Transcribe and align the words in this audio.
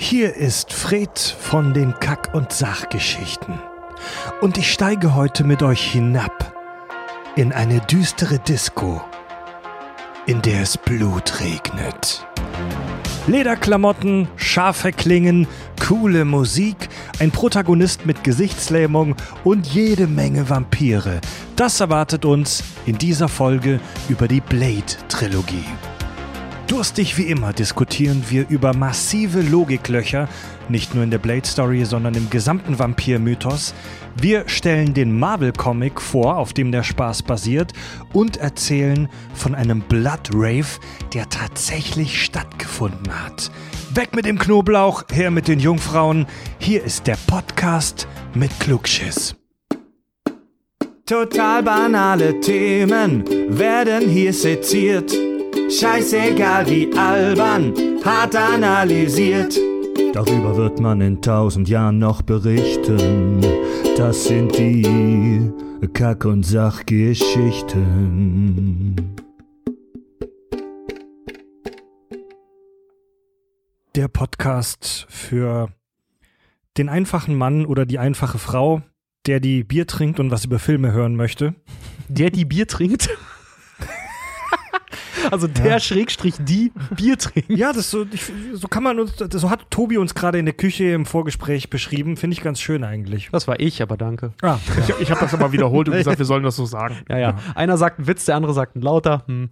Hier 0.00 0.36
ist 0.36 0.72
Fred 0.72 1.18
von 1.18 1.74
den 1.74 1.92
Kack- 1.92 2.32
und 2.32 2.52
Sachgeschichten. 2.52 3.58
Und 4.40 4.56
ich 4.56 4.72
steige 4.72 5.16
heute 5.16 5.42
mit 5.42 5.60
euch 5.60 5.82
hinab 5.90 6.54
in 7.34 7.52
eine 7.52 7.80
düstere 7.80 8.38
Disco, 8.38 9.02
in 10.24 10.40
der 10.40 10.62
es 10.62 10.78
Blut 10.78 11.40
regnet. 11.40 12.24
Lederklamotten, 13.26 14.28
scharfe 14.36 14.92
Klingen, 14.92 15.48
coole 15.84 16.24
Musik, 16.24 16.88
ein 17.18 17.32
Protagonist 17.32 18.06
mit 18.06 18.22
Gesichtslähmung 18.22 19.16
und 19.42 19.66
jede 19.66 20.06
Menge 20.06 20.48
Vampire. 20.48 21.20
Das 21.56 21.80
erwartet 21.80 22.24
uns 22.24 22.62
in 22.86 22.96
dieser 22.98 23.28
Folge 23.28 23.80
über 24.08 24.28
die 24.28 24.40
Blade-Trilogie. 24.40 25.66
Durstig 26.68 27.16
wie 27.16 27.22
immer 27.22 27.54
diskutieren 27.54 28.22
wir 28.28 28.46
über 28.50 28.74
massive 28.74 29.40
Logiklöcher, 29.40 30.28
nicht 30.68 30.94
nur 30.94 31.02
in 31.02 31.10
der 31.10 31.16
Blade 31.16 31.46
Story, 31.46 31.86
sondern 31.86 32.14
im 32.14 32.28
gesamten 32.28 32.78
Vampir-Mythos. 32.78 33.72
Wir 34.20 34.46
stellen 34.48 34.92
den 34.92 35.18
Marvel-Comic 35.18 35.98
vor, 35.98 36.36
auf 36.36 36.52
dem 36.52 36.70
der 36.70 36.82
Spaß 36.82 37.22
basiert, 37.22 37.72
und 38.12 38.36
erzählen 38.36 39.08
von 39.32 39.54
einem 39.54 39.80
Blood 39.80 40.28
Rave, 40.34 40.78
der 41.14 41.26
tatsächlich 41.30 42.22
stattgefunden 42.22 43.10
hat. 43.24 43.50
Weg 43.94 44.14
mit 44.14 44.26
dem 44.26 44.38
Knoblauch, 44.38 45.04
her 45.10 45.30
mit 45.30 45.48
den 45.48 45.60
Jungfrauen. 45.60 46.26
Hier 46.58 46.84
ist 46.84 47.06
der 47.06 47.16
Podcast 47.26 48.06
mit 48.34 48.50
Klugschiss. 48.60 49.34
Total 51.06 51.62
banale 51.62 52.38
Themen 52.40 53.24
werden 53.48 54.10
hier 54.10 54.34
seziert. 54.34 55.16
Scheißegal 55.70 56.68
wie 56.68 56.92
albern, 56.96 57.72
hart 58.04 58.34
analysiert. 58.34 59.56
Darüber 60.12 60.56
wird 60.56 60.80
man 60.80 61.00
in 61.00 61.22
tausend 61.22 61.68
Jahren 61.68 61.98
noch 61.98 62.22
berichten. 62.22 63.40
Das 63.96 64.24
sind 64.24 64.58
die 64.58 65.52
Kack- 65.92 66.24
und 66.24 66.44
Sachgeschichten. 66.44 68.96
Der 73.94 74.08
Podcast 74.08 75.06
für 75.08 75.68
den 76.78 76.88
einfachen 76.88 77.36
Mann 77.36 77.66
oder 77.66 77.84
die 77.84 77.98
einfache 77.98 78.38
Frau, 78.38 78.82
der 79.26 79.40
die 79.40 79.64
Bier 79.64 79.86
trinkt 79.86 80.20
und 80.20 80.30
was 80.30 80.44
über 80.44 80.58
Filme 80.58 80.92
hören 80.92 81.16
möchte. 81.16 81.54
Der 82.08 82.30
die 82.30 82.44
Bier 82.44 82.66
trinkt? 82.66 83.10
Also 85.30 85.46
der 85.46 85.66
Ja. 85.66 85.80
Schrägstrich 85.80 86.34
die 86.38 86.72
Bier 86.96 87.18
trinkt. 87.18 87.50
Ja, 87.50 87.72
das 87.72 87.90
so, 87.90 88.06
ich, 88.10 88.22
so 88.54 88.68
kann 88.68 88.82
man 88.82 88.98
uns, 89.00 89.16
das, 89.16 89.28
so 89.42 89.50
hat 89.50 89.70
Tobi 89.70 89.98
uns 89.98 90.14
gerade 90.14 90.38
in 90.38 90.46
der 90.46 90.54
Küche 90.54 90.84
im 90.92 91.04
Vorgespräch 91.06 91.68
beschrieben. 91.70 92.16
Finde 92.16 92.34
ich 92.34 92.40
ganz 92.42 92.60
schön 92.60 92.84
eigentlich. 92.84 93.28
Das 93.32 93.46
war 93.48 93.60
ich, 93.60 93.82
aber 93.82 93.96
danke. 93.96 94.32
Ah, 94.42 94.58
Ich, 94.88 94.94
ich 95.00 95.10
habe 95.10 95.20
das 95.20 95.34
aber 95.34 95.52
wiederholt 95.52 95.88
und 95.88 95.94
gesagt, 95.98 96.18
wir 96.18 96.24
sollen 96.24 96.44
das 96.44 96.56
so 96.56 96.64
sagen. 96.66 96.96
Ja, 97.08 97.18
ja. 97.18 97.34
Einer 97.54 97.76
sagt 97.76 97.98
einen 97.98 98.06
Witz, 98.06 98.24
der 98.24 98.36
andere 98.36 98.54
sagt 98.54 98.76
einen 98.76 98.82
lauter. 98.82 99.24
Hm. 99.26 99.50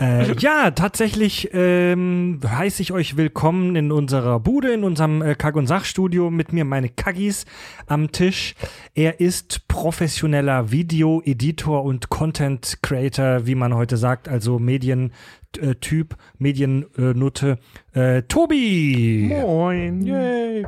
Äh, 0.00 0.32
ja, 0.38 0.70
tatsächlich 0.70 1.50
ähm, 1.52 2.40
heiße 2.44 2.82
ich 2.82 2.92
euch 2.92 3.16
willkommen 3.16 3.76
in 3.76 3.92
unserer 3.92 4.40
Bude, 4.40 4.72
in 4.72 4.84
unserem 4.84 5.22
äh, 5.22 5.34
Kack- 5.34 5.56
und 5.56 5.66
Sachstudio 5.66 6.30
mit 6.30 6.52
mir 6.52 6.64
meine 6.64 6.88
Kaggis 6.88 7.44
am 7.86 8.10
Tisch. 8.12 8.54
Er 8.94 9.20
ist 9.20 9.68
professioneller 9.68 10.70
Video-Editor 10.70 11.84
und 11.84 12.08
Content-Creator, 12.08 13.46
wie 13.46 13.54
man 13.54 13.74
heute 13.74 13.96
sagt, 13.96 14.28
also 14.28 14.58
Medientyp, 14.58 16.16
Mediennutte. 16.38 17.58
Äh, 17.92 18.22
Tobi! 18.22 19.28
Moin. 19.30 20.02
Yay. 20.02 20.66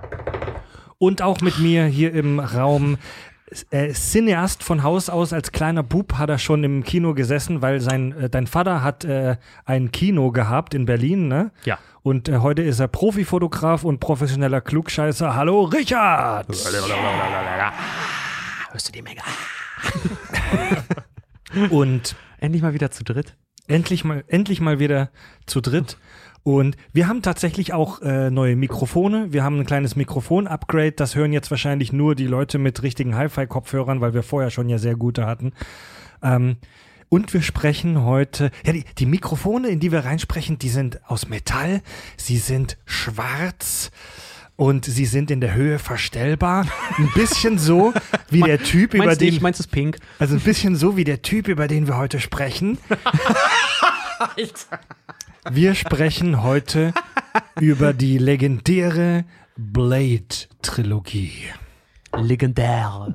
Und 0.99 1.21
auch 1.21 1.41
mit 1.43 1.59
mir 1.59 1.85
hier 1.85 2.15
im 2.15 2.41
Raum. 2.41 2.97
Äh, 3.71 3.93
Cineast 3.93 4.65
von 4.65 4.83
Haus 4.83 5.09
aus, 5.09 5.33
als 5.33 5.53
kleiner 5.53 5.85
Bub 5.85 6.15
hat 6.15 6.31
er 6.31 6.39
schon 6.39 6.65
im 6.65 6.83
Kino 6.83 7.15
gesessen, 7.15 7.63
weil 7.63 7.81
sein, 7.81 8.13
äh, 8.19 8.29
dein 8.29 8.49
Vater 8.49 8.83
hat 8.83 9.05
äh, 9.05 9.37
ein 9.65 9.93
Kino 9.93 10.33
gehabt 10.33 10.75
in 10.75 10.85
Berlin, 10.85 11.29
ne? 11.29 11.53
Ja. 11.65 11.79
Und 12.03 12.29
äh, 12.29 12.39
heute 12.39 12.63
ist 12.63 12.81
er 12.81 12.89
Profifotograf 12.89 13.85
und 13.85 14.01
professioneller 14.01 14.61
Klugscheißer. 14.61 15.37
Hallo 15.37 15.63
Richard! 15.63 16.49
Hörst 18.73 18.89
du 18.89 18.93
die 18.93 19.03
Menge? 19.03 19.21
Und 21.71 22.17
Endlich 22.39 22.63
mal 22.63 22.75
wieder 22.75 22.91
zu 22.91 23.03
dritt. 23.05 23.35
endlich 23.67 24.05
mal, 24.05 24.25
endlich 24.29 24.61
mal 24.61 24.79
wieder 24.79 25.11
zu 25.47 25.61
dritt. 25.61 25.97
Und 26.47 26.77
wir 26.93 27.09
haben 27.09 27.23
tatsächlich 27.23 27.73
auch 27.73 28.03
äh, 28.03 28.31
neue 28.31 28.55
Mikrofone. 28.55 29.33
Wir 29.33 29.43
haben 29.43 29.59
ein 29.59 29.67
kleines 29.67 29.97
Mikrofon-Upgrade. 29.97 30.93
Das 30.93 31.17
hören 31.17 31.33
jetzt 31.33 31.51
wahrscheinlich 31.51 31.93
nur 31.93 32.15
die 32.15 32.29
Leute 32.29 32.59
mit 32.59 32.85
richtigen 32.85 33.17
Hi-Fi-Kopfhörern, 33.17 34.01
weil 34.01 34.15
wir 34.15 34.23
vorher 34.23 34.51
schon 34.51 34.69
ja 34.69 34.79
sehr 34.79 34.95
gute 34.95 35.27
hatten. 35.27 35.55
Ähm, 36.23 36.59
und 37.09 37.35
wir 37.35 37.43
sprechen 37.43 38.05
heute, 38.05 38.53
ja, 38.65 38.73
die, 38.73 38.85
die 38.97 39.07
Mikrofone, 39.07 39.71
in 39.71 39.81
die 39.81 39.91
wir 39.91 40.05
reinsprechen, 40.05 40.57
die 40.57 40.69
sind 40.69 41.01
aus 41.11 41.29
Metall. 41.29 41.83
Sie 42.17 42.39
sind 42.39 42.79
schwarz. 42.85 43.91
Und 44.55 44.85
sie 44.85 45.07
sind 45.07 45.33
in 45.33 45.41
der 45.41 45.53
Höhe 45.53 45.81
verstellbar. 45.81 46.69
Ein 46.97 47.11
bisschen 47.13 47.59
so 47.59 47.93
wie 48.31 48.43
der 48.43 48.63
Typ, 48.63 48.95
über 48.95 49.17
den 49.17 49.31
nicht, 49.31 49.43
meinst 49.43 49.59
es 49.59 49.67
pink? 49.67 49.99
also 50.21 50.37
ein 50.37 50.41
bisschen 50.41 50.77
so 50.77 50.97
wie 50.97 51.03
der 51.03 51.23
Typ, 51.23 51.49
über 51.49 51.67
den 51.67 51.89
wir 51.89 51.97
heute 51.97 52.21
sprechen. 52.21 52.79
Wir 55.51 55.75
sprechen 55.75 56.43
heute 56.43 56.93
über 57.61 57.93
die 57.93 58.19
legendäre 58.19 59.25
Blade-Trilogie. 59.57 61.33
Legendär. 62.17 63.15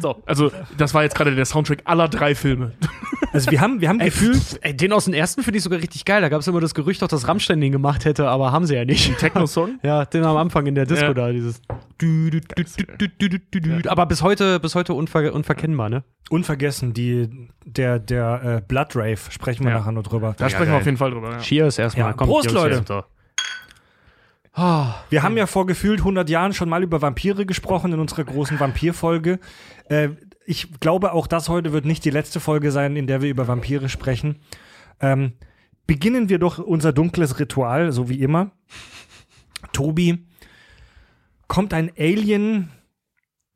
So. 0.00 0.22
Also, 0.26 0.52
das 0.78 0.94
war 0.94 1.02
jetzt 1.02 1.14
gerade 1.16 1.34
der 1.34 1.44
Soundtrack 1.44 1.80
aller 1.84 2.08
drei 2.08 2.34
Filme. 2.34 2.72
Also 3.32 3.50
wir 3.50 3.60
haben, 3.60 3.80
wir 3.80 3.88
haben 3.88 3.98
gefühlt, 3.98 4.60
den 4.80 4.92
aus 4.92 5.04
dem 5.04 5.14
ersten 5.14 5.42
finde 5.42 5.58
ich 5.58 5.64
sogar 5.64 5.80
richtig 5.80 6.04
geil. 6.04 6.20
Da 6.20 6.28
gab 6.28 6.40
es 6.40 6.48
immer 6.48 6.60
das 6.60 6.74
Gerücht, 6.74 7.02
auch 7.02 7.08
dass 7.08 7.28
Rammstein 7.28 7.60
den 7.60 7.72
gemacht 7.72 8.04
hätte, 8.04 8.28
aber 8.28 8.52
haben 8.52 8.66
sie 8.66 8.74
ja 8.74 8.84
nicht. 8.84 9.16
Techno-Song? 9.18 9.78
Ja, 9.82 10.04
den 10.04 10.24
am 10.24 10.36
Anfang 10.36 10.66
in 10.66 10.74
der 10.74 10.86
Disco 10.86 11.06
ja. 11.06 11.14
da, 11.14 11.30
dieses. 11.30 11.60
Aber 13.86 14.06
bis 14.06 14.22
heute, 14.22 14.58
bis 14.60 14.74
heute 14.74 14.94
unver 14.94 15.32
unverkennbar, 15.32 15.88
ne? 15.88 16.02
Unvergessen, 16.28 16.92
die, 16.92 17.48
der, 17.64 17.98
der 17.98 18.42
äh, 18.42 18.62
Blood 18.66 18.96
Rave, 18.96 19.18
sprechen 19.30 19.64
wir 19.64 19.72
ja. 19.72 19.78
nachher 19.78 19.92
noch 19.92 20.02
drüber. 20.02 20.34
Da 20.36 20.46
ja, 20.46 20.50
sprechen 20.50 20.72
wir 20.72 20.78
auf 20.78 20.84
jeden 20.84 20.96
Fall 20.96 21.10
drüber. 21.10 21.38
Cheers 21.38 21.78
erstmal. 21.78 22.14
Kommt, 22.14 22.30
Prost, 22.30 22.50
Leute. 22.50 23.04
Wir 25.08 25.22
haben 25.22 25.36
ja 25.36 25.46
vor 25.46 25.66
gefühlt 25.66 26.00
100 26.00 26.28
Jahren 26.28 26.52
schon 26.52 26.68
mal 26.68 26.82
über 26.82 27.00
Vampire 27.00 27.46
gesprochen 27.46 27.92
in 27.92 28.00
unserer 28.00 28.24
großen 28.24 28.58
Vampirfolge. 28.58 29.38
Äh, 29.88 30.10
ich 30.50 30.80
glaube, 30.80 31.12
auch 31.12 31.28
das 31.28 31.48
heute 31.48 31.72
wird 31.72 31.84
nicht 31.84 32.04
die 32.04 32.10
letzte 32.10 32.40
Folge 32.40 32.72
sein, 32.72 32.96
in 32.96 33.06
der 33.06 33.22
wir 33.22 33.30
über 33.30 33.46
Vampire 33.46 33.88
sprechen. 33.88 34.40
Ähm, 34.98 35.34
beginnen 35.86 36.28
wir 36.28 36.40
doch 36.40 36.58
unser 36.58 36.92
dunkles 36.92 37.38
Ritual, 37.38 37.92
so 37.92 38.08
wie 38.08 38.20
immer. 38.20 38.50
Tobi, 39.72 40.26
kommt 41.46 41.72
ein 41.72 41.92
Alien 41.96 42.68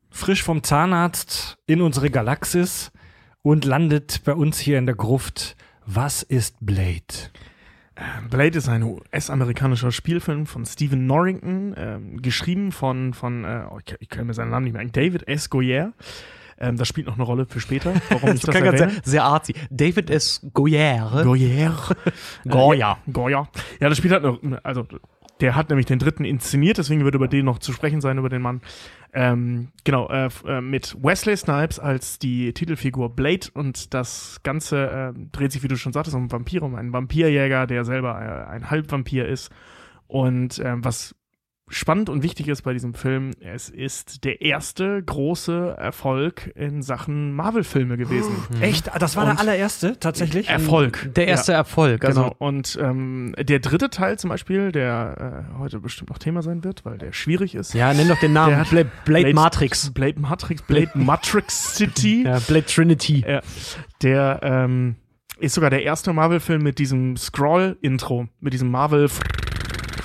frisch 0.09 0.41
vom 0.41 0.63
Zahnarzt 0.63 1.57
in 1.67 1.81
unsere 1.81 2.09
Galaxis 2.09 2.93
und 3.41 3.65
landet 3.65 4.21
bei 4.23 4.33
uns 4.33 4.57
hier 4.57 4.79
in 4.79 4.85
der 4.85 4.95
Gruft. 4.95 5.57
Was 5.85 6.23
ist 6.23 6.55
Blade? 6.61 7.29
Blade 8.29 8.57
ist 8.57 8.69
ein 8.69 8.83
US-amerikanischer 8.83 9.91
Spielfilm 9.91 10.45
von 10.45 10.65
Stephen 10.65 11.07
Norrington, 11.07 11.75
ähm, 11.77 12.21
geschrieben 12.21 12.71
von, 12.71 13.13
von 13.13 13.43
äh, 13.43 13.65
oh, 13.69 13.79
ich 13.99 14.07
kann 14.07 14.27
mir 14.27 14.33
seinen 14.33 14.51
Namen 14.51 14.63
nicht 14.63 14.73
merken, 14.73 14.93
David 14.93 15.27
S. 15.27 15.49
Goyer. 15.49 15.91
Ähm, 16.57 16.77
das 16.77 16.87
spielt 16.87 17.07
noch 17.07 17.15
eine 17.15 17.23
Rolle 17.23 17.45
für 17.45 17.59
später, 17.59 17.93
warum 18.09 18.29
ich 18.35 18.41
das 18.41 18.53
ganz 18.53 18.65
erwähne. 18.65 18.91
sehr, 18.91 19.01
sehr 19.03 19.23
artsy. 19.23 19.53
David 19.69 20.09
S. 20.09 20.41
Goyer. 20.53 21.23
Goyer. 21.23 21.73
Goya. 22.47 22.97
Äh, 23.07 23.11
Goya. 23.11 23.47
Ja, 23.79 23.89
das 23.89 23.97
spielt 23.97 24.13
halt 24.13 24.23
noch, 24.23 24.39
also 24.63 24.85
der 25.41 25.55
hat 25.55 25.69
nämlich 25.69 25.85
den 25.85 25.99
dritten 25.99 26.23
inszeniert, 26.23 26.77
deswegen 26.77 27.03
wird 27.03 27.15
über 27.15 27.27
den 27.27 27.45
noch 27.45 27.59
zu 27.59 27.73
sprechen 27.73 27.99
sein, 27.99 28.17
über 28.17 28.29
den 28.29 28.41
Mann. 28.41 28.61
Ähm, 29.13 29.69
genau, 29.83 30.09
äh, 30.09 30.29
äh, 30.47 30.61
mit 30.61 30.95
Wesley 31.01 31.35
Snipes 31.35 31.79
als 31.79 32.19
die 32.19 32.53
Titelfigur 32.53 33.15
Blade 33.15 33.47
und 33.53 33.93
das 33.93 34.39
Ganze 34.43 35.13
äh, 35.15 35.19
dreht 35.31 35.51
sich, 35.51 35.63
wie 35.63 35.67
du 35.67 35.75
schon 35.75 35.93
sagtest, 35.93 36.15
um 36.15 36.31
Vampire, 36.31 36.63
um 36.63 36.75
einen 36.75 36.93
Vampirjäger, 36.93 37.67
der 37.67 37.83
selber 37.83 38.21
äh, 38.21 38.49
ein 38.51 38.69
Halbvampir 38.69 39.27
ist 39.27 39.51
und 40.07 40.59
ähm, 40.59 40.83
was 40.85 41.15
spannend 41.67 42.09
und 42.09 42.21
wichtig 42.21 42.47
ist 42.47 42.61
bei 42.61 42.73
diesem 42.73 42.93
Film, 42.93 43.31
es 43.41 43.69
ist 43.69 44.23
der 44.23 44.41
erste 44.41 45.01
große 45.01 45.75
Erfolg 45.77 46.51
in 46.55 46.83
Sachen 46.83 47.33
Marvel-Filme 47.33 47.97
gewesen. 47.97 48.35
Echt? 48.61 48.91
Das 48.99 49.15
war 49.15 49.23
Und- 49.23 49.31
der 49.31 49.39
allererste, 49.39 49.99
tatsächlich? 49.99 50.47
Erfolg. 50.47 51.09
Der 51.15 51.27
erste 51.27 51.53
Erfolg. 51.53 52.05
Also, 52.05 52.21
Genau. 52.23 52.35
Und 52.37 52.77
ähm, 52.79 53.33
der 53.39 53.59
dritte 53.59 53.89
Teil 53.89 54.19
zum 54.19 54.29
Beispiel, 54.29 54.71
der 54.71 55.47
äh, 55.55 55.57
heute 55.59 55.79
bestimmt 55.79 56.11
noch 56.11 56.19
Thema 56.19 56.43
sein 56.43 56.63
wird, 56.63 56.85
weil 56.85 56.97
der 56.99 57.13
schwierig 57.13 57.55
ist. 57.55 57.73
ja, 57.73 57.93
nenn 57.93 58.07
doch 58.09 58.19
den 58.19 58.33
Namen. 58.33 58.57
Hat- 58.57 58.69
Blade, 58.69 58.91
Blade 59.05 59.33
Matrix. 59.33 59.91
Blade 59.91 60.19
Matrix, 60.19 60.61
Blade 60.61 60.91
Matrix 60.95 61.75
City. 61.75 62.23
Ja, 62.25 62.39
Blade 62.39 62.65
Trinity. 62.67 63.25
Ja, 63.27 63.41
der 64.03 64.39
ähm, 64.43 64.95
ist 65.39 65.55
sogar 65.55 65.69
der 65.71 65.83
erste 65.83 66.13
Marvel-Film 66.13 66.61
mit 66.61 66.77
diesem 66.79 67.17
Scroll-Intro, 67.17 68.27
mit 68.39 68.53
diesem 68.53 68.69
Marvel, 68.69 69.09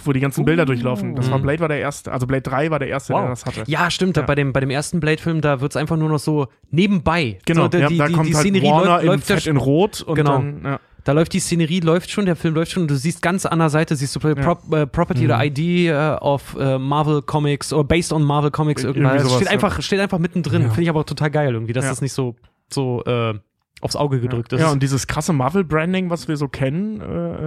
wo 0.07 0.13
die 0.13 0.21
ganzen 0.21 0.45
Bilder 0.45 0.65
durchlaufen. 0.67 1.15
Das 1.15 1.31
war 1.31 1.39
Mhm. 1.39 1.43
Blade 1.43 1.61
war 1.61 1.69
der 1.69 1.81
erste, 1.81 2.11
also 2.13 2.27
Blade 2.27 2.43
3 2.43 2.71
war 2.71 2.79
der 2.79 2.89
erste, 2.89 3.13
Wow. 3.13 3.21
der 3.23 3.29
das 3.31 3.47
hatte. 3.47 3.63
Ja, 3.67 3.91
stimmt. 3.91 4.17
Da 4.17 4.23
Ja. 4.23 4.27
Bei, 4.27 4.35
dem, 4.35 4.53
bei 4.53 4.61
dem 4.61 4.71
ersten 4.71 5.01
Blade-Film, 5.01 5.41
da 5.41 5.61
wird 5.61 5.73
es 5.73 5.77
einfach 5.77 5.97
nur 5.97 6.09
noch 6.09 6.19
so 6.19 6.49
nebenbei. 6.71 7.39
Genau, 7.47 7.63
so, 7.63 7.69
die, 7.69 7.79
ja, 7.79 7.89
da 7.89 8.07
die, 8.07 8.13
kommt 8.15 8.29
die 8.29 8.35
halt 8.35 8.45
Szenerie 8.47 8.67
Warner 8.71 8.87
läuft, 8.91 9.03
in, 9.03 9.07
läuft 9.09 9.29
ja 9.31 9.35
fett 9.37 9.47
in 9.47 9.57
Rot 9.57 10.03
und 10.03 10.15
Genau. 10.15 10.33
dann, 10.39 10.61
ja. 10.65 10.81
Da 11.05 11.13
läuft 11.13 11.33
die 11.33 11.41
Szenerie, 11.41 11.81
läuft 11.81 12.11
schon, 12.11 12.27
der 12.27 12.37
Film 12.37 12.55
läuft 12.55 12.73
schon 12.73 12.83
und 12.83 12.91
du 12.91 12.95
siehst 12.97 13.23
ganz 13.23 13.47
an 13.47 13.59
der 13.59 13.71
Seite, 13.71 13.97
siehst 13.97 14.15
du 14.15 14.21
Prop, 14.21 14.61
äh, 14.73 14.87
Property 14.87 15.25
oder 15.25 15.43
ID 15.43 15.59
äh, 15.89 16.17
of 16.21 16.55
äh, 16.61 16.79
Marvel 16.79 17.23
Comics 17.23 17.73
oder 17.73 17.85
based 17.85 18.13
on 18.13 18.23
Marvel 18.23 18.51
Comics 18.51 18.85
Irgendwie 18.85 19.01
irgendwas. 19.05 19.23
sowas, 19.23 19.37
steht, 19.37 19.47
ja. 19.47 19.53
einfach, 19.53 19.81
steht 19.83 19.99
einfach 20.01 20.19
mittendrin. 20.19 20.63
Ja. 20.63 20.69
Finde 20.69 20.83
ich 20.83 20.89
aber 20.91 21.01
auch 21.01 21.05
total 21.05 21.31
geil 21.31 21.55
irgendwie, 21.55 21.73
dass 21.73 21.85
Ja. 21.87 21.91
das 21.91 22.03
nicht 22.03 22.13
so, 22.13 22.37
so 22.71 23.03
äh, 23.07 23.33
aufs 23.81 23.97
Auge 23.97 24.21
gedrückt 24.21 24.53
ist. 24.53 24.61
Ja, 24.61 24.71
und 24.73 24.83
dieses 24.83 25.07
krasse 25.07 25.33
Marvel-Branding, 25.33 26.11
was 26.11 26.29
wir 26.29 26.37
so 26.37 26.49
kennen 26.49 27.01
äh, 27.01 27.05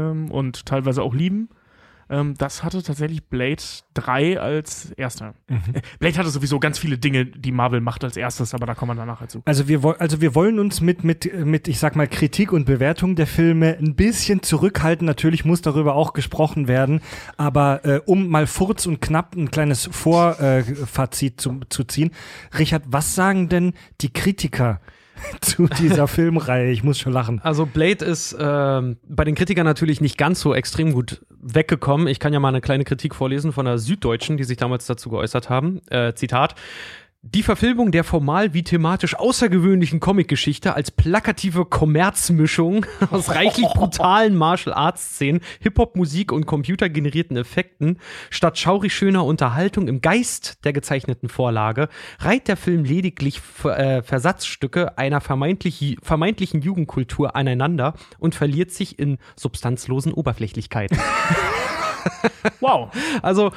ähm, 0.09 0.31
und 0.31 0.65
teilweise 0.65 1.03
auch 1.03 1.13
lieben, 1.13 1.49
ähm, 2.09 2.35
das 2.37 2.63
hatte 2.63 2.81
tatsächlich 2.83 3.23
Blade 3.23 3.61
3 3.93 4.39
als 4.39 4.91
erster. 4.91 5.33
Mhm. 5.47 5.61
Äh, 5.73 5.81
Blade 5.99 6.17
hatte 6.17 6.29
sowieso 6.29 6.59
ganz 6.59 6.79
viele 6.79 6.97
Dinge, 6.97 7.25
die 7.25 7.51
Marvel 7.51 7.81
macht 7.81 8.03
als 8.03 8.17
erstes, 8.17 8.53
aber 8.53 8.65
da 8.65 8.75
kommen 8.75 8.91
wir 8.91 9.01
danach 9.01 9.21
dazu. 9.21 9.41
Also 9.45 9.67
wir, 9.67 9.83
also 9.99 10.21
wir 10.21 10.35
wollen 10.35 10.59
uns 10.59 10.81
mit, 10.81 11.03
mit, 11.03 11.31
mit, 11.45 11.67
ich 11.67 11.79
sag 11.79 11.95
mal, 11.95 12.07
Kritik 12.07 12.51
und 12.51 12.65
Bewertung 12.65 13.15
der 13.15 13.27
Filme 13.27 13.77
ein 13.77 13.95
bisschen 13.95 14.43
zurückhalten. 14.43 15.05
Natürlich 15.05 15.45
muss 15.45 15.61
darüber 15.61 15.95
auch 15.95 16.13
gesprochen 16.13 16.67
werden. 16.67 17.01
Aber 17.37 17.85
äh, 17.85 18.01
um 18.05 18.27
mal 18.27 18.47
furz 18.47 18.85
und 18.85 19.01
knapp 19.01 19.35
ein 19.35 19.51
kleines 19.51 19.89
Vorfazit 19.91 21.39
zu, 21.39 21.61
zu 21.69 21.83
ziehen. 21.83 22.11
Richard, 22.57 22.83
was 22.87 23.15
sagen 23.15 23.49
denn 23.49 23.73
die 24.01 24.11
Kritiker 24.11 24.81
zu 25.41 25.67
dieser 25.67 26.07
Filmreihe? 26.07 26.71
Ich 26.71 26.83
muss 26.83 26.99
schon 26.99 27.13
lachen. 27.13 27.39
Also 27.43 27.65
Blade 27.65 28.03
ist 28.05 28.35
ähm, 28.39 28.97
bei 29.07 29.23
den 29.23 29.35
Kritikern 29.35 29.65
natürlich 29.65 30.01
nicht 30.01 30.17
ganz 30.17 30.39
so 30.39 30.53
extrem 30.53 30.93
gut 30.93 31.21
weggekommen. 31.41 32.07
Ich 32.07 32.19
kann 32.19 32.33
ja 32.33 32.39
mal 32.39 32.49
eine 32.49 32.61
kleine 32.61 32.83
Kritik 32.83 33.15
vorlesen 33.15 33.51
von 33.51 33.65
der 33.65 33.77
Süddeutschen, 33.77 34.37
die 34.37 34.43
sich 34.43 34.57
damals 34.57 34.85
dazu 34.85 35.09
geäußert 35.09 35.49
haben. 35.49 35.81
Äh, 35.89 36.13
Zitat. 36.13 36.55
Die 37.25 37.41
Verfilmung 37.41 37.93
der 37.93 38.03
formal 38.03 38.53
wie 38.53 38.63
thematisch 38.63 39.15
außergewöhnlichen 39.15 40.01
Comicgeschichte 40.01 40.75
als 40.75 40.91
plakative 40.91 41.63
Kommerzmischung 41.63 42.85
aus 43.11 43.29
reichlich 43.29 43.65
brutalen 43.73 44.35
Martial 44.35 44.75
Arts 44.75 45.15
Szenen, 45.15 45.39
Hip-Hop-Musik 45.61 46.33
und 46.33 46.45
computergenerierten 46.45 47.37
Effekten 47.37 47.97
statt 48.29 48.57
schaurig 48.57 48.93
schöner 48.93 49.23
Unterhaltung 49.23 49.87
im 49.87 50.01
Geist 50.01 50.65
der 50.65 50.73
gezeichneten 50.73 51.29
Vorlage 51.29 51.87
reiht 52.19 52.49
der 52.49 52.57
Film 52.57 52.83
lediglich 52.83 53.41
äh, 53.63 54.01
Versatzstücke 54.01 54.97
einer 54.97 55.21
vermeintlich, 55.21 55.95
vermeintlichen 56.03 56.61
Jugendkultur 56.61 57.37
aneinander 57.37 57.93
und 58.19 58.35
verliert 58.35 58.71
sich 58.71 58.99
in 58.99 59.17
substanzlosen 59.37 60.11
Oberflächlichkeiten. 60.11 60.99
Wow. 62.59 62.89
Also 63.21 63.51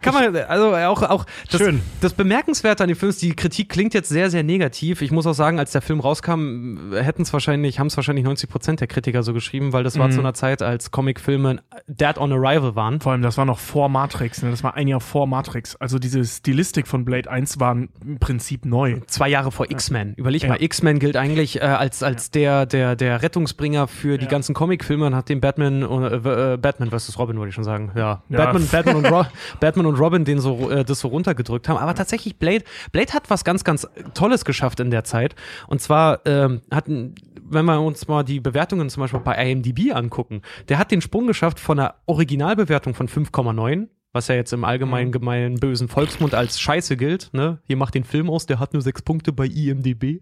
kann 0.00 0.14
man, 0.14 0.34
also 0.36 0.74
auch, 0.74 1.02
auch 1.02 1.26
das, 1.50 1.60
Schön. 1.60 1.80
das 2.00 2.14
Bemerkenswerte 2.14 2.82
an 2.82 2.88
dem 2.88 2.96
Film 2.96 3.10
ist, 3.10 3.20
die 3.22 3.34
Kritik 3.34 3.68
klingt 3.68 3.92
jetzt 3.94 4.08
sehr, 4.08 4.30
sehr 4.30 4.42
negativ. 4.42 5.02
Ich 5.02 5.10
muss 5.10 5.26
auch 5.26 5.34
sagen, 5.34 5.58
als 5.58 5.72
der 5.72 5.82
Film 5.82 6.00
rauskam, 6.00 6.92
hätten 6.94 7.22
es 7.22 7.32
wahrscheinlich, 7.32 7.78
haben 7.78 7.86
es 7.88 7.96
wahrscheinlich 7.96 8.24
90 8.24 8.48
Prozent 8.48 8.80
der 8.80 8.88
Kritiker 8.88 9.22
so 9.22 9.32
geschrieben, 9.34 9.72
weil 9.72 9.84
das 9.84 9.98
war 9.98 10.08
Mhm. 10.08 10.12
zu 10.12 10.20
einer 10.20 10.34
Zeit, 10.34 10.62
als 10.62 10.90
Comicfilme 10.90 11.60
Dead 11.86 12.16
on 12.18 12.32
Arrival 12.32 12.74
waren. 12.76 13.00
Vor 13.00 13.12
allem, 13.12 13.22
das 13.22 13.36
war 13.36 13.44
noch 13.44 13.58
vor 13.58 13.88
Matrix, 13.88 14.42
ne? 14.42 14.50
das 14.50 14.62
war 14.64 14.74
ein 14.74 14.88
Jahr 14.88 15.00
vor 15.00 15.26
Matrix. 15.26 15.76
Also 15.76 15.98
diese 15.98 16.24
Stilistik 16.24 16.86
von 16.86 17.04
Blade 17.04 17.30
1 17.30 17.60
war 17.60 17.72
im 17.72 17.88
Prinzip 18.18 18.64
neu. 18.64 19.00
Zwei 19.06 19.28
Jahre 19.28 19.52
vor 19.52 19.70
X-Men. 19.70 20.14
Überleg 20.14 20.42
Ja. 20.42 20.48
mal, 20.50 20.62
X-Men 20.62 20.98
gilt 20.98 21.16
eigentlich 21.16 21.60
äh, 21.60 21.64
als, 21.64 22.02
als 22.02 22.30
der, 22.30 22.64
der, 22.66 22.96
der 22.96 23.22
Rettungsbringer 23.22 23.86
für 23.86 24.18
die 24.18 24.24
Ja. 24.24 24.30
ganzen 24.30 24.54
Comicfilme, 24.54 25.10
nachdem 25.10 25.40
Batman, 25.40 25.82
äh, 25.82 26.54
äh, 26.54 26.56
Batman 26.56 26.90
vs. 26.90 27.18
Robin, 27.18 27.36
wollte 27.38 27.50
ich 27.50 27.54
schon 27.54 27.64
sagen. 27.64 27.85
Ja. 27.94 28.22
Ja. 28.28 28.36
Batman, 28.36 28.68
Batman, 28.70 28.96
und 28.96 29.06
Ro 29.06 29.24
Batman 29.60 29.86
und 29.86 29.98
Robin 29.98 30.24
den 30.24 30.40
so, 30.40 30.70
äh, 30.70 30.84
das 30.84 31.00
so 31.00 31.08
runtergedrückt 31.08 31.68
haben. 31.68 31.78
Aber 31.78 31.94
tatsächlich, 31.94 32.36
Blade, 32.36 32.64
Blade 32.92 33.12
hat 33.12 33.30
was 33.30 33.44
ganz, 33.44 33.64
ganz 33.64 33.86
Tolles 34.14 34.44
geschafft 34.44 34.80
in 34.80 34.90
der 34.90 35.04
Zeit. 35.04 35.34
Und 35.66 35.80
zwar 35.80 36.20
ähm, 36.26 36.62
hatten, 36.70 37.14
wenn 37.42 37.64
wir 37.64 37.80
uns 37.80 38.08
mal 38.08 38.22
die 38.22 38.40
Bewertungen 38.40 38.90
zum 38.90 39.02
Beispiel 39.02 39.20
bei 39.20 39.50
IMDb 39.50 39.94
angucken, 39.94 40.42
der 40.68 40.78
hat 40.78 40.90
den 40.90 41.00
Sprung 41.00 41.26
geschafft 41.26 41.60
von 41.60 41.78
einer 41.78 41.94
Originalbewertung 42.06 42.94
von 42.94 43.08
5,9 43.08 43.88
was 44.16 44.28
ja 44.28 44.34
jetzt 44.34 44.52
im 44.52 44.64
allgemeinen 44.64 45.12
gemeinen 45.12 45.60
bösen 45.60 45.88
Volksmund 45.88 46.34
als 46.34 46.58
Scheiße 46.60 46.96
gilt, 46.96 47.28
ne? 47.32 47.58
Hier 47.66 47.76
macht 47.76 47.94
den 47.94 48.04
Film 48.04 48.30
aus, 48.30 48.46
der 48.46 48.58
hat 48.58 48.72
nur 48.72 48.82
sechs 48.82 49.02
Punkte 49.02 49.32
bei 49.32 49.46
IMDb. 49.46 50.20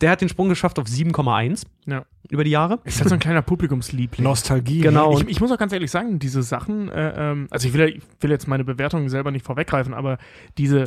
Der 0.00 0.10
hat 0.10 0.20
den 0.20 0.28
Sprung 0.28 0.48
geschafft 0.48 0.78
auf 0.78 0.86
7,1 0.86 1.64
Ja. 1.86 2.04
über 2.30 2.44
die 2.44 2.50
Jahre. 2.50 2.78
Ist 2.84 3.00
halt 3.00 3.08
so 3.08 3.14
ein 3.14 3.20
kleiner 3.20 3.42
Publikumsliebling. 3.42 4.24
Nostalgie. 4.24 4.80
Genau. 4.80 5.18
Ich, 5.18 5.28
ich 5.28 5.40
muss 5.40 5.50
auch 5.52 5.58
ganz 5.58 5.72
ehrlich 5.72 5.90
sagen, 5.90 6.18
diese 6.18 6.42
Sachen, 6.42 6.88
äh, 6.88 7.12
ähm, 7.32 7.48
also 7.50 7.68
ich 7.68 7.74
will, 7.74 7.88
ich 7.88 8.02
will 8.20 8.30
jetzt 8.30 8.46
meine 8.48 8.64
Bewertung 8.64 9.08
selber 9.08 9.30
nicht 9.30 9.44
vorweggreifen, 9.44 9.92
aber 9.92 10.18
diese, 10.56 10.84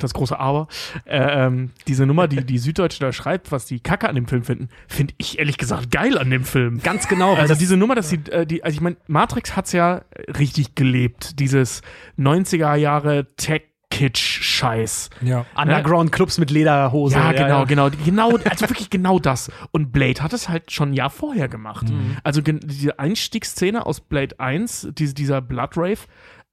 das 0.00 0.14
große 0.14 0.38
Aber, 0.38 0.68
äh, 1.04 1.46
ähm, 1.46 1.70
diese 1.86 2.06
Nummer, 2.06 2.28
die 2.28 2.44
die 2.44 2.58
Süddeutsche 2.58 3.00
da 3.00 3.12
schreibt, 3.12 3.52
was 3.52 3.66
die 3.66 3.80
Kacke 3.80 4.08
an 4.08 4.14
dem 4.14 4.26
Film 4.28 4.44
finden, 4.44 4.68
finde 4.86 5.14
ich 5.18 5.38
ehrlich 5.38 5.58
gesagt 5.58 5.90
geil 5.90 6.16
an 6.16 6.30
dem 6.30 6.44
Film. 6.44 6.80
Ganz 6.82 7.08
genau. 7.08 7.34
Also 7.34 7.54
diese 7.54 7.76
Nummer, 7.76 7.94
dass 7.94 8.08
die, 8.08 8.20
äh, 8.30 8.46
die 8.46 8.62
also 8.64 8.74
ich 8.74 8.80
meine, 8.80 8.96
Matrix 9.08 9.56
hat's 9.56 9.72
ja 9.72 10.02
richtig 10.38 10.74
gelebt, 10.74 11.40
dieses 11.40 11.82
90er 12.18 12.74
Jahre 12.76 13.26
Tech-Kitsch-Scheiß. 13.36 15.10
Ja. 15.22 15.44
Underground-Clubs 15.56 16.38
mit 16.38 16.50
Lederhose. 16.50 17.16
Ja, 17.16 17.32
genau, 17.32 17.64
genau, 17.66 17.90
genau, 18.04 18.36
also 18.48 18.68
wirklich 18.68 18.90
genau 18.90 19.18
das. 19.18 19.50
Und 19.72 19.92
Blade 19.92 20.22
hat 20.22 20.32
es 20.32 20.48
halt 20.48 20.70
schon 20.72 20.90
ein 20.90 20.94
Jahr 20.94 21.10
vorher 21.10 21.48
gemacht. 21.48 21.86
Also 22.24 22.42
gen- 22.42 22.60
diese 22.64 22.98
Einstiegsszene 22.98 23.86
aus 23.86 24.00
Blade 24.00 24.38
1, 24.38 24.88
diese, 24.92 25.14
dieser 25.14 25.40
Blood 25.40 25.70
Rave, 25.76 25.98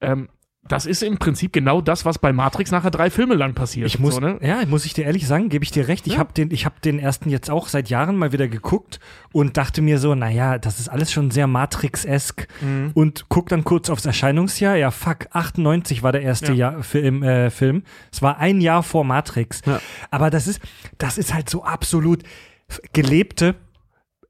ähm, 0.01 0.29
das 0.67 0.85
ist 0.87 1.03
im 1.03 1.17
Prinzip 1.19 1.53
genau 1.53 1.79
das, 1.79 2.05
was 2.05 2.17
bei 2.17 2.33
Matrix 2.33 2.71
nachher 2.71 2.89
drei 2.89 3.11
Filme 3.11 3.35
lang 3.35 3.53
passiert. 3.53 3.85
Ich 3.87 3.99
muss, 3.99 4.15
so, 4.15 4.19
ne? 4.19 4.39
ja, 4.41 4.65
muss 4.65 4.85
ich 4.85 4.93
dir 4.93 5.05
ehrlich 5.05 5.27
sagen, 5.27 5.49
gebe 5.49 5.63
ich 5.63 5.69
dir 5.71 5.87
recht. 5.87 6.07
Ich 6.07 6.13
Ja. 6.13 6.19
habe 6.19 6.33
den, 6.33 6.49
ich 6.49 6.65
habe 6.65 6.75
den 6.83 6.97
ersten 6.97 7.29
jetzt 7.29 7.51
auch 7.51 7.67
seit 7.67 7.89
Jahren 7.89 8.15
mal 8.17 8.31
wieder 8.31 8.47
geguckt 8.47 8.99
und 9.31 9.57
dachte 9.57 9.83
mir 9.83 9.99
so, 9.99 10.15
naja, 10.15 10.57
das 10.57 10.79
ist 10.79 10.89
alles 10.89 11.11
schon 11.11 11.29
sehr 11.29 11.45
Matrix-esk. 11.45 12.47
Mhm. 12.61 12.91
Und 12.95 13.25
guck 13.29 13.49
dann 13.49 13.63
kurz 13.63 13.89
aufs 13.91 14.05
Erscheinungsjahr. 14.07 14.75
Ja, 14.75 14.89
fuck, 14.89 15.27
98 15.31 16.01
war 16.01 16.11
der 16.11 16.21
erste 16.23 16.53
Ja. 16.53 16.71
Jahr 16.71 16.83
Film, 16.83 17.21
äh, 17.21 17.51
Film. 17.51 17.83
Es 18.11 18.21
war 18.23 18.39
ein 18.39 18.59
Jahr 18.59 18.81
vor 18.81 19.03
Matrix. 19.05 19.61
Ja. 19.67 19.79
Aber 20.09 20.29
das 20.31 20.47
ist, 20.47 20.59
das 20.97 21.17
ist 21.19 21.33
halt 21.33 21.47
so 21.49 21.63
absolut 21.63 22.23
gelebte. 22.93 23.55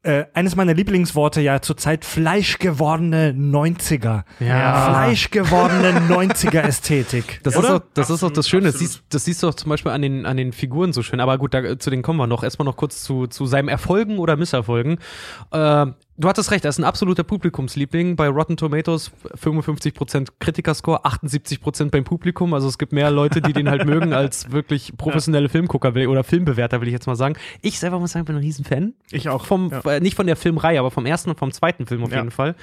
Äh, 0.06 0.28
eines 0.36 0.56
meiner 0.56 0.76
Lieblingsworte 0.76 1.42
ja 1.42 1.64
zurzeit 1.64 2.06
fleischgewordene 2.06 3.32
90er. 3.32 4.24
Ja. 4.40 4.90
Fleischgewordene 4.90 6.00
90er 6.08 6.62
Ästhetik. 6.62 7.40
Das, 7.42 7.58
Oder? 7.58 7.68
ist, 7.68 7.74
auch, 7.74 7.82
das 7.96 8.10
ist 8.12 8.24
auch 8.24 8.30
das 8.30 8.48
Schöne, 8.48 8.68
das 8.68 8.76
absolut. 8.76 8.92
siehst, 8.92 9.04
das 9.10 9.26
siehst 9.26 9.42
du 9.42 9.48
auch 9.48 9.56
zum 9.56 9.72
Beispiel 9.72 9.92
an 9.92 10.04
den, 10.04 10.28
an 10.28 10.38
den 10.38 10.54
Figuren 10.54 10.94
so 10.94 11.02
schön. 11.02 11.20
Aber 11.20 11.40
gut, 11.40 11.56
da, 11.56 11.80
zu 11.80 11.90
denen 11.90 12.04
kommen 12.04 12.20
wir 12.20 12.28
noch. 12.28 12.44
Erstmal 12.44 12.68
noch 12.68 12.78
kurz 12.78 13.02
zu, 13.02 13.26
zu 13.26 13.48
seinem 13.48 13.68
Erfolgen 13.68 14.20
oder 14.20 14.36
Misserfolgen. 14.36 15.00
Äh, 15.50 15.88
du 16.18 16.28
hattest 16.28 16.52
recht, 16.52 16.66
er 16.66 16.70
ist 16.70 16.78
ein 16.80 16.84
absoluter 16.84 17.24
Publikumsliebling. 17.24 18.16
Bei 18.16 18.28
Rotten 18.28 18.58
Tomatoes 18.58 19.12
55% 19.42 20.30
Kritikerscore, 20.40 21.06
78% 21.06 21.90
beim 21.92 22.04
Publikum. 22.04 22.54
Also 22.54 22.68
es 22.68 22.78
gibt 22.78 22.94
mehr 22.94 23.12
Leute, 23.12 23.42
die 23.42 23.54
den 23.54 23.70
halt 23.70 23.86
mögen, 23.88 24.14
als 24.14 24.52
wirklich 24.52 24.94
professionelle 24.98 25.50
Filmgucker 25.50 25.94
will, 25.96 26.08
oder 26.08 26.24
Filmbewerter, 26.24 26.82
will 26.82 26.88
ich 26.88 26.94
jetzt 26.94 27.08
mal 27.08 27.16
sagen. 27.16 27.36
Ich 27.62 27.80
selber 27.80 28.00
muss 28.00 28.12
sagen, 28.12 28.26
bin 28.26 28.36
ein 28.36 28.42
Riesenfan. 28.42 28.94
Ich 29.12 29.30
auch. 29.30 29.46
Vom, 29.46 29.72
ja. 29.72 29.82
äh, 29.92 30.00
nicht 30.00 30.16
von 30.16 30.28
der 30.28 30.36
Filmreihe, 30.36 30.80
aber 30.80 30.92
vom 30.92 31.06
ersten 31.06 31.30
und 31.30 31.40
vom 31.40 31.52
zweiten 31.52 31.86
Film 31.86 32.04
auf 32.04 32.12
Ja. 32.12 32.18
jeden 32.18 32.32
Fall. 32.32 32.56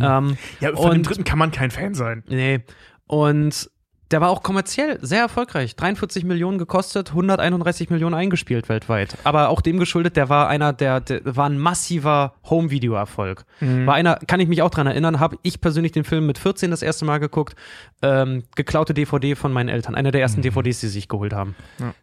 Ähm, 0.00 0.36
ja, 0.60 0.74
von 0.74 0.92
dem 0.92 1.02
dritten 1.02 1.24
kann 1.24 1.38
man 1.38 1.50
kein 1.50 1.70
Fan 1.70 1.94
sein. 1.94 2.24
Nee. 2.28 2.60
Und 3.06 3.70
der 4.10 4.20
war 4.20 4.30
auch 4.30 4.42
kommerziell 4.42 4.98
sehr 5.02 5.20
erfolgreich. 5.20 5.76
43 5.76 6.24
Millionen 6.24 6.58
gekostet, 6.58 7.10
131 7.10 7.90
Millionen 7.90 8.14
eingespielt 8.14 8.68
weltweit. 8.68 9.16
Aber 9.24 9.50
auch 9.50 9.60
dem 9.60 9.78
geschuldet, 9.78 10.16
der 10.16 10.28
war 10.28 10.48
einer, 10.48 10.72
der, 10.72 11.00
der 11.00 11.20
war 11.24 11.48
ein 11.48 11.58
massiver 11.58 12.34
Home-Video-Erfolg. 12.48 13.44
War 13.86 13.94
einer, 13.94 14.16
kann 14.26 14.40
ich 14.40 14.48
mich 14.48 14.62
auch 14.62 14.70
dran 14.70 14.86
erinnern, 14.86 15.20
habe 15.20 15.36
ich 15.42 15.60
persönlich 15.60 15.92
den 15.92 16.04
Film 16.04 16.26
mit 16.26 16.38
14 16.38 16.70
das 16.70 16.82
erste 16.82 17.04
Mal 17.04 17.18
geguckt. 17.18 17.54
Ähm, 18.00 18.44
geklaute 18.54 18.94
DVD 18.94 19.34
von 19.34 19.52
meinen 19.52 19.68
Eltern. 19.68 19.94
Einer 19.94 20.10
der 20.10 20.22
ersten 20.22 20.40
DVDs, 20.42 20.80
die 20.80 20.86
sie 20.86 20.92
sich 20.92 21.08
geholt 21.08 21.32
haben. 21.32 21.54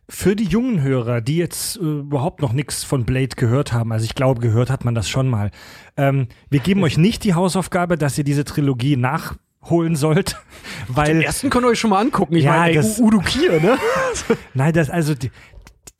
Für 0.07 0.35
die 0.35 0.45
jungen 0.45 0.81
Hörer, 0.81 1.21
die 1.21 1.38
jetzt 1.38 1.77
äh, 1.77 1.79
überhaupt 1.79 2.41
noch 2.41 2.53
nichts 2.53 2.83
von 2.83 3.05
Blade 3.05 3.35
gehört 3.35 3.74
haben, 3.74 3.91
also 3.91 4.05
ich 4.05 4.13
glaube, 4.13 4.41
gehört 4.41 4.69
hat 4.69 4.85
man 4.85 4.93
das 4.93 5.09
schon 5.09 5.27
mal. 5.27 5.51
Ähm, 5.97 6.27
wir 6.50 6.59
geben 6.59 6.83
euch 6.85 6.97
nicht 6.97 7.24
die 7.24 7.33
Hausaufgabe, 7.33 7.97
dass 7.97 8.17
ihr 8.17 8.24
diese 8.24 8.43
Trilogie 8.43 8.97
holen 9.65 9.95
sollt, 9.95 10.38
weil 10.88 11.07
Den 11.07 11.22
ersten 11.22 11.50
könnt 11.50 11.65
ihr 11.65 11.69
euch 11.69 11.79
schon 11.79 11.89
mal 11.89 12.00
angucken. 12.01 12.36
Ich 12.36 12.43
Ja, 12.45 12.51
meine, 12.57 12.75
das- 12.75 13.00
Udo 13.00 13.19
Kier, 13.19 13.60
ne? 13.62 13.77
Nein, 14.53 14.74
das 14.74 14.89
also 14.89 15.15
die, 15.15 15.31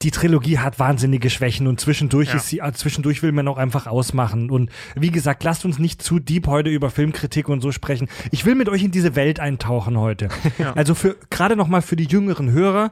die 0.02 0.12
Trilogie 0.12 0.60
hat 0.60 0.78
wahnsinnige 0.78 1.30
Schwächen 1.30 1.66
und 1.68 1.80
zwischendurch 1.80 2.30
Ja. 2.30 2.36
ist 2.36 2.50
sie, 2.50 2.62
also 2.62 2.78
zwischendurch 2.78 3.24
will 3.24 3.32
man 3.32 3.48
auch 3.48 3.58
einfach 3.58 3.88
ausmachen. 3.88 4.52
Und 4.52 4.70
wie 4.96 5.10
gesagt, 5.10 5.44
lasst 5.44 5.66
uns 5.66 5.80
nicht 5.80 6.02
zu 6.04 6.20
deep 6.20 6.48
heute 6.48 6.70
über 6.70 6.90
Filmkritik 6.92 7.50
und 7.50 7.62
so 7.62 7.72
sprechen. 7.72 8.08
Ich 8.32 8.46
will 8.46 8.56
mit 8.56 8.70
euch 8.70 8.84
in 8.84 8.92
diese 8.92 9.16
Welt 9.16 9.40
eintauchen 9.40 9.98
heute. 9.98 10.30
Also 10.76 10.94
für 10.96 11.16
gerade 11.30 11.56
noch 11.56 11.68
mal 11.68 11.82
für 11.82 11.96
die 11.96 12.06
jüngeren 12.08 12.52
Hörer. 12.52 12.92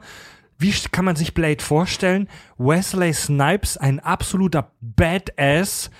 Wie 0.58 0.72
kann 0.92 1.04
man 1.04 1.16
sich 1.16 1.34
Blade 1.34 1.62
vorstellen? 1.62 2.28
Wesley 2.58 3.12
Snipes, 3.12 3.76
ein 3.76 4.00
absoluter 4.00 4.70
Badass 4.80 5.90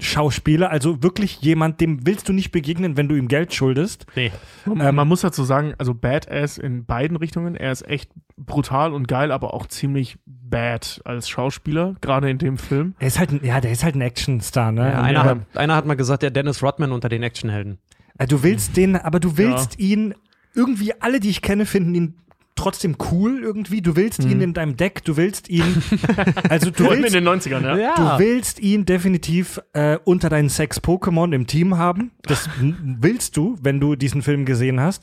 Schauspieler, 0.00 0.70
also 0.70 1.02
wirklich 1.04 1.40
jemand, 1.40 1.80
dem 1.80 2.04
willst 2.06 2.28
du 2.28 2.32
nicht 2.32 2.50
begegnen, 2.50 2.96
wenn 2.96 3.08
du 3.08 3.14
ihm 3.14 3.28
Geld 3.28 3.54
schuldest. 3.54 4.06
Nee. 4.16 4.32
Ähm, 4.66 4.94
man 4.94 5.06
muss 5.06 5.20
dazu 5.20 5.44
sagen, 5.44 5.74
also 5.78 5.94
Badass 5.94 6.58
in 6.58 6.84
beiden 6.84 7.16
Richtungen. 7.16 7.54
Er 7.54 7.70
ist 7.70 7.86
echt 7.88 8.10
brutal 8.36 8.92
und 8.92 9.06
geil, 9.06 9.30
aber 9.30 9.54
auch 9.54 9.66
ziemlich 9.66 10.18
bad 10.26 11.00
als 11.04 11.28
Schauspieler, 11.28 11.94
gerade 12.00 12.28
in 12.28 12.38
dem 12.38 12.58
Film. 12.58 12.94
Er 12.98 13.06
ist 13.06 13.18
halt, 13.20 13.30
ein, 13.30 13.40
ja, 13.44 13.60
der 13.60 13.70
ist 13.70 13.84
halt 13.84 13.94
ein 13.94 14.02
Actionstar, 14.02 14.72
ne? 14.72 14.90
Ja, 14.90 15.00
einer, 15.00 15.18
er- 15.20 15.24
hat, 15.26 15.38
einer 15.54 15.76
hat 15.76 15.86
mal 15.86 15.94
gesagt, 15.94 16.22
der 16.24 16.30
Dennis 16.32 16.62
Rodman 16.62 16.90
unter 16.90 17.08
den 17.08 17.22
Actionhelden. 17.22 17.78
Äh, 18.18 18.26
Du 18.26 18.42
willst 18.42 18.76
den, 18.76 18.96
aber 18.96 19.20
du 19.20 19.36
willst 19.36 19.78
ihn, 19.78 20.14
irgendwie 20.56 20.92
alle, 21.00 21.18
die 21.20 21.30
ich 21.30 21.42
kenne, 21.42 21.66
finden 21.66 21.94
ihn 21.94 22.14
trotzdem 22.56 22.96
cool 23.10 23.40
irgendwie. 23.42 23.82
Du 23.82 23.96
willst 23.96 24.24
ihn 24.24 24.40
in 24.40 24.54
deinem 24.54 24.76
Deck, 24.76 25.04
du 25.04 25.16
willst 25.16 25.48
ihn, 25.48 25.82
also 26.48 26.70
du 26.70 26.84
allem 26.84 26.98
in 26.98 27.02
willst, 27.02 27.14
den 27.14 27.28
90ern, 27.28 27.78
ja. 27.78 27.94
du 27.94 28.24
willst 28.24 28.60
ihn 28.60 28.84
definitiv 28.84 29.60
äh, 29.72 29.98
unter 30.04 30.28
deinen 30.28 30.48
Sex-Pokémon 30.48 31.34
im 31.34 31.46
Team 31.46 31.76
haben. 31.76 32.12
Das 32.22 32.48
willst 32.60 33.36
du, 33.36 33.56
wenn 33.60 33.80
du 33.80 33.96
diesen 33.96 34.22
Film 34.22 34.44
gesehen 34.44 34.80
hast. 34.80 35.02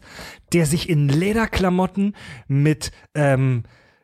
Der 0.53 0.65
sich 0.65 0.89
in 0.89 1.07
Lederklamotten 1.07 2.15
mit 2.47 2.91
ähm, 3.15 3.63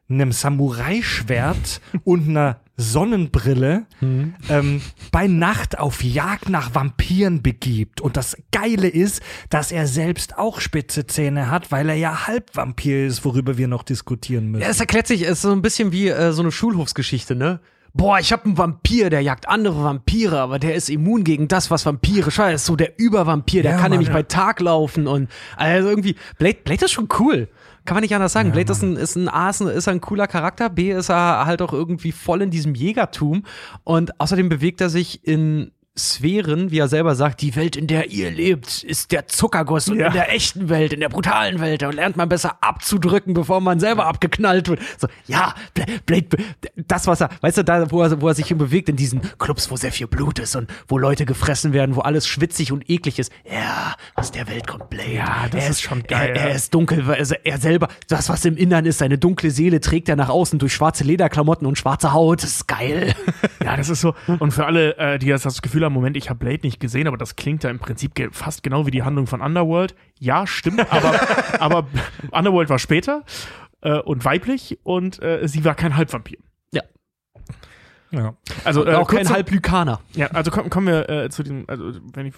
einem 0.09 0.31
Samurai-Schwert 0.31 1.81
und 2.03 2.29
einer 2.29 2.61
Sonnenbrille 2.77 3.87
ähm, 4.01 4.81
bei 5.11 5.27
Nacht 5.27 5.79
auf 5.79 6.03
Jagd 6.03 6.49
nach 6.49 6.75
Vampiren 6.75 7.41
begibt. 7.41 8.01
Und 8.01 8.15
das 8.17 8.37
Geile 8.51 8.87
ist, 8.87 9.21
dass 9.49 9.71
er 9.71 9.87
selbst 9.87 10.37
auch 10.37 10.61
spitze 10.61 11.07
Zähne 11.07 11.49
hat, 11.49 11.71
weil 11.71 11.89
er 11.89 11.95
ja 11.95 12.27
Halbvampir 12.27 13.07
ist, 13.07 13.25
worüber 13.25 13.57
wir 13.57 13.67
noch 13.67 13.81
diskutieren 13.83 14.51
müssen. 14.51 14.61
Ja, 14.61 14.69
es 14.69 14.79
erklärt 14.79 15.07
sich, 15.07 15.23
es 15.23 15.31
ist 15.31 15.41
so 15.41 15.51
ein 15.51 15.63
bisschen 15.63 15.91
wie 15.91 16.09
äh, 16.09 16.31
so 16.31 16.43
eine 16.43 16.51
Schulhofsgeschichte, 16.51 17.35
ne? 17.35 17.59
Boah, 17.93 18.19
ich 18.19 18.31
hab 18.31 18.45
einen 18.45 18.59
Vampir, 18.59 19.09
der 19.09 19.21
jagt 19.21 19.49
andere 19.49 19.83
Vampire, 19.83 20.39
aber 20.39 20.59
der 20.59 20.75
ist 20.75 20.87
immun 20.87 21.23
gegen 21.23 21.47
das, 21.47 21.71
was 21.71 21.83
Vampire 21.83 22.29
scheiße. 22.29 22.53
Ist 22.53 22.65
so 22.65 22.75
der 22.75 22.99
Übervampir, 22.99 23.63
der 23.63 23.71
Ja, 23.71 23.77
kann 23.77 23.85
Mann, 23.85 23.91
nämlich 23.93 24.09
ja. 24.09 24.13
bei 24.13 24.21
Tag 24.23 24.59
laufen 24.59 25.07
und 25.07 25.29
also 25.55 25.89
irgendwie, 25.89 26.15
Blade, 26.37 26.59
Blade 26.63 26.85
ist 26.85 26.91
schon 26.91 27.07
cool. 27.17 27.47
Kann 27.87 27.95
man 27.95 28.01
nicht 28.01 28.13
anders 28.13 28.33
sagen. 28.33 28.51
Blade 28.51 28.69
ist 28.69 28.83
ein, 28.83 28.97
ist 28.97 29.15
ein 29.15 29.29
A, 29.29 29.49
ist 29.49 29.61
ein, 29.61 29.69
ist 29.69 29.87
ein 29.87 30.01
cooler 30.01 30.27
Charakter, 30.27 30.69
B 30.69 30.91
ist 30.91 31.09
er 31.09 31.45
halt 31.45 31.61
auch 31.61 31.71
irgendwie 31.71 32.11
voll 32.11 32.41
in 32.41 32.51
diesem 32.51 32.75
Jägertum. 32.75 33.45
Und 33.85 34.19
außerdem 34.19 34.49
bewegt 34.49 34.81
er 34.81 34.89
sich 34.89 35.25
in 35.25 35.71
Sphären, 35.97 36.71
wie 36.71 36.79
er 36.79 36.87
selber 36.87 37.15
sagt, 37.15 37.41
die 37.41 37.55
Welt, 37.55 37.75
in 37.75 37.87
der 37.87 38.11
ihr 38.11 38.31
lebt, 38.31 38.83
ist 38.83 39.11
der 39.11 39.27
Zuckerguss 39.27 39.89
und 39.89 39.99
Ja. 39.99 40.07
in 40.07 40.13
der 40.13 40.33
echten 40.33 40.69
Welt, 40.69 40.93
in 40.93 40.99
der 40.99 41.09
brutalen 41.09 41.59
Welt, 41.59 41.81
da 41.81 41.89
lernt 41.89 42.15
man 42.17 42.29
besser 42.29 42.57
abzudrücken, 42.61 43.33
bevor 43.33 43.61
man 43.61 43.79
selber 43.79 44.05
abgeknallt 44.05 44.67
wird. 44.69 44.79
So, 44.97 45.07
ja, 45.27 45.53
Bla- 45.73 45.85
Blade, 46.05 46.27
das, 46.75 47.07
was 47.07 47.21
er, 47.21 47.29
weißt 47.41 47.57
du, 47.59 47.63
da, 47.63 47.89
wo 47.91 48.01
er, 48.03 48.21
wo 48.21 48.27
er 48.27 48.33
sich 48.35 48.47
hin 48.47 48.57
bewegt, 48.57 48.89
in 48.89 48.95
diesen 48.95 49.21
Clubs, 49.39 49.69
wo 49.71 49.75
sehr 49.75 49.91
viel 49.91 50.07
Blut 50.07 50.39
ist 50.39 50.55
und 50.55 50.69
wo 50.87 50.97
Leute 50.97 51.25
gefressen 51.25 51.73
werden, 51.73 51.95
wo 51.95 52.01
alles 52.01 52.27
schwitzig 52.27 52.71
und 52.71 52.89
eklig 52.89 53.19
ist. 53.19 53.31
Ja, 53.51 53.95
aus 54.15 54.31
der 54.31 54.47
Welt 54.47 54.67
kommt 54.67 54.89
Blade. 54.89 55.11
Ja, 55.11 55.45
das 55.51 55.63
er 55.63 55.69
ist 55.71 55.81
schon 55.81 56.03
geil, 56.03 56.33
Er, 56.35 56.49
er 56.49 56.55
ist 56.55 56.73
dunkel, 56.73 57.07
weil 57.07 57.15
also 57.15 57.35
er 57.43 57.57
selber, 57.57 57.87
das, 58.07 58.29
was 58.29 58.45
im 58.45 58.55
Innern 58.57 58.85
ist, 58.85 58.99
seine 58.99 59.17
dunkle 59.17 59.51
Seele 59.51 59.79
trägt 59.81 60.09
er 60.09 60.15
nach 60.15 60.29
außen 60.29 60.59
durch 60.59 60.73
schwarze 60.73 61.03
Lederklamotten 61.03 61.65
und 61.67 61.77
schwarze 61.77 62.13
Haut. 62.13 62.43
Das 62.43 62.51
ist 62.51 62.67
geil. 62.67 63.13
Ja, 63.63 63.75
das 63.75 63.89
ist 63.89 63.99
so. 63.99 64.15
Und 64.39 64.51
für 64.53 64.65
alle, 64.65 64.95
äh, 64.97 65.19
die 65.19 65.25
jetzt 65.25 65.45
das 65.45 65.61
Gefühl 65.61 65.83
haben, 65.83 65.86
Moment, 65.89 66.17
ich 66.17 66.29
habe 66.29 66.39
Blade 66.39 66.59
nicht 66.63 66.79
gesehen, 66.79 67.07
aber 67.07 67.17
das 67.17 67.35
klingt 67.35 67.63
ja 67.63 67.69
im 67.69 67.79
Prinzip 67.79 68.15
ge 68.15 68.29
fast 68.31 68.63
genau 68.63 68.85
wie 68.85 68.91
die 68.91 69.03
Handlung 69.03 69.27
von 69.27 69.41
Underworld. 69.41 69.95
Ja, 70.19 70.47
stimmt, 70.47 70.79
aber, 70.91 71.19
aber 71.59 71.87
Underworld 72.31 72.69
war 72.69 72.79
später 72.79 73.23
äh, 73.81 73.99
und 73.99 74.25
weiblich 74.25 74.79
und 74.83 75.21
äh, 75.21 75.47
sie 75.47 75.63
war 75.65 75.75
kein 75.75 75.95
Halbvampir. 75.95 76.39
Ja. 76.71 76.83
ja. 78.11 78.35
Also 78.63 78.85
äh, 78.85 78.95
auch 78.95 79.09
kein 79.09 79.29
Halblykaner. 79.29 80.01
Ja, 80.13 80.27
also 80.27 80.51
kommen, 80.51 80.69
kommen 80.69 80.87
wir 80.87 81.09
äh, 81.09 81.29
zu 81.29 81.43
dem, 81.43 81.65
also 81.67 81.93
wenn 82.13 82.27
ich, 82.27 82.35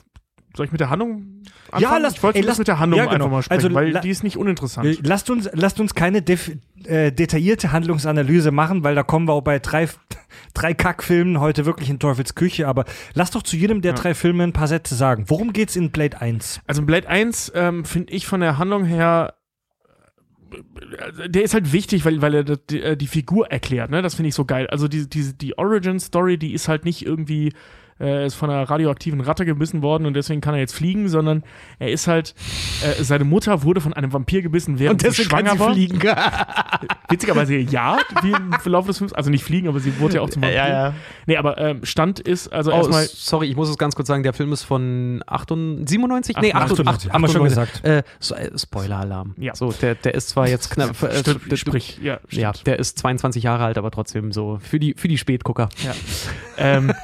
soll 0.56 0.66
ich 0.66 0.72
mit 0.72 0.82
der 0.82 0.90
Handlung 0.90 1.44
anfangen? 1.72 1.82
Ja, 1.82 1.98
lass- 1.98 2.16
ich 2.16 2.24
wollte 2.24 2.38
ey, 2.40 2.42
lass 2.44 2.50
lass- 2.54 2.58
mit 2.60 2.68
der 2.68 2.80
Handlung 2.80 2.98
ja, 2.98 3.06
genau. 3.06 3.16
einfach 3.26 3.32
mal 3.32 3.42
sprechen, 3.44 3.64
Also, 3.66 3.74
weil 3.76 3.94
die 4.02 4.10
ist 4.10 4.24
nicht 4.24 4.38
uninteressant. 4.38 5.06
Lasst 5.06 5.30
uns, 5.30 5.50
lasst 5.54 5.80
uns 5.80 5.94
keine 5.94 6.22
def, 6.22 6.52
äh, 6.86 7.12
detaillierte 7.12 7.72
Handlungsanalyse 7.72 8.52
machen, 8.52 8.84
weil 8.84 8.96
da 8.96 9.04
kommen 9.04 9.28
wir 9.28 9.34
auch 9.34 9.42
bei 9.42 9.60
drei, 9.60 9.88
drei 10.54 10.74
Kackfilmen 10.74 11.40
heute 11.40 11.66
wirklich 11.66 11.90
in 11.90 12.00
Teufels 12.00 12.36
Küche. 12.36 12.68
Aber 12.68 12.86
lasst 13.14 13.36
doch 13.36 13.44
zu 13.44 13.56
jedem 13.58 13.82
der 13.82 13.94
drei 13.94 14.14
Filme 14.14 14.44
ein 14.44 14.54
paar 14.54 14.68
Sätze 14.68 14.96
sagen. 14.96 15.26
Worum 15.28 15.54
geht's 15.54 15.76
in 15.76 15.92
Blade 15.92 16.20
1? 16.20 16.62
Also 16.68 16.82
Blade 16.82 17.08
1 17.08 17.52
ähm, 17.56 17.86
finde 17.86 18.12
ich 18.14 18.26
von 18.26 18.40
der 18.42 18.58
Handlung 18.58 18.86
her 18.86 19.36
äh, 20.52 21.30
der 21.30 21.44
ist 21.44 21.54
halt 21.54 21.72
wichtig, 21.72 22.06
weil, 22.06 22.22
weil 22.22 22.34
er 22.34 22.44
die, 22.44 22.82
äh, 22.82 22.98
die 22.98 23.08
Figur 23.08 23.52
erklärt, 23.52 23.92
ne? 23.92 24.02
Das 24.02 24.16
finde 24.16 24.30
ich 24.30 24.36
so 24.36 24.46
geil. 24.46 24.68
Also 24.68 24.88
die, 24.88 25.08
die, 25.08 25.38
die 25.38 25.58
Origin-Story, 25.58 26.38
die 26.38 26.54
ist 26.54 26.68
halt 26.68 26.86
nicht 26.86 27.06
irgendwie, 27.06 27.54
äh, 28.00 28.26
ist 28.26 28.36
von 28.36 28.50
einer 28.50 28.70
radioaktiven 28.70 29.22
Ratte 29.22 29.46
gebissen 29.46 29.82
worden 29.82 30.06
und 30.06 30.14
deswegen 30.14 30.42
kann 30.42 30.54
er 30.54 30.60
jetzt 30.60 30.74
fliegen, 30.76 31.10
sondern 31.10 31.44
er 31.80 31.92
ist 31.92 32.08
halt, 32.08 32.34
äh, 32.84 33.04
seine 33.04 33.24
Mutter 33.26 33.64
wurde 33.64 33.82
von 33.82 33.94
einem 33.94 34.14
Vampir 34.14 34.42
gebissen, 34.42 34.80
während 34.80 35.02
sie 35.02 35.24
schwanger 35.24 35.60
war. 35.60 35.74
fliegen. 35.74 36.00
Witzigerweise 37.10 37.56
ja, 37.56 37.98
wie 38.22 38.32
im 38.32 38.54
Verlauf 38.54 38.86
des 38.88 38.98
Films. 39.00 39.14
Also 39.14 39.30
nicht 39.30 39.44
fliegen, 39.44 39.68
aber 39.68 39.80
sie 39.80 40.00
wurde 40.00 40.16
ja 40.16 40.22
auch 40.22 40.30
zum 40.30 40.42
Vampir. 40.42 40.58
Ja, 40.58 40.68
ja. 40.70 40.94
Nee, 41.26 41.38
aber 41.38 41.58
ähm, 41.58 41.84
Stand 41.86 42.20
ist, 42.20 42.48
also 42.54 42.72
Oh, 42.72 42.76
erstmal. 42.78 43.06
sorry, 43.06 43.48
ich 43.48 43.56
muss 43.56 43.70
es 43.70 43.78
ganz 43.78 43.96
kurz 43.96 44.08
sagen, 44.08 44.24
der 44.24 44.34
Film 44.34 44.52
ist 44.54 44.64
von 44.64 45.24
98, 45.28 45.90
97? 45.90 46.36
Nee, 46.38 46.54
98, 46.54 46.88
98, 46.88 47.12
haben 47.14 47.22
wir 47.22 47.30
schon 47.30 47.44
gesagt. 47.44 47.84
Äh, 47.84 48.04
so, 48.20 48.36
äh, 48.36 48.52
Spoiler-Alarm. 48.58 49.36
Ja. 49.38 49.56
So, 49.56 49.72
der, 49.72 49.96
der 49.96 50.14
ist 50.14 50.30
zwar 50.30 50.48
jetzt 50.48 50.70
knapp. 50.72 51.02
Äh, 51.04 51.20
Stimmt, 51.20 51.52
der- 51.52 51.56
sprich, 51.58 52.00
ja, 52.02 52.20
stimmt. 52.28 52.42
ja, 52.42 52.52
der 52.66 52.80
ist 52.80 52.98
22 53.00 53.44
Jahre 53.44 53.66
alt, 53.66 53.78
aber 53.78 53.92
trotzdem 53.92 54.32
so 54.32 54.60
für 54.62 54.80
die, 54.80 54.94
für 54.98 55.08
die 55.08 55.18
Spätgucker. 55.18 55.70
Ja. 55.84 55.94
ähm, 56.58 56.90
äh, 56.92 56.94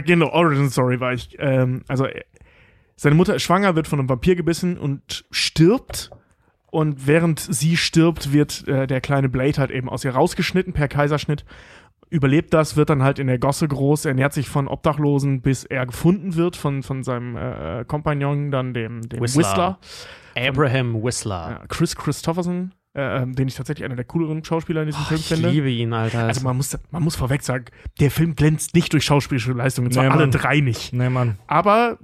genau, 0.00 0.30
Origin 0.30 0.70
Story 0.70 1.00
war 1.00 1.12
ich. 1.12 1.36
Ähm, 1.38 1.82
also, 1.88 2.06
äh, 2.06 2.22
seine 2.96 3.14
Mutter 3.14 3.34
ist 3.34 3.42
schwanger, 3.42 3.76
wird 3.76 3.86
von 3.86 3.98
einem 3.98 4.08
Vampir 4.08 4.36
gebissen 4.36 4.78
und 4.78 5.26
stirbt. 5.30 6.10
Und 6.70 7.06
während 7.06 7.40
sie 7.40 7.76
stirbt, 7.76 8.32
wird 8.32 8.66
äh, 8.68 8.86
der 8.86 9.00
kleine 9.00 9.28
Blade 9.28 9.58
halt 9.58 9.70
eben 9.70 9.88
aus 9.88 10.04
ihr 10.04 10.14
rausgeschnitten 10.14 10.72
per 10.72 10.88
Kaiserschnitt. 10.88 11.44
Überlebt 12.08 12.54
das, 12.54 12.76
wird 12.76 12.90
dann 12.90 13.02
halt 13.02 13.18
in 13.18 13.26
der 13.26 13.38
Gosse 13.38 13.66
groß, 13.66 14.04
ernährt 14.04 14.32
sich 14.32 14.48
von 14.48 14.68
Obdachlosen, 14.68 15.42
bis 15.42 15.64
er 15.64 15.86
gefunden 15.86 16.36
wird 16.36 16.56
von, 16.56 16.82
von 16.82 17.02
seinem 17.02 17.36
äh, 17.36 17.84
Kompagnon, 17.84 18.50
dann 18.50 18.74
dem, 18.74 19.08
dem 19.08 19.20
Whistler. 19.20 19.40
Whistler. 19.40 19.78
Abraham 20.36 21.02
Whistler. 21.02 21.58
Ja, 21.60 21.66
Chris 21.68 21.96
Christopherson, 21.96 22.72
äh, 22.96 23.22
ähm, 23.22 23.34
den 23.34 23.46
ich 23.46 23.54
tatsächlich 23.54 23.84
einer 23.84 23.94
der 23.96 24.06
cooleren 24.06 24.42
Schauspieler 24.42 24.80
in 24.82 24.86
diesem 24.86 25.02
Oh, 25.02 25.08
Film 25.08 25.20
ich 25.20 25.26
finde. 25.26 25.50
liebe 25.50 25.70
ihn, 25.70 25.92
Alter. 25.92 26.24
Also 26.24 26.42
man 26.42 26.56
muss, 26.56 26.76
man 26.90 27.02
muss 27.02 27.14
vorweg 27.14 27.42
sagen, 27.42 27.66
der 28.00 28.10
Film 28.10 28.34
glänzt 28.34 28.74
nicht 28.74 28.92
durch 28.92 29.04
schauspielische 29.04 29.52
Leistungen, 29.52 29.90
zwar 29.92 30.04
Nee, 30.04 30.10
alle 30.10 30.28
drei 30.30 30.60
nicht. 30.60 30.92
Nee, 30.94 31.10
Mann. 31.10 31.38
Aber 31.46 31.98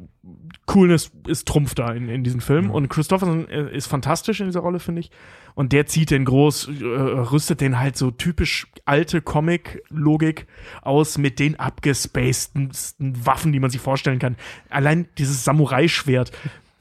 Coolness 0.66 1.10
ist 1.26 1.48
Trumpf 1.48 1.74
da 1.74 1.92
in, 1.92 2.08
in 2.08 2.22
diesem 2.22 2.40
Film 2.40 2.70
und 2.70 2.88
Christopherson 2.88 3.48
äh, 3.48 3.74
ist 3.74 3.86
fantastisch 3.86 4.40
in 4.40 4.46
dieser 4.46 4.60
Rolle, 4.60 4.78
finde 4.80 5.00
ich. 5.00 5.10
Und 5.54 5.72
der 5.72 5.86
zieht 5.86 6.10
den 6.10 6.24
groß, 6.24 6.68
äh, 6.80 6.84
rüstet 6.84 7.60
den 7.60 7.78
halt 7.78 7.96
so 7.96 8.10
typisch 8.10 8.66
alte 8.84 9.20
Comic-Logik 9.20 10.46
aus 10.82 11.18
mit 11.18 11.38
den 11.38 11.58
abgespacedsten 11.58 13.26
Waffen, 13.26 13.52
die 13.52 13.60
man 13.60 13.70
sich 13.70 13.80
vorstellen 13.80 14.18
kann. 14.18 14.36
Allein 14.70 15.08
dieses 15.18 15.44
Samurai-Schwert, 15.44 16.32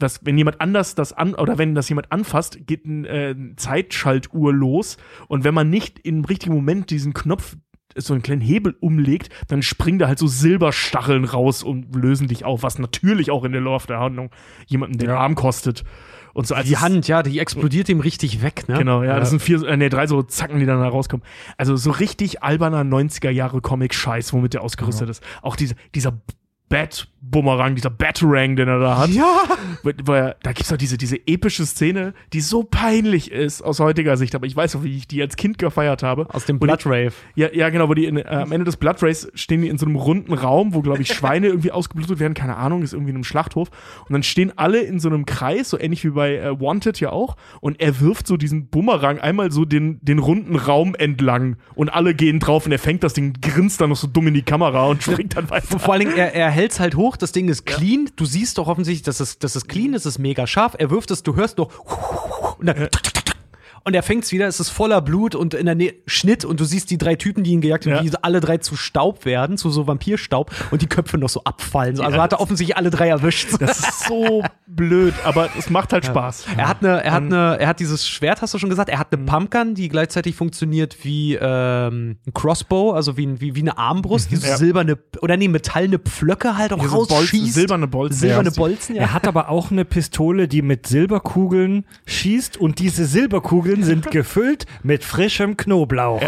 dass 0.01 0.25
wenn 0.25 0.37
jemand 0.37 0.61
anders 0.61 0.95
das 0.95 1.13
an 1.13 1.35
oder 1.35 1.57
wenn 1.57 1.75
das 1.75 1.89
jemand 1.89 2.11
anfasst, 2.11 2.65
geht 2.65 2.85
ein 2.85 3.05
äh, 3.05 3.35
Zeitschaltuhr 3.55 4.53
los 4.53 4.97
und 5.27 5.43
wenn 5.43 5.53
man 5.53 5.69
nicht 5.69 5.99
im 5.99 6.25
richtigen 6.25 6.53
Moment 6.53 6.89
diesen 6.89 7.13
Knopf 7.13 7.55
so 7.97 8.13
einen 8.13 8.23
kleinen 8.23 8.41
Hebel 8.41 8.75
umlegt, 8.79 9.29
dann 9.49 9.61
springen 9.61 9.99
da 9.99 10.07
halt 10.07 10.19
so 10.19 10.27
Silberstacheln 10.27 11.25
raus 11.25 11.61
und 11.63 11.93
lösen 11.95 12.27
dich 12.27 12.45
auf, 12.45 12.63
was 12.63 12.79
natürlich 12.79 13.31
auch 13.31 13.43
in 13.43 13.51
der 13.51 13.61
Lauf 13.61 13.85
der 13.85 13.99
Handlung 13.99 14.31
jemanden 14.67 14.97
den 14.97 15.09
Ja. 15.09 15.17
Arm 15.17 15.35
kostet. 15.35 15.83
Und 16.33 16.47
so 16.47 16.55
als 16.55 16.67
die 16.67 16.77
Hand, 16.77 17.09
ja, 17.09 17.23
die 17.23 17.39
explodiert 17.39 17.89
ihm 17.89 17.99
richtig 17.99 18.41
weg, 18.41 18.69
ne? 18.69 18.77
Genau, 18.77 19.03
ja, 19.03 19.19
das 19.19 19.31
sind 19.31 19.41
vier, 19.41 19.63
äh, 19.63 19.75
nee, 19.75 19.89
drei 19.89 20.07
so 20.07 20.23
Zacken, 20.23 20.59
die 20.59 20.65
dann 20.65 20.79
da 20.79 20.87
rauskommen. 20.87 21.25
Also 21.57 21.75
so 21.75 21.91
richtig 21.91 22.41
alberner 22.41 22.83
90er 22.83 23.29
Jahre 23.29 23.59
Comic-Scheiß, 23.59 24.31
womit 24.31 24.53
der 24.53 24.61
ausgerüstet 24.61 25.09
ist. 25.09 25.21
Auch 25.41 25.57
diese, 25.57 25.75
dieser 25.93 26.21
Bad 26.69 27.10
Bumerang, 27.23 27.75
dieser 27.75 27.91
Batarang, 27.91 28.55
den 28.55 28.67
er 28.67 28.79
da 28.79 28.97
hat. 28.97 29.09
Ja. 29.11 29.43
Er- 29.83 30.35
Da 30.41 30.51
gibt's 30.53 30.69
doch 30.69 30.77
diese, 30.77 30.97
diese 30.97 31.17
epische 31.27 31.65
Szene, 31.65 32.13
die 32.33 32.41
so 32.41 32.63
peinlich 32.63 33.31
ist 33.31 33.61
aus 33.61 33.79
heutiger 33.79 34.17
Sicht, 34.17 34.33
aber 34.35 34.47
ich 34.47 34.55
weiß 34.55 34.73
noch, 34.75 34.83
wie 34.83 34.97
ich 34.97 35.07
die 35.07 35.21
als 35.21 35.35
Kind 35.35 35.57
gefeiert 35.59 36.01
habe. 36.03 36.27
Aus 36.33 36.45
dem 36.45 36.57
Blood 36.59 36.85
Rave. 36.85 37.11
Ja, 37.35 37.49
ja, 37.53 37.69
genau, 37.69 37.89
wo 37.89 37.93
die 37.93 38.05
in, 38.05 38.17
äh, 38.17 38.23
am 38.25 38.51
Ende 38.51 38.65
des 38.65 38.77
Blood 38.77 39.01
Race 39.03 39.31
stehen 39.35 39.61
die 39.61 39.67
in 39.69 39.77
so 39.77 39.85
einem 39.85 39.95
runden 39.95 40.33
Raum, 40.33 40.73
wo, 40.73 40.81
glaube 40.81 41.01
ich, 41.01 41.07
Schweine 41.13 41.47
irgendwie 41.47 41.71
ausgeblutet 41.71 42.19
werden, 42.19 42.33
keine 42.33 42.57
Ahnung, 42.57 42.81
ist 42.81 42.93
irgendwie 42.93 43.11
in 43.11 43.17
einem 43.17 43.23
Schlachthof. 43.23 43.69
Und 44.07 44.13
dann 44.13 44.23
stehen 44.23 44.51
alle 44.57 44.79
in 44.81 44.99
so 44.99 45.07
einem 45.09 45.25
Kreis, 45.25 45.69
so 45.69 45.79
ähnlich 45.79 46.03
wie 46.03 46.09
bei 46.09 46.37
äh, 46.37 46.59
Wanted 46.59 46.99
ja 46.99 47.11
auch. 47.11 47.37
Und 47.59 47.79
er 47.79 47.99
wirft 47.99 48.25
so 48.27 48.35
diesen 48.37 48.67
Bumerang 48.67 49.19
einmal 49.19 49.51
so 49.51 49.65
den, 49.65 49.99
den 50.01 50.19
runden 50.19 50.55
Raum 50.55 50.95
entlang. 50.95 51.57
Und 51.75 51.89
alle 51.89 52.15
gehen 52.15 52.39
drauf 52.39 52.65
und 52.65 52.71
er 52.71 52.79
fängt 52.79 53.03
das 53.03 53.13
Ding, 53.13 53.33
grinst 53.41 53.79
dann 53.79 53.89
noch 53.89 53.95
so 53.97 54.07
dumm 54.07 54.27
in 54.27 54.33
die 54.33 54.41
Kamera 54.41 54.85
und 54.87 55.03
springt 55.03 55.35
dann 55.37 55.49
weiter. 55.49 55.79
Vor 55.79 55.93
allen 55.93 56.01
Dingen, 56.07 56.17
er, 56.17 56.33
er 56.33 56.49
hält 56.49 56.71
es 56.71 56.79
halt 56.79 56.95
hoch, 56.95 57.10
das 57.17 57.31
Ding 57.31 57.49
ist 57.49 57.65
clean. 57.65 58.09
Du 58.15 58.25
siehst 58.25 58.57
doch 58.57 58.67
offensichtlich, 58.67 59.03
dass 59.03 59.19
es, 59.19 59.39
dass 59.39 59.55
es 59.55 59.67
clean 59.67 59.93
ist, 59.93 60.05
es 60.05 60.13
ist 60.15 60.19
mega 60.19 60.47
scharf. 60.47 60.75
Er 60.77 60.89
wirft 60.89 61.11
es, 61.11 61.23
du 61.23 61.35
hörst 61.35 61.59
doch 61.59 61.71
und 62.59 62.67
dann 62.67 62.89
und 63.83 63.93
er 63.95 64.03
fängt 64.03 64.23
es 64.23 64.31
wieder, 64.31 64.47
es 64.47 64.59
ist 64.59 64.69
voller 64.69 65.01
Blut 65.01 65.35
und 65.35 65.53
in 65.53 65.65
der 65.65 65.75
Nähe 65.75 65.93
Schnitt 66.05 66.45
und 66.45 66.59
du 66.59 66.65
siehst 66.65 66.89
die 66.91 66.97
drei 66.97 67.15
Typen, 67.15 67.43
die 67.43 67.51
ihn 67.51 67.61
gejagt 67.61 67.85
haben, 67.85 67.93
Ja. 67.95 68.03
wie 68.03 68.11
alle 68.21 68.39
drei 68.39 68.57
zu 68.57 68.75
Staub 68.75 69.25
werden, 69.25 69.57
zu 69.57 69.69
so 69.71 69.87
Vampirstaub 69.87 70.51
und 70.71 70.81
die 70.81 70.87
Köpfe 70.87 71.17
noch 71.17 71.29
so 71.29 71.43
abfallen. 71.43 71.99
Also 71.99 72.17
Ja, 72.17 72.23
hat 72.23 72.33
er 72.33 72.41
offensichtlich 72.41 72.77
alle 72.77 72.89
drei 72.89 73.09
erwischt. 73.09 73.49
Das 73.59 73.79
ist 73.79 74.05
so 74.07 74.43
blöd, 74.67 75.13
aber 75.23 75.49
es 75.57 75.69
macht 75.69 75.93
halt 75.93 76.05
Spaß. 76.05 76.45
Er 76.57 76.67
hat 76.67 76.83
eine, 76.83 77.03
er 77.03 77.11
hat 77.11 77.23
eine, 77.23 77.57
er 77.59 77.67
hat 77.67 77.79
dieses 77.79 78.07
Schwert, 78.07 78.41
hast 78.41 78.53
du 78.53 78.57
schon 78.59 78.69
gesagt, 78.69 78.89
er 78.89 78.99
hat 78.99 79.13
eine 79.13 79.23
Pumpgun, 79.25 79.75
die 79.75 79.89
gleichzeitig 79.89 80.35
funktioniert 80.35 80.97
wie 81.03 81.35
ähm, 81.35 82.17
ein 82.27 82.33
Crossbow, 82.33 82.91
also 82.93 83.17
wie, 83.17 83.39
wie, 83.41 83.55
wie 83.55 83.59
eine 83.61 83.77
Armbrust, 83.77 84.31
die 84.31 84.35
so 84.37 84.47
Ja. 84.47 84.57
silberne, 84.57 84.97
oder 85.21 85.37
nee, 85.37 85.47
metallene 85.47 85.99
Pflöcke 85.99 86.57
halt 86.57 86.73
auch 86.73 86.91
rausschießt. 86.91 87.53
silberne 87.53 87.87
Bolzen. 87.87 88.19
Silberne 88.19 88.49
Ja. 88.49 88.55
Bolzen, 88.55 88.95
ja. 88.95 89.01
Er 89.03 89.13
hat 89.13 89.27
aber 89.27 89.49
auch 89.49 89.71
eine 89.71 89.85
Pistole, 89.85 90.47
die 90.47 90.61
mit 90.61 90.87
Silberkugeln 90.87 91.85
schießt 92.05 92.57
und 92.57 92.79
diese 92.79 93.05
Silberkugeln 93.05 93.70
sind 93.79 94.11
gefüllt 94.11 94.65
mit 94.83 95.03
frischem 95.03 95.57
Knoblauch. 95.57 96.21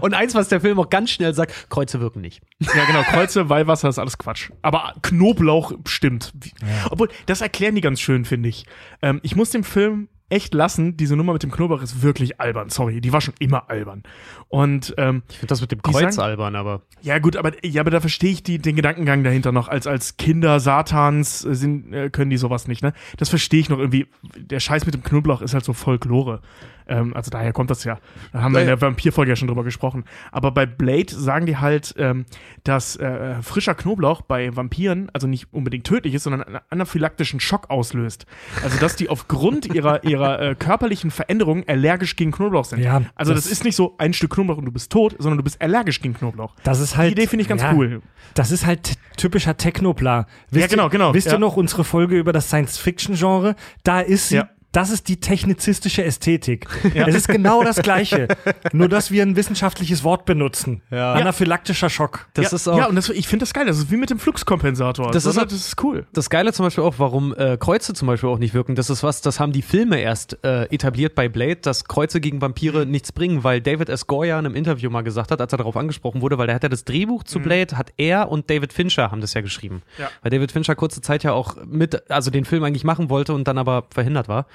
Und 0.00 0.14
eins, 0.14 0.34
was 0.34 0.48
der 0.48 0.60
Film 0.60 0.78
auch 0.78 0.90
ganz 0.90 1.10
schnell 1.10 1.34
sagt, 1.34 1.70
Kreuze 1.70 2.00
wirken 2.00 2.20
nicht. 2.20 2.42
Ja, 2.60 2.84
genau. 2.84 3.02
Kreuze, 3.02 3.48
Weihwasser 3.48 3.88
ist 3.88 3.98
alles 3.98 4.18
Quatsch. 4.18 4.50
Aber 4.62 4.94
Knoblauch 5.02 5.72
stimmt. 5.86 6.32
Wie- 6.40 6.52
Obwohl, 6.90 7.08
das 7.26 7.40
erklären 7.40 7.74
die 7.74 7.80
ganz 7.80 8.00
schön, 8.00 8.24
finde 8.24 8.48
ich. 8.48 8.66
Ähm, 9.02 9.20
ich 9.22 9.36
muss 9.36 9.50
dem 9.50 9.64
Film 9.64 10.08
echt 10.30 10.54
lassen, 10.54 10.96
diese 10.96 11.16
Nummer 11.16 11.32
mit 11.34 11.42
dem 11.42 11.50
Knoblauch 11.50 11.82
ist 11.82 12.02
wirklich 12.02 12.40
albern. 12.40 12.70
Sorry, 12.70 13.00
die 13.00 13.12
war 13.12 13.20
schon 13.20 13.34
immer 13.38 13.68
albern. 13.68 14.02
Und 14.48 14.94
ähm, 14.96 15.22
Ich 15.28 15.36
finde 15.38 15.48
das 15.48 15.60
mit 15.60 15.70
dem 15.72 15.82
Kreuz 15.82 16.14
sagen- 16.14 16.20
albern, 16.30 16.56
aber. 16.56 16.82
ja 17.02 17.18
gut, 17.18 17.36
aber 17.36 17.52
ja, 17.64 17.82
aber 17.82 17.90
da 17.90 18.00
verstehe 18.00 18.30
ich 18.30 18.42
die, 18.42 18.58
den 18.58 18.76
Gedankengang 18.76 19.22
dahinter 19.24 19.52
noch. 19.52 19.68
Als 19.68 19.86
als 19.86 20.16
Kinder 20.16 20.58
Satans 20.60 21.44
äh, 21.44 21.54
sind, 21.54 21.92
äh, 21.92 22.10
können 22.10 22.30
die 22.30 22.36
sowas 22.38 22.66
nicht. 22.68 22.82
Ne, 22.82 22.92
das 23.18 23.28
verstehe 23.28 23.60
ich 23.60 23.68
noch 23.68 23.78
irgendwie. 23.78 24.06
Der 24.36 24.60
Scheiß 24.60 24.86
mit 24.86 24.94
dem 24.94 25.02
Knoblauch 25.02 25.42
ist 25.42 25.52
halt 25.54 25.64
so 25.64 25.72
Folklore. 25.72 26.40
Ähm, 26.90 27.14
also 27.16 27.30
daher 27.30 27.52
kommt 27.52 27.70
das 27.70 27.84
ja. 27.84 27.98
Da 28.32 28.42
haben 28.42 28.52
wir 28.52 28.60
in 28.60 28.66
der 28.66 28.80
Vampirfolge 28.80 29.30
ja 29.30 29.36
schon 29.36 29.48
drüber 29.48 29.64
gesprochen. 29.64 30.04
Aber 30.32 30.50
bei 30.50 30.66
Blade 30.66 31.06
sagen 31.08 31.46
die 31.46 31.56
halt, 31.56 31.94
ähm, 31.96 32.26
dass 32.64 32.96
äh, 32.96 33.40
frischer 33.42 33.74
Knoblauch 33.74 34.20
bei 34.22 34.54
Vampiren 34.54 35.08
also 35.14 35.26
nicht 35.26 35.48
unbedingt 35.52 35.86
tödlich 35.86 36.14
ist, 36.14 36.24
sondern 36.24 36.42
einen 36.42 36.58
anaphylaktischen 36.68 37.40
Schock 37.40 37.70
auslöst. 37.70 38.26
Also 38.62 38.78
dass 38.78 38.96
die 38.96 39.08
aufgrund 39.08 39.72
ihrer 39.74 40.04
ihrer 40.04 40.40
äh, 40.40 40.54
körperlichen 40.54 41.10
Veränderungen 41.10 41.64
allergisch 41.66 42.16
gegen 42.16 42.32
Knoblauch 42.32 42.64
sind. 42.64 42.80
Ja, 42.80 43.02
also 43.14 43.32
das, 43.32 43.44
das- 43.44 43.52
ist 43.52 43.64
nicht 43.64 43.76
so 43.76 43.94
ein 43.98 44.12
Stück 44.12 44.34
Knoblauch 44.34 44.58
und 44.58 44.64
du 44.66 44.72
bist 44.72 44.90
tot, 44.92 45.14
sondern 45.18 45.38
du 45.38 45.44
bist 45.44 45.60
allergisch 45.62 46.00
gegen 46.00 46.14
Knoblauch. 46.14 46.54
Das 46.64 46.80
ist 46.80 46.96
halt. 46.96 47.08
Die 47.10 47.12
Idee 47.12 47.26
finde 47.28 47.42
ich 47.42 47.48
ganz 47.48 47.62
ja, 47.62 47.72
cool. 47.72 48.02
Das 48.34 48.50
ist 48.50 48.66
halt 48.66 48.94
typischer 49.16 49.56
Technopla. 49.56 50.26
Wisst 50.50 50.60
Ja, 50.62 50.66
genau, 50.66 50.88
genau, 50.88 51.14
Wisst 51.14 51.28
ja. 51.28 51.34
ihr 51.34 51.38
noch 51.38 51.56
unsere 51.56 51.84
Folge 51.84 52.18
über 52.18 52.32
das 52.32 52.48
Science-Fiction-Genre? 52.48 53.54
Da 53.84 54.00
ist 54.00 54.28
sie. 54.28 54.42
Ja. 54.72 54.80
Das 54.80 54.90
ist 54.90 55.08
die 55.08 55.18
technizistische 55.18 56.04
Ästhetik. 56.04 56.66
Es 56.94 57.14
ist 57.14 57.28
genau 57.28 57.64
das 57.64 57.76
Gleiche. 57.82 58.28
Nur, 58.72 58.88
dass 58.88 59.10
wir 59.10 59.22
ein 59.22 59.34
wissenschaftliches 59.34 60.04
Wort 60.04 60.26
benutzen. 60.26 60.82
Ja. 60.90 61.14
Anaphylaktischer 61.14 61.90
Schock. 61.90 62.28
Das 62.34 62.50
ja, 62.50 62.56
ist 62.56 62.68
auch. 62.68 62.78
ja, 62.78 62.86
und 62.86 62.94
das, 62.94 63.08
ich 63.08 63.26
finde 63.26 63.44
das 63.44 63.52
geil. 63.52 63.66
Das 63.66 63.78
ist 63.78 63.90
wie 63.90 63.96
mit 63.96 64.10
dem 64.10 64.18
Fluxkompensator. 64.18 65.10
Das 65.10 65.24
ist 65.24 65.36
oder? 65.36 65.44
auch- 65.46 65.48
das 65.48 65.66
ist 65.66 65.82
cool. 65.82 66.06
das 66.12 66.30
Geile 66.30 66.52
zum 66.52 66.66
Beispiel 66.66 66.84
auch, 66.84 66.94
warum 66.98 67.34
äh, 67.34 67.56
Kreuze 67.56 67.94
zum 67.94 68.06
Beispiel 68.06 68.28
auch 68.28 68.38
nicht 68.38 68.54
wirken, 68.54 68.74
das 68.74 68.90
ist 68.90 69.02
was, 69.02 69.22
das 69.22 69.40
haben 69.40 69.52
die 69.52 69.62
Filme 69.62 70.00
erst 70.00 70.38
äh, 70.44 70.64
etabliert 70.64 71.14
bei 71.14 71.28
Blade, 71.28 71.56
dass 71.56 71.84
Kreuze 71.86 72.20
gegen 72.20 72.40
Vampire 72.40 72.86
nichts 72.86 73.12
bringen, 73.12 73.42
weil 73.42 73.60
David 73.60 73.88
S. 73.88 74.06
Goya 74.06 74.38
in 74.38 74.46
einem 74.46 74.54
Interview 74.54 74.90
mal 74.90 75.02
gesagt 75.02 75.30
hat, 75.30 75.40
als 75.40 75.52
er 75.52 75.58
darauf 75.58 75.76
angesprochen 75.76 76.20
wurde, 76.20 76.38
weil 76.38 76.46
der 76.46 76.56
hat 76.56 76.62
ja 76.62 76.68
das 76.68 76.84
Drehbuch 76.84 77.24
zu 77.24 77.40
Blade, 77.40 77.76
hat 77.76 77.92
er 77.96 78.30
und 78.30 78.50
David 78.50 78.72
Fincher 78.72 79.10
haben 79.10 79.20
das 79.20 79.34
ja 79.34 79.40
geschrieben. 79.40 79.82
Ja. 79.98 80.10
Weil 80.22 80.30
David 80.30 80.52
Fincher 80.52 80.74
kurze 80.76 81.00
Zeit 81.00 81.24
ja 81.24 81.32
auch 81.32 81.56
mit, 81.64 82.10
also 82.10 82.30
den 82.30 82.44
Film 82.44 82.62
eigentlich 82.64 82.84
machen 82.84 83.10
wollte 83.10 83.32
und 83.32 83.48
dann 83.48 83.58
aber 83.58 83.86
verhindert 83.90 84.28
war. 84.28 84.46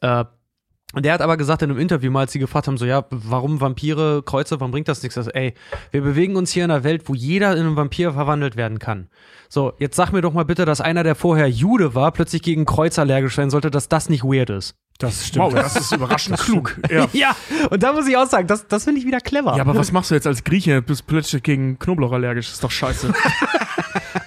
Äh, 0.00 0.24
der 0.96 1.12
hat 1.12 1.22
aber 1.22 1.36
gesagt 1.36 1.62
in 1.62 1.70
einem 1.70 1.80
Interview 1.80 2.10
mal, 2.10 2.20
als 2.20 2.32
sie 2.32 2.38
gefragt 2.38 2.68
haben, 2.68 2.76
so, 2.76 2.84
ja, 2.84 3.04
warum 3.10 3.60
Vampire, 3.60 4.22
Kreuze, 4.24 4.60
warum 4.60 4.70
bringt 4.70 4.86
das 4.86 5.02
nichts? 5.02 5.18
Also, 5.18 5.30
ey, 5.30 5.54
wir 5.90 6.02
bewegen 6.02 6.36
uns 6.36 6.52
hier 6.52 6.64
in 6.64 6.70
einer 6.70 6.84
Welt, 6.84 7.08
wo 7.08 7.14
jeder 7.14 7.56
in 7.56 7.66
einen 7.66 7.76
Vampir 7.76 8.12
verwandelt 8.12 8.56
werden 8.56 8.78
kann. 8.78 9.08
So, 9.48 9.72
jetzt 9.78 9.96
sag 9.96 10.12
mir 10.12 10.20
doch 10.20 10.32
mal 10.32 10.44
bitte, 10.44 10.64
dass 10.64 10.80
einer, 10.80 11.02
der 11.02 11.16
vorher 11.16 11.48
Jude 11.48 11.94
war, 11.94 12.12
plötzlich 12.12 12.42
gegen 12.42 12.64
Kreuz 12.64 12.98
allergisch 12.98 13.34
sein 13.34 13.50
sollte, 13.50 13.70
dass 13.70 13.88
das 13.88 14.08
nicht 14.08 14.22
weird 14.22 14.50
ist. 14.50 14.76
Das 14.98 15.26
stimmt. 15.26 15.46
Wow, 15.46 15.54
das 15.54 15.74
ist 15.76 15.92
überraschend 15.92 16.38
klug. 16.38 16.78
Ja. 16.90 17.08
Ja, 17.12 17.34
und 17.70 17.82
da 17.82 17.92
muss 17.92 18.06
ich 18.06 18.16
auch 18.16 18.28
sagen, 18.28 18.46
das, 18.46 18.66
das 18.68 18.84
finde 18.84 19.00
ich 19.00 19.06
wieder 19.06 19.20
clever. 19.20 19.54
ja, 19.56 19.62
aber 19.62 19.74
was 19.76 19.90
machst 19.90 20.10
du 20.10 20.14
jetzt 20.14 20.26
als 20.26 20.44
Grieche? 20.44 20.82
Bist 20.82 21.06
plötzlich 21.06 21.42
gegen 21.42 21.78
Knoblauch 21.80 22.12
allergisch. 22.12 22.46
Das 22.46 22.54
ist 22.54 22.64
doch 22.64 22.70
scheiße. 22.70 23.12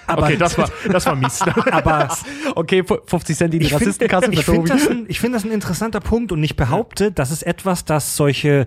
Aber, 0.06 0.22
Okay, 0.24 0.36
das 0.36 0.56
war, 0.56 0.70
das 0.90 1.04
war 1.04 1.14
mies. 1.16 1.42
aber 1.42 2.08
okay, 2.54 2.82
50 2.82 3.36
Cent 3.36 3.52
in 3.54 3.60
die 3.60 3.66
ich 3.66 3.72
finde 3.72 3.84
Rassistenkasse 3.86 4.26
für 4.26 4.32
ich 4.32 4.44
find 4.44 4.56
Tobi. 4.56 4.68
das, 4.70 4.88
ein- 4.88 5.04
ich 5.08 5.20
find 5.20 5.34
das 5.34 5.44
ein 5.44 5.50
interessanter 5.50 6.00
Punkt 6.00 6.32
und 6.32 6.42
ich 6.42 6.56
behaupte, 6.56 7.12
das 7.12 7.30
ist 7.30 7.42
etwas, 7.42 7.84
das 7.84 8.16
solche 8.16 8.66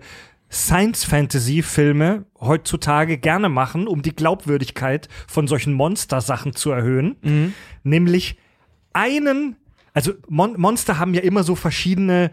Science-Fantasy-Filme 1.01 2.25
heutzutage 2.39 3.17
gerne 3.17 3.49
machen, 3.49 3.87
um 3.87 4.01
die 4.01 4.15
Glaubwürdigkeit 4.15 5.07
von 5.27 5.47
solchen 5.47 5.73
Monster-Sachen 5.73 6.53
zu 6.55 6.71
erhöhen. 6.71 7.53
Nämlich 7.83 8.37
einen, 8.93 9.55
also 9.93 10.13
Mon 10.27 10.59
Monster 10.59 10.99
haben 10.99 11.13
ja 11.13 11.21
immer 11.21 11.43
so 11.43 11.55
verschiedene 11.55 12.31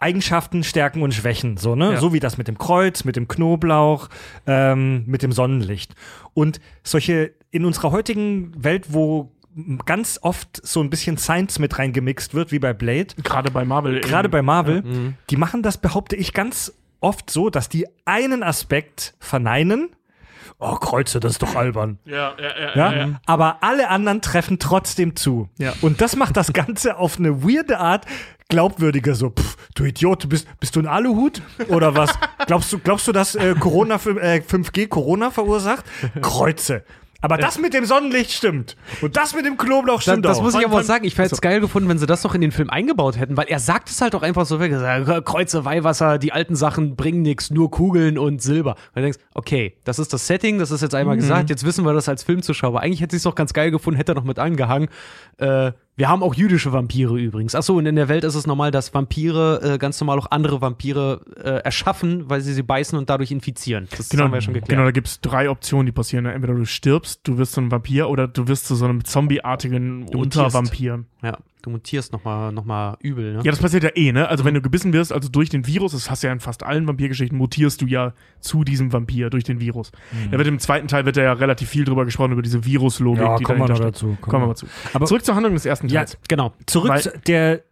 Eigenschaften, 0.00 0.62
Stärken 0.62 1.02
und 1.02 1.12
Schwächen, 1.12 1.56
so, 1.56 1.74
ne? 1.74 1.92
Ja. 1.92 1.96
So 2.00 2.12
wie 2.12 2.20
das 2.20 2.38
mit 2.38 2.46
dem 2.46 2.56
Kreuz, 2.56 3.04
mit 3.04 3.16
dem 3.16 3.26
Knoblauch, 3.26 4.08
ähm, 4.46 5.04
mit 5.06 5.22
dem 5.22 5.32
Sonnenlicht. 5.32 5.94
Und 6.34 6.60
solche, 6.84 7.32
in 7.50 7.64
unserer 7.64 7.90
heutigen 7.90 8.52
Welt, 8.62 8.92
wo 8.92 9.32
ganz 9.86 10.20
oft 10.22 10.64
so 10.64 10.80
ein 10.80 10.88
bisschen 10.90 11.18
Science 11.18 11.58
mit 11.58 11.78
reingemixt 11.80 12.32
wird, 12.32 12.52
wie 12.52 12.60
bei 12.60 12.72
Blade, 12.72 13.08
Gerade 13.24 13.50
bei 13.50 13.64
Marvel. 13.64 14.00
gerade 14.00 14.28
bei 14.28 14.40
Marvel, 14.40 15.14
die 15.30 15.36
machen 15.36 15.64
das, 15.64 15.78
behaupte 15.78 16.14
ich, 16.14 16.32
ganz 16.32 16.72
oft 17.00 17.28
so, 17.30 17.50
dass 17.50 17.68
die 17.68 17.86
einen 18.04 18.44
Aspekt 18.44 19.14
verneinen. 19.18 19.90
Oh, 20.60 20.74
Kreuze, 20.74 21.20
das 21.20 21.32
ist 21.32 21.42
doch 21.42 21.54
albern. 21.54 21.98
Ja, 22.04 22.34
ja, 22.40 22.74
ja. 22.74 22.92
Ja? 22.94 23.20
Aber 23.26 23.58
alle 23.62 23.88
anderen 23.90 24.20
treffen 24.22 24.58
trotzdem 24.58 25.14
zu. 25.14 25.48
Ja. 25.58 25.72
Und 25.82 26.00
das 26.00 26.16
macht 26.16 26.36
das 26.36 26.52
Ganze 26.52 26.96
auf 26.96 27.18
eine 27.18 27.42
weirde 27.44 27.78
Art 27.78 28.06
glaubwürdiger. 28.48 29.14
So, 29.14 29.30
pff, 29.30 29.56
du 29.74 29.84
Idiot, 29.84 30.24
du 30.24 30.28
bist, 30.28 30.48
bist 30.58 30.74
du 30.74 30.80
ein 30.80 30.86
Aluhut? 30.86 31.42
Oder 31.68 31.94
was? 31.94 32.10
glaubst 32.46 32.72
du, 32.72 32.78
glaubst 32.78 33.06
du, 33.06 33.12
dass 33.12 33.34
äh, 33.34 33.54
Corona, 33.54 33.96
äh, 33.96 34.40
5G 34.40 34.88
Corona 34.88 35.30
verursacht? 35.30 35.84
Kreuze. 36.22 36.82
Aber 37.20 37.36
das 37.36 37.58
mit 37.58 37.74
dem 37.74 37.84
Sonnenlicht 37.84 38.30
stimmt. 38.30 38.76
Und 39.02 39.16
das 39.16 39.34
mit 39.34 39.44
dem 39.44 39.56
Knoblauch 39.56 39.96
Das, 39.96 40.04
stimmt 40.04 40.24
das 40.24 40.38
auch. 40.38 40.42
muss 40.42 40.54
ich 40.54 40.64
aber 40.64 40.78
auch 40.78 40.82
sagen. 40.82 41.04
Ich 41.04 41.18
hätte 41.18 41.34
es 41.34 41.40
geil 41.40 41.60
gefunden, 41.60 41.88
wenn 41.88 41.98
sie 41.98 42.06
das 42.06 42.22
doch 42.22 42.32
in 42.34 42.40
den 42.40 42.52
Film 42.52 42.70
eingebaut 42.70 43.18
hätten, 43.18 43.36
weil 43.36 43.46
er 43.48 43.58
sagt 43.58 43.90
es 43.90 44.00
halt 44.00 44.14
auch 44.14 44.22
einfach 44.22 44.46
so 44.46 44.60
weg. 44.60 44.72
sagt, 44.72 45.26
Kreuze, 45.26 45.64
Weihwasser, 45.64 46.18
die 46.18 46.32
alten 46.32 46.54
Sachen 46.54 46.94
bringen 46.94 47.22
nichts, 47.22 47.50
nur 47.50 47.72
Kugeln 47.72 48.18
und 48.18 48.40
Silber. 48.40 48.72
Und 48.94 48.96
du 48.96 49.02
denkst, 49.02 49.18
okay, 49.34 49.76
das 49.84 49.98
ist 49.98 50.12
das 50.12 50.28
Setting, 50.28 50.58
das 50.60 50.70
ist 50.70 50.80
jetzt 50.80 50.94
einmal 50.94 51.16
gesagt, 51.16 51.50
jetzt 51.50 51.64
wissen 51.64 51.84
wir 51.84 51.92
das 51.92 52.08
als 52.08 52.22
Filmzuschauer. 52.22 52.80
Eigentlich 52.80 53.00
hätte 53.00 53.16
ich 53.16 53.20
es 53.20 53.24
doch 53.24 53.34
ganz 53.34 53.52
geil 53.52 53.72
gefunden, 53.72 53.96
hätte 53.96 54.12
er 54.12 54.14
noch 54.14 54.24
mit 54.24 54.38
angehangen. 54.38 54.88
Äh, 55.38 55.72
wir 55.98 56.08
haben 56.08 56.22
auch 56.22 56.32
jüdische 56.34 56.72
Vampire 56.72 57.18
übrigens. 57.18 57.56
Achso, 57.56 57.74
und 57.76 57.84
in 57.84 57.96
der 57.96 58.08
Welt 58.08 58.22
ist 58.22 58.36
es 58.36 58.46
normal, 58.46 58.70
dass 58.70 58.94
Vampire 58.94 59.60
äh, 59.74 59.78
ganz 59.78 60.00
normal 60.00 60.16
auch 60.18 60.30
andere 60.30 60.60
Vampire 60.60 61.20
äh, 61.36 61.64
erschaffen, 61.64 62.30
weil 62.30 62.40
sie 62.40 62.54
sie 62.54 62.62
beißen 62.62 62.96
und 62.96 63.10
dadurch 63.10 63.32
infizieren. 63.32 63.88
Das 63.96 64.08
Genau, 64.08 64.24
haben 64.24 64.30
wir 64.30 64.36
ja 64.36 64.40
schon 64.42 64.54
geklärt. 64.54 64.68
genau, 64.70 64.84
da 64.84 64.92
gibt 64.92 65.08
es 65.08 65.20
drei 65.20 65.50
Optionen, 65.50 65.86
die 65.86 65.92
passieren. 65.92 66.24
Entweder 66.26 66.54
du 66.54 66.64
stirbst, 66.64 67.20
du 67.24 67.36
wirst 67.36 67.52
zu 67.52 67.60
einem 67.60 67.72
Vampir 67.72 68.08
oder 68.08 68.28
du 68.28 68.46
wirst 68.46 68.66
zu 68.66 68.76
so 68.76 68.84
einem 68.84 69.04
zombieartigen. 69.04 70.04
Untervampir. 70.14 71.04
Ja, 71.22 71.36
du 71.62 71.70
mutierst 71.70 72.12
nochmal 72.12 72.52
noch 72.52 72.64
mal 72.64 72.96
übel, 73.00 73.34
ne? 73.34 73.40
Ja, 73.44 73.50
das 73.50 73.60
passiert 73.60 73.82
ja 73.82 73.90
eh, 73.94 74.12
ne? 74.12 74.28
Also 74.28 74.44
wenn 74.44 74.54
du 74.54 74.60
gebissen 74.60 74.92
wirst, 74.92 75.12
also 75.12 75.28
durch 75.28 75.48
den 75.50 75.66
Virus, 75.66 75.92
das 75.92 76.10
hast 76.10 76.22
du 76.22 76.28
ja 76.28 76.32
in 76.32 76.40
fast 76.40 76.62
allen 76.62 76.86
Vampirgeschichten, 76.86 77.36
mutierst 77.36 77.80
du 77.82 77.86
ja 77.86 78.12
zu 78.40 78.64
diesem 78.64 78.92
Vampir 78.92 79.30
durch 79.30 79.44
den 79.44 79.60
Virus. 79.60 79.90
Da 80.30 80.38
wird 80.38 80.48
im 80.48 80.58
zweiten 80.58 80.88
Teil 80.88 81.04
wird 81.04 81.16
da 81.16 81.22
ja 81.22 81.32
relativ 81.32 81.68
viel 81.68 81.84
drüber 81.84 82.04
gesprochen, 82.04 82.32
über 82.32 82.42
diese 82.42 82.64
Viruslogik, 82.64 83.22
Ja, 83.22 83.36
die 83.36 83.44
kommen 83.44 83.60
wir 83.60 83.66
dazu, 83.66 84.06
kommen 84.06 84.20
Kommen 84.20 84.42
wir 84.44 84.48
mal 84.48 84.56
zu. 84.56 84.66
Aber- 84.92 85.06
Zurück 85.06 85.24
zur 85.24 85.34
Handlung 85.34 85.54
des 85.54 85.66
ersten 85.66 85.88
Ja, 85.88 86.00
Teils. 86.04 86.18
Genau. 86.28 86.52
Zurück 86.66 86.90
Weil- 86.90 87.02
zu 87.02 87.10
der, 87.26 87.62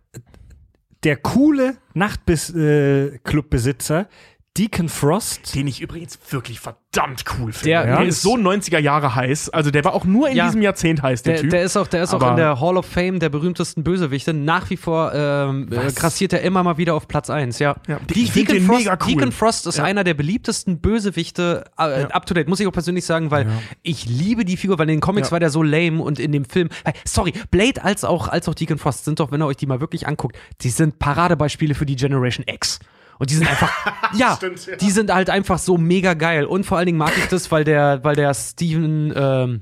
der 1.04 1.16
coole 1.16 1.76
Nachtclubbesitzer, 1.94 4.08
Deacon 4.58 4.88
Frost. 4.88 5.54
Den 5.54 5.66
ich 5.66 5.80
übrigens 5.80 6.18
wirklich 6.30 6.60
verdammt 6.60 7.24
cool 7.38 7.52
finde. 7.52 7.68
Der- 7.70 7.84
Der, 7.86 7.96
der 7.98 8.06
ist 8.06 8.22
so 8.22 8.36
90er 8.36 8.78
Jahre 8.78 9.14
heiß. 9.14 9.50
Also 9.50 9.70
der 9.70 9.84
war 9.84 9.92
auch 9.94 10.04
nur 10.04 10.28
in 10.28 10.36
Ja. 10.36 10.46
diesem 10.46 10.62
Jahrzehnt 10.62 11.02
heiß, 11.02 11.22
der, 11.22 11.34
Der, 11.34 11.42
Typ. 11.42 11.50
der 11.50 11.62
ist 11.62 11.76
auch, 11.76 11.86
der 11.86 12.02
ist 12.02 12.14
auch 12.14 12.30
in 12.30 12.36
der 12.36 12.60
Hall 12.60 12.76
of 12.76 12.86
Fame 12.86 13.18
der 13.20 13.28
berühmtesten 13.28 13.84
Bösewichte. 13.84 14.32
Nach 14.32 14.68
wie 14.70 14.76
vor 14.76 15.12
ähm, 15.14 15.68
äh, 15.70 15.92
grassiert 15.92 16.32
er 16.32 16.40
immer 16.42 16.62
mal 16.62 16.78
wieder 16.78 16.94
auf 16.94 17.06
Platz 17.08 17.28
1, 17.30 17.58
ja. 17.58 17.76
Ja, 17.86 18.00
ich 18.12 18.32
find 18.32 18.48
Deacon, 18.48 18.54
den 18.56 18.66
Frost, 18.66 18.78
mega 18.80 18.98
cool. 19.02 19.12
Deacon 19.14 19.32
Frost 19.32 19.66
ist 19.66 19.78
Ja. 19.78 19.84
einer 19.84 20.04
der 20.04 20.14
beliebtesten 20.14 20.80
Bösewichte 20.80 21.64
äh, 21.78 22.02
Ja. 22.02 22.06
up 22.08 22.26
to 22.26 22.34
date, 22.34 22.48
muss 22.48 22.60
ich 22.60 22.66
auch 22.66 22.72
persönlich 22.72 23.04
sagen, 23.04 23.30
weil 23.30 23.46
ich 23.82 24.06
liebe 24.06 24.44
die 24.44 24.56
Figur, 24.56 24.78
weil 24.78 24.88
in 24.88 24.96
den 24.96 25.00
Comics 25.00 25.28
Ja. 25.28 25.32
war 25.32 25.40
der 25.40 25.50
so 25.50 25.62
lame 25.62 26.02
und 26.02 26.18
in 26.18 26.32
dem 26.32 26.44
Film, 26.44 26.68
äh, 26.84 26.92
sorry, 27.04 27.32
Blade 27.50 27.84
als 27.84 28.04
auch, 28.04 28.28
als 28.28 28.48
auch 28.48 28.54
Deacon 28.54 28.78
Frost 28.78 29.04
sind 29.04 29.20
doch, 29.20 29.30
wenn 29.30 29.42
ihr 29.42 29.46
euch 29.46 29.56
die 29.56 29.66
mal 29.66 29.80
wirklich 29.80 30.06
anguckt, 30.08 30.36
die 30.62 30.70
sind 30.70 30.98
Paradebeispiele 30.98 31.74
für 31.74 31.86
die 31.86 31.96
Generation 31.96 32.44
X. 32.48 32.78
Und 33.18 33.30
die 33.30 33.34
sind 33.34 33.48
einfach, 33.48 33.72
ja, 34.14 34.36
Stimmt, 34.36 34.66
ja. 34.66 34.76
die 34.76 34.90
sind 34.90 35.12
halt 35.12 35.30
einfach 35.30 35.58
so 35.58 35.78
mega 35.78 36.14
geil. 36.14 36.44
Und 36.44 36.64
vor 36.64 36.78
allen 36.78 36.86
Dingen 36.86 36.98
mag 36.98 37.12
ich 37.16 37.26
das, 37.26 37.50
weil 37.50 37.64
der, 37.64 38.04
weil 38.04 38.14
der 38.16 38.34
Steven 38.34 39.12
ähm, 39.16 39.60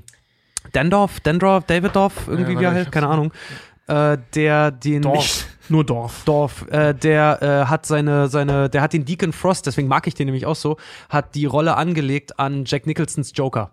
Dendorf, 0.73 1.19
Dendorf, 1.21 1.65
Davidoff, 1.65 2.27
irgendwie 2.27 2.53
Ja, 2.53 2.59
wie 2.59 2.63
er 2.65 2.73
heißt, 2.73 2.91
keine 2.91 3.07
Ahnung, 3.07 3.31
äh, 3.87 4.17
der 4.33 4.71
den 4.71 5.01
Dorf. 5.01 5.45
Nur 5.67 5.83
Dorf. 5.83 6.23
Dorf, 6.25 6.67
äh, 6.69 6.93
der 6.93 7.41
äh, 7.41 7.69
hat 7.69 7.85
seine, 7.85 8.27
seine, 8.27 8.69
der 8.69 8.81
hat 8.81 8.93
den 8.93 9.05
Deacon 9.05 9.33
Frost, 9.33 9.65
deswegen 9.65 9.87
mag 9.87 10.05
ich 10.05 10.13
den 10.13 10.25
nämlich 10.25 10.45
auch 10.45 10.55
so, 10.55 10.77
hat 11.09 11.33
die 11.33 11.45
Rolle 11.45 11.75
angelegt 11.75 12.39
an 12.39 12.65
Jack 12.65 12.85
Nicholsons 12.85 13.31
Joker. 13.33 13.71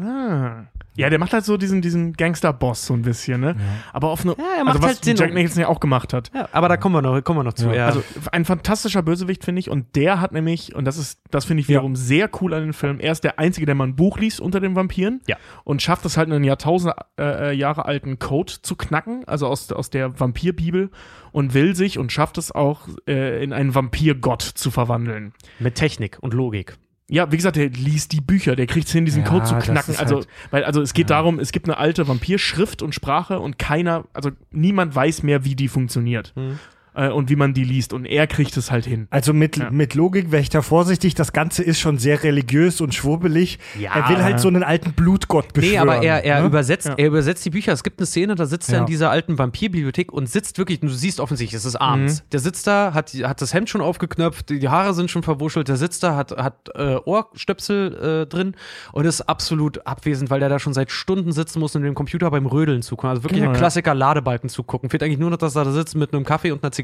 Ah. 0.00 0.64
Ja, 0.94 1.08
der 1.08 1.18
macht 1.18 1.32
halt 1.32 1.44
so 1.44 1.56
diesen, 1.56 1.80
diesen 1.80 2.12
Gangster-Boss 2.12 2.84
so 2.86 2.92
ein 2.94 3.02
bisschen, 3.02 3.40
ne? 3.40 3.56
Aber 3.94 4.08
auf 4.10 4.24
eine. 4.24 4.32
Ja, 4.36 4.44
er 4.58 4.64
macht 4.64 4.74
also 4.76 4.82
was 4.82 4.94
halt 4.96 5.06
den- 5.06 5.16
Jack 5.16 5.32
Nicholson 5.32 5.62
ja 5.62 5.68
auch 5.68 5.80
gemacht 5.80 6.12
hat. 6.12 6.30
Ja, 6.34 6.48
aber 6.52 6.68
da 6.68 6.76
kommen 6.76 6.94
wir 6.94 7.00
noch, 7.02 7.18
kommen 7.22 7.38
wir 7.38 7.44
noch 7.44 7.54
zu. 7.54 7.70
Ja. 7.70 7.86
Also 7.86 8.02
ein 8.30 8.44
fantastischer 8.44 9.02
Bösewicht, 9.02 9.42
finde 9.44 9.60
ich. 9.60 9.70
Und 9.70 9.96
der 9.96 10.20
hat 10.20 10.32
nämlich, 10.32 10.74
und 10.74 10.84
das 10.84 10.98
ist, 10.98 11.20
das 11.30 11.46
finde 11.46 11.62
ich 11.62 11.68
wiederum 11.68 11.96
sehr 11.96 12.28
cool 12.40 12.52
an 12.52 12.62
dem 12.62 12.74
Film, 12.74 13.00
er 13.00 13.12
ist 13.12 13.24
der 13.24 13.38
Einzige, 13.38 13.64
der 13.64 13.74
mal 13.74 13.86
ein 13.88 13.96
Buch 13.96 14.18
liest 14.18 14.40
unter 14.40 14.60
den 14.60 14.76
Vampiren. 14.76 15.20
Ja. 15.26 15.36
Und 15.64 15.80
schafft 15.80 16.04
es 16.04 16.16
halt, 16.18 16.30
einen 16.30 16.44
Jahrtausende 16.44 16.94
äh, 17.18 17.54
Jahre 17.56 17.86
alten 17.86 18.18
Code 18.18 18.52
zu 18.60 18.76
knacken, 18.76 19.24
also 19.26 19.46
aus, 19.46 19.72
aus 19.72 19.88
der 19.90 20.20
Vampirbibel. 20.20 20.90
Und 21.32 21.54
will 21.54 21.74
sich 21.74 21.98
und 21.98 22.12
schafft 22.12 22.36
es 22.36 22.52
auch, 22.52 22.86
äh, 23.08 23.42
in 23.42 23.54
einen 23.54 23.74
Vampirgott 23.74 24.42
zu 24.42 24.70
verwandeln. 24.70 25.32
mit 25.58 25.74
Technik 25.76 26.18
und 26.20 26.34
Logik. 26.34 26.76
Ja, 27.08 27.30
wie 27.30 27.36
gesagt, 27.36 27.56
der 27.56 27.68
liest 27.68 28.12
die 28.12 28.20
Bücher, 28.20 28.56
der 28.56 28.66
kriegt 28.66 28.86
es 28.86 28.92
hin, 28.92 29.04
diesen 29.04 29.22
Ja, 29.22 29.28
Code 29.28 29.44
zu 29.44 29.54
knacken. 29.56 29.96
Also, 29.96 30.16
halt- 30.16 30.28
weil, 30.50 30.64
also 30.64 30.80
es 30.80 30.94
geht 30.94 31.10
darum, 31.10 31.38
es 31.38 31.52
gibt 31.52 31.66
eine 31.68 31.76
alte 31.76 32.08
Vampirschrift 32.08 32.80
und 32.80 32.94
Sprache 32.94 33.38
und 33.38 33.58
keiner, 33.58 34.04
also 34.14 34.30
niemand 34.50 34.94
weiß 34.94 35.22
mehr, 35.22 35.44
wie 35.44 35.54
die 35.54 35.68
funktioniert. 35.68 36.32
Mhm. 36.36 36.58
Äh, 36.94 37.08
und 37.08 37.30
wie 37.30 37.36
man 37.36 37.54
die 37.54 37.64
liest. 37.64 37.92
Und 37.94 38.04
er 38.04 38.26
kriegt 38.26 38.56
es 38.56 38.70
halt 38.70 38.84
hin. 38.84 39.06
Also 39.10 39.32
mit, 39.32 39.56
Ja. 39.56 39.70
mit 39.70 39.94
Logik 39.94 40.30
wäre 40.30 40.42
ich 40.42 40.50
da 40.50 40.60
vorsichtig. 40.60 41.14
Das 41.14 41.32
Ganze 41.32 41.62
ist 41.62 41.80
schon 41.80 41.98
sehr 41.98 42.22
religiös 42.22 42.80
und 42.80 42.94
schwurbelig. 42.94 43.58
Ja. 43.80 43.94
er 43.94 44.08
will 44.10 44.22
halt 44.22 44.40
so 44.40 44.48
einen 44.48 44.62
alten 44.62 44.92
Blutgott 44.92 45.52
beschwören. 45.54 45.72
Nee, 45.72 45.78
aber 45.78 46.02
er, 46.02 46.24
er 46.24 46.40
ne? 46.40 46.46
übersetzt, 46.46 46.88
Ja. 46.88 46.94
er 46.96 47.06
übersetzt 47.06 47.44
die 47.46 47.50
Bücher. 47.50 47.72
Es 47.72 47.82
gibt 47.82 47.98
eine 47.98 48.06
Szene, 48.06 48.34
da 48.34 48.44
sitzt 48.46 48.70
er 48.72 48.80
in 48.80 48.86
dieser 48.86 49.10
alten 49.10 49.38
Vampirbibliothek 49.38 50.12
und 50.12 50.28
sitzt 50.28 50.58
wirklich, 50.58 50.80
du 50.80 50.88
siehst 50.88 51.18
offensichtlich, 51.20 51.56
es 51.58 51.64
ist 51.64 51.76
abends. 51.76 52.24
Der 52.32 52.40
sitzt 52.40 52.66
da, 52.66 52.92
hat, 52.92 53.10
hat 53.14 53.40
das 53.40 53.54
Hemd 53.54 53.70
schon 53.70 53.80
aufgeknöpft, 53.80 54.50
die 54.50 54.68
Haare 54.68 54.92
sind 54.94 55.10
schon 55.10 55.22
verwuschelt, 55.22 55.68
der 55.68 55.76
sitzt 55.76 56.02
da, 56.02 56.14
hat, 56.16 56.32
hat 56.32 56.68
äh, 56.74 56.96
Ohrstöpsel 57.04 58.22
äh, 58.22 58.26
drin 58.26 58.54
und 58.92 59.04
ist 59.06 59.22
absolut 59.22 59.86
abwesend, 59.86 60.30
weil 60.30 60.40
der 60.40 60.48
da 60.48 60.58
schon 60.58 60.74
seit 60.74 60.90
Stunden 60.90 61.32
sitzen 61.32 61.58
muss 61.60 61.74
und 61.74 61.82
dem 61.82 61.94
Computer 61.94 62.30
beim 62.30 62.46
Rödeln 62.46 62.82
zugucken. 62.82 63.10
Also 63.10 63.22
wirklich 63.24 63.40
Genau, 63.40 63.50
ein 63.50 63.54
ja. 63.54 63.58
Klassiker 63.58 63.94
Ladebalken 63.94 64.48
zugucken. 64.48 64.90
Fehlt 64.90 65.02
eigentlich 65.02 65.18
nur 65.18 65.30
noch, 65.30 65.36
dass 65.38 65.56
er 65.56 65.64
da 65.64 65.72
sitzt 65.72 65.94
mit 65.96 66.12
einem 66.12 66.24
Kaffee 66.24 66.50
und 66.52 66.62
einer 66.62 66.72
Zigarette, 66.72 66.81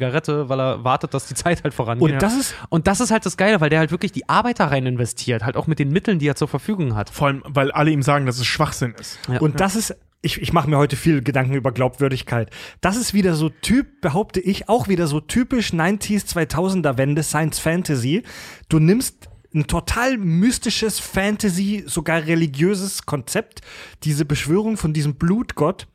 weil 0.49 0.61
er 0.61 0.85
wartet, 0.85 1.15
dass 1.15 1.27
die 1.27 1.35
Zeit 1.35 1.65
halt 1.65 1.75
vorangeht. 1.75 2.13
Und 2.13 2.23
das 2.23 2.35
ist 2.35 2.55
Und 2.69 2.87
das 2.87 3.01
ist 3.01 3.11
halt 3.11 3.27
das 3.27 3.37
Geile, 3.37 3.61
weil 3.61 3.71
der 3.71 3.79
halt 3.81 3.91
wirklich 3.91 4.13
die 4.13 4.29
Arbeit 4.29 4.61
da 4.61 4.67
rein 4.67 4.87
investiert, 4.87 5.45
halt 5.45 5.57
auch 5.57 5.67
mit 5.67 5.79
den 5.79 5.91
Mitteln, 5.91 6.19
die 6.19 6.29
er 6.29 6.37
zur 6.37 6.49
Verfügung 6.49 6.95
hat. 6.95 7.11
Vor 7.11 7.29
allem, 7.29 7.43
weil 7.47 7.71
alle 7.71 7.91
ihm 7.91 8.03
sagen, 8.03 8.27
dass 8.27 8.39
es 8.39 8.47
Schwachsinn 8.47 8.95
ist. 8.99 9.19
Ja. 9.29 9.41
Und 9.41 9.61
das 9.61 9.77
ist, 9.77 9.95
ich, 10.21 10.43
ich 10.43 10.53
mache 10.53 10.69
mir 10.69 10.79
heute 10.79 10.97
viel 10.97 11.23
Gedanken 11.23 11.55
über 11.55 11.73
Glaubwürdigkeit. 11.73 12.51
Das 12.81 12.97
ist 12.97 13.15
wieder 13.15 13.35
so 13.35 13.49
Typ, 13.49 14.01
behaupte 14.01 14.41
ich, 14.41 14.69
auch 14.69 14.89
wieder 14.89 15.07
so 15.07 15.21
typisch 15.21 15.71
90s, 15.71 16.27
2000er 16.27 16.99
Wende, 16.99 17.23
Science 17.23 17.59
Fantasy. 17.59 18.23
Du 18.69 18.79
nimmst 18.79 19.28
ein 19.55 19.67
total 19.67 20.19
mystisches 20.19 20.99
Fantasy, 20.99 21.85
sogar 21.87 22.27
religiöses 22.27 23.07
Konzept, 23.07 23.63
diese 24.05 24.25
Beschwörung 24.25 24.77
von 24.77 24.93
diesem 24.93 25.15
Blutgott. 25.15 25.87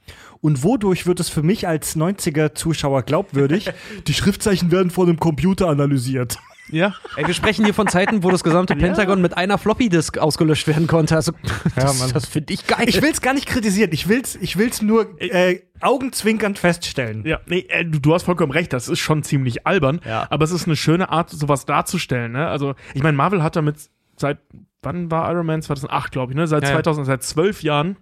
Und 0.42 0.64
wodurch 0.64 1.06
wird 1.06 1.20
es 1.20 1.30
für 1.30 1.44
mich 1.44 1.68
als 1.68 1.96
90er-Zuschauer 1.96 3.04
glaubwürdig? 3.04 3.72
Die 4.08 4.14
Schriftzeichen 4.14 4.72
werden 4.72 4.92
von 4.92 5.08
einem 5.08 5.20
Computer 5.20 5.70
analysiert. 5.70 6.38
Ja. 6.74 6.96
Ey, 7.16 7.28
wir 7.28 7.34
sprechen 7.34 7.64
hier 7.66 7.74
von 7.74 7.88
Zeiten, 7.88 8.24
wo 8.24 8.32
das 8.32 8.44
gesamte 8.44 8.76
Pentagon 8.76 9.22
mit 9.22 9.38
einer 9.38 9.58
Floppy-Disk 9.58 10.18
ausgelöscht 10.18 10.68
werden 10.68 10.88
konnte. 10.88 11.16
Also, 11.16 11.34
das, 11.76 12.00
Mann. 12.00 12.12
das 12.14 12.26
finde 12.26 12.54
ich 12.54 12.66
geil. 12.68 12.86
Ich 12.90 13.02
will's 13.02 13.22
gar 13.22 13.34
nicht 13.34 13.46
kritisieren. 13.48 13.92
Ich 13.94 14.08
will's, 14.10 14.36
ich 14.36 14.58
will's 14.58 14.82
nur 14.82 15.22
äh, 15.22 15.60
augenzwinkernd 15.82 16.58
feststellen. 16.58 17.26
Ja, 17.26 17.40
nee, 17.46 17.66
äh, 17.70 17.86
du, 17.86 18.00
du 18.00 18.14
hast 18.14 18.24
vollkommen 18.24 18.52
recht, 18.52 18.74
das 18.74 18.88
ist 18.90 19.00
schon 19.00 19.24
ziemlich 19.24 19.68
albern, 19.68 20.02
Ja. 20.06 20.28
aber 20.30 20.44
es 20.46 20.52
ist 20.52 20.66
eine 20.66 20.76
schöne 20.76 21.10
Art, 21.10 21.30
sowas 21.30 21.66
darzustellen. 21.66 22.32
Ne? 22.32 22.48
Also, 22.48 22.76
ich 22.94 23.04
meine, 23.04 23.16
Marvel 23.16 23.44
hat 23.44 23.56
damit 23.56 23.78
seit, 24.18 24.40
wann 24.82 25.12
war 25.12 25.30
Iron 25.32 25.46
Man? 25.46 25.62
2008, 25.62 26.12
glaube 26.12 26.32
ich, 26.32 26.36
ne? 26.38 26.48
Seit 26.48 26.64
Ja, 26.64 26.70
ja. 26.70 26.76
2000, 26.76 27.06
seit 27.06 27.24
zwölf 27.24 27.62
Jahren 27.64 27.98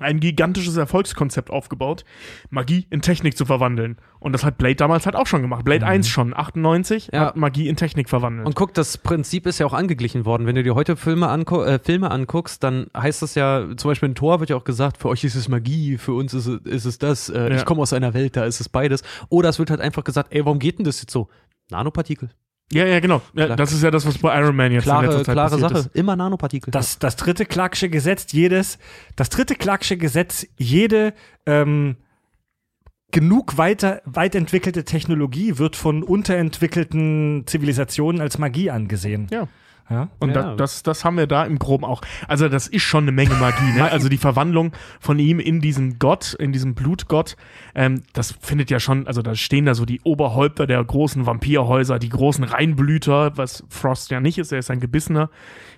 ein 0.00 0.20
gigantisches 0.20 0.76
Erfolgskonzept 0.76 1.50
aufgebaut, 1.50 2.04
Magie 2.50 2.86
in 2.90 3.02
Technik 3.02 3.36
zu 3.36 3.44
verwandeln. 3.44 3.98
Und 4.20 4.32
das 4.32 4.44
hat 4.44 4.56
Blade 4.56 4.76
damals 4.76 5.04
halt 5.04 5.16
auch 5.16 5.26
schon 5.26 5.42
gemacht. 5.42 5.64
Blade 5.64 5.84
1 5.86 6.08
schon, 6.08 6.34
98, 6.34 7.10
Ja. 7.12 7.26
hat 7.26 7.36
Magie 7.36 7.68
in 7.68 7.76
Technik 7.76 8.08
verwandelt. 8.08 8.46
Und 8.46 8.54
guck, 8.54 8.72
das 8.74 8.96
Prinzip 8.98 9.46
ist 9.46 9.58
ja 9.58 9.66
auch 9.66 9.74
angeglichen 9.74 10.24
worden. 10.24 10.46
Wenn 10.46 10.54
du 10.54 10.62
dir 10.62 10.74
heute 10.74 10.96
Filme, 10.96 11.28
angu 11.28 11.62
äh, 11.62 11.78
Filme 11.78 12.10
anguckst, 12.10 12.62
dann 12.64 12.86
heißt 12.96 13.20
das 13.22 13.34
ja, 13.34 13.66
zum 13.76 13.90
Beispiel 13.90 14.08
in 14.08 14.14
Tor 14.14 14.40
wird 14.40 14.50
ja 14.50 14.56
auch 14.56 14.64
gesagt, 14.64 14.96
für 14.98 15.08
euch 15.08 15.24
ist 15.24 15.34
es 15.34 15.48
Magie, 15.48 15.98
für 15.98 16.14
uns 16.14 16.32
ist 16.34 16.46
es, 16.46 16.60
ist 16.62 16.84
es 16.86 16.98
das. 16.98 17.28
Äh, 17.28 17.50
Ja. 17.50 17.56
Ich 17.56 17.64
komme 17.64 17.82
aus 17.82 17.92
einer 17.92 18.14
Welt, 18.14 18.36
da 18.36 18.44
ist 18.44 18.60
es 18.60 18.68
beides. 18.68 19.02
Oder 19.28 19.50
es 19.50 19.58
wird 19.58 19.70
halt 19.70 19.80
einfach 19.80 20.04
gesagt, 20.04 20.32
ey, 20.34 20.44
warum 20.44 20.58
geht 20.58 20.78
denn 20.78 20.84
das 20.84 21.00
jetzt 21.02 21.12
so? 21.12 21.28
Nanopartikel. 21.70 22.30
Ja, 22.72 22.86
ja, 22.86 23.00
genau. 23.00 23.22
Ja, 23.34 23.54
das 23.56 23.72
ist 23.72 23.82
ja 23.82 23.90
das, 23.90 24.06
was 24.06 24.18
bei 24.18 24.38
Iron 24.40 24.56
Man 24.56 24.72
jetzt 24.72 24.84
in 24.84 24.90
Klare, 24.90 25.06
letzter 25.06 25.24
Zeit 25.24 25.34
klare 25.34 25.50
passiert 25.50 25.70
Sache. 25.70 25.80
ist. 25.80 25.96
Immer 25.96 26.16
Nanopartikel. 26.16 26.70
Das, 26.70 26.98
das 26.98 27.16
dritte 27.16 27.46
Clarksche 27.46 27.88
Gesetz, 27.88 28.32
jedes, 28.32 28.78
das 29.16 29.28
dritte 29.28 29.54
Clarksche 29.54 29.96
Gesetz, 29.96 30.46
jede 30.56 31.14
ähm, 31.46 31.96
genug 33.10 33.58
weiter, 33.58 34.02
weit 34.04 34.34
entwickelte 34.34 34.84
Technologie 34.84 35.58
wird 35.58 35.76
von 35.76 36.02
unterentwickelten 36.02 37.44
Zivilisationen 37.46 38.20
als 38.20 38.38
Magie 38.38 38.70
angesehen. 38.70 39.28
Ja. 39.30 39.48
Ja? 39.92 40.08
Und 40.18 40.30
Ja. 40.30 40.42
da, 40.42 40.54
das, 40.56 40.82
das 40.82 41.04
haben 41.04 41.16
wir 41.16 41.26
da 41.26 41.44
im 41.44 41.58
Groben 41.58 41.84
auch. 41.84 42.00
Also 42.26 42.48
das 42.48 42.66
ist 42.66 42.82
schon 42.82 43.04
eine 43.04 43.12
Menge 43.12 43.34
Magie. 43.34 43.72
Ne? 43.76 43.90
Also 43.90 44.08
die 44.08 44.16
Verwandlung 44.18 44.72
von 45.00 45.18
ihm 45.18 45.38
in 45.38 45.60
diesen 45.60 45.98
Gott, 45.98 46.34
in 46.34 46.52
diesen 46.52 46.74
Blutgott, 46.74 47.36
ähm, 47.74 48.02
das 48.12 48.34
findet 48.40 48.70
ja 48.70 48.80
schon, 48.80 49.06
also 49.06 49.22
da 49.22 49.34
stehen 49.34 49.66
da 49.66 49.74
so 49.74 49.84
die 49.84 50.00
Oberhäupter 50.02 50.66
der 50.66 50.82
großen 50.82 51.26
Vampirhäuser, 51.26 51.98
die 51.98 52.08
großen 52.08 52.44
Reinblüter, 52.44 53.36
was 53.36 53.64
Frost 53.68 54.10
ja 54.10 54.20
nicht 54.20 54.38
ist, 54.38 54.52
er 54.52 54.58
ist 54.58 54.70
ein 54.70 54.80
Gebissener, 54.80 55.30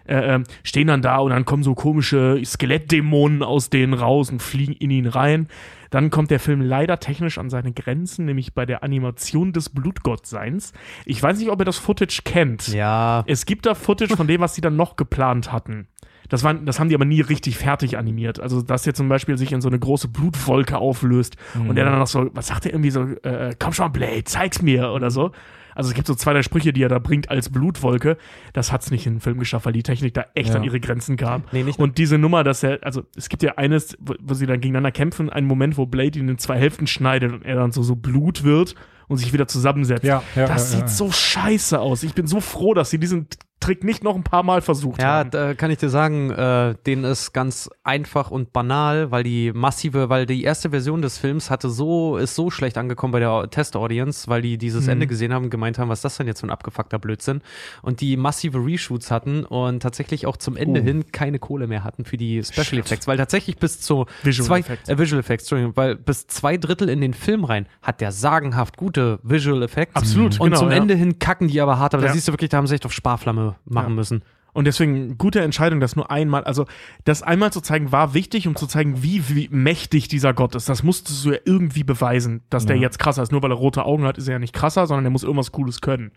äh, 0.07 0.35
ähm, 0.35 0.45
stehen 0.63 0.89
dann 0.89 1.03
da 1.03 1.19
und 1.19 1.31
dann 1.31 1.45
kommen 1.45 1.63
so 1.63 1.75
komische 1.75 2.41
Skelettdämonen 2.45 3.43
aus 3.43 3.71
denen 3.71 3.95
raus 3.95 4.31
und 4.31 4.43
fliegen 4.43 4.73
in 4.73 4.91
ihn 4.91 5.07
rein. 5.07 5.49
Dann 5.91 6.11
kommt 6.11 6.31
der 6.31 6.41
Film 6.41 6.61
leider 6.61 6.99
technisch 6.99 7.39
an 7.39 7.51
seine 7.51 7.73
Grenzen, 7.73 8.25
nämlich 8.25 8.53
bei 8.53 8.67
der 8.67 8.83
Animation 8.83 9.53
des 9.53 9.71
Blutgottseins. 9.71 10.73
Ich 11.05 11.23
weiß 11.23 11.39
nicht, 11.39 11.51
ob 11.51 11.61
ihr 11.61 11.65
das 11.65 11.79
Footage 11.79 12.23
kennt. 12.25 12.69
ja. 12.69 13.23
Es 13.27 13.47
gibt 13.47 13.67
da 13.67 13.75
Footage 13.75 14.17
von 14.17 14.27
dem, 14.27 14.41
was 14.41 14.55
sie 14.55 14.61
dann 14.61 14.77
noch 14.77 14.97
geplant 14.97 15.53
hatten. 15.53 15.87
Das, 16.29 16.43
waren, 16.43 16.65
das 16.67 16.81
haben 16.81 16.89
die 16.89 16.95
aber 16.95 17.05
nie 17.05 17.21
richtig 17.21 17.59
fertig 17.59 17.99
animiert. 17.99 18.41
Also, 18.41 18.63
dass 18.63 18.87
er 18.87 18.95
zum 18.95 19.09
Beispiel 19.09 19.37
sich 19.37 19.53
in 19.53 19.61
so 19.61 19.69
eine 19.69 19.79
große 19.79 20.09
Blutwolke 20.09 20.79
auflöst 20.79 21.37
und 21.55 21.77
er 21.77 21.85
dann 21.85 21.99
noch 21.99 22.07
so, 22.07 22.31
was 22.33 22.47
sagt 22.49 22.67
er 22.67 22.73
irgendwie 22.73 22.91
so, 22.91 23.03
äh, 23.03 23.55
komm 23.59 23.73
schon, 23.73 23.93
Blade, 23.93 24.25
zeig's 24.25 24.63
mir 24.63 24.91
oder 24.93 25.11
so. 25.11 25.33
Also 25.75 25.91
es 25.91 25.95
gibt 25.95 26.07
so 26.07 26.15
zwei, 26.15 26.33
drei 26.33 26.43
Sprüche, 26.43 26.73
die 26.73 26.83
er 26.83 26.89
da 26.89 26.99
bringt 26.99 27.31
als 27.31 27.51
Blutwolke. 27.51 28.17
Das 28.53 28.73
hat's 28.73 28.91
nicht 28.91 29.07
in 29.07 29.15
den 29.15 29.21
Film 29.21 29.39
geschafft, 29.39 29.67
weil 29.67 29.73
die 29.73 29.83
Technik 29.83 30.15
da 30.15 30.27
echt 30.35 30.51
Ja. 30.51 30.57
an 30.57 30.65
ihre 30.65 30.81
Grenzen 30.81 31.17
kam. 31.17 31.45
Nee, 31.53 31.63
nicht 31.63 31.79
und 31.79 31.99
diese 31.99 32.19
Nummer, 32.19 32.45
dass 32.45 32.63
er, 32.63 32.79
also 32.83 33.03
es 33.17 33.29
gibt 33.29 33.43
ja 33.43 33.53
eines, 33.57 33.97
wo, 34.01 34.15
wo 34.23 34.35
sie 34.35 34.47
dann 34.47 34.61
gegeneinander 34.61 34.93
kämpfen, 34.93 35.31
einen 35.31 35.47
Moment, 35.47 35.77
wo 35.77 35.87
Blade 35.87 36.19
ihn 36.19 36.29
in 36.29 36.39
zwei 36.39 36.59
Hälften 36.59 36.87
schneidet 36.87 37.33
und 37.33 37.45
er 37.45 37.57
dann 37.57 37.73
so, 37.73 37.83
so 37.83 37.97
Blut 37.97 38.45
wird 38.45 38.75
und 39.09 39.19
sich 39.19 39.33
wieder 39.33 39.47
zusammensetzt. 39.47 40.05
Ja, 40.05 40.23
ja, 40.35 40.47
das 40.47 40.73
ja, 40.73 40.79
sieht 40.81 40.89
so 40.91 41.11
scheiße 41.13 41.79
aus. 41.79 42.03
Ich 42.03 42.15
bin 42.15 42.27
so 42.27 42.41
froh, 42.41 42.75
dass 42.75 42.91
sie 42.91 42.99
diesen 42.99 43.27
Trick 43.65 43.85
nicht 43.85 44.05
noch 44.05 44.15
ein 44.15 44.23
paar 44.25 44.43
Mal 44.43 44.61
versucht 44.63 45.01
Ja, 45.01 45.07
haben. 45.21 45.31
da 45.31 45.55
kann 45.55 45.71
ich 45.71 45.79
dir 45.79 45.89
sagen, 45.89 46.31
äh, 46.31 46.75
den 46.87 47.05
ist 47.05 47.33
ganz 47.33 47.71
einfach 47.83 48.31
und 48.31 48.53
banal, 48.53 49.11
weil 49.11 49.23
die 49.25 49.53
massive, 49.53 50.09
weil 50.09 50.27
die 50.27 50.43
erste 50.45 50.71
Version 50.71 51.01
des 51.03 51.19
Films 51.19 51.51
hatte 51.51 51.71
so, 51.71 52.17
ist 52.17 52.35
so 52.35 52.51
schlecht 52.51 52.77
angekommen 52.79 53.13
bei 53.13 53.21
der 53.21 53.49
Test-Audience, 53.51 54.29
weil 54.29 54.43
die 54.43 54.59
dieses 54.59 54.85
Mhm. 54.85 54.91
Ende 54.93 55.07
gesehen 55.07 55.33
haben 55.33 55.45
und 55.45 55.51
gemeint 55.51 55.79
haben, 55.79 55.89
was 55.89 55.99
ist 56.01 56.05
das 56.05 56.17
denn 56.19 56.27
jetzt 56.27 56.41
für 56.41 56.47
ein 56.47 56.51
abgefuckter 56.51 56.99
Blödsinn? 56.99 57.41
Und 57.83 58.01
die 58.01 58.17
massive 58.17 58.59
Reshoots 58.59 59.11
hatten 59.11 59.45
und 59.45 59.81
tatsächlich 59.83 60.27
auch 60.27 60.37
zum 60.37 60.57
Ende 60.57 60.81
Oh. 60.81 60.85
hin 60.85 61.05
keine 61.13 61.39
Kohle 61.39 61.67
mehr 61.67 61.85
hatten 61.85 62.05
für 62.05 62.17
die 62.17 62.43
Special 62.45 62.65
Shit. 62.65 62.79
Effects, 62.81 63.07
weil 63.07 63.17
tatsächlich 63.17 63.57
bis 63.57 63.81
zu 63.81 64.07
Visual 64.23 64.47
zwei, 64.47 64.59
Effects. 64.61 64.89
Äh, 64.89 64.99
Visual 64.99 65.21
Effects, 65.21 65.45
Entschuldigung, 65.45 65.77
weil 65.77 65.97
bis 65.97 66.27
zwei 66.27 66.57
Drittel 66.57 66.89
in 66.89 67.01
den 67.01 67.15
Film 67.15 67.45
rein 67.45 67.67
hat 67.83 68.01
der 68.01 68.13
sagenhaft 68.13 68.77
gute 68.77 69.19
Visual 69.23 69.63
Effects. 69.63 69.97
Absolut, 69.97 70.39
Und 70.41 70.49
genau, 70.51 70.59
zum 70.61 70.71
ja. 70.71 70.77
Ende 70.77 70.95
hin 70.95 71.19
kacken 71.19 71.49
die 71.49 71.61
aber 71.61 71.79
hart, 71.79 71.95
aber 71.95 72.03
Ja. 72.03 72.09
da 72.09 72.15
siehst 72.15 72.29
du 72.29 72.33
wirklich, 72.33 72.51
da 72.51 72.59
haben 72.59 72.67
sie 72.67 72.75
echt 72.75 72.85
auf 72.87 72.93
Sparflamme 72.93 73.54
machen 73.65 73.91
Ja. 73.91 73.95
müssen. 73.95 74.23
Und 74.53 74.67
deswegen 74.67 75.19
gute 75.19 75.41
Entscheidung, 75.41 75.81
das 75.81 75.97
nur 75.97 76.13
einmal, 76.13 76.45
also 76.45 76.65
das 77.03 77.25
einmal 77.25 77.53
zu 77.53 77.61
zeigen, 77.61 77.91
war 77.91 78.15
wichtig, 78.15 78.47
um 78.47 78.55
zu 78.55 78.69
zeigen, 78.69 79.03
wie, 79.03 79.29
wie 79.29 79.49
mächtig 79.51 80.07
dieser 80.07 80.33
Gott 80.33 80.55
ist. 80.55 80.69
Das 80.69 80.85
musstest 80.85 81.25
du 81.25 81.33
ja 81.33 81.39
irgendwie 81.45 81.83
beweisen, 81.83 82.43
dass 82.51 82.65
der 82.65 82.77
Ja. 82.77 82.83
jetzt 82.83 83.01
krasser 83.01 83.25
ist. 83.25 83.33
Nur 83.33 83.43
weil 83.43 83.51
er 83.51 83.57
rote 83.57 83.85
Augen 83.85 84.05
hat, 84.05 84.17
ist 84.17 84.29
er 84.29 84.35
ja 84.35 84.39
nicht 84.39 84.53
krasser, 84.55 84.87
sondern 84.87 85.07
er 85.07 85.11
muss 85.11 85.25
irgendwas 85.25 85.51
Cooles 85.51 85.81
können. 85.81 86.13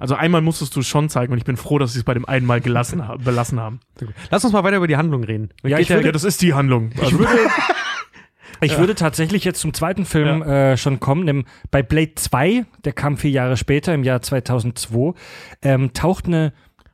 Also 0.00 0.14
einmal 0.14 0.40
musstest 0.40 0.74
du 0.74 0.80
es 0.80 0.86
schon 0.88 1.10
zeigen 1.10 1.32
und 1.34 1.38
ich 1.38 1.44
bin 1.44 1.58
froh, 1.58 1.78
dass 1.78 1.92
sie 1.92 1.98
es 1.98 2.04
bei 2.04 2.14
dem 2.14 2.24
einen 2.24 2.46
Mal 2.46 2.62
gelassen, 2.62 3.06
ha- 3.06 3.16
belassen 3.22 3.60
haben. 3.60 3.80
Lass 4.30 4.42
uns 4.42 4.54
mal 4.54 4.64
weiter 4.64 4.78
über 4.78 4.86
die 4.88 4.96
Handlung 4.96 5.22
reden. 5.24 5.50
Ja, 5.62 5.78
ich 5.78 5.90
würde- 5.90 6.06
Ja, 6.06 6.12
das 6.12 6.24
ist 6.24 6.40
die 6.40 6.54
Handlung. 6.54 6.92
Also, 6.98 7.18
Ich 8.60 8.78
würde 8.78 8.94
tatsächlich 8.94 9.42
jetzt 9.44 9.60
zum 9.60 9.74
zweiten 9.74 10.04
Film 10.04 10.40
äh, 10.42 10.76
schon 10.76 11.00
kommen. 11.00 11.24
Nimm, 11.24 11.46
bei 11.72 11.82
Blade 11.82 12.12
2, 12.14 12.64
der 12.84 12.92
kam 12.92 13.16
vier 13.16 13.32
Jahre 13.32 13.56
später, 13.56 13.92
im 13.92 14.04
Jahr 14.04 14.22
2002, 14.22 15.14
ähm, 15.62 15.92
taucht 15.94 16.26
eine 16.26 16.52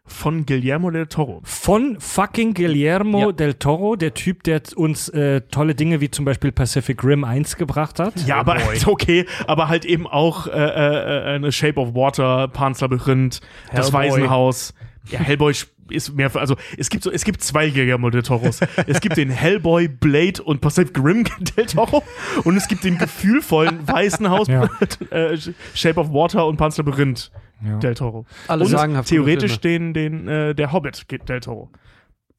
von 0.09 0.47
Guillermo 0.47 0.91
del 0.91 1.07
Toro. 1.07 1.41
von 1.45 1.97
fucking 2.01 2.55
Guillermo 2.55 3.21
Ja. 3.27 3.33
del 3.33 3.55
Toro, 3.55 3.97
der 3.97 4.15
Typ, 4.15 4.43
der 4.45 4.63
uns 4.77 5.09
äh, 5.11 5.43
tolle 5.43 5.75
Dinge 5.75 6.01
wie 6.01 6.11
zum 6.11 6.25
Beispiel 6.25 6.51
Pacific 6.53 7.03
Rim 7.05 7.25
1 7.25 7.57
gebracht 7.57 7.99
hat. 8.01 8.15
Ja, 8.27 8.37
aber 8.41 8.57
okay, 8.87 9.27
aber 9.47 9.69
halt 9.69 9.85
eben 9.85 10.07
auch 10.07 10.47
äh, 10.47 10.51
äh, 10.51 11.35
eine 11.37 11.53
Shape 11.53 11.79
of 11.81 11.95
Water, 11.95 12.49
Pan's 12.49 12.81
Labyrinth, 12.81 13.41
das 13.75 13.93
Hellboy. 13.93 14.11
Waisenhaus. 14.11 14.75
Ja, 15.11 15.21
Hellboy 15.21 15.55
ist 15.91 16.15
mehr, 16.15 16.31
also 16.37 16.55
es 16.77 16.91
gibt 16.91 17.03
so, 17.03 17.11
es 17.11 17.25
gibt 17.25 17.43
zwei 17.43 17.71
Guillermo 17.71 18.11
del 18.11 18.23
Toros. 18.23 18.61
es 18.87 19.01
gibt 19.01 19.17
den 19.17 19.31
Hellboy, 19.31 19.89
Blade 19.89 20.43
und 20.43 20.61
Pacific 20.61 20.99
Rim 21.03 21.25
del 21.57 21.65
Toro 21.65 22.03
und 22.45 22.57
es 22.59 22.69
gibt 22.69 22.85
den 22.85 22.99
gefühlvollen 22.99 23.89
Waisenhaus, 23.89 24.49
Ja. 24.49 24.69
äh, 25.11 25.39
Shape 25.75 25.99
of 26.01 26.13
Water 26.13 26.47
und 26.47 26.59
Pan's 26.59 26.77
Labyrinth 26.77 27.31
Ja. 27.65 27.79
del 27.79 27.95
Toro. 27.95 28.25
Alle 28.47 28.65
und 28.65 28.71
sagenhaft 28.71 29.09
theoretisch 29.09 29.61
den, 29.61 29.93
den 29.95 30.29
äh, 30.29 30.55
der 30.55 30.73
Hobbit 30.73 31.07
del 31.29 31.41
Toro. 31.41 31.71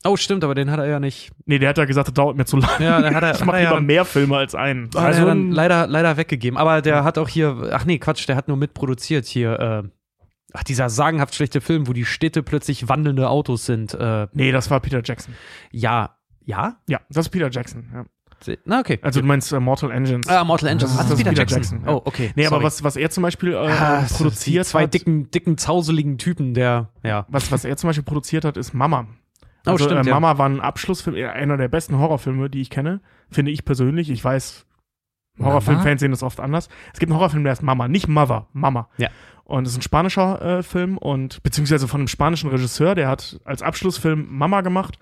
Oh, 0.05 0.15
stimmt, 0.15 0.45
aber 0.45 0.55
den 0.55 0.71
hat 0.71 0.79
er 0.79 0.87
ja 0.87 0.99
nicht. 1.01 1.31
Nee, 1.45 1.59
der 1.59 1.69
hat 1.69 1.77
ja 1.77 1.83
gesagt, 1.83 2.07
das 2.07 2.13
dauert 2.13 2.37
mir 2.37 2.45
zu 2.45 2.55
lang. 2.55 2.69
Ja, 2.79 3.01
der 3.01 3.13
hat 3.13 3.21
er, 3.23 3.31
ich 3.33 3.39
hat 3.41 3.45
mache 3.45 3.57
er 3.57 3.63
ja 3.63 3.69
lieber 3.69 3.75
dann, 3.79 3.85
mehr 3.85 4.05
Filme 4.05 4.37
als 4.37 4.55
einen. 4.55 4.85
hat 4.87 4.95
er 4.95 5.01
Also 5.01 5.19
ja 5.21 5.25
dann 5.27 5.51
leider, 5.51 5.87
leider 5.87 6.15
weggegeben. 6.15 6.57
Aber 6.57 6.81
der 6.81 7.03
hat 7.03 7.17
auch 7.17 7.27
hier, 7.27 7.69
ach 7.73 7.83
nee, 7.85 7.97
Quatsch, 7.99 8.25
der 8.29 8.37
hat 8.37 8.47
nur 8.47 8.55
mitproduziert 8.55 9.25
hier, 9.25 9.59
äh, 9.59 9.83
ach, 10.53 10.63
dieser 10.63 10.89
sagenhaft 10.89 11.35
schlechte 11.35 11.59
Film, 11.59 11.87
wo 11.87 11.91
die 11.93 12.05
Städte 12.05 12.43
plötzlich 12.43 12.87
wandelnde 12.87 13.29
Autos 13.29 13.65
sind. 13.65 13.93
Äh, 13.93 14.27
Nee, 14.31 14.53
das 14.53 14.71
war 14.71 14.79
Peter 14.79 15.01
Jackson. 15.03 15.33
ja, 15.71 16.15
ja? 16.45 16.77
Ja, 16.87 17.01
das 17.09 17.25
ist 17.25 17.29
Peter 17.31 17.49
Jackson. 17.51 17.89
Ja. 17.93 18.05
Na, 18.65 18.79
okay. 18.79 18.99
Also 19.01 19.21
du 19.21 19.27
meinst 19.27 19.51
äh, 19.51 19.59
Mortal 19.59 19.91
Engines. 19.91 20.27
Ah, 20.27 20.43
Mortal 20.43 20.69
Engines. 20.69 20.95
Das 20.95 21.05
Ach, 21.05 21.11
ist 21.11 21.17
Peter 21.17 21.33
Jackson. 21.33 21.57
Jackson, 21.57 21.81
ja. 21.85 21.93
Oh, 21.93 22.01
okay. 22.05 22.31
nee, 22.35 22.45
aber 22.45 22.55
sorry. 22.57 22.65
was, 22.65 22.83
was 22.83 22.95
er 22.95 23.09
zum 23.09 23.23
Beispiel 23.23 23.53
äh, 23.53 23.57
Ah, 23.57 24.05
produziert 24.11 24.65
zwei 24.65 24.83
hat, 24.83 24.93
dicken, 24.93 25.29
dicken, 25.31 25.57
zauseligen 25.57 26.17
Typen, 26.17 26.53
der, 26.53 26.89
ja. 27.03 27.25
was, 27.29 27.51
was 27.51 27.65
er 27.65 27.75
zum 27.77 27.89
Beispiel 27.89 28.03
produziert 28.03 28.45
hat, 28.45 28.57
ist 28.57 28.73
Mama. 28.73 29.07
Oh, 29.65 29.71
Also, 29.71 29.85
stimmt, 29.85 30.05
äh, 30.05 30.09
ja. 30.09 30.13
Mama 30.19 30.37
war 30.37 30.47
ein 30.47 30.61
Abschlussfilm, 30.61 31.15
äh, 31.15 31.25
einer 31.27 31.57
der 31.57 31.67
besten 31.67 31.97
Horrorfilme, 31.99 32.49
die 32.49 32.61
ich 32.61 32.69
kenne, 32.69 33.01
finde 33.29 33.51
ich 33.51 33.65
persönlich. 33.65 34.09
Ich 34.09 34.23
weiß, 34.23 34.65
Horrorfilmfans 35.41 35.99
sehen 36.01 36.11
das 36.11 36.23
oft 36.23 36.39
anders. 36.39 36.69
Es 36.93 36.99
gibt 36.99 37.11
einen 37.11 37.17
Horrorfilm, 37.17 37.43
der 37.43 37.51
heißt 37.51 37.63
Mama, 37.63 37.87
nicht 37.87 38.07
Mother, 38.07 38.47
Mama. 38.53 38.89
Ja. 38.97 39.09
Und 39.45 39.65
es 39.65 39.71
ist 39.73 39.79
ein 39.79 39.81
spanischer 39.81 40.59
äh, 40.59 40.63
Film 40.63 40.97
und 40.97 41.41
beziehungsweise 41.41 41.87
von 41.87 42.01
einem 42.01 42.07
spanischen 42.07 42.49
Regisseur, 42.49 42.93
der 42.93 43.07
hat 43.07 43.39
als 43.45 43.63
Abschlussfilm 43.63 44.27
Mama 44.29 44.61
gemacht 44.61 44.99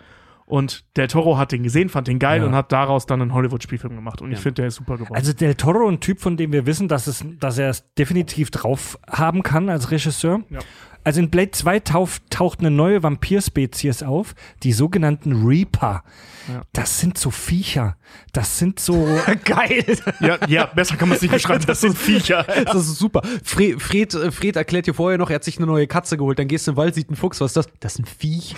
und 0.47 0.85
Del 0.97 1.07
Toro 1.07 1.37
hat 1.37 1.51
den 1.51 1.61
gesehen, 1.61 1.89
fand 1.89 2.07
den 2.07 2.17
geil 2.19 2.39
Ja. 2.41 2.47
und 2.47 2.55
hat 2.55 2.71
daraus 2.71 3.05
dann 3.05 3.21
einen 3.21 3.33
Hollywood-Spielfilm 3.33 3.95
gemacht 3.95 4.21
und 4.21 4.31
ich 4.31 4.37
Ja. 4.37 4.41
finde, 4.41 4.55
der 4.61 4.67
ist 4.67 4.75
super 4.75 4.95
geworden. 4.97 5.13
Also 5.15 5.33
Del 5.33 5.53
Toro, 5.55 5.87
ein 5.87 5.99
Typ, 5.99 6.19
von 6.21 6.37
dem 6.37 6.51
wir 6.53 6.65
wissen, 6.65 6.87
dass, 6.87 7.05
es, 7.07 7.23
dass 7.39 7.57
er 7.59 7.69
es 7.69 7.93
definitiv 7.95 8.49
drauf 8.49 8.97
haben 9.09 9.43
kann 9.43 9.69
als 9.69 9.91
Regisseur. 9.91 10.39
Ja. 10.49 10.59
Also 11.07 11.21
in 11.21 11.29
Blade 11.29 11.51
2 11.51 11.79
taucht, 11.79 12.21
taucht 12.29 12.59
eine 12.59 12.69
neue 12.69 13.01
Vampirspezies 13.01 14.03
auf, 14.03 14.35
die 14.63 14.73
sogenannten 14.73 15.47
Reaper. 15.47 16.03
Ja. 16.49 16.63
Das 16.73 16.99
sind 16.99 17.17
so 17.17 17.31
Viecher. 17.31 17.95
Das 18.33 18.59
sind 18.59 18.77
so. 18.81 19.07
Geil. 19.45 19.85
ja, 20.19 20.37
ja, 20.47 20.65
besser 20.65 20.97
kann 20.97 21.07
man 21.07 21.15
es 21.15 21.21
nicht 21.21 21.31
beschreiben, 21.33 21.63
das 21.65 21.79
sind 21.79 21.97
Viecher. 21.97 22.45
Das 22.65 22.75
ist 22.75 22.97
super. 22.97 23.21
Fred, 23.41 23.81
Fred, 23.81 24.13
äh, 24.15 24.31
Fred 24.31 24.57
erklärt 24.57 24.87
dir 24.87 24.93
vorher 24.93 25.17
noch, 25.17 25.29
er 25.29 25.35
hat 25.35 25.45
sich 25.45 25.57
eine 25.57 25.65
neue 25.65 25.87
Katze 25.87 26.17
geholt. 26.17 26.39
Dann 26.39 26.49
gehst 26.49 26.67
du 26.67 26.71
in 26.71 26.75
den 26.75 26.77
Wald, 26.77 26.95
sieht 26.95 27.09
ein 27.09 27.15
Fuchs. 27.15 27.39
Was 27.39 27.51
ist 27.51 27.57
das? 27.57 27.67
Das 27.79 27.93
ist 27.93 27.99
ein 27.99 28.05
Viech. 28.05 28.55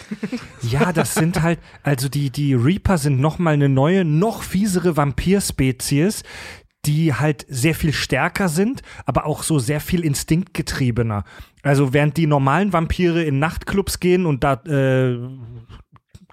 ja, 0.63 0.91
das 0.91 1.13
sind 1.13 1.43
halt. 1.43 1.59
Also 1.83 2.09
die, 2.09 2.31
die 2.31 2.55
Reaper 2.55 2.97
sind 2.97 3.19
nochmal 3.19 3.53
eine 3.53 3.69
neue, 3.69 4.05
noch 4.05 4.41
fiesere 4.41 4.97
Vampirspezies, 4.97 6.23
die 6.85 7.13
halt 7.13 7.45
sehr 7.49 7.75
viel 7.75 7.93
stärker 7.93 8.47
sind, 8.47 8.81
aber 9.05 9.25
auch 9.25 9.43
so 9.43 9.59
sehr 9.59 9.81
viel 9.81 10.03
instinktgetriebener. 10.03 11.23
Also 11.61 11.93
während 11.93 12.17
die 12.17 12.27
normalen 12.27 12.71
Vampire 12.71 13.23
in 13.23 13.39
Nachtclubs 13.39 13.99
gehen 13.99 14.25
und 14.25 14.43
da 14.43 14.53
äh, 14.65 15.17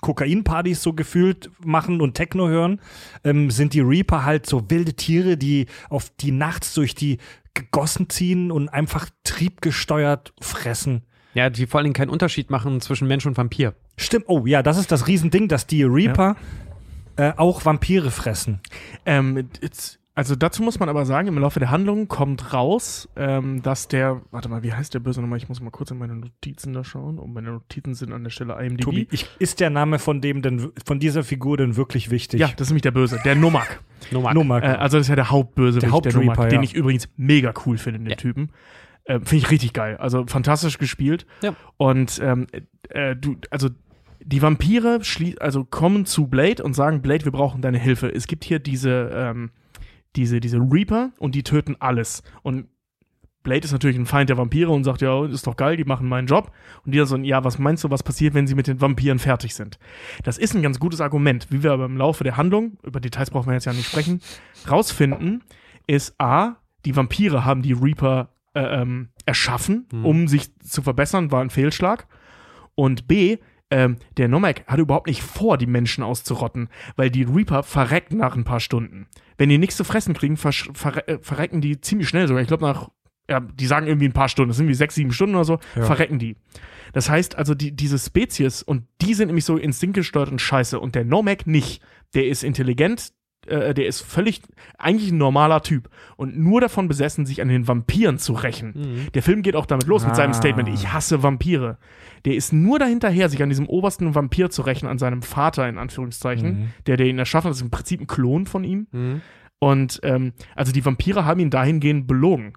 Kokainpartys 0.00 0.82
so 0.82 0.92
gefühlt 0.92 1.50
machen 1.64 2.00
und 2.00 2.14
Techno 2.14 2.48
hören, 2.48 2.80
ähm, 3.24 3.50
sind 3.50 3.74
die 3.74 3.80
Reaper 3.80 4.24
halt 4.24 4.46
so 4.46 4.70
wilde 4.70 4.94
Tiere, 4.94 5.36
die 5.36 5.66
auf 5.88 6.10
die 6.20 6.30
nachts 6.30 6.74
durch 6.74 6.94
die 6.94 7.18
Gegossen 7.54 8.08
ziehen 8.08 8.52
und 8.52 8.68
einfach 8.68 9.08
triebgesteuert 9.24 10.32
fressen. 10.40 11.02
Ja, 11.34 11.50
die 11.50 11.66
vor 11.66 11.78
allen 11.78 11.86
Dingen 11.86 11.94
keinen 11.94 12.10
Unterschied 12.10 12.50
machen 12.50 12.80
zwischen 12.80 13.08
Mensch 13.08 13.26
und 13.26 13.36
Vampir. 13.36 13.74
Stimmt, 13.96 14.26
oh 14.28 14.46
ja, 14.46 14.62
das 14.62 14.78
ist 14.78 14.92
das 14.92 15.06
Riesending, 15.06 15.48
dass 15.48 15.66
die 15.66 15.82
Reaper 15.82 16.36
äh, 17.16 17.32
auch 17.36 17.64
Vampire 17.64 18.10
fressen. 18.10 18.60
Ähm, 19.04 19.48
jetzt, 19.60 19.95
also 20.16 20.34
dazu 20.34 20.62
muss 20.62 20.80
man 20.80 20.88
aber 20.88 21.04
sagen, 21.04 21.28
im 21.28 21.38
Laufe 21.38 21.60
der 21.60 21.70
Handlung 21.70 22.08
kommt 22.08 22.54
raus, 22.54 23.06
ähm, 23.16 23.62
dass 23.62 23.86
der, 23.86 24.22
warte 24.30 24.48
mal, 24.48 24.62
wie 24.62 24.72
heißt 24.72 24.94
der 24.94 25.00
Böse 25.00 25.20
nochmal? 25.20 25.36
Ich 25.36 25.50
muss 25.50 25.60
mal 25.60 25.68
kurz 25.68 25.90
in 25.90 25.98
meine 25.98 26.16
Notizen 26.16 26.72
da 26.72 26.84
schauen. 26.84 27.18
Und 27.18 27.34
meine 27.34 27.50
Notizen 27.52 27.92
sind 27.92 28.14
an 28.14 28.24
der 28.24 28.30
Stelle 28.30 28.54
IMDb. 28.54 28.80
Tobi, 28.80 29.08
ich, 29.10 29.28
ist 29.38 29.60
der 29.60 29.68
Name 29.68 29.98
von 29.98 30.22
dem 30.22 30.40
denn, 30.40 30.72
von 30.86 30.98
dieser 30.98 31.22
Figur 31.22 31.58
denn 31.58 31.76
wirklich 31.76 32.10
wichtig? 32.10 32.40
Ja, 32.40 32.48
das 32.48 32.68
ist 32.68 32.70
nämlich 32.70 32.80
der 32.80 32.92
Böse, 32.92 33.20
der 33.26 33.34
Nomak. 33.34 33.82
Nomak. 34.10 34.34
Nomak. 34.34 34.64
Äh, 34.64 34.68
also 34.68 34.96
das 34.96 35.04
ist 35.04 35.10
ja 35.10 35.16
der 35.16 35.28
Hauptböse, 35.28 35.80
Der 35.80 35.88
der, 35.88 35.94
Hauptreaper, 35.94 36.20
Nomak, 36.20 36.48
den 36.48 36.62
ja. 36.62 36.64
ich 36.64 36.74
übrigens 36.74 37.10
mega 37.18 37.52
cool 37.66 37.76
finde, 37.76 38.00
den 38.00 38.08
Ja. 38.08 38.16
Typen. 38.16 38.52
Äh, 39.04 39.20
finde 39.20 39.36
ich 39.36 39.50
richtig 39.50 39.74
geil. 39.74 39.98
Also 39.98 40.24
fantastisch 40.26 40.78
gespielt. 40.78 41.26
Ja. 41.42 41.54
Und 41.76 42.18
ähm, 42.24 42.46
äh, 42.88 43.14
du, 43.14 43.36
also 43.50 43.68
die 44.20 44.40
Vampire 44.40 45.04
schlie 45.04 45.36
also 45.40 45.62
kommen 45.64 46.06
zu 46.06 46.26
Blade 46.26 46.62
und 46.62 46.72
sagen, 46.72 47.02
Blade, 47.02 47.26
wir 47.26 47.32
brauchen 47.32 47.60
deine 47.60 47.78
Hilfe. 47.78 48.08
Es 48.08 48.26
gibt 48.26 48.44
hier 48.44 48.60
diese, 48.60 49.10
ähm, 49.12 49.50
diese, 50.16 50.40
diese 50.40 50.58
Reaper 50.58 51.10
und 51.18 51.34
die 51.34 51.42
töten 51.42 51.76
alles. 51.78 52.22
Und 52.42 52.66
Blade 53.42 53.64
ist 53.64 53.70
natürlich 53.72 53.96
ein 53.96 54.06
Feind 54.06 54.28
der 54.28 54.38
Vampire 54.38 54.70
und 54.70 54.82
sagt, 54.82 55.02
ja, 55.02 55.24
ist 55.24 55.46
doch 55.46 55.56
geil, 55.56 55.76
die 55.76 55.84
machen 55.84 56.08
meinen 56.08 56.26
Job. 56.26 56.50
Und 56.84 56.92
die 56.92 56.98
dann 56.98 57.06
so, 57.06 57.16
ja, 57.18 57.44
was 57.44 57.60
meinst 57.60 57.84
du, 57.84 57.90
was 57.90 58.02
passiert, 58.02 58.34
wenn 58.34 58.48
sie 58.48 58.56
mit 58.56 58.66
den 58.66 58.80
Vampiren 58.80 59.20
fertig 59.20 59.54
sind? 59.54 59.78
Das 60.24 60.36
ist 60.36 60.54
ein 60.56 60.62
ganz 60.62 60.80
gutes 60.80 61.00
Argument. 61.00 61.46
Wie 61.50 61.62
wir 61.62 61.70
aber 61.70 61.84
im 61.84 61.96
Laufe 61.96 62.24
der 62.24 62.36
Handlung, 62.36 62.78
über 62.82 62.98
Details 62.98 63.30
brauchen 63.30 63.46
wir 63.46 63.54
jetzt 63.54 63.66
ja 63.66 63.72
nicht 63.72 63.86
sprechen, 63.88 64.20
rausfinden, 64.68 65.44
ist 65.86 66.14
A, 66.18 66.56
die 66.84 66.96
Vampire 66.96 67.44
haben 67.44 67.62
die 67.62 67.72
Reaper 67.72 68.30
äh, 68.54 68.80
ähm, 68.82 69.10
erschaffen, 69.26 69.86
Mhm. 69.92 70.04
um 70.04 70.28
sich 70.28 70.56
zu 70.58 70.82
verbessern, 70.82 71.30
war 71.30 71.40
ein 71.40 71.50
Fehlschlag. 71.50 72.08
Und 72.74 73.06
B, 73.06 73.38
ähm, 73.70 73.96
der 74.16 74.28
Nomak 74.28 74.66
hatte 74.66 74.82
überhaupt 74.82 75.06
nicht 75.08 75.22
vor, 75.22 75.58
die 75.58 75.66
Menschen 75.66 76.04
auszurotten, 76.04 76.68
weil 76.96 77.10
die 77.10 77.24
Reaper 77.24 77.62
verrecken 77.62 78.18
nach 78.18 78.36
ein 78.36 78.44
paar 78.44 78.60
Stunden. 78.60 79.08
Wenn 79.38 79.48
die 79.48 79.58
nichts 79.58 79.76
zu 79.76 79.84
fressen 79.84 80.14
kriegen, 80.14 80.36
versch- 80.36 80.74
verre 80.76 81.06
äh, 81.08 81.18
verrecken 81.20 81.60
die 81.60 81.80
ziemlich 81.80 82.08
schnell 82.08 82.28
sogar. 82.28 82.42
Ich 82.42 82.48
glaube 82.48 82.64
nach, 82.64 82.90
ja, 83.28 83.40
die 83.40 83.66
sagen 83.66 83.86
irgendwie 83.88 84.06
ein 84.06 84.12
paar 84.12 84.28
Stunden, 84.28 84.50
das 84.50 84.56
sind 84.56 84.68
wie 84.68 84.74
sechs, 84.74 84.94
sieben 84.94 85.12
Stunden 85.12 85.34
oder 85.34 85.44
so, 85.44 85.58
Ja. 85.74 85.82
verrecken 85.84 86.18
die. 86.18 86.36
Das 86.92 87.10
heißt 87.10 87.36
also, 87.36 87.54
die, 87.54 87.72
diese 87.72 87.98
Spezies, 87.98 88.62
und 88.62 88.84
die 89.02 89.14
sind 89.14 89.26
nämlich 89.26 89.44
so 89.44 89.56
instinktgesteuert 89.56 90.30
und 90.30 90.40
scheiße, 90.40 90.78
und 90.78 90.94
der 90.94 91.04
Nomak 91.04 91.46
nicht. 91.46 91.82
Der 92.14 92.26
ist 92.28 92.44
intelligent, 92.44 93.12
äh, 93.48 93.74
der 93.74 93.86
ist 93.86 94.00
völlig, 94.00 94.40
eigentlich 94.78 95.10
ein 95.12 95.18
normaler 95.18 95.62
Typ 95.62 95.88
und 96.16 96.38
nur 96.38 96.60
davon 96.60 96.88
besessen, 96.88 97.26
sich 97.26 97.40
an 97.42 97.48
den 97.48 97.66
Vampiren 97.68 98.18
zu 98.18 98.32
rächen. 98.32 98.72
Mhm. 98.76 99.12
Der 99.12 99.22
Film 99.22 99.42
geht 99.42 99.56
auch 99.56 99.66
damit 99.66 99.86
los 99.86 100.04
mit 100.06 100.16
seinem 100.16 100.30
Ah. 100.30 100.34
Statement, 100.34 100.68
ich 100.68 100.92
hasse 100.92 101.22
Vampire. 101.22 101.78
Der 102.24 102.34
ist 102.34 102.52
nur 102.52 102.78
dahinterher, 102.78 103.28
sich 103.28 103.42
an 103.42 103.48
diesem 103.48 103.68
obersten 103.68 104.14
Vampir 104.14 104.50
zu 104.50 104.62
rächen, 104.62 104.86
an 104.86 104.98
seinem 104.98 105.22
Vater 105.22 105.68
in 105.68 105.78
Anführungszeichen, 105.78 106.48
Mhm. 106.60 106.68
der, 106.86 106.96
der 106.96 107.06
ihn 107.06 107.18
erschaffen 107.18 107.46
hat. 107.46 107.50
Das 107.52 107.58
ist 107.58 107.62
im 107.64 107.70
Prinzip 107.70 108.00
ein 108.00 108.06
Klon 108.06 108.46
von 108.46 108.64
ihm. 108.64 108.86
Mhm. 108.92 109.20
Und 109.58 110.00
ähm, 110.02 110.32
also 110.54 110.72
die 110.72 110.84
Vampire 110.84 111.24
haben 111.24 111.40
ihn 111.40 111.50
dahingehend 111.50 112.06
belogen. 112.06 112.52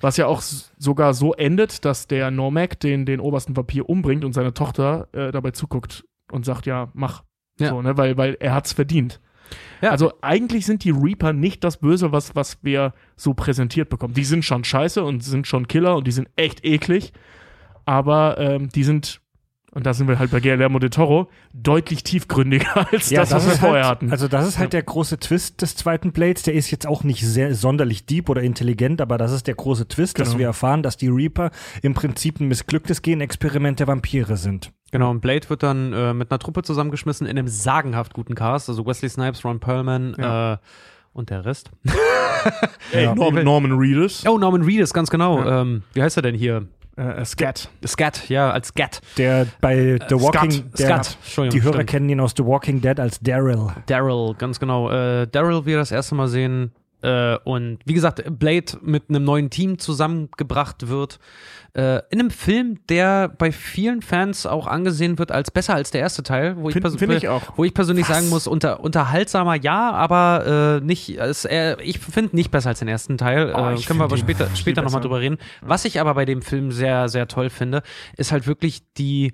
Was 0.00 0.16
ja 0.16 0.26
auch 0.26 0.42
sogar 0.42 1.14
so 1.14 1.32
endet, 1.32 1.84
dass 1.84 2.08
der 2.08 2.30
Normac 2.32 2.80
den, 2.80 3.06
den 3.06 3.20
obersten 3.20 3.56
Vampir 3.56 3.88
umbringt 3.88 4.24
und 4.24 4.32
seine 4.32 4.52
Tochter 4.52 5.08
äh, 5.12 5.30
dabei 5.30 5.52
zuguckt 5.52 6.04
und 6.32 6.44
sagt, 6.44 6.66
ja, 6.66 6.90
mach. 6.92 7.22
Ja. 7.60 7.68
So, 7.68 7.82
ne? 7.82 7.96
weil, 7.96 8.16
weil 8.16 8.36
er 8.40 8.54
hat's 8.54 8.72
verdient. 8.72 9.20
Ja. 9.80 9.90
Also 9.90 10.12
eigentlich 10.20 10.66
sind 10.66 10.84
die 10.84 10.90
Reaper 10.90 11.32
nicht 11.32 11.64
das 11.64 11.76
Böse, 11.78 12.12
was, 12.12 12.34
was 12.34 12.58
wir 12.62 12.92
so 13.16 13.34
präsentiert 13.34 13.88
bekommen. 13.88 14.14
Die 14.14 14.24
sind 14.24 14.44
schon 14.44 14.64
scheiße 14.64 15.02
und 15.02 15.22
sind 15.22 15.46
schon 15.46 15.68
Killer 15.68 15.96
und 15.96 16.06
die 16.06 16.12
sind 16.12 16.28
echt 16.36 16.64
eklig. 16.64 17.12
Aber 17.84 18.38
ähm, 18.38 18.68
die 18.68 18.84
sind, 18.84 19.20
und 19.72 19.86
da 19.86 19.92
sind 19.94 20.06
wir 20.06 20.18
halt 20.18 20.30
bei 20.30 20.38
Guillermo 20.40 20.78
de 20.78 20.90
Toro, 20.90 21.28
deutlich 21.52 22.04
tiefgründiger 22.04 22.86
als 22.92 23.08
das, 23.08 23.32
was 23.32 23.46
wir 23.46 23.54
vorher 23.56 23.84
halt, 23.84 23.90
hatten. 23.90 24.10
Also 24.12 24.28
das 24.28 24.46
ist 24.46 24.58
halt 24.58 24.72
der 24.72 24.82
große 24.82 25.18
Twist 25.18 25.62
des 25.62 25.74
zweiten 25.74 26.12
Blades. 26.12 26.42
Der 26.44 26.54
ist 26.54 26.70
jetzt 26.70 26.86
auch 26.86 27.02
nicht 27.02 27.26
sehr 27.26 27.54
sonderlich 27.54 28.06
deep 28.06 28.28
oder 28.28 28.42
intelligent, 28.42 29.00
aber 29.00 29.18
das 29.18 29.32
ist 29.32 29.46
der 29.48 29.54
große 29.54 29.88
Twist, 29.88 30.18
dass 30.20 30.28
Genau. 30.28 30.38
wir 30.38 30.46
erfahren, 30.46 30.82
dass 30.84 30.96
die 30.96 31.08
Reaper 31.08 31.50
im 31.82 31.94
Prinzip 31.94 32.38
ein 32.38 32.46
missglücktes 32.48 33.02
Genexperiment 33.02 33.80
der 33.80 33.88
Vampire 33.88 34.36
sind. 34.36 34.70
Genau, 34.92 35.10
und 35.10 35.20
Blade 35.20 35.48
wird 35.50 35.62
dann 35.64 35.92
äh, 35.92 36.14
mit 36.14 36.30
einer 36.30 36.38
Truppe 36.38 36.62
zusammengeschmissen 36.62 37.26
in 37.26 37.36
einem 37.36 37.48
sagenhaft 37.48 38.14
guten 38.14 38.34
Cast. 38.36 38.68
Also 38.68 38.86
Wesley 38.86 39.08
Snipes, 39.08 39.44
Ron 39.44 39.58
Perlman 39.58 40.14
Ja. 40.18 40.54
äh, 40.54 40.58
und 41.14 41.30
der 41.30 41.44
Rest. 41.44 41.70
Ey, 42.92 43.04
Ja. 43.04 43.14
Norman, 43.14 43.44
Norman 43.44 43.72
Reedus, 43.72 44.24
Oh, 44.26 44.38
Norman 44.38 44.62
Reedus, 44.62 44.92
ganz 44.94 45.10
genau. 45.10 45.38
Ja. 45.40 45.62
Ähm, 45.62 45.82
wie 45.94 46.02
heißt 46.02 46.16
er 46.16 46.22
denn 46.22 46.34
hier? 46.34 46.66
äh, 46.96 47.24
Scat. 47.24 47.70
Scat, 47.86 48.28
ja, 48.28 48.50
als 48.50 48.68
Scat. 48.68 49.00
Der 49.16 49.46
bei 49.62 49.98
The 50.10 50.14
Walking 50.20 50.70
der, 50.76 50.86
Scat, 50.86 51.16
Entschuldigung. 51.24 51.58
Die 51.58 51.62
Hörer 51.64 51.74
stimmt. 51.74 51.90
kennen 51.90 52.08
ihn 52.10 52.20
aus 52.20 52.34
The 52.36 52.44
Walking 52.44 52.80
Dead 52.82 53.00
als 53.00 53.18
Daryl. 53.20 53.68
Daryl, 53.86 54.34
ganz 54.36 54.60
genau. 54.60 54.90
Äh, 54.90 55.26
Daryl 55.26 55.64
wir 55.64 55.78
das 55.78 55.90
erste 55.90 56.14
Mal 56.14 56.28
sehen. 56.28 56.72
Äh, 57.00 57.36
und 57.44 57.78
wie 57.86 57.94
gesagt, 57.94 58.22
Blade 58.38 58.72
mit 58.82 59.04
einem 59.08 59.24
neuen 59.24 59.48
Team 59.50 59.78
zusammengebracht 59.78 60.88
wird. 60.88 61.18
Äh, 61.74 62.02
in 62.10 62.20
einem 62.20 62.30
Film, 62.30 62.80
der 62.90 63.28
bei 63.28 63.50
vielen 63.50 64.02
Fans 64.02 64.44
auch 64.44 64.66
angesehen 64.66 65.18
wird 65.18 65.32
als 65.32 65.50
besser 65.50 65.74
als 65.74 65.90
der 65.90 66.02
erste 66.02 66.22
Teil, 66.22 66.56
wo 66.58 66.68
ich, 66.68 66.74
Find- 66.74 66.84
ich 67.12 67.28
wo 67.56 67.64
ich 67.64 67.72
persönlich 67.72 68.06
Was? 68.08 68.16
sagen 68.16 68.28
muss, 68.28 68.46
unter, 68.46 68.80
unterhaltsamer 68.80 69.54
ja, 69.54 69.90
aber 69.90 70.80
äh, 70.82 70.84
nicht, 70.84 71.16
es, 71.18 71.46
äh, 71.46 71.80
ich 71.82 71.98
finde 71.98 72.36
nicht 72.36 72.50
besser 72.50 72.68
als 72.70 72.80
den 72.80 72.88
ersten 72.88 73.16
Teil. 73.16 73.54
Oh, 73.56 73.70
äh, 73.70 73.80
können 73.86 74.00
wir 74.00 74.04
aber 74.04 74.18
später, 74.18 74.48
später 74.54 74.82
nochmal 74.82 75.00
drüber 75.00 75.20
reden. 75.20 75.38
Was 75.62 75.86
ich 75.86 75.98
aber 75.98 76.12
bei 76.12 76.26
dem 76.26 76.42
Film 76.42 76.72
sehr, 76.72 77.08
sehr 77.08 77.26
toll 77.26 77.48
finde, 77.48 77.82
ist 78.18 78.32
halt 78.32 78.46
wirklich 78.46 78.82
die 78.98 79.32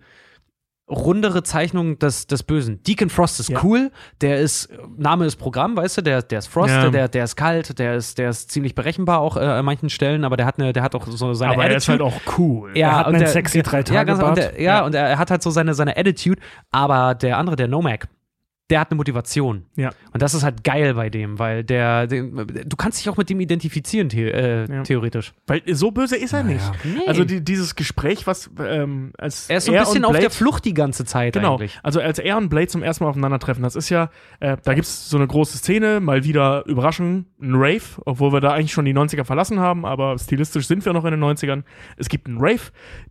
rundere 0.90 1.42
Zeichnung 1.42 1.98
des, 1.98 2.26
des 2.26 2.42
Bösen. 2.42 2.82
Deacon 2.82 3.10
Frost 3.10 3.40
ist 3.40 3.50
Ja. 3.50 3.60
cool, 3.62 3.90
der 4.20 4.38
ist, 4.38 4.68
Name 4.96 5.26
ist 5.26 5.36
Programm, 5.36 5.76
weißt 5.76 5.98
du, 5.98 6.02
der, 6.02 6.22
der 6.22 6.38
ist 6.38 6.46
Frost, 6.46 6.70
Ja. 6.70 6.88
der, 6.90 7.08
der 7.08 7.24
ist 7.24 7.36
kalt, 7.36 7.78
der 7.78 7.94
ist, 7.96 8.16
der 8.18 8.30
ist 8.30 8.50
ziemlich 8.50 8.74
berechenbar 8.74 9.20
auch 9.20 9.36
äh, 9.36 9.40
an 9.40 9.64
manchen 9.64 9.90
Stellen, 9.90 10.24
aber 10.24 10.36
der 10.36 10.46
hat 10.46 10.58
eine, 10.58 10.72
der 10.72 10.82
hat 10.82 10.94
auch 10.94 11.06
so 11.06 11.34
seine 11.34 11.52
Aber 11.52 11.64
er 11.66 11.76
ist 11.76 11.88
halt 11.88 12.00
Attitude. 12.00 12.22
auch 12.26 12.38
cool. 12.38 12.70
Ja, 12.76 12.88
Er 12.88 12.96
hat 12.96 13.06
und 13.08 13.14
einen 13.14 13.24
der- 13.24 13.28
sexy 13.32 13.62
drei 13.62 13.78
ja, 13.78 13.82
Tage 13.82 14.12
ganz, 14.12 14.22
und 14.22 14.36
der, 14.38 14.60
ja, 14.60 14.78
Ja. 14.78 14.84
und 14.86 14.94
er 14.94 15.18
hat 15.18 15.30
halt 15.30 15.42
so 15.42 15.50
seine, 15.50 15.74
seine 15.74 15.96
Attitude, 15.96 16.40
aber 16.70 17.14
der 17.14 17.36
andere, 17.38 17.56
der 17.56 17.68
Nomad, 17.68 18.08
der 18.70 18.80
hat 18.80 18.90
eine 18.90 18.96
Motivation. 18.96 19.64
Ja. 19.76 19.90
Und 20.12 20.20
das 20.20 20.34
ist 20.34 20.42
halt 20.42 20.62
geil 20.62 20.94
bei 20.94 21.08
dem, 21.08 21.38
weil 21.38 21.64
der, 21.64 22.06
den, 22.06 22.46
du 22.66 22.76
kannst 22.76 22.98
dich 23.00 23.08
auch 23.08 23.16
mit 23.16 23.30
dem 23.30 23.40
identifizieren, 23.40 24.10
the 24.10 24.24
äh, 24.24 24.70
Ja. 24.70 24.82
theoretisch. 24.82 25.32
Weil 25.46 25.62
so 25.74 25.90
böse 25.90 26.16
ist 26.16 26.32
er 26.34 26.42
nicht. 26.42 26.64
Nee. 26.84 27.06
Also 27.06 27.24
die, 27.24 27.42
dieses 27.42 27.76
Gespräch, 27.76 28.26
was 28.26 28.50
ähm, 28.58 29.12
als 29.16 29.48
er 29.48 29.56
ist 29.58 29.64
so 29.66 29.72
ein 29.72 29.78
bisschen 29.78 29.98
und 29.98 30.04
auf 30.06 30.12
der 30.12 30.18
Blade- 30.20 30.34
Flucht 30.34 30.64
die 30.66 30.74
ganze 30.74 31.04
Zeit 31.04 31.32
Genau, 31.34 31.54
eigentlich. 31.54 31.78
also 31.82 32.00
als 32.00 32.18
er 32.18 32.36
und 32.36 32.50
Blade 32.50 32.66
zum 32.68 32.82
ersten 32.82 33.04
Mal 33.04 33.10
aufeinandertreffen, 33.10 33.62
das 33.62 33.74
ist 33.76 33.88
ja, 33.88 34.10
äh, 34.40 34.56
da 34.62 34.74
gibt 34.74 34.86
es 34.86 35.08
so 35.08 35.16
eine 35.16 35.26
große 35.26 35.56
Szene, 35.58 36.00
mal 36.00 36.24
wieder 36.24 36.64
Überraschung, 36.66 37.24
ein 37.40 37.54
Rave, 37.54 37.82
obwohl 38.04 38.32
wir 38.32 38.40
da 38.40 38.52
eigentlich 38.52 38.72
schon 38.72 38.84
die 38.84 38.94
90er 38.94 39.24
verlassen 39.24 39.60
haben, 39.60 39.86
aber 39.86 40.18
stilistisch 40.18 40.66
sind 40.66 40.84
wir 40.84 40.92
noch 40.92 41.04
in 41.06 41.12
den 41.12 41.20
90ern. 41.24 41.62
Es 41.96 42.08
gibt 42.08 42.26
einen 42.28 42.38
Rave, 42.38 42.60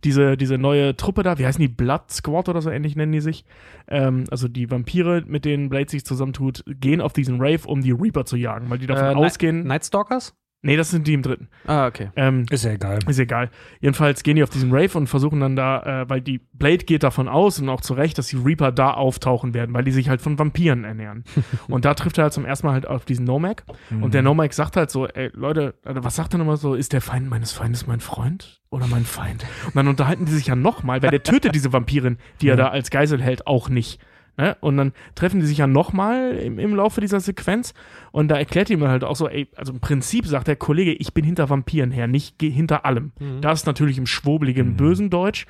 diese, 0.04 0.36
diese 0.36 0.56
neue 0.58 0.96
Truppe 0.96 1.22
da, 1.24 1.38
wie 1.38 1.46
heißen 1.46 1.60
die, 1.60 1.68
Blood 1.68 2.10
Squad 2.10 2.48
oder 2.48 2.62
so 2.62 2.70
ähnlich 2.70 2.94
nennen 2.96 3.12
die 3.12 3.20
sich. 3.20 3.44
Ähm, 3.88 4.24
also 4.30 4.46
die 4.48 4.70
Vampire, 4.70 5.24
mit 5.26 5.44
denen 5.44 5.47
Blade 5.68 5.90
sich 5.90 6.04
zusammentut, 6.04 6.62
gehen 6.66 7.00
auf 7.00 7.12
diesen 7.12 7.40
Rave, 7.40 7.66
um 7.66 7.80
die 7.82 7.92
Reaper 7.92 8.24
zu 8.24 8.36
jagen, 8.36 8.70
weil 8.70 8.78
die 8.78 8.86
davon 8.86 9.04
Äh, 9.04 9.14
ausgehen. 9.26 9.64
Night 9.66 9.84
Stalkers? 9.84 10.34
nee, 10.60 10.76
das 10.76 10.90
sind 10.90 11.06
die 11.06 11.14
im 11.14 11.22
dritten. 11.22 11.48
Ah, 11.68 11.86
okay. 11.86 12.10
Ähm, 12.16 12.44
Ist 12.50 12.64
ja 12.64 12.72
egal. 12.72 12.98
ist 13.06 13.20
egal. 13.20 13.48
Jedenfalls 13.80 14.24
gehen 14.24 14.34
die 14.34 14.42
auf 14.42 14.50
diesen 14.50 14.72
Rave 14.72 14.98
und 14.98 15.06
versuchen 15.06 15.38
dann 15.38 15.54
da, 15.54 16.02
äh, 16.02 16.10
weil 16.10 16.20
die 16.20 16.38
Blade 16.52 16.78
geht 16.84 17.04
davon 17.04 17.28
aus 17.28 17.60
und 17.60 17.68
auch 17.68 17.80
zu 17.80 17.94
Recht, 17.94 18.18
dass 18.18 18.26
die 18.26 18.36
Reaper 18.36 18.72
da 18.72 18.90
auftauchen 18.92 19.54
werden, 19.54 19.72
weil 19.72 19.84
die 19.84 19.92
sich 19.92 20.08
halt 20.08 20.20
von 20.20 20.36
Vampiren 20.36 20.82
ernähren. 20.82 21.22
und 21.68 21.84
da 21.84 21.94
trifft 21.94 22.18
er 22.18 22.24
halt 22.24 22.32
zum 22.32 22.44
ersten 22.44 22.66
Mal 22.66 22.72
halt 22.72 22.88
auf 22.88 23.04
diesen 23.04 23.24
Nomad. 23.24 23.62
Und 24.00 24.14
der 24.14 24.22
Nomad 24.22 24.52
sagt 24.52 24.76
halt 24.76 24.90
so, 24.90 25.06
ey, 25.06 25.30
Leute, 25.32 25.74
was 25.84 26.16
sagt 26.16 26.34
er 26.34 26.38
nochmal 26.38 26.56
so, 26.56 26.74
ist 26.74 26.92
der 26.92 27.02
Feind 27.02 27.30
meines 27.30 27.52
Feindes 27.52 27.86
mein 27.86 28.00
Freund 28.00 28.60
oder 28.70 28.88
mein 28.88 29.04
Feind? 29.04 29.46
Und 29.66 29.76
dann 29.76 29.86
unterhalten 29.86 30.24
die 30.26 30.32
sich 30.32 30.48
ja 30.48 30.56
nochmal, 30.56 31.00
weil 31.02 31.10
der 31.10 31.22
tötet 31.22 31.54
diese 31.54 31.72
Vampirin, 31.72 32.18
die 32.40 32.48
er 32.48 32.56
da 32.56 32.68
als 32.70 32.90
Geisel 32.90 33.22
hält, 33.22 33.46
auch 33.46 33.68
nicht. 33.68 34.00
Ne? 34.38 34.56
Und 34.60 34.76
dann 34.76 34.92
treffen 35.16 35.40
die 35.40 35.46
sich 35.46 35.58
ja 35.58 35.66
nochmal 35.66 36.36
im, 36.36 36.58
im 36.58 36.74
Laufe 36.74 37.00
dieser 37.00 37.20
Sequenz 37.20 37.74
und 38.12 38.28
da 38.28 38.36
erklärt 38.36 38.70
ihm 38.70 38.86
halt 38.86 39.02
auch 39.04 39.16
so, 39.16 39.28
ey, 39.28 39.48
also 39.56 39.72
im 39.72 39.80
Prinzip 39.80 40.26
sagt 40.26 40.46
der 40.46 40.56
Kollege, 40.56 40.92
ich 40.92 41.12
bin 41.12 41.24
hinter 41.24 41.50
Vampiren 41.50 41.90
her, 41.90 42.06
nicht 42.06 42.36
hinter 42.40 42.86
allem. 42.86 43.12
Das 43.40 43.60
ist 43.60 43.66
natürlich 43.66 43.98
im 43.98 44.06
schwobeligen, 44.06 44.76
bösen 44.76 45.10
Deutsch 45.10 45.46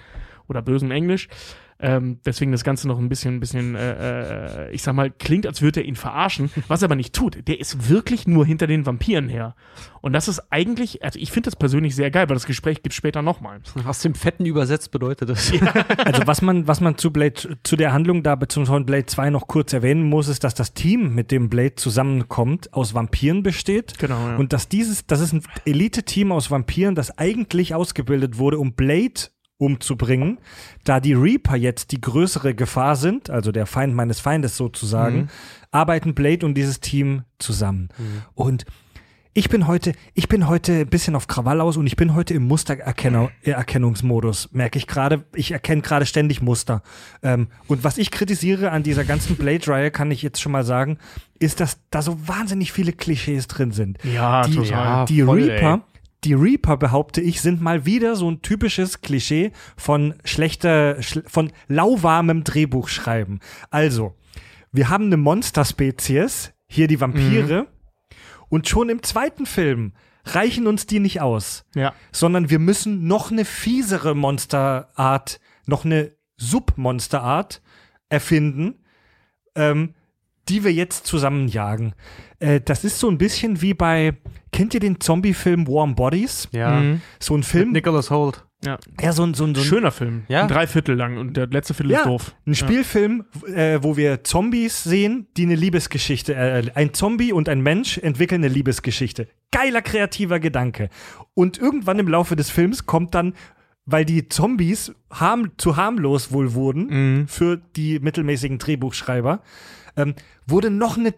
oder 0.49 0.63
bösen 0.63 0.91
Englisch. 0.91 1.29
Ähm, 1.81 2.19
deswegen 2.27 2.51
das 2.51 2.65
Ganze 2.65 2.89
noch 2.89 2.99
ein 2.99 3.09
bisschen, 3.09 3.37
ein 3.37 3.41
bisschen, 3.41 3.77
äh, 3.77 4.67
äh, 4.67 4.73
ich 4.73 4.83
sag 4.83 4.95
mal, 4.95 5.11
klingt, 5.11 5.47
als 5.47 5.63
würde 5.63 5.81
er 5.81 5.87
ihn 5.87 5.95
verarschen, 5.95 6.51
was 6.67 6.83
er 6.83 6.87
aber 6.87 6.97
nicht 6.97 7.15
tut. 7.15 7.47
Der 7.47 7.61
ist 7.61 7.89
wirklich 7.89 8.27
nur 8.27 8.45
hinter 8.45 8.67
den 8.67 8.85
Vampiren 8.85 9.29
her. 9.29 9.55
Und 10.01 10.13
das 10.13 10.27
ist 10.27 10.41
eigentlich, 10.51 11.05
also 11.05 11.19
ich 11.21 11.31
finde 11.31 11.49
das 11.51 11.57
persönlich 11.57 11.95
sehr 11.95 12.11
geil, 12.11 12.29
weil 12.29 12.35
das 12.35 12.47
Gespräch 12.47 12.83
gibt 12.83 12.95
später 12.95 13.23
nochmal. 13.23 13.61
Aus 13.87 14.01
dem 14.01 14.15
Fetten 14.15 14.45
übersetzt 14.45 14.91
bedeutet 14.91 15.29
das. 15.29 15.53
Also 16.05 16.27
was 16.27 16.43
man, 16.43 16.67
was 16.67 16.81
man 16.81 16.97
zu 16.97 17.13
Blade, 17.13 17.59
zu 17.63 17.77
der 17.77 17.93
Handlung 17.93 18.23
da 18.23 18.35
beziehungsweise 18.35 18.85
Blade 18.85 19.07
2 19.07 19.31
noch 19.31 19.47
kurz 19.47 19.73
erwähnen 19.73 20.03
muss, 20.03 20.29
ist, 20.29 20.45
dass 20.45 20.55
das 20.55 20.75
Team, 20.75 21.15
mit 21.15 21.31
dem 21.31 21.49
Blade 21.49 21.75
zusammenkommt, 21.75 22.73
aus 22.73 22.95
Vampiren 22.95 23.43
besteht. 23.43 23.99
Genau, 23.99 24.29
ja. 24.29 24.37
Und 24.37 24.53
dass 24.53 24.69
dieses, 24.69 25.07
das 25.07 25.21
ist 25.21 25.33
ein 25.33 25.43
Elite-Team 25.65 26.33
aus 26.33 26.51
Vampiren, 26.51 26.95
das 26.95 27.19
eigentlich 27.19 27.75
ausgebildet 27.75 28.39
wurde, 28.39 28.59
um 28.59 28.73
Blade 28.73 29.31
umzubringen, 29.59 30.39
da 30.85 31.01
die 31.01 31.13
Reaper 31.15 31.57
jetzt 31.57 31.91
die 31.93 32.01
größere 32.01 32.55
Gefahr 32.55 32.97
sind, 32.97 33.29
also 33.29 33.53
der 33.53 33.67
Feind 33.67 33.95
meines 33.95 34.21
Feindes 34.21 34.57
sozusagen, 34.57 35.17
Mhm. 35.17 35.29
arbeiten 35.73 36.15
Blade 36.15 36.47
und 36.47 36.55
dieses 36.55 36.81
Team 36.81 37.25
zusammen. 37.39 37.89
Und 38.35 38.65
ich 39.35 39.49
bin 39.51 39.67
heute, 39.69 39.93
ich 40.15 40.29
bin 40.29 40.49
heute 40.49 40.81
ein 40.81 40.89
bisschen 40.89 41.15
auf 41.15 41.27
Krawall 41.29 41.61
aus 41.61 41.77
und 41.77 41.87
ich 41.87 41.95
bin 41.97 42.15
heute 42.15 42.35
im 42.35 42.47
Mustererkennungsmodus, 42.49 44.51
merke 44.53 44.79
ich 44.79 44.87
gerade. 44.87 45.25
Ich 45.35 45.53
erkenne 45.53 45.83
gerade 45.83 46.07
ständig 46.07 46.43
Muster. 46.43 46.83
Ähm, 47.23 47.49
und 47.67 47.85
was 47.85 47.99
ich 47.99 48.11
kritisiere 48.11 48.71
an 48.71 48.83
dieser 48.83 49.05
ganzen 49.05 49.37
Blade-Reihe, 49.37 49.91
kann 49.91 50.11
ich 50.11 50.23
jetzt 50.23 50.41
schon 50.41 50.53
mal 50.53 50.65
sagen, 50.65 50.99
ist, 51.39 51.61
dass 51.61 51.79
da 51.91 52.03
so 52.03 52.17
wahnsinnig 52.27 52.73
viele 52.73 52.93
Klischees 52.93 53.47
drin 53.47 53.73
sind. 53.73 53.99
Ja, 54.05 54.43
die, 54.43 54.55
total. 54.55 55.05
Die 55.07 55.23
voll, 55.23 55.43
Reaper, 55.43 55.83
die 56.25 56.35
Reaper, 56.35 56.77
behaupte 56.77 57.21
ich, 57.21 57.41
sind 57.41 57.61
mal 57.61 57.87
wieder 57.87 58.17
so 58.17 58.31
ein 58.31 58.43
typisches 58.43 59.01
Klischee 59.03 59.53
von 59.77 60.15
schlechter, 60.25 61.01
schl 61.03 61.23
von 61.27 61.53
lauwarmem 61.69 62.45
Drehbuchschreiben. 62.45 63.41
Also, 63.71 64.15
wir 64.73 64.89
haben 64.89 65.05
eine 65.07 65.17
Monsterspezies, 65.17 66.53
hier 66.67 66.89
die 66.89 67.01
Vampire, 67.01 67.69
und 68.49 68.69
schon 68.69 68.89
im 68.89 69.03
zweiten 69.03 69.47
Film 69.47 69.93
reichen 70.25 70.67
uns 70.67 70.87
die 70.87 70.99
nicht 71.01 71.21
aus, 71.21 71.65
Ja. 71.75 71.95
sondern 72.13 72.51
wir 72.51 72.59
müssen 72.59 73.07
noch 73.07 73.31
eine 73.31 73.45
fiesere 73.45 74.15
Monsterart, 74.15 75.41
noch 75.67 75.85
eine 75.85 76.13
Submonsterart 76.37 77.63
erfinden, 78.09 78.85
ähm, 79.55 79.95
die 80.49 80.65
wir 80.65 80.73
jetzt 80.73 81.07
zusammenjagen. 81.07 81.95
Äh, 82.39 82.61
das 82.65 82.85
ist 82.85 82.99
so 82.99 83.09
ein 83.09 83.19
bisschen 83.19 83.61
wie 83.63 83.75
bei, 83.75 84.15
kennt 84.53 84.75
ihr 84.75 84.81
den 84.81 85.01
Zombie-Film 85.01 85.67
Warm 85.67 85.95
Bodies? 85.95 86.49
Ja. 86.53 86.81
Mhm. 86.81 87.01
So 87.19 87.37
ein 87.37 87.43
Film, 87.43 87.73
Nicholas 87.73 88.11
Holt. 88.11 88.45
ja. 88.65 88.79
ja, 89.01 89.13
so 89.13 89.25
ein, 89.25 89.35
so 89.35 89.45
ein, 89.45 89.55
so 89.55 89.61
ein 89.61 89.65
Schöner 89.65 89.91
Film. 89.93 90.23
Ja. 90.29 90.43
Ein 90.43 90.49
Dreiviertel 90.49 90.95
lang 90.97 91.19
und 91.19 91.37
der 91.37 91.47
letzte 91.49 91.75
Viertel 91.75 91.93
Ja, 91.93 91.99
ist 92.01 92.07
doof. 92.07 92.35
Ein 92.47 92.55
Spielfilm, 92.55 93.25
äh, 93.55 93.79
wo 93.83 93.97
wir 93.97 94.25
Zombies 94.25 94.83
sehen, 94.85 95.27
die 95.37 95.45
eine 95.45 95.55
Liebesgeschichte, 95.57 96.35
äh, 96.35 96.71
ein 96.75 96.95
Zombie 96.95 97.33
und 97.33 97.49
ein 97.49 97.61
Mensch 97.61 97.99
entwickeln 97.99 98.43
eine 98.43 98.53
Liebesgeschichte. 98.53 99.29
Geiler 99.51 99.83
kreativer 99.83 100.41
Gedanke. 100.41 100.89
Und 101.35 101.59
irgendwann 101.59 101.99
im 101.99 102.09
Laufe 102.09 102.37
des 102.37 102.51
Films 102.51 102.87
kommt 102.87 103.15
dann, 103.15 103.35
weil 103.87 104.05
die 104.05 104.29
Zombies 104.29 104.93
harm, 105.11 105.53
zu 105.57 105.77
harmlos 105.77 106.31
wohl 106.33 106.53
wurden 106.53 106.87
Mhm. 107.21 107.29
für 107.29 107.57
die 107.77 107.99
mittelmäßigen 108.01 108.59
Drehbuchschreiber, 108.59 109.41
ähm, 109.99 110.15
wurde 110.47 110.71
noch 110.71 110.97
eine 110.97 111.13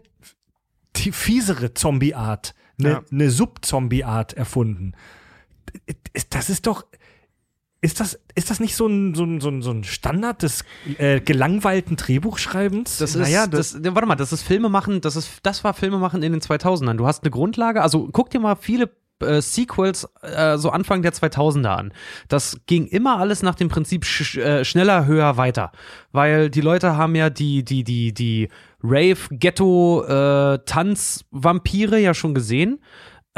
fiesere 0.97 1.73
Zombie-Art, 1.75 2.55
eine, 2.79 2.91
Ja. 2.91 3.03
eine 3.11 3.31
Sub-Zombie-Art 3.31 4.33
erfunden. 4.35 4.93
Das 6.31 6.51
ist 6.51 6.67
doch, 6.67 6.85
ist 7.81 8.01
das, 8.01 8.19
ist 8.35 8.51
das 8.51 8.61
nicht 8.61 8.75
so 8.77 8.87
ein, 8.87 9.15
so 9.15 9.25
ein, 9.25 9.41
so 9.41 9.49
ein, 9.49 9.63
so 9.63 9.71
ein 9.71 9.85
Standard 9.85 10.43
des 10.43 10.65
äh, 10.99 11.21
gelangweilten 11.21 11.97
Drehbuchschreibens? 11.97 12.99
Das 12.99 13.15
ist, 13.15 13.21
Naja, 13.23 13.47
das, 13.47 13.75
ne, 13.79 13.95
warte 13.95 14.07
mal, 14.07 14.17
das 14.17 14.33
ist 14.33 14.43
Filmemachen, 14.43 15.01
das 15.01 15.17
ist, 15.17 15.39
das 15.45 15.65
war 15.65 15.73
Filmemachen 15.75 16.23
in 16.23 16.33
den 16.33 16.41
2000ern. 16.41 16.95
Du 16.97 17.07
hast 17.07 17.23
eine 17.23 17.31
Grundlage, 17.31 17.83
also 17.83 18.09
guck 18.13 18.31
dir 18.31 18.41
mal 18.41 18.57
viele 18.57 18.91
äh, 19.23 19.41
Sequels 19.41 20.09
äh, 20.23 20.59
so 20.59 20.71
Anfang 20.71 21.03
der 21.03 21.13
2000er 21.13 21.69
an. 21.69 21.93
Das 22.29 22.59
ging 22.67 22.87
immer 22.87 23.19
alles 23.19 23.43
nach 23.43 23.55
dem 23.55 23.69
Prinzip 23.69 24.05
sch 24.05 24.37
äh, 24.39 24.65
schneller, 24.65 25.07
höher, 25.07 25.37
weiter. 25.37 25.73
Weil 26.13 26.51
die 26.51 26.63
Leute 26.63 26.97
haben 26.97 27.15
ja 27.15 27.31
die, 27.31 27.65
die, 27.65 27.85
die, 27.85 28.13
die 28.13 28.49
Rave, 28.83 29.19
Ghetto, 29.31 30.05
äh, 30.05 30.59
Tanz, 30.65 31.25
Vampire 31.31 31.99
ja 31.99 32.15
schon 32.15 32.35
gesehen. 32.35 32.81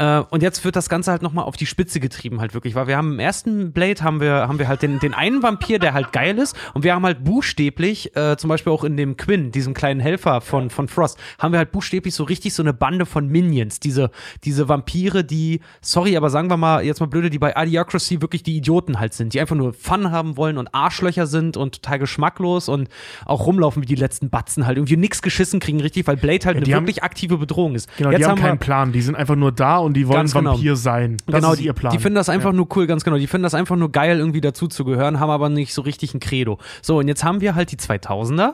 Äh, 0.03 0.23
und 0.29 0.43
jetzt 0.43 0.65
wird 0.65 0.75
das 0.75 0.89
Ganze 0.89 1.11
halt 1.11 1.21
nochmal 1.21 1.45
auf 1.45 1.55
die 1.55 1.65
Spitze 1.65 1.99
getrieben, 1.99 2.41
halt 2.41 2.53
wirklich, 2.53 2.75
weil 2.75 2.87
wir 2.87 2.97
haben 2.97 3.13
im 3.13 3.19
ersten 3.19 3.71
Blade 3.71 4.01
haben 4.03 4.19
wir, 4.19 4.47
haben 4.47 4.59
wir 4.59 4.67
halt 4.67 4.81
den, 4.81 4.99
den 4.99 5.13
einen 5.13 5.41
Vampir, 5.43 5.79
der 5.79 5.93
halt 5.93 6.11
geil 6.11 6.37
ist, 6.37 6.55
und 6.73 6.83
wir 6.83 6.93
haben 6.95 7.05
halt 7.05 7.23
buchstäblich, 7.23 8.15
äh, 8.15 8.35
zum 8.37 8.49
Beispiel 8.49 8.73
auch 8.73 8.83
in 8.83 8.97
dem 8.97 9.17
Quinn, 9.17 9.51
diesem 9.51 9.73
kleinen 9.73 9.99
Helfer 9.99 10.41
von, 10.41 10.69
von 10.69 10.87
Frost, 10.87 11.17
haben 11.39 11.51
wir 11.53 11.59
halt 11.59 11.71
buchstäblich 11.71 12.13
so 12.15 12.23
richtig 12.23 12.53
so 12.53 12.63
eine 12.63 12.73
Bande 12.73 13.05
von 13.05 13.27
Minions, 13.27 13.79
diese, 13.79 14.11
diese 14.43 14.67
Vampire, 14.69 15.23
die, 15.23 15.61
sorry, 15.81 16.17
aber 16.17 16.29
sagen 16.29 16.49
wir 16.49 16.57
mal, 16.57 16.83
jetzt 16.83 16.99
mal 16.99 17.05
blöde, 17.07 17.29
die 17.29 17.39
bei 17.39 17.53
Idiocracy 17.55 18.21
wirklich 18.21 18.43
die 18.43 18.57
Idioten 18.57 18.99
halt 18.99 19.13
sind, 19.13 19.33
die 19.33 19.39
einfach 19.41 19.55
nur 19.55 19.73
Fun 19.73 20.11
haben 20.11 20.37
wollen 20.37 20.57
und 20.57 20.73
Arschlöcher 20.73 21.27
sind 21.27 21.57
und 21.57 21.75
total 21.81 21.99
geschmacklos 21.99 22.69
und 22.69 22.89
auch 23.25 23.45
rumlaufen 23.45 23.81
wie 23.83 23.87
die 23.87 23.95
letzten 23.95 24.29
Batzen 24.29 24.65
halt, 24.65 24.77
irgendwie 24.77 24.97
nix 24.97 25.21
geschissen 25.21 25.59
kriegen, 25.59 25.79
richtig, 25.79 26.07
weil 26.07 26.17
Blade 26.17 26.45
halt 26.45 26.57
Ja, 26.57 26.63
eine 26.63 26.75
haben- 26.75 26.83
wirklich 26.83 27.03
aktive 27.03 27.37
Bedrohung 27.37 27.75
ist. 27.75 27.89
Genau, 27.97 28.09
jetzt 28.11 28.19
die 28.19 28.25
haben 28.25 28.37
wir- 28.39 28.47
keinen 28.47 28.59
Plan, 28.59 28.91
die 28.91 29.01
sind 29.01 29.15
einfach 29.15 29.35
nur 29.35 29.51
da 29.51 29.77
und 29.77 29.92
die 29.93 30.07
wollen 30.07 30.17
Ganz 30.19 30.33
genau. 30.33 30.53
Vampir 30.53 30.75
sein. 30.75 31.17
Das 31.25 31.35
genau, 31.35 31.51
ist 31.53 31.59
die, 31.59 31.65
ihr 31.65 31.73
Plan. 31.73 31.91
die 31.93 31.99
finden 31.99 32.15
das 32.15 32.29
einfach 32.29 32.51
Ja. 32.51 32.55
nur 32.55 32.67
cool, 32.75 32.87
ganz 32.87 33.03
genau. 33.03 33.17
Die 33.17 33.27
finden 33.27 33.43
das 33.43 33.53
einfach 33.53 33.75
nur 33.75 33.91
geil, 33.91 34.19
irgendwie 34.19 34.41
dazu 34.41 34.67
zu 34.67 34.85
gehören, 34.85 35.19
haben 35.19 35.29
aber 35.29 35.49
nicht 35.49 35.73
so 35.73 35.81
richtig 35.81 36.13
ein 36.13 36.19
Credo. 36.19 36.59
So, 36.81 36.99
und 36.99 37.07
jetzt 37.07 37.23
haben 37.23 37.41
wir 37.41 37.55
halt 37.55 37.71
die 37.71 37.77
2000er 37.77 38.53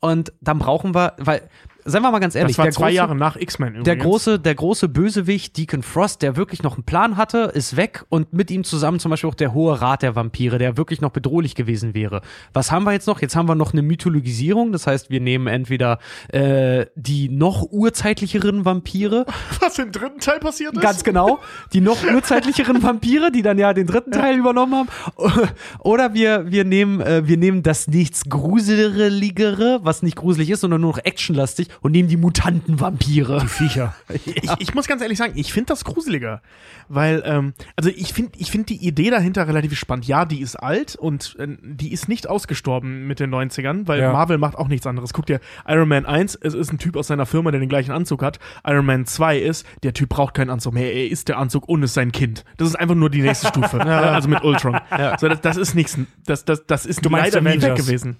und 0.00 0.32
dann 0.40 0.58
brauchen 0.58 0.94
wir, 0.94 1.14
weil, 1.18 1.42
seien 1.84 2.02
wir 2.02 2.10
mal 2.10 2.18
ganz 2.18 2.34
ehrlich, 2.34 2.56
Das 2.56 2.58
war 2.58 2.64
der 2.66 2.72
zwei 2.72 2.86
große, 2.86 2.96
Jahre 2.96 3.14
nach 3.14 3.36
X-Men 3.36 3.72
der 3.74 3.80
übrigens. 3.80 4.02
große, 4.04 4.38
der 4.38 4.54
große 4.54 4.88
Bösewicht 4.88 5.56
Deacon 5.56 5.82
Frost, 5.82 6.22
der 6.22 6.36
wirklich 6.36 6.62
noch 6.62 6.74
einen 6.74 6.84
Plan 6.84 7.16
hatte, 7.16 7.50
ist 7.54 7.76
weg 7.76 8.04
und 8.08 8.32
mit 8.32 8.50
ihm 8.50 8.64
zusammen 8.64 8.98
zum 8.98 9.10
Beispiel 9.10 9.30
auch 9.30 9.34
der 9.34 9.52
hohe 9.54 9.80
Rat 9.80 10.02
der 10.02 10.16
Vampire, 10.16 10.58
der 10.58 10.76
wirklich 10.76 11.00
noch 11.00 11.10
bedrohlich 11.10 11.54
gewesen 11.54 11.94
wäre. 11.94 12.22
Was 12.52 12.70
haben 12.72 12.84
wir 12.84 12.92
jetzt 12.92 13.06
noch? 13.06 13.20
Jetzt 13.20 13.36
haben 13.36 13.48
wir 13.48 13.54
noch 13.54 13.72
eine 13.72 13.82
Mythologisierung, 13.82 14.72
das 14.72 14.86
heißt, 14.86 15.10
wir 15.10 15.20
nehmen 15.20 15.46
entweder 15.46 15.98
äh, 16.28 16.86
die 16.94 17.28
noch 17.28 17.62
urzeitlicheren 17.70 18.64
Vampire, 18.64 19.26
Was 19.60 19.78
im 19.78 19.92
dritten 19.92 20.20
Teil 20.20 20.40
passiert 20.40 20.74
ist? 20.74 20.80
Ganz 20.80 21.04
genau. 21.04 21.40
Die 21.72 21.80
noch 21.80 22.02
urzeitlicheren 22.04 22.82
Vampire, 22.82 23.30
die 23.30 23.42
dann 23.42 23.58
ja 23.58 23.72
den 23.72 23.86
dritten 23.86 24.10
Teil 24.12 24.38
übernommen 24.38 24.74
haben. 24.74 24.88
Oder 25.80 26.14
wir, 26.14 26.50
wir, 26.50 26.64
nehmen, 26.64 27.00
äh, 27.00 27.26
wir 27.26 27.36
nehmen 27.36 27.62
das 27.62 27.88
nichts 27.88 28.24
Gruseligere, 28.28 29.80
was 29.82 30.02
nicht 30.02 30.16
gruselig 30.16 30.50
ist, 30.50 30.60
sondern 30.60 30.80
nur 30.80 30.92
noch 30.92 31.04
actionlastig 31.04 31.68
und 31.80 31.92
nehmen 31.92 32.08
die 32.08 32.16
mutanten 32.16 32.80
Vampire. 32.80 33.40
Die 33.42 33.48
Viecher. 33.48 33.94
Ich, 34.24 34.50
ich 34.58 34.74
muss 34.74 34.86
ganz 34.86 35.02
ehrlich 35.02 35.18
sagen, 35.18 35.32
ich 35.36 35.52
finde 35.52 35.68
das 35.68 35.84
gruseliger. 35.84 36.40
Weil, 36.88 37.22
ähm, 37.24 37.54
also 37.76 37.90
ich 37.90 38.12
finde 38.12 38.32
ich 38.38 38.50
find 38.50 38.68
die 38.68 38.76
Idee 38.86 39.10
dahinter 39.10 39.46
relativ 39.48 39.78
spannend. 39.78 40.06
Ja, 40.06 40.24
die 40.24 40.40
ist 40.40 40.56
alt 40.56 40.96
und 40.96 41.36
äh, 41.38 41.48
die 41.62 41.92
ist 41.92 42.08
nicht 42.08 42.28
ausgestorben 42.28 43.06
mit 43.06 43.20
den 43.20 43.34
90ern, 43.34 43.86
weil 43.86 44.00
Ja. 44.00 44.12
Marvel 44.12 44.38
macht 44.38 44.56
auch 44.56 44.68
nichts 44.68 44.86
anderes. 44.86 45.12
Guck 45.12 45.26
dir 45.26 45.40
Iron 45.66 45.88
Man 45.88 46.06
1, 46.06 46.36
es 46.36 46.54
ist 46.54 46.72
ein 46.72 46.78
Typ 46.78 46.96
aus 46.96 47.06
seiner 47.08 47.26
Firma, 47.26 47.50
der 47.50 47.60
den 47.60 47.68
gleichen 47.68 47.92
Anzug 47.92 48.22
hat. 48.22 48.38
Iron 48.66 48.86
Man 48.86 49.06
2 49.06 49.38
ist, 49.38 49.66
der 49.82 49.94
Typ 49.94 50.10
braucht 50.10 50.34
keinen 50.34 50.50
Anzug 50.50 50.74
mehr, 50.74 50.92
er 50.92 51.08
ist 51.08 51.28
der 51.28 51.38
Anzug 51.38 51.68
und 51.68 51.82
ist 51.82 51.94
sein 51.94 52.12
Kind. 52.12 52.44
Das 52.56 52.68
ist 52.68 52.76
einfach 52.76 52.94
nur 52.94 53.10
die 53.10 53.22
nächste 53.22 53.48
Stufe. 53.48 53.78
ja. 53.86 54.00
Also 54.12 54.28
mit 54.28 54.42
Ultron. 54.44 54.78
So, 55.18 55.28
das, 55.28 55.40
das 55.40 55.56
ist 55.56 55.74
nichts. 55.74 55.98
Das, 56.26 56.44
das, 56.44 56.66
das 56.66 56.86
ist 56.86 57.04
Du 57.04 57.10
meinst 57.10 57.34
leider 57.34 57.48
nie 57.48 57.62
weg 57.62 57.76
gewesen. 57.76 58.16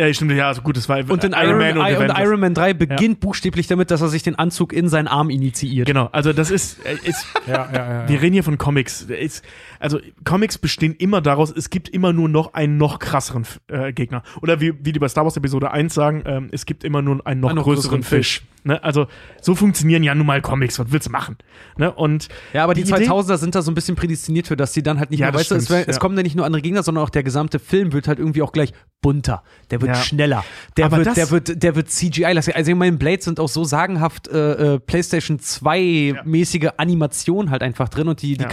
Ja, 0.00 0.14
stimmt, 0.14 0.30
ja, 0.30 0.46
also 0.46 0.62
gut, 0.62 0.76
das 0.76 0.88
war 0.88 0.98
Und 1.10 1.24
in 1.24 1.32
Iron, 1.32 1.58
Man 1.58 1.76
und, 1.76 1.84
Avengers. 1.84 2.18
Iron 2.20 2.38
Man 2.38 2.54
3 2.54 2.72
beginnt 2.72 3.18
buchstäblich 3.18 3.66
damit, 3.66 3.90
dass 3.90 4.00
er 4.00 4.06
sich 4.06 4.22
den 4.22 4.36
Anzug 4.36 4.72
in 4.72 4.88
seinen 4.88 5.08
Arm 5.08 5.28
initiiert. 5.28 5.88
Genau, 5.88 6.08
also 6.12 6.32
das 6.32 6.52
ist, 6.52 6.78
äh, 6.86 6.94
ist 7.02 7.26
Ja, 7.48 7.68
ja, 7.72 8.02
ja. 8.02 8.08
Wir 8.08 8.22
reden 8.22 8.34
hier 8.34 8.44
von 8.44 8.58
Comics. 8.58 9.02
Ist, 9.02 9.44
also 9.80 10.00
Comics 10.24 10.58
bestehen 10.58 10.94
immer 10.94 11.20
daraus, 11.20 11.50
es 11.54 11.70
gibt 11.70 11.88
immer 11.88 12.12
nur 12.12 12.28
noch 12.28 12.54
einen 12.54 12.76
noch 12.76 12.98
krasseren 12.98 13.44
äh, 13.68 13.92
Gegner. 13.92 14.22
Oder 14.42 14.60
wie, 14.60 14.74
wie 14.84 14.92
die 14.92 14.98
bei 14.98 15.08
Star 15.08 15.24
Wars 15.24 15.36
Episode 15.36 15.70
1 15.70 15.92
sagen, 15.94 16.22
ähm, 16.26 16.48
es 16.52 16.66
gibt 16.66 16.84
immer 16.84 17.02
nur 17.02 17.26
einen 17.26 17.40
noch, 17.40 17.48
Einen 17.50 17.56
noch 17.56 17.64
größeren, 17.64 18.00
größeren 18.00 18.02
Fisch. 18.02 18.42
Ne? 18.64 18.82
Also 18.82 19.06
so 19.40 19.54
funktionieren 19.54 20.02
ja 20.02 20.14
nun 20.14 20.26
mal 20.26 20.42
Comics. 20.42 20.78
Was 20.78 20.90
willst 20.90 21.06
du 21.06 21.10
machen? 21.12 21.36
Ne? 21.76 21.92
Und 21.92 22.28
Ja, 22.52 22.64
aber 22.64 22.74
die, 22.74 22.80
Idee- 22.82 22.92
2000er 23.08 23.36
sind 23.38 23.54
da 23.54 23.62
so 23.62 23.70
ein 23.70 23.74
bisschen 23.74 23.94
prädestiniert 23.96 24.48
für, 24.48 24.56
dass 24.56 24.74
sie 24.74 24.82
dann 24.82 24.98
halt 24.98 25.10
nicht 25.10 25.20
Ja, 25.20 25.30
das 25.30 25.42
weißt 25.42 25.50
du, 25.52 25.54
es, 25.54 25.70
es 25.88 25.96
ja. 25.96 26.00
kommen 26.00 26.16
ja 26.16 26.22
nicht 26.22 26.34
nur 26.36 26.44
andere 26.44 26.60
Gegner, 26.60 26.82
sondern 26.82 27.04
auch 27.04 27.10
der 27.10 27.22
gesamte 27.22 27.58
Film 27.60 27.92
wird 27.92 28.08
halt 28.08 28.18
irgendwie 28.18 28.42
auch 28.42 28.52
gleich 28.52 28.72
bunter. 29.00 29.44
Der 29.70 29.80
wird 29.80 29.90
Ja. 29.94 30.02
schneller. 30.02 30.44
Der 30.76 30.86
Aber 30.86 30.98
wird, 31.04 31.16
der 31.16 31.30
wird, 31.30 31.62
der 31.62 31.76
wird 31.76 31.88
CGI-lastig. 31.88 32.56
Also, 32.56 32.72
ich 32.72 32.76
meine, 32.76 32.96
Blades 32.96 33.24
sind 33.26 33.38
auch 33.38 33.48
so 33.48 33.62
sagenhaft 33.62 34.26
äh, 34.28 34.74
äh, 34.74 34.80
PlayStation 34.80 35.38
2-mäßige 35.38 36.70
Animation 36.76 37.50
halt 37.50 37.62
einfach 37.62 37.88
drin 37.88 38.08
und 38.08 38.22
die, 38.22 38.36
die 38.36 38.42
Ja. 38.42 38.48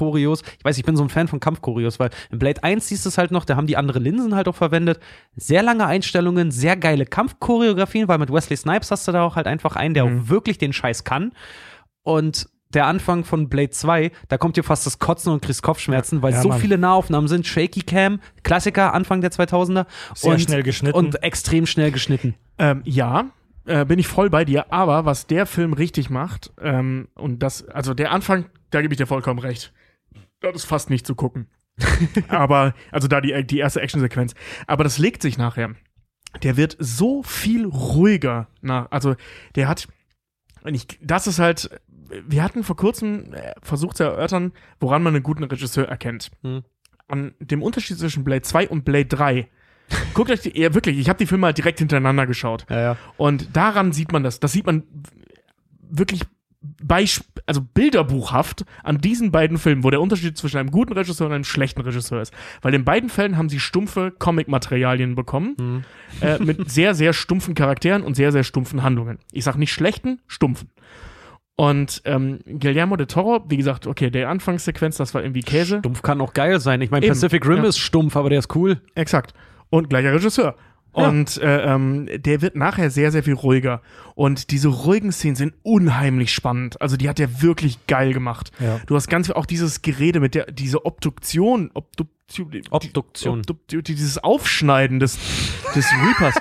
Kampfchoreos. 0.00 0.42
Ich 0.58 0.64
weiß, 0.64 0.78
ich 0.78 0.84
bin 0.84 0.96
so 0.96 1.02
ein 1.02 1.08
Fan 1.08 1.28
von 1.28 1.40
Kampfchoreos, 1.40 1.98
weil 2.00 2.10
in 2.30 2.38
Blade 2.38 2.62
1 2.64 2.88
siehst 2.88 3.04
du 3.04 3.08
es 3.10 3.18
halt 3.18 3.30
noch, 3.30 3.44
da 3.44 3.56
haben 3.56 3.66
die 3.66 3.76
andere 3.76 3.98
Linsen 3.98 4.34
halt 4.34 4.48
auch 4.48 4.54
verwendet. 4.54 4.98
Sehr 5.36 5.62
lange 5.62 5.86
Einstellungen, 5.86 6.50
sehr 6.50 6.76
geile 6.76 7.04
Kampfchoreografien, 7.06 8.08
weil 8.08 8.18
mit 8.18 8.32
Wesley 8.32 8.56
Snipes 8.56 8.90
hast 8.90 9.06
du 9.06 9.12
da 9.12 9.22
auch 9.22 9.36
halt 9.36 9.46
einfach 9.46 9.76
einen, 9.76 9.94
der 9.94 10.06
Mhm. 10.06 10.20
auch 10.22 10.28
wirklich 10.28 10.58
den 10.58 10.72
Scheiß 10.72 11.04
kann. 11.04 11.32
Und 12.02 12.48
der 12.72 12.86
Anfang 12.86 13.24
von 13.24 13.48
Blade 13.48 13.70
2, 13.70 14.12
da 14.28 14.38
kommt 14.38 14.56
dir 14.56 14.62
fast 14.62 14.86
das 14.86 14.98
Kotzen 15.00 15.32
und 15.32 15.42
kriegst 15.42 15.62
Kopfschmerzen, 15.62 16.22
weil 16.22 16.32
Ja, 16.32 16.40
so 16.42 16.48
Mann. 16.50 16.60
viele 16.60 16.78
Nahaufnahmen 16.78 17.28
sind. 17.28 17.46
Shaky 17.46 17.82
Cam, 17.82 18.20
Klassiker, 18.44 18.94
Anfang 18.94 19.20
der 19.20 19.30
2000er. 19.32 19.86
Sehr 20.14 20.32
und, 20.32 20.40
schnell 20.40 20.62
geschnitten. 20.62 20.96
Und 20.96 21.22
extrem 21.22 21.66
schnell 21.66 21.90
geschnitten. 21.90 22.34
Ähm, 22.58 22.82
ja, 22.84 23.26
äh, 23.66 23.84
bin 23.84 23.98
ich 23.98 24.06
voll 24.06 24.30
bei 24.30 24.44
dir. 24.44 24.72
Aber 24.72 25.04
was 25.04 25.26
der 25.26 25.46
Film 25.46 25.72
richtig 25.72 26.10
macht, 26.10 26.52
ähm, 26.62 27.08
und 27.16 27.40
das, 27.42 27.66
also 27.68 27.92
der 27.92 28.12
Anfang, 28.12 28.46
da 28.70 28.80
gebe 28.82 28.94
ich 28.94 28.98
dir 28.98 29.06
vollkommen 29.06 29.40
recht. 29.40 29.72
Das 30.40 30.54
ist 30.54 30.64
fast 30.64 30.90
nicht 30.90 31.06
zu 31.06 31.14
gucken. 31.14 31.46
aber, 32.28 32.74
also 32.90 33.08
da 33.08 33.20
die, 33.20 33.44
die 33.44 33.58
erste 33.58 33.80
Actionsequenz. 33.80 34.34
Aber 34.66 34.84
das 34.84 34.98
legt 34.98 35.22
sich 35.22 35.38
nachher. 35.38 35.74
Der 36.42 36.56
wird 36.56 36.76
so 36.78 37.22
viel 37.22 37.66
ruhiger 37.66 38.48
nach, 38.60 38.90
also 38.90 39.16
der 39.56 39.66
hat, 39.66 39.88
und 40.62 40.74
ich, 40.74 40.86
das 41.02 41.26
ist 41.26 41.38
halt, 41.38 41.80
wir 42.26 42.42
hatten 42.42 42.62
vor 42.62 42.76
kurzem 42.76 43.34
äh, 43.34 43.54
versucht 43.62 43.96
zu 43.96 44.04
erörtern, 44.04 44.52
woran 44.78 45.02
man 45.02 45.14
einen 45.14 45.22
guten 45.22 45.44
Regisseur 45.44 45.88
erkennt. 45.88 46.30
Hm. 46.42 46.62
An 47.08 47.34
dem 47.40 47.62
Unterschied 47.62 47.98
zwischen 47.98 48.22
Blade 48.22 48.42
2 48.42 48.68
und 48.68 48.84
Blade 48.84 49.06
3. 49.06 49.48
Guckt 50.14 50.30
euch 50.30 50.40
die, 50.40 50.56
ja, 50.56 50.72
wirklich, 50.72 50.98
ich 50.98 51.08
habe 51.08 51.18
die 51.18 51.26
Filme 51.26 51.46
halt 51.46 51.58
direkt 51.58 51.80
hintereinander 51.80 52.26
geschaut. 52.26 52.64
Ja, 52.70 52.80
ja. 52.80 52.96
Und 53.16 53.56
daran 53.56 53.90
sieht 53.90 54.12
man 54.12 54.22
das. 54.22 54.38
Das 54.38 54.52
sieht 54.52 54.66
man 54.66 54.84
wirklich 55.80 56.22
beisp 56.60 57.39
also 57.50 57.60
bilderbuchhaft 57.74 58.64
an 58.84 58.98
diesen 58.98 59.32
beiden 59.32 59.58
Filmen, 59.58 59.82
wo 59.82 59.90
der 59.90 60.00
Unterschied 60.00 60.38
zwischen 60.38 60.58
einem 60.58 60.70
guten 60.70 60.92
Regisseur 60.92 61.26
und 61.26 61.32
einem 61.32 61.42
schlechten 61.42 61.80
Regisseur 61.80 62.22
ist. 62.22 62.32
Weil 62.62 62.74
in 62.74 62.84
beiden 62.84 63.10
Fällen 63.10 63.36
haben 63.36 63.48
sie 63.48 63.58
stumpfe 63.58 64.12
Comic-Materialien 64.16 65.16
bekommen, 65.16 65.56
Hm. 65.58 65.84
äh, 66.20 66.38
mit 66.38 66.70
sehr, 66.70 66.94
sehr 66.94 67.12
stumpfen 67.12 67.56
Charakteren 67.56 68.02
und 68.04 68.14
sehr, 68.14 68.30
sehr 68.30 68.44
stumpfen 68.44 68.84
Handlungen. 68.84 69.18
Ich 69.32 69.42
sag 69.42 69.56
nicht 69.56 69.72
schlechten, 69.72 70.20
stumpfen. 70.28 70.70
Und 71.56 72.02
ähm, 72.04 72.38
Guillermo 72.46 72.94
de 72.94 73.06
Toro, 73.06 73.44
wie 73.48 73.56
gesagt, 73.56 73.88
okay, 73.88 74.10
der 74.10 74.28
Anfangssequenz, 74.28 74.96
das 74.96 75.12
war 75.12 75.22
irgendwie 75.22 75.42
Käse. 75.42 75.80
Stumpf 75.80 76.02
kann 76.02 76.20
auch 76.20 76.34
geil 76.34 76.60
sein. 76.60 76.80
Ich 76.82 76.92
meine, 76.92 77.06
Pacific 77.08 77.44
Rim 77.46 77.58
ja. 77.58 77.64
ist 77.64 77.78
stumpf, 77.78 78.16
aber 78.16 78.30
der 78.30 78.38
ist 78.38 78.54
cool. 78.54 78.80
Exakt. 78.94 79.34
Und 79.70 79.90
gleicher 79.90 80.14
Regisseur. 80.14 80.54
Und 80.92 81.38
äh, 81.38 81.72
ähm, 81.72 82.08
der 82.16 82.42
wird 82.42 82.56
nachher 82.56 82.90
sehr, 82.90 83.12
sehr 83.12 83.22
viel 83.22 83.34
ruhiger. 83.34 83.80
Und 84.14 84.50
diese 84.50 84.68
ruhigen 84.68 85.12
Szenen 85.12 85.36
sind 85.36 85.54
unheimlich 85.62 86.32
spannend. 86.32 86.80
Also 86.80 86.96
die 86.96 87.08
hat 87.08 87.20
er 87.20 87.42
wirklich 87.42 87.86
geil 87.86 88.12
gemacht. 88.12 88.50
Ja. 88.58 88.80
Du 88.86 88.96
hast 88.96 89.08
ganz 89.08 89.26
viel 89.26 89.36
auch 89.36 89.46
dieses 89.46 89.82
Gerede 89.82 90.20
mit 90.20 90.34
der, 90.34 90.50
diese 90.50 90.84
Obduktion, 90.84 91.70
Obduktion, 91.74 92.62
Obduktion. 92.70 93.38
Obduktion 93.40 93.82
dieses 93.84 94.18
Aufschneiden 94.18 94.98
des, 95.00 95.18
des 95.74 95.86
Reapers. 95.92 96.34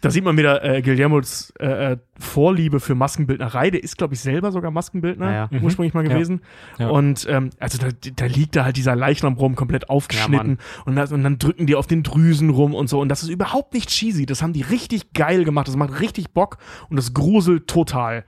Da 0.00 0.10
sieht 0.10 0.24
man 0.24 0.36
wieder 0.36 0.64
äh, 0.64 0.82
Guillermos 0.82 1.52
äh, 1.58 1.92
äh, 1.92 1.96
Vorliebe 2.18 2.80
für 2.80 2.94
Maskenbildnerei. 2.94 3.70
Der 3.70 3.82
ist, 3.82 3.98
glaube 3.98 4.14
ich, 4.14 4.20
selber 4.20 4.52
sogar 4.52 4.70
Maskenbildner, 4.70 5.32
Ja, 5.32 5.48
ja. 5.50 5.60
ursprünglich 5.60 5.94
mal 5.94 6.04
gewesen. 6.04 6.40
Ja. 6.78 6.88
Und 6.88 7.26
ähm, 7.28 7.50
also 7.58 7.78
da, 7.78 7.88
da 8.14 8.26
liegt 8.26 8.56
da 8.56 8.64
halt 8.64 8.76
dieser 8.76 8.96
Leichnam 8.96 9.34
rum, 9.34 9.54
komplett 9.56 9.90
aufgeschnitten. 9.90 10.58
und, 10.84 10.96
das, 10.96 11.12
und 11.12 11.22
dann 11.22 11.38
drücken 11.38 11.66
die 11.66 11.74
auf 11.74 11.86
den 11.86 12.02
Drüsen 12.02 12.50
rum 12.50 12.74
und 12.74 12.88
so. 12.88 13.00
Und 13.00 13.08
das 13.08 13.22
ist 13.22 13.28
überhaupt 13.28 13.74
nicht 13.74 13.88
cheesy. 13.88 14.26
Das 14.26 14.42
haben 14.42 14.52
die 14.52 14.62
richtig 14.62 15.12
geil 15.12 15.44
gemacht. 15.44 15.68
Das 15.68 15.76
macht 15.76 16.00
richtig 16.00 16.30
Bock 16.30 16.58
und 16.88 16.96
das 16.96 17.14
gruselt 17.14 17.66
total. 17.66 18.24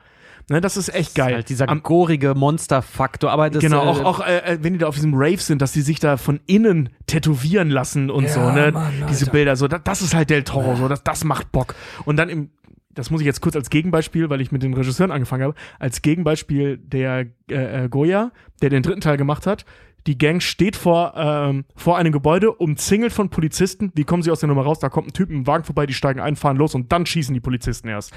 Ne, 0.49 0.61
das 0.61 0.77
ist 0.77 0.95
echt 0.95 1.17
geil. 1.17 1.35
Halt 1.35 1.49
dieser 1.49 1.69
Am- 1.69 1.83
gorige 1.83 2.35
Monsterfaktor. 2.35 3.31
Aber 3.33 3.51
das, 3.51 3.61
genau, 3.61 3.83
äh, 3.85 3.89
auch, 3.89 4.05
auch 4.05 4.21
äh, 4.27 4.39
äh, 4.55 4.59
wenn 4.63 4.75
die 4.75 4.79
da 4.79 4.87
auf 4.87 4.95
diesem 4.95 5.13
Rave 5.15 5.39
sind, 5.39 5.61
dass 5.61 5.73
die 5.73 5.81
sich 5.81 5.99
da 5.99 6.17
von 6.17 6.39
innen 6.47 6.89
tätowieren 7.07 7.69
lassen 7.69 8.11
und 8.11 8.25
Ja, 8.25 8.31
so, 8.31 8.51
ne? 8.53 8.71
Mann, 8.73 8.93
Diese. 9.09 9.29
Bilder, 9.31 9.57
so, 9.57 9.67
das, 9.67 9.81
das 9.83 10.03
ist 10.03 10.15
halt 10.15 10.31
Del 10.31 10.45
Toro, 10.45 10.77
so, 10.77 10.87
das, 10.87 11.03
das 11.03 11.25
macht 11.25 11.51
Bock. 11.51 11.75
Und 12.05 12.17
dann 12.17 12.29
im, 12.29 12.51
das 12.95 13.11
muss 13.11 13.21
ich 13.23 13.27
jetzt 13.27 13.41
kurz 13.41 13.57
als 13.57 13.71
Gegenbeispiel, 13.71 14.31
weil 14.31 14.41
ich 14.41 14.53
mit 14.53 14.63
den 14.63 14.73
Regisseuren 14.73 15.11
angefangen 15.11 15.43
habe, 15.43 15.55
als 15.81 16.01
Gegenbeispiel 16.01 16.79
der 16.79 17.27
äh, 17.51 17.85
äh, 17.85 17.89
Goya, 17.89 18.31
der 18.63 18.71
den 18.71 18.85
dritten 18.85 19.01
Teil 19.01 19.17
gemacht 19.17 19.47
hat, 19.49 19.65
Die 20.07 20.17
Gang 20.19 20.41
steht 20.43 20.77
vor, 20.77 21.15
ähm, 21.17 21.65
vor 21.75 21.97
einem 21.99 22.13
Gebäude, 22.13 22.53
umzingelt 22.53 23.13
von 23.13 23.29
Polizisten. 23.29 23.91
Wie 23.95 24.05
kommen 24.05 24.23
sie 24.23 24.31
aus 24.31 24.41
der 24.41 24.49
Nummer 24.49 24.63
raus? 24.63 24.79
Da 24.79 24.89
kommt 24.89 25.09
ein 25.09 25.13
Typ 25.13 25.29
mit 25.29 25.37
einem 25.37 25.47
Wagen 25.47 25.65
vorbei, 25.65 25.87
die 25.87 25.95
steigen 25.95 26.21
ein, 26.21 26.37
fahren 26.37 26.57
los 26.57 26.75
und 26.75 26.93
dann 26.93 27.07
schießen 27.07 27.35
die 27.35 27.41
Polizisten 27.41 27.89
erst. 27.89 28.13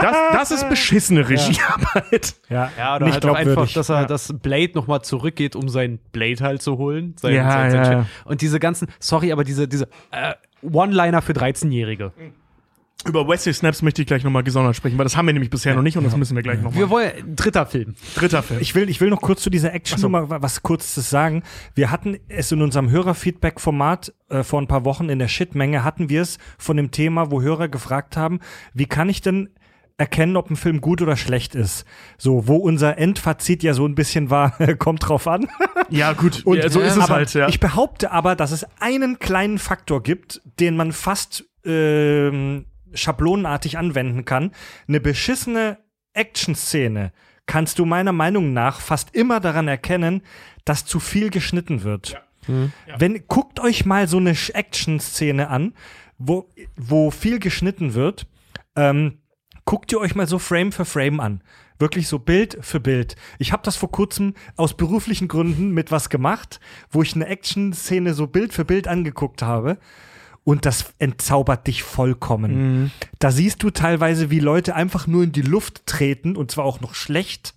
Das, 0.00 0.16
das 0.32 0.50
ist 0.52 0.68
beschissene 0.68 1.28
Regiearbeit. 1.28 2.34
Ja, 2.48 2.70
Ja, 2.78 2.96
oder 2.96 3.06
nicht 3.06 3.14
halt 3.14 3.26
auch 3.26 3.34
einfach, 3.34 3.44
glaubwürdig. 3.44 3.74
dass 3.74 3.88
er, 3.88 4.00
Ja. 4.02 4.06
dass 4.06 4.32
Blade 4.40 4.72
nochmal 4.74 5.02
zurückgeht, 5.02 5.56
um 5.56 5.68
sein 5.68 5.98
Blade 6.12 6.42
halt 6.42 6.62
zu 6.62 6.78
holen. 6.78 7.14
Sein, 7.20 7.34
Ja, 7.34 7.50
sein, 7.50 7.70
sein 7.72 7.92
ja. 7.92 8.06
Und 8.24 8.40
diese 8.40 8.60
ganzen, 8.60 8.88
sorry, 8.98 9.32
aber 9.32 9.44
diese, 9.44 9.66
diese 9.68 9.88
äh, 10.10 10.34
One-Liner 10.62 11.22
für 11.22 11.32
13-Jährige. 11.32 12.12
Über 13.06 13.26
Wesley 13.26 13.52
Snaps 13.52 13.82
möchte 13.82 14.00
ich 14.02 14.06
gleich 14.06 14.22
nochmal 14.22 14.42
gesondert 14.44 14.76
sprechen, 14.76 14.96
weil 14.96 15.04
das 15.04 15.16
haben 15.16 15.26
wir 15.26 15.32
nämlich 15.32 15.50
bisher 15.50 15.74
noch 15.74 15.82
nicht 15.82 15.96
und 15.96 16.04
das 16.04 16.16
müssen 16.16 16.36
wir 16.36 16.42
gleich 16.42 16.58
nochmal. 16.60 16.74
Wir 16.78 16.88
wollen, 16.90 17.34
dritter 17.34 17.66
Film. 17.66 17.94
Dritter 18.14 18.42
Film. 18.42 18.60
Ich 18.60 18.74
will, 18.74 18.88
ich 18.88 19.00
will 19.00 19.10
noch 19.10 19.20
kurz 19.20 19.42
zu 19.42 19.50
dieser 19.50 19.74
Action-Nummer 19.74 20.30
wa- 20.30 20.40
was 20.42 20.62
Kurzes 20.62 21.10
sagen. 21.10 21.42
Wir 21.74 21.90
hatten 21.90 22.16
es 22.28 22.52
in 22.52 22.62
unserem 22.62 22.90
Hörerfeedback-Format 22.90 24.12
äh, 24.28 24.42
vor 24.44 24.60
ein 24.60 24.68
paar 24.68 24.84
Wochen 24.84 25.08
in 25.08 25.18
der 25.18 25.28
Shitmenge 25.28 25.82
hatten 25.84 26.08
wir 26.10 26.22
es 26.22 26.38
von 26.58 26.76
dem 26.76 26.90
Thema, 26.90 27.30
wo 27.30 27.42
Hörer 27.42 27.68
gefragt 27.68 28.16
haben, 28.16 28.38
wie 28.74 28.86
kann 28.86 29.08
ich 29.08 29.20
denn 29.20 29.48
erkennen, 29.98 30.36
ob 30.36 30.50
ein 30.50 30.56
Film 30.56 30.80
gut 30.80 31.02
oder 31.02 31.16
schlecht 31.16 31.54
ist? 31.54 31.84
So, 32.18 32.46
wo 32.46 32.56
unser 32.56 32.98
Endfazit 32.98 33.62
ja 33.62 33.74
so 33.74 33.84
ein 33.86 33.94
bisschen 33.94 34.30
war, 34.30 34.50
kommt 34.78 35.08
drauf 35.08 35.26
an. 35.26 35.48
ja, 35.90 36.12
gut. 36.12 36.42
Und 36.46 36.58
ja, 36.58 36.68
so 36.68 36.80
ist 36.80 36.96
es 36.96 37.02
aber 37.02 37.14
halt, 37.14 37.34
ja. 37.34 37.48
Ich 37.48 37.58
behaupte 37.60 38.12
aber, 38.12 38.36
dass 38.36 38.52
es 38.52 38.64
einen 38.80 39.18
kleinen 39.18 39.58
Faktor 39.58 40.02
gibt, 40.02 40.40
den 40.60 40.76
man 40.76 40.92
fast 40.92 41.44
ähm, 41.64 42.64
schablonenartig 42.94 43.78
anwenden 43.78 44.24
kann. 44.24 44.52
Eine 44.88 45.00
beschissene 45.00 45.78
Action-Szene 46.14 47.12
kannst 47.46 47.78
du 47.78 47.84
meiner 47.84 48.12
Meinung 48.12 48.52
nach 48.52 48.80
fast 48.80 49.14
immer 49.14 49.40
daran 49.40 49.68
erkennen, 49.68 50.22
dass 50.64 50.84
zu 50.84 51.00
viel 51.00 51.30
geschnitten 51.30 51.82
wird. 51.82 52.20
Wenn, 52.98 53.26
guckt 53.28 53.60
euch 53.60 53.84
mal 53.84 54.08
so 54.08 54.18
eine 54.18 54.30
Action-Szene 54.30 55.48
an, 55.48 55.74
wo, 56.18 56.52
wo 56.76 57.10
viel 57.10 57.38
geschnitten 57.38 57.94
wird. 57.94 58.26
Ähm, 58.76 59.18
guckt 59.64 59.92
ihr 59.92 60.00
euch 60.00 60.14
mal 60.14 60.26
so 60.26 60.38
Frame 60.38 60.72
für 60.72 60.84
Frame 60.84 61.20
an. 61.20 61.42
Wirklich 61.78 62.06
so 62.06 62.18
Bild 62.18 62.58
für 62.60 62.80
Bild. 62.80 63.16
Ich 63.38 63.52
habe 63.52 63.62
das 63.64 63.76
vor 63.76 63.90
kurzem 63.90 64.34
aus 64.56 64.76
beruflichen 64.76 65.26
Gründen 65.26 65.72
mit 65.72 65.90
was 65.90 66.10
gemacht, 66.10 66.60
wo 66.90 67.02
ich 67.02 67.14
eine 67.14 67.26
Action-Szene 67.26 68.14
so 68.14 68.26
Bild 68.26 68.52
für 68.52 68.64
Bild 68.64 68.86
angeguckt 68.86 69.42
habe. 69.42 69.78
Und 70.44 70.66
das 70.66 70.94
entzaubert 70.98 71.66
dich 71.68 71.84
vollkommen. 71.84 72.90
Da 73.20 73.30
siehst 73.30 73.62
du 73.62 73.70
teilweise, 73.70 74.30
wie 74.30 74.40
Leute 74.40 74.74
einfach 74.74 75.06
nur 75.06 75.22
in 75.22 75.32
die 75.32 75.42
Luft 75.42 75.86
treten 75.86 76.36
und 76.36 76.50
zwar 76.50 76.64
auch 76.64 76.80
noch 76.80 76.94
schlecht. 76.94 77.54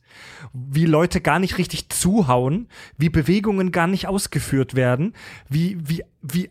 Wie 0.53 0.85
Leute 0.85 1.19
gar 1.19 1.39
nicht 1.39 1.57
richtig 1.57 1.89
zuhauen, 1.89 2.69
wie 2.97 3.09
Bewegungen 3.09 3.71
gar 3.71 3.87
nicht 3.87 4.07
ausgeführt 4.07 4.75
werden, 4.75 5.13
wie, 5.49 5.77
wie, 5.81 6.03
wie, 6.33 6.49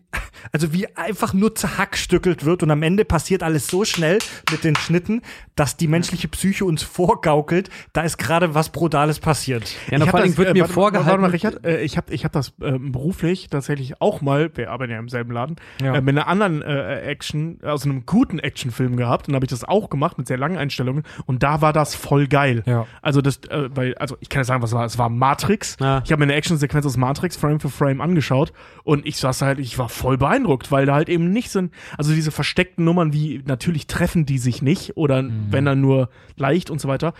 also 0.52 0.72
wie 0.72 0.86
einfach 0.96 1.32
nur 1.32 1.54
zerhackstückelt 1.54 2.44
wird 2.44 2.62
und 2.62 2.70
am 2.70 2.82
Ende 2.82 3.04
passiert 3.04 3.42
alles 3.42 3.66
so 3.66 3.84
schnell 3.84 4.18
mit 4.50 4.64
den 4.64 4.76
Schnitten, 4.76 5.22
dass 5.56 5.76
die 5.76 5.88
menschliche 5.88 6.28
Psyche 6.28 6.64
uns 6.64 6.82
vorgaukelt, 6.82 7.70
da 7.92 8.02
ist 8.02 8.18
gerade 8.18 8.54
was 8.54 8.70
Brutales 8.70 9.18
passiert. 9.18 9.74
Ja, 9.90 9.98
Ich 9.98 10.10
vor 10.10 10.20
allem 10.20 10.36
wird 10.36 10.48
äh, 10.50 10.52
mir 10.52 10.60
warte, 10.62 10.72
vorgehalten. 10.72 11.10
Warte 11.10 11.22
mal, 11.22 11.30
Richard, 11.30 11.64
äh, 11.66 11.82
ich 11.82 11.96
habe 11.96 12.12
ich 12.12 12.24
hab 12.24 12.32
das 12.32 12.52
ähm, 12.62 12.92
beruflich 12.92 13.48
tatsächlich 13.48 14.00
auch 14.00 14.20
mal, 14.20 14.50
wir 14.54 14.70
arbeiten 14.70 14.92
ja 14.92 14.98
im 14.98 15.08
selben 15.08 15.32
Laden, 15.32 15.56
Ja. 15.82 15.94
äh, 15.96 16.00
mit 16.00 16.16
einer 16.16 16.26
anderen 16.28 16.62
äh, 16.62 17.00
Action, 17.02 17.58
aus 17.64 17.84
einem 17.84 18.06
guten 18.06 18.38
Actionfilm 18.38 18.96
gehabt 18.96 19.28
und 19.28 19.34
habe 19.34 19.44
ich 19.44 19.50
das 19.50 19.64
auch 19.64 19.90
gemacht 19.90 20.18
mit 20.18 20.26
sehr 20.28 20.38
langen 20.38 20.56
Einstellungen 20.56 21.02
und 21.26 21.42
da 21.42 21.60
war 21.60 21.72
das 21.72 21.94
voll 21.94 22.26
geil. 22.28 22.62
Ja. 22.66 22.86
Also 23.02 23.20
das, 23.20 23.38
äh, 23.48 23.68
weil, 23.74 23.94
also 23.96 24.16
ich 24.20 24.28
kann 24.28 24.40
ja 24.40 24.44
sagen, 24.44 24.62
was 24.62 24.72
war. 24.72 24.84
Es 24.84 24.98
war 24.98 25.08
Matrix. 25.08 25.76
Ja. 25.80 26.02
Ich 26.04 26.12
habe 26.12 26.20
mir 26.20 26.24
eine 26.24 26.34
Actionsequenz 26.34 26.86
aus 26.86 26.96
Matrix 26.96 27.36
Frame 27.36 27.60
für 27.60 27.70
Frame 27.70 28.00
angeschaut 28.00 28.52
und 28.84 29.06
ich 29.06 29.16
saß 29.16 29.42
halt, 29.42 29.58
ich 29.64 29.78
war 29.78 29.88
voll 29.88 30.18
beeindruckt, 30.18 30.70
weil 30.70 30.86
da 30.86 30.94
halt 30.94 31.08
eben 31.08 31.30
nicht 31.30 31.50
sind, 31.50 31.72
also 31.98 32.12
diese 32.14 32.30
versteckten 32.30 32.84
Nummern, 32.84 33.12
wie 33.12 33.42
natürlich 33.46 33.86
treffen 33.86 34.26
die 34.26 34.38
sich 34.38 34.62
nicht 34.62 34.96
oder 34.96 35.22
Mhm. 35.22 35.46
wenn 35.50 35.64
dann 35.64 35.80
nur 35.80 36.08
leicht 36.36 36.70
und 36.70 36.80
so 36.80 36.88
weiter, 36.88 37.14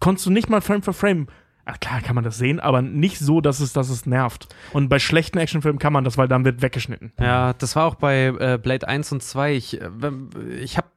konntest 0.00 0.26
du 0.26 0.30
nicht 0.30 0.48
mal 0.50 0.60
Frame 0.60 0.82
für 0.82 0.92
Frame. 0.92 1.26
Ach, 1.66 1.78
klar 1.78 2.00
kann 2.00 2.14
man 2.16 2.24
das 2.24 2.38
sehen, 2.38 2.58
aber 2.58 2.82
nicht 2.82 3.18
so, 3.18 3.40
dass 3.40 3.60
es, 3.60 3.72
dass 3.72 3.90
es 3.90 4.04
nervt. 4.06 4.48
Und 4.72 4.88
bei 4.88 4.98
schlechten 4.98 5.38
Actionfilmen 5.38 5.78
kann 5.78 5.92
man 5.92 6.02
das, 6.04 6.16
weil 6.18 6.26
dann 6.26 6.44
wird 6.44 6.62
weggeschnitten. 6.62 7.12
Ja, 7.20 7.52
das 7.52 7.76
war 7.76 7.84
auch 7.84 7.94
bei 7.96 8.26
äh, 8.38 8.58
Blade 8.60 8.88
1 8.88 9.12
und 9.12 9.22
2. 9.22 9.54
Ich, 9.54 9.80
äh, 9.80 9.88
ich 10.62 10.76
habe 10.78 10.88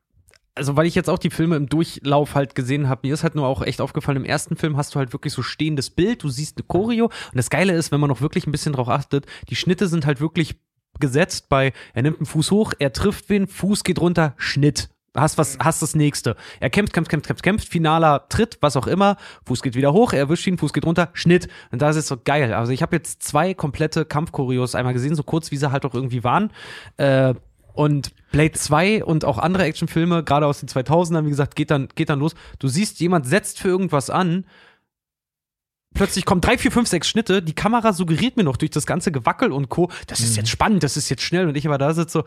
also 0.55 0.75
weil 0.75 0.85
ich 0.85 0.93
jetzt 0.93 1.09
auch 1.09 1.17
die 1.17 1.31
Filme 1.31 1.55
im 1.55 1.67
Durchlauf 1.67 2.35
halt 2.35 2.53
gesehen 2.53 2.87
habe, 2.87 3.07
mir 3.07 3.13
ist 3.15 3.23
halt 3.23 3.33
nur 3.33 3.47
auch 3.47 3.63
echt 3.63 3.81
aufgefallen, 3.81 4.17
im 4.17 4.23
ersten 4.25 4.55
Film 4.55 4.77
hast 4.77 4.93
du 4.93 4.99
halt 4.99 5.11
wirklich 5.11 5.33
so 5.33 5.41
stehendes 5.41 5.89
Bild, 5.89 6.21
du 6.23 6.29
siehst 6.29 6.57
eine 6.57 6.65
Choreo 6.67 7.05
und 7.05 7.35
das 7.35 7.49
Geile 7.49 7.73
ist, 7.73 7.91
wenn 7.91 7.99
man 7.99 8.07
noch 8.09 8.21
wirklich 8.21 8.45
ein 8.45 8.51
bisschen 8.51 8.73
drauf 8.73 8.87
achtet, 8.87 9.25
die 9.49 9.55
Schnitte 9.55 9.87
sind 9.87 10.05
halt 10.05 10.21
wirklich 10.21 10.55
gesetzt 10.99 11.49
bei, 11.49 11.73
er 11.93 12.03
nimmt 12.03 12.17
einen 12.17 12.25
Fuß 12.25 12.51
hoch, 12.51 12.73
er 12.79 12.93
trifft 12.93 13.29
wen, 13.29 13.47
Fuß 13.47 13.83
geht 13.83 13.99
runter, 13.99 14.33
Schnitt. 14.37 14.89
Hast 15.15 15.37
was, 15.37 15.59
hast 15.59 15.83
das 15.83 15.93
nächste. 15.93 16.35
Er 16.59 16.71
kämpft, 16.71 16.91
kämpft, 16.91 17.11
kämpft, 17.11 17.27
kämpft, 17.27 17.43
kämpft, 17.43 17.67
finaler 17.67 18.27
Tritt, 18.29 18.57
was 18.61 18.75
auch 18.75 18.87
immer. 18.87 19.17
Fuß 19.45 19.61
geht 19.61 19.75
wieder 19.75 19.93
hoch, 19.93 20.11
er 20.11 20.19
erwischt 20.19 20.47
ihn, 20.47 20.57
Fuß 20.57 20.73
geht 20.73 20.85
runter, 20.87 21.09
Schnitt. 21.13 21.49
Und 21.71 21.83
da 21.83 21.91
ist 21.91 22.07
so 22.07 22.17
geil. 22.23 22.51
Also 22.53 22.71
ich 22.71 22.81
habe 22.81 22.95
jetzt 22.95 23.21
zwei 23.21 23.53
komplette 23.53 24.05
Kampfchoreos 24.05 24.73
einmal 24.73 24.93
gesehen, 24.93 25.13
so 25.13 25.21
kurz 25.21 25.51
wie 25.51 25.57
sie 25.57 25.71
halt 25.71 25.85
auch 25.85 25.93
irgendwie 25.93 26.23
waren. 26.23 26.51
Äh, 26.97 27.35
und 27.73 28.11
Blade 28.31 28.53
2 28.53 29.03
und 29.03 29.25
auch 29.25 29.37
andere 29.37 29.63
Actionfilme, 29.63 30.23
gerade 30.23 30.45
aus 30.45 30.59
den 30.59 30.69
2000ern, 30.69 31.25
wie 31.25 31.29
gesagt, 31.29 31.55
geht 31.55 31.71
dann, 31.71 31.89
geht 31.95 32.09
dann 32.09 32.19
los. 32.19 32.35
Du 32.59 32.67
siehst, 32.67 32.99
jemand 32.99 33.27
setzt 33.27 33.59
für 33.59 33.67
irgendwas 33.67 34.09
an. 34.09 34.45
Plötzlich 35.93 36.25
kommen 36.25 36.41
drei, 36.41 36.57
vier, 36.57 36.71
fünf, 36.71 36.87
sechs 36.87 37.07
Schnitte. 37.07 37.41
Die 37.41 37.53
Kamera 37.53 37.93
suggeriert 37.93 38.37
mir 38.37 38.43
noch 38.43 38.57
durch 38.57 38.71
das 38.71 38.85
ganze 38.85 39.11
Gewackel 39.11 39.51
und 39.51 39.69
Co. 39.69 39.89
Das 40.07 40.19
ist 40.21 40.35
jetzt 40.35 40.49
spannend, 40.49 40.83
das 40.83 40.97
ist 40.97 41.09
jetzt 41.09 41.21
schnell. 41.21 41.47
Und 41.47 41.55
ich 41.55 41.67
aber 41.67 41.77
da 41.77 41.93
sitze 41.93 42.19
so, 42.19 42.23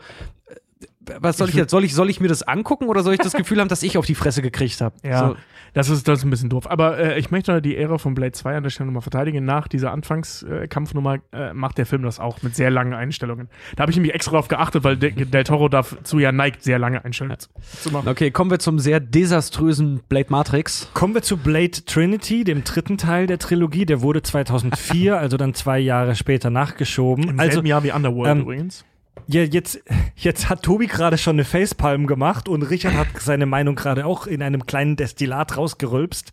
was 1.19 1.37
soll 1.37 1.49
ich 1.49 1.55
jetzt? 1.55 1.71
Soll 1.71 1.83
ich, 1.83 1.93
soll 1.93 2.09
ich 2.09 2.19
mir 2.19 2.27
das 2.27 2.43
angucken 2.43 2.85
oder 2.85 3.03
soll 3.03 3.13
ich 3.13 3.19
das 3.19 3.33
Gefühl 3.33 3.59
haben, 3.59 3.67
dass 3.67 3.83
ich 3.83 3.97
auf 3.97 4.05
die 4.05 4.15
Fresse 4.15 4.41
gekriegt 4.41 4.81
habe? 4.81 4.95
Ja, 5.03 5.19
So, 5.19 5.35
das, 5.73 5.89
ist, 5.89 6.07
das 6.07 6.19
ist 6.19 6.25
ein 6.25 6.29
bisschen 6.29 6.49
doof. 6.49 6.69
Aber 6.69 6.97
äh, 6.97 7.19
ich 7.19 7.31
möchte 7.31 7.61
die 7.61 7.77
Ära 7.77 7.97
von 7.97 8.13
Blade 8.13 8.31
2 8.31 8.57
an 8.57 8.63
der 8.63 8.69
Stelle 8.69 8.87
nochmal 8.87 9.01
verteidigen. 9.01 9.45
Nach 9.45 9.67
dieser 9.67 9.91
Anfangskampfnummer 9.91 11.17
äh, 11.31 11.53
macht 11.53 11.77
der 11.77 11.85
Film 11.85 12.03
das 12.03 12.19
auch 12.19 12.41
mit 12.41 12.55
sehr 12.55 12.69
langen 12.71 12.93
Einstellungen. 12.93 13.49
Da 13.75 13.81
habe 13.81 13.91
ich 13.91 13.97
nämlich 13.97 14.13
extra 14.13 14.31
drauf 14.31 14.47
geachtet, 14.47 14.83
weil 14.83 14.97
De 14.97 15.11
Del 15.11 15.43
Toro 15.43 15.69
dazu 15.69 16.19
ja 16.19 16.31
neigt, 16.31 16.63
sehr 16.63 16.79
lange 16.79 17.03
Einstellungen 17.03 17.39
zu, 17.39 17.49
zu 17.81 17.91
machen. 17.91 18.07
Okay, 18.07 18.31
kommen 18.31 18.51
wir 18.51 18.59
zum 18.59 18.79
sehr 18.79 18.99
desaströsen 18.99 20.01
Blade 20.09 20.27
Matrix. 20.29 20.89
Kommen 20.93 21.13
wir 21.13 21.21
zu 21.21 21.37
Blade 21.37 21.85
Trinity, 21.85 22.43
dem 22.43 22.63
dritten 22.63 22.97
Teil 22.97 23.27
der 23.27 23.39
Trilogie. 23.39 23.85
Der 23.85 24.01
wurde 24.01 24.21
2004, 24.21 25.17
also 25.19 25.37
dann 25.37 25.53
zwei 25.53 25.79
Jahre 25.79 26.15
später 26.15 26.49
nachgeschoben. 26.49 27.29
Im 27.29 27.39
also 27.39 27.53
selben 27.53 27.67
Jahr 27.67 27.83
wie 27.83 27.91
Underworld 27.91 28.31
ähm, 28.31 28.41
übrigens. 28.41 28.85
Ja, 29.27 29.43
jetzt, 29.43 29.81
jetzt 30.15 30.49
hat 30.49 30.63
Tobi 30.63 30.87
gerade 30.87 31.17
schon 31.17 31.35
eine 31.35 31.45
Facepalm 31.45 32.07
gemacht 32.07 32.47
und 32.47 32.63
Richard 32.63 32.93
hat 32.93 33.07
seine 33.19 33.45
Meinung 33.45 33.75
gerade 33.75 34.05
auch 34.05 34.27
in 34.27 34.41
einem 34.41 34.65
kleinen 34.65 34.95
Destillat 34.95 35.57
rausgerülpst. 35.57 36.31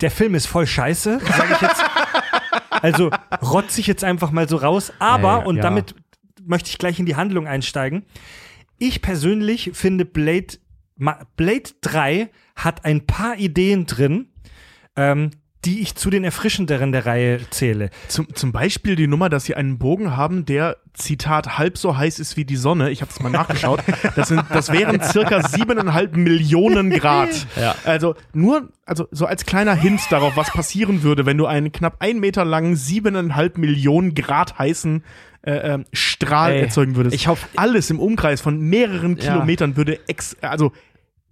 Der 0.00 0.10
Film 0.10 0.34
ist 0.34 0.46
voll 0.46 0.66
scheiße, 0.66 1.20
sage 1.20 1.52
ich 1.54 1.60
jetzt. 1.60 1.82
Also 2.80 3.10
rotze 3.40 3.80
ich 3.80 3.86
jetzt 3.86 4.02
einfach 4.02 4.32
mal 4.32 4.48
so 4.48 4.56
raus. 4.56 4.92
Aber, 4.98 5.42
Äh, 5.42 5.46
und 5.46 5.56
ja. 5.56 5.62
damit 5.62 5.94
möchte 6.44 6.70
ich 6.70 6.78
gleich 6.78 6.98
in 6.98 7.06
die 7.06 7.14
Handlung 7.14 7.46
einsteigen. 7.46 8.04
Ich 8.78 9.02
persönlich 9.02 9.70
finde 9.74 10.04
Blade, 10.04 10.58
Blade 11.36 11.70
3 11.82 12.30
hat 12.56 12.84
ein 12.84 13.06
paar 13.06 13.36
Ideen 13.36 13.86
drin, 13.86 14.32
ähm, 14.96 15.30
die 15.64 15.80
ich 15.80 15.94
zu 15.94 16.10
den 16.10 16.24
erfrischenderen 16.24 16.90
der 16.92 17.06
Reihe 17.06 17.38
zähle. 17.50 17.90
Zum, 18.08 18.34
zum 18.34 18.50
Beispiel 18.50 18.96
die 18.96 19.06
Nummer, 19.06 19.28
dass 19.28 19.44
sie 19.44 19.54
einen 19.54 19.78
Bogen 19.78 20.16
haben, 20.16 20.44
der, 20.44 20.76
Zitat, 20.94 21.56
halb 21.56 21.78
so 21.78 21.96
heiß 21.96 22.18
ist 22.18 22.36
wie 22.36 22.44
die 22.44 22.56
Sonne. 22.56 22.90
Ich 22.90 23.00
habe 23.00 23.10
es 23.10 23.18
mal 23.20 23.30
nachgeschaut. 23.30 23.80
Das, 24.14 24.28
sind, 24.28 24.42
das 24.52 24.70
wären 24.70 25.00
circa 25.02 25.42
siebeneinhalb 25.48 26.16
Millionen 26.16 26.90
Grad. 26.90 27.30
Ja. 27.58 27.74
Also 27.84 28.14
nur, 28.34 28.68
also 28.84 29.08
so 29.10 29.24
als 29.24 29.46
kleiner 29.46 29.74
Hint 29.74 30.00
darauf, 30.10 30.36
was 30.36 30.50
passieren 30.50 31.02
würde, 31.02 31.24
wenn 31.24 31.38
du 31.38 31.46
einen 31.46 31.72
knapp 31.72 31.96
ein 32.00 32.20
Meter 32.20 32.44
langen, 32.44 32.76
siebeneinhalb 32.76 33.56
Millionen 33.56 34.14
Grad 34.14 34.58
heißen 34.58 35.02
äh, 35.42 35.52
ähm, 35.52 35.86
Strahl 35.94 36.52
Ey, 36.52 36.60
erzeugen 36.62 36.94
würdest. 36.94 37.14
ich 37.16 37.26
hoff- 37.26 37.48
Alles 37.56 37.88
im 37.88 37.98
Umkreis 37.98 38.40
von 38.42 38.60
mehreren 38.60 39.16
Ja. 39.16 39.32
Kilometern 39.32 39.76
würde 39.78 39.98
ex, 40.08 40.36
also 40.42 40.72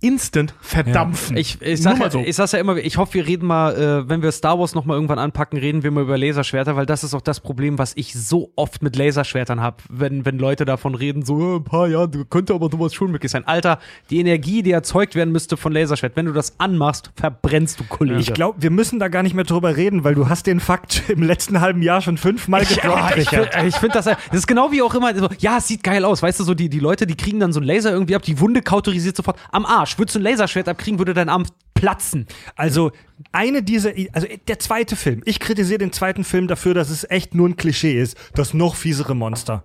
instant 0.01 0.55
verdampfen. 0.61 1.37
Ich, 1.37 1.61
ich, 1.61 1.69
Nur 1.69 1.77
sag 1.77 1.99
mal 1.99 2.05
ja, 2.07 2.11
so. 2.11 2.21
ich 2.21 2.35
sag's 2.35 2.53
ja 2.53 2.59
immer, 2.59 2.77
ich 2.77 2.97
hoffe, 2.97 3.15
wir 3.15 3.27
reden 3.27 3.47
mal, 3.47 3.75
äh, 3.75 4.09
wenn 4.09 4.23
wir 4.23 4.33
Star 4.33 4.59
Wars 4.59 4.75
nochmal 4.75 4.97
irgendwann 4.97 5.19
anpacken, 5.19 5.59
reden 5.59 5.83
wir 5.83 5.91
mal 5.91 6.03
über 6.03 6.17
Laserschwerter, 6.17 6.77
weil 6.77 6.87
das 6.87 7.05
ist 7.05 7.15
auch 7.15 7.21
das 7.21 7.41
Problem, 7.41 7.79
was 7.79 7.93
ich 7.97 8.15
so 8.15 8.53
oft 8.57 8.83
mit 8.83 8.97
Laserschwertern 8.97 9.61
habe, 9.61 9.77
wenn, 9.91 10.25
wenn 10.25 10.39
Leute 10.39 10.65
davon 10.65 10.95
reden, 10.95 11.25
so, 11.25 11.55
äh, 11.55 11.57
ein 11.57 11.65
paar 11.65 11.89
Jahre 11.89 12.09
könnte 12.31 12.55
aber 12.55 12.71
sowas 12.71 12.95
schon 12.95 13.11
möglich 13.11 13.31
sein. 13.31 13.47
Alter, 13.47 13.79
die 14.09 14.21
Energie, 14.21 14.63
die 14.63 14.71
erzeugt 14.71 15.15
werden 15.15 15.33
müsste 15.33 15.57
von 15.57 15.73
Laserschwert, 15.73 16.17
wenn 16.17 16.27
du 16.27 16.33
das 16.33 16.59
anmachst, 16.59 17.11
verbrennst 17.17 17.81
du 17.81 17.85
Kollege. 17.85 18.21
Ich 18.21 18.33
glaube, 18.33 18.63
wir 18.63 18.71
müssen 18.71 18.99
da 18.99 19.09
gar 19.09 19.23
nicht 19.23 19.35
mehr 19.35 19.45
drüber 19.45 19.77
reden, 19.77 20.03
weil 20.05 20.15
du 20.15 20.29
hast 20.29 20.47
den 20.47 20.61
Fakt 20.61 21.03
im 21.09 21.23
letzten 21.23 21.61
halben 21.61 21.83
Jahr 21.83 22.01
schon 22.01 22.17
fünfmal 22.17 22.65
gedroppt, 22.65 23.17
ich 23.17 23.33
Richard. 23.33 23.55
finde 23.55 23.73
find 23.73 23.95
das, 23.95 24.05
das 24.07 24.17
ist 24.33 24.47
genau 24.47 24.73
wie 24.73 24.81
auch 24.81 24.95
immer, 24.95 25.15
so, 25.15 25.29
ja, 25.39 25.59
es 25.59 25.69
sieht 25.69 25.83
geil 25.83 26.05
aus, 26.05 26.23
weißt 26.23 26.41
du, 26.41 26.45
so 26.45 26.55
die, 26.55 26.71
die 26.71 26.79
Leute, 26.79 27.07
die 27.07 27.17
kriegen 27.17 27.39
dann 27.39 27.53
so 27.53 27.61
einen 27.61 27.67
Laser 27.67 27.93
irgendwie 27.93 28.17
ab, 28.17 28.23
die 28.23 28.41
Wunde 28.41 28.63
kautorisiert 28.63 29.17
sofort 29.17 29.39
am 29.53 29.67
Arsch. 29.67 29.89
Würdest 29.99 30.16
du 30.16 30.20
ein 30.20 30.22
Laserschwert 30.22 30.68
abkriegen, 30.68 30.99
würde 30.99 31.14
dein 31.14 31.28
Arm 31.28 31.45
platzen. 31.74 32.26
Also 32.57 32.93
eine 33.32 33.62
dieser, 33.62 33.93
also 34.12 34.26
der 34.49 34.59
zweite 34.59 34.97
Film. 34.97 35.22
Ich 35.24 35.41
kritisiere 35.41 35.78
den 35.78 35.93
zweiten 35.93 36.24
Film 36.24 36.47
dafür, 36.47 36.74
dass 36.74 36.91
es 36.91 37.09
echt 37.09 37.34
nur 37.34 37.49
ein 37.49 37.57
Klischee 37.57 37.99
ist. 37.99 38.18
Das 38.34 38.53
noch 38.53 38.74
fiesere 38.74 39.16
Monster. 39.16 39.64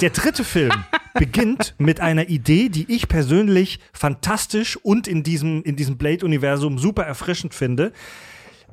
Der 0.00 0.10
dritte 0.10 0.44
Film 0.44 0.72
beginnt 1.14 1.74
mit 1.76 2.00
einer 2.00 2.30
Idee, 2.30 2.70
die 2.70 2.90
ich 2.90 3.06
persönlich 3.06 3.80
fantastisch 3.92 4.78
und 4.82 5.06
in 5.06 5.22
diesem, 5.22 5.62
in 5.62 5.76
diesem 5.76 5.98
Blade-Universum 5.98 6.78
super 6.78 7.04
erfrischend 7.04 7.52
finde. 7.52 7.92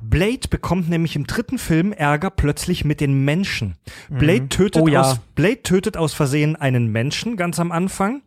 Blade 0.00 0.48
bekommt 0.48 0.88
nämlich 0.88 1.16
im 1.16 1.26
dritten 1.26 1.58
Film 1.58 1.92
Ärger 1.92 2.30
plötzlich 2.30 2.86
mit 2.86 3.02
den 3.02 3.24
Menschen. 3.26 3.76
Blade 4.08 4.48
tötet 4.48 4.82
Oh 4.82 4.88
ja. 4.88 5.02
aus 5.02 5.20
Blade 5.34 5.62
tötet 5.62 5.98
aus 5.98 6.14
Versehen 6.14 6.56
einen 6.56 6.86
Menschen 6.90 7.36
ganz 7.36 7.60
am 7.60 7.70
Anfang, 7.70 8.22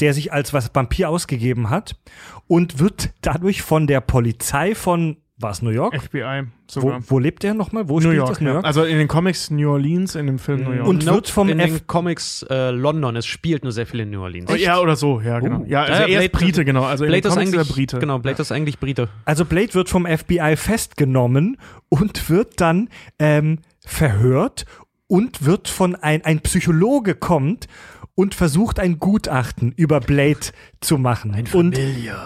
der 0.00 0.14
sich 0.14 0.32
als 0.32 0.52
was 0.52 0.70
Vampir 0.74 1.08
ausgegeben 1.08 1.70
hat 1.70 1.96
und 2.46 2.78
wird 2.78 3.10
dadurch 3.22 3.62
von 3.62 3.86
der 3.86 4.00
Polizei 4.00 4.74
von 4.74 5.16
was 5.38 5.60
New 5.60 5.68
York? 5.70 5.94
FBI 5.94 6.44
Wo, 6.44 6.80
sogar. 6.80 7.00
wo 7.08 7.18
lebt 7.18 7.44
er 7.44 7.52
nochmal? 7.52 7.90
Wo 7.90 7.96
New 7.96 8.00
spielt 8.04 8.16
York, 8.16 8.28
das 8.30 8.40
New 8.40 8.46
ja. 8.48 8.54
York? 8.54 8.64
Also 8.64 8.84
in 8.84 8.96
den 8.96 9.06
Comics 9.06 9.50
New 9.50 9.70
Orleans, 9.70 10.14
in 10.14 10.26
dem 10.26 10.38
Film 10.38 10.64
New 10.64 10.72
York. 10.72 10.88
Und 10.88 11.04
wird 11.04 11.28
vom 11.28 11.50
in 11.50 11.60
F 11.60 11.70
den 11.80 11.86
Comics 11.86 12.42
äh, 12.48 12.70
London. 12.70 13.16
Es 13.16 13.26
spielt 13.26 13.62
nur 13.62 13.72
sehr 13.72 13.86
viel 13.86 14.00
in 14.00 14.10
New 14.10 14.22
Orleans. 14.22 14.50
Oh, 14.50 14.54
ja, 14.54 14.78
oder 14.78 14.96
so, 14.96 15.20
ja, 15.20 15.38
genau. 15.40 15.60
Oh. 15.60 15.64
ja, 15.66 15.82
also 15.82 15.92
Ja, 15.92 15.98
er 16.08 16.22
ist 16.24 16.32
Blade- 16.32 16.46
Brite, 16.46 16.64
genau. 16.64 16.84
Also 16.84 17.04
in 17.04 17.10
Blade 17.10 17.22
den 17.22 17.32
ist 17.32 17.36
eigentlich 17.36 17.60
ist 17.60 17.68
er 17.70 17.74
Brite. 17.74 17.98
Genau, 17.98 18.18
Blade 18.18 18.40
ist 18.40 18.50
eigentlich 18.52 18.78
Brite. 18.78 19.08
Also 19.26 19.44
Blade 19.44 19.74
wird 19.74 19.90
vom 19.90 20.06
FBI 20.06 20.56
festgenommen 20.56 21.58
und 21.90 22.30
wird 22.30 22.58
dann 22.62 22.88
ähm, 23.18 23.58
verhört 23.84 24.64
und 25.06 25.44
wird 25.44 25.68
von 25.68 25.94
ein, 25.96 26.24
ein 26.24 26.40
Psychologe 26.40 27.14
kommt 27.14 27.68
und 28.16 28.34
versucht 28.34 28.80
ein 28.80 28.98
Gutachten 28.98 29.72
über 29.76 30.00
Blade 30.00 30.40
zu 30.80 30.98
machen. 30.98 31.36
und 31.52 31.78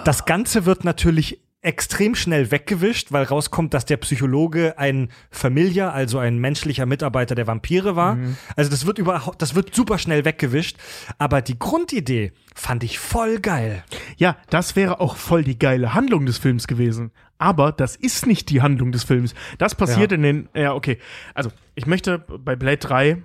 das 0.04 0.24
Ganze 0.24 0.64
wird 0.64 0.84
natürlich 0.84 1.42
extrem 1.62 2.14
schnell 2.14 2.50
weggewischt, 2.50 3.12
weil 3.12 3.24
rauskommt, 3.24 3.74
dass 3.74 3.84
der 3.84 3.98
Psychologe 3.98 4.78
ein 4.78 5.10
Familiar, 5.30 5.92
also 5.92 6.18
ein 6.18 6.38
menschlicher 6.38 6.86
Mitarbeiter 6.86 7.34
der 7.34 7.46
Vampire 7.46 7.96
war. 7.96 8.16
Also 8.56 8.70
das 8.70 8.86
wird 8.86 8.96
überhaupt, 8.98 9.42
das 9.42 9.54
wird 9.54 9.74
super 9.74 9.98
schnell 9.98 10.24
weggewischt. 10.24 10.78
Aber 11.18 11.42
die 11.42 11.58
Grundidee 11.58 12.32
fand 12.54 12.82
ich 12.82 12.98
voll 12.98 13.40
geil. 13.40 13.84
Ja, 14.16 14.38
das 14.48 14.74
wäre 14.74 15.00
auch 15.00 15.16
voll 15.16 15.44
die 15.44 15.58
geile 15.58 15.92
Handlung 15.92 16.24
des 16.24 16.38
Films 16.38 16.66
gewesen. 16.66 17.10
Aber 17.36 17.72
das 17.72 17.94
ist 17.94 18.26
nicht 18.26 18.48
die 18.48 18.62
Handlung 18.62 18.90
des 18.90 19.04
Films. 19.04 19.34
Das 19.58 19.74
passiert 19.74 20.12
Ja. 20.12 20.16
in 20.16 20.22
den. 20.22 20.48
Ja, 20.54 20.72
okay. 20.72 20.96
Also, 21.34 21.50
ich 21.74 21.84
möchte 21.86 22.18
bei 22.20 22.56
Blade 22.56 22.78
3 22.78 23.22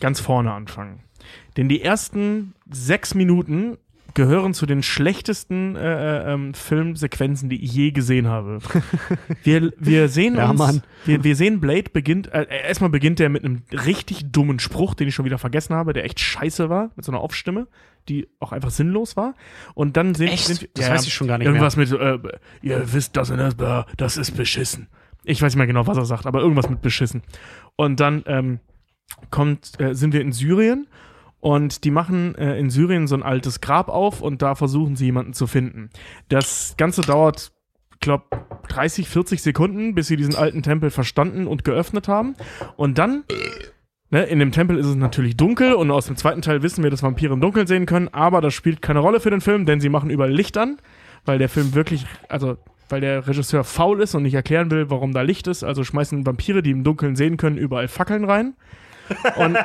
ganz 0.00 0.18
vorne 0.20 0.52
anfangen. 0.52 1.00
Denn 1.56 1.68
die 1.68 1.82
ersten 1.82 2.54
sechs 2.70 3.14
Minuten 3.14 3.78
gehören 4.16 4.54
zu 4.54 4.64
den 4.64 4.82
schlechtesten 4.82 5.76
äh, 5.76 5.80
äh, 6.22 6.32
ähm, 6.32 6.54
Filmsequenzen, 6.54 7.50
die 7.50 7.62
ich 7.62 7.72
je 7.72 7.90
gesehen 7.92 8.26
habe. 8.26 8.58
Wir, 9.44 9.72
wir 9.78 10.08
sehen 10.08 10.36
Ja, 10.36 10.50
uns, 10.50 10.58
Mann. 10.58 10.82
Wir, 11.04 11.22
wir 11.22 11.36
sehen 11.36 11.60
Blade 11.60 11.90
beginnt, 11.92 12.32
äh, 12.32 12.46
erstmal 12.66 12.90
beginnt 12.90 13.20
er 13.20 13.28
mit 13.28 13.44
einem 13.44 13.62
richtig 13.70 14.32
dummen 14.32 14.58
Spruch, 14.58 14.94
den 14.94 15.06
ich 15.06 15.14
schon 15.14 15.26
wieder 15.26 15.38
vergessen 15.38 15.74
habe, 15.74 15.92
der 15.92 16.04
echt 16.04 16.18
scheiße 16.18 16.70
war, 16.70 16.90
mit 16.96 17.04
so 17.04 17.12
einer 17.12 17.20
Aufstimme, 17.20 17.68
die 18.08 18.26
auch 18.40 18.52
einfach 18.52 18.70
sinnlos 18.70 19.16
war. 19.16 19.34
Und 19.74 19.96
dann 19.98 20.14
sehen, 20.14 20.28
Echt? 20.28 20.46
sind 20.46 20.68
Das 20.74 20.88
weiß 20.90 21.06
ich 21.06 21.12
schon 21.12 21.28
gar 21.28 21.36
nicht 21.38 21.46
irgendwas 21.46 21.76
mit, 21.76 21.92
äh, 21.92 22.18
ihr 22.62 22.92
wisst 22.92 23.16
das, 23.16 23.30
und 23.30 23.38
das, 23.38 23.54
das 23.96 24.16
ist 24.16 24.32
beschissen. 24.32 24.88
Ich 25.24 25.42
weiß 25.42 25.52
nicht 25.52 25.58
mehr 25.58 25.66
genau, 25.66 25.86
was 25.86 25.98
er 25.98 26.06
sagt, 26.06 26.24
aber 26.24 26.40
irgendwas 26.40 26.70
mit 26.70 26.80
beschissen. 26.80 27.22
Und 27.76 28.00
dann 28.00 28.24
ähm, 28.26 28.60
kommt, 29.30 29.78
äh, 29.78 29.94
sind 29.94 30.14
wir 30.14 30.22
in 30.22 30.32
Syrien 30.32 30.86
und 31.40 31.84
die 31.84 31.90
machen 31.90 32.34
äh, 32.36 32.58
in 32.58 32.70
Syrien 32.70 33.06
so 33.06 33.14
ein 33.14 33.22
altes 33.22 33.60
Grab 33.60 33.88
auf 33.88 34.20
und 34.20 34.42
da 34.42 34.54
versuchen 34.54 34.96
sie 34.96 35.06
jemanden 35.06 35.32
zu 35.32 35.46
finden. 35.46 35.90
Das 36.28 36.74
Ganze 36.76 37.02
dauert, 37.02 37.52
ich 37.92 38.00
glaube, 38.00 38.24
30, 38.68 39.08
40 39.08 39.42
Sekunden, 39.42 39.94
bis 39.94 40.08
sie 40.08 40.16
diesen 40.16 40.34
alten 40.34 40.62
Tempel 40.62 40.90
verstanden 40.90 41.46
und 41.46 41.64
geöffnet 41.64 42.08
haben. 42.08 42.34
Und 42.76 42.98
dann, 42.98 43.24
ne, 44.10 44.24
in 44.24 44.38
dem 44.38 44.52
Tempel 44.52 44.76
ist 44.78 44.86
es 44.86 44.96
natürlich 44.96 45.36
dunkel 45.36 45.74
und 45.74 45.90
aus 45.90 46.06
dem 46.06 46.16
zweiten 46.16 46.42
Teil 46.42 46.62
wissen 46.62 46.82
wir, 46.82 46.90
dass 46.90 47.02
Vampire 47.02 47.34
im 47.34 47.40
Dunkeln 47.40 47.66
sehen 47.66 47.86
können, 47.86 48.08
aber 48.08 48.40
das 48.40 48.54
spielt 48.54 48.82
keine 48.82 48.98
Rolle 49.00 49.20
für 49.20 49.30
den 49.30 49.40
Film, 49.40 49.66
denn 49.66 49.80
sie 49.80 49.88
machen 49.88 50.10
überall 50.10 50.32
Licht 50.32 50.56
an, 50.56 50.78
weil 51.24 51.38
der 51.38 51.48
Film 51.48 51.74
wirklich, 51.74 52.06
also 52.28 52.56
weil 52.88 53.00
der 53.00 53.26
Regisseur 53.26 53.64
faul 53.64 54.00
ist 54.00 54.14
und 54.14 54.22
nicht 54.22 54.34
erklären 54.34 54.70
will, 54.70 54.90
warum 54.90 55.12
da 55.12 55.22
Licht 55.22 55.46
ist. 55.46 55.64
Also 55.64 55.84
schmeißen 55.84 56.24
Vampire, 56.24 56.62
die 56.62 56.70
im 56.70 56.84
Dunkeln 56.84 57.16
sehen 57.16 57.36
können, 57.36 57.58
überall 57.58 57.88
Fackeln 57.88 58.24
rein. 58.24 58.54
Und 59.36 59.56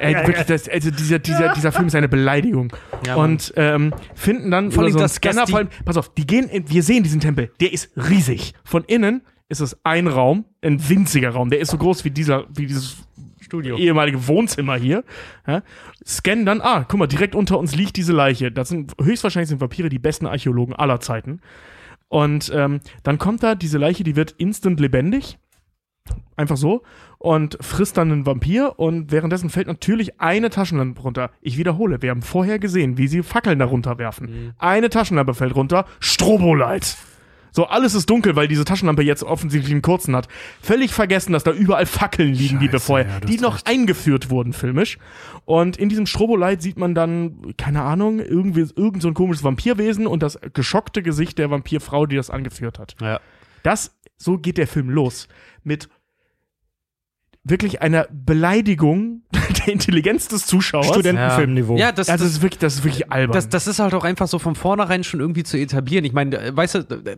ey, 0.00 0.14
wirklich, 0.26 0.46
das, 0.46 0.68
also 0.68 0.90
dieser, 0.90 1.18
dieser, 1.18 1.52
dieser 1.54 1.72
Film 1.72 1.86
ist 1.86 1.94
eine 1.94 2.08
Beleidigung. 2.08 2.72
Ja, 3.06 3.14
und 3.16 3.52
ähm, 3.56 3.94
finden 4.14 4.50
dann 4.50 4.72
Vor 4.72 4.84
allem 4.84 4.92
so 4.92 4.98
das- 4.98 5.14
Scanner, 5.16 5.46
vor 5.46 5.58
allem, 5.58 5.68
pass 5.84 5.96
auf, 5.96 6.12
die 6.14 6.26
gehen, 6.26 6.48
in, 6.48 6.68
wir 6.68 6.82
sehen 6.82 7.02
diesen 7.02 7.20
Tempel, 7.20 7.50
der 7.60 7.72
ist 7.72 7.90
riesig. 7.96 8.54
Von 8.64 8.84
innen 8.84 9.22
ist 9.48 9.60
es 9.60 9.78
ein 9.84 10.06
Raum, 10.06 10.44
ein 10.62 10.88
winziger 10.88 11.30
Raum, 11.30 11.50
der 11.50 11.60
ist 11.60 11.70
so 11.70 11.78
groß 11.78 12.04
wie 12.04 12.10
dieser, 12.10 12.46
wie 12.54 12.66
dieses 12.66 12.98
Studio. 13.40 13.76
ehemalige 13.76 14.26
Wohnzimmer 14.28 14.76
hier. 14.76 15.04
Ja, 15.46 15.62
scannen 16.06 16.46
dann, 16.46 16.60
ah, 16.60 16.84
guck 16.88 16.98
mal, 16.98 17.06
direkt 17.06 17.34
unter 17.34 17.58
uns 17.58 17.74
liegt 17.74 17.96
diese 17.96 18.12
Leiche. 18.12 18.52
Das 18.52 18.68
sind 18.68 18.92
höchstwahrscheinlich 19.00 19.48
sind 19.48 19.60
Vampire 19.60 19.88
die 19.88 19.98
besten 19.98 20.26
Archäologen 20.26 20.74
aller 20.74 21.00
Zeiten. 21.00 21.40
Und 22.08 22.50
ähm, 22.54 22.80
dann 23.02 23.18
kommt 23.18 23.42
da 23.42 23.54
diese 23.54 23.78
Leiche, 23.78 24.04
die 24.04 24.16
wird 24.16 24.32
instant 24.32 24.80
lebendig. 24.80 25.38
Einfach 26.36 26.56
so. 26.56 26.82
Und 27.22 27.58
frisst 27.60 27.98
dann 27.98 28.10
einen 28.10 28.24
Vampir 28.24 28.78
und 28.78 29.12
währenddessen 29.12 29.50
fällt 29.50 29.66
natürlich 29.66 30.22
eine 30.22 30.48
Taschenlampe 30.48 31.02
runter. 31.02 31.30
Ich 31.42 31.58
wiederhole, 31.58 32.00
wir 32.00 32.08
haben 32.08 32.22
vorher 32.22 32.58
gesehen, 32.58 32.96
wie 32.96 33.08
sie 33.08 33.22
Fackeln 33.22 33.58
darunter 33.58 33.98
werfen. 33.98 34.54
Eine 34.56 34.88
Taschenlampe 34.88 35.34
fällt 35.34 35.54
runter, 35.54 35.84
Strobolight. 36.00 36.96
So, 37.52 37.66
alles 37.66 37.94
ist 37.94 38.08
dunkel, 38.08 38.36
weil 38.36 38.48
diese 38.48 38.64
Taschenlampe 38.64 39.02
jetzt 39.02 39.22
offensichtlich 39.22 39.72
einen 39.72 39.82
kurzen 39.82 40.16
hat. 40.16 40.28
Völlig 40.62 40.94
vergessen, 40.94 41.32
dass 41.34 41.44
da 41.44 41.52
überall 41.52 41.84
Fackeln 41.84 42.32
liegen, 42.32 42.58
die 42.58 42.66
wir 42.66 42.78
Scheiße, 42.78 42.86
vorher, 42.86 43.08
ja, 43.08 43.20
die 43.20 43.36
noch 43.38 43.56
recht. 43.56 43.66
eingeführt 43.66 44.30
wurden 44.30 44.54
filmisch. 44.54 44.96
Und 45.44 45.76
in 45.76 45.90
diesem 45.90 46.06
Strobolight 46.06 46.62
sieht 46.62 46.78
man 46.78 46.94
dann, 46.94 47.54
keine 47.58 47.82
Ahnung, 47.82 48.20
irgendwie 48.20 48.66
irgend 48.76 49.02
so 49.02 49.08
ein 49.08 49.14
komisches 49.14 49.44
Vampirwesen 49.44 50.06
und 50.06 50.22
das 50.22 50.38
geschockte 50.54 51.02
Gesicht 51.02 51.38
der 51.38 51.50
Vampirfrau, 51.50 52.06
die 52.06 52.16
das 52.16 52.30
angeführt 52.30 52.78
hat. 52.78 52.94
Ja. 53.00 53.20
Das, 53.62 53.94
so 54.16 54.38
geht 54.38 54.56
der 54.56 54.66
Film 54.66 54.88
los. 54.88 55.28
Mit 55.64 55.88
wirklich 57.44 57.80
einer 57.82 58.06
Beleidigung 58.10 59.22
der 59.66 59.72
Intelligenz 59.72 60.28
des 60.28 60.46
Zuschauers. 60.46 60.86
Studentenfilmniveau. 60.88 61.76
Ja, 61.76 61.92
das, 61.92 62.08
Also 62.08 62.24
das 62.24 62.32
das, 62.32 62.36
ist 62.38 62.42
wirklich, 62.42 62.58
das 62.58 62.74
ist 62.74 62.84
wirklich 62.84 63.10
albern. 63.10 63.34
das, 63.34 63.48
das 63.48 63.66
ist 63.66 63.78
halt 63.78 63.94
auch 63.94 64.04
einfach 64.04 64.28
so 64.28 64.38
von 64.38 64.54
vornherein 64.54 65.04
schon 65.04 65.20
irgendwie 65.20 65.42
zu 65.42 65.56
etablieren. 65.58 66.04
Ich 66.04 66.12
meine, 66.12 66.54
weißt 66.56 66.74
du, 66.74 66.78
äh, 66.80 67.16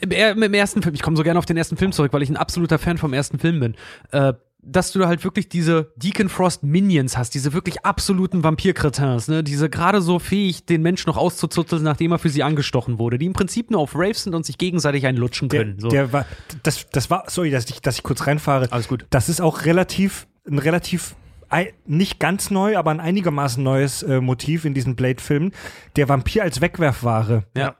im, 0.00 0.10
er- 0.10 0.32
im 0.32 0.54
ersten 0.54 0.82
Film, 0.82 0.94
ich 0.94 1.02
komme 1.02 1.16
so 1.16 1.22
gerne 1.22 1.38
auf 1.38 1.46
den 1.46 1.56
ersten 1.56 1.76
Film 1.76 1.92
zurück, 1.92 2.12
weil 2.12 2.22
ich 2.22 2.30
ein 2.30 2.36
absoluter 2.36 2.78
Fan 2.78 2.98
vom 2.98 3.12
ersten 3.12 3.38
Film 3.38 3.60
bin. 3.60 3.74
Äh, 4.10 4.32
dass 4.64 4.92
du 4.92 5.00
da 5.00 5.08
halt 5.08 5.24
wirklich 5.24 5.48
diese 5.48 5.92
Deacon 5.96 6.28
Frost 6.28 6.62
Minions 6.62 7.16
hast, 7.16 7.34
diese 7.34 7.52
wirklich 7.52 7.84
absoluten 7.84 8.44
Vampirkretins, 8.44 9.26
ne, 9.28 9.42
diese 9.42 9.68
gerade 9.68 10.00
so 10.00 10.20
fähig, 10.20 10.64
den 10.66 10.82
Menschen 10.82 11.10
noch 11.10 11.16
auszuzuzeln, 11.16 11.82
nachdem 11.82 12.12
er 12.12 12.18
für 12.18 12.28
sie 12.28 12.44
angestochen 12.44 12.98
wurde, 12.98 13.18
die 13.18 13.26
im 13.26 13.32
Prinzip 13.32 13.70
nur 13.72 13.80
auf 13.80 13.94
Raves 13.96 14.22
sind 14.22 14.34
und 14.34 14.46
sich 14.46 14.58
gegenseitig 14.58 15.06
einen 15.06 15.18
lutschen 15.18 15.48
Der, 15.48 15.64
können. 15.64 15.80
so. 15.80 15.88
der 15.88 16.12
war, 16.12 16.26
das, 16.62 16.88
das 16.90 17.10
war, 17.10 17.24
sorry, 17.26 17.50
dass 17.50 17.68
ich, 17.68 17.80
dass 17.82 17.96
ich 17.96 18.02
kurz 18.04 18.26
reinfahre. 18.26 18.70
Alles 18.70 18.86
gut. 18.86 19.04
Das 19.10 19.28
ist 19.28 19.40
auch 19.40 19.64
relativ, 19.64 20.28
ein 20.48 20.58
relativ, 20.58 21.16
nicht 21.84 22.20
ganz 22.20 22.50
neu, 22.50 22.78
aber 22.78 22.92
ein 22.92 23.00
einigermaßen 23.00 23.62
neues 23.62 24.02
äh, 24.04 24.20
Motiv 24.20 24.64
in 24.64 24.74
diesen 24.74 24.94
Blade-Filmen. 24.96 25.52
Der 25.96 26.08
Vampir 26.08 26.42
als 26.44 26.60
Wegwerfware. 26.60 27.44
ja. 27.56 27.74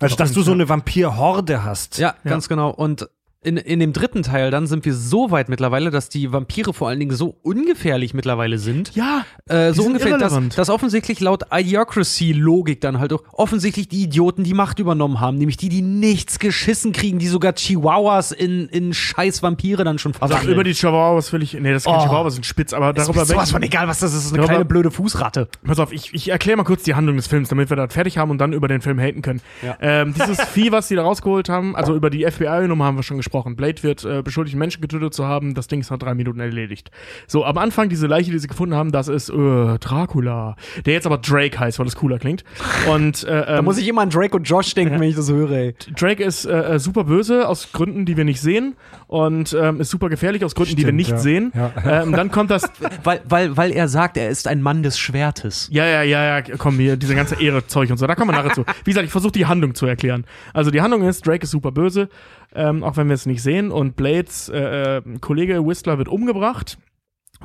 Also, 0.00 0.16
dass 0.16 0.32
du 0.32 0.42
so 0.42 0.50
eine 0.50 0.68
Vampir-Horde 0.68 1.62
hast. 1.62 1.98
Ja, 1.98 2.16
ganz 2.24 2.48
genau. 2.48 2.70
Und 2.70 3.08
in, 3.44 3.56
in 3.56 3.80
dem 3.80 3.92
dritten 3.92 4.22
Teil 4.22 4.50
dann 4.50 4.66
sind 4.66 4.84
wir 4.84 4.94
so 4.94 5.30
weit 5.30 5.48
mittlerweile, 5.48 5.90
dass 5.90 6.08
die 6.08 6.32
Vampire 6.32 6.72
vor 6.72 6.88
allen 6.88 7.00
Dingen 7.00 7.16
so 7.16 7.36
ungefährlich 7.42 8.14
mittlerweile 8.14 8.58
sind. 8.58 8.94
ja, 8.94 9.24
Äh, 9.48 9.70
die 9.70 9.76
so 9.76 9.82
sind 9.82 9.92
ungefähr, 9.92 10.16
dass, 10.18 10.38
dass 10.54 10.70
offensichtlich 10.70 11.20
laut 11.20 11.44
Idiocracy-Logik 11.52 12.80
dann 12.80 12.98
halt 12.98 13.12
auch 13.12 13.22
offensichtlich 13.32 13.88
die 13.88 14.02
Idioten 14.04 14.44
die 14.44 14.54
Macht 14.54 14.78
übernommen 14.78 15.20
haben, 15.20 15.38
nämlich 15.38 15.56
die, 15.56 15.68
die 15.68 15.82
nichts 15.82 16.38
geschissen 16.38 16.92
kriegen, 16.92 17.18
die 17.18 17.26
sogar 17.28 17.54
Chihuahuas 17.54 18.32
in, 18.32 18.68
in 18.68 18.94
scheiß 18.94 19.42
Vampire 19.42 19.84
dann 19.84 19.98
schon 19.98 20.12
also 20.12 20.26
verwandeln. 20.28 20.54
über 20.54 20.64
die 20.64 20.72
Chihuahuas 20.72 21.32
will 21.32 21.42
ich, 21.42 21.54
nee, 21.54 21.72
das 21.72 21.84
sind 21.84 21.92
keine 21.92 22.02
Oh. 22.04 22.06
Chihuahuas, 22.06 22.34
sind 22.34 22.46
spitz, 22.46 22.72
aber 22.72 22.92
darüber 22.92 23.22
ist 23.22 23.28
sowas 23.28 23.50
von 23.50 23.62
egal, 23.62 23.88
was 23.88 24.00
das 24.00 24.10
ist. 24.12 24.18
Das 24.18 24.24
ist 24.26 24.32
eine 24.32 24.38
Darüber- 24.38 24.52
kleine 24.52 24.64
blöde 24.64 24.90
Fußratte. 24.90 25.48
Pass 25.64 25.78
auf, 25.78 25.92
ich, 25.92 26.12
ich 26.14 26.28
erkläre 26.30 26.56
mal 26.56 26.64
kurz 26.64 26.82
die 26.84 26.94
Handlung 26.94 27.16
des 27.16 27.26
Films, 27.26 27.48
damit 27.48 27.70
wir 27.70 27.76
das 27.76 27.92
fertig 27.92 28.18
haben 28.18 28.30
und 28.30 28.38
dann 28.38 28.52
über 28.52 28.68
den 28.68 28.80
Film 28.82 28.98
haten 29.00 29.22
können. 29.22 29.40
Ja. 29.62 29.76
Ähm, 29.80 30.14
dieses 30.14 30.40
Vieh, 30.42 30.70
was 30.72 30.88
sie 30.88 30.94
da 30.96 31.02
rausgeholt 31.02 31.48
haben, 31.48 31.74
also 31.76 31.94
über 31.94 32.08
die 32.10 32.24
FBI-Nummer 32.30 32.84
haben 32.84 32.96
wir 32.96 33.02
schon 33.02 33.16
gesprochen. 33.16 33.31
Besprochen. 33.32 33.56
Blade 33.56 33.82
wird 33.82 34.04
äh, 34.04 34.22
beschuldigt, 34.22 34.56
Menschen 34.56 34.80
getötet 34.80 35.14
zu 35.14 35.26
haben. 35.26 35.54
Das 35.54 35.66
Ding 35.66 35.80
ist 35.80 35.90
nach 35.90 35.98
drei 35.98 36.14
Minuten 36.14 36.40
erledigt. 36.40 36.90
So, 37.26 37.44
am 37.44 37.56
Anfang 37.58 37.88
diese 37.88 38.06
Leiche, 38.06 38.30
die 38.30 38.38
sie 38.38 38.46
gefunden 38.46 38.74
haben, 38.74 38.92
das 38.92 39.08
ist 39.08 39.30
äh, 39.30 39.78
Dracula, 39.78 40.56
der 40.84 40.92
jetzt 40.92 41.06
aber 41.06 41.18
Drake 41.18 41.58
heißt, 41.58 41.78
weil 41.78 41.86
das 41.86 41.96
cooler 41.96 42.18
klingt. 42.18 42.44
Und 42.90 43.24
äh, 43.24 43.32
Da 43.52 43.58
ähm, 43.58 43.64
muss 43.64 43.78
ich 43.78 43.88
immer 43.88 44.02
an 44.02 44.10
Drake 44.10 44.36
und 44.36 44.44
Josh 44.44 44.74
denken, 44.74 45.00
wenn 45.00 45.08
ich 45.08 45.16
das 45.16 45.30
höre, 45.30 45.50
ey. 45.50 45.74
Drake 45.98 46.22
ist 46.22 46.44
äh, 46.44 46.74
äh, 46.74 46.78
super 46.78 47.04
böse 47.04 47.48
aus 47.48 47.72
Gründen, 47.72 48.04
die 48.06 48.16
wir 48.16 48.24
nicht 48.24 48.40
sehen 48.40 48.74
und 49.08 49.56
ähm, 49.58 49.80
ist 49.80 49.90
super 49.90 50.08
gefährlich 50.08 50.44
aus 50.44 50.54
Gründen, 50.54 50.76
die 50.76 50.82
wir 50.82 50.88
Stimmt, 50.88 50.98
nicht 50.98 51.10
ja. 51.10 51.18
sehen. 51.18 51.52
Ja. 51.54 51.72
Ähm, 51.92 52.12
dann 52.12 52.30
kommt 52.30 52.50
das 52.50 52.62
Weil, 53.04 53.20
weil, 53.24 53.56
weil 53.56 53.72
er 53.72 53.88
sagt, 53.88 54.16
er 54.16 54.28
ist 54.28 54.46
ein 54.46 54.62
Mann 54.62 54.82
des 54.82 54.98
Schwertes. 54.98 55.68
Ja, 55.72 55.84
ja, 55.84 56.02
ja, 56.02 56.38
ja, 56.38 56.42
komm, 56.56 56.76
hier, 56.76 56.96
diese 56.96 57.14
ganze 57.14 57.40
Ehre-Zeug 57.40 57.90
und 57.90 57.98
so, 57.98 58.06
da 58.06 58.14
kommen 58.14 58.30
wir 58.30 58.36
nachher 58.36 58.54
zu. 58.54 58.64
Wie 58.84 58.90
gesagt, 58.90 59.04
ich 59.04 59.12
versuche 59.12 59.32
die 59.32 59.46
Handlung 59.46 59.74
zu 59.74 59.86
erklären. 59.86 60.24
Also 60.54 60.70
die 60.70 60.80
Handlung 60.80 61.02
ist, 61.02 61.26
Drake 61.26 61.42
ist 61.42 61.50
super 61.50 61.72
böse, 61.72 62.08
ähm, 62.54 62.82
auch 62.84 62.96
wenn 62.96 63.08
wir 63.08 63.14
es 63.14 63.26
nicht 63.26 63.42
sehen, 63.42 63.70
und 63.70 63.96
Blades 63.96 64.48
äh, 64.48 64.98
äh, 64.98 65.02
Kollege 65.20 65.66
Whistler 65.66 65.98
wird 65.98 66.08
umgebracht, 66.08 66.78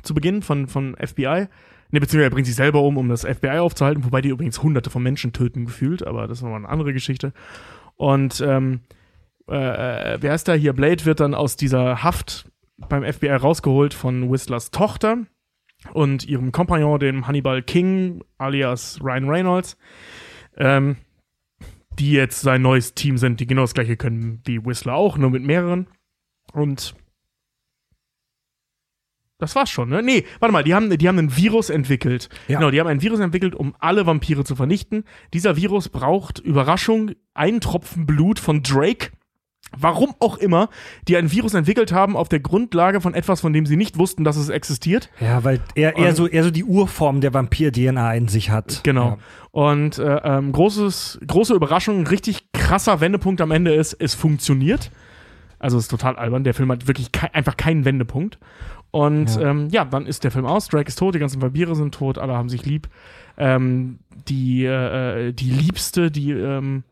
zu 0.03 0.13
Beginn 0.13 0.41
von, 0.41 0.67
von 0.67 0.95
FBI. 0.95 1.47
Ne, 1.89 2.01
beziehungsweise 2.01 2.23
er 2.23 2.31
bringt 2.31 2.47
sich 2.47 2.55
selber 2.55 2.81
um, 2.81 2.97
um 2.97 3.07
das 3.07 3.23
FBI 3.23 3.59
aufzuhalten, 3.59 4.03
wobei 4.03 4.21
die 4.21 4.29
übrigens 4.29 4.61
hunderte 4.61 4.89
von 4.89 5.01
Menschen 5.01 5.31
töten 5.31 5.65
gefühlt, 5.65 6.05
aber 6.05 6.27
das 6.27 6.39
ist 6.39 6.43
nochmal 6.43 6.59
eine 6.59 6.69
andere 6.69 6.91
Geschichte. 6.91 7.31
Und 7.95 8.41
ähm, 8.41 8.81
äh, 9.49 10.13
äh, 10.13 10.17
wer 10.19 10.35
ist 10.35 10.47
da 10.47 10.53
hier? 10.53 10.73
Blade 10.73 11.05
wird 11.05 11.21
dann 11.21 11.33
aus 11.33 11.55
dieser 11.55 12.03
Haft 12.03 12.51
beim 12.89 13.03
FBI 13.03 13.29
rausgeholt 13.29 13.93
von 13.93 14.29
Whistlers 14.29 14.71
Tochter 14.71 15.19
und 15.93 16.27
ihrem 16.27 16.51
Kompagnon, 16.51 16.99
dem 16.99 17.27
Hannibal 17.27 17.61
King, 17.61 18.23
alias 18.37 18.99
Ryan 19.01 19.29
Reynolds, 19.29 19.77
ähm, 20.57 20.97
die 21.99 22.11
jetzt 22.11 22.41
sein 22.41 22.61
neues 22.61 22.93
Team 22.93 23.17
sind, 23.17 23.39
die 23.39 23.47
genau 23.47 23.61
das 23.61 23.73
gleiche 23.73 23.97
können 23.97 24.41
wie 24.45 24.63
Whistler 24.65 24.95
auch, 24.95 25.17
nur 25.17 25.29
mit 25.29 25.43
mehreren. 25.43 25.87
Und 26.53 26.95
das 29.39 29.55
war's 29.55 29.69
schon, 29.69 29.89
ne? 29.89 30.01
Nee, 30.01 30.25
warte 30.39 30.51
mal, 30.51 30.63
die 30.63 30.73
haben, 30.73 30.95
die 30.97 31.07
haben 31.07 31.19
ein 31.19 31.35
Virus 31.35 31.69
entwickelt. 31.69 32.29
Ja. 32.47 32.57
Genau, 32.57 32.71
die 32.71 32.79
haben 32.79 32.87
ein 32.87 33.01
Virus 33.01 33.19
entwickelt, 33.19 33.53
um 33.53 33.75
alle 33.79 34.05
Vampire 34.05 34.43
zu 34.43 34.55
vernichten. 34.55 35.03
Dieser 35.33 35.55
Virus 35.55 35.89
braucht, 35.89 36.39
Überraschung, 36.39 37.11
einen 37.35 37.61
Tropfen 37.61 38.07
Blut 38.07 38.39
von 38.39 38.63
Drake. 38.63 39.11
Warum 39.77 40.15
auch 40.19 40.37
immer, 40.37 40.69
die 41.07 41.17
ein 41.17 41.31
Virus 41.31 41.53
entwickelt 41.53 41.91
haben 41.91 42.15
auf 42.15 42.29
der 42.29 42.39
Grundlage 42.39 43.01
von 43.01 43.13
etwas, 43.13 43.41
von 43.41 43.51
dem 43.51 43.65
sie 43.65 43.75
nicht 43.75 43.97
wussten, 43.97 44.23
dass 44.23 44.37
es 44.37 44.49
existiert. 44.49 45.09
Ja, 45.19 45.43
weil 45.43 45.59
er 45.75 45.97
eher 45.97 46.15
so, 46.15 46.27
eher 46.27 46.43
so 46.43 46.51
die 46.51 46.63
Urform 46.63 47.19
der 47.21 47.33
Vampir-DNA 47.33 48.13
in 48.13 48.27
sich 48.27 48.49
hat. 48.49 48.81
Genau. 48.83 49.09
Ja. 49.09 49.17
Und 49.51 49.97
äh, 49.97 50.21
ähm, 50.23 50.51
großes, 50.51 51.19
große 51.27 51.53
Überraschung, 51.53 52.07
richtig 52.07 52.51
krasser 52.53 53.01
Wendepunkt 53.01 53.41
am 53.41 53.51
Ende 53.51 53.73
ist, 53.73 53.93
es 53.93 54.13
funktioniert. 54.15 54.91
Also 55.59 55.77
es 55.77 55.85
ist 55.85 55.89
total 55.89 56.15
albern. 56.17 56.43
Der 56.43 56.53
Film 56.53 56.71
hat 56.71 56.87
wirklich 56.87 57.11
kei 57.11 57.33
einfach 57.33 57.57
keinen 57.57 57.83
Wendepunkt. 57.83 58.37
Und 58.91 59.35
Ja. 59.35 59.41
ja. 59.41 59.49
Ähm, 59.51 59.67
ja, 59.71 59.85
dann 59.85 60.05
ist 60.05 60.23
der 60.23 60.31
Film 60.31 60.45
aus. 60.45 60.67
Drake 60.67 60.87
ist 60.87 60.97
tot, 60.97 61.15
die 61.15 61.19
ganzen 61.19 61.41
Vampire 61.41 61.75
sind 61.75 61.93
tot, 61.93 62.17
alle 62.17 62.33
haben 62.33 62.49
sich 62.49 62.65
lieb. 62.65 62.87
Ähm, 63.37 63.99
die, 64.27 64.63
äh, 64.65 65.27
äh, 65.27 65.33
die 65.33 65.49
Liebste, 65.49 66.09
die, 66.09 66.31
ähm, 66.31 66.83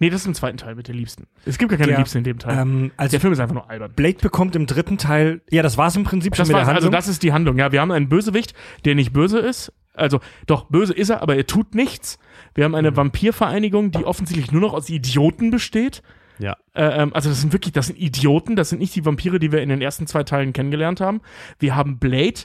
nee, 0.00 0.10
das 0.10 0.22
ist 0.22 0.26
im 0.26 0.34
zweiten 0.34 0.56
Teil 0.56 0.74
mit 0.74 0.88
der 0.88 0.94
Liebsten. 0.96 1.28
Es 1.44 1.56
gibt 1.58 1.70
gar 1.70 1.78
keine 1.78 1.92
Ja, 1.92 1.98
Liebste 1.98 2.18
in 2.18 2.24
dem 2.24 2.38
Teil. 2.40 2.58
Ähm, 2.58 2.90
also 2.96 3.12
der 3.12 3.20
Film 3.20 3.32
ist 3.32 3.38
einfach 3.38 3.54
nur 3.54 3.70
albern. 3.70 3.92
Blade 3.94 4.16
bekommt 4.20 4.56
im 4.56 4.66
dritten 4.66 4.98
Teil, 4.98 5.40
ja, 5.50 5.62
das 5.62 5.78
war's 5.78 5.94
im 5.94 6.02
Prinzip 6.04 6.34
schon 6.34 6.42
Das 6.42 6.48
mit 6.48 6.54
der 6.56 6.60
also 6.62 6.72
Handlung. 6.74 6.92
das 6.92 7.06
ist 7.06 7.22
die 7.22 7.32
Handlung. 7.32 7.56
Ja, 7.58 7.70
wir 7.70 7.80
haben 7.80 7.92
einen 7.92 8.08
Bösewicht, 8.08 8.54
der 8.84 8.96
nicht 8.96 9.12
böse 9.12 9.38
ist. 9.38 9.72
Also 9.94 10.20
doch 10.46 10.64
böse 10.70 10.92
ist 10.94 11.10
er, 11.10 11.20
aber 11.22 11.36
er 11.36 11.46
tut 11.46 11.74
nichts. 11.74 12.18
Wir 12.54 12.64
haben 12.64 12.72
Mhm. 12.72 12.76
eine 12.76 12.96
Vampirvereinigung, 12.96 13.90
die 13.92 14.04
offensichtlich 14.04 14.50
nur 14.50 14.60
noch 14.60 14.72
aus 14.74 14.88
Idioten 14.88 15.50
besteht. 15.50 16.02
Ja. 16.38 16.56
Äh, 16.72 17.02
ähm, 17.02 17.12
also 17.12 17.28
das 17.28 17.40
sind 17.42 17.52
wirklich, 17.52 17.72
das 17.74 17.88
sind 17.88 17.98
Idioten. 17.98 18.56
Das 18.56 18.70
sind 18.70 18.78
nicht 18.78 18.94
die 18.96 19.04
Vampire, 19.04 19.38
die 19.38 19.52
wir 19.52 19.60
in 19.62 19.68
den 19.68 19.82
ersten 19.82 20.06
zwei 20.06 20.22
Teilen 20.22 20.54
kennengelernt 20.54 21.00
haben. 21.02 21.20
Wir 21.58 21.76
haben 21.76 21.98
Blade, 21.98 22.40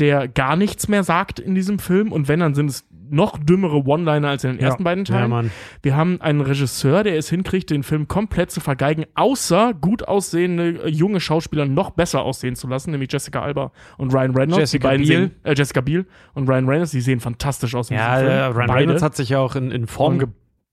der 0.00 0.28
gar 0.28 0.56
nichts 0.56 0.88
mehr 0.88 1.04
sagt 1.04 1.38
in 1.40 1.54
diesem 1.54 1.78
Film. 1.78 2.12
Und 2.12 2.28
wenn, 2.28 2.40
dann 2.40 2.54
sind 2.54 2.70
es 2.70 2.86
noch 3.10 3.38
dümmere 3.38 3.86
One-Liner 3.86 4.28
als 4.28 4.44
in 4.44 4.50
den 4.52 4.60
Ja. 4.60 4.66
ersten 4.66 4.84
beiden 4.84 5.06
Teilen. 5.06 5.30
Ja. 5.30 5.44
Wir 5.82 5.96
haben 5.96 6.20
einen 6.20 6.42
Regisseur, 6.42 7.04
der 7.04 7.16
es 7.16 7.30
hinkriegt, 7.30 7.70
den 7.70 7.82
Film 7.82 8.06
komplett 8.06 8.50
zu 8.50 8.60
vergeigen, 8.60 9.06
außer 9.14 9.72
gut 9.72 10.06
aussehende 10.06 10.84
äh, 10.84 10.88
junge 10.90 11.18
Schauspieler 11.20 11.64
noch 11.64 11.90
besser 11.90 12.22
aussehen 12.22 12.54
zu 12.54 12.68
lassen, 12.68 12.90
nämlich 12.90 13.10
Jessica 13.10 13.40
Alba 13.40 13.72
und 13.96 14.12
Ryan 14.12 14.32
Reynolds. 14.36 14.58
Jessica 14.58 14.88
die 14.88 14.92
beiden 14.98 15.06
Biel. 15.06 15.16
Sehen, 15.18 15.30
äh, 15.44 15.54
Jessica 15.56 15.80
Biel 15.80 16.06
und 16.34 16.48
Ryan 16.50 16.68
Reynolds, 16.68 16.90
die 16.90 17.00
sehen 17.00 17.20
fantastisch 17.20 17.74
aus 17.74 17.90
in 17.90 17.96
Ja, 17.96 18.16
Film. 18.16 18.28
Ryan 18.28 18.54
Beide. 18.54 18.72
Reynolds 18.74 19.02
hat 19.02 19.16
sich 19.16 19.30
ja 19.30 19.38
auch 19.38 19.56
in, 19.56 19.70
in 19.70 19.86
Form 19.86 20.18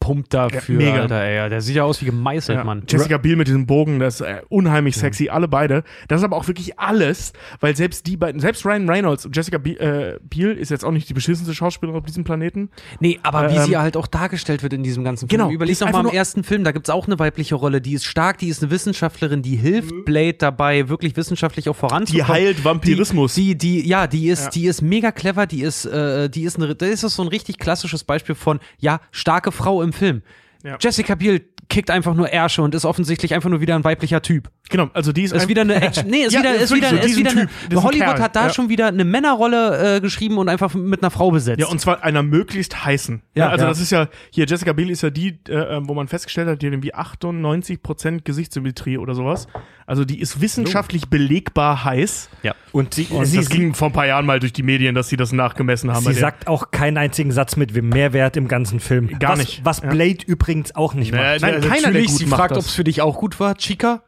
Gepumpt 0.05 0.33
dafür, 0.33 0.79
Ja, 0.81 0.91
mega. 0.91 1.01
Alter, 1.03 1.21
ey. 1.23 1.49
Der 1.49 1.61
sieht 1.61 1.75
ja 1.75 1.83
aus 1.83 2.01
wie 2.01 2.05
gemeißelt, 2.05 2.57
ja. 2.59 2.63
Mann. 2.63 2.83
Jessica 2.87 3.17
Biel 3.17 3.35
mit 3.35 3.47
diesem 3.47 3.65
Bogen, 3.65 3.99
das 3.99 4.21
ist 4.21 4.27
äh, 4.27 4.41
unheimlich 4.49 4.95
sexy, 4.97 5.29
alle 5.29 5.47
beide. 5.47 5.83
Das 6.07 6.21
ist 6.21 6.25
aber 6.25 6.35
auch 6.37 6.47
wirklich 6.47 6.79
alles, 6.79 7.33
weil 7.59 7.75
selbst 7.75 8.05
die 8.07 8.17
beiden, 8.17 8.39
selbst 8.39 8.65
Ryan 8.65 8.89
Reynolds 8.89 9.25
und 9.25 9.35
Jessica 9.35 9.57
Biel, 9.57 9.77
äh, 9.77 10.19
Biel 10.23 10.51
ist 10.51 10.69
jetzt 10.69 10.85
auch 10.85 10.91
nicht 10.91 11.09
die 11.09 11.13
beschissenste 11.13 11.53
Schauspielerin 11.55 11.99
auf 11.99 12.05
diesem 12.05 12.23
Planeten. 12.23 12.69
Nee, 12.99 13.19
aber 13.23 13.51
wie 13.51 13.55
Ähm, 13.55 13.63
sie 13.65 13.77
halt 13.77 13.97
auch 13.97 14.07
dargestellt 14.07 14.63
wird 14.63 14.73
in 14.73 14.83
diesem 14.83 15.03
ganzen 15.03 15.27
Film. 15.27 15.39
Genau, 15.39 15.51
Überleg 15.51 15.77
doch 15.79 15.91
mal 15.91 16.01
im 16.01 16.13
ersten 16.13 16.43
Film, 16.43 16.63
da 16.63 16.71
gibt's 16.71 16.89
auch 16.89 17.07
eine 17.07 17.17
weibliche 17.19 17.55
Rolle, 17.55 17.81
die 17.81 17.93
ist 17.93 18.05
stark, 18.05 18.37
die 18.37 18.47
ist 18.49 18.61
eine 18.61 18.71
Wissenschaftlerin, 18.71 19.41
die 19.41 19.55
hilft 19.55 20.05
Blade 20.05 20.33
dabei, 20.33 20.89
wirklich 20.89 21.15
wissenschaftlich 21.17 21.69
auch 21.69 21.75
voranzukommen. 21.75 22.25
Die 22.27 22.31
heilt 22.31 22.63
Vampirismus. 22.63 23.33
Die, 23.35 23.57
die, 23.57 23.81
die, 23.81 23.87
ja, 23.89 24.07
die 24.07 24.29
ist, 24.29 24.43
Ja. 24.45 24.49
die 24.51 24.65
ist 24.67 24.81
mega 24.81 25.11
clever, 25.11 25.45
die 25.47 25.61
ist, 25.61 25.85
äh, 25.85 26.29
die 26.29 26.43
ist 26.43 26.57
eine, 26.57 26.75
das 26.75 27.03
ist 27.03 27.15
so 27.15 27.21
ein 27.23 27.27
richtig 27.29 27.57
klassisches 27.57 28.03
Beispiel 28.03 28.35
von, 28.35 28.59
ja, 28.79 28.99
starke 29.11 29.51
Frau 29.51 29.81
im 29.81 29.93
Film. 29.95 30.21
Ja. 30.65 30.77
Jessica 30.79 31.15
Biel 31.15 31.41
kickt 31.69 31.89
einfach 31.89 32.13
nur 32.13 32.29
Ärsche 32.29 32.61
und 32.61 32.75
ist 32.75 32.85
offensichtlich 32.85 33.33
einfach 33.33 33.49
nur 33.49 33.61
wieder 33.61 33.75
ein 33.75 33.83
weiblicher 33.83 34.21
Typ. 34.21 34.49
Genau, 34.69 34.89
also 34.93 35.11
die 35.11 35.23
ist, 35.23 35.31
Ist 35.31 35.47
wieder 35.47 35.61
eine 35.61 35.75
Action. 35.75 36.07
Nee, 36.09 36.23
ist 36.23 36.33
Ja, 36.33 36.39
wieder, 36.39 36.55
ist 36.55 36.73
wieder, 36.73 36.89
so, 36.89 36.95
ist 36.95 37.17
wieder 37.17 37.31
eine. 37.31 37.47
Typ, 37.47 37.83
Hollywood 37.83 38.07
Kerl, 38.07 38.19
hat 38.19 38.35
da 38.35 38.47
ja. 38.47 38.53
schon 38.53 38.69
wieder 38.69 38.87
eine 38.87 39.05
Männerrolle 39.05 39.97
äh, 39.97 40.01
geschrieben 40.01 40.37
und 40.37 40.49
einfach 40.49 40.73
mit 40.73 41.03
einer 41.03 41.11
Frau 41.11 41.31
besetzt. 41.31 41.59
Ja, 41.59 41.67
und 41.67 41.79
zwar 41.79 42.03
einer 42.03 42.23
möglichst 42.23 42.85
heißen. 42.85 43.21
Ja, 43.35 43.45
Ja, 43.45 43.51
also 43.51 43.65
ja. 43.65 43.69
das 43.69 43.79
ist 43.79 43.91
ja, 43.91 44.07
hier 44.31 44.45
Jessica 44.45 44.73
Biel 44.73 44.89
ist 44.89 45.03
ja 45.03 45.09
die, 45.11 45.39
äh, 45.47 45.53
ähm, 45.53 45.87
wo 45.87 45.93
man 45.93 46.07
festgestellt 46.07 46.47
hat, 46.47 46.61
die 46.61 46.67
hat 46.67 46.73
irgendwie 46.73 46.95
98% 46.95 48.21
Gesichtssymmetrie 48.23 48.97
oder 48.97 49.13
sowas. 49.13 49.47
Also 49.87 50.03
die 50.03 50.19
ist 50.19 50.41
wissenschaftlich 50.41 51.09
belegbar 51.09 51.85
heiß. 51.85 52.29
ja. 52.41 52.55
Und 52.71 52.95
sie, 52.95 53.05
Und 53.05 53.25
sie, 53.25 53.37
das 53.37 53.49
ging 53.49 53.75
vor 53.75 53.89
ein 53.89 53.93
paar 53.93 54.07
Jahren 54.07 54.25
mal 54.25 54.39
durch 54.39 54.51
die 54.51 54.63
Medien, 54.63 54.95
dass 54.95 55.09
sie 55.09 55.15
das 55.15 55.31
nachgemessen 55.31 55.91
haben. 55.91 56.03
sie 56.03 56.13
sagt 56.13 56.47
auch 56.47 56.71
keinen 56.71 56.97
einzigen 56.97 57.31
Satz 57.31 57.55
mit 57.55 57.75
dem 57.75 57.89
Mehrwert 57.89 58.35
im 58.35 58.47
ganzen 58.47 58.79
Film. 58.79 59.19
Gar 59.19 59.33
was, 59.33 59.39
nicht. 59.39 59.61
Was 59.63 59.81
Ja. 59.81 59.89
Blade 59.89 60.25
übrigens 60.25 60.54
auch 60.75 60.93
nicht 60.93 61.11
Nee, 61.11 61.17
macht. 61.17 61.41
nein, 61.41 61.53
Also 61.55 61.67
keiner, 61.69 61.81
der 61.81 61.87
natürlich, 61.91 62.07
gut 62.07 62.17
sie 62.17 62.25
macht 62.27 62.39
fragt, 62.39 62.51
ob 62.53 62.59
es 62.59 62.73
für 62.73 62.83
dich 62.83 63.01
auch 63.01 63.17
gut 63.17 63.39
war, 63.39 63.55
Chica. 63.55 64.03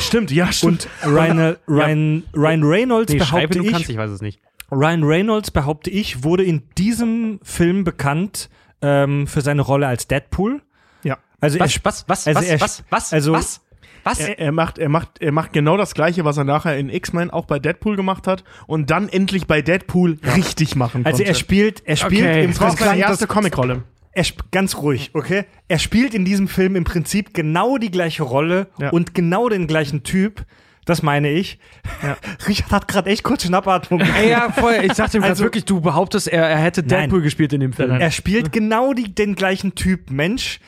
Stimmt, 0.00 0.30
ja, 0.30 0.52
stimmt. 0.52 0.88
Und 1.04 1.10
Ryan, 1.12 1.56
Ryan, 1.68 2.22
Ryan 2.34 2.62
Reynolds 2.64 3.12
Nee, 3.12 3.20
schreibe, 3.20 3.48
behaupte 3.48 3.58
du 3.58 3.64
ich, 3.64 3.70
kannst, 3.72 3.88
ich 3.90 3.96
weiß 3.96 4.10
es 4.10 4.20
nicht. 4.20 4.40
Ryan 4.72 5.02
Reynolds, 5.04 5.50
behaupte 5.50 5.90
ich, 5.90 6.22
wurde 6.24 6.44
in 6.44 6.62
diesem 6.78 7.40
Film 7.42 7.84
bekannt 7.84 8.50
ähm, 8.82 9.26
für 9.26 9.40
seine 9.40 9.62
Rolle 9.62 9.86
als 9.86 10.06
Deadpool. 10.08 10.62
ja. 11.02 11.18
Also 11.40 11.58
er, 11.58 11.64
Was, 11.64 11.72
sp- 11.74 11.84
was, 11.84 12.04
was, 12.08 12.26
also 12.26 12.40
was, 12.40 12.48
er- 12.48 12.60
was, 12.60 12.84
was, 12.90 13.12
also- 13.12 13.32
was, 13.32 13.60
was? 14.04 14.18
Er, 14.20 14.38
er, 14.38 14.52
macht, 14.52 14.78
er, 14.78 14.88
macht, 14.88 15.20
er 15.20 15.32
macht 15.32 15.52
genau 15.52 15.76
das 15.76 15.94
Gleiche, 15.94 16.24
was 16.24 16.36
er 16.36 16.44
nachher 16.44 16.76
in 16.78 16.88
X-Men 16.90 17.30
auch 17.30 17.44
bei 17.46 17.58
Deadpool 17.58 17.96
gemacht 17.96 18.26
hat 18.26 18.44
und 18.66 18.90
dann 18.90 19.08
endlich 19.08 19.46
bei 19.46 19.60
Deadpool 19.62 20.18
richtig 20.36 20.74
machen 20.76 21.04
also 21.04 21.18
konnte. 21.18 21.30
er 21.30 21.34
spielt, 21.34 21.82
er 21.86 21.96
spielt 21.96 22.22
Okay. 22.26 22.44
im 22.44 22.50
auch 22.52 22.56
seine 22.76 22.76
Prinzip 22.76 23.00
erste 23.08 23.26
Comicrolle. 23.26 23.82
Er 24.12 24.24
sp 24.26 24.42
ganz 24.50 24.76
ruhig, 24.76 25.10
okay? 25.14 25.44
Er 25.68 25.78
spielt 25.78 26.14
in 26.14 26.24
diesem 26.24 26.48
Film 26.48 26.74
im 26.76 26.84
Prinzip 26.84 27.32
genau 27.34 27.78
die 27.78 27.90
gleiche 27.90 28.22
Rolle 28.24 28.68
Ja. 28.78 28.90
und 28.90 29.14
genau 29.14 29.48
den 29.48 29.66
gleichen 29.66 30.02
Typ. 30.02 30.44
Das 30.86 31.02
meine 31.02 31.30
ich. 31.30 31.58
Ja. 32.02 32.16
Richard 32.48 32.72
hat 32.72 32.88
gerade 32.88 33.10
echt 33.10 33.22
kurz 33.22 33.44
Schnappatmung. 33.44 34.00
Ey, 34.00 34.30
ja, 34.30 34.50
voll. 34.50 34.74
Ich 34.82 34.94
dachte 34.94 35.18
ihm 35.18 35.22
Also- 35.22 35.44
wirklich, 35.44 35.64
du 35.64 35.80
behauptest, 35.80 36.26
er, 36.26 36.48
er 36.48 36.58
hätte 36.58 36.80
Nein. 36.80 36.88
Deadpool 36.88 37.22
gespielt 37.22 37.52
in 37.52 37.60
dem 37.60 37.72
Film. 37.72 37.90
Nein, 37.90 38.00
Er 38.00 38.10
spielt 38.10 38.50
genau 38.52 38.92
die, 38.94 39.14
den 39.14 39.34
gleichen 39.36 39.74
Typ 39.76 40.10
Mensch, 40.10 40.58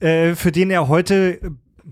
äh, 0.00 0.34
für 0.34 0.50
den 0.50 0.70
er 0.70 0.88
heute 0.88 1.40
äh, 1.42 1.50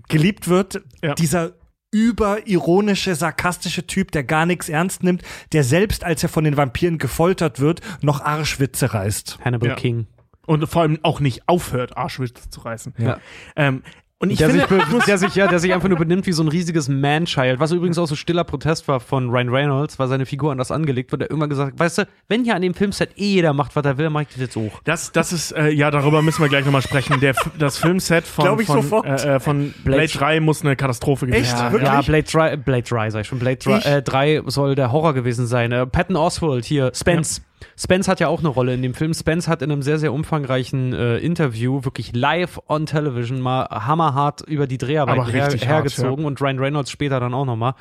geliebt 0.09 0.47
wird. 0.49 0.81
Ja. 1.03 1.13
Dieser 1.13 1.53
überironische, 1.91 3.15
sarkastische 3.15 3.87
Typ, 3.87 4.11
der 4.11 4.23
gar 4.23 4.45
nichts 4.45 4.67
ernst 4.69 5.03
nimmt, 5.03 5.21
der 5.53 5.63
selbst, 5.63 6.03
als 6.03 6.23
er 6.23 6.29
von 6.29 6.43
den 6.43 6.57
Vampiren 6.57 6.97
gefoltert 6.97 7.59
wird, 7.59 7.81
noch 8.01 8.21
Arschwitze 8.21 8.93
reißt. 8.93 9.39
Hannibal 9.45 9.69
Ja. 9.69 9.75
King. 9.75 10.07
Und 10.47 10.67
vor 10.67 10.81
allem 10.81 10.97
auch 11.03 11.19
nicht 11.19 11.47
aufhört, 11.47 11.95
Arschwitze 11.95 12.49
zu 12.49 12.61
reißen. 12.61 12.95
Ja. 12.97 13.19
Ähm, 13.55 13.83
und 14.19 14.31
ich 14.31 14.39
Der 14.39 14.49
sich, 14.49 14.63
finde, 14.63 14.83
be- 14.83 14.99
der, 15.05 15.19
sich, 15.19 15.35
ja, 15.35 15.45
der 15.45 15.59
sich 15.59 15.71
einfach 15.75 15.89
nur 15.89 15.97
benimmt 15.99 16.25
wie 16.25 16.31
so 16.31 16.41
ein 16.41 16.47
riesiges 16.47 16.89
Man-Child, 16.89 17.59
was 17.59 17.71
übrigens 17.71 17.99
auch 17.99 18.07
so 18.07 18.15
stiller 18.15 18.43
Protest 18.43 18.87
war 18.87 18.99
von 18.99 19.29
Ryan 19.29 19.49
Reynolds, 19.49 19.99
weil 19.99 20.07
seine 20.07 20.25
Figur 20.25 20.51
anders 20.51 20.71
angelegt 20.71 21.11
wird, 21.11 21.21
der 21.21 21.29
irgendwann 21.29 21.51
gesagt 21.51 21.73
hat, 21.73 21.79
weißt 21.79 21.99
du, 21.99 22.07
wenn 22.27 22.43
hier 22.43 22.55
an 22.55 22.63
dem 22.63 22.73
Filmset 22.73 23.11
eh 23.15 23.25
jeder 23.33 23.53
macht, 23.53 23.75
was 23.75 23.85
er 23.85 23.99
will, 23.99 24.09
mach 24.09 24.21
ich 24.21 24.29
das 24.29 24.37
jetzt 24.37 24.57
auch. 24.57 24.81
das, 24.85 25.11
das 25.11 25.31
ist, 25.33 25.51
äh, 25.51 25.69
ja, 25.69 25.91
darüber 25.91 26.23
müssen 26.23 26.41
wir 26.41 26.49
gleich 26.49 26.65
nochmal 26.65 26.81
sprechen. 26.81 27.19
Der, 27.19 27.35
das 27.59 27.77
Filmset 27.77 28.25
von, 28.25 28.57
von, 28.65 29.05
äh, 29.05 29.35
äh, 29.35 29.39
von 29.39 29.71
Blade 29.83 29.97
Blade- 30.07 30.17
3 30.17 30.39
muss 30.39 30.61
eine 30.63 30.75
Katastrophe 30.75 31.27
gewesen 31.27 31.43
Echt? 31.43 31.55
sein. 31.55 31.73
Ja, 31.75 31.83
ja 31.83 32.01
Blade 32.01 32.23
3, 32.23 32.57
Blade 32.57 32.81
3, 32.89 33.09
sag 33.11 33.21
ich 33.21 33.27
schon, 33.27 33.37
Blade 33.37 33.57
3, 33.57 33.77
Ich- 33.77 33.85
äh, 33.85 34.01
3 34.01 34.41
soll 34.47 34.73
der 34.73 34.91
Horror 34.91 35.13
gewesen 35.13 35.45
sein. 35.45 35.71
Äh, 35.71 35.85
Patton 35.85 36.15
Oswald 36.15 36.65
hier, 36.65 36.91
Spence. 36.95 37.43
Spence 37.77 38.07
hat 38.07 38.19
ja 38.19 38.27
auch 38.27 38.39
eine 38.39 38.49
Rolle 38.49 38.73
in 38.73 38.81
dem 38.81 38.93
Film. 38.93 39.13
Spence 39.13 39.47
hat 39.47 39.61
in 39.61 39.71
einem 39.71 39.81
sehr, 39.81 39.99
sehr 39.99 40.13
umfangreichen 40.13 40.93
äh, 40.93 41.17
Interview 41.17 41.83
wirklich 41.83 42.15
live 42.15 42.59
on 42.67 42.85
television 42.85 43.39
mal 43.39 43.67
hammerhart 43.69 44.41
über 44.47 44.67
die 44.67 44.77
Dreharbeiten 44.77 45.25
her 45.27 45.43
hart, 45.43 45.65
hergezogen 45.65 46.25
und 46.25 46.41
Ryan 46.41 46.59
Reynolds 46.59 46.91
später 46.91 47.19
dann 47.19 47.33
auch 47.33 47.45
nochmal. 47.45 47.73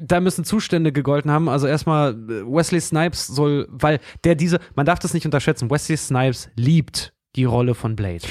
Da 0.00 0.20
müssen 0.20 0.44
Zustände 0.44 0.92
gegolten 0.92 1.30
haben. 1.30 1.48
Also 1.48 1.66
erstmal 1.66 2.12
äh, 2.12 2.44
Wesley 2.46 2.80
Snipes 2.80 3.26
soll, 3.26 3.68
weil 3.70 4.00
der 4.24 4.34
diese, 4.34 4.58
man 4.74 4.86
darf 4.86 4.98
das 4.98 5.14
nicht 5.14 5.24
unterschätzen, 5.24 5.70
Wesley 5.70 5.96
Snipes 5.96 6.50
liebt 6.56 7.12
die 7.36 7.44
Rolle 7.44 7.74
von 7.74 7.96
Blade. 7.96 8.26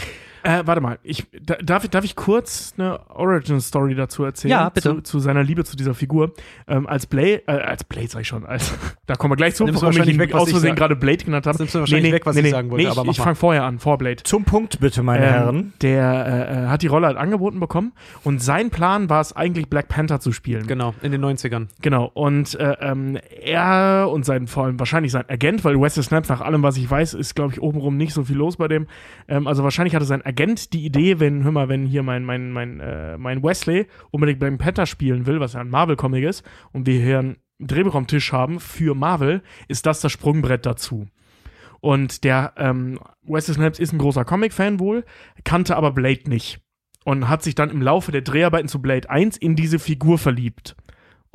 Äh, 0.47 0.63
warte 0.65 0.79
mal, 0.79 0.97
ich, 1.03 1.27
da, 1.41 1.55
darf, 1.55 1.83
ich- 1.83 1.89
darf 1.89 2.05
ich 2.05 2.15
kurz 2.15 2.73
eine 2.77 3.01
Origin-Story 3.09 3.95
dazu 3.95 4.23
erzählen? 4.23 4.51
Ja, 4.51 4.69
bitte. 4.69 4.95
Zu, 4.95 5.01
zu 5.01 5.19
seiner 5.19 5.43
Liebe 5.43 5.65
zu 5.65 5.75
dieser 5.75 5.93
Figur. 5.93 6.31
Ähm, 6.69 6.87
als 6.87 7.05
Blade, 7.05 7.43
äh, 7.47 7.51
als 7.51 7.83
Blade 7.83 8.07
sag 8.07 8.21
ich 8.21 8.29
schon, 8.29 8.45
als, 8.45 8.73
da 9.07 9.15
kommen 9.15 9.33
wir 9.33 9.35
gleich 9.35 9.55
zu, 9.55 9.65
Nimmst 9.65 9.81
warum 9.81 10.01
ich 10.01 10.17
weg, 10.17 10.33
aus 10.33 10.49
Versehen 10.49 10.77
gerade 10.77 10.95
Blade 10.95 11.17
genannt 11.25 11.45
habe. 11.47 11.57
Nimmst 11.57 11.75
du 11.75 11.79
wahrscheinlich 11.79 12.13
weg, 12.13 12.25
was 12.25 12.37
ich 12.37 12.49
sagen 12.49 12.69
wollte, 12.71 12.85
nee, 12.87 13.01
ich, 13.03 13.07
ich 13.09 13.17
fange 13.17 13.35
vorher 13.35 13.65
an, 13.65 13.79
vor 13.79 13.97
Blade. 13.97 14.23
Zum 14.23 14.45
Punkt 14.45 14.79
bitte, 14.79 15.03
meine 15.03 15.25
Ähm, 15.25 15.31
Herren. 15.33 15.73
Der 15.81 16.25
äh, 16.49 16.63
äh, 16.63 16.67
hat 16.67 16.81
die 16.81 16.87
Rolle 16.87 17.07
halt 17.07 17.17
angeboten 17.17 17.59
bekommen 17.59 17.91
und 18.23 18.41
sein 18.41 18.69
Plan 18.69 19.09
war 19.09 19.19
es 19.19 19.35
eigentlich 19.35 19.67
Black 19.67 19.89
Panther 19.89 20.21
zu 20.21 20.31
spielen. 20.31 20.65
Genau, 20.65 20.93
in 21.01 21.11
den 21.11 21.25
90ern. 21.25 21.67
Genau, 21.81 22.09
und 22.13 22.55
äh, 22.57 22.73
ähm, 22.79 23.17
er 23.43 24.07
und 24.09 24.23
sein, 24.23 24.47
vor 24.47 24.63
allem 24.63 24.79
wahrscheinlich 24.79 25.11
sein 25.11 25.25
Agent, 25.27 25.65
weil 25.65 25.77
Wesley 25.77 26.03
Snipes, 26.03 26.29
nach 26.29 26.39
allem, 26.39 26.63
was 26.63 26.77
ich 26.77 26.89
weiß, 26.89 27.15
ist, 27.15 27.35
glaube 27.35 27.51
ich, 27.51 27.61
obenrum 27.61 27.97
nicht 27.97 28.13
so 28.13 28.23
viel 28.23 28.37
los 28.37 28.55
bei 28.55 28.69
dem. 28.69 28.87
Ähm, 29.27 29.45
also 29.45 29.63
wahrscheinlich 29.63 29.93
hatte 29.93 30.05
sein 30.05 30.21
Agent 30.25 30.36
die 30.73 30.85
Idee, 30.85 31.19
wenn, 31.19 31.43
hör 31.43 31.51
mal, 31.51 31.69
wenn 31.69 31.85
hier 31.85 32.03
mein, 32.03 32.23
mein, 32.23 32.51
mein, 32.51 32.79
äh, 32.79 33.17
mein 33.17 33.43
Wesley 33.43 33.87
unbedingt 34.11 34.39
Black 34.39 34.57
Panther 34.57 34.85
spielen 34.85 35.25
will, 35.25 35.39
was 35.39 35.53
ja 35.53 35.61
ein 35.61 35.69
Marvel-Comic 35.69 36.23
ist, 36.23 36.43
und 36.71 36.85
wir 36.85 37.01
hier 37.01 37.19
ein 37.19 37.37
Drehbuch 37.59 37.95
am 37.95 38.07
Tisch 38.07 38.31
haben 38.31 38.59
für 38.59 38.95
Marvel, 38.95 39.41
ist 39.67 39.85
das 39.85 40.01
das 40.01 40.11
Sprungbrett 40.11 40.65
dazu. 40.65 41.07
Und 41.79 42.23
der 42.23 42.53
ähm, 42.57 42.99
Wesley 43.23 43.55
Snipes 43.55 43.79
ist 43.79 43.93
ein 43.93 43.99
großer 43.99 44.25
Comic-Fan 44.25 44.79
wohl, 44.79 45.05
kannte 45.43 45.75
aber 45.75 45.91
Blade 45.91 46.29
nicht. 46.29 46.59
Und 47.03 47.29
hat 47.29 47.41
sich 47.41 47.55
dann 47.55 47.69
im 47.69 47.81
Laufe 47.81 48.11
der 48.11 48.21
Dreharbeiten 48.21 48.67
zu 48.67 48.81
Blade 48.81 49.09
1 49.09 49.37
in 49.37 49.55
diese 49.55 49.79
Figur 49.79 50.17
verliebt. 50.17 50.75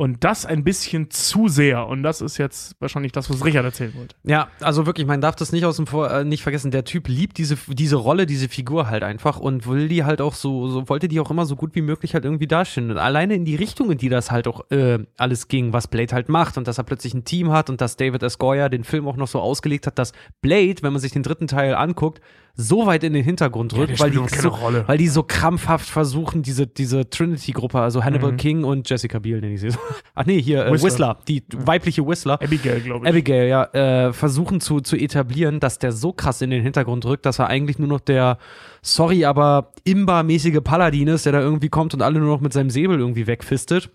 Und 0.02 0.24
das 0.24 0.44
ein 0.44 0.64
bisschen 0.64 1.12
zu 1.12 1.46
sehr. 1.46 1.86
Und 1.86 2.02
das 2.02 2.20
ist 2.22 2.36
jetzt 2.36 2.74
wahrscheinlich 2.80 3.12
das, 3.12 3.30
was 3.30 3.44
Richard 3.44 3.64
erzählen 3.64 3.94
wollte. 3.96 4.16
Ja, 4.24 4.48
also 4.58 4.84
wirklich, 4.84 5.06
man 5.06 5.20
darf 5.20 5.36
das 5.36 5.52
nicht 5.52 5.64
aus 5.64 5.76
dem 5.76 5.86
Vor 5.86 6.10
äh, 6.10 6.24
nicht 6.24 6.42
vergessen. 6.42 6.72
Der 6.72 6.82
Typ 6.82 7.06
liebt 7.06 7.38
diese, 7.38 7.56
diese 7.68 7.94
Rolle, 7.94 8.26
diese 8.26 8.48
Figur 8.48 8.90
halt 8.90 9.04
einfach 9.04 9.38
und 9.38 9.64
will 9.68 9.86
die 9.86 10.02
halt 10.02 10.20
auch 10.20 10.34
so, 10.34 10.66
so 10.66 10.88
wollte 10.88 11.06
die 11.06 11.20
auch 11.20 11.30
immer 11.30 11.46
so 11.46 11.54
gut 11.54 11.76
wie 11.76 11.82
möglich 11.82 12.14
halt 12.14 12.24
irgendwie 12.24 12.48
darstellen. 12.48 12.90
Und 12.90 12.98
alleine 12.98 13.34
in 13.34 13.44
die 13.44 13.54
Richtung, 13.54 13.92
in 13.92 13.98
die 13.98 14.08
das 14.08 14.32
halt 14.32 14.48
auch 14.48 14.68
äh, 14.72 14.98
alles 15.18 15.46
ging, 15.46 15.72
was 15.72 15.86
Blade 15.86 16.12
halt 16.12 16.28
macht 16.28 16.58
und 16.58 16.66
dass 16.66 16.78
er 16.78 16.84
plötzlich 16.84 17.14
ein 17.14 17.24
Team 17.24 17.52
hat 17.52 17.70
und 17.70 17.80
dass 17.80 17.96
David 17.96 18.24
S. 18.24 18.36
Den 18.72 18.82
Film 18.82 19.06
auch 19.06 19.16
noch 19.16 19.28
so 19.28 19.38
ausgelegt 19.38 19.86
hat, 19.86 20.00
dass 20.00 20.10
Blade, 20.40 20.82
wenn 20.82 20.92
man 20.92 21.00
sich 21.00 21.12
den 21.12 21.22
dritten 21.22 21.46
Teil 21.46 21.76
anguckt, 21.76 22.20
so 22.54 22.86
weit 22.86 23.02
in 23.02 23.14
den 23.14 23.24
Hintergrund 23.24 23.74
rückt, 23.74 23.90
der 23.92 23.98
weil, 24.00 24.10
die 24.10 24.18
so, 24.28 24.48
Rolle. 24.50 24.84
weil 24.86 24.98
die 24.98 25.08
so 25.08 25.22
krampfhaft 25.22 25.88
versuchen, 25.88 26.42
diese, 26.42 26.66
diese 26.66 27.08
Trinity-Gruppe, 27.08 27.80
also 27.80 28.04
Hannibal 28.04 28.32
Mhm. 28.32 28.36
King 28.36 28.64
und 28.64 28.88
Jessica 28.90 29.18
Biel, 29.18 29.40
nenne 29.40 29.54
ich 29.54 29.60
sie. 29.60 29.68
Ach 30.14 30.26
nee, 30.26 30.40
hier, 30.40 30.66
äh, 30.66 30.72
Whistler. 30.72 30.86
Whistler, 30.86 31.18
die 31.28 31.42
weibliche 31.56 32.06
Whistler. 32.06 32.34
Abigail, 32.42 32.80
glaube 32.80 33.06
ich. 33.06 33.10
Abigail, 33.10 33.48
ja, 33.48 33.64
äh, 33.72 34.12
versuchen 34.12 34.60
zu, 34.60 34.80
zu 34.80 34.96
etablieren, 34.96 35.60
dass 35.60 35.78
der 35.78 35.92
so 35.92 36.12
krass 36.12 36.42
in 36.42 36.50
den 36.50 36.62
Hintergrund 36.62 37.04
rückt, 37.06 37.24
dass 37.24 37.38
er 37.38 37.46
eigentlich 37.48 37.78
nur 37.78 37.88
noch 37.88 38.00
der, 38.00 38.36
sorry, 38.82 39.24
aber 39.24 39.72
Imba-mäßige 39.84 40.60
Paladin 40.60 41.08
ist, 41.08 41.24
der 41.24 41.32
da 41.32 41.40
irgendwie 41.40 41.68
kommt 41.70 41.94
und 41.94 42.02
alle 42.02 42.18
nur 42.18 42.28
noch 42.28 42.40
mit 42.42 42.52
seinem 42.52 42.70
Säbel 42.70 42.98
irgendwie 42.98 43.26
wegfistet. 43.26 43.90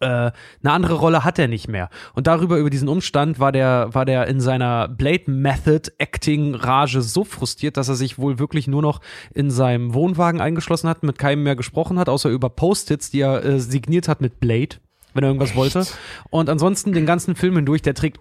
Äh, 0.00 0.06
eine 0.06 0.32
andere 0.62 0.94
Rolle 0.94 1.24
hat 1.24 1.38
er 1.38 1.48
nicht 1.48 1.68
mehr. 1.68 1.90
Und 2.14 2.26
darüber, 2.26 2.58
über 2.58 2.70
diesen 2.70 2.88
Umstand, 2.88 3.40
war 3.40 3.52
der, 3.52 3.88
war 3.92 4.04
der 4.04 4.26
in 4.26 4.40
seiner 4.40 4.88
Blade 4.88 5.30
Method 5.30 5.90
Acting 5.98 6.54
Rage 6.54 7.02
so 7.02 7.24
frustriert, 7.24 7.76
dass 7.76 7.88
er 7.88 7.94
sich 7.94 8.18
wohl 8.18 8.38
wirklich 8.38 8.68
nur 8.68 8.82
noch 8.82 9.00
in 9.34 9.50
seinem 9.50 9.94
Wohnwagen 9.94 10.40
eingeschlossen 10.40 10.88
hat, 10.88 11.02
mit 11.02 11.18
keinem 11.18 11.42
mehr 11.42 11.56
gesprochen 11.56 11.98
hat, 11.98 12.08
außer 12.08 12.30
über 12.30 12.48
Post-its, 12.48 13.10
die 13.10 13.20
er 13.20 13.44
äh, 13.44 13.60
signiert 13.60 14.08
hat 14.08 14.20
mit 14.20 14.40
Blade 14.40 14.76
wenn 15.18 15.24
er 15.24 15.30
irgendwas 15.30 15.54
wollte. 15.56 15.84
Und 16.30 16.48
ansonsten 16.48 16.92
den 16.92 17.04
ganzen 17.06 17.34
Film 17.34 17.56
hindurch, 17.56 17.82
der 17.82 17.94
trägt 17.94 18.20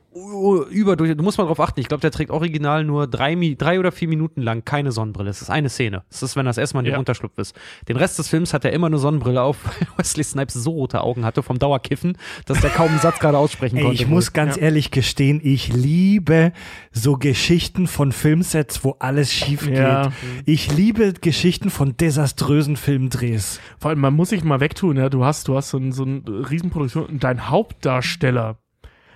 über 0.72 0.96
durch, 0.96 1.16
du 1.16 1.24
musst 1.24 1.38
mal 1.38 1.46
drauf 1.46 1.60
achten, 1.60 1.80
ich 1.80 1.88
glaube, 1.88 2.02
der 2.02 2.12
trägt 2.12 2.32
original 2.32 2.84
nur 2.84 3.08
drei, 3.08 3.34
Mi- 3.36 3.56
drei 3.56 3.80
oder 3.80 3.92
vier 3.92 4.08
Minuten 4.08 4.42
lang 4.42 4.66
keine 4.66 4.92
Sonnenbrille. 4.92 5.30
Es 5.30 5.42
ist 5.42 5.50
eine 5.50 5.70
Szene. 5.70 6.04
Das 6.10 6.24
ist, 6.24 6.36
wenn 6.36 6.46
das 6.46 6.58
erstmal 6.58 6.86
in 6.86 6.92
Ja. 6.94 6.98
Unterschlupf 7.00 7.38
ist. 7.38 7.56
Den 7.88 7.98
Rest 7.98 8.18
des 8.20 8.28
Films 8.28 8.54
hat 8.54 8.66
er 8.66 8.74
immer 8.74 8.88
eine 8.88 8.98
Sonnenbrille 8.98 9.42
auf, 9.42 9.58
weil 9.64 9.88
Wesley 9.98 10.24
Snipes 10.24 10.56
so 10.56 10.72
rote 10.72 11.02
Augen 11.02 11.24
hatte 11.24 11.44
vom 11.44 11.60
Dauerkiffen, 11.60 12.18
dass 12.46 12.60
der 12.62 12.72
kaum 12.72 12.90
einen 12.90 13.00
Satz 13.00 13.20
gerade 13.20 13.38
aussprechen 13.38 13.78
Ey, 13.78 13.84
konnte. 13.84 14.02
ich 14.02 14.08
muss 14.08 14.34
ganz 14.34 14.56
Ja. 14.56 14.64
ehrlich 14.64 14.90
gestehen, 14.92 15.40
ich 15.44 15.72
liebe 15.74 16.52
so 16.92 17.14
Geschichten 17.18 17.88
von 17.88 18.12
Filmsets, 18.12 18.84
wo 18.84 18.96
alles 19.00 19.32
schief 19.32 19.66
geht. 19.66 19.78
Ja. 19.78 20.12
Ich 20.46 20.72
liebe 20.76 21.14
Geschichten 21.14 21.70
von 21.70 21.96
desaströsen 21.96 22.76
Filmdrehs. 22.76 23.60
Vor 23.80 23.90
allem, 23.90 24.00
man 24.00 24.14
muss 24.16 24.30
sich 24.30 24.44
mal 24.44 24.60
wegtun, 24.60 24.98
ja. 24.98 25.10
Du 25.10 25.24
hast, 25.24 25.48
du 25.48 25.56
hast 25.56 25.70
so, 25.70 25.78
ein, 25.78 25.92
so 25.92 26.04
eine 26.04 26.22
Riesenproduktion 26.50 26.87
und 26.96 27.24
dein 27.24 27.50
Hauptdarsteller 27.50 28.58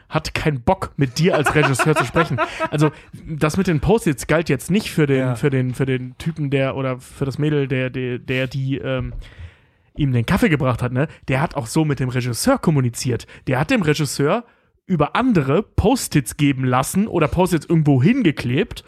hat 0.10 0.34
keinen 0.34 0.62
Bock, 0.62 0.92
mit 0.98 1.20
dir 1.20 1.36
als 1.36 1.56
Regisseur 1.56 1.96
zu 1.96 2.06
sprechen. 2.06 2.38
Also, 2.70 2.92
das 3.26 3.56
mit 3.56 3.68
den 3.68 3.80
Post-its 3.80 4.28
galt 4.28 4.50
jetzt 4.50 4.70
nicht 4.70 4.92
für 4.92 5.08
den, 5.08 5.20
Ja. 5.20 5.36
für 5.36 5.50
den, 5.50 5.74
für 5.74 5.86
den 5.86 6.18
Typen, 6.18 6.50
der, 6.50 6.76
oder 6.76 7.00
für 7.00 7.26
das 7.26 7.38
Mädel, 7.38 7.68
der, 7.68 7.90
der, 7.90 8.20
der 8.20 8.48
die, 8.48 8.78
ähm, 8.78 9.14
ihm 9.96 10.12
den 10.12 10.26
Kaffee 10.26 10.50
gebracht 10.50 10.82
hat, 10.82 10.92
ne? 10.92 11.08
Der 11.28 11.42
hat 11.42 11.56
auch 11.56 11.68
so 11.68 11.86
mit 11.86 12.00
dem 12.00 12.10
Regisseur 12.10 12.58
kommuniziert. 12.60 13.26
Der 13.48 13.60
hat 13.60 13.72
dem 13.72 13.82
Regisseur 13.82 14.44
über 14.86 15.16
andere 15.16 15.64
Post-its 15.64 16.36
geben 16.36 16.66
lassen 16.66 17.08
oder 17.08 17.28
Post-its 17.30 17.66
irgendwo 17.66 18.02
hingeklebt. 18.04 18.84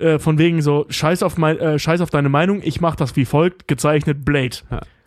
Äh, 0.00 0.18
von 0.18 0.38
wegen 0.38 0.62
so, 0.62 0.86
scheiß 0.88 1.22
auf, 1.22 1.38
mein, 1.38 1.58
äh, 1.58 1.78
scheiß 1.78 2.00
auf 2.00 2.10
deine 2.10 2.28
Meinung, 2.28 2.60
ich 2.62 2.80
mach 2.80 2.96
das 2.96 3.14
wie 3.16 3.24
folgt, 3.24 3.68
gezeichnet 3.68 4.24
Blade. 4.24 4.56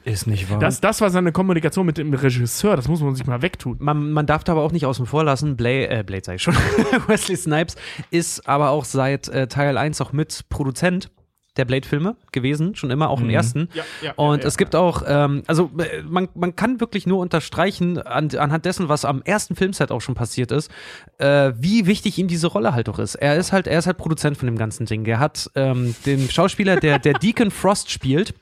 Ist 0.03 0.27
nicht 0.27 0.49
wahr. 0.49 0.59
Das, 0.59 0.81
das 0.81 1.01
war 1.01 1.09
seine 1.09 1.31
Kommunikation 1.31 1.85
mit 1.85 1.97
dem 1.97 2.13
Regisseur, 2.13 2.75
das 2.75 2.87
muss 2.87 3.01
man 3.01 3.15
sich 3.15 3.25
mal 3.25 3.41
wegtun. 3.41 3.77
Man, 3.79 4.11
man 4.11 4.25
darf 4.25 4.43
da 4.43 4.53
aber 4.53 4.63
auch 4.63 4.71
nicht 4.71 4.85
außen 4.85 5.05
vor 5.05 5.23
lassen, 5.23 5.55
Blade, 5.55 5.89
äh, 5.89 6.03
Blade 6.03 6.23
sag 6.25 6.35
ich 6.35 6.41
schon, 6.41 6.55
Wesley 7.07 7.37
Snipes 7.37 7.75
ist 8.09 8.47
aber 8.47 8.69
auch 8.69 8.85
seit 8.85 9.27
äh, 9.29 9.47
Teil 9.47 9.77
1 9.77 10.01
auch 10.01 10.13
mit 10.13 10.45
Produzent 10.49 11.11
der 11.57 11.65
Blade-Filme 11.65 12.15
gewesen, 12.31 12.75
schon 12.75 12.91
immer, 12.91 13.09
auch 13.09 13.19
im 13.19 13.29
ersten. 13.29 13.67
Ja, 13.73 13.83
ja, 14.01 14.13
Und 14.15 14.37
ja, 14.37 14.43
ja, 14.43 14.47
es 14.47 14.57
gibt 14.57 14.73
auch, 14.73 15.03
ähm, 15.05 15.43
also 15.47 15.69
äh, 15.79 16.01
man, 16.03 16.29
man 16.33 16.55
kann 16.55 16.79
wirklich 16.79 17.05
nur 17.05 17.19
unterstreichen, 17.19 17.97
an, 17.97 18.29
anhand 18.37 18.63
dessen, 18.63 18.87
was 18.87 19.03
am 19.03 19.21
ersten 19.23 19.55
Filmset 19.55 19.91
auch 19.91 19.99
schon 19.99 20.15
passiert 20.15 20.51
ist, 20.53 20.71
äh, 21.17 21.51
wie 21.57 21.87
wichtig 21.87 22.17
ihm 22.17 22.29
diese 22.29 22.47
Rolle 22.47 22.73
halt 22.73 22.87
auch 22.87 22.99
ist. 22.99 23.15
Er 23.15 23.35
ist 23.35 23.51
halt, 23.51 23.67
er 23.67 23.79
ist 23.79 23.85
halt 23.85 23.97
Produzent 23.97 24.37
von 24.37 24.45
dem 24.45 24.57
ganzen 24.57 24.85
Ding. 24.85 25.05
Er 25.05 25.19
hat 25.19 25.51
ähm, 25.55 25.93
den 26.05 26.29
Schauspieler, 26.29 26.77
der, 26.77 26.99
der 26.99 27.13
Deacon 27.19 27.51
Frost 27.51 27.91
spielt, 27.91 28.33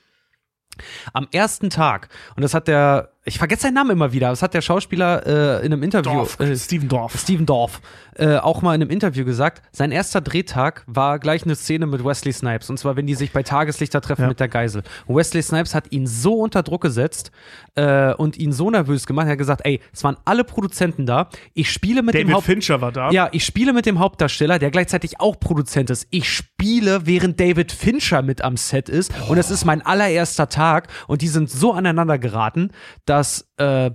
am 1.13 1.27
ersten 1.31 1.69
Tag, 1.69 2.09
und 2.35 2.43
das 2.43 2.53
hat 2.53 2.67
der, 2.67 3.11
ich 3.25 3.37
vergesse 3.37 3.63
seinen 3.63 3.73
Namen 3.75 3.91
immer 3.91 4.11
wieder, 4.13 4.29
das 4.29 4.41
hat 4.41 4.53
der 4.53 4.61
Schauspieler 4.61 5.25
äh, 5.61 5.65
in 5.65 5.73
einem 5.73 5.83
Interview, 5.83 6.11
Dorf, 6.13 6.39
äh, 6.39 6.55
Steven 6.55 6.87
Dorf. 6.87 7.19
Steven 7.19 7.45
Dorf, 7.45 7.81
äh, 8.15 8.37
auch 8.37 8.61
mal 8.61 8.73
in 8.75 8.81
einem 8.81 8.89
Interview 8.89 9.25
gesagt, 9.25 9.61
sein 9.71 9.91
erster 9.91 10.21
Drehtag 10.21 10.83
war 10.87 11.19
gleich 11.19 11.43
eine 11.43 11.55
Szene 11.55 11.85
mit 11.85 12.03
Wesley 12.03 12.33
Snipes. 12.33 12.69
Und 12.69 12.77
zwar, 12.79 12.95
wenn 12.95 13.05
die 13.07 13.15
sich 13.15 13.31
bei 13.31 13.43
Tageslichter 13.43 14.01
treffen 14.01 14.23
Ja. 14.23 14.27
mit 14.29 14.39
der 14.39 14.47
Geisel. 14.47 14.83
Und 15.05 15.15
Wesley 15.15 15.41
Snipes 15.43 15.75
hat 15.75 15.91
ihn 15.91 16.07
so 16.07 16.35
unter 16.39 16.63
Druck 16.63 16.81
gesetzt 16.81 17.31
äh, 17.75 18.13
und 18.13 18.37
ihn 18.37 18.51
so 18.51 18.69
nervös 18.71 19.05
gemacht. 19.05 19.27
Er 19.27 19.31
hat 19.33 19.37
gesagt, 19.37 19.61
ey, 19.65 19.79
es 19.93 20.03
waren 20.03 20.17
alle 20.25 20.43
Produzenten 20.43 21.05
da. 21.05 21.29
Ich 21.53 21.71
spiele 21.71 22.01
mit 22.01 22.15
dem 22.15 22.21
David 22.23 22.35
Haupt 22.35 22.45
Fincher 22.45 22.81
war 22.81 22.91
da. 22.91 23.11
ja, 23.11 23.29
ich 23.31 23.45
spiele 23.45 23.73
mit 23.73 23.85
dem 23.85 23.99
Hauptdarsteller, 23.99 24.59
der 24.59 24.71
gleichzeitig 24.71 25.19
auch 25.19 25.39
Produzent 25.39 25.89
ist. 25.89 26.07
Ich 26.09 26.29
spiele, 26.29 27.05
während 27.05 27.39
David 27.39 27.71
Fincher 27.71 28.21
mit 28.21 28.41
am 28.41 28.57
Set 28.57 28.89
ist. 28.89 29.11
Und 29.29 29.37
es 29.37 29.51
ist 29.51 29.65
mein 29.65 29.81
allererster 29.85 30.49
Tag. 30.49 30.87
Und 31.07 31.21
die 31.21 31.27
sind 31.27 31.49
so 31.49 31.73
aneinander 31.73 32.17
geraten, 32.17 32.71
dass 33.09 33.49
äh, 33.57 33.91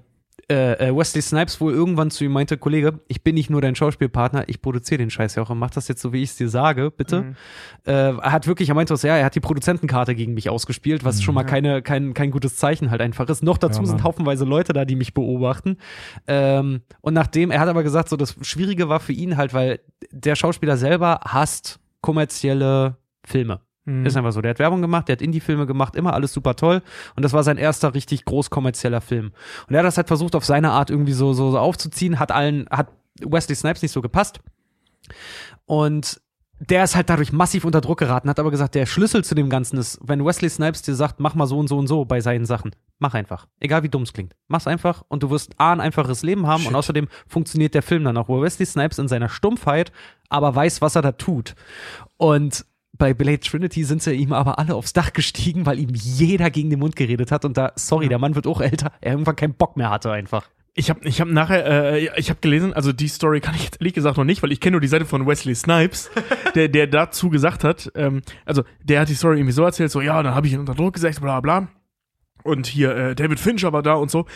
äh, 0.51 0.89
äh, 0.89 0.97
Wesley 0.97 1.23
Snipes 1.23 1.61
wohl 1.61 1.73
irgendwann 1.73 2.11
zu 2.11 2.25
ihm 2.25 2.33
meinte, 2.33 2.59
Kollege, 2.59 3.01
ich 3.09 3.23
bin 3.23 3.35
nicht 3.35 3.49
nur 3.49 3.63
dein 3.63 3.75
Schauspielpartner, 3.75 4.45
ich 4.49 4.61
produziere 4.61 4.99
den 4.99 5.11
Scheiß 5.11 5.37
ja 5.37 5.43
auch 5.43 5.51
und 5.51 5.59
mach 5.59 5.71
das 5.71 5.89
jetzt 5.89 6.03
so, 6.03 6.13
wie 6.13 6.23
ich 6.23 6.31
es 6.31 6.37
dir 6.37 6.49
sage, 6.49 6.91
bitte. 6.91 7.23
Mhm. 7.23 7.37
Äh, 7.87 7.93
er 7.93 8.33
hat 8.33 8.47
wirklich, 8.47 8.69
er 8.69 8.75
meinte, 8.75 8.95
so, 8.97 9.07
ja, 9.07 9.17
er 9.17 9.25
hat 9.25 9.35
die 9.35 9.41
Produzentenkarte 9.41 10.15
gegen 10.15 10.35
mich 10.35 10.51
ausgespielt, 10.51 11.05
was 11.05 11.23
schon 11.23 11.35
mal 11.35 11.45
keine, 11.45 11.81
kein, 11.81 12.13
kein 12.13 12.31
gutes 12.31 12.57
Zeichen 12.57 12.91
halt 12.91 13.01
einfach 13.01 13.29
ist. 13.29 13.43
Noch 13.43 13.57
dazu 13.57 13.81
Ja, 13.81 13.87
sind 13.87 14.03
haufenweise 14.03 14.45
Leute 14.45 14.73
da, 14.73 14.85
die 14.85 14.97
mich 14.97 15.15
beobachten. 15.15 15.79
Ähm, 16.27 16.83
und 17.01 17.15
nachdem, 17.15 17.51
er 17.51 17.61
hat 17.61 17.69
aber 17.69 17.83
gesagt, 17.83 18.09
so 18.11 18.17
das 18.17 18.37
Schwierige 18.43 18.89
war 18.89 19.01
für 19.01 19.13
ihn 19.13 19.37
halt, 19.37 19.55
weil 19.55 19.81
der 20.11 20.37
Schauspieler 20.37 20.77
selber 20.77 21.21
hasst 21.25 21.81
kommerzielle 22.03 22.99
Filme. 23.25 23.61
Mhm. 23.85 24.07
Ist 24.07 24.17
einfach 24.17 24.33
so. 24.33 24.41
Der 24.41 24.51
hat 24.51 24.59
Werbung 24.59 24.81
gemacht, 24.81 25.09
der 25.09 25.15
hat 25.15 25.23
Indie-Filme 25.23 25.67
gemacht, 25.67 25.97
immer 25.97 26.15
alles 26.15 26.33
super 26.33 26.57
toll. 26.57 26.83
Und 27.17 27.23
das 27.23 27.33
war 27.33 27.43
sein 27.43 27.59
erster 27.59 27.95
richtig 27.95 28.25
groß 28.25 28.51
kommerzieller 28.51 29.01
Film. 29.01 29.33
Und 29.69 29.75
er 29.75 29.81
hat 29.81 29.87
das 29.87 29.97
halt 29.97 30.09
versucht, 30.09 30.35
auf 30.35 30.45
seine 30.45 30.71
Art 30.71 30.91
irgendwie 30.91 31.13
so, 31.13 31.33
so, 31.33 31.51
so 31.51 31.59
aufzuziehen, 31.59 32.19
hat 32.19 32.33
allen, 32.33 32.67
hat 32.71 32.89
Wesley 33.21 33.55
Snipes 33.55 33.83
nicht 33.83 33.93
so 33.93 34.03
gepasst. 34.03 34.41
Und 35.67 36.21
der 36.61 36.85
ist 36.85 36.95
halt 36.95 37.11
dadurch 37.11 37.33
massiv 37.33 37.65
unter 37.65 37.81
Druck 37.81 37.99
geraten, 37.99 38.29
hat 38.29 38.39
aber 38.39 38.51
gesagt, 38.51 38.75
der 38.75 38.87
Schlüssel 38.87 39.25
zu 39.25 39.35
dem 39.35 39.51
Ganzen 39.51 39.77
ist, 39.77 39.99
wenn 40.03 40.25
Wesley 40.25 40.49
Snipes 40.49 40.83
dir 40.83 40.95
sagt, 40.95 41.21
mach 41.21 41.35
mal 41.35 41.47
so 41.47 41.59
und 41.59 41.69
so 41.69 41.77
und 41.77 41.89
so 41.89 42.05
bei 42.05 42.21
seinen 42.21 42.47
Sachen, 42.47 42.71
mach 42.99 43.15
einfach. 43.15 43.49
Egal 43.61 43.83
wie 43.83 43.89
dumm 43.89 44.03
es 44.03 44.13
klingt. 44.13 44.35
Mach's 44.47 44.67
einfach 44.67 45.03
und 45.09 45.23
du 45.23 45.31
wirst 45.31 45.59
A, 45.59 45.73
ein 45.73 45.81
einfaches 45.81 46.23
Leben 46.23 46.47
haben 46.47 46.61
Shit. 46.61 46.71
und 46.71 46.77
außerdem 46.77 47.09
funktioniert 47.27 47.75
der 47.75 47.83
Film 47.83 48.05
dann 48.05 48.17
auch, 48.17 48.29
wo 48.29 48.41
Wesley 48.41 48.67
Snipes 48.67 48.99
in 48.99 49.09
seiner 49.09 49.29
Stumpfheit 49.29 49.93
aber 50.29 50.55
weiß, 50.55 50.81
was 50.81 50.95
er 50.95 51.03
da 51.03 51.13
tut. 51.13 51.55
Und 52.17 52.65
bei 52.97 53.15
Blade 53.15 53.41
Trinity 53.41 53.85
sind 53.85 54.03
sie 54.03 54.13
ihm 54.13 54.33
aber 54.33 54.59
alle 54.59 54.75
aufs 54.75 54.93
Dach 54.93 55.13
gestiegen, 55.13 55.67
weil 55.67 55.79
ihm 55.79 55.91
jeder 55.93 56.51
gegen 56.51 56.71
den 56.71 56.79
Mund 56.79 56.97
geredet 56.97 57.33
hat 57.33 57.45
und 57.45 57.57
da, 57.57 57.73
sorry, 57.77 58.09
der 58.09 58.19
Mann 58.19 58.35
wird 58.35 58.47
auch 58.47 58.61
älter, 58.61 58.93
er 59.01 59.13
irgendwann 59.13 59.37
keinen 59.37 59.55
Bock 59.55 59.77
mehr 59.77 59.91
hatte 59.91 60.11
einfach. 60.13 60.49
Ich 60.77 60.91
habe 60.91 61.07
ich 61.07 61.21
hab 61.21 61.29
nachher, 61.29 61.65
äh, 61.67 62.09
ich 62.19 62.31
habe 62.31 62.41
gelesen, 62.41 62.73
also 62.73 62.93
die 62.93 63.07
Story 63.07 63.41
kann 63.41 63.55
ich 63.55 63.65
jetzt 63.65 63.81
ehrlich 63.81 63.95
gesagt 63.95 64.17
noch 64.17 64.25
nicht, 64.25 64.43
weil 64.43 64.51
ich 64.51 64.61
kenne 64.61 64.73
nur 64.73 64.81
die 64.81 64.89
Seite 64.89 65.05
von 65.05 65.27
Wesley 65.27 65.55
Snipes, 65.55 66.11
der, 66.55 66.69
der 66.69 66.89
dazu 66.89 67.31
gesagt 67.31 67.63
hat, 67.63 67.93
ähm, 67.95 68.23
also 68.45 68.65
der 68.83 69.01
hat 69.01 69.09
die 69.09 69.15
Story 69.15 69.39
irgendwie 69.39 69.53
so 69.53 69.63
erzählt, 69.63 69.93
so 69.93 70.01
ja, 70.01 70.21
dann 70.23 70.35
habe 70.35 70.47
ich 70.47 70.53
ihn 70.53 70.61
unter 70.61 70.75
Druck 70.75 70.95
gesetzt, 70.95 71.21
bla 71.21 71.41
bla. 71.41 71.69
Und 72.43 72.67
hier, 72.67 72.95
äh, 72.95 73.15
David 73.15 73.41
Fincher 73.41 73.73
war 73.73 73.83
da 73.83 73.95
und 73.95 74.11
so. 74.11 74.27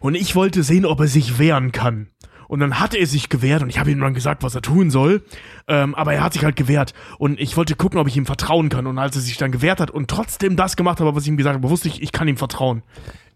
Und 0.00 0.16
ich 0.16 0.34
wollte 0.34 0.64
sehen, 0.64 0.84
ob 0.84 0.98
er 0.98 1.06
sich 1.06 1.38
wehren 1.38 1.70
kann. 1.70 2.08
Und 2.52 2.60
dann 2.60 2.78
hat 2.80 2.94
er 2.94 3.06
sich 3.06 3.30
gewehrt 3.30 3.62
und 3.62 3.70
ich 3.70 3.78
habe 3.78 3.90
ihm 3.90 3.98
dann 3.98 4.12
gesagt, 4.12 4.42
was 4.42 4.54
er 4.54 4.60
tun 4.60 4.90
soll. 4.90 5.22
Ähm, 5.68 5.94
aber 5.94 6.12
er 6.12 6.22
hat 6.22 6.34
sich 6.34 6.44
halt 6.44 6.54
gewehrt. 6.54 6.92
Und 7.16 7.40
ich 7.40 7.56
wollte 7.56 7.74
gucken, 7.76 7.98
ob 7.98 8.06
ich 8.08 8.16
ihm 8.18 8.26
vertrauen 8.26 8.68
kann. 8.68 8.86
Und 8.86 8.98
als 8.98 9.16
er 9.16 9.22
sich 9.22 9.38
dann 9.38 9.52
gewehrt 9.52 9.80
hat 9.80 9.90
und 9.90 10.10
trotzdem 10.10 10.54
das 10.54 10.76
gemacht 10.76 11.00
hat, 11.00 11.06
was 11.14 11.22
ich 11.22 11.30
ihm 11.30 11.38
gesagt 11.38 11.56
habe, 11.56 11.70
wusste 11.70 11.88
ich, 11.88 12.02
ich 12.02 12.12
kann 12.12 12.28
ihm 12.28 12.36
vertrauen. 12.36 12.82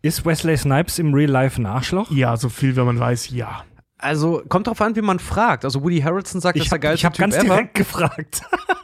Ist 0.03 0.27
Wesley 0.27 0.55
Snipes 0.59 0.99
im 0.99 1.15
Real 1.15 1.31
Life 1.31 1.59
ein 1.59 1.65
Arschloch? 1.65 2.11
Ja, 2.11 2.37
so 2.37 2.51
viel, 2.51 2.77
wenn 2.77 2.85
man 2.85 3.01
weiß, 3.01 3.31
ja. 3.31 3.65
Also 3.97 4.43
kommt 4.51 4.67
drauf 4.67 4.83
an, 4.83 4.95
wie 4.97 5.01
man 5.01 5.19
fragt. 5.19 5.65
Also 5.65 5.83
Woody 5.83 6.03
Harrelson 6.03 6.43
sagt, 6.43 6.57
das 6.57 6.61
Ich 6.61 6.67
ist 6.67 6.73
der 6.73 6.77
habe 6.77 6.89
geilste 6.89 7.07
hab 7.07 7.15
Typ 7.15 7.23
ganz 7.23 7.37
ever. 7.37 7.45
direkt 7.45 7.75
gefragt. 7.75 8.43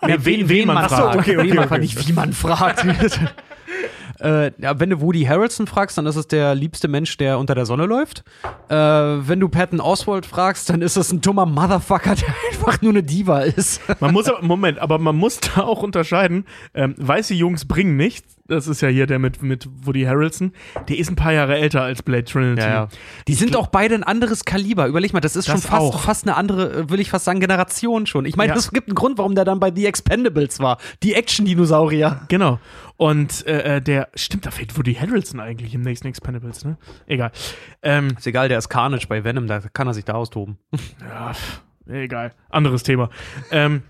Ja, 0.08 0.24
wen, 0.24 0.48
wen 0.48 0.66
man 0.66 0.76
man 0.76 0.88
fragt. 0.88 1.02
fragt. 1.02 1.18
okay, 1.18 1.36
okay, 1.36 1.46
wen 1.46 1.56
man 1.56 1.58
okay. 1.58 1.68
fragt, 1.68 1.82
nicht 1.82 2.08
wie 2.08 2.12
man 2.14 2.32
fragt. 2.32 2.86
äh, 4.18 4.52
wenn 4.58 4.90
du 4.90 5.00
Woody 5.00 5.24
Harrelson 5.24 5.66
fragst, 5.66 5.98
dann 5.98 6.06
ist 6.06 6.16
es 6.16 6.26
der 6.26 6.54
liebste 6.54 6.88
Mensch, 6.88 7.16
der 7.16 7.38
unter 7.38 7.54
der 7.54 7.66
Sonne 7.66 7.86
läuft. 7.86 8.24
Äh, 8.68 8.74
wenn 8.74 9.40
du 9.40 9.48
Patton 9.48 9.80
Oswald 9.80 10.26
fragst, 10.26 10.70
dann 10.70 10.82
ist 10.82 10.96
es 10.96 11.12
ein 11.12 11.20
dummer 11.20 11.46
Motherfucker, 11.46 12.14
der 12.14 12.34
einfach 12.50 12.82
nur 12.82 12.92
eine 12.92 13.02
Diva 13.02 13.40
ist. 13.40 13.80
Man 14.00 14.12
muss 14.12 14.28
aber, 14.28 14.42
Moment, 14.42 14.78
aber 14.78 14.98
man 14.98 15.16
muss 15.16 15.40
da 15.40 15.62
auch 15.62 15.82
unterscheiden. 15.82 16.44
Ähm, 16.74 16.94
weiße 16.98 17.34
Jungs 17.34 17.64
bringen 17.66 17.96
nichts. 17.96 18.36
Das 18.48 18.66
ist 18.66 18.80
ja 18.82 18.88
hier 18.88 19.06
der 19.06 19.18
mit, 19.18 19.40
mit 19.42 19.68
Woody 19.86 20.02
Harrelson. 20.02 20.52
Der 20.88 20.98
ist 20.98 21.08
ein 21.08 21.16
paar 21.16 21.32
Jahre 21.32 21.56
älter 21.56 21.82
als 21.82 22.02
Blade 22.02 22.24
Trinity. 22.24 22.62
Die 23.28 23.34
sind 23.34 23.54
auch 23.56 23.68
beide 23.68 23.94
ein 23.94 24.02
anderes 24.02 24.44
Kaliber. 24.44 24.86
Überleg 24.88 25.12
mal, 25.12 25.20
das 25.20 25.36
ist 25.36 25.48
Das 25.48 25.62
schon 25.62 25.70
fast, 25.70 25.82
auch. 25.94 26.00
fast 26.00 26.26
eine 26.26 26.36
andere, 26.36 26.72
äh, 26.72 26.90
will 26.90 26.98
ich 27.00 27.10
fast 27.10 27.24
sagen, 27.24 27.38
Generation 27.40 28.06
schon. 28.06 28.26
Ich 28.26 28.36
meine, 28.36 28.52
Ja. 28.52 28.58
es 28.58 28.72
gibt 28.72 28.88
einen 28.88 28.96
Grund, 28.96 29.16
warum 29.18 29.34
der 29.36 29.44
dann 29.44 29.60
bei 29.60 29.72
The 29.74 29.86
Expendables 29.86 30.58
war. 30.58 30.78
Die 31.02 31.14
Action-Dinosaurier. 31.14 32.22
Genau. 32.28 32.58
Und 32.96 33.46
äh, 33.46 33.76
äh, 33.76 33.80
der, 33.80 34.08
stimmt, 34.14 34.44
da 34.44 34.50
fehlt 34.50 34.76
Woody 34.76 34.94
Harrelson 34.94 35.38
eigentlich 35.40 35.74
im 35.74 35.82
nächsten 35.82 36.08
Expendables, 36.08 36.64
ne? 36.64 36.76
Egal. 37.06 37.30
Ähm, 37.82 38.08
Ist 38.18 38.26
egal, 38.26 38.48
der 38.48 38.58
ist 38.58 38.68
Carnage 38.68 39.06
bei 39.08 39.22
Venom, 39.24 39.46
da 39.46 39.60
kann 39.60 39.86
er 39.86 39.94
sich 39.94 40.04
da 40.04 40.14
austoben. 40.14 40.58
ja, 41.00 41.32
egal. 41.88 42.32
Anderes 42.50 42.82
Thema. 42.82 43.08
ähm, 43.50 43.82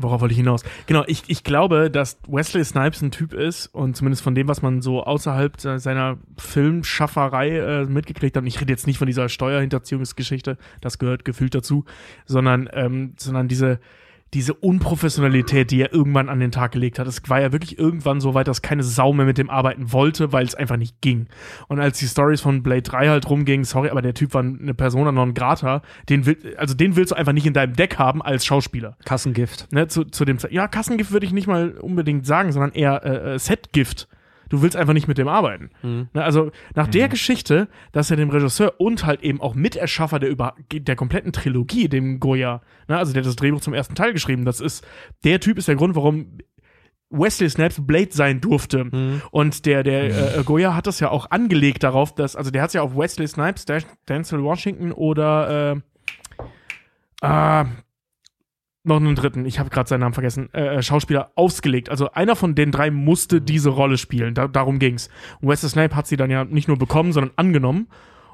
worauf 0.00 0.20
wollte 0.20 0.32
ich 0.32 0.38
hinaus? 0.38 0.62
Genau, 0.86 1.04
ich, 1.06 1.24
ich 1.26 1.44
glaube, 1.44 1.90
dass 1.90 2.18
Wesley 2.26 2.64
Snipes 2.64 3.02
ein 3.02 3.10
Typ 3.10 3.32
ist 3.32 3.66
und 3.66 3.96
zumindest 3.96 4.22
von 4.22 4.34
dem, 4.34 4.48
was 4.48 4.62
man 4.62 4.80
so 4.80 5.02
außerhalb 5.02 5.60
se- 5.60 5.78
seiner 5.78 6.16
Filmschafferei 6.38 7.58
äh, 7.58 7.84
mitgekriegt 7.84 8.36
hat, 8.36 8.42
und 8.42 8.46
ich 8.46 8.60
rede 8.60 8.72
jetzt 8.72 8.86
nicht 8.86 8.98
von 8.98 9.06
dieser 9.06 9.28
Steuerhinterziehungsgeschichte, 9.28 10.56
das 10.80 10.98
gehört 10.98 11.24
gefühlt 11.24 11.54
dazu, 11.54 11.84
sondern, 12.26 12.68
ähm, 12.72 13.14
sondern 13.18 13.48
diese, 13.48 13.80
diese 14.34 14.54
Unprofessionalität, 14.54 15.70
die 15.70 15.80
er 15.80 15.92
irgendwann 15.92 16.28
an 16.28 16.40
den 16.40 16.50
Tag 16.50 16.72
gelegt 16.72 16.98
hat. 16.98 17.06
Es 17.06 17.22
war 17.28 17.40
ja 17.40 17.52
wirklich 17.52 17.78
irgendwann 17.78 18.20
so 18.20 18.34
weit, 18.34 18.48
dass 18.48 18.62
keine 18.62 18.82
Sau 18.82 19.12
mehr 19.12 19.26
mit 19.26 19.38
dem 19.38 19.50
arbeiten 19.50 19.92
wollte, 19.92 20.32
weil 20.32 20.44
es 20.44 20.54
einfach 20.54 20.76
nicht 20.76 21.00
ging. 21.00 21.28
Und 21.68 21.80
als 21.80 21.98
die 21.98 22.06
Stories 22.06 22.40
von 22.40 22.62
Blade 22.62 22.82
3 22.82 23.08
halt 23.08 23.30
rumgingen, 23.30 23.64
sorry, 23.64 23.88
aber 23.88 24.02
der 24.02 24.14
Typ 24.14 24.34
war 24.34 24.42
eine 24.42 24.74
Persona 24.74 25.12
non 25.12 25.34
grata, 25.34 25.82
den 26.08 26.26
will, 26.26 26.54
also 26.58 26.74
den 26.74 26.96
willst 26.96 27.12
du 27.12 27.16
einfach 27.16 27.32
nicht 27.32 27.46
in 27.46 27.54
deinem 27.54 27.74
Deck 27.74 27.98
haben 27.98 28.22
als 28.22 28.44
Schauspieler. 28.44 28.96
Kassengift. 29.04 29.72
Ne, 29.72 29.88
zu, 29.88 30.04
zu 30.04 30.24
dem 30.24 30.38
ja, 30.50 30.68
Kassengift 30.68 31.10
würde 31.10 31.26
ich 31.26 31.32
nicht 31.32 31.46
mal 31.46 31.70
unbedingt 31.72 32.26
sagen, 32.26 32.52
sondern 32.52 32.72
eher 32.72 33.04
äh, 33.04 33.34
äh, 33.34 33.38
Setgift. 33.38 34.08
Du 34.48 34.62
willst 34.62 34.76
einfach 34.76 34.94
nicht 34.94 35.08
mit 35.08 35.18
dem 35.18 35.28
arbeiten. 35.28 35.70
Mhm. 35.82 36.08
Ne, 36.12 36.24
also 36.24 36.50
nach 36.74 36.88
der 36.88 37.08
Geschichte, 37.08 37.68
dass 37.92 38.10
er 38.10 38.16
dem 38.16 38.30
Regisseur 38.30 38.74
und 38.78 39.04
halt 39.04 39.22
eben 39.22 39.40
auch 39.40 39.54
Miterschaffer 39.54 40.18
der, 40.18 40.30
über, 40.30 40.54
der 40.72 40.96
kompletten 40.96 41.32
Trilogie, 41.32 41.88
dem 41.88 42.20
Goya, 42.20 42.62
ne, 42.88 42.98
also 42.98 43.12
der 43.12 43.22
hat 43.22 43.28
das 43.28 43.36
Drehbuch 43.36 43.60
zum 43.60 43.74
ersten 43.74 43.94
Teil 43.94 44.12
geschrieben, 44.12 44.44
das 44.44 44.60
ist, 44.60 44.86
der 45.24 45.40
Typ 45.40 45.58
ist 45.58 45.68
der 45.68 45.76
Grund, 45.76 45.96
warum 45.96 46.38
Wesley 47.10 47.48
Snipes 47.48 47.86
Blade 47.86 48.10
sein 48.12 48.40
durfte. 48.40 48.84
Mhm. 48.84 49.22
Und 49.30 49.66
der, 49.66 49.82
der 49.82 50.38
äh, 50.38 50.42
Goya 50.44 50.74
hat 50.74 50.86
das 50.86 51.00
ja 51.00 51.10
auch 51.10 51.30
angelegt 51.30 51.82
darauf, 51.82 52.14
dass, 52.14 52.36
also 52.36 52.50
der 52.50 52.62
hat 52.62 52.68
es 52.68 52.74
ja 52.74 52.82
auf 52.82 52.96
Wesley 52.96 53.26
Snipes, 53.26 53.64
Denzel 54.08 54.42
Washington 54.42 54.92
oder 54.92 55.82
äh, 57.22 57.60
äh, 57.60 57.64
noch 58.88 58.96
einen 58.96 59.14
dritten, 59.14 59.44
ich 59.46 59.58
habe 59.58 59.70
gerade 59.70 59.88
seinen 59.88 60.00
Namen 60.00 60.14
vergessen, 60.14 60.52
äh, 60.52 60.82
Schauspieler 60.82 61.32
ausgelegt. 61.34 61.88
Also 61.88 62.10
einer 62.12 62.36
von 62.36 62.54
den 62.54 62.72
drei 62.72 62.90
musste 62.90 63.40
diese 63.40 63.70
Rolle 63.70 63.98
spielen. 63.98 64.34
Da, 64.34 64.48
darum 64.48 64.78
ging's. 64.78 65.08
Und 65.40 65.48
Wesley 65.48 65.70
Snipes 65.70 65.96
hat 65.96 66.06
sie 66.06 66.16
dann 66.16 66.30
ja 66.30 66.44
nicht 66.44 66.68
nur 66.68 66.78
bekommen, 66.78 67.12
sondern 67.12 67.32
angenommen. 67.36 67.88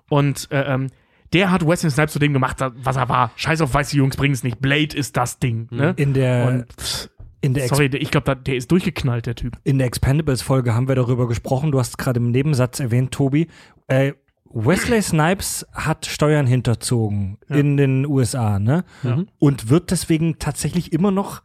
Und 0.08 0.48
äh, 0.50 0.62
ähm, 0.62 0.88
der 1.32 1.50
hat 1.50 1.66
Wesley 1.66 1.90
Snipes 1.90 2.12
zu 2.12 2.18
dem 2.18 2.32
gemacht, 2.32 2.58
was 2.60 2.96
er 2.96 3.08
war. 3.08 3.32
Scheiß 3.36 3.60
auf 3.60 3.74
weiße 3.74 3.96
Jungs, 3.96 4.16
bring's 4.16 4.42
nicht. 4.42 4.60
Blade 4.60 4.96
ist 4.96 5.16
das 5.16 5.38
Ding. 5.38 5.68
Ne? 5.70 5.94
In 5.96 6.14
der, 6.14 6.46
Und 6.46 6.72
pff, 6.72 7.08
in 7.40 7.54
der, 7.54 7.64
Ex 7.64 7.70
sorry, 7.70 7.86
ich 7.86 8.10
glaube, 8.10 8.36
der 8.36 8.56
ist 8.56 8.70
durchgeknallt, 8.70 9.26
der 9.26 9.34
Typ. 9.34 9.58
in 9.64 9.78
der 9.78 9.86
Expendables-Folge 9.86 10.74
haben 10.74 10.88
wir 10.88 10.94
darüber 10.94 11.28
gesprochen. 11.28 11.72
Du 11.72 11.78
hast 11.78 11.88
es 11.90 11.96
gerade 11.96 12.18
im 12.18 12.30
Nebensatz 12.30 12.80
erwähnt, 12.80 13.12
Tobi. 13.12 13.48
Äh, 13.86 14.12
Wesley 14.54 15.02
Snipes 15.02 15.66
hat 15.72 16.06
Steuern 16.06 16.46
hinterzogen 16.46 17.38
Ja. 17.48 17.56
in 17.56 17.76
den 17.76 18.06
USA, 18.06 18.58
ne? 18.58 18.84
Ja. 19.02 19.18
Und 19.38 19.68
wird 19.68 19.90
deswegen 19.90 20.38
tatsächlich 20.38 20.92
immer 20.92 21.10
noch, 21.10 21.42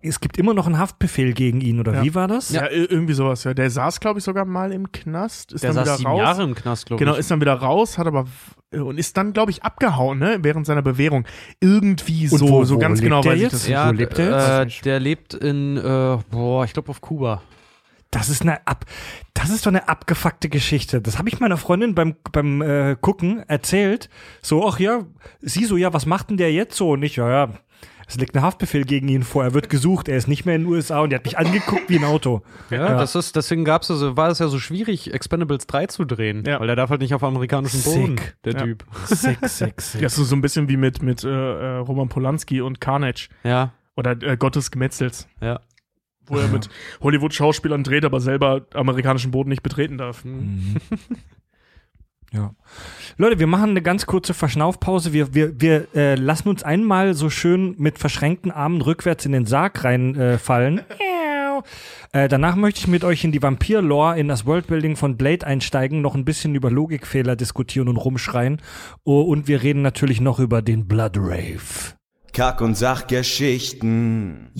es 0.00 0.20
gibt 0.20 0.38
immer 0.38 0.54
noch 0.54 0.66
einen 0.66 0.78
Haftbefehl 0.78 1.34
gegen 1.34 1.60
ihn, 1.60 1.78
oder 1.80 1.92
Ja. 1.94 2.02
wie 2.04 2.14
war 2.14 2.26
das? 2.28 2.50
Ja, 2.50 2.62
ir- 2.66 2.90
irgendwie 2.90 3.12
sowas. 3.12 3.44
Ja. 3.44 3.52
Der 3.52 3.68
saß, 3.68 4.00
glaube 4.00 4.20
ich, 4.20 4.24
sogar 4.24 4.44
mal 4.46 4.72
im 4.72 4.90
Knast, 4.92 5.52
ist 5.52 5.62
Der 5.62 5.70
dann 5.72 5.84
saß 5.84 5.84
wieder 5.86 5.96
sieben 5.98 6.08
raus. 6.10 6.20
Jahre 6.20 6.42
im 6.44 6.54
Knast, 6.54 6.86
glaube 6.86 6.98
Genau, 7.00 7.12
ich. 7.14 7.18
ist 7.18 7.30
dann 7.30 7.40
wieder 7.40 7.54
raus, 7.54 7.98
hat 7.98 8.06
aber 8.06 8.24
und 8.72 8.98
ist 8.98 9.16
dann, 9.16 9.32
glaube 9.32 9.50
ich, 9.50 9.62
abgehauen, 9.62 10.18
ne, 10.18 10.38
während 10.42 10.66
seiner 10.66 10.82
Bewährung. 10.82 11.24
Irgendwie 11.60 12.28
so, 12.28 12.48
wo- 12.48 12.64
so 12.64 12.76
wo 12.76 12.78
ganz 12.78 13.00
genau 13.00 13.24
weiß 13.24 13.34
ich 13.36 13.42
jetzt? 13.42 13.52
das 13.54 13.68
ja, 13.68 13.88
Wo 13.88 13.92
lebt 13.92 14.18
der 14.18 14.32
Weiß 14.32 14.78
äh, 14.78 14.82
der 14.84 15.00
lebt 15.00 15.34
in, 15.34 15.76
äh, 15.78 16.18
boah, 16.30 16.64
ich 16.64 16.72
glaube 16.74 16.90
auf 16.90 17.00
Kuba. 17.00 17.42
Das 18.10 18.28
ist 18.30 18.42
eine 18.42 18.66
ab, 18.66 18.86
das 19.34 19.50
ist 19.50 19.66
doch 19.66 19.70
eine 19.70 19.88
abgefuckte 19.88 20.48
Geschichte. 20.48 21.00
Das 21.02 21.18
habe 21.18 21.28
ich 21.28 21.40
meiner 21.40 21.58
Freundin 21.58 21.94
beim 21.94 22.16
beim 22.32 22.62
äh, 22.62 22.96
gucken 22.98 23.42
erzählt. 23.48 24.08
So, 24.40 24.66
ach 24.66 24.78
ja, 24.78 25.04
sie 25.40 25.64
so, 25.64 25.76
ja, 25.76 25.92
was 25.92 26.06
macht 26.06 26.30
denn 26.30 26.38
der 26.38 26.52
jetzt 26.52 26.76
so? 26.76 26.92
Und 26.92 27.02
ich, 27.02 27.16
ja, 27.16 27.28
ja, 27.28 27.52
es 28.06 28.16
liegt 28.16 28.34
ein 28.34 28.40
Haftbefehl 28.40 28.84
gegen 28.84 29.06
ihn 29.08 29.22
vor. 29.22 29.44
Er 29.44 29.52
wird 29.52 29.68
gesucht. 29.68 30.08
Er 30.08 30.16
ist 30.16 30.28
nicht 30.28 30.46
mehr 30.46 30.54
in 30.54 30.62
den 30.62 30.72
USA 30.72 31.00
und 31.00 31.12
er 31.12 31.18
hat 31.18 31.26
mich 31.26 31.36
angeguckt 31.36 31.90
wie 31.90 31.98
ein 31.98 32.04
Auto. 32.04 32.40
Ja, 32.70 32.96
das 32.96 33.14
ist, 33.14 33.36
deswegen 33.36 33.66
gab's 33.66 33.90
also, 33.90 34.16
war 34.16 34.30
es 34.30 34.38
ja 34.38 34.48
so 34.48 34.58
schwierig, 34.58 35.12
Expendables 35.12 35.66
3 35.66 35.86
zu 35.88 36.06
drehen. 36.06 36.42
Ja. 36.46 36.58
Weil 36.58 36.68
der 36.68 36.76
darf 36.76 36.88
halt 36.88 37.02
nicht 37.02 37.12
auf 37.12 37.22
amerikanischem 37.22 37.82
Boden, 37.82 38.16
Sick. 38.16 38.36
der 38.44 38.52
Ja. 38.54 38.62
Typ. 38.62 38.84
Sick, 39.04 39.38
sick, 39.46 39.80
sick. 39.82 40.00
Ja, 40.00 40.08
so, 40.08 40.24
so 40.24 40.34
ein 40.34 40.40
bisschen 40.40 40.70
wie 40.70 40.78
mit, 40.78 41.02
mit 41.02 41.22
äh, 41.22 41.28
äh, 41.28 41.76
Roman 41.80 42.08
Polanski 42.08 42.62
und 42.62 42.80
Carnage 42.80 43.28
Ja, 43.44 43.74
oder 43.94 44.12
äh, 44.22 44.38
Gottes 44.38 44.70
Gemetzels, 44.70 45.28
ja. 45.42 45.60
Wo 46.30 46.38
er 46.38 46.48
mit 46.48 46.68
Hollywood-Schauspielern 47.02 47.84
dreht, 47.84 48.04
aber 48.04 48.20
selber 48.20 48.66
amerikanischen 48.74 49.30
Boden 49.30 49.50
nicht 49.50 49.62
betreten 49.62 49.98
darf. 49.98 50.24
Mhm. 50.24 50.76
Ja. 52.32 52.54
Leute, 53.16 53.38
wir 53.38 53.46
machen 53.46 53.70
eine 53.70 53.80
ganz 53.80 54.04
kurze 54.04 54.34
Verschnaufpause. 54.34 55.12
Wir, 55.14 55.34
wir, 55.34 55.58
wir 55.60 55.88
äh, 55.94 56.14
lassen 56.14 56.48
uns 56.50 56.62
einmal 56.62 57.14
so 57.14 57.30
schön 57.30 57.74
mit 57.78 57.98
verschränkten 57.98 58.50
Armen 58.50 58.82
rückwärts 58.82 59.24
in 59.24 59.32
den 59.32 59.46
Sarg 59.46 59.82
reinfallen. 59.84 60.18
Äh, 60.28 60.38
fallen. 60.38 60.80
äh, 62.12 62.28
danach 62.28 62.54
möchte 62.56 62.80
ich 62.80 62.86
mit 62.86 63.02
euch 63.02 63.24
in 63.24 63.32
die 63.32 63.42
Vampir-Lore, 63.42 64.18
in 64.18 64.28
das 64.28 64.44
Worldbuilding 64.46 64.96
von 64.96 65.16
Blade 65.16 65.46
einsteigen, 65.46 66.02
noch 66.02 66.14
ein 66.14 66.24
bisschen 66.24 66.54
über 66.54 66.70
Logikfehler 66.70 67.34
diskutieren 67.34 67.88
und 67.88 67.96
rumschreien. 67.96 68.60
Oh, 69.04 69.22
und 69.22 69.48
wir 69.48 69.62
reden 69.62 69.82
natürlich 69.82 70.20
noch 70.20 70.38
über 70.38 70.60
den 70.62 70.86
Blood 70.86 71.16
Rave. 71.16 71.96
Kack- 72.32 72.60
und 72.60 72.76
Sachgeschichten. 72.76 74.50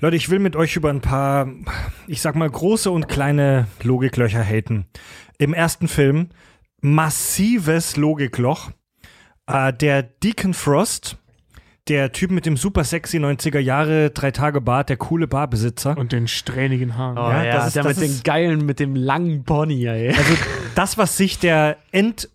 Leute, 0.00 0.16
ich 0.16 0.30
will 0.30 0.38
mit 0.38 0.56
euch 0.56 0.76
über 0.76 0.88
ein 0.90 1.00
paar, 1.02 1.48
ich 2.06 2.22
sag 2.22 2.34
mal, 2.34 2.48
große 2.48 2.90
und 2.90 3.08
kleine 3.08 3.66
Logiklöcher 3.82 4.42
haten. 4.42 4.86
Im 5.38 5.52
ersten 5.52 5.88
Film 5.88 6.30
massives 6.80 7.96
Logikloch. 7.96 8.70
Äh, 9.46 9.72
der 9.74 10.02
Deacon 10.02 10.54
Frost, 10.54 11.18
der 11.88 12.12
Typ 12.12 12.30
mit 12.30 12.46
dem 12.46 12.56
super 12.56 12.84
sexy 12.84 13.18
90er 13.18 13.58
Jahre, 13.58 14.10
drei 14.10 14.30
Tage 14.30 14.62
Bart, 14.62 14.88
der 14.88 14.96
coole 14.96 15.26
Barbesitzer. 15.26 15.98
Und 15.98 16.12
den 16.12 16.28
strähnigen 16.28 16.96
Haaren. 16.96 17.18
Oh, 17.18 17.28
Ja, 17.30 17.44
ja, 17.44 17.52
das 17.56 17.66
ist- 17.68 17.76
der 17.76 17.82
das 17.82 17.96
mit 17.98 18.06
ist- 18.08 18.18
den 18.20 18.22
geilen, 18.24 18.64
mit 18.64 18.80
dem 18.80 18.94
langen 18.96 19.44
Pony, 19.44 19.84
ey. 19.86 20.08
Also 20.16 20.34
das, 20.76 20.96
was 20.96 21.18
sich 21.18 21.38
der 21.38 21.76
End 21.92 22.30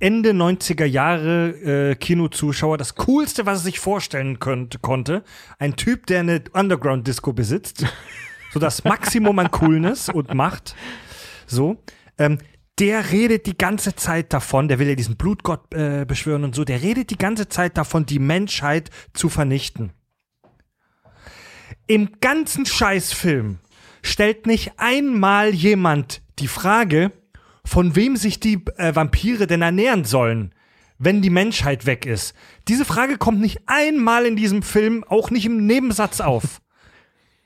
Ende 0.00 0.30
90er 0.30 0.84
Jahre 0.84 1.90
äh, 1.90 1.94
Kinozuschauer 1.96 2.78
das 2.78 2.94
Coolste, 2.94 3.46
was 3.46 3.60
er 3.60 3.64
sich 3.64 3.80
vorstellen 3.80 4.38
könnt, 4.38 4.80
konnte. 4.80 5.24
Ein 5.58 5.74
Typ, 5.74 6.06
der 6.06 6.20
eine 6.20 6.42
Underground-Disco 6.52 7.32
besitzt. 7.32 7.84
so 8.52 8.60
das 8.60 8.84
Maximum 8.84 9.38
an 9.38 9.50
Coolness 9.50 10.08
und 10.08 10.32
Macht. 10.34 10.76
So. 11.46 11.82
Ähm, 12.16 12.38
der 12.78 13.10
redet 13.10 13.46
die 13.46 13.58
ganze 13.58 13.96
Zeit 13.96 14.32
davon, 14.32 14.68
der 14.68 14.78
will 14.78 14.88
ja 14.88 14.94
diesen 14.94 15.16
Blutgott 15.16 15.74
äh, 15.74 16.04
beschwören 16.06 16.44
und 16.44 16.54
so, 16.54 16.64
der 16.64 16.80
redet 16.80 17.10
die 17.10 17.18
ganze 17.18 17.48
Zeit 17.48 17.76
davon, 17.76 18.06
die 18.06 18.20
Menschheit 18.20 18.90
zu 19.14 19.28
vernichten. 19.28 19.90
Im 21.88 22.20
ganzen 22.20 22.66
Scheißfilm 22.66 23.58
stellt 24.02 24.46
nicht 24.46 24.72
einmal 24.76 25.54
jemand 25.54 26.22
die 26.38 26.46
Frage, 26.46 27.10
von 27.68 27.94
wem 27.94 28.16
sich 28.16 28.40
die 28.40 28.64
äh, 28.76 28.94
Vampire 28.94 29.46
denn 29.46 29.62
ernähren 29.62 30.04
sollen, 30.04 30.52
wenn 30.98 31.22
die 31.22 31.30
Menschheit 31.30 31.86
weg 31.86 32.06
ist. 32.06 32.34
Diese 32.66 32.84
Frage 32.84 33.18
kommt 33.18 33.40
nicht 33.40 33.60
einmal 33.66 34.24
in 34.24 34.36
diesem 34.36 34.62
Film, 34.62 35.04
auch 35.04 35.30
nicht 35.30 35.46
im 35.46 35.66
Nebensatz 35.66 36.20
auf. 36.20 36.60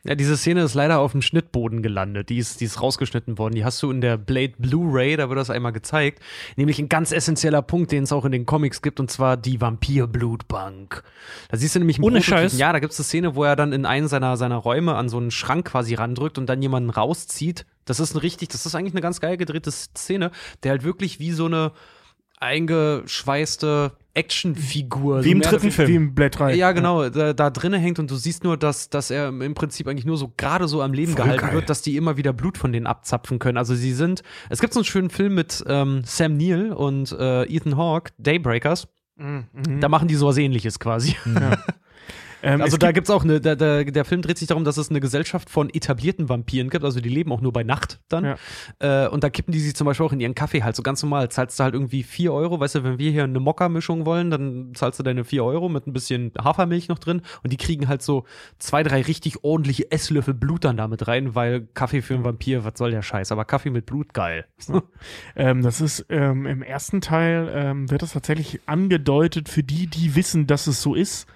Ja, 0.04 0.16
diese 0.16 0.36
Szene 0.36 0.64
ist 0.64 0.74
leider 0.74 0.98
auf 0.98 1.12
dem 1.12 1.22
Schnittboden 1.22 1.80
gelandet. 1.80 2.28
Die 2.28 2.38
ist, 2.38 2.60
die 2.60 2.64
ist 2.64 2.82
rausgeschnitten 2.82 3.38
worden. 3.38 3.54
Die 3.54 3.64
hast 3.64 3.80
du 3.84 3.90
in 3.92 4.00
der 4.00 4.16
Blade 4.18 4.54
Blu-ray, 4.58 5.16
da 5.16 5.28
wird 5.28 5.38
das 5.38 5.48
einmal 5.48 5.70
gezeigt. 5.70 6.20
Nämlich 6.56 6.80
ein 6.80 6.88
ganz 6.88 7.12
essentieller 7.12 7.62
Punkt, 7.62 7.92
den 7.92 8.02
es 8.02 8.10
auch 8.10 8.24
in 8.24 8.32
den 8.32 8.44
Comics 8.44 8.82
gibt, 8.82 8.98
und 8.98 9.12
zwar 9.12 9.36
die 9.36 9.60
Vampir-Blutbank. 9.60 11.04
Da 11.48 11.56
siehst 11.56 11.76
du 11.76 11.78
nämlich 11.78 11.98
einen 11.98 12.04
Ohne. 12.04 12.20
Scheiß? 12.20 12.58
Ja, 12.58 12.72
da 12.72 12.80
gibt 12.80 12.92
es 12.92 12.98
eine 12.98 13.04
Szene, 13.04 13.36
wo 13.36 13.44
er 13.44 13.54
dann 13.54 13.72
in 13.72 13.86
einen 13.86 14.08
seiner, 14.08 14.36
seiner 14.36 14.56
Räume 14.56 14.96
an 14.96 15.08
so 15.08 15.18
einen 15.18 15.30
Schrank 15.30 15.66
quasi 15.66 15.94
randrückt 15.94 16.36
und 16.36 16.46
dann 16.46 16.60
jemanden 16.60 16.90
rauszieht. 16.90 17.64
Das 17.84 18.00
ist 18.00 18.14
ein 18.14 18.18
richtig, 18.18 18.48
das 18.50 18.66
ist 18.66 18.74
eigentlich 18.74 18.94
eine 18.94 19.00
ganz 19.00 19.20
geil 19.20 19.36
gedrehte 19.36 19.70
Szene, 19.70 20.30
der 20.62 20.72
halt 20.72 20.84
wirklich 20.84 21.18
wie 21.18 21.32
so 21.32 21.46
eine 21.46 21.72
eingeschweißte 22.42 23.92
Actionfigur. 24.14 25.24
Wie 25.24 25.30
im 25.30 25.40
dritten 25.40 25.70
Film. 25.70 25.88
Wie 25.88 25.94
im 25.94 26.14
Blade 26.14 26.30
3. 26.30 26.54
ja, 26.54 26.72
genau, 26.72 27.08
da, 27.08 27.32
da 27.32 27.50
drinnen 27.50 27.80
hängt 27.80 27.98
und 27.98 28.10
du 28.10 28.16
siehst 28.16 28.44
nur, 28.44 28.56
dass, 28.56 28.90
dass 28.90 29.10
er 29.10 29.28
im 29.28 29.54
Prinzip 29.54 29.86
eigentlich 29.86 30.04
nur 30.04 30.18
so 30.18 30.32
gerade 30.36 30.68
so 30.68 30.82
am 30.82 30.92
Leben 30.92 31.12
Voll 31.12 31.24
gehalten 31.24 31.46
geil. 31.46 31.54
wird, 31.54 31.70
dass 31.70 31.82
die 31.82 31.96
immer 31.96 32.16
wieder 32.16 32.32
Blut 32.32 32.58
von 32.58 32.72
denen 32.72 32.86
abzapfen 32.86 33.38
können. 33.38 33.56
Also 33.56 33.74
sie 33.74 33.92
sind, 33.92 34.22
es 34.50 34.60
gibt 34.60 34.74
so 34.74 34.80
einen 34.80 34.84
schönen 34.84 35.08
Film 35.08 35.34
mit 35.34 35.64
ähm, 35.66 36.02
Sam 36.04 36.36
Neill 36.36 36.72
und 36.72 37.12
äh, 37.12 37.44
Ethan 37.44 37.76
Hawke, 37.76 38.12
Daybreakers. 38.18 38.88
Mhm. 39.16 39.44
Mhm. 39.52 39.80
Da 39.80 39.88
machen 39.88 40.08
die 40.08 40.16
sowas 40.16 40.36
ähnliches 40.36 40.78
quasi. 40.78 41.16
Ähm, 42.42 42.60
Also 42.60 42.74
es 42.74 42.78
da 42.80 42.88
gibt- 42.88 42.94
gibt's 42.96 43.10
auch 43.10 43.24
eine, 43.24 43.40
der, 43.40 43.56
der, 43.56 43.84
der 43.84 44.04
Film 44.04 44.22
dreht 44.22 44.38
sich 44.38 44.48
darum, 44.48 44.64
dass 44.64 44.76
es 44.76 44.90
eine 44.90 45.00
Gesellschaft 45.00 45.48
von 45.50 45.70
etablierten 45.70 46.28
Vampiren 46.28 46.70
gibt, 46.70 46.84
also 46.84 47.00
die 47.00 47.08
leben 47.08 47.30
auch 47.32 47.40
nur 47.40 47.52
bei 47.52 47.62
Nacht 47.62 48.00
dann. 48.08 48.34
Äh, 48.80 49.08
und 49.08 49.22
da 49.24 49.30
kippen 49.30 49.52
die 49.52 49.60
sich 49.60 49.74
zum 49.76 49.84
Beispiel 49.86 50.06
auch 50.06 50.12
in 50.12 50.20
ihren 50.20 50.34
Kaffee 50.34 50.62
halt 50.62 50.74
so 50.76 50.82
ganz 50.82 51.02
normal. 51.02 51.28
Zahlst 51.30 51.58
du 51.58 51.64
halt 51.64 51.74
irgendwie 51.74 52.02
4 52.02 52.32
Euro, 52.32 52.58
weißt 52.60 52.74
du, 52.76 52.84
wenn 52.84 52.98
wir 52.98 53.10
hier 53.10 53.24
eine 53.24 53.40
Mokka-Mischung 53.40 54.06
wollen, 54.06 54.30
dann 54.30 54.72
zahlst 54.74 54.98
du 54.98 55.02
deine 55.02 55.24
4 55.24 55.44
Euro 55.44 55.68
mit 55.68 55.86
ein 55.86 55.92
bisschen 55.92 56.32
Hafermilch 56.42 56.88
noch 56.88 56.98
drin 56.98 57.22
und 57.42 57.52
die 57.52 57.56
kriegen 57.56 57.88
halt 57.88 58.02
so 58.02 58.24
zwei, 58.58 58.82
drei 58.82 59.02
richtig 59.02 59.44
ordentliche 59.44 59.90
Esslöffel 59.90 60.34
Blut 60.34 60.64
dann 60.64 60.76
damit 60.76 61.06
rein, 61.08 61.34
weil 61.34 61.68
Kaffee 61.74 62.02
für 62.02 62.14
einen 62.14 62.24
Vampir, 62.24 62.64
was 62.64 62.74
soll 62.76 62.90
der 62.90 63.02
Scheiß? 63.02 63.30
Aber 63.32 63.44
Kaffee 63.44 63.70
mit 63.70 63.86
Blut, 63.86 64.12
geil. 64.14 64.46
Ähm, 65.36 65.62
das 65.62 65.80
ist 65.80 66.06
ähm, 66.08 66.46
im 66.46 66.62
ersten 66.62 67.00
Teil 67.00 67.50
ähm, 67.54 67.90
wird 67.90 68.02
das 68.02 68.12
tatsächlich 68.12 68.60
angedeutet 68.66 69.48
für 69.48 69.62
die, 69.62 69.86
die 69.86 70.14
wissen, 70.14 70.46
dass 70.46 70.66
es 70.66 70.82
so 70.82 70.94
ist. 70.94 71.26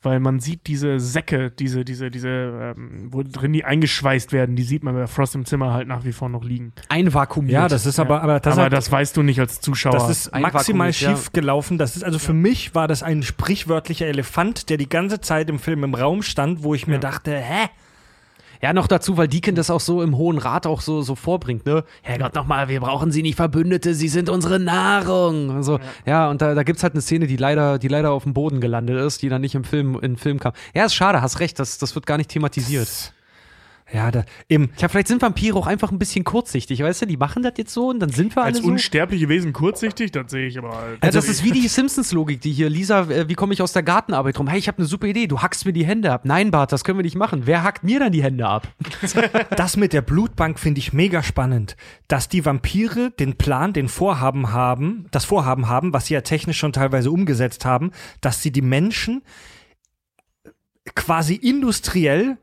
Weil 0.00 0.20
man 0.20 0.38
sieht 0.38 0.68
diese 0.68 1.00
Säcke, 1.00 1.50
diese, 1.50 1.84
diese, 1.84 2.10
diese, 2.10 2.28
ähm, 2.28 3.08
wo 3.10 3.22
drin 3.24 3.52
die 3.52 3.64
eingeschweißt 3.64 4.32
werden, 4.32 4.54
die 4.54 4.62
sieht 4.62 4.84
man 4.84 4.94
bei 4.94 5.06
Frost 5.08 5.34
im 5.34 5.44
Zimmer 5.44 5.72
halt 5.72 5.88
nach 5.88 6.04
wie 6.04 6.12
vor 6.12 6.28
noch 6.28 6.44
liegen. 6.44 6.72
Einvakuumiert. 6.88 7.52
Ja, 7.52 7.68
das 7.68 7.84
ist 7.84 7.98
aber, 7.98 8.22
aber 8.22 8.38
das, 8.38 8.54
Aber 8.54 8.66
hat, 8.66 8.72
das 8.72 8.92
weißt 8.92 9.16
du 9.16 9.22
nicht 9.22 9.40
als 9.40 9.60
Zuschauer. 9.60 9.92
das 9.92 10.08
ist 10.08 10.32
maximal 10.32 10.46
einvakuumiert, 10.88 11.00
ja. 11.00 11.10
schief 11.10 11.32
gelaufen. 11.32 11.78
Das 11.78 11.96
ist 11.96 12.04
also 12.04 12.20
für 12.20 12.32
mich 12.32 12.76
war 12.76 12.86
das 12.86 13.02
ein 13.02 13.22
sprichwörtlicher 13.24 14.06
Elefant, 14.06 14.70
der 14.70 14.76
die 14.76 14.88
ganze 14.88 15.20
Zeit 15.20 15.50
im 15.50 15.58
Film 15.58 15.82
im 15.82 15.94
Raum 15.94 16.22
stand, 16.22 16.62
wo 16.62 16.74
ich 16.74 16.86
mir 16.86 16.98
dachte, 16.98 17.36
hä? 17.36 17.68
Ja, 18.60 18.72
noch 18.72 18.86
dazu, 18.86 19.16
weil 19.16 19.28
Deacon 19.28 19.54
das 19.54 19.70
auch 19.70 19.80
so 19.80 20.02
im 20.02 20.16
Hohen 20.16 20.38
Rat 20.38 20.66
auch 20.66 20.80
so, 20.80 21.02
so 21.02 21.14
vorbringt, 21.14 21.64
ne? 21.64 21.84
Herrgott, 22.02 22.34
nochmal, 22.34 22.68
wir 22.68 22.80
brauchen 22.80 23.12
sie 23.12 23.22
nicht 23.22 23.36
Verbündete, 23.36 23.94
sie 23.94 24.08
sind 24.08 24.28
unsere 24.28 24.58
Nahrung. 24.58 25.52
Also, 25.52 25.78
ja, 26.06 26.28
und 26.28 26.42
da, 26.42 26.54
da 26.54 26.62
gibt's 26.64 26.82
halt 26.82 26.94
eine 26.94 27.02
Szene, 27.02 27.26
die 27.26 27.36
leider, 27.36 27.78
die 27.78 27.88
leider 27.88 28.10
auf 28.10 28.24
dem 28.24 28.34
Boden 28.34 28.60
gelandet 28.60 28.98
ist, 28.98 29.22
die 29.22 29.28
dann 29.28 29.42
nicht 29.42 29.54
im 29.54 29.64
Film, 29.64 29.94
in 29.94 30.00
den 30.00 30.16
Film 30.16 30.40
kam. 30.40 30.52
Ja, 30.74 30.84
ist 30.84 30.94
schade, 30.94 31.22
hast 31.22 31.40
recht, 31.40 31.58
das, 31.58 31.78
das 31.78 31.94
wird 31.94 32.06
gar 32.06 32.16
nicht 32.16 32.30
thematisiert. 32.30 33.12
Ja, 33.90 34.10
da, 34.10 34.24
im, 34.48 34.74
Tja, 34.76 34.88
vielleicht 34.88 35.08
sind 35.08 35.22
Vampire 35.22 35.56
auch 35.56 35.66
einfach 35.66 35.90
ein 35.90 35.98
bisschen 35.98 36.22
kurzsichtig, 36.22 36.82
weißt 36.82 37.02
du? 37.02 37.06
Die 37.06 37.16
machen 37.16 37.42
das 37.42 37.54
jetzt 37.56 37.72
so 37.72 37.88
und 37.88 38.00
dann 38.00 38.10
sind 38.10 38.36
wir 38.36 38.42
alle 38.42 38.54
als 38.54 38.58
so. 38.58 38.68
unsterbliche 38.68 39.30
Wesen 39.30 39.54
kurzsichtig, 39.54 40.12
das 40.12 40.30
sehe 40.30 40.46
ich 40.46 40.58
aber 40.58 40.76
halt. 40.76 41.02
Ja, 41.02 41.10
das 41.10 41.28
ist 41.28 41.42
wie 41.42 41.52
die 41.52 41.66
Simpsons-Logik, 41.68 42.40
die 42.40 42.52
hier, 42.52 42.68
Lisa, 42.68 43.08
äh, 43.08 43.28
wie 43.28 43.34
komme 43.34 43.54
ich 43.54 43.62
aus 43.62 43.72
der 43.72 43.82
Gartenarbeit 43.82 44.38
rum? 44.38 44.46
Hey, 44.46 44.58
ich 44.58 44.68
habe 44.68 44.78
eine 44.78 44.86
super 44.86 45.06
Idee, 45.06 45.26
du 45.26 45.40
hackst 45.40 45.64
mir 45.64 45.72
die 45.72 45.86
Hände 45.86 46.12
ab. 46.12 46.22
Nein, 46.24 46.50
Bart, 46.50 46.70
das 46.70 46.84
können 46.84 46.98
wir 46.98 47.02
nicht 47.02 47.16
machen. 47.16 47.42
Wer 47.46 47.62
hackt 47.62 47.82
mir 47.82 47.98
dann 47.98 48.12
die 48.12 48.22
Hände 48.22 48.46
ab? 48.46 48.68
das 49.56 49.78
mit 49.78 49.94
der 49.94 50.02
Blutbank 50.02 50.58
finde 50.58 50.80
ich 50.80 50.92
mega 50.92 51.22
spannend, 51.22 51.76
dass 52.08 52.28
die 52.28 52.44
Vampire 52.44 53.10
den 53.12 53.36
Plan, 53.36 53.72
den 53.72 53.88
Vorhaben 53.88 54.52
haben, 54.52 55.06
das 55.12 55.24
Vorhaben 55.24 55.68
haben, 55.68 55.94
was 55.94 56.06
sie 56.06 56.14
ja 56.14 56.20
technisch 56.20 56.58
schon 56.58 56.74
teilweise 56.74 57.10
umgesetzt 57.10 57.64
haben, 57.64 57.92
dass 58.20 58.42
sie 58.42 58.52
die 58.52 58.62
Menschen 58.62 59.22
quasi 60.94 61.34
industriell 61.34 62.36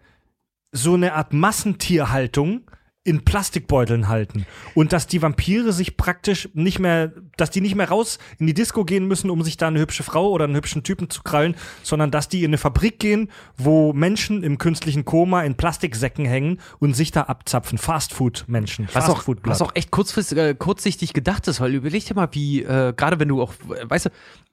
so 0.75 0.93
eine 0.93 1.13
Art 1.13 1.33
Massentierhaltung 1.33 2.69
in 3.05 3.23
Plastikbeuteln 3.23 4.07
halten 4.07 4.47
und 4.73 4.91
dass 4.91 5.05
die 5.05 5.21
Vampire 5.21 5.71
sich 5.71 5.95
praktisch 5.95 6.49
nicht 6.53 6.79
mehr, 6.79 7.13
dass 7.37 7.51
die 7.51 7.61
nicht 7.61 7.75
mehr 7.75 7.87
raus 7.87 8.17
in 8.39 8.47
die 8.47 8.55
Disco 8.55 8.83
gehen 8.83 9.07
müssen, 9.07 9.29
um 9.29 9.43
sich 9.43 9.57
da 9.57 9.67
eine 9.67 9.79
hübsche 9.79 10.01
Frau 10.01 10.31
oder 10.31 10.45
einen 10.45 10.55
hübschen 10.55 10.81
Typen 10.81 11.11
zu 11.11 11.21
krallen, 11.21 11.55
sondern 11.83 12.09
dass 12.09 12.29
die 12.29 12.43
in 12.43 12.49
eine 12.49 12.57
Fabrik 12.57 12.97
gehen, 12.97 13.29
wo 13.57 13.93
Menschen 13.93 14.41
im 14.41 14.57
künstlichen 14.57 15.05
Koma 15.05 15.43
in 15.43 15.53
Plastiksäcken 15.55 16.25
hängen 16.25 16.59
und 16.79 16.95
sich 16.95 17.11
da 17.11 17.21
abzapfen. 17.21 17.77
Fastfood-Menschen. 17.77 18.89
Was 18.91 19.07
auch, 19.07 19.23
was 19.43 19.61
auch 19.61 19.75
echt 19.75 19.91
kurzfristig, 19.91 20.39
äh, 20.39 20.55
kurzsichtig 20.55 21.13
gedacht 21.13 21.47
ist, 21.47 21.61
weil 21.61 21.75
überleg 21.75 22.05
dir 22.05 22.15
mal, 22.15 22.29
wie, 22.31 22.63
äh, 22.63 22.91
gerade 22.97 23.19
wenn 23.19 23.27
du 23.27 23.39
auch, 23.39 23.53
äh, 23.69 23.87
weißt 23.87 24.07
du, 24.07 24.09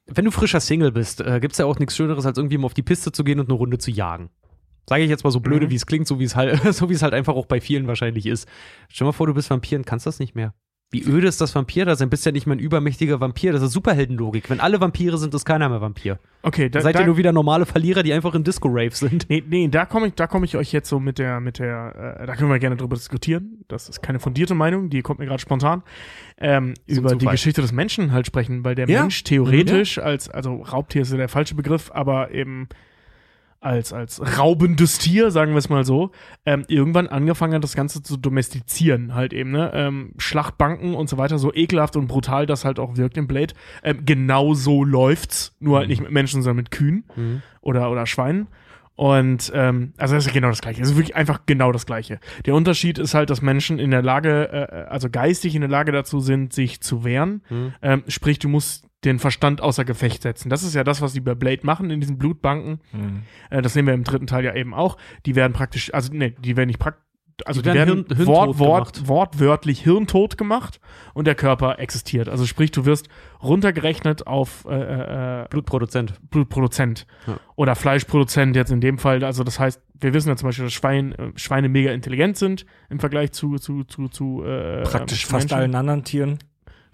wenn 0.09 0.27
du 0.27 0.31
frischer 0.31 0.61
Single 0.61 0.93
bist, 0.93 1.23
äh, 1.23 1.41
gibt's 1.41 1.57
ja 1.57 1.65
auch 1.65 1.79
nichts 1.79 1.97
Schöneres, 1.97 2.27
als 2.27 2.37
irgendwie 2.37 2.59
mal 2.59 2.67
auf 2.67 2.75
die 2.75 2.83
Piste 2.83 3.13
zu 3.13 3.25
gehen 3.25 3.41
und 3.41 3.49
eine 3.49 3.55
Runde 3.55 3.79
zu 3.79 3.91
jagen. 3.91 4.29
Sage 4.89 5.05
ich 5.05 5.11
jetzt 5.11 5.25
mal 5.25 5.31
so 5.31 5.41
blöde, 5.41 5.71
wie 5.71 5.77
es 5.77 5.87
klingt, 5.87 6.07
so 6.07 6.19
wie 6.19 6.25
es 6.25 6.37
halt, 6.37 6.61
so 6.75 6.89
wie 6.89 6.95
es 6.95 7.03
halt 7.03 7.15
einfach 7.15 7.35
auch 7.35 7.47
bei 7.47 7.61
vielen 7.61 7.87
wahrscheinlich 7.87 8.27
ist. 8.27 8.49
Stell 8.89 9.07
mal 9.07 9.13
vor, 9.13 9.27
du 9.27 9.35
bist 9.35 9.51
Vampir 9.51 9.79
und 9.79 9.87
kannst 9.87 10.07
das 10.07 10.19
nicht 10.19 10.35
mehr. 10.35 10.55
Wie 10.93 11.03
öde 11.05 11.27
ist 11.27 11.41
das 11.41 11.55
Vampir 11.55 11.87
da 11.87 11.97
sein? 11.97 12.11
Bist 12.11 12.27
ja 12.27 12.33
nicht 12.33 12.47
mehr 12.47 12.55
ein 12.55 12.59
übermächtiger 12.59 13.19
Vampir. 13.19 13.53
Das 13.53 13.63
ist 13.63 13.73
Superheldenlogik. 13.73 14.51
Wenn 14.51 14.61
alle 14.61 14.79
Vampire 14.79 15.17
sind, 15.17 15.33
ist 15.33 15.47
keiner 15.47 15.71
mehr 15.71 15.81
Vampir. 15.81 16.19
Okay, 16.43 16.69
da, 16.69 16.81
Dann 16.81 16.83
seid 16.83 16.97
da, 16.97 17.01
ihr 17.01 17.07
nur 17.07 17.17
wieder 17.17 17.33
normale 17.33 17.65
Verlierer, 17.65 18.03
die 18.03 18.13
einfach 18.13 18.35
in 18.35 18.45
Disco-Rave 18.45 18.95
sind. 18.95 19.27
Nee, 19.31 19.43
nee, 19.49 19.69
da 19.69 19.87
komme 19.87 20.09
ich, 20.09 20.15
da 20.15 20.27
komme 20.27 20.45
ich 20.45 20.55
euch 20.55 20.71
jetzt 20.71 20.91
so 20.91 21.01
mit 21.01 21.19
der, 21.19 21.41
mit 21.41 21.59
der, 21.59 22.19
äh, 22.21 22.27
da 22.27 22.37
können 22.37 22.51
wir 22.51 22.59
gerne 22.59 22.77
drüber 22.77 22.97
diskutieren. 22.97 23.65
Das 23.69 23.89
ist 23.89 24.03
keine 24.03 24.21
fundierte 24.21 24.55
Meinung, 24.55 24.91
die 24.91 25.01
kommt 25.01 25.19
mir 25.19 25.25
gerade 25.25 25.41
spontan. 25.41 25.83
Ähm, 26.37 26.75
über 26.85 27.17
die. 27.17 27.25
Geschichte 27.25 27.63
des 27.63 27.73
Menschen 27.73 28.13
halt 28.13 28.27
sprechen, 28.27 28.63
weil 28.63 28.75
der 28.75 28.87
Ja. 28.87 29.01
Mensch 29.01 29.25
theoretisch 29.25 29.99
als, 29.99 30.29
also 30.29 30.57
Raubtier 30.57 31.01
ist 31.01 31.11
ja 31.13 31.17
der 31.17 31.31
falsche 31.31 31.55
Begriff, 31.55 31.91
aber 31.91 32.33
eben 32.33 32.69
als, 33.63 33.93
als 33.93 34.21
raubendes 34.39 34.99
Tier, 34.99 35.31
sagen 35.31 35.53
wir 35.53 35.59
es 35.59 35.69
mal 35.69 35.85
so, 35.85 36.11
ähm, 36.45 36.65
irgendwann 36.69 37.07
angefangen 37.07 37.55
hat, 37.55 37.65
das 37.65 37.77
Ganze 37.77 38.03
zu 38.03 38.17
domestizieren, 38.17 39.15
halt 39.15 39.33
eben, 39.33 39.53
ne? 39.53 39.71
Ähm, 39.73 40.13
Schlachtbanken 40.19 40.95
und 40.95 41.09
so 41.09 41.17
weiter, 41.17 41.39
so 41.39 41.55
ekelhaft 41.55 41.97
und 41.97 42.09
brutal 42.09 42.47
das 42.47 42.65
halt 42.65 42.79
auch 42.79 42.97
wirkt 42.97 43.17
im 43.17 43.27
Blade. 43.27 43.55
Ähm, 43.83 44.05
genau 44.05 44.55
so 44.55 44.85
läuft's, 44.85 45.57
nur 45.61 45.79
halt 45.79 45.89
nicht 45.89 46.03
mit 46.03 46.11
Menschen, 46.11 46.43
sondern 46.43 46.57
mit 46.57 46.71
Kühen 46.71 47.05
oder, 47.61 47.91
oder 47.91 48.07
Schweinen. 48.07 48.49
Und 48.95 49.51
ähm, 49.55 49.95
also 49.97 50.15
das 50.15 50.27
ist 50.27 50.33
genau 50.33 50.49
das 50.49 50.61
Gleiche. 50.61 50.83
Es 50.83 50.91
ist 50.91 50.97
wirklich 50.97 51.17
einfach 51.17 51.41
genau 51.47 51.73
das 51.73 51.87
Gleiche. 51.87 52.21
Der 52.45 52.55
Unterschied 52.55 52.99
ist 52.99 53.15
halt, 53.15 53.31
dass 53.31 53.41
Menschen 53.41 53.79
in 53.79 53.91
der 53.91 54.03
Lage, 54.03 54.49
äh, 54.53 54.91
also 54.91 55.09
geistig 55.09 55.55
in 55.55 55.63
der 55.63 55.71
Lage 55.71 55.93
dazu 55.93 56.21
sind, 56.21 56.53
sich 56.53 56.81
zu 56.81 57.03
wehren. 57.05 57.43
Ähm, 57.81 58.05
sprich, 58.09 58.39
du 58.39 58.49
musst 58.49 58.87
den 59.05 59.19
Verstand 59.19 59.61
außer 59.61 59.85
Gefecht 59.85 60.23
setzen. 60.23 60.49
Das 60.49 60.63
ist 60.63 60.75
ja 60.75 60.85
das, 60.85 61.03
was 61.03 61.13
die 61.13 61.21
bei 61.21 61.35
Blade 61.35 61.61
machen 61.65 61.91
in 61.91 62.01
diesen 62.01 62.19
Blutbanken. 62.19 62.81
Äh, 63.51 63.61
das 63.63 63.73
sehen 63.75 63.87
wir 63.87 63.95
im 63.95 64.05
dritten 64.05 64.27
Teil 64.27 64.45
ja 64.45 64.55
eben 64.55 64.75
auch. 64.75 64.97
Die 65.27 65.35
werden 65.35 65.53
praktisch, 65.53 65.93
also 65.93 66.13
ne, 66.13 66.31
die 66.31 66.57
werden 66.57 66.69
nicht 66.69 66.79
praktisch, 66.79 67.03
also 67.45 67.61
Die 67.63 67.71
die, 67.71 67.75
werden 67.75 68.05
werden, 68.09 68.17
hirn- 68.17 68.27
Wort, 68.27 68.59
Wort, 68.59 69.09
wortwörtlich 69.09 69.81
hirntot 69.81 70.39
gemacht 70.39 70.79
und 71.15 71.27
der 71.27 71.35
Körper 71.35 71.81
existiert. 71.81 72.29
Also 72.29 72.47
sprich, 72.47 72.71
du 72.71 72.85
wirst 72.85 73.09
runtergerechnet 73.43 74.27
auf 74.27 74.65
äh, 74.69 75.43
äh, 75.43 75.47
Blutproduzent. 75.51 76.15
Blutproduzent 76.31 77.07
Ja. 77.27 77.39
oder 77.57 77.75
Fleischproduzent 77.75 78.55
jetzt 78.55 78.71
in 78.71 78.81
dem 78.81 78.99
Fall. 78.99 79.25
Also 79.25 79.43
das 79.45 79.59
heißt, 79.59 79.81
wir 80.01 80.15
wissen 80.15 80.29
ja 80.29 80.37
zum 80.37 80.49
Beispiel, 80.49 80.65
dass 80.67 80.73
Schwein, 80.75 81.13
äh, 81.13 81.33
Schweine 81.37 81.69
mega 81.69 81.91
intelligent 81.91 82.37
sind 82.37 82.65
im 82.91 83.01
Vergleich 83.01 83.33
zu 83.33 83.57
zu 83.57 83.85
zu, 83.85 84.09
zu 84.09 84.45
äh, 84.45 84.83
Praktisch 84.83 85.23
zu 85.25 85.29
fast 85.31 85.45
Menschen. 85.47 85.55
allen 85.59 85.75
anderen 85.75 86.05
Tieren. 86.05 86.39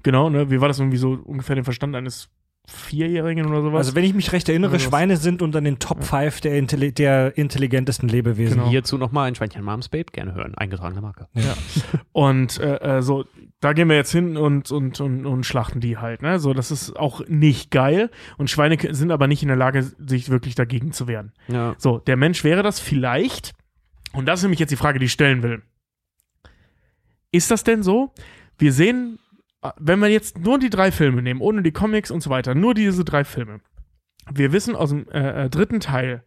Genau, 0.03 0.31
ne? 0.31 0.51
Wie 0.51 0.61
war 0.61 0.69
das 0.69 0.79
irgendwie 0.79 0.97
so 0.97 1.19
ungefähr 1.25 1.57
den 1.57 1.65
Verstand 1.65 1.95
eines 1.97 2.31
Vierjährigen 2.69 3.47
oder 3.47 3.63
sowas. 3.63 3.87
Also 3.87 3.95
wenn 3.95 4.05
ich 4.05 4.13
mich 4.13 4.31
recht 4.33 4.47
erinnere? 4.49 4.79
Schweine 4.79 5.17
sind 5.17 5.41
unter 5.41 5.61
den 5.61 5.79
Top 5.79 6.05
5 6.05 6.43
der, 6.43 6.59
Intelli 6.59 6.93
der 6.93 7.37
intelligentesten 7.39 8.09
Lebewesen. 8.09 8.59
Genau. 8.59 8.69
Hierzu 8.69 8.99
nochmal 8.99 9.29
ein 9.29 9.35
Schweinchen 9.35 9.65
Moms 9.65 9.89
Babe, 9.89 10.13
gerne 10.13 10.35
hören. 10.35 10.55
Eingetragene 10.55 11.01
Marke. 11.01 11.29
Und 12.13 12.61
äh, 12.61 12.99
äh, 12.99 13.03
so, 13.03 13.25
da 13.61 13.73
gehen 13.73 13.89
wir 13.89 13.97
jetzt 13.97 14.13
hin 14.13 14.37
und, 14.37 14.71
und, 14.71 15.01
und, 15.01 15.25
und 15.25 15.47
schlachten 15.47 15.81
die 15.81 15.97
halt. 15.97 16.21
Ne? 16.21 16.39
So, 16.39 16.53
das 16.53 16.71
ist 16.71 16.95
auch 16.95 17.27
nicht 17.27 17.71
geil. 17.71 18.11
Und 18.37 18.51
Schweine 18.51 18.77
sind 18.95 19.13
aber 19.13 19.29
nicht 19.29 19.43
in 19.43 19.49
der 19.49 19.57
Lage, 19.57 19.83
sich 19.83 20.29
wirklich 20.29 20.55
dagegen 20.55 20.93
zu 20.93 21.09
wehren. 21.09 21.33
Ja. 21.49 21.75
So, 21.79 21.99
der 21.99 22.19
Mensch 22.19 22.45
wäre 22.45 22.63
das 22.63 22.81
vielleicht. 22.81 23.55
Und 24.13 24.27
das 24.27 24.41
ist 24.41 24.43
nämlich 24.43 24.61
jetzt 24.61 24.71
die 24.71 24.77
Frage, 24.77 24.99
die 24.99 25.07
ich 25.07 25.13
stellen 25.13 25.43
will. 25.43 25.63
Ist 27.33 27.51
das 27.51 27.65
denn 27.65 27.83
so? 27.83 28.13
Wir 28.59 28.75
sehen, 28.75 29.19
wenn 29.77 29.99
wir 30.01 30.09
jetzt 30.09 30.39
nur 30.39 30.59
die 30.59 30.71
drei 30.71 30.93
Filme 30.93 31.23
nehmen, 31.23 31.41
ohne 31.41 31.63
die 31.63 31.73
Comics 31.73 32.11
und 32.11 32.23
so 32.23 32.31
weiter, 32.31 32.55
nur 32.55 32.75
diese 32.75 33.05
drei 33.05 33.25
Filme. 33.25 33.61
Wir 34.31 34.53
wissen 34.53 34.77
aus 34.77 34.91
dem 34.91 35.09
äh, 35.09 35.47
äh, 35.47 35.51
dritten 35.51 35.81
Teil, 35.81 36.23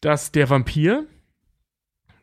dass 0.00 0.32
der 0.32 0.48
Vampir 0.48 1.06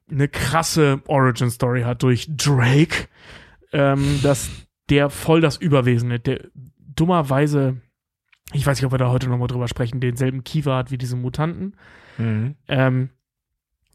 eine 0.09 0.27
krasse 0.27 1.01
Origin-Story 1.07 1.81
hat 1.81 2.03
durch 2.03 2.27
Drake, 2.29 3.07
ähm, 3.71 4.19
dass 4.23 4.49
der 4.89 5.09
voll 5.09 5.41
das 5.41 5.57
Überwesen 5.57 6.11
hat, 6.13 6.27
der 6.27 6.47
dummerweise, 6.77 7.81
ich 8.53 8.65
weiß 8.65 8.77
nicht, 8.77 8.85
ob 8.85 8.93
wir 8.93 8.97
da 8.97 9.09
heute 9.09 9.29
nochmal 9.29 9.47
drüber 9.47 9.67
sprechen, 9.67 9.99
denselben 9.99 10.43
Kiefer 10.43 10.75
hat 10.75 10.91
wie 10.91 10.97
diese 10.97 11.15
Mutanten. 11.15 11.75
Mhm. 12.17 12.55
Ähm, 12.67 13.09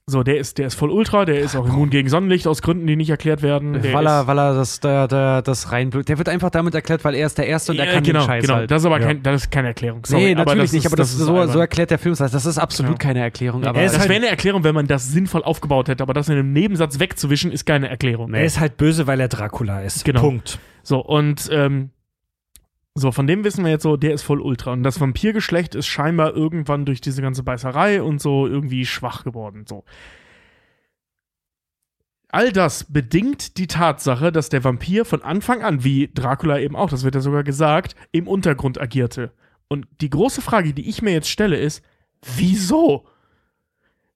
so, 0.07 0.25
der 0.25 0.39
ist, 0.39 0.59
der 0.59 0.67
ist 0.67 0.75
voll 0.75 0.91
Ultra, 0.91 1.25
der 1.25 1.39
ist 1.39 1.55
auch 1.55 1.65
immun 1.67 1.89
gegen 1.89 2.09
Sonnenlicht 2.09 2.49
aus 2.49 2.63
Gründen, 2.63 2.85
die 2.87 2.97
nicht 2.97 3.11
erklärt 3.11 3.43
werden. 3.43 3.75
Der 3.81 3.93
Weil 3.93 4.07
er, 4.09 4.27
weil 4.27 4.39
er 4.39 4.55
das, 4.55 4.81
der, 4.81 5.07
der, 5.07 5.41
das 5.43 5.71
reinblüht. 5.71 6.09
Der 6.09 6.19
wird 6.19 6.29
einfach 6.29 6.51
damit 6.51 6.75
erklärt, 6.75 7.05
weil 7.05 7.15
er 7.15 7.27
ist 7.27 7.39
der 7.39 7.47
Erste 7.47 7.71
und 7.73 7.79
er 7.79 7.87
Ja, 7.87 7.93
kann 7.93 8.03
genau, 8.03 8.21
den 8.21 8.27
Scheiß 8.27 8.43
genau. 8.43 8.55
halt. 8.57 8.71
Das 8.73 8.83
ist 8.83 8.87
aber 8.87 8.99
Ja. 9.01 9.07
kein, 9.07 9.23
das 9.23 9.43
ist 9.43 9.51
keine 9.53 9.69
Erklärung. 9.69 10.05
Sorry, 10.05 10.25
nee, 10.25 10.33
aber 10.33 10.47
natürlich 10.47 10.65
das 10.65 10.73
nicht, 10.73 10.85
ist, 10.85 10.87
aber 10.93 10.97
das, 10.97 11.11
ist 11.13 11.19
so, 11.19 11.47
so 11.47 11.59
erklärt 11.61 11.91
der 11.93 11.99
Film 11.99 12.17
das. 12.17 12.33
Das 12.33 12.45
ist 12.45 12.59
absolut 12.59 12.93
Ja. 12.93 12.99
keine 12.99 13.21
Erklärung. 13.21 13.65
Aber 13.65 13.79
Er 13.79 13.87
ist 13.87 13.93
das 13.93 14.01
halt- 14.01 14.11
wäre 14.11 14.19
eine 14.21 14.29
Erklärung, 14.31 14.65
wenn 14.65 14.75
man 14.75 14.89
das 14.89 15.13
sinnvoll 15.13 15.45
aufgebaut 15.45 15.89
hätte, 15.89 16.03
aber 16.03 16.13
das 16.13 16.29
in 16.29 16.35
einem 16.35 16.53
Nebensatz 16.53 16.99
wegzuwischen, 16.99 17.53
ist 17.53 17.65
keine 17.65 17.89
Erklärung. 17.89 18.35
Er 18.35 18.45
ist 18.45 18.59
halt 18.59 18.77
böse, 18.79 19.07
weil 19.07 19.21
er 19.21 19.29
Dracula 19.29 19.83
ist. 19.83 20.05
Genau. 20.05 20.21
Punkt. 20.23 20.59
So, 20.83 20.99
und 20.99 21.49
ähm, 21.53 21.91
so, 23.01 23.13
von 23.13 23.27
dem 23.27 23.45
wissen 23.45 23.65
wir 23.65 23.71
jetzt 23.71 23.83
so, 23.83 23.97
der 23.97 24.15
ist 24.15 24.23
voll 24.23 24.41
Ultra. 24.41 24.73
Und 24.73 24.83
das 24.83 25.01
Vampirgeschlecht 25.01 25.75
ist 25.75 25.87
scheinbar 25.87 26.35
irgendwann 26.35 26.85
durch 26.85 27.01
diese 27.01 27.23
ganze 27.23 27.43
Beißerei 27.43 28.03
und 28.03 28.21
so 28.21 28.47
irgendwie 28.47 28.87
schwach 28.87 29.25
geworden. 29.25 29.65
So. 29.67 29.85
All 32.29 32.53
das 32.53 32.85
bedingt 32.85 33.57
die 33.59 33.67
Tatsache, 33.67 34.31
dass 34.31 34.49
der 34.49 34.63
Vampir 34.63 35.05
von 35.05 35.23
Anfang 35.23 35.63
an, 35.63 35.83
wie 35.83 36.09
Dracula 36.13 36.59
eben 36.61 36.77
auch, 36.77 36.89
das 36.89 37.03
wird 37.03 37.17
ja 37.17 37.21
sogar 37.21 37.43
gesagt, 37.43 37.97
im 38.13 38.29
Untergrund 38.29 38.81
agierte. 38.81 39.33
Und 39.69 39.87
die 40.01 40.11
große 40.11 40.41
Frage, 40.41 40.73
die 40.73 40.89
ich 40.89 41.03
mir 41.03 41.13
jetzt 41.13 41.29
stelle, 41.29 41.57
ist, 41.57 41.85
wieso? 42.23 43.07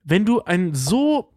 Wenn 0.04 0.24
du 0.24 0.42
ein 0.42 0.74
so 0.74 1.33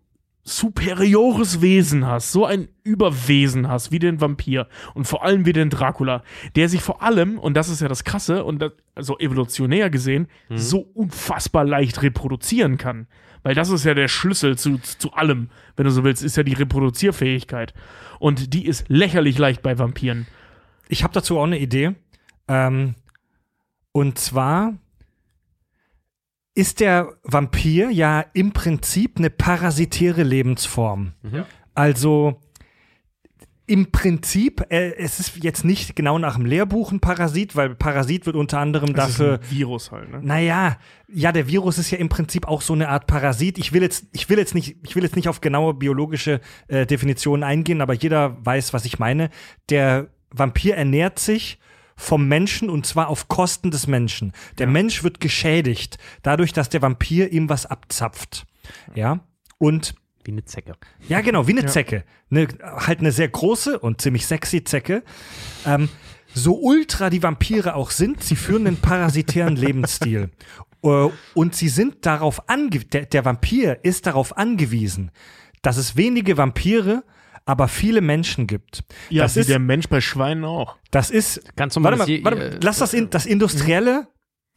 superiores 0.48 1.62
Wesen 1.62 2.06
hast, 2.08 2.32
so 2.32 2.46
ein 2.46 2.70
Überwesen 2.84 3.68
hast, 3.68 3.92
wie 3.92 4.00
den 4.00 4.22
Vampir 4.22 4.68
und 4.94 5.06
vor 5.06 5.26
allem 5.26 5.46
wie 5.46 5.52
den 5.52 5.70
Dracula, 5.70 6.24
der 6.56 6.70
sich 6.70 6.82
vor 6.82 7.04
allem, 7.04 7.38
und 7.38 7.56
das 7.56 7.68
ist 7.68 7.82
ja 7.82 7.90
das 7.90 8.06
Krasse, 8.06 8.46
und 8.46 8.60
das, 8.60 8.72
also 8.96 9.20
evolutionär 9.20 9.90
gesehen, 9.90 10.28
so 10.50 10.80
unfassbar 10.80 11.66
leicht 11.66 12.02
reproduzieren 12.02 12.78
kann. 12.78 13.08
Weil 13.44 13.56
das 13.56 13.70
ist 13.70 13.84
ja 13.84 13.94
der 13.94 14.08
Schlüssel 14.08 14.58
zu, 14.58 14.78
zu 14.78 15.12
allem, 15.14 15.50
wenn 15.76 15.84
du 15.84 15.92
so 15.92 16.06
willst, 16.06 16.24
ist 16.24 16.38
ja 16.38 16.44
die 16.44 16.54
Reproduzierfähigkeit. 16.54 17.74
Und 18.20 18.54
die 18.54 18.66
ist 18.66 18.86
lächerlich 18.88 19.38
leicht 19.38 19.62
bei 19.62 19.78
Vampiren. 19.78 20.28
Ich 20.88 21.04
habe 21.04 21.14
dazu 21.14 21.38
auch 21.38 21.44
eine 21.44 21.60
Idee. 21.60 21.96
Ähm, 22.48 22.96
und 23.92 24.18
zwar 24.18 24.76
ist 26.58 26.80
der 26.80 27.14
Vampir 27.22 27.92
ja 27.92 28.26
im 28.34 28.52
Prinzip 28.52 29.20
eine 29.20 29.30
parasitäre 29.30 30.24
Lebensform. 30.24 31.14
Also 31.76 32.42
im 33.68 33.92
Prinzip, 33.92 34.66
äh, 34.70 34.96
es 34.96 35.20
ist 35.20 35.44
jetzt 35.44 35.66
nicht 35.66 35.96
genau 35.96 36.18
nach 36.18 36.36
dem 36.36 36.48
Lehrbuch 36.48 36.92
ein 36.92 37.00
Parasit, 37.00 37.56
weil 37.56 37.76
Parasit 37.76 38.26
wird 38.26 38.36
unter 38.36 38.60
anderem 38.60 38.94
Das 38.94 39.10
ist 39.10 39.20
dafür 39.20 39.34
ein 39.34 39.52
Virus 39.52 39.92
halt, 39.92 40.10
ne? 40.10 40.20
Naja, 40.24 40.78
ja, 41.08 41.32
der 41.32 41.48
Virus 41.48 41.78
ist 41.78 41.92
ja 41.92 42.00
im 42.00 42.10
Prinzip 42.10 42.48
auch 42.48 42.62
so 42.62 42.74
eine 42.74 42.90
Art 42.90 43.06
Parasit. 43.06 43.60
Ich 43.60 43.72
will 43.74 43.84
jetzt, 43.84 44.08
ich 44.14 44.28
will 44.30 44.40
jetzt 44.40 44.56
nicht, 44.56 44.78
ich 44.84 44.96
will 44.96 45.04
jetzt 45.04 45.16
nicht 45.16 45.30
auf 45.30 45.42
genaue 45.42 45.76
biologische 45.76 46.42
äh, 46.70 46.88
Definitionen 46.88 47.44
eingehen, 47.44 47.82
aber 47.82 47.94
jeder 47.94 48.44
weiß, 48.44 48.74
was 48.74 48.86
ich 48.86 48.98
meine. 48.98 49.30
Der 49.70 50.08
Vampir 50.32 50.76
ernährt 50.76 51.20
sich 51.20 51.60
vom 51.98 52.28
Menschen 52.28 52.70
und 52.70 52.86
zwar 52.86 53.10
auf 53.10 53.28
Kosten 53.28 53.72
des 53.72 53.88
Menschen. 53.88 54.32
Der 54.60 54.68
Mensch 54.68 55.04
wird 55.04 55.20
geschädigt 55.20 55.98
dadurch, 56.22 56.54
dass 56.54 56.70
der 56.70 56.82
Vampir 56.82 57.34
ihm 57.34 57.50
was 57.50 57.66
abzapft. 57.66 58.46
Ja. 58.96 59.20
Und 59.58 59.96
Wie 60.24 60.32
eine 60.32 60.46
Zecke. 60.46 60.74
ja, 61.10 61.22
genau, 61.22 61.48
wie 61.48 61.58
eine 61.58 61.66
Zecke. 61.66 62.04
Ne, 62.30 62.48
halt 62.62 63.00
eine 63.00 63.12
sehr 63.12 63.28
große 63.28 63.80
und 63.80 64.00
ziemlich 64.00 64.26
sexy 64.28 64.64
Zecke. 64.64 65.04
Ähm, 65.66 65.90
so 66.34 66.60
ultra 66.62 67.10
die 67.10 67.24
Vampire 67.24 67.76
auch 67.76 67.90
sind, 67.90 68.22
sie 68.24 68.36
führen 68.36 68.68
einen 68.68 68.78
parasitären 68.78 69.56
Lebensstil. 69.58 70.30
Äh, 70.84 71.08
und 71.34 71.56
sie 71.56 71.70
sind 71.70 72.06
darauf 72.06 72.48
angewiesen, 72.50 72.90
der, 72.92 73.06
der 73.08 73.26
Vampir 73.26 73.80
ist 73.84 74.06
darauf 74.06 74.38
angewiesen, 74.38 75.10
dass 75.64 75.78
es 75.78 75.96
wenige 75.96 76.38
Vampire, 76.38 77.04
aber 77.48 77.68
viele 77.68 78.02
Menschen 78.02 78.46
gibt. 78.46 78.84
Ja, 79.10 79.24
das 79.24 79.36
wie 79.36 79.40
ist, 79.42 79.50
der 79.50 79.60
Mensch 79.60 79.88
bei 79.88 80.02
Schweinen 80.02 80.44
auch. 80.46 80.76
das 80.92 81.10
ist, 81.10 81.56
Ganz 81.56 81.76
normal. 81.76 81.98
warte 81.98 82.12
mal, 82.12 82.24
warte 82.24 82.38
mal, 82.38 82.46
äh, 82.56 82.60
lass 82.62 82.80
das, 82.80 82.94
in, 82.94 83.10
das 83.10 83.26
Industrielle, 83.26 84.08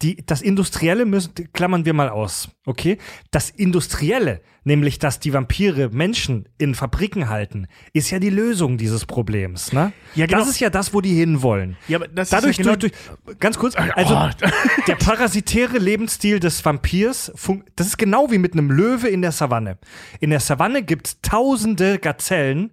die, 0.03 0.25
das 0.25 0.41
Industrielle 0.41 1.05
müssen, 1.05 1.33
klammern 1.53 1.85
wir 1.85 1.93
mal 1.93 2.09
aus, 2.09 2.49
okay? 2.65 2.97
Das 3.31 3.51
Industrielle, 3.51 4.41
nämlich, 4.65 4.99
dass 4.99 5.21
die 5.21 5.33
Vampire 5.33 5.91
Menschen 5.91 6.49
in 6.59 6.75
Fabriken 6.75 7.29
halten, 7.29 7.67
ist 7.93 8.11
ja 8.11 8.19
die 8.19 8.31
Lösung 8.31 8.79
dieses 8.79 9.05
Problems, 9.05 9.73
ne? 9.73 9.93
Ja, 10.15 10.27
genau. 10.27 10.39
Das 10.39 10.49
ist 10.49 10.59
ja 10.59 10.71
das, 10.71 10.95
wo 10.95 11.01
die 11.03 11.15
hinwollen. 11.15 11.77
Ja, 11.87 11.99
aber 11.99 12.09
das 12.09 12.31
Dadurch, 12.31 12.59
ist 12.59 12.59
ja 12.59 12.65
genau 12.65 12.77
durch, 12.77 12.93
durch, 13.25 13.39
ganz 13.39 13.59
kurz, 13.59 13.77
also 13.77 14.15
Oh. 14.17 14.29
der 14.89 14.97
parasitäre 14.97 15.79
Lebensstil 15.79 16.41
des 16.41 16.65
Vampirs, 16.65 17.31
das 17.77 17.87
ist 17.87 17.99
genau 17.99 18.31
wie 18.31 18.39
mit 18.39 18.55
einem 18.55 18.71
Löwe 18.71 19.09
in 19.09 19.23
der 19.23 19.33
Savanne. 19.33 19.79
In 20.19 20.31
der 20.31 20.41
Savanne 20.41 20.83
gibt's 20.83 21.21
tausende 21.21 21.99
Gazellen 21.99 22.71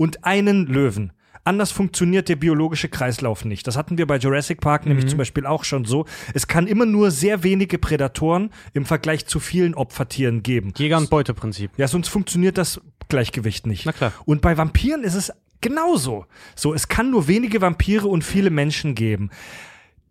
und 0.00 0.24
einen 0.24 0.66
Löwen. 0.66 1.12
Anders 1.44 1.72
funktioniert 1.72 2.30
der 2.30 2.36
biologische 2.36 2.88
Kreislauf 2.88 3.44
nicht. 3.44 3.66
Das 3.66 3.76
hatten 3.76 3.98
wir 3.98 4.06
bei 4.06 4.16
Jurassic 4.16 4.58
Park 4.62 4.86
nämlich 4.86 5.06
zum 5.08 5.18
Beispiel 5.18 5.44
auch 5.44 5.64
schon 5.64 5.84
so. 5.84 6.06
Es 6.32 6.46
kann 6.46 6.66
immer 6.66 6.86
nur 6.86 7.10
sehr 7.10 7.42
wenige 7.42 7.76
Prädatoren 7.78 8.50
im 8.72 8.86
Vergleich 8.86 9.26
zu 9.26 9.40
vielen 9.40 9.74
Opfertieren 9.74 10.42
geben. 10.42 10.72
Jäger- 10.78 10.96
und 10.96 11.10
Beuteprinzip. 11.10 11.72
Ja, 11.76 11.86
sonst 11.86 12.08
funktioniert 12.08 12.56
das 12.56 12.80
Gleichgewicht 13.08 13.66
nicht. 13.66 13.84
Na 13.84 13.92
klar. 13.92 14.12
Und 14.24 14.40
bei 14.40 14.56
Vampiren 14.56 15.02
ist 15.02 15.16
es 15.16 15.32
genauso. 15.60 16.24
So, 16.56 16.72
es 16.72 16.88
kann 16.88 17.10
nur 17.10 17.28
wenige 17.28 17.60
Vampire 17.60 18.08
und 18.08 18.24
viele 18.24 18.48
Menschen 18.48 18.94
geben. 18.94 19.28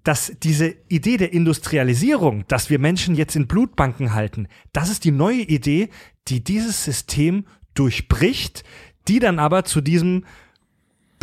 Dass 0.03 0.33
diese 0.43 0.75
Idee 0.87 1.17
der 1.17 1.33
Industrialisierung, 1.33 2.45
dass 2.47 2.69
wir 2.69 2.77
Menschen 2.77 3.15
jetzt 3.15 3.35
in 3.35 3.47
Blutbanken 3.47 4.13
halten, 4.13 4.47
das 4.71 4.91
ist 4.91 5.03
die 5.03 5.11
neue 5.11 5.41
Idee, 5.41 5.89
die 6.27 6.43
dieses 6.43 6.83
System 6.83 7.45
durchbricht, 7.73 8.63
die 9.07 9.19
dann 9.19 9.39
aber 9.39 9.63
zu 9.63 9.81
diesem 9.81 10.25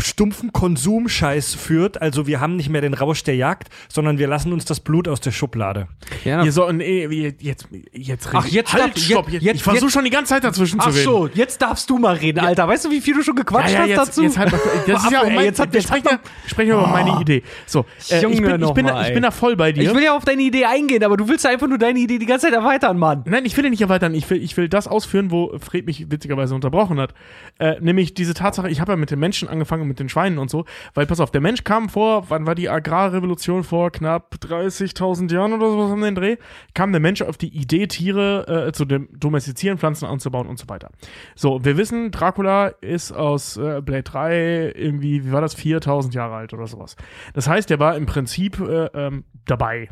stumpfen 0.01 0.53
Konsumscheiß 0.53 1.55
führt. 1.55 2.01
Also 2.03 2.27
wir 2.27 2.41
haben 2.41 2.57
nicht 2.57 2.69
mehr 2.69 2.81
den 2.81 2.95
Rausch 2.95 3.23
der 3.25 3.37
Jagd, 3.37 3.69
sondern 3.89 4.19
wir 4.19 4.29
lassen 4.29 4.53
uns 4.53 4.65
das 4.65 4.81
Blut 4.81 5.09
aus 5.09 5.21
der 5.21 5.31
Schublade. 5.33 5.89
Ja, 6.25 6.45
Ihr 6.45 6.53
so, 6.53 6.71
nee, 6.71 7.07
jetzt, 7.07 7.43
jetzt, 7.43 7.69
jetzt 7.93 8.29
Ach, 8.33 8.47
jetzt 8.47 8.73
halt, 8.73 8.95
darf- 8.97 9.03
stopp. 9.03 9.25
jetzt- 9.27 9.33
Jetzt, 9.35 9.43
jetzt- 9.45 9.57
ich 9.57 9.63
versuche 9.63 9.85
jetzt- 9.87 9.93
schon 9.95 10.05
die 10.05 10.11
ganze 10.11 10.31
Zeit 10.35 10.45
dazwischen 10.45 10.81
zu 10.81 10.89
Ach 10.89 10.95
reden. 10.95 11.05
so, 11.05 11.29
jetzt 11.35 11.61
darfst 11.63 11.89
du 11.91 11.99
mal 11.99 12.15
reden, 12.17 12.41
Alter. 12.41 12.69
Weißt 12.69 12.85
du, 12.85 12.91
wie 12.91 13.01
viel 13.01 13.15
du 13.15 13.23
schon 13.23 13.37
gequatscht 13.37 13.71
Ja, 13.75 13.85
ja, 13.85 13.99
hast 13.99 14.09
jetzt, 14.09 14.09
dazu? 14.09 14.23
jetzt 14.23 14.39
halt, 14.39 14.53
das 14.87 15.05
ist 15.05 15.11
ja 15.11 15.21
auch 15.23 15.31
mein, 15.31 15.45
jetzt 15.45 15.61
hat- 15.61 15.73
wir 15.73 15.83
sprechen, 15.83 16.07
ja, 16.11 16.19
sprechen 16.47 16.69
wir 16.69 16.75
über 16.79 16.87
meine 16.89 17.21
Idee. 17.21 17.43
So, 17.67 17.81
äh, 18.11 18.17
ich, 18.17 18.21
bin, 18.23 18.33
ich, 18.33 18.59
noch 18.59 18.75
bin, 18.75 18.85
mal, 18.87 18.93
da- 18.93 19.07
ich 19.09 19.15
bin 19.15 19.23
da 19.23 19.31
voll 19.31 19.57
bei 19.57 19.73
dir. 19.73 19.83
Ich 19.83 19.95
will 19.95 20.03
ja 20.03 20.17
auf 20.17 20.25
deine 20.25 20.43
Idee 20.43 20.67
eingehen, 20.67 21.03
aber 21.05 21.17
du 21.17 21.27
willst 21.29 21.45
ja 21.45 21.51
einfach 21.51 21.69
nur 21.69 21.79
deine 21.79 21.99
Idee 21.99 22.19
die 22.19 22.27
ganze 22.27 22.47
Zeit 22.47 22.55
erweitern, 22.55 22.99
Mann. 22.99 23.25
Nein, 23.27 23.45
ich 23.45 23.57
will 23.57 23.65
ja 23.65 23.71
nicht 23.71 23.81
erweitern. 23.83 24.15
Ich 24.15 24.29
will, 24.31 24.43
ich 24.43 24.57
will 24.57 24.69
das 24.69 24.87
ausführen, 24.89 25.31
wo 25.31 25.57
Fred 25.59 25.87
mich 25.87 26.11
witzigerweise 26.11 26.55
unterbrochen 26.55 27.01
hat. 27.01 27.15
Äh, 27.59 27.77
nämlich 27.81 28.15
diese 28.15 28.35
Tatsache, 28.35 28.69
ich 28.69 28.81
habe 28.81 28.93
ja 28.93 28.97
mit 28.97 29.11
den 29.11 29.19
Menschen 29.19 29.49
angefangen 29.49 29.86
und 29.87 29.89
mit 29.89 30.01
den 30.01 30.09
Schweinen 30.09 30.39
und 30.39 30.51
so. 30.51 30.65
Weil, 30.95 31.07
pass 31.07 31.21
auf, 31.21 31.31
der 31.31 31.41
Mensch 31.41 31.65
kam 31.65 31.89
vor, 31.89 32.29
wann 32.29 32.47
war 32.47 32.55
die 32.55 32.69
Agrarrevolution? 32.69 33.65
Vor 33.65 33.91
knapp 33.91 34.35
30.000 34.41 35.33
Jahren 35.33 35.53
oder 35.53 35.71
sowas 35.71 35.93
um 35.93 36.03
den 36.03 36.15
Dreh. 36.15 36.37
Kam 36.75 36.93
der 36.93 37.01
Mensch 37.01 37.23
auf 37.23 37.37
die 37.37 37.57
Idee, 37.57 37.87
Tiere 37.87 38.67
äh, 38.69 38.73
zu 38.73 38.85
domestizieren, 38.85 39.79
Pflanzen 39.79 40.07
anzubauen 40.07 40.47
und 40.47 40.59
so 40.59 40.69
weiter. 40.69 40.91
So, 41.35 41.65
wir 41.65 41.77
wissen, 41.77 42.11
Dracula 42.11 42.69
ist 42.81 43.13
aus 43.13 43.57
äh, 43.57 43.81
Blade 43.83 44.03
3 44.03 44.73
irgendwie, 44.75 45.25
wie 45.25 45.33
war 45.33 45.41
das, 45.41 45.57
4.000 45.57 46.15
Jahre 46.15 46.35
alt 46.35 46.53
oder 46.53 46.67
sowas. 46.67 46.97
Das 47.35 47.49
heißt, 47.49 47.71
er 47.71 47.79
war 47.79 47.97
im 47.97 48.07
Prinzip 48.07 48.61
äh, 48.61 48.87
ähm, 48.95 49.25
dabei. 49.47 49.89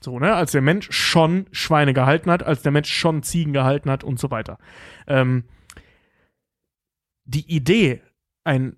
So, 0.00 0.18
ne? 0.18 0.34
Als 0.34 0.52
der 0.52 0.60
Mensch 0.60 0.88
schon 0.90 1.46
Schweine 1.50 1.94
gehalten 1.94 2.30
hat, 2.30 2.42
als 2.42 2.62
der 2.62 2.72
Mensch 2.72 2.92
schon 2.92 3.22
Ziegen 3.22 3.52
gehalten 3.52 3.90
hat 3.90 4.04
und 4.04 4.18
so 4.18 4.30
weiter. 4.30 4.58
Ähm, 5.06 5.44
die 7.24 7.50
Idee, 7.50 8.02
ein 8.44 8.76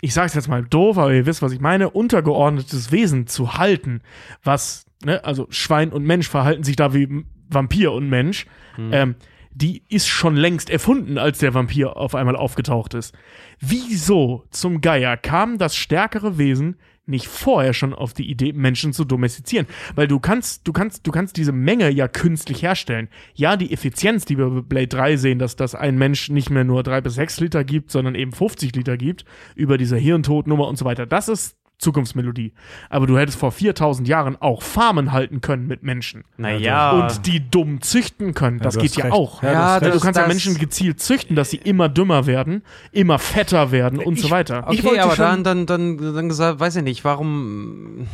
ich 0.00 0.14
sage 0.14 0.26
es 0.26 0.34
jetzt 0.34 0.48
mal 0.48 0.64
doof, 0.64 0.98
aber 0.98 1.12
ihr 1.12 1.26
wisst, 1.26 1.42
was 1.42 1.52
ich 1.52 1.60
meine, 1.60 1.90
untergeordnetes 1.90 2.92
Wesen 2.92 3.26
zu 3.26 3.54
halten, 3.54 4.02
was, 4.42 4.86
ne, 5.04 5.24
also 5.24 5.46
Schwein 5.50 5.92
und 5.92 6.04
Mensch 6.04 6.28
verhalten 6.28 6.64
sich 6.64 6.76
da 6.76 6.94
wie 6.94 7.24
Vampir 7.48 7.92
und 7.92 8.08
Mensch, 8.08 8.46
ähm, 8.92 9.14
die 9.52 9.84
ist 9.88 10.06
schon 10.06 10.36
längst 10.36 10.68
erfunden, 10.68 11.16
als 11.16 11.38
der 11.38 11.54
Vampir 11.54 11.96
auf 11.96 12.14
einmal 12.14 12.36
aufgetaucht 12.36 12.92
ist. 12.92 13.14
Wieso 13.58 14.44
zum 14.50 14.82
Geier 14.82 15.16
kam 15.16 15.56
das 15.56 15.74
stärkere 15.76 16.36
Wesen 16.36 16.76
nicht 17.06 17.28
vorher 17.28 17.72
schon 17.72 17.94
auf 17.94 18.12
die 18.12 18.30
Idee, 18.30 18.52
Menschen 18.52 18.92
zu 18.92 19.04
domestizieren? 19.04 19.66
Weil 19.94 20.08
du 20.08 20.20
kannst, 20.20 20.66
du 20.66 20.72
kannst, 20.72 21.06
du 21.06 21.10
kannst 21.10 21.36
diese 21.36 21.52
Menge 21.52 21.90
ja 21.90 22.08
künstlich 22.08 22.62
herstellen. 22.62 23.08
Ja, 23.34 23.56
die 23.56 23.72
Effizienz, 23.72 24.24
die 24.24 24.38
wir 24.38 24.48
bei 24.50 24.60
Blade 24.60 24.88
3 24.88 25.16
sehen, 25.16 25.38
dass 25.38 25.56
das 25.56 25.74
ein 25.74 25.96
Mensch 25.98 26.28
nicht 26.30 26.50
mehr 26.50 26.64
nur 26.64 26.82
drei 26.82 27.00
bis 27.00 27.14
sechs 27.14 27.40
Liter 27.40 27.64
gibt, 27.64 27.90
sondern 27.90 28.14
eben 28.14 28.32
50 28.32 28.74
Liter 28.74 28.96
gibt, 28.96 29.24
über 29.54 29.78
diese 29.78 29.96
Hirntodnummer 29.96 30.68
und 30.68 30.76
so 30.76 30.84
weiter, 30.84 31.06
das 31.06 31.28
ist 31.28 31.56
Zukunftsmelodie. 31.78 32.52
Aber 32.88 33.06
du 33.06 33.18
hättest 33.18 33.38
vor 33.38 33.52
4000 33.52 34.08
Jahren 34.08 34.36
auch 34.40 34.62
Farmen 34.62 35.12
halten 35.12 35.40
können 35.40 35.66
mit 35.66 35.82
Menschen. 35.82 36.24
Naja. 36.38 36.90
Und 36.92 37.26
die 37.26 37.48
dumm 37.50 37.82
züchten 37.82 38.32
können. 38.34 38.58
Das 38.58 38.74
du 38.74 38.80
geht 38.80 38.96
ja 38.96 39.04
recht. 39.04 39.14
auch. 39.14 39.42
Ja, 39.42 39.78
du 39.78 39.90
du 39.90 40.00
kannst 40.00 40.18
ja 40.18 40.26
Menschen 40.26 40.56
gezielt 40.58 41.00
züchten, 41.00 41.36
dass 41.36 41.50
sie 41.50 41.58
immer 41.58 41.88
dümmer 41.88 42.26
werden, 42.26 42.62
immer 42.92 43.18
fetter 43.18 43.70
werden 43.72 43.98
und 43.98 44.18
so 44.18 44.30
weiter. 44.30 44.66
Ich 44.70 44.78
Okay, 44.80 44.88
wollte 44.88 45.02
aber 45.04 45.16
schon- 45.16 45.44
dann, 45.44 45.66
dann, 45.66 45.96
dann, 45.98 46.14
dann 46.14 46.28
gesagt, 46.28 46.60
weiß 46.60 46.76
ich 46.76 46.82
nicht, 46.82 47.04
warum. 47.04 48.06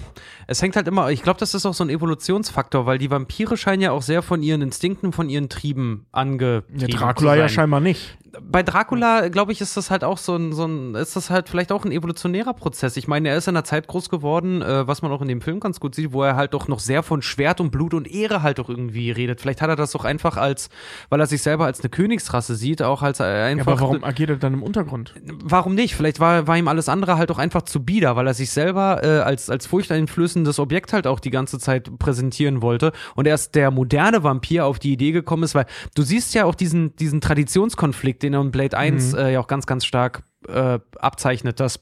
Es 0.48 0.60
hängt 0.60 0.74
halt 0.76 0.88
immer, 0.88 1.10
ich 1.10 1.22
glaube, 1.22 1.38
das 1.38 1.54
ist 1.54 1.64
auch 1.64 1.72
so 1.74 1.84
ein 1.84 1.88
Evolutionsfaktor, 1.90 2.84
weil 2.84 2.98
die 2.98 3.10
Vampire 3.10 3.56
scheinen 3.56 3.80
ja 3.80 3.92
auch 3.92 4.02
sehr 4.02 4.22
von 4.22 4.42
ihren 4.42 4.60
Instinkten, 4.60 5.12
von 5.12 5.28
ihren 5.28 5.48
Trieben 5.48 6.06
angetrieben 6.10 6.78
Ja, 6.80 6.88
zu 6.88 6.96
Dracula 6.96 7.36
ja 7.36 7.48
scheinbar 7.48 7.80
nicht. 7.80 8.18
Bei 8.40 8.62
Dracula, 8.62 9.28
glaube 9.28 9.52
ich, 9.52 9.60
ist 9.60 9.76
das 9.76 9.90
halt 9.90 10.04
auch 10.04 10.16
so 10.18 10.34
ein, 10.34 10.52
so 10.54 10.64
ein, 10.64 10.94
ist 10.94 11.16
das 11.16 11.28
halt 11.30 11.48
vielleicht 11.50 11.70
auch 11.70 11.84
ein 11.84 11.92
evolutionärer 11.92 12.54
Prozess. 12.54 12.96
Ich 12.96 13.06
meine, 13.06 13.28
er 13.28 13.36
ist 13.36 13.46
in 13.52 13.56
einer 13.56 13.64
Zeit 13.64 13.86
groß 13.86 14.08
geworden, 14.10 14.62
äh, 14.62 14.86
was 14.86 15.02
man 15.02 15.12
auch 15.12 15.22
in 15.22 15.28
dem 15.28 15.40
Film 15.40 15.60
ganz 15.60 15.78
gut 15.80 15.94
sieht, 15.94 16.12
wo 16.12 16.22
er 16.22 16.36
halt 16.36 16.54
doch 16.54 16.68
noch 16.68 16.80
sehr 16.80 17.02
von 17.02 17.22
Schwert 17.22 17.60
und 17.60 17.70
Blut 17.70 17.94
und 17.94 18.10
Ehre 18.10 18.42
halt 18.42 18.58
auch 18.58 18.68
irgendwie 18.68 19.10
redet. 19.10 19.40
Vielleicht 19.40 19.62
hat 19.62 19.68
er 19.68 19.76
das 19.76 19.92
doch 19.92 20.04
einfach 20.04 20.36
als, 20.36 20.68
weil 21.08 21.20
er 21.20 21.26
sich 21.26 21.42
selber 21.42 21.66
als 21.66 21.80
eine 21.80 21.90
Königsrasse 21.90 22.56
sieht, 22.56 22.82
auch 22.82 23.02
als 23.02 23.20
äh, 23.20 23.24
Ja, 23.24 23.44
einfach. 23.46 23.72
aber 23.72 23.80
warum 23.80 24.04
agiert 24.04 24.30
er 24.30 24.36
dann 24.36 24.54
im 24.54 24.62
Untergrund? 24.62 25.14
warum 25.44 25.74
nicht? 25.74 25.94
Vielleicht 25.94 26.20
war, 26.20 26.46
war 26.46 26.56
ihm 26.56 26.68
alles 26.68 26.88
andere 26.88 27.16
halt 27.18 27.30
auch 27.30 27.38
einfach 27.38 27.62
zu 27.62 27.84
bieder, 27.84 28.16
weil 28.16 28.26
er 28.26 28.34
sich 28.34 28.50
selber 28.50 29.00
äh, 29.04 29.20
als, 29.20 29.50
als 29.50 29.66
furchteinflößendes 29.66 30.58
Objekt 30.58 30.92
halt 30.92 31.06
auch 31.06 31.20
die 31.20 31.30
ganze 31.30 31.58
Zeit 31.58 31.90
präsentieren 31.98 32.62
wollte. 32.62 32.92
Und 33.14 33.26
erst 33.26 33.54
der 33.54 33.70
moderne 33.70 34.22
Vampir 34.22 34.66
auf 34.66 34.78
die 34.78 34.92
Idee 34.92 35.12
gekommen 35.12 35.42
ist, 35.42 35.54
weil 35.54 35.66
du 35.94 36.02
siehst 36.02 36.34
ja 36.34 36.44
auch 36.44 36.54
diesen, 36.54 36.96
diesen 36.96 37.20
Traditionskonflikt, 37.20 38.22
den 38.22 38.34
er 38.34 38.40
in 38.40 38.50
Blade 38.50 38.76
1 38.76 39.14
äh, 39.14 39.32
ja 39.32 39.40
auch 39.40 39.46
ganz, 39.46 39.66
ganz 39.66 39.84
stark 39.84 40.22
äh, 40.48 40.78
abzeichnet, 40.98 41.60
dass 41.60 41.80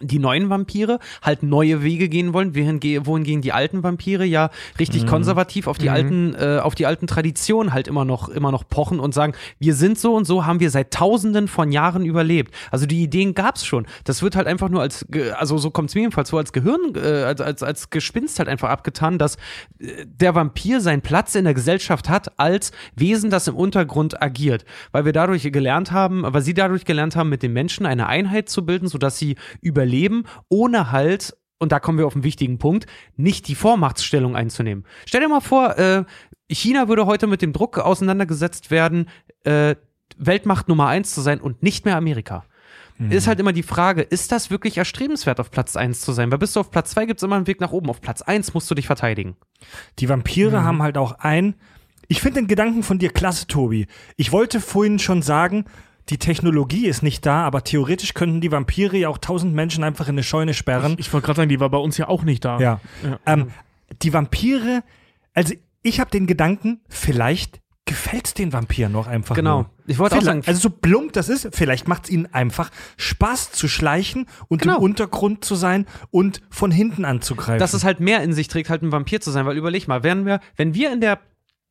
die 0.00 0.18
neuen 0.18 0.50
Vampire 0.50 0.98
halt 1.22 1.42
neue 1.42 1.82
Wege 1.82 2.08
gehen 2.08 2.32
wollen, 2.32 2.54
wohingegen 2.54 3.06
wohingegen 3.06 3.42
die 3.42 3.52
alten 3.52 3.82
Vampire 3.82 4.24
ja 4.24 4.50
richtig 4.78 5.06
konservativ 5.06 5.66
auf 5.66 5.78
die 5.78 5.90
alten, 5.90 6.34
äh, 6.34 6.58
auf 6.62 6.74
die 6.74 6.86
alten 6.86 7.06
Traditionen 7.06 7.72
halt 7.72 7.88
immer 7.88 8.04
noch, 8.04 8.28
immer 8.28 8.50
noch 8.50 8.68
pochen 8.68 9.00
und 9.00 9.14
sagen, 9.14 9.34
wir 9.58 9.74
sind 9.74 9.98
so 9.98 10.14
und 10.14 10.24
so, 10.24 10.46
haben 10.46 10.60
wir 10.60 10.70
seit 10.70 10.92
tausenden 10.92 11.48
von 11.48 11.72
Jahren 11.72 12.04
überlebt. 12.04 12.54
Also 12.70 12.86
die 12.86 13.02
Ideen 13.02 13.34
gab's 13.34 13.64
schon. 13.64 13.86
Das 14.04 14.22
wird 14.22 14.36
halt 14.36 14.46
einfach 14.46 14.68
nur 14.68 14.80
als, 14.80 15.06
also 15.34 15.58
so 15.58 15.70
kommt's 15.70 15.94
mir 15.94 16.02
jedenfalls 16.02 16.30
so 16.30 16.38
als 16.38 16.52
Gehirn, 16.52 16.94
äh, 16.94 17.22
als, 17.24 17.40
als, 17.40 17.62
als 17.62 17.90
Gespinst 17.90 18.38
halt 18.38 18.48
einfach 18.48 18.70
abgetan, 18.70 19.18
dass 19.18 19.36
äh, 19.78 20.06
der 20.06 20.34
Vampir 20.34 20.80
seinen 20.80 21.02
Platz 21.02 21.34
in 21.34 21.44
der 21.44 21.54
Gesellschaft 21.54 22.08
hat 22.08 22.38
als 22.38 22.72
Wesen, 22.94 23.30
das 23.30 23.48
im 23.48 23.56
Untergrund 23.56 24.22
agiert. 24.22 24.64
Weil 24.92 25.04
wir 25.04 25.12
dadurch 25.12 25.50
gelernt 25.50 25.92
haben, 25.92 26.24
weil 26.26 26.42
sie 26.42 26.54
dadurch 26.54 26.84
gelernt 26.84 27.16
haben, 27.16 27.28
mit 27.28 27.42
den 27.42 27.52
Menschen 27.52 27.86
eine 27.86 28.06
Einheit 28.06 28.48
zu 28.48 28.64
bilden, 28.64 28.88
sodass 28.88 29.18
sie 29.18 29.36
überleben, 29.60 29.89
ohne 30.48 30.92
halt, 30.92 31.36
und 31.58 31.72
da 31.72 31.80
kommen 31.80 31.98
wir 31.98 32.06
auf 32.06 32.14
einen 32.14 32.24
wichtigen 32.24 32.58
Punkt, 32.58 32.86
nicht 33.16 33.48
die 33.48 33.54
Vormachtstellung 33.54 34.36
einzunehmen. 34.36 34.84
Stell 35.06 35.20
dir 35.20 35.28
mal 35.28 35.40
vor, 35.40 35.78
äh, 35.78 36.04
China 36.50 36.88
würde 36.88 37.06
heute 37.06 37.26
mit 37.26 37.42
dem 37.42 37.52
Druck 37.52 37.78
auseinandergesetzt 37.78 38.70
werden, 38.70 39.08
äh, 39.44 39.76
Weltmacht 40.16 40.68
Nummer 40.68 40.88
eins 40.88 41.14
zu 41.14 41.20
sein 41.20 41.40
und 41.40 41.62
nicht 41.62 41.84
mehr 41.84 41.96
Amerika. 41.96 42.44
Ist 43.08 43.26
halt 43.26 43.40
immer 43.40 43.54
die 43.54 43.62
Frage, 43.62 44.02
ist 44.02 44.30
das 44.30 44.50
wirklich 44.50 44.76
erstrebenswert, 44.76 45.40
auf 45.40 45.50
Platz 45.50 45.74
1 45.74 46.02
zu 46.02 46.12
sein? 46.12 46.30
Weil 46.30 46.36
bist 46.36 46.54
du 46.54 46.60
auf 46.60 46.70
Platz 46.70 46.90
2, 46.90 47.06
gibt 47.06 47.18
es 47.20 47.22
immer 47.22 47.36
einen 47.36 47.46
Weg 47.46 47.58
nach 47.58 47.72
oben. 47.72 47.88
Auf 47.88 48.02
Platz 48.02 48.20
1 48.20 48.52
musst 48.52 48.70
du 48.70 48.74
dich 48.74 48.86
verteidigen. 48.86 49.36
Die 50.00 50.10
Vampire 50.10 50.50
Mhm. 50.60 50.64
haben 50.64 50.82
halt 50.82 50.98
auch 50.98 51.12
ein. 51.12 51.54
Ich 52.08 52.20
finde 52.20 52.42
den 52.42 52.46
Gedanken 52.46 52.82
von 52.82 52.98
dir 52.98 53.08
klasse, 53.08 53.46
Tobi. 53.46 53.86
Ich 54.18 54.32
wollte 54.32 54.60
vorhin 54.60 54.98
schon 54.98 55.22
sagen, 55.22 55.64
die 56.10 56.18
Technologie 56.18 56.86
ist 56.86 57.02
nicht 57.02 57.24
da, 57.24 57.44
aber 57.44 57.64
theoretisch 57.64 58.14
könnten 58.14 58.40
die 58.40 58.50
Vampire 58.52 58.96
ja 58.96 59.08
auch 59.08 59.18
tausend 59.18 59.54
Menschen 59.54 59.84
einfach 59.84 60.08
in 60.08 60.14
eine 60.14 60.22
Scheune 60.22 60.54
sperren. 60.54 60.96
Ich 60.98 61.12
wollte 61.12 61.26
gerade 61.26 61.36
sagen, 61.38 61.48
die 61.48 61.60
war 61.60 61.70
bei 61.70 61.78
uns 61.78 61.96
ja 61.96 62.08
auch 62.08 62.22
nicht 62.24 62.44
da. 62.44 62.58
ja. 62.60 62.80
Ja. 63.04 63.18
Ähm, 63.26 63.48
die 64.02 64.12
Vampire, 64.12 64.82
also 65.34 65.54
ich 65.82 66.00
habe 66.00 66.10
den 66.10 66.26
Gedanken, 66.26 66.80
vielleicht 66.88 67.60
gefällt 67.86 68.26
es 68.26 68.34
den 68.34 68.52
Vampiren 68.52 68.92
noch 68.92 69.08
einfach. 69.08 69.34
Genau. 69.34 69.62
Nur. 69.62 69.70
Ich 69.86 69.98
wollte 69.98 70.16
auch 70.16 70.22
sagen, 70.22 70.42
also 70.46 70.60
so 70.60 70.70
plump 70.70 71.12
das 71.12 71.28
ist, 71.28 71.48
vielleicht 71.52 71.88
macht 71.88 72.04
es 72.04 72.10
ihnen 72.10 72.26
einfach 72.32 72.70
Spaß 72.98 73.50
zu 73.50 73.66
schleichen 73.66 74.26
und 74.46 74.62
Genau. 74.62 74.76
im 74.76 74.82
Untergrund 74.82 75.44
zu 75.44 75.56
sein 75.56 75.86
und 76.12 76.40
von 76.50 76.70
hinten 76.70 77.04
anzugreifen. 77.04 77.58
dass 77.58 77.74
es 77.74 77.82
halt 77.82 77.98
mehr 77.98 78.22
in 78.22 78.32
sich 78.32 78.46
trägt, 78.46 78.70
halt 78.70 78.82
ein 78.82 78.92
Vampir 78.92 79.20
zu 79.20 79.32
sein. 79.32 79.44
Weil 79.44 79.56
überleg 79.56 79.88
mal, 79.88 80.04
wären 80.04 80.24
wir, 80.24 80.38
wenn 80.56 80.74
wir 80.74 80.92
in 80.92 81.00
der 81.00 81.18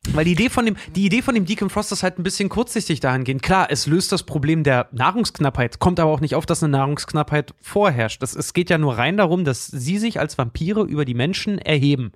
weil 0.08 0.24
die 0.24 0.32
Idee 0.32 0.48
von 0.48 0.64
dem, 0.64 0.76
die 0.96 1.04
Idee 1.04 1.20
von 1.20 1.34
dem 1.34 1.44
Deacon 1.44 1.68
Frost 1.68 1.92
ist 1.92 2.02
halt 2.02 2.18
ein 2.18 2.22
bisschen 2.22 2.48
kurzsichtig 2.48 3.00
dahingehend. 3.00 3.42
Klar, 3.42 3.68
es 3.70 3.86
löst 3.86 4.12
das 4.12 4.22
Problem 4.22 4.64
der 4.64 4.88
Nahrungsknappheit, 4.92 5.78
kommt 5.78 6.00
aber 6.00 6.10
auch 6.10 6.20
nicht 6.20 6.34
auf, 6.34 6.46
dass 6.46 6.62
eine 6.62 6.72
Nahrungsknappheit 6.72 7.54
vorherrscht. 7.60 8.22
Das, 8.22 8.34
es 8.34 8.54
geht 8.54 8.70
ja 8.70 8.78
nur 8.78 8.96
rein 8.96 9.18
darum, 9.18 9.44
dass 9.44 9.66
sie 9.66 9.98
sich 9.98 10.18
als 10.18 10.38
Vampire 10.38 10.82
über 10.82 11.04
die 11.04 11.14
Menschen 11.14 11.58
erheben, 11.58 12.12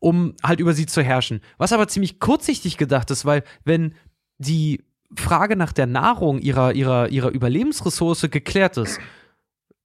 um 0.00 0.34
halt 0.42 0.58
über 0.58 0.74
sie 0.74 0.86
zu 0.86 1.02
herrschen. 1.02 1.40
Was 1.56 1.72
aber 1.72 1.86
ziemlich 1.86 2.18
kurzsichtig 2.18 2.76
gedacht 2.76 3.10
ist, 3.10 3.24
weil 3.24 3.44
wenn 3.64 3.94
die 4.38 4.84
Frage 5.16 5.56
nach 5.56 5.72
der 5.72 5.86
Nahrung 5.86 6.40
ihrer, 6.40 6.74
ihrer, 6.74 7.08
ihrer 7.08 7.30
Überlebensressource 7.30 8.28
geklärt 8.30 8.76
ist, 8.76 8.98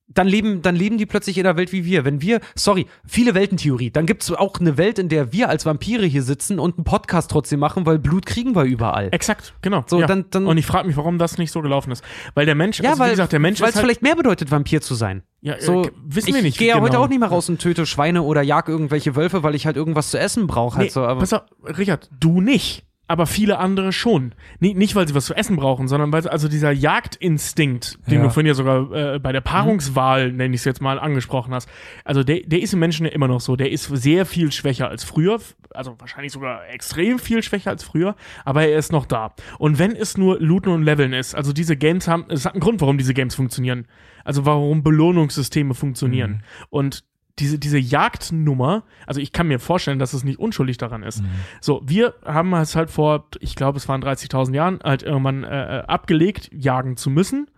dann 0.07 0.27
leben, 0.27 0.61
dann 0.61 0.75
leben 0.75 0.97
die 0.97 1.05
plötzlich 1.05 1.37
in 1.37 1.43
der 1.43 1.55
Welt 1.57 1.71
wie 1.71 1.85
wir. 1.85 2.05
Wenn 2.05 2.21
wir, 2.21 2.39
sorry, 2.55 2.85
viele 3.07 3.33
Weltentheorie, 3.33 3.89
dann 3.89 4.05
gibt 4.05 4.23
es 4.23 4.31
auch 4.31 4.59
eine 4.59 4.77
Welt, 4.77 4.99
in 4.99 5.09
der 5.09 5.31
wir 5.31 5.49
als 5.49 5.65
Vampire 5.65 6.05
hier 6.05 6.23
sitzen 6.23 6.59
und 6.59 6.77
einen 6.77 6.83
Podcast 6.83 7.31
trotzdem 7.31 7.59
machen, 7.59 7.85
weil 7.85 7.99
Blut 7.99 8.25
kriegen 8.25 8.55
wir 8.55 8.63
überall. 8.63 9.09
Exakt, 9.11 9.53
genau. 9.61 9.83
So, 9.87 10.01
ja. 10.01 10.07
dann- 10.07 10.25
dann- 10.29 10.45
und 10.45 10.57
ich 10.57 10.65
frage 10.65 10.87
mich, 10.87 10.97
warum 10.97 11.17
das 11.17 11.37
nicht 11.37 11.51
so 11.51 11.61
gelaufen 11.61 11.91
ist. 11.91 12.03
Weil 12.35 12.45
der 12.45 12.55
Mensch, 12.55 12.79
Ja, 12.79 12.91
also 12.91 12.99
weil 12.99 13.07
wie 13.09 13.11
gesagt, 13.13 13.31
der 13.31 13.39
Mensch 13.39 13.61
weil 13.61 13.69
es 13.69 13.75
halt, 13.75 13.85
vielleicht 13.85 14.01
mehr 14.01 14.15
bedeutet, 14.15 14.51
Vampir 14.51 14.81
zu 14.81 14.93
sein. 14.95 15.23
Ja, 15.41 15.55
äh, 15.55 15.61
so, 15.61 15.89
wissen 16.05 16.29
ich 16.29 16.35
wir 16.35 16.41
nicht 16.41 16.57
gehe 16.57 16.69
ja 16.69 16.75
heute 16.75 16.91
genau. 16.91 17.03
auch 17.03 17.09
nicht 17.09 17.19
mehr 17.19 17.29
raus 17.29 17.49
und 17.49 17.59
töte 17.59 17.85
Schweine 17.85 18.21
oder 18.23 18.41
jag 18.41 18.67
irgendwelche 18.69 19.15
Wölfe, 19.15 19.41
weil 19.43 19.55
ich 19.55 19.65
halt 19.65 19.77
irgendwas 19.77 20.11
zu 20.11 20.19
essen 20.19 20.47
brauche. 20.47 20.77
Halt 20.77 20.87
Nee, 20.87 20.91
so, 20.91 21.01
aber 21.01 21.19
pass 21.21 21.33
auf, 21.33 21.41
Richard, 21.77 22.09
du 22.19 22.39
nicht. 22.41 22.85
Aber 23.07 23.25
viele 23.27 23.59
andere 23.59 23.91
schon. 23.91 24.33
Nie, 24.59 24.73
nicht, 24.73 24.95
weil 24.95 25.07
sie 25.07 25.13
was 25.13 25.25
zu 25.25 25.33
essen 25.33 25.57
brauchen, 25.57 25.87
sondern 25.89 26.13
weil 26.13 26.25
also 26.27 26.47
dieser 26.47 26.71
Jagdinstinkt, 26.71 27.99
den 28.07 28.19
Ja. 28.19 28.23
du 28.23 28.29
vorhin 28.29 28.47
ja 28.47 28.53
sogar 28.53 28.91
äh, 29.15 29.19
bei 29.19 29.31
der 29.31 29.41
Paarungswahl, 29.41 30.31
nenne 30.31 30.55
ich 30.55 30.61
es 30.61 30.65
jetzt 30.65 30.81
mal, 30.81 30.99
angesprochen 30.99 31.53
hast, 31.53 31.67
also 32.05 32.23
der, 32.23 32.41
der 32.41 32.61
ist 32.61 32.73
im 32.73 32.79
Menschen 32.79 33.05
ja 33.05 33.11
immer 33.11 33.27
noch 33.27 33.41
so. 33.41 33.55
Der 33.55 33.71
ist 33.71 33.85
sehr 33.85 34.25
viel 34.25 34.51
schwächer 34.51 34.87
als 34.89 35.03
früher, 35.03 35.39
also 35.71 35.95
wahrscheinlich 35.99 36.31
sogar 36.31 36.67
extrem 36.69 37.19
viel 37.19 37.43
schwächer 37.43 37.71
als 37.71 37.83
früher, 37.83 38.15
aber 38.45 38.65
er 38.65 38.77
ist 38.77 38.91
noch 38.91 39.05
da. 39.05 39.33
Und 39.59 39.79
wenn 39.79 39.95
es 39.95 40.17
nur 40.17 40.39
Looten 40.39 40.69
und 40.69 40.83
Leveln 40.83 41.13
ist, 41.13 41.35
also 41.35 41.51
diese 41.51 41.75
Games 41.75 42.07
haben, 42.07 42.25
es 42.29 42.45
hat 42.45 42.53
einen 42.53 42.61
Grund, 42.61 42.79
warum 42.81 42.97
diese 42.97 43.13
Games 43.13 43.35
funktionieren. 43.35 43.85
Also 44.23 44.45
warum 44.45 44.83
Belohnungssysteme 44.83 45.73
funktionieren. 45.73 46.43
Und 46.69 47.03
diese, 47.39 47.57
diese 47.57 47.79
Jagdnummer, 47.79 48.83
also 49.07 49.19
ich 49.19 49.31
kann 49.31 49.47
mir 49.47 49.59
vorstellen, 49.59 49.97
dass 49.99 50.13
es 50.13 50.23
nicht 50.23 50.37
unschuldig 50.39 50.77
daran 50.77 51.01
ist. 51.03 51.23
So, 51.61 51.81
wir 51.83 52.13
haben 52.23 52.53
es 52.53 52.75
halt 52.75 52.91
vor, 52.91 53.27
ich 53.39 53.55
glaube, 53.55 53.77
es 53.77 53.87
waren 53.89 54.03
30.000 54.03 54.53
Jahren, 54.53 54.79
halt 54.83 55.01
irgendwann 55.03 55.43
äh, 55.43 55.79
äh, 55.79 55.81
abgelegt, 55.85 56.49
jagen 56.53 56.95
zu 56.95 57.09
müssen 57.09 57.49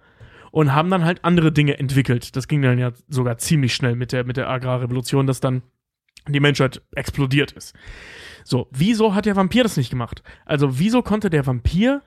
und 0.52 0.74
haben 0.74 0.90
dann 0.90 1.04
halt 1.04 1.26
andere 1.26 1.52
Dinge 1.52 1.78
entwickelt. 1.78 2.36
Das 2.38 2.48
ging 2.48 2.62
dann 2.62 2.80
ja 2.80 2.92
sogar 3.10 3.38
ziemlich 3.38 3.76
schnell 3.76 3.96
mit 3.96 4.14
der, 4.14 4.24
mit 4.24 4.38
der 4.38 4.50
Agrarrevolution, 4.50 5.28
dass 5.28 5.42
dann 5.42 5.62
die 6.28 6.40
Menschheit 6.40 6.82
explodiert 6.96 7.52
ist. 7.52 7.76
So, 8.46 8.68
wieso 8.72 9.14
hat 9.14 9.26
der 9.26 9.36
Vampir 9.36 9.64
das 9.64 9.76
nicht 9.76 9.90
gemacht? 9.90 10.24
Also, 10.46 10.80
wieso 10.80 11.02
konnte 11.02 11.30
der 11.30 11.46
Vampir 11.46 12.02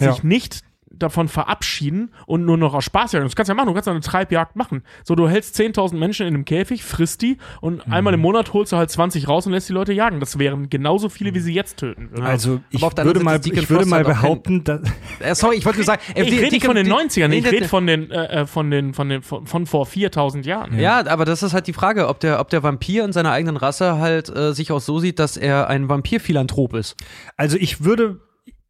Ja. 0.00 0.12
sich 0.12 0.22
nicht 0.24 0.62
davon 0.90 1.28
verabschieden 1.28 2.10
und 2.26 2.44
nur 2.44 2.56
noch 2.56 2.74
aus 2.74 2.84
Spaß 2.84 3.12
jagen. 3.12 3.26
Das 3.26 3.36
kannst 3.36 3.48
du 3.48 3.52
ja 3.52 3.54
machen, 3.56 3.68
du 3.68 3.74
kannst 3.74 3.86
ja 3.86 3.92
eine 3.92 4.00
Treibjagd 4.00 4.56
machen. 4.56 4.82
So, 5.04 5.14
du 5.14 5.28
hältst 5.28 5.56
10.000 5.58 5.94
Menschen 5.96 6.26
in 6.26 6.34
einem 6.34 6.44
Käfig, 6.44 6.84
frisst 6.84 7.22
die 7.22 7.38
und 7.60 7.86
Mhm. 7.86 7.92
einmal 7.92 8.14
im 8.14 8.20
Monat 8.20 8.52
holst 8.52 8.72
du 8.72 8.76
halt 8.76 8.90
20 8.90 9.28
raus 9.28 9.46
und 9.46 9.52
lässt 9.52 9.68
die 9.68 9.72
Leute 9.72 9.92
jagen. 9.92 10.20
Das 10.20 10.38
wären 10.38 10.70
genauso 10.70 11.08
viele, 11.08 11.34
wie 11.34 11.40
sie 11.40 11.52
jetzt 11.54 11.76
töten 11.78 12.10
würden. 12.10 12.24
also 12.24 12.60
ich 12.70 12.80
würde 12.82 13.20
mal, 13.20 13.40
ich 13.44 13.70
würde 13.70 13.86
mal 13.86 14.04
behaupten, 14.04 14.64
dass, 14.64 14.80
äh, 15.20 15.34
sorry, 15.34 15.56
ich 15.56 15.64
wollte 15.66 15.78
nur 15.78 15.84
sagen, 15.86 16.02
äh, 16.14 16.22
ich 16.22 16.32
rede 16.40 16.50
nicht 16.50 16.64
von 16.66 16.74
den 16.76 16.86
die- 16.86 16.92
90ern, 16.92 17.32
ich 17.32 17.44
rede 17.50 17.68
von 17.68 17.86
den, 17.86 18.10
äh, 18.10 18.40
äh, 18.42 18.46
von 18.46 18.70
den, 18.70 18.94
von 18.94 19.08
den, 19.08 19.22
von, 19.22 19.46
von 19.46 19.66
vor 19.66 19.86
4.000 19.86 20.44
Jahren. 20.46 20.78
Ja, 20.78 21.06
aber 21.06 21.24
das 21.24 21.42
ist 21.42 21.52
halt 21.54 21.66
die 21.66 21.72
Frage, 21.72 22.08
ob 22.08 22.20
der, 22.20 22.40
ob 22.40 22.48
der 22.50 22.62
Vampir 22.62 23.04
in 23.04 23.12
seiner 23.12 23.30
eigenen 23.32 23.56
Rasse 23.56 23.98
halt 23.98 24.28
äh, 24.34 24.52
sich 24.52 24.72
auch 24.72 24.80
so 24.80 24.98
sieht, 24.98 25.18
dass 25.18 25.36
er 25.36 25.68
ein 25.68 25.88
Vampir-Philanthrop 25.88 26.74
ist. 26.74 26.96
also 27.36 27.56
ich 27.58 27.84
würde, 27.84 28.20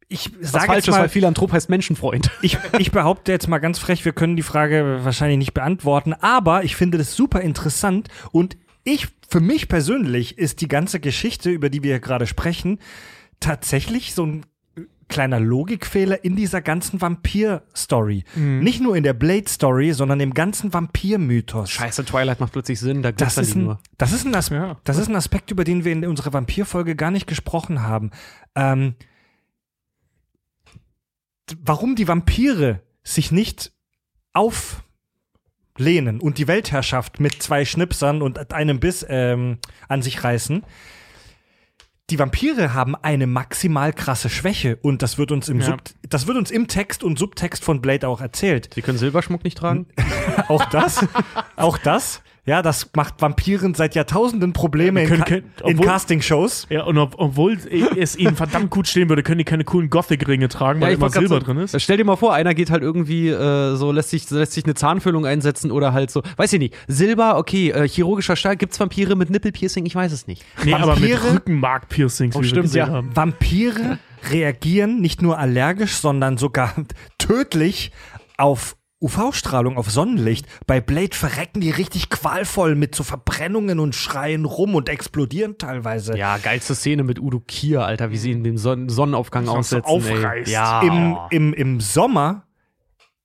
ich 0.09 0.31
sage 0.41 0.65
falsch 0.65 0.75
jetzt 0.77 0.87
ist, 0.87 0.95
mal, 0.95 1.01
weil 1.01 1.09
Philanthrop 1.09 1.51
heißt 1.51 1.69
Menschenfreund. 1.69 2.31
ich, 2.41 2.57
ich 2.79 2.91
behaupte 2.91 3.31
jetzt 3.31 3.47
mal 3.47 3.59
ganz 3.59 3.77
frech, 3.79 4.03
wir 4.05 4.11
können 4.11 4.35
die 4.35 4.43
Frage 4.43 4.99
wahrscheinlich 5.03 5.37
nicht 5.37 5.53
beantworten, 5.53 6.13
aber 6.13 6.63
ich 6.63 6.75
finde 6.75 6.97
das 6.97 7.15
super 7.15 7.41
interessant 7.41 8.09
und 8.31 8.57
ich, 8.83 9.07
für 9.29 9.39
mich 9.39 9.67
persönlich 9.67 10.37
ist 10.37 10.61
die 10.61 10.67
ganze 10.67 10.99
Geschichte, 10.99 11.51
über 11.51 11.69
die 11.69 11.83
wir 11.83 11.91
hier 11.91 11.99
gerade 11.99 12.25
sprechen, 12.25 12.79
tatsächlich 13.39 14.15
so 14.15 14.25
ein 14.25 14.45
kleiner 15.09 15.39
Logikfehler 15.39 16.23
in 16.23 16.35
dieser 16.35 16.61
ganzen 16.61 17.01
Vampir-Story. 17.01 18.23
Nicht 18.35 18.79
nur 18.79 18.95
in 18.95 19.03
der 19.03 19.13
Blade-Story, 19.13 19.91
sondern 19.93 20.19
im 20.19 20.33
ganzen 20.33 20.71
Vampir-Mythos. 20.71 21.71
Scheiße, 21.71 22.05
Twilight 22.05 22.39
macht 22.39 22.53
plötzlich 22.53 22.79
Sinn, 22.79 23.01
da 23.01 23.11
Das 23.11 23.37
ist, 23.37 23.55
ein, 23.55 23.63
nur. 23.63 23.79
das, 23.97 24.13
ist 24.13 24.25
ein 24.25 24.35
As 24.35 24.49
Ja. 24.49 24.77
das 24.83 24.97
ist 24.97 25.07
ein 25.09 25.15
Aspekt, 25.15 25.51
über 25.51 25.63
den 25.63 25.83
wir 25.83 25.91
in 25.91 26.05
unserer 26.05 26.31
Vampir-Folge 26.31 26.95
gar 26.95 27.11
nicht 27.11 27.27
gesprochen 27.27 27.81
haben. 27.81 28.11
Ähm, 28.55 28.95
warum 31.61 31.95
die 31.95 32.07
Vampire 32.07 32.81
sich 33.03 33.31
nicht 33.31 33.71
auflehnen 34.33 36.19
und 36.19 36.37
die 36.37 36.47
Weltherrschaft 36.47 37.19
mit 37.19 37.41
zwei 37.41 37.65
Schnipsern 37.65 38.21
und 38.21 38.53
einem 38.53 38.79
Biss 38.79 39.05
ähm, 39.09 39.57
an 39.87 40.01
sich 40.01 40.23
reißen. 40.23 40.63
Die 42.09 42.17
Vampire 42.17 42.73
haben 42.73 42.95
eine 42.95 43.27
maximal 43.27 43.93
krasse 43.93 44.29
Schwäche 44.29 44.77
und 44.81 45.03
das 45.03 45.19
wird 45.19 45.31
uns 45.31 45.47
im, 45.47 45.59
Ja. 45.59 45.67
Sub 45.67 45.81
das 46.09 46.25
wird 46.25 46.37
uns 46.37 46.49
im 46.49 46.67
Text 46.67 47.03
und 47.03 47.19
Subtext 47.19 47.63
von 47.63 47.81
Blade 47.81 48.07
auch 48.07 48.19
erzählt. 48.19 48.69
Sie 48.73 48.81
können 48.81 48.97
Silberschmuck 48.97 49.43
nicht 49.43 49.57
tragen? 49.57 49.85
Auch 50.47 50.65
das, 50.65 51.05
auch 51.55 51.77
das, 51.77 52.23
ja, 52.49 52.61
das 52.63 52.89
macht 52.95 53.21
Vampiren 53.21 53.73
seit 53.75 53.93
Jahrtausenden 53.95 54.53
Probleme 54.53 55.05
Können- 55.05 55.23
in, 55.23 55.43
Ka 55.55 55.67
in 55.69 55.79
Castingshows. 55.79 56.65
Ja, 56.69 56.83
und 56.83 56.97
ob, 56.97 57.13
obwohl 57.19 57.57
es 57.97 58.15
ihnen 58.15 58.35
verdammt 58.35 58.71
gut 58.71 58.87
stehen 58.87 59.07
würde, 59.07 59.21
können 59.21 59.37
die 59.37 59.43
keine 59.43 59.63
coolen 59.63 59.89
Gothic-Ringe 59.89 60.49
tragen, 60.49 60.81
weil 60.81 60.93
ich 60.93 60.97
immer 60.99 61.09
Silber 61.11 61.27
so, 61.27 61.39
drin 61.39 61.57
ist. 61.57 61.79
Stell 61.81 61.97
dir 61.97 62.05
mal 62.05 62.15
vor, 62.15 62.33
einer 62.33 62.53
geht 62.55 62.71
halt 62.71 62.81
irgendwie 62.81 63.29
äh, 63.29 63.75
so, 63.75 63.91
lässt 63.91 64.09
sich, 64.09 64.29
lässt 64.31 64.53
sich 64.53 64.63
eine 64.65 64.73
Zahnfüllung 64.73 65.25
einsetzen 65.25 65.71
oder 65.71 65.93
halt 65.93 66.09
so, 66.11 66.23
weiß 66.37 66.51
ich 66.53 66.59
nicht, 66.59 66.75
Silber, 66.87 67.37
okay, 67.37 67.69
äh, 67.69 67.87
chirurgischer 67.87 68.35
Stahl, 68.35 68.57
gibt's 68.57 68.79
Vampire 68.79 69.15
mit 69.15 69.29
Nippelpiercing? 69.29 69.85
Ich 69.85 69.93
weiß 69.95 70.11
es 70.11 70.25
nicht. 70.25 70.43
Nee, 70.65 70.73
aber 70.73 70.95
mit 70.95 71.11
Vampire- 71.11 71.33
Rückenmark-Piercings, 71.35 72.35
Oh, 72.35 72.39
wie 72.39 72.43
wir 72.45 72.49
stimmt, 72.49 72.63
gesehen 72.63 72.87
ja. 72.87 72.93
haben. 72.93 73.15
Vampire 73.15 73.99
reagieren 74.31 74.99
nicht 75.01 75.21
nur 75.21 75.37
allergisch, 75.37 75.93
sondern 75.97 76.37
sogar 76.37 76.73
tödlich 77.19 77.91
auf 78.37 78.75
UV-Strahlung, 79.01 79.77
auf 79.77 79.89
Sonnenlicht. 79.89 80.45
Bei 80.67 80.81
Blade 80.81 81.15
verrecken 81.15 81.61
die 81.61 81.71
richtig 81.71 82.09
qualvoll 82.09 82.75
mit 82.75 82.95
so 82.95 83.03
Verbrennungen 83.03 83.79
und 83.79 83.95
schreien 83.95 84.45
rum 84.45 84.75
und 84.75 84.89
explodieren 84.89 85.57
teilweise. 85.57 86.17
Ja, 86.17 86.37
geilste 86.37 86.75
Szene 86.75 87.03
mit 87.03 87.19
Udo 87.19 87.39
Kier, 87.39 87.85
Alter, 87.85 88.11
wie 88.11 88.17
sie 88.17 88.31
in 88.31 88.43
dem 88.43 88.57
Son 88.57 88.89
Sonnenaufgang 88.89 89.45
So 89.45 89.53
aussetzen. 89.53 89.85
aufreißt. 89.87 90.47
Ey. 90.47 90.53
Ja. 90.53 90.81
Im, 90.81 91.17
im, 91.31 91.53
Im 91.53 91.79
Sommer 91.79 92.43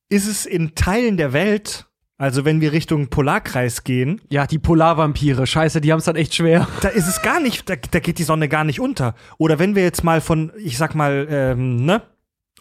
ist 0.09 0.29
es 0.29 0.47
in 0.47 0.75
Teilen 0.77 1.17
der 1.17 1.33
Welt, 1.33 1.87
also 2.19 2.45
wenn 2.45 2.61
wir 2.61 2.71
Richtung 2.73 3.09
Polarkreis 3.09 3.83
gehen, 3.83 4.21
ja, 4.31 4.47
die 4.47 4.61
Polarvampire, 4.61 5.47
scheiße, 5.47 5.81
die 5.81 5.91
haben's 5.93 6.05
dann 6.05 6.15
echt 6.15 6.35
schwer. 6.37 6.69
da 6.83 6.89
ist 6.89 7.09
es 7.09 7.23
gar 7.23 7.41
nicht, 7.41 7.69
da, 7.69 7.75
da 7.75 7.99
geht 7.99 8.19
die 8.19 8.23
Sonne 8.25 8.49
gar 8.49 8.63
nicht 8.63 8.79
unter. 8.79 9.17
Oder 9.39 9.59
wenn 9.59 9.75
wir 9.75 9.83
jetzt 9.83 10.05
mal 10.05 10.21
von, 10.21 10.53
ich 10.57 10.79
sag 10.79 10.95
mal, 10.95 11.27
ähm, 11.29 11.85
ne, 11.85 12.03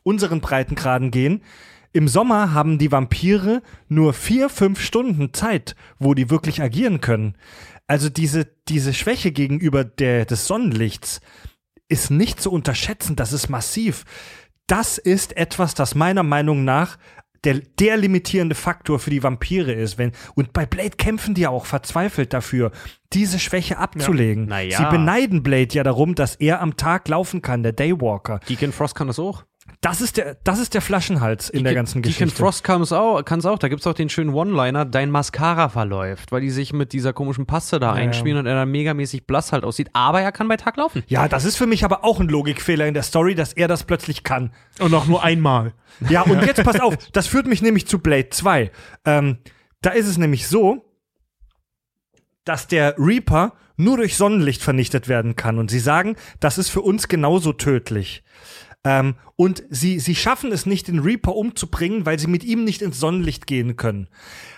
unseren 0.02 0.41
Breitengraden 0.41 1.11
gehen, 1.11 1.44
im 1.94 2.07
Sommer 2.07 2.53
haben 2.53 2.80
die 2.80 2.91
Vampire 2.91 3.61
nur 3.88 4.14
vier, 4.14 4.49
fünf 4.49 4.82
Stunden 4.82 5.34
Zeit, 5.34 5.76
wo 5.99 6.15
die 6.15 6.30
wirklich 6.30 6.61
agieren 6.61 7.02
können. 7.02 7.36
Also 7.88 8.10
diese, 8.10 8.48
diese 8.68 8.94
Schwäche 8.94 9.32
gegenüber 9.32 9.84
der, 9.84 10.26
des 10.26 10.48
Sonnenlichts 10.48 11.22
ist 11.88 12.10
nicht 12.10 12.41
zu 12.41 12.52
unterschätzen, 12.52 13.15
das 13.15 13.32
ist 13.32 13.49
massiv. 13.49 14.06
Das 14.65 14.98
ist 14.98 15.38
etwas, 15.38 15.76
das 15.76 15.94
meiner 15.94 16.24
Meinung 16.24 16.64
nach 16.64 16.98
der, 17.44 17.60
der 17.78 17.98
limitierende 17.98 18.56
Faktor 18.56 18.99
für 18.99 19.10
die 19.10 19.22
Vampire 19.22 19.74
ist. 19.74 19.98
Wenn, 19.98 20.14
und 20.34 20.53
bei 20.53 20.65
Blade 20.65 20.91
kämpfen 20.91 21.36
die 21.36 21.41
ja 21.41 21.49
auch 21.49 21.65
verzweifelt 21.65 22.34
dafür, 22.34 22.72
diese 23.11 23.38
Schwäche 23.38 23.78
abzulegen. 23.78 24.49
Ja. 24.49 24.78
Sie 24.78 24.86
beneiden 24.86 25.44
Blade 25.44 25.74
ja 25.74 25.84
darum, 25.84 26.15
dass 26.15 26.36
er 26.36 26.61
am 26.61 26.78
Tag 26.78 27.07
laufen 27.07 27.41
kann, 27.41 27.61
der 27.61 27.74
Daywalker. 27.74 28.40
Deacon 28.49 28.72
Frost 28.72 28.95
kann 28.95 29.07
das 29.07 29.20
auch. 29.20 29.44
Das 29.80 30.02
ist 30.02 30.18
der, 30.18 30.35
das 30.44 30.60
ist 30.60 30.73
der 30.73 30.81
Flaschenhals 30.81 31.49
in 31.49 31.64
der 31.64 31.73
ganzen 31.73 32.02
Geschichte. 32.02 32.26
Deacon 32.26 32.38
Frost 32.38 32.64
kann 32.64 32.81
es 32.81 32.91
auch, 32.91 33.23
kann's 33.23 33.45
auch. 33.45 33.57
Da 33.57 33.69
gibt's 33.69 33.88
auch 33.88 33.94
den 33.94 34.10
schönen 34.10 34.34
One-Liner, 34.34 34.85
dein 34.85 35.10
Mascara 35.10 35.69
verläuft, 35.69 36.31
weil 36.31 36.41
die 36.41 36.49
sich 36.49 36.73
mit 36.73 36.91
dieser 36.91 37.14
komischen 37.14 37.45
Paste 37.45 37.80
da 37.80 37.94
einschmieren 37.94 38.40
und 38.40 38.45
er 38.45 38.56
dann 38.56 38.72
megamäßig 38.72 39.26
blass 39.26 39.52
halt 39.52 39.64
aussieht. 39.64 39.90
Aber 39.94 40.22
er 40.22 40.31
kann 40.31 40.48
bei 40.48 40.57
Tag 40.57 40.77
laufen. 40.77 41.03
Ja, 41.07 41.27
das 41.27 41.45
ist 41.45 41.56
für 41.56 41.68
mich 41.68 41.85
aber 41.85 42.03
auch 42.03 42.19
ein 42.19 42.27
Logikfehler 42.27 42.88
in 42.88 42.94
der 42.94 43.03
Story, 43.03 43.35
dass 43.35 43.53
er 43.53 43.68
das 43.68 43.84
plötzlich 43.84 44.23
kann. 44.23 44.52
Und 44.80 44.94
auch 44.94 45.06
nur 45.06 45.23
einmal. 45.23 45.73
Ja, 46.10 46.22
und 46.22 46.41
jetzt 46.45 46.64
pass 46.64 46.80
auf, 46.80 46.98
das 47.11 47.27
führt 47.27 47.48
mich 47.48 47.61
nämlich 47.61 47.88
zu 47.88 47.99
Blade 47.99 48.30
2. 48.30 48.72
Ähm, 49.06 49.38
da 49.81 49.91
ist 49.91 50.07
es 50.07 50.18
nämlich 50.18 50.48
so, 50.48 50.85
dass 52.44 52.68
der 52.68 52.95
Reaper 52.98 53.53
nur 53.76 53.98
durch 53.98 54.18
Sonnenlicht 54.18 54.61
vernichtet 54.61 55.07
werden 55.07 55.35
kann. 55.35 55.57
Und 55.57 55.72
sie 55.72 55.80
sagen, 55.80 56.15
das 56.40 56.57
ist 56.57 56.69
für 56.69 56.81
uns 56.81 57.07
genauso 57.07 57.53
tödlich. 57.53 58.23
Ähm, 58.85 59.15
und 59.38 59.64
sie, 59.69 59.99
sie 59.99 60.14
schaffen 60.14 60.51
es 60.51 60.65
nicht, 60.65 60.89
den 60.89 60.99
Reaper 60.99 61.35
umzubringen, 61.35 62.05
weil 62.05 62.19
sie 62.19 62.27
mit 62.27 62.43
ihm 62.43 62.65
nicht 62.65 62.81
ins 62.81 62.99
Sonnenlicht 62.99 63.47
gehen 63.47 63.77
können. 63.77 64.10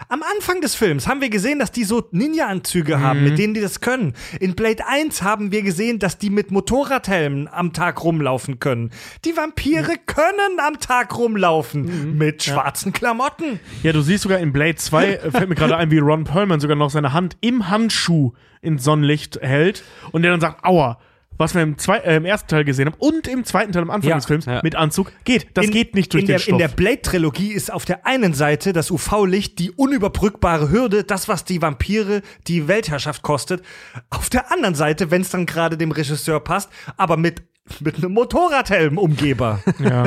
Am 0.10 0.22
Anfang 0.36 0.62
des 0.62 0.74
Films 0.76 1.08
haben 1.08 1.22
wir 1.22 1.30
gesehen, 1.30 1.60
dass 1.60 1.72
die 1.72 1.84
so 1.84 2.08
Ninja-Anzüge 2.12 3.00
haben, 3.00 3.24
mit 3.24 3.38
denen 3.38 3.54
die 3.54 3.62
das 3.62 3.82
können. 3.82 4.14
In 4.40 4.56
Blade 4.56 4.86
1 4.88 5.22
haben 5.22 5.52
wir 5.52 5.62
gesehen, 5.62 6.00
dass 6.00 6.18
die 6.18 6.30
mit 6.30 6.52
Motorradhelmen 6.52 7.48
am 7.48 7.72
Tag 7.72 8.04
rumlaufen 8.04 8.60
können. 8.60 8.90
Die 9.26 9.38
Vampire 9.38 9.94
können 10.06 10.60
am 10.60 10.80
Tag 10.80 11.16
rumlaufen 11.18 12.18
mit 12.18 12.44
schwarzen 12.44 12.94
Klamotten. 12.94 13.60
Ja, 13.84 13.94
du 13.94 14.02
siehst 14.02 14.24
sogar 14.24 14.40
in 14.40 14.52
Blade 14.52 14.76
2, 14.76 15.08
äh, 15.08 15.32
fällt 15.32 15.50
mir 15.50 15.56
gerade 15.56 15.78
ein, 15.78 15.92
wie 15.92 16.00
Ron 16.00 16.24
Perlman 16.24 16.60
sogar 16.60 16.76
noch 16.76 16.90
seine 16.90 17.14
Hand 17.14 17.38
im 17.42 17.70
Handschuh 17.70 18.34
ins 18.62 18.84
Sonnenlicht 18.84 19.40
hält 19.42 19.84
und 20.12 20.24
der 20.24 20.32
dann 20.32 20.42
sagt, 20.42 20.66
aua. 20.66 20.98
Was 21.38 21.54
wir 21.54 21.62
im, 21.64 21.78
zwei, 21.78 21.98
äh, 21.98 22.16
im 22.16 22.26
ersten 22.26 22.48
Teil 22.48 22.64
gesehen 22.64 22.88
haben 22.88 22.96
und 23.00 23.28
im 23.28 23.44
zweiten 23.44 23.72
Teil 23.72 23.82
am 23.82 23.90
Anfang 23.90 24.10
Ja. 24.10 24.16
des 24.16 24.26
Films 24.26 24.46
Ja. 24.46 24.62
mit 24.64 24.76
Anzug 24.76 25.12
geht. 25.26 25.48
Das 25.54 25.66
in, 25.66 25.72
geht 25.72 25.96
nicht 25.96 26.14
durch 26.14 26.22
in 26.24 26.28
den 26.28 26.34
der, 26.34 26.40
Stoff. 26.40 26.52
In 26.54 26.58
der 26.60 26.68
Blade-Trilogie 26.70 27.52
ist 27.52 27.72
auf 27.74 27.86
der 27.86 28.06
einen 28.06 28.34
Seite 28.34 28.72
das 28.74 28.90
UV-Licht 28.92 29.60
die 29.60 29.72
unüberbrückbare 29.72 30.70
Hürde, 30.70 31.04
das, 31.04 31.28
was 31.28 31.44
die 31.44 31.62
Vampire 31.62 32.22
die 32.48 32.68
Weltherrschaft 32.68 33.22
kostet. 33.22 33.64
Auf 34.10 34.30
der 34.30 34.52
anderen 34.52 34.76
Seite, 34.76 35.12
wenn 35.12 35.22
es 35.22 35.30
dann 35.30 35.46
gerade 35.46 35.78
dem 35.78 35.92
Regisseur 35.92 36.40
passt, 36.40 36.70
aber 36.98 37.18
mit, 37.18 37.42
mit 37.80 37.98
einem 37.98 38.14
Motorradhelm-Umgeber. 38.14 39.60
Ja. 39.80 40.06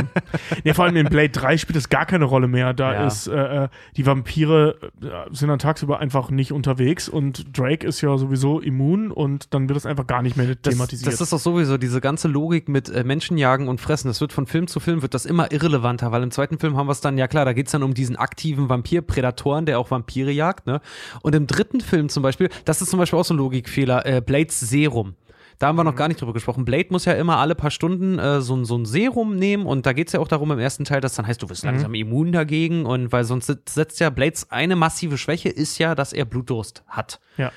ja, 0.65 0.75
vor 0.75 0.87
allem 0.87 0.97
in 0.97 1.09
Blade 1.09 1.29
3 1.31 1.59
spielt 1.59 1.77
es 1.77 1.89
gar 1.89 2.07
keine 2.07 2.25
Rolle 2.25 2.49
mehr. 2.49 2.73
Da 2.73 2.93
Ja. 2.95 3.07
ist, 3.07 3.27
äh, 3.27 3.65
äh, 3.65 3.69
die 3.97 4.07
Vampire 4.07 4.77
äh, 5.03 5.07
sind 5.35 5.49
dann 5.49 5.59
tagsüber 5.59 5.99
einfach 6.01 6.31
nicht 6.31 6.53
unterwegs 6.53 7.09
und 7.09 7.57
Drake 7.57 7.87
ist 7.87 8.01
ja 8.01 8.17
sowieso 8.17 8.61
immun 8.61 9.11
und 9.13 9.53
dann 9.55 9.69
wird 9.69 9.77
es 9.77 9.87
einfach 9.87 10.07
gar 10.07 10.23
nicht 10.23 10.37
mehr 10.37 10.55
Das, 10.55 10.73
thematisiert. 10.75 11.13
das 11.13 11.21
ist 11.21 11.33
doch 11.33 11.39
sowieso 11.39 11.77
diese 11.77 12.01
ganze 12.01 12.29
Logik 12.29 12.69
mit 12.69 12.89
äh, 12.89 13.05
Menschenjagen 13.05 13.69
und 13.69 13.81
Fressen. 13.81 14.09
Das 14.09 14.21
wird 14.21 14.33
von 14.33 14.47
Film 14.47 14.67
zu 14.69 14.81
Film 14.81 15.03
wird 15.03 15.15
das 15.15 15.27
immer 15.27 15.53
irrelevanter, 15.53 16.11
weil 16.13 16.23
im 16.23 16.31
zweiten 16.31 16.59
Film 16.59 16.77
haben 16.77 16.87
wir 16.89 16.93
es 16.93 17.01
dann, 17.01 17.19
ja 17.19 17.29
klar, 17.29 17.45
da 17.45 17.53
geht's 17.53 17.73
dann 17.73 17.83
um 17.83 17.95
diesen 17.95 18.17
aktiven 18.17 18.69
Vampirprädatoren, 18.69 19.67
der 19.67 19.79
auch 19.79 19.91
Vampire 19.91 20.31
jagt, 20.31 20.67
ne? 20.67 20.81
Und 21.23 21.35
im 21.35 21.47
dritten 21.47 21.81
Film 21.81 22.09
zum 22.09 22.23
Beispiel, 22.23 22.49
das 22.65 22.81
ist 22.83 22.91
zum 22.91 22.99
Beispiel 22.99 23.19
auch 23.19 23.25
so 23.25 23.35
ein 23.35 23.39
Logikfehler, 23.39 24.07
äh, 24.07 24.21
Blades 24.21 24.59
Serum. 24.61 25.15
Da 25.59 25.67
haben 25.69 25.77
wir 25.77 25.83
noch 25.85 25.97
gar 25.97 26.07
nicht 26.09 26.21
drüber 26.21 26.33
gesprochen. 26.33 26.65
Blade 26.65 26.87
muss 26.91 27.05
ja 27.05 27.15
immer 27.15 27.39
alle 27.39 27.55
paar 27.57 27.71
Stunden 27.73 28.19
äh, 28.19 28.41
so, 28.41 28.55
ein- 28.57 28.65
so 28.65 28.77
ein 28.79 28.85
Serum 28.85 29.35
nehmen 29.37 29.67
und 29.67 29.87
da 29.87 29.93
geht's 29.93 30.13
ja 30.13 30.21
auch 30.21 30.29
darum 30.29 30.51
im 30.53 30.59
ersten 30.61 30.85
Teil, 30.85 31.01
dass 31.01 31.15
dann 31.17 31.27
heißt, 31.27 31.43
du 31.43 31.49
wirst 31.51 31.65
langsam 31.65 31.95
immun 31.95 32.31
dagegen 32.33 32.87
und 32.87 33.11
weil 33.11 33.25
sonst 33.25 33.53
setzt 33.69 33.99
ja 34.01 34.11
Blades 34.11 34.51
eine 34.51 34.77
massive 34.77 35.19
Schwäche 35.19 35.49
ist 35.49 35.79
ja, 35.79 35.95
dass 35.97 36.13
er 36.13 36.25
Blutdurst 36.27 36.85
hat. 36.87 37.21
ja. 37.37 37.51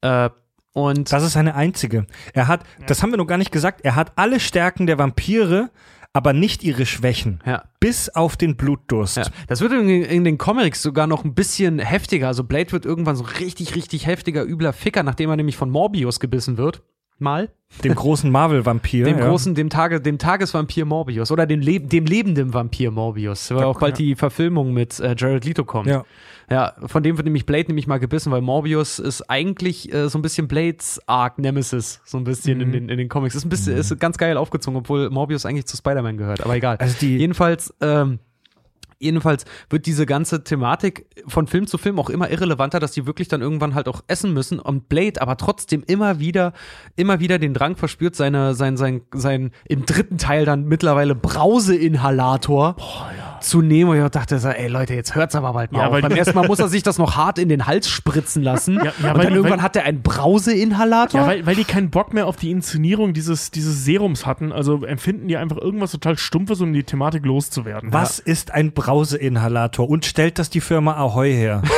Äh, 0.00 0.30
und 0.72 1.12
Das 1.12 1.22
ist 1.22 1.34
seine 1.34 1.54
einzige. 1.54 2.04
Er 2.32 2.48
hat, 2.48 2.64
das 2.88 3.00
haben 3.00 3.10
wir 3.12 3.16
noch 3.16 3.28
gar 3.28 3.38
nicht 3.38 3.52
gesagt, 3.52 3.82
er 3.84 3.94
hat 3.94 4.10
alle 4.16 4.40
Stärken 4.40 4.88
der 4.88 4.98
Vampire, 4.98 5.70
aber 6.12 6.32
nicht 6.32 6.64
ihre 6.64 6.84
Schwächen. 6.86 7.40
ja. 7.46 7.62
Bis 7.78 8.08
auf 8.08 8.36
den 8.36 8.56
Blutdurst. 8.56 9.18
Ja, 9.18 9.24
das 9.46 9.60
wird 9.60 9.72
in, 9.72 9.88
in 9.88 10.24
den 10.24 10.36
Comics 10.38 10.82
sogar 10.82 11.06
noch 11.06 11.22
ein 11.24 11.34
bisschen 11.34 11.78
heftiger. 11.78 12.26
Also 12.26 12.42
Blade 12.42 12.72
wird 12.72 12.86
irgendwann 12.86 13.14
so 13.14 13.22
richtig, 13.38 13.76
richtig 13.76 14.06
heftiger, 14.06 14.42
übler 14.44 14.72
Ficker, 14.72 15.04
nachdem 15.04 15.30
er 15.30 15.36
nämlich 15.36 15.56
von 15.56 15.70
Morbius 15.70 16.18
gebissen 16.18 16.56
wird. 16.56 16.82
Mal. 17.18 17.50
Dem 17.82 17.94
großen 17.94 18.30
Marvel-Vampir. 18.30 19.04
Dem 19.06 19.18
ja. 19.18 19.28
großen, 19.28 19.54
dem, 19.54 19.68
Tage, 19.68 20.00
dem 20.00 20.18
Tagesvampir 20.18 20.84
Morbius. 20.84 21.30
Oder 21.32 21.46
dem, 21.46 21.60
Leb 21.60 21.90
dem 21.90 22.06
lebenden 22.06 22.54
Vampir 22.54 22.90
Morbius. 22.90 23.50
Weil 23.50 23.64
auch 23.64 23.80
bald 23.80 23.98
die 23.98 24.14
Verfilmung 24.14 24.72
mit 24.72 25.00
äh, 25.00 25.14
Jared 25.18 25.44
Leto 25.44 25.64
kommt. 25.64 25.88
Ja. 25.88 26.04
Ja, 26.50 26.74
von 26.86 27.02
dem 27.02 27.16
wird 27.16 27.24
nämlich 27.24 27.46
Blade 27.46 27.68
nämlich 27.68 27.86
mal 27.86 27.98
gebissen, 27.98 28.30
weil 28.30 28.42
Morbius 28.42 28.98
ist 28.98 29.22
eigentlich 29.30 29.92
äh, 29.92 30.08
so 30.10 30.18
ein 30.18 30.22
bisschen 30.22 30.46
Blades 30.46 31.00
Arc 31.06 31.38
Nemesis, 31.38 32.00
so 32.04 32.18
ein 32.18 32.24
bisschen 32.24 32.58
Mhm. 32.58 32.64
in, 32.64 32.72
den, 32.72 32.88
in 32.90 32.98
den 32.98 33.08
Comics. 33.08 33.34
Ist 33.34 33.46
ein 33.46 33.48
bisschen, 33.48 33.76
ist 33.76 33.98
ganz 33.98 34.18
geil 34.18 34.36
aufgezogen, 34.36 34.76
obwohl 34.78 35.08
Morbius 35.08 35.46
eigentlich 35.46 35.64
zu 35.66 35.76
Spider-Man 35.76 36.18
gehört, 36.18 36.44
aber 36.44 36.54
egal. 36.54 36.76
Also 36.76 36.96
die- 37.00 37.16
Jedenfalls, 37.16 37.72
ähm, 37.80 38.18
jedenfalls 39.04 39.44
wird 39.70 39.86
diese 39.86 40.06
ganze 40.06 40.42
Thematik 40.42 41.06
von 41.26 41.46
Film 41.46 41.66
zu 41.66 41.78
Film 41.78 41.98
auch 41.98 42.10
immer 42.10 42.30
irrelevanter, 42.30 42.80
dass 42.80 42.92
die 42.92 43.06
wirklich 43.06 43.28
dann 43.28 43.42
irgendwann 43.42 43.74
halt 43.74 43.88
auch 43.88 44.02
essen 44.08 44.32
müssen. 44.32 44.58
Und 44.58 44.88
Blade 44.88 45.20
aber 45.20 45.36
trotzdem 45.36 45.84
immer 45.86 46.18
wieder, 46.18 46.52
immer 46.96 47.20
wieder 47.20 47.38
den 47.38 47.54
Drang 47.54 47.76
verspürt, 47.76 48.16
seine, 48.16 48.54
sein, 48.54 48.76
sein, 48.76 49.02
sein 49.12 49.52
im 49.68 49.86
dritten 49.86 50.18
Teil 50.18 50.44
dann 50.44 50.64
mittlerweile 50.64 51.14
Brauseinhalator 51.14 52.76
zu 52.76 53.33
nehmen. 53.62 53.90
Und 53.90 54.02
ich 54.02 54.10
dachte 54.10 54.38
so, 54.38 54.48
ey 54.48 54.68
Leute, 54.68 54.94
jetzt 54.94 55.14
hört's 55.14 55.34
aber 55.34 55.52
bald 55.52 55.72
mal 55.72 55.80
Ja, 55.80 55.86
auf. 55.86 55.92
weil- 55.92 56.02
Beim 56.02 56.12
ersten 56.12 56.34
Mal 56.34 56.46
muss 56.46 56.58
er 56.58 56.68
sich 56.68 56.82
das 56.82 56.98
noch 56.98 57.16
hart 57.16 57.38
in 57.38 57.48
den 57.48 57.66
Hals 57.66 57.88
spritzen 57.88 58.42
lassen. 58.42 58.74
Ja, 58.84 58.92
ja, 59.02 59.12
und 59.12 59.18
weil- 59.18 59.24
dann 59.24 59.34
irgendwann 59.34 59.58
weil- 59.58 59.62
hat 59.62 59.76
er 59.76 59.84
einen 59.84 60.02
Brauseinhalator. 60.02 61.20
Ja, 61.20 61.26
weil, 61.26 61.46
weil 61.46 61.54
die 61.54 61.64
keinen 61.64 61.90
Bock 61.90 62.12
mehr 62.14 62.26
auf 62.26 62.36
die 62.36 62.50
Inszenierung 62.50 63.12
dieses, 63.14 63.50
dieses 63.50 63.84
Serums 63.84 64.26
hatten. 64.26 64.52
Also 64.52 64.84
empfinden 64.84 65.28
die 65.28 65.36
einfach 65.36 65.56
irgendwas 65.58 65.92
total 65.92 66.18
Stumpfes, 66.18 66.60
um 66.60 66.72
die 66.72 66.84
Thematik 66.84 67.24
loszuwerden. 67.24 67.92
Was 67.92 68.18
ist 68.18 68.50
ein 68.52 68.72
Brauseinhalator 68.72 69.88
und 69.88 70.04
stellt 70.04 70.38
das 70.38 70.50
die 70.50 70.60
Firma 70.60 70.94
Ahoy 70.94 71.32
her? 71.32 71.62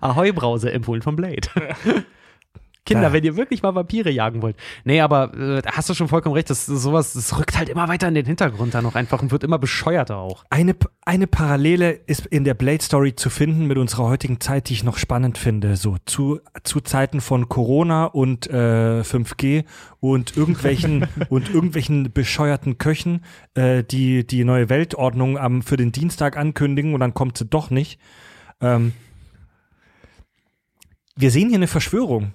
Ahoi 0.00 0.32
Brause, 0.32 0.72
empfohlen 0.72 1.02
von 1.02 1.16
Blade. 1.16 1.48
Kinder, 2.86 3.12
wenn 3.12 3.24
ihr 3.24 3.36
wirklich 3.36 3.62
mal 3.62 3.74
Vampire 3.74 4.10
jagen 4.10 4.40
wollt. 4.40 4.56
Nee, 4.84 5.00
aber 5.00 5.34
äh, 5.34 5.62
hast 5.66 5.90
du 5.90 5.94
schon 5.94 6.08
vollkommen 6.08 6.34
recht, 6.34 6.48
das, 6.48 6.64
sowas, 6.64 7.12
das 7.12 7.38
rückt 7.38 7.58
halt 7.58 7.68
immer 7.68 7.88
weiter 7.88 8.08
in 8.08 8.14
den 8.14 8.24
Hintergrund 8.24 8.74
dann 8.74 8.84
noch 8.84 8.94
einfach 8.94 9.20
und 9.20 9.30
wird 9.32 9.44
immer 9.44 9.58
bescheuerter 9.58 10.16
auch. 10.16 10.44
Eine, 10.50 10.76
eine 11.04 11.26
Parallele 11.26 11.90
ist 11.90 12.26
in 12.26 12.44
der 12.44 12.54
Blade 12.54 12.82
Story 12.82 13.14
zu 13.14 13.28
finden 13.28 13.66
mit 13.66 13.76
unserer 13.76 14.04
heutigen 14.04 14.40
Zeit, 14.40 14.68
die 14.68 14.74
ich 14.74 14.84
noch 14.84 14.96
spannend 14.96 15.36
finde. 15.36 15.76
So 15.76 15.96
zu, 16.06 16.40
zu 16.62 16.80
Zeiten 16.80 17.20
von 17.20 17.48
Corona 17.48 18.04
und 18.06 18.48
äh, 18.48 19.00
5G 19.00 19.64
und 20.00 20.36
irgendwelchen 20.36 21.06
und 21.28 21.52
irgendwelchen 21.52 22.12
bescheuerten 22.12 22.78
Köchen, 22.78 23.24
äh, 23.54 23.82
die 23.82 24.26
die 24.26 24.44
neue 24.44 24.68
Weltordnung 24.68 25.36
am, 25.38 25.62
für 25.62 25.76
den 25.76 25.92
Dienstag 25.92 26.36
ankündigen 26.36 26.94
und 26.94 27.00
dann 27.00 27.14
kommt 27.14 27.36
sie 27.36 27.46
doch 27.46 27.70
nicht. 27.70 28.00
Ähm, 28.60 28.92
wir 31.16 31.30
sehen 31.30 31.48
hier 31.48 31.58
eine 31.58 31.66
Verschwörung. 31.66 32.34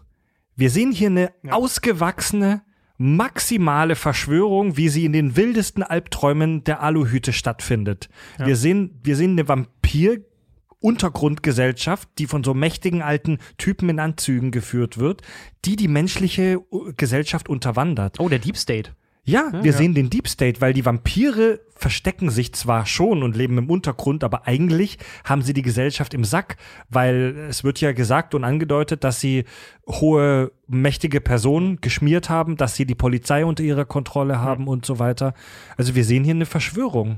Wir 0.62 0.70
sehen 0.70 0.92
hier 0.92 1.08
eine 1.08 1.32
ausgewachsene, 1.50 2.62
maximale 3.00 3.96
Verschwörung, 3.96 4.78
wie 4.78 4.90
sie 4.90 5.06
in 5.06 5.14
den 5.14 5.36
wildesten 5.36 5.82
Albträumen 5.82 6.64
der 6.64 6.84
Aluhüte 6.84 7.34
stattfindet. 7.34 8.10
Wir, 8.38 8.56
sehen, 8.56 9.00
wir 9.02 9.16
sehen 9.16 9.32
eine 9.32 9.48
Vampir-Untergrundgesellschaft, 9.48 12.10
die 12.20 12.28
von 12.28 12.44
so 12.44 12.54
mächtigen 12.54 13.02
alten 13.02 13.40
Typen 13.58 13.90
in 13.90 14.00
Anzügen 14.00 14.52
geführt 14.52 15.00
wird, 15.00 15.24
die 15.66 15.78
die 15.78 15.88
menschliche 15.88 16.60
uh, 16.72 16.94
Gesellschaft 16.96 17.50
unterwandert. 17.50 18.20
Oh, 18.20 18.30
der 18.30 18.38
Deep 18.38 18.56
State. 18.56 18.92
Ja, 19.32 19.52
wir 19.64 19.74
sehen 19.74 19.94
den 19.94 20.10
Deep 20.10 20.28
State, 20.28 20.62
weil 20.62 20.74
die 20.74 20.86
Vampire 20.86 21.60
verstecken 21.76 22.30
sich 22.30 22.54
zwar 22.54 22.86
schon 22.86 23.24
und 23.24 23.36
leben 23.36 23.58
im 23.58 23.70
Untergrund, 23.70 24.24
aber 24.24 24.48
eigentlich 24.48 25.00
haben 25.24 25.42
sie 25.42 25.54
die 25.54 25.64
Gesellschaft 25.64 26.14
im 26.14 26.24
Sack, 26.24 26.58
weil 26.90 27.36
es 27.50 27.64
wird 27.64 27.82
ja 27.82 27.92
gesagt 27.92 28.36
und 28.36 28.44
angedeutet, 28.44 29.04
dass 29.04 29.20
sie 29.20 29.46
hohe, 29.88 30.52
mächtige 30.68 31.22
Personen 31.22 31.82
geschmiert 31.82 32.30
haben, 32.30 32.56
dass 32.56 32.76
sie 32.76 32.86
die 32.86 32.96
Polizei 32.96 33.44
unter 33.46 33.64
ihrer 33.64 33.86
Kontrolle 33.86 34.40
haben 34.40 34.68
und 34.68 34.86
so 34.86 35.00
weiter. 35.00 35.34
Also 35.76 35.96
wir 35.96 36.06
sehen 36.06 36.24
hier 36.24 36.36
eine 36.36 36.46
Verschwörung. 36.46 37.18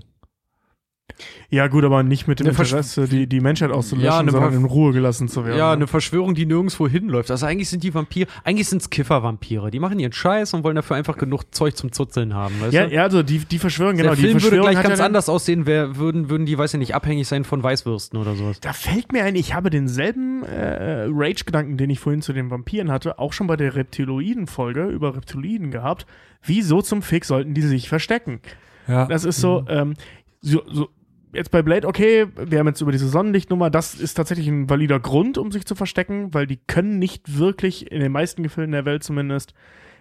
Ja, 1.49 1.67
gut, 1.67 1.83
aber 1.83 2.01
nicht 2.03 2.27
mit 2.27 2.39
dem 2.39 2.47
Eine 2.47 2.55
Versch- 2.55 2.71
Interesse, 2.71 3.07
die, 3.07 3.27
die 3.27 3.39
Menschheit 3.39 3.71
auszulöschen, 3.71 4.05
Ja, 4.05 4.17
sondern 4.17 4.51
Ver- 4.51 4.57
in 4.57 4.65
Ruhe 4.65 4.91
gelassen 4.93 5.27
zu 5.27 5.45
werden. 5.45 5.57
Ja, 5.57 5.67
ne? 5.67 5.73
eine 5.73 5.87
Verschwörung, 5.87 6.33
die 6.35 6.45
nirgendwo 6.45 6.87
hinläuft. 6.87 7.29
Also 7.31 7.45
eigentlich 7.45 7.69
sind 7.69 7.83
die 7.83 7.93
Vampire, 7.93 8.27
eigentlich 8.43 8.67
sind's 8.67 8.89
Kiffer-Vampire. 8.89 9.69
Die 9.71 9.79
machen 9.79 9.99
ihren 9.99 10.11
Scheiß 10.11 10.53
und 10.55 10.63
wollen 10.63 10.75
dafür 10.75 10.95
einfach 10.95 11.17
genug 11.17 11.43
Zeug 11.53 11.77
zum 11.77 11.91
Zuzeln 11.91 12.33
haben. 12.33 12.55
Ja, 12.71 12.85
ja, 12.87 13.03
also 13.03 13.21
die, 13.23 13.39
die 13.39 13.59
Verschwörung, 13.59 13.95
genau, 13.97 14.09
der 14.09 14.15
die 14.15 14.21
Film 14.21 14.33
würde 14.33 14.41
Verschwörung 14.41 14.65
gleich 14.65 14.77
hat 14.77 14.83
ganz 14.87 14.99
ja 14.99 15.05
anders 15.05 15.29
aussehen, 15.29 15.65
wär, 15.65 15.95
würden, 15.97 16.29
würden 16.29 16.45
die, 16.45 16.57
weiß 16.57 16.73
ich 16.73 16.79
nicht, 16.79 16.95
abhängig 16.95 17.27
sein 17.27 17.43
von 17.43 17.61
Weißwürsten 17.61 18.19
oder 18.19 18.35
sowas. 18.35 18.59
Da 18.59 18.73
fällt 18.73 19.11
mir 19.11 19.23
ein, 19.23 19.35
ich 19.35 19.53
habe 19.53 19.69
denselben 19.69 20.43
äh, 20.43 21.05
Rage-Gedanken, 21.09 21.77
den 21.77 21.89
ich 21.91 21.99
vorhin 21.99 22.21
zu 22.21 22.33
den 22.33 22.49
Vampiren 22.49 22.91
hatte, 22.91 23.19
auch 23.19 23.33
schon 23.33 23.47
bei 23.47 23.55
der 23.55 23.75
Reptiloiden-Folge 23.75 24.85
über 24.87 25.15
Reptiloiden 25.15 25.71
gehabt. 25.71 26.05
Wieso 26.45 26.81
zum 26.81 27.01
Fick 27.01 27.25
sollten 27.25 27.53
die 27.53 27.61
sich 27.61 27.87
verstecken? 27.87 28.41
Ja. 28.87 29.05
Das 29.05 29.23
ist 29.23 29.39
so, 29.39 29.63
ähm, 29.69 29.93
so, 30.41 30.61
so, 30.69 30.89
jetzt 31.33 31.51
bei 31.51 31.61
Blade, 31.61 31.87
okay, 31.87 32.27
wir 32.35 32.59
haben 32.59 32.67
jetzt 32.67 32.81
über 32.81 32.91
diese 32.91 33.07
Sonnenlichtnummer, 33.07 33.69
das 33.69 33.95
ist 33.95 34.13
tatsächlich 34.15 34.47
ein 34.47 34.69
valider 34.69 34.99
Grund, 34.99 35.37
um 35.37 35.51
sich 35.51 35.65
zu 35.65 35.75
verstecken, 35.75 36.33
weil 36.33 36.47
die 36.47 36.57
können 36.57 36.99
nicht 36.99 37.37
wirklich, 37.37 37.91
in 37.91 37.99
den 37.99 38.11
meisten 38.11 38.43
Gefilden 38.43 38.71
der 38.71 38.85
Welt 38.85 39.03
zumindest, 39.03 39.53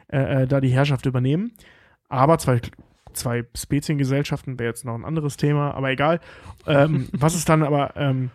äh, 0.09 0.43
äh, 0.43 0.47
da 0.47 0.61
die 0.61 0.69
Herrschaft 0.69 1.07
übernehmen. 1.07 1.53
Aber 2.09 2.39
zwei, 2.39 2.61
zwei 3.13 3.45
Speziengesellschaften 3.57 4.59
wäre 4.59 4.71
jetzt 4.71 4.85
noch 4.85 4.95
ein 4.95 5.05
anderes 5.05 5.37
Thema, 5.37 5.73
aber 5.73 5.91
egal. 5.91 6.21
Ähm, 6.67 7.09
was 7.13 7.35
ist 7.35 7.49
dann 7.49 7.63
aber, 7.63 7.95
ähm, 7.97 8.31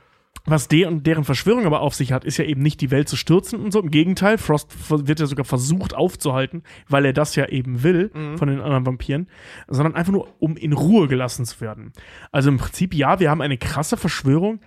was 0.48 0.70
de 0.70 0.86
und 0.86 1.06
deren 1.06 1.26
Verschwörung 1.26 1.66
aber 1.66 1.82
auf 1.82 1.94
sich 1.94 2.14
hat, 2.14 2.24
ist 2.24 2.38
ja 2.38 2.46
eben 2.46 2.62
nicht 2.62 2.80
die 2.80 2.90
Welt 2.90 3.10
zu 3.10 3.18
stürzen 3.18 3.60
und 3.60 3.72
so. 3.72 3.82
Im 3.82 3.92
Gegenteil, 3.92 4.38
Frost 4.38 4.70
wird 4.90 5.20
ja 5.20 5.26
sogar 5.26 5.46
versucht 5.46 5.94
aufzuhalten, 5.94 6.64
weil 6.88 7.06
er 7.06 7.14
das 7.14 7.36
ja 7.36 7.48
eben 7.48 7.84
will 7.84 8.12
von 8.38 8.48
den 8.48 8.62
anderen 8.62 8.86
Vampiren, 8.86 9.28
sondern 9.68 9.96
einfach 9.96 10.14
nur, 10.14 10.28
um 10.40 10.56
in 10.56 10.72
Ruhe 10.72 11.08
gelassen 11.08 11.46
zu 11.46 11.60
werden. 11.60 11.92
Also 12.32 12.50
im 12.50 12.58
Prinzip, 12.58 12.94
ja, 12.94 13.20
wir 13.20 13.30
haben 13.30 13.42
eine 13.42 13.58
krasse 13.58 13.98
Verschwörung, 13.98 14.62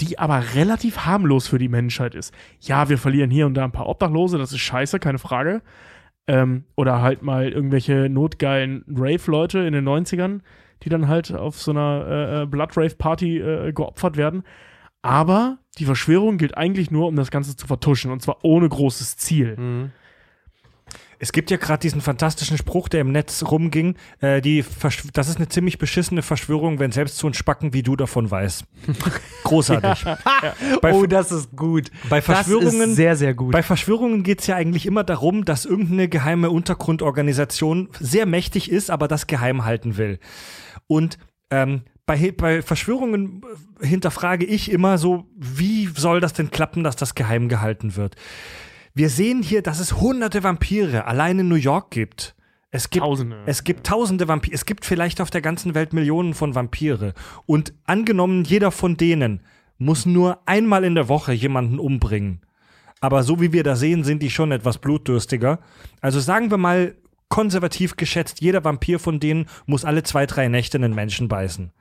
die 0.00 0.18
aber 0.18 0.54
relativ 0.54 0.98
harmlos 0.98 1.48
für 1.48 1.58
die 1.58 1.68
Menschheit 1.68 2.14
ist. 2.14 2.32
Ja, 2.60 2.88
wir 2.88 2.98
verlieren 2.98 3.30
hier 3.30 3.46
und 3.46 3.54
da 3.54 3.64
ein 3.64 3.72
paar 3.72 3.88
Obdachlose, 3.88 4.38
das 4.38 4.52
ist 4.52 4.60
scheiße, 4.60 4.98
keine 4.98 5.18
Frage. 5.18 5.62
Ähm, 6.26 6.64
oder 6.74 7.02
halt 7.02 7.22
mal 7.22 7.50
irgendwelche 7.50 8.08
notgeilen 8.08 8.84
Rave-Leute 8.88 9.60
in 9.60 9.72
den 9.72 9.86
90ern, 9.86 10.40
die 10.82 10.88
dann 10.88 11.08
halt 11.08 11.34
auf 11.34 11.60
so 11.60 11.70
einer 11.70 12.06
äh, 12.06 12.42
äh, 12.42 12.46
Blood-Rave-Party 12.46 13.38
äh, 13.38 13.72
geopfert 13.72 14.16
werden. 14.16 14.42
Aber 15.04 15.58
die 15.76 15.84
Verschwörung 15.84 16.38
gilt 16.38 16.56
eigentlich 16.56 16.90
nur, 16.90 17.08
um 17.08 17.16
das 17.16 17.30
Ganze 17.30 17.56
zu 17.56 17.66
vertuschen 17.66 18.10
und 18.10 18.22
zwar 18.22 18.38
ohne 18.42 18.66
großes 18.66 19.18
Ziel. 19.18 19.54
Mhm. 19.54 19.92
Es 21.18 21.30
gibt 21.32 21.50
ja 21.50 21.58
gerade 21.58 21.80
diesen 21.80 22.00
fantastischen 22.00 22.56
Spruch, 22.56 22.88
der 22.88 23.02
im 23.02 23.12
Netz 23.12 23.42
rumging. 23.42 23.96
Äh, 24.20 24.40
die 24.40 24.64
das 25.12 25.28
ist 25.28 25.36
eine 25.36 25.48
ziemlich 25.48 25.76
beschissene 25.76 26.22
Verschwörung, 26.22 26.78
wenn 26.78 26.90
selbst 26.90 27.18
so 27.18 27.26
ein 27.26 27.34
Spacken 27.34 27.74
wie 27.74 27.82
du 27.82 27.96
davon 27.96 28.30
weiß. 28.30 28.64
Großartig. 29.44 30.06
Bei, 30.80 30.92
oh, 30.94 31.04
das 31.04 31.32
ist 31.32 31.54
gut. 31.54 31.90
bei 32.08 32.20
Das 32.20 32.24
Verschwörungen, 32.24 32.90
ist 32.90 32.96
sehr, 32.96 33.16
sehr 33.16 33.34
gut. 33.34 33.52
bei 33.52 33.62
Verschwörungen 33.62 34.22
geht 34.22 34.40
es 34.40 34.46
ja 34.46 34.56
eigentlich 34.56 34.86
immer 34.86 35.04
darum, 35.04 35.44
dass 35.44 35.66
irgendeine 35.66 36.08
geheime 36.08 36.50
Untergrundorganisation 36.50 37.90
sehr 38.00 38.24
mächtig 38.24 38.70
ist, 38.70 38.90
aber 38.90 39.06
das 39.06 39.26
geheim 39.26 39.66
halten 39.66 39.98
will. 39.98 40.18
Und 40.86 41.18
ähm, 41.50 41.82
bei, 42.06 42.32
bei 42.32 42.62
Verschwörungen 42.62 43.42
äh, 43.80 43.86
hinterfrage 43.86 44.44
ich 44.44 44.70
immer 44.70 44.98
so, 44.98 45.26
wie 45.36 45.86
soll 45.86 46.20
das 46.20 46.32
denn 46.32 46.50
klappen, 46.50 46.84
dass 46.84 46.96
das 46.96 47.14
geheim 47.14 47.48
gehalten 47.48 47.96
wird? 47.96 48.16
Wir 48.94 49.08
sehen 49.08 49.42
hier, 49.42 49.62
dass 49.62 49.80
es 49.80 50.00
hunderte 50.00 50.44
Vampire 50.44 51.06
allein 51.06 51.40
in 51.40 51.48
New 51.48 51.54
York 51.56 51.90
gibt. 51.90 52.34
Es 52.70 52.90
gibt, 52.90 53.04
Tausende. 53.04 53.42
es 53.46 53.64
gibt 53.64 53.86
tausende 53.86 54.26
Vampire. 54.26 54.54
Es 54.54 54.66
gibt 54.66 54.84
vielleicht 54.84 55.20
auf 55.20 55.30
der 55.30 55.40
ganzen 55.40 55.74
Welt 55.74 55.92
Millionen 55.92 56.34
von 56.34 56.54
Vampire. 56.54 57.14
Und 57.46 57.72
angenommen, 57.84 58.44
jeder 58.44 58.70
von 58.70 58.96
denen 58.96 59.40
muss 59.78 60.06
nur 60.06 60.40
einmal 60.46 60.84
in 60.84 60.94
der 60.94 61.08
Woche 61.08 61.32
jemanden 61.32 61.78
umbringen. 61.78 62.40
Aber 63.00 63.22
so 63.22 63.40
wie 63.40 63.52
wir 63.52 63.62
da 63.62 63.76
sehen, 63.76 64.02
sind 64.02 64.22
die 64.22 64.30
schon 64.30 64.50
etwas 64.50 64.78
blutdürstiger. 64.78 65.60
Also 66.00 66.20
sagen 66.20 66.50
wir 66.50 66.58
mal, 66.58 66.94
konservativ 67.28 67.96
geschätzt, 67.96 68.40
jeder 68.40 68.64
Vampir 68.64 68.98
von 68.98 69.20
denen 69.20 69.46
muss 69.66 69.84
alle 69.84 70.02
zwei, 70.02 70.26
drei 70.26 70.48
Nächte 70.48 70.78
einen 70.78 70.94
Menschen 70.94 71.28
beißen. 71.28 71.72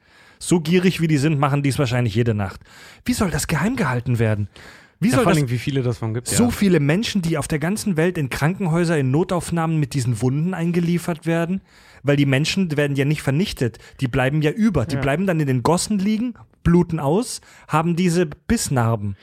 So 0.47 0.59
gierig 0.59 0.99
wie 1.01 1.07
die 1.07 1.17
sind, 1.17 1.39
machen 1.39 1.63
die 1.63 1.69
es 1.69 1.79
wahrscheinlich 1.79 2.15
jede 2.15 2.33
Nacht. 2.33 2.59
Wie 3.05 3.13
soll 3.13 3.31
das 3.31 3.47
geheim 3.47 3.75
gehalten 3.75 4.19
werden? 4.19 4.49
Wie 4.99 5.07
ja, 5.09 5.15
soll 5.15 5.23
vor 5.23 5.31
das 5.33 5.39
allem, 5.41 5.49
wie 5.49 5.57
viele 5.57 5.83
das 5.83 5.97
von 5.97 6.13
gibt. 6.13 6.27
so 6.27 6.45
ja. 6.45 6.49
viele 6.49 6.79
Menschen, 6.79 7.21
die 7.21 7.37
auf 7.37 7.47
der 7.47 7.59
ganzen 7.59 7.97
Welt 7.97 8.17
in 8.17 8.29
Krankenhäuser, 8.29 8.97
in 8.97 9.11
Notaufnahmen 9.11 9.79
mit 9.79 9.93
diesen 9.93 10.21
Wunden 10.21 10.53
eingeliefert 10.53 11.25
werden, 11.25 11.61
weil 12.03 12.15
die 12.17 12.25
Menschen 12.25 12.75
werden 12.77 12.95
ja 12.95 13.05
nicht 13.05 13.21
vernichtet, 13.21 13.79
die 14.01 14.07
bleiben 14.07 14.41
ja 14.41 14.51
über, 14.51 14.85
die 14.85 14.95
Ja. 14.95 15.01
bleiben 15.01 15.25
dann 15.27 15.39
in 15.39 15.47
den 15.47 15.63
Gossen 15.63 15.97
liegen, 15.99 16.33
bluten 16.63 16.99
aus, 17.01 17.41
haben 17.67 17.97
diese 17.97 18.25
Bissnarben. 18.25 19.17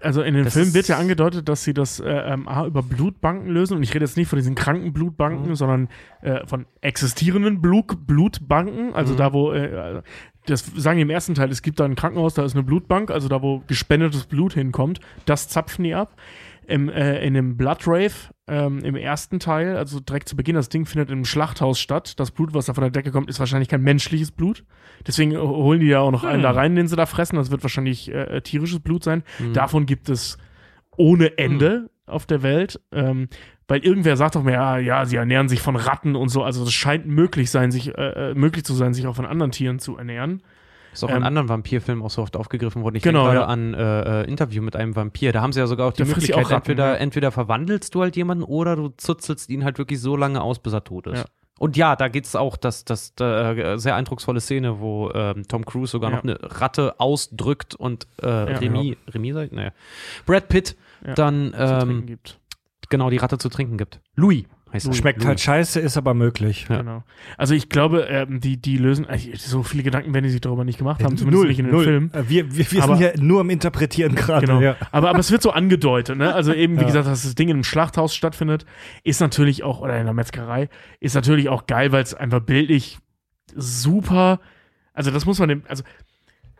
Also 0.00 0.22
in 0.22 0.34
dem 0.34 0.42
Das 0.44 0.54
Film 0.54 0.74
wird 0.74 0.88
ja 0.88 0.98
angedeutet, 0.98 1.48
dass 1.48 1.62
sie 1.62 1.72
das 1.74 2.00
äh, 2.00 2.08
ähm, 2.10 2.48
A, 2.48 2.66
über 2.66 2.82
Blutbanken 2.82 3.48
lösen. 3.48 3.76
Und 3.76 3.84
ich 3.84 3.94
rede 3.94 4.04
jetzt 4.04 4.16
nicht 4.16 4.28
von 4.28 4.36
diesen 4.38 4.56
kranken 4.56 4.92
Blutbanken, 4.92 5.50
Mhm. 5.50 5.54
sondern 5.54 5.88
äh, 6.22 6.44
von 6.48 6.66
existierenden 6.80 7.60
Blut 7.60 8.06
Blutbanken. 8.08 8.88
Mhm. 8.88 8.94
Also 8.94 9.14
da, 9.14 9.32
wo, 9.32 9.52
äh, 9.52 10.02
das 10.46 10.64
sagen 10.76 10.96
die 10.96 11.02
im 11.02 11.10
ersten 11.10 11.34
Teil, 11.34 11.50
es 11.50 11.62
gibt 11.62 11.80
da 11.80 11.84
ein 11.84 11.96
Krankenhaus, 11.96 12.34
da 12.34 12.44
ist 12.44 12.54
eine 12.54 12.62
Blutbank, 12.62 13.10
also 13.10 13.28
da, 13.28 13.42
wo 13.42 13.62
gespendetes 13.66 14.24
Blut 14.24 14.54
hinkommt, 14.54 15.00
das 15.24 15.48
zapfen 15.48 15.84
die 15.84 15.94
ab. 15.94 16.16
Im, 16.66 16.88
äh, 16.88 17.24
in 17.26 17.34
dem 17.34 17.56
Blood 17.56 17.88
Rave, 17.88 18.12
ähm, 18.46 18.78
im 18.84 18.94
ersten 18.94 19.40
Teil, 19.40 19.76
also 19.76 19.98
direkt 19.98 20.28
zu 20.28 20.36
Beginn, 20.36 20.54
das 20.54 20.68
Ding 20.68 20.86
findet 20.86 21.10
im 21.10 21.24
Schlachthaus 21.24 21.80
statt. 21.80 22.20
Das 22.20 22.30
Blut, 22.30 22.54
was 22.54 22.66
da 22.66 22.74
von 22.74 22.82
der 22.82 22.92
Decke 22.92 23.10
kommt, 23.10 23.28
ist 23.28 23.40
wahrscheinlich 23.40 23.68
kein 23.68 23.82
menschliches 23.82 24.30
Blut. 24.30 24.64
Deswegen 25.04 25.32
äh, 25.32 25.38
holen 25.38 25.80
die 25.80 25.86
ja 25.86 25.98
auch 25.98 26.12
noch 26.12 26.22
einen 26.22 26.44
da 26.44 26.52
rein, 26.52 26.76
den 26.76 26.86
sie 26.86 26.94
da 26.94 27.06
fressen. 27.06 27.34
Das 27.34 27.50
wird 27.50 27.64
wahrscheinlich 27.64 28.12
äh, 28.12 28.36
äh, 28.36 28.40
tierisches 28.42 28.78
Blut 28.78 29.02
sein. 29.02 29.24
Davon 29.52 29.84
gibt 29.84 30.08
es 30.08 30.38
ohne 30.96 31.38
Ende 31.38 31.90
auf 32.06 32.26
der 32.26 32.42
Welt. 32.42 32.80
Ähm, 32.92 33.28
weil 33.70 33.84
irgendwer 33.84 34.16
sagt 34.16 34.34
doch 34.34 34.42
mir, 34.42 34.52
ja, 34.54 34.78
ja, 34.78 35.06
sie 35.06 35.14
ernähren 35.14 35.48
sich 35.48 35.62
von 35.62 35.76
Ratten 35.76 36.16
und 36.16 36.28
so. 36.28 36.42
Also 36.42 36.64
es 36.64 36.72
scheint 36.72 37.06
möglich 37.06 37.52
sein, 37.52 37.70
sich 37.70 37.96
äh, 37.96 38.30
äh, 38.30 38.34
möglich 38.34 38.64
zu 38.64 38.74
sein, 38.74 38.94
sich 38.94 39.06
auch 39.06 39.14
von 39.14 39.26
anderen 39.26 39.52
Tieren 39.52 39.78
zu 39.78 39.96
ernähren. 39.96 40.42
Ist 40.92 41.04
auch 41.04 41.08
in 41.10 41.18
Ähm, 41.18 41.22
anderen 41.22 41.48
Vampirfilmen 41.48 42.04
auch 42.04 42.10
so 42.10 42.20
oft 42.20 42.36
aufgegriffen 42.36 42.82
worden. 42.82 42.96
Ich 42.96 43.04
Genau, 43.04 43.26
denke 43.26 43.38
ja. 43.40 43.46
gerade 43.46 43.52
an 43.52 43.74
äh, 43.74 44.22
äh, 44.22 44.28
Interview 44.28 44.60
mit 44.60 44.74
einem 44.74 44.96
Vampir. 44.96 45.30
Da 45.30 45.40
haben 45.40 45.52
sie 45.52 45.60
ja 45.60 45.68
sogar 45.68 45.86
auch 45.86 45.92
die 45.92 46.02
ja 46.02 46.08
Möglichkeit, 46.08 46.36
auch 46.44 46.50
Ratten, 46.50 46.54
entweder, 46.56 46.86
ja. 46.88 46.94
entweder 46.96 47.30
verwandelst 47.30 47.94
du 47.94 48.02
halt 48.02 48.16
jemanden 48.16 48.42
oder 48.42 48.74
du 48.74 48.88
zuzelst 48.96 49.48
ihn 49.50 49.62
halt 49.62 49.78
wirklich 49.78 50.00
so 50.00 50.16
lange 50.16 50.40
aus, 50.42 50.58
bis 50.58 50.72
er 50.72 50.82
tot 50.82 51.06
ist. 51.06 51.18
Ja. 51.18 51.24
Und 51.60 51.76
ja, 51.76 51.94
da 51.94 52.08
geht 52.08 52.24
es 52.24 52.34
auch, 52.34 52.56
das, 52.56 52.84
das 52.84 53.12
äh, 53.20 53.76
sehr 53.76 53.94
eindrucksvolle 53.94 54.40
Szene, 54.40 54.80
wo 54.80 55.12
ähm, 55.14 55.44
Tom 55.46 55.64
Cruise 55.64 55.92
sogar 55.92 56.10
Ja. 56.10 56.16
noch 56.16 56.24
eine 56.24 56.38
Ratte 56.42 56.98
ausdrückt 56.98 57.76
und 57.76 58.08
äh, 58.20 58.26
Ja. 58.26 58.44
Remy, 58.58 58.96
Remy 59.14 59.32
sagt, 59.32 59.52
naja, 59.52 59.70
Brad 60.26 60.48
Pitt 60.48 60.76
Ja, 61.06 61.14
dann 61.14 61.54
ähm, 61.56 62.06
gibt. 62.06 62.39
Genau 62.90 63.08
die 63.10 63.16
Ratte 63.16 63.38
zu 63.38 63.48
trinken 63.48 63.78
gibt. 63.78 64.00
Louis 64.16 64.44
heißt. 64.72 64.94
Schmeckt 64.94 65.18
Louis. 65.18 65.26
halt 65.28 65.40
scheiße, 65.40 65.80
ist 65.80 65.96
aber 65.96 66.14
möglich. 66.14 66.66
Ja. 66.68 66.78
Genau. 66.78 67.02
Also 67.36 67.54
ich 67.54 67.68
glaube, 67.68 68.02
ähm, 68.08 68.38
die, 68.40 68.56
die 68.56 68.76
lösen, 68.78 69.08
äh, 69.08 69.18
so 69.36 69.62
viele 69.64 69.82
Gedanken 69.82 70.12
werden 70.14 70.24
die 70.24 70.30
sich 70.30 70.40
darüber 70.40 70.64
nicht 70.64 70.78
gemacht 70.78 71.02
haben, 71.02 71.16
zumindest 71.16 71.40
null, 71.42 71.48
nicht 71.48 71.58
in 71.58 71.64
den 71.66 71.74
null. 71.74 71.84
Film. 71.84 72.10
Äh, 72.12 72.28
Wir, 72.28 72.54
wir, 72.56 72.70
wir 72.70 72.82
Aber- 72.84 72.96
sind 72.96 73.12
hier 73.14 73.20
nur 73.24 73.40
am 73.40 73.50
Interpretieren 73.50 74.14
gerade. 74.14 74.46
Genau. 74.46 74.60
Ja. 74.60 74.76
Aber, 74.92 75.10
aber 75.10 75.18
es 75.18 75.32
wird 75.32 75.42
so 75.42 75.50
angedeutet, 75.50 76.16
ne? 76.18 76.32
Also 76.34 76.52
eben, 76.52 76.76
wie 76.76 76.82
Ja. 76.82 76.86
gesagt, 76.86 77.06
dass 77.08 77.22
das 77.24 77.34
Ding 77.34 77.48
in 77.48 77.56
einem 77.56 77.64
Schlachthaus 77.64 78.14
stattfindet, 78.14 78.64
ist 79.02 79.20
natürlich 79.20 79.64
auch, 79.64 79.80
oder 79.80 79.98
in 79.98 80.04
der 80.04 80.14
Metzgerei, 80.14 80.68
ist 81.00 81.14
natürlich 81.14 81.48
auch 81.48 81.66
geil, 81.66 81.90
weil 81.90 82.02
es 82.04 82.14
einfach 82.14 82.40
bildlich 82.40 82.98
super, 83.56 84.40
also 84.92 85.10
das 85.10 85.24
muss 85.26 85.38
man 85.38 85.48
dem, 85.48 85.62
also 85.68 85.82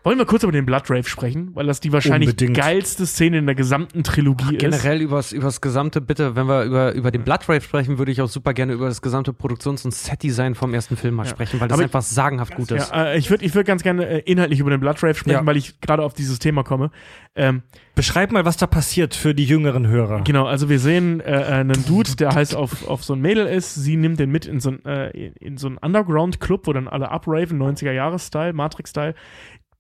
wollen 0.03 0.19
wir 0.19 0.25
kurz 0.25 0.43
über 0.43 0.53
den 0.53 0.65
Blood 0.67 0.89
Rave 0.91 1.05
sprechen, 1.05 1.51
weil 1.55 1.67
das 1.67 1.81
die 1.81 1.93
wahrscheinlich 1.93 2.31
Unbedingt. 2.31 2.57
geilste 2.57 3.05
Szene 3.07 3.39
in 3.39 3.47
der 3.47 3.55
gesamten 3.55 4.03
Trilogie 4.03 4.55
ist. 4.57 4.61
Generell 4.61 5.01
übers, 5.03 5.33
übers 5.33 5.61
gesamte, 5.61 6.01
bitte, 6.01 6.37
wenn 6.37 6.47
wir 6.47 6.65
über, 6.65 6.93
über 6.95 7.11
den 7.11 7.23
Blood 7.23 7.49
Rave 7.49 7.61
sprechen, 7.61 7.99
würde 7.99 8.11
ich 8.13 8.23
auch 8.23 8.29
super 8.29 8.55
gerne 8.55 8.73
über 8.73 8.87
das 8.89 9.03
gesamte 9.03 9.33
Produktions- 9.33 9.85
und 9.85 9.93
Set-Design 9.93 10.55
vom 10.55 10.73
ersten 10.73 10.97
Film 10.97 11.15
mal 11.17 11.25
Ja. 11.25 11.31
sprechen, 11.31 11.61
weil 11.61 11.69
das 11.69 11.77
Aber 11.77 11.85
einfach 11.85 12.03
sagenhaft 12.03 12.55
gut 12.55 12.71
ist. 12.71 12.91
Ja, 12.91 13.05
äh, 13.13 13.19
ich 13.19 13.31
würde 13.31 13.45
ich 13.45 13.55
würd 13.55 13.67
ganz 13.67 13.83
gerne 13.83 14.07
äh, 14.07 14.19
inhaltlich 14.21 14.61
über 14.61 14.71
den 14.71 14.81
Blood 14.81 15.03
Rave 15.03 15.15
sprechen, 15.15 15.35
Ja. 15.41 15.47
weil 15.47 15.57
ich 15.57 15.81
gerade 15.81 16.03
auf 16.03 16.15
dieses 16.15 16.39
Thema 16.39 16.63
komme. 16.65 16.91
Ähm, 17.37 17.63
Beschreib 17.95 18.33
mal, 18.33 18.47
was 18.47 18.57
da 18.57 18.67
passiert 18.67 19.15
für 19.15 19.35
die 19.35 19.45
jüngeren 19.45 19.87
Hörer. 19.87 20.23
Genau, 20.23 20.47
also 20.47 20.71
wir 20.71 20.79
sehen 20.79 21.21
äh, 21.21 21.33
äh, 21.41 21.45
einen 21.61 21.85
Dude, 21.85 22.17
der 22.17 22.35
heißt 22.35 22.57
auf, 22.57 22.89
auf 22.89 23.05
so 23.05 23.13
ein 23.13 23.21
Mädel 23.21 23.47
ist. 23.47 23.75
Sie 23.75 23.97
nimmt 23.97 24.19
den 24.19 24.31
mit 24.31 24.47
in 24.47 24.59
so 24.61 24.71
ein, 24.71 24.85
äh, 24.87 25.11
in- 25.11 25.35
in 25.35 25.57
so 25.59 25.67
einen 25.67 25.77
Underground-Club, 25.77 26.67
wo 26.67 26.73
dann 26.73 26.89
alle 26.89 27.11
upraven, 27.11 27.59
90er-Jahres-Style, 27.59 28.55
Matrix-Style. 28.55 29.15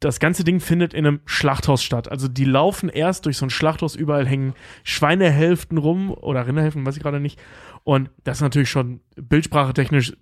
Das 0.00 0.18
ganze 0.18 0.44
Ding 0.44 0.60
findet 0.60 0.94
in 0.94 1.06
einem 1.06 1.20
Schlachthaus 1.26 1.82
statt. 1.82 2.10
Also 2.10 2.26
die 2.26 2.46
laufen 2.46 2.88
erst 2.88 3.26
durch 3.26 3.36
so 3.36 3.46
ein 3.46 3.50
Schlachthaus, 3.50 3.94
überall 3.94 4.26
hängen 4.26 4.54
Schweinehälften 4.82 5.76
rum 5.78 6.10
oder 6.10 6.46
Rinderhälften, 6.46 6.86
weiß 6.86 6.96
ich 6.96 7.02
gerade 7.02 7.20
nicht. 7.20 7.38
Und 7.84 8.10
das 8.24 8.38
ist 8.38 8.42
natürlich 8.42 8.70
schon 8.70 9.00
bildsprachetechnisch, 9.16 10.14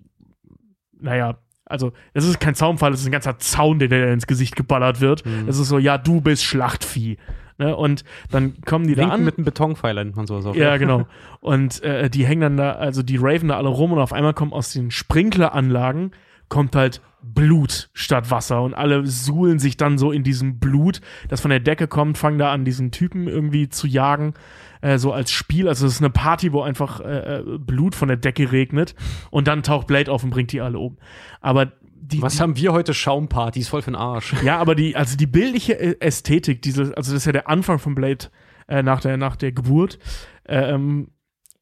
naja, 0.99 1.39
also 1.65 1.93
es 2.13 2.25
ist 2.25 2.39
kein 2.39 2.55
Zaunfall, 2.55 2.93
es 2.93 3.01
ist 3.01 3.05
ein 3.05 3.11
ganzer 3.11 3.37
Zaun, 3.37 3.79
der 3.79 3.87
dir 3.87 4.11
ins 4.11 4.27
Gesicht 4.27 4.55
geballert 4.55 5.01
wird. 5.01 5.25
Mhm. 5.25 5.47
Es 5.47 5.59
ist 5.59 5.69
so, 5.69 5.77
ja, 5.77 5.97
du 5.97 6.19
bist 6.19 6.43
Schlachtvieh. 6.43 7.17
Ne? 7.59 7.75
Und 7.75 8.03
dann 8.31 8.59
kommen 8.61 8.87
die 8.87 8.95
da 8.95 9.03
Winken 9.03 9.19
an. 9.19 9.23
mit 9.25 9.37
einem 9.37 9.45
Betonpfeiler 9.45 10.03
nennt 10.03 10.15
man 10.15 10.25
sowas 10.25 10.45
auch. 10.45 10.55
Ja, 10.55 10.77
genau. 10.77 11.07
Und 11.41 11.83
äh, 11.83 12.09
die 12.09 12.25
hängen 12.25 12.41
dann 12.41 12.57
da, 12.57 12.71
also 12.71 13.03
die 13.03 13.17
raven 13.17 13.49
da 13.49 13.57
alle 13.57 13.69
rum 13.69 13.91
und 13.91 13.99
auf 13.99 14.13
einmal 14.13 14.33
kommt 14.33 14.53
aus 14.53 14.73
den 14.73 14.91
Sprinkleranlagen 14.91 16.11
kommt 16.49 16.75
halt 16.75 17.01
Blut 17.21 17.89
statt 17.93 18.31
Wasser 18.31 18.61
und 18.63 18.73
alle 18.73 19.05
suhlen 19.05 19.59
sich 19.59 19.77
dann 19.77 19.97
so 19.97 20.11
in 20.11 20.23
diesem 20.23 20.59
Blut, 20.59 21.01
das 21.27 21.41
von 21.41 21.51
der 21.51 21.59
Decke 21.59 21.87
kommt, 21.87 22.17
fangen 22.17 22.39
da 22.39 22.51
an, 22.51 22.65
diesen 22.65 22.91
Typen 22.91 23.27
irgendwie 23.27 23.69
zu 23.69 23.87
jagen, 23.87 24.33
äh, 24.81 24.97
so 24.97 25.11
als 25.11 25.31
Spiel. 25.31 25.67
Also 25.67 25.85
es 25.85 25.93
ist 25.95 26.01
eine 26.01 26.09
Party, 26.09 26.53
wo 26.53 26.61
einfach 26.61 27.01
äh, 27.01 27.39
äh, 27.39 27.57
Blut 27.59 27.93
von 27.95 28.07
der 28.07 28.17
Decke 28.17 28.51
regnet 28.51 28.95
und 29.31 29.47
dann 29.47 29.63
taucht 29.63 29.87
Blade 29.87 30.11
auf 30.11 30.23
und 30.23 30.29
bringt 30.29 30.51
die 30.53 30.61
alle 30.61 30.79
um. 30.79 30.97
Aber 31.41 31.73
die, 32.01 32.21
Was 32.21 32.37
die, 32.37 32.41
haben 32.41 32.55
wir 32.55 32.71
heute? 32.71 32.93
Schaumpartys, 32.93 33.67
voll 33.67 33.81
für 33.81 33.91
den 33.91 33.95
Arsch. 33.95 34.33
ja, 34.43 34.57
aber 34.57 34.73
die, 34.73 34.95
also 34.95 35.17
die 35.17 35.27
bildliche 35.27 35.73
Ä- 35.73 36.01
Ästhetik, 36.01 36.61
diese, 36.61 36.93
also 36.97 37.11
das 37.11 37.21
ist 37.21 37.25
ja 37.25 37.33
der 37.33 37.49
Anfang 37.49 37.79
von 37.79 37.95
Blade 37.95 38.27
äh, 38.67 38.81
nach, 38.81 39.01
der, 39.01 39.17
nach 39.17 39.35
der 39.35 39.51
Geburt, 39.51 39.99
ähm, 40.47 41.09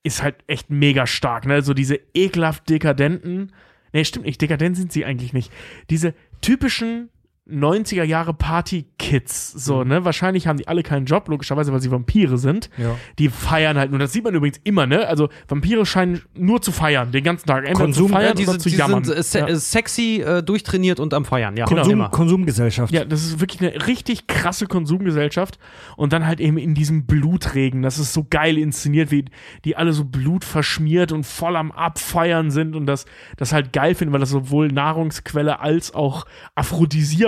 ist 0.04 0.22
halt 0.24 0.36
echt 0.48 0.70
mega 0.70 1.06
stark, 1.08 1.46
ne? 1.46 1.62
So 1.64 1.74
diese 1.74 2.00
ekelhaft 2.14 2.70
dekadenten, 2.70 3.52
nee, 3.94 4.04
stimmt 4.04 4.26
nicht, 4.26 4.42
dekadent 4.42 4.78
sind 4.78 4.92
sie 4.92 5.06
eigentlich 5.06 5.34
nicht. 5.34 5.52
Diese 5.90 6.14
typischen 6.42 7.10
90er 7.50 8.04
Jahre 8.04 8.34
Party-Kids, 8.34 9.54
so, 9.54 9.84
Mhm. 9.84 9.88
ne? 9.90 10.06
Wahrscheinlich 10.06 10.48
haben 10.48 10.58
die 10.58 10.68
alle 10.68 10.84
keinen 10.84 11.06
Job, 11.06 11.28
logischerweise, 11.30 11.72
weil 11.72 11.82
sie 11.82 11.92
Vampire 11.92 12.38
sind. 12.38 12.70
Ja. 12.78 12.96
Die 13.20 13.30
feiern 13.30 13.78
halt 13.78 13.92
nur. 13.92 14.00
Das 14.00 14.12
sieht 14.14 14.24
man 14.24 14.36
übrigens 14.36 14.60
immer, 14.64 14.86
ne? 14.86 15.08
Also 15.08 15.30
Vampire 15.48 15.86
scheinen 15.86 16.22
nur 16.36 16.62
zu 16.62 16.72
feiern, 16.72 17.12
den 17.12 17.24
ganzen 17.24 17.48
Tag. 17.48 17.66
Entweder 17.66 17.86
Konsum- 17.90 18.08
zu 18.08 18.14
feiern 18.14 18.28
Ja, 18.30 18.34
die 18.34 18.44
oder 18.44 18.52
sind, 18.54 18.62
zu 18.62 18.70
jammern. 18.70 19.04
sind 19.04 19.18
äh, 19.18 19.24
se 19.24 19.40
ja. 19.40 19.48
äh, 19.48 19.56
sexy, 19.56 20.22
äh, 20.22 20.44
durchtrainiert 20.44 21.00
und 21.00 21.14
am 21.14 21.26
Feiern. 21.26 21.56
Ja, 21.58 21.66
Genau. 21.66 21.82
Konsum, 21.82 21.94
immer. 21.94 22.10
Konsumgesellschaft. 22.10 22.94
Ja, 22.94 23.06
das 23.06 23.24
ist 23.24 23.40
wirklich 23.40 23.62
eine 23.62 23.88
richtig 23.88 24.28
krasse 24.28 24.68
Konsumgesellschaft. 24.68 25.60
Und 25.96 26.14
dann 26.14 26.26
halt 26.26 26.40
eben 26.40 26.58
in 26.58 26.74
diesem 26.74 27.06
Blutregen. 27.06 27.82
Das 27.82 27.98
ist 28.00 28.14
so 28.14 28.26
geil 28.30 28.58
inszeniert, 28.58 29.12
wie 29.12 29.26
die 29.66 29.76
alle 29.78 29.94
so 29.94 30.06
blutverschmiert 30.06 31.12
und 31.12 31.26
voll 31.26 31.56
am 31.56 31.72
Abfeiern 31.72 32.52
sind 32.52 32.76
und 32.76 32.86
das, 32.86 33.06
das 33.38 33.54
halt 33.54 33.74
geil 33.74 33.96
finden, 33.96 34.14
weil 34.14 34.20
das 34.20 34.30
sowohl 34.30 34.68
Nahrungsquelle 34.68 35.60
als 35.60 35.94
auch 35.94 36.26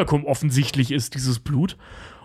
Aphrodisiakum 0.10 0.26
offensichtlich 0.26 0.92
ist, 0.92 1.16
dieses 1.16 1.40
Blut. 1.40 1.78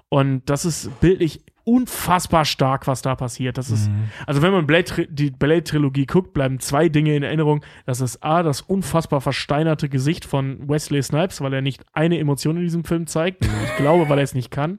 Und 0.08 0.42
das 0.46 0.64
ist 0.64 1.00
bildlich 1.00 1.40
unfassbar 1.64 2.44
stark, 2.44 2.86
was 2.86 3.00
da 3.00 3.16
passiert. 3.16 3.56
Das 3.56 3.70
ist, 3.70 3.90
also 4.26 4.42
wenn 4.42 4.52
man 4.52 4.66
Blade, 4.66 5.06
die 5.08 5.30
Blade-Trilogie 5.30 6.04
guckt, 6.04 6.34
bleiben 6.34 6.60
zwei 6.60 6.90
Dinge 6.90 7.16
in 7.16 7.22
Erinnerung. 7.22 7.64
Das 7.86 8.02
ist 8.02 8.22
A, 8.22 8.42
das 8.42 8.60
unfassbar 8.60 9.22
versteinerte 9.22 9.88
Gesicht 9.88 10.26
von 10.26 10.68
Wesley 10.68 11.02
Snipes, 11.02 11.40
weil 11.40 11.54
er 11.54 11.62
nicht 11.62 11.82
eine 11.94 12.18
Emotion 12.18 12.56
in 12.58 12.62
diesem 12.64 12.84
Film 12.84 13.06
zeigt. 13.06 13.48
Ich 13.64 13.80
glaube, 13.80 14.08
weil 14.08 14.18
er 14.18 14.24
es 14.24 14.34
nicht 14.34 14.52
kann. 14.52 14.78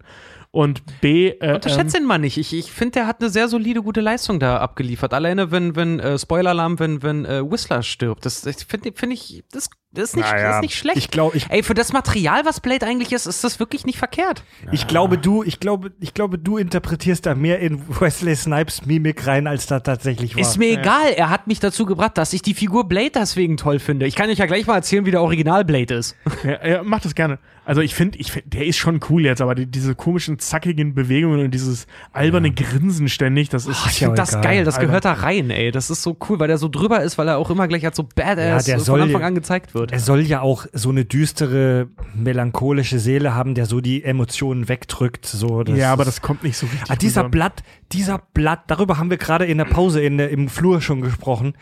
Und 0.52 1.02
B, 1.02 1.28
äh, 1.28 1.56
Unterschätze 1.56 1.98
ähm, 1.98 2.04
ihn 2.04 2.08
mal 2.08 2.18
nicht. 2.18 2.38
Ich, 2.38 2.54
ich 2.54 2.72
finde, 2.72 2.92
der 2.92 3.08
hat 3.08 3.20
eine 3.20 3.30
sehr 3.30 3.50
solide, 3.50 3.82
gute 3.82 4.00
Leistung 4.00 4.40
da 4.40 4.60
abgeliefert. 4.60 5.14
Alleine, 5.14 5.52
wenn, 5.52 5.76
wenn 5.76 6.00
äh, 6.00 6.18
Spoiler-Alarm, 6.18 6.80
wenn, 6.80 7.04
wenn 7.04 7.26
äh, 7.26 7.44
Whistler 7.44 7.84
stirbt. 7.84 8.26
Das 8.26 8.48
finde 8.66 8.94
find 8.94 9.12
ich, 9.12 9.44
das, 9.52 9.70
das, 9.96 10.10
ist 10.10 10.16
nicht, 10.18 10.30
Naja, 10.32 10.48
das 10.48 10.56
ist 10.58 10.62
nicht 10.62 10.76
schlecht. 10.78 10.98
Ich 10.98 11.10
glaube, 11.12 11.38
ich, 11.38 11.48
Ey, 11.50 11.64
für 11.64 11.74
das 11.74 11.92
Material, 11.94 12.46
was 12.46 12.60
Blade 12.60 12.86
eigentlich 12.86 13.12
ist, 13.12 13.26
ist 13.26 13.44
das 13.44 13.60
wirklich 13.60 13.86
nicht 13.86 13.98
verkehrt. 13.98 14.44
ich 14.72 14.88
glaube, 14.88 15.18
du, 15.18 15.44
ich 15.44 15.60
glaube, 15.60 15.92
ich 16.00 16.14
glaube, 16.14 16.38
du 16.38 16.58
interpretierst 16.58 17.26
da 17.26 17.36
mehr 17.36 17.60
in 17.60 17.82
Wesley 18.00 18.36
Snipes 18.36 18.86
Mimik 18.86 19.26
rein, 19.28 19.48
als 19.48 19.66
da 19.68 19.80
tatsächlich 19.80 20.36
war. 20.36 20.42
Ist 20.42 20.58
mir 20.58 20.70
egal. 20.80 21.12
Er 21.16 21.30
hat 21.30 21.48
mich 21.48 21.60
dazu 21.60 21.86
gebracht, 21.86 22.18
dass 22.18 22.34
ich 22.34 22.42
die 22.42 22.54
Figur 22.54 22.88
Blade 22.88 23.12
deswegen 23.16 23.58
toll 23.58 23.80
finde. 23.80 24.06
Ich 24.06 24.16
kann 24.16 24.30
euch 24.30 24.38
ja 24.38 24.46
gleich 24.46 24.68
mal 24.68 24.76
erzählen, 24.76 25.06
wie 25.06 25.12
der 25.12 25.22
Original 25.22 25.66
Blade 25.66 25.94
ist. 25.96 26.16
ja, 26.44 26.68
ja, 26.68 26.84
mach 26.84 27.00
das 27.02 27.16
gerne. 27.16 27.40
Also 27.68 27.82
ich 27.82 27.96
finde, 27.96 28.20
ich 28.20 28.32
find, 28.32 28.54
der 28.54 28.66
ist 28.68 28.78
schon 28.78 29.00
cool 29.10 29.24
jetzt, 29.24 29.42
aber 29.42 29.56
die, 29.56 29.66
diese 29.66 29.96
komischen, 29.96 30.38
zackigen 30.38 30.94
Bewegungen 30.94 31.40
und 31.40 31.50
dieses 31.52 31.88
alberne 32.14 32.52
Grinsen 32.52 33.10
ständig, 33.10 33.50
das 33.50 33.66
ist. 33.66 33.82
Oh, 33.84 33.88
ich 33.90 34.00
ja 34.02 34.08
finde 34.08 34.22
das 34.22 34.40
geil. 34.40 34.64
Das 34.64 34.76
Albern. 34.76 34.88
gehört 34.90 35.06
da 35.06 35.14
rein, 35.14 35.50
ey. 35.50 35.72
Das 35.72 35.90
ist 35.90 36.04
so 36.04 36.16
cool, 36.30 36.40
weil 36.40 36.48
der 36.48 36.60
so 36.60 36.68
drüber 36.70 37.02
ist, 37.02 37.18
weil 37.18 37.28
er 37.28 37.38
auch 37.40 37.50
immer 37.50 37.68
gleich 37.68 37.84
als 37.84 37.98
so 37.98 38.04
badass 38.04 38.68
Ja, 38.68 38.74
der 38.74 38.76
von 38.78 38.86
soll- 38.86 39.02
Anfang 39.02 39.24
an 39.24 39.34
gezeigt 39.36 39.74
wird. 39.74 39.85
Er 39.92 40.00
soll 40.00 40.22
ja 40.22 40.42
auch 40.42 40.66
so 40.74 40.90
eine 40.90 41.06
düstere, 41.06 41.90
melancholische 42.14 43.00
Seele 43.00 43.34
haben, 43.36 43.56
der 43.56 43.66
so 43.66 43.82
die 43.82 44.04
Emotionen 44.04 44.68
wegdrückt. 44.68 45.26
So, 45.26 45.64
das 45.64 45.78
ja, 45.78 45.92
aber 45.92 46.06
das 46.06 46.22
kommt 46.22 46.44
nicht 46.44 46.58
so 46.58 46.66
richtig. 46.68 46.90
Ah, 46.90 46.96
dieser 46.96 47.22
rüber. 47.22 47.32
Blatt, 47.32 47.64
dieser 47.92 48.20
Blatt, 48.34 48.64
darüber 48.68 48.98
haben 48.98 49.10
wir 49.10 49.18
gerade 49.18 49.46
in 49.46 49.58
der 49.58 49.66
Pause 49.66 50.02
in 50.02 50.18
der, 50.18 50.30
im 50.30 50.50
Flur 50.50 50.82
schon 50.82 51.02
gesprochen. 51.02 51.54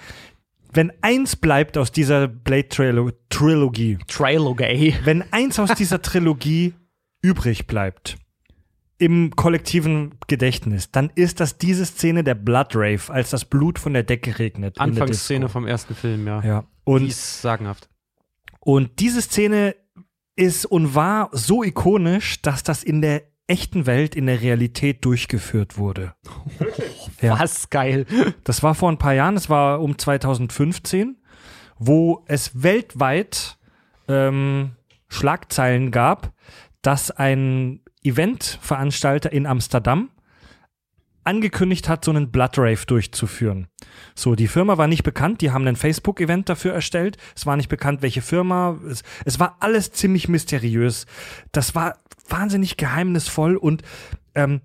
Wenn 0.72 0.92
eins 1.02 1.36
bleibt 1.36 1.78
aus 1.78 1.92
dieser 1.92 2.28
Blade 2.28 2.68
Trilo 2.68 3.12
Trilogie, 3.30 3.98
Trilogy. 4.08 4.96
wenn 5.04 5.24
eins 5.32 5.60
aus 5.60 5.74
dieser 5.76 6.02
Trilogie 6.02 6.74
übrig 7.22 7.68
bleibt 7.68 8.18
im 8.98 9.36
kollektiven 9.36 10.16
Gedächtnis, 10.28 10.92
dann 10.92 11.12
ist 11.16 11.40
das 11.40 11.58
diese 11.58 11.86
Szene 11.86 12.24
der 12.24 12.36
Blood 12.36 12.76
Rave, 12.76 13.02
als 13.12 13.32
das 13.32 13.46
Blut 13.46 13.78
von 13.78 13.94
der 13.94 14.04
Decke 14.04 14.40
regnet. 14.40 14.80
Anfangsszene 14.80 15.50
vom 15.50 15.68
ersten 15.68 15.94
Film, 15.94 16.26
ja. 16.26 16.42
Ja. 16.44 16.62
Die 16.62 16.92
Und, 16.92 17.08
ist 17.08 17.42
sagenhaft. 17.42 17.90
Und 18.64 19.00
diese 19.00 19.22
Szene 19.22 19.76
ist 20.36 20.66
und 20.66 20.96
war 20.96 21.30
so 21.34 21.64
ikonisch, 21.64 22.42
dass 22.42 22.64
das 22.64 22.84
in 22.84 23.02
der 23.02 23.24
echten 23.46 23.86
Welt, 23.86 24.16
in 24.16 24.26
der 24.26 24.42
Realität 24.42 25.04
durchgeführt 25.04 25.78
wurde. 25.78 26.16
Ja. 27.22 27.40
Was 27.40 27.70
geil. 27.70 28.06
Das 28.44 28.64
war 28.64 28.76
vor 28.76 28.90
ein 28.90 28.98
paar 28.98 29.14
Jahren, 29.14 29.36
das 29.36 29.50
war 29.50 29.82
um 29.82 29.98
2015, 29.98 31.18
wo 31.78 32.24
es 32.28 32.64
weltweit 32.64 33.58
ähm, 34.08 34.72
Schlagzeilen 35.08 35.92
gab, 35.92 36.34
dass 36.82 37.12
ein 37.12 37.82
Eventveranstalter 38.04 39.32
in 39.32 39.46
Amsterdam 39.46 40.10
angekündigt 41.24 41.90
hat, 41.90 42.06
so 42.06 42.12
einen 42.12 42.32
Blood 42.32 42.58
Rave 42.58 42.86
durchzuführen. 42.86 43.68
So, 44.16 44.36
die 44.36 44.48
Firma 44.48 44.78
war 44.78 44.88
nicht 44.88 45.04
bekannt, 45.04 45.42
die 45.42 45.52
haben 45.52 45.68
ein 45.68 45.76
Facebook-Event 45.76 46.50
dafür 46.50 46.74
erstellt. 46.74 47.18
Es 47.36 47.46
war 47.46 47.58
nicht 47.58 47.70
bekannt, 47.70 48.02
welche 48.02 48.22
Firma. 48.22 48.80
Es, 48.90 49.04
es 49.26 49.40
war 49.40 49.58
alles 49.60 49.92
ziemlich 49.92 50.28
mysteriös. 50.28 51.06
Das 51.52 51.76
war 51.76 51.98
wahnsinnig 52.28 52.78
geheimnisvoll 52.78 53.58
und 53.58 53.84
ähm, 54.36 54.62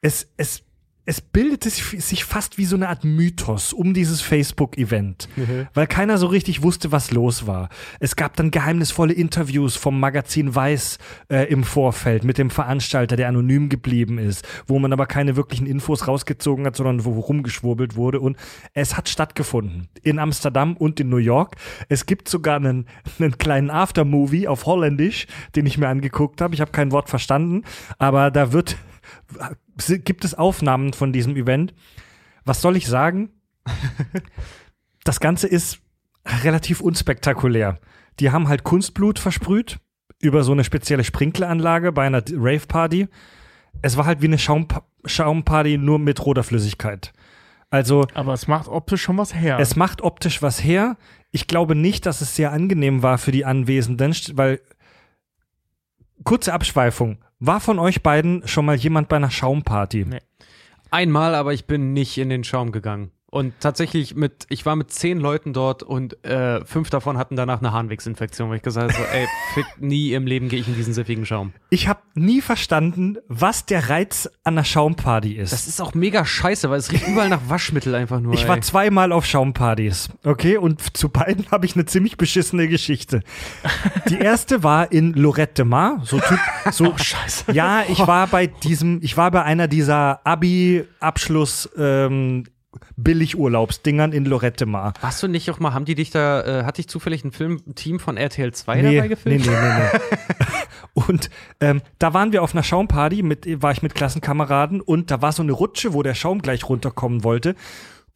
es, 0.00 0.32
es 0.36 0.65
es 1.06 1.20
bildete 1.20 1.70
sich 1.70 2.24
fast 2.24 2.58
wie 2.58 2.64
so 2.64 2.74
eine 2.74 2.88
Art 2.88 3.04
Mythos 3.04 3.72
um 3.72 3.94
dieses 3.94 4.20
Facebook-Event, 4.20 5.28
weil 5.72 5.86
keiner 5.86 6.18
so 6.18 6.26
richtig 6.26 6.62
wusste, 6.64 6.90
was 6.90 7.12
los 7.12 7.46
war. 7.46 7.68
Es 8.00 8.16
gab 8.16 8.36
dann 8.36 8.50
geheimnisvolle 8.50 9.12
Interviews 9.12 9.76
vom 9.76 10.00
Magazin 10.00 10.54
Weiß 10.54 10.98
äh, 11.28 11.44
im 11.48 11.62
Vorfeld 11.62 12.24
mit 12.24 12.38
dem 12.38 12.50
Veranstalter, 12.50 13.16
der 13.16 13.28
anonym 13.28 13.68
geblieben 13.68 14.18
ist, 14.18 14.46
wo 14.66 14.80
man 14.80 14.92
aber 14.92 15.06
keine 15.06 15.36
wirklichen 15.36 15.66
Infos 15.66 16.08
rausgezogen 16.08 16.66
hat, 16.66 16.76
sondern 16.76 17.04
wo 17.04 17.12
rumgeschwurbelt 17.20 17.94
wurde. 17.94 18.20
Und 18.20 18.36
es 18.74 18.96
hat 18.96 19.08
stattgefunden 19.08 19.88
in 20.02 20.18
Amsterdam 20.18 20.76
und 20.76 20.98
in 20.98 21.08
New 21.08 21.16
York. 21.18 21.54
Es 21.88 22.06
gibt 22.06 22.28
sogar 22.28 22.56
einen, 22.56 22.86
einen 23.20 23.38
kleinen 23.38 23.70
Aftermovie 23.70 24.48
auf 24.48 24.66
Holländisch, 24.66 25.28
den 25.54 25.66
ich 25.66 25.78
mir 25.78 25.88
angeguckt 25.88 26.40
habe. 26.40 26.54
Ich 26.54 26.60
habe 26.60 26.72
kein 26.72 26.90
Wort 26.90 27.08
verstanden, 27.08 27.62
aber 27.98 28.32
da 28.32 28.52
wird 28.52 28.76
gibt 30.04 30.24
es 30.24 30.34
Aufnahmen 30.34 30.92
von 30.92 31.12
diesem 31.12 31.36
Event. 31.36 31.74
Was 32.44 32.60
soll 32.60 32.76
ich 32.76 32.86
sagen? 32.86 33.30
das 35.04 35.20
Ganze 35.20 35.46
ist 35.46 35.80
relativ 36.44 36.80
unspektakulär. 36.80 37.80
Die 38.20 38.30
haben 38.30 38.48
halt 38.48 38.64
Kunstblut 38.64 39.18
versprüht 39.18 39.78
über 40.20 40.42
so 40.42 40.52
eine 40.52 40.64
spezielle 40.64 41.04
Sprinkleranlage 41.04 41.92
bei 41.92 42.06
einer 42.06 42.22
Rave-Party. 42.28 43.08
Es 43.82 43.96
war 43.96 44.06
halt 44.06 44.22
wie 44.22 44.26
eine 44.26 44.38
Schaum 44.38 44.66
Schaumparty 45.04 45.78
nur 45.78 45.98
mit 45.98 46.24
roter 46.24 46.42
Flüssigkeit. 46.42 47.12
Also, 47.70 48.06
aber 48.14 48.32
es 48.32 48.48
macht 48.48 48.68
optisch 48.68 49.02
schon 49.02 49.18
was 49.18 49.34
her. 49.34 49.58
Es 49.58 49.76
macht 49.76 50.02
optisch 50.02 50.42
was 50.42 50.62
her. 50.62 50.96
Ich 51.30 51.46
glaube 51.46 51.74
nicht, 51.74 52.06
dass 52.06 52.20
es 52.20 52.34
sehr 52.34 52.52
angenehm 52.52 53.02
war 53.02 53.18
für 53.18 53.32
die 53.32 53.44
Anwesenden, 53.44 54.14
weil 54.32 54.60
kurze 56.24 56.52
Abschweifung. 56.52 57.18
War 57.38 57.60
von 57.60 57.78
euch 57.78 58.02
beiden 58.02 58.48
schon 58.48 58.64
mal 58.64 58.76
jemand 58.76 59.08
bei 59.08 59.16
einer 59.16 59.30
Schaumparty? 59.30 60.06
Nee. 60.06 60.20
Einmal, 60.90 61.34
aber 61.34 61.52
ich 61.52 61.66
bin 61.66 61.92
nicht 61.92 62.16
in 62.16 62.30
den 62.30 62.44
Schaum 62.44 62.72
gegangen. 62.72 63.10
Und 63.36 63.52
tatsächlich 63.60 64.14
mit, 64.14 64.46
ich 64.48 64.64
war 64.64 64.76
mit 64.76 64.90
zehn 64.90 65.20
Leuten 65.20 65.52
dort 65.52 65.82
und 65.82 66.24
äh, 66.24 66.64
fünf 66.64 66.88
davon 66.88 67.18
hatten 67.18 67.36
danach 67.36 67.58
eine 67.58 67.70
Harnwegsinfektion, 67.70 68.48
weil 68.48 68.56
ich 68.56 68.62
gesagt 68.62 68.94
habe, 68.94 69.04
so, 69.04 69.06
ey, 69.12 69.26
fick, 69.54 69.66
nie 69.78 70.14
im 70.14 70.26
Leben 70.26 70.48
gehe 70.48 70.58
ich 70.58 70.68
in 70.68 70.74
diesen 70.74 70.94
siffigen 70.94 71.26
Schaum. 71.26 71.52
Ich 71.68 71.86
habe 71.86 72.00
nie 72.14 72.40
verstanden, 72.40 73.18
was 73.28 73.66
der 73.66 73.90
Reiz 73.90 74.26
an 74.42 74.54
einer 74.54 74.64
Schaumparty 74.64 75.34
ist. 75.34 75.52
Das 75.52 75.66
ist 75.66 75.82
auch 75.82 75.92
mega 75.92 76.24
scheiße, 76.24 76.70
weil 76.70 76.78
es 76.78 76.90
riecht 76.90 77.06
überall 77.08 77.28
nach 77.28 77.42
Waschmittel 77.46 77.94
einfach 77.94 78.20
nur. 78.20 78.32
Ich 78.32 78.44
ey. 78.44 78.48
war 78.48 78.62
zweimal 78.62 79.12
auf 79.12 79.26
Schaumpartys, 79.26 80.08
okay, 80.24 80.56
und 80.56 80.96
zu 80.96 81.10
beiden 81.10 81.50
habe 81.50 81.66
ich 81.66 81.74
eine 81.74 81.84
ziemlich 81.84 82.16
beschissene 82.16 82.68
Geschichte. 82.68 83.22
Die 84.08 84.16
erste 84.16 84.62
war 84.62 84.92
in 84.92 85.12
Lorette 85.12 85.56
de 85.56 85.64
Mar, 85.66 86.00
so 86.04 86.20
typ, 86.20 86.38
so 86.72 86.86
oh, 86.94 86.96
scheiße. 86.96 87.52
Ja, 87.52 87.82
ich 87.86 87.98
war 87.98 88.28
bei 88.28 88.46
diesem, 88.46 89.00
ich 89.02 89.18
war 89.18 89.30
bei 89.30 89.42
einer 89.42 89.68
dieser 89.68 90.26
Abi-Abschluss 90.26 91.68
ähm, 91.76 92.44
Billigurlaubsdingern 92.96 94.12
in 94.12 94.24
Lorette 94.24 94.66
Mar. 94.66 94.94
Warst 95.00 95.22
du 95.22 95.28
nicht 95.28 95.50
auch 95.50 95.58
mal, 95.58 95.74
haben 95.74 95.84
die 95.84 95.94
dich 95.94 96.10
da, 96.10 96.42
äh, 96.42 96.64
hatte 96.64 96.80
ich 96.80 96.88
zufällig 96.88 97.24
ein 97.24 97.32
Filmteam 97.32 97.98
von 97.98 98.16
RTL 98.16 98.52
2 98.52 98.82
nee, 98.82 98.96
dabei 98.96 99.08
gefilmt? 99.08 99.46
Nee, 99.46 99.52
nee, 99.52 99.58
nee, 99.58 99.98
nee. 100.38 101.02
und 101.06 101.30
ähm, 101.60 101.82
da 101.98 102.14
waren 102.14 102.32
wir 102.32 102.42
auf 102.42 102.54
einer 102.54 102.62
Schaumparty, 102.62 103.22
mit, 103.22 103.62
war 103.62 103.72
ich 103.72 103.82
mit 103.82 103.94
Klassenkameraden 103.94 104.80
und 104.80 105.10
da 105.10 105.22
war 105.22 105.32
so 105.32 105.42
eine 105.42 105.52
Rutsche, 105.52 105.92
wo 105.92 106.02
der 106.02 106.14
Schaum 106.14 106.42
gleich 106.42 106.68
runterkommen 106.68 107.24
wollte. 107.24 107.54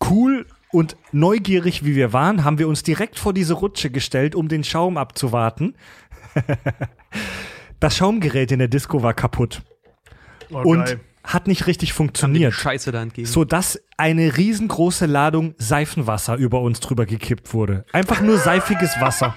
Cool 0.09 0.47
und 0.73 0.97
neugierig 1.13 1.85
wie 1.85 1.97
wir 1.97 2.13
waren, 2.13 2.45
haben 2.45 2.59
wir 2.59 2.69
uns 2.69 2.83
direkt 2.83 3.19
vor 3.19 3.33
diese 3.33 3.55
Rutsche 3.55 3.91
gestellt, 3.91 4.35
um 4.35 4.49
den 4.49 4.65
Schaum 4.65 4.97
abzuwarten. 4.97 5.75
das 7.81 7.97
Schaumgerät 7.97 8.53
in 8.53 8.61
der 8.61 8.69
Disco 8.69 9.03
war 9.03 9.15
kaputt. 9.15 9.63
Oh, 10.53 10.63
und 10.63 10.85
geil 10.85 11.01
hat 11.25 11.47
nicht 11.47 11.67
richtig 11.67 11.93
funktioniert. 11.93 12.55
Scheiße 12.55 12.93
da 12.93 13.03
entgegen. 13.03 13.27
Sodass 13.27 13.81
eine 13.97 14.37
riesengroße 14.37 15.07
Ladung 15.07 15.55
Seifenwasser 15.59 16.37
über 16.37 16.61
uns 16.61 16.81
drüber 16.81 17.07
gekippt 17.07 17.53
wurde. 17.53 17.85
Einfach 17.93 18.21
nur 18.21 18.39
seifiges 18.39 19.01
Wasser. 19.01 19.35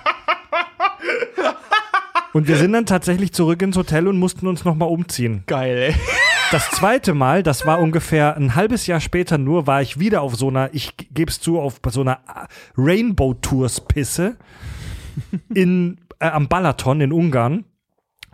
Und 2.33 2.47
wir 2.47 2.57
sind 2.57 2.73
dann 2.73 2.87
tatsächlich 2.87 3.31
zurück 3.31 3.61
ins 3.61 3.77
Hotel 3.77 4.07
und 4.07 4.17
mussten 4.17 4.47
uns 4.47 4.65
nochmal 4.65 4.89
umziehen. 4.89 5.43
Geil, 5.45 5.77
ey. 5.77 5.95
Das 6.51 6.69
zweite 6.71 7.13
Mal, 7.13 7.43
das 7.43 7.65
war 7.65 7.79
ungefähr 7.79 8.35
ein 8.35 8.55
halbes 8.55 8.87
Jahr 8.87 8.99
später 8.99 9.37
nur, 9.37 9.65
war 9.67 9.81
ich 9.81 9.99
wieder 9.99 10.21
auf 10.21 10.35
so 10.35 10.49
einer, 10.49 10.69
ich 10.73 10.93
gebe 10.97 11.31
es 11.31 11.39
zu, 11.39 11.59
auf 11.59 11.79
so 11.89 12.01
einer 12.01 12.19
Rainbow 12.77 13.33
Tours 13.35 13.81
Pisse 13.81 14.37
in, 15.53 15.99
äh, 16.19 16.27
am 16.27 16.47
Balaton 16.47 17.01
in 17.01 17.11
Ungarn. 17.11 17.65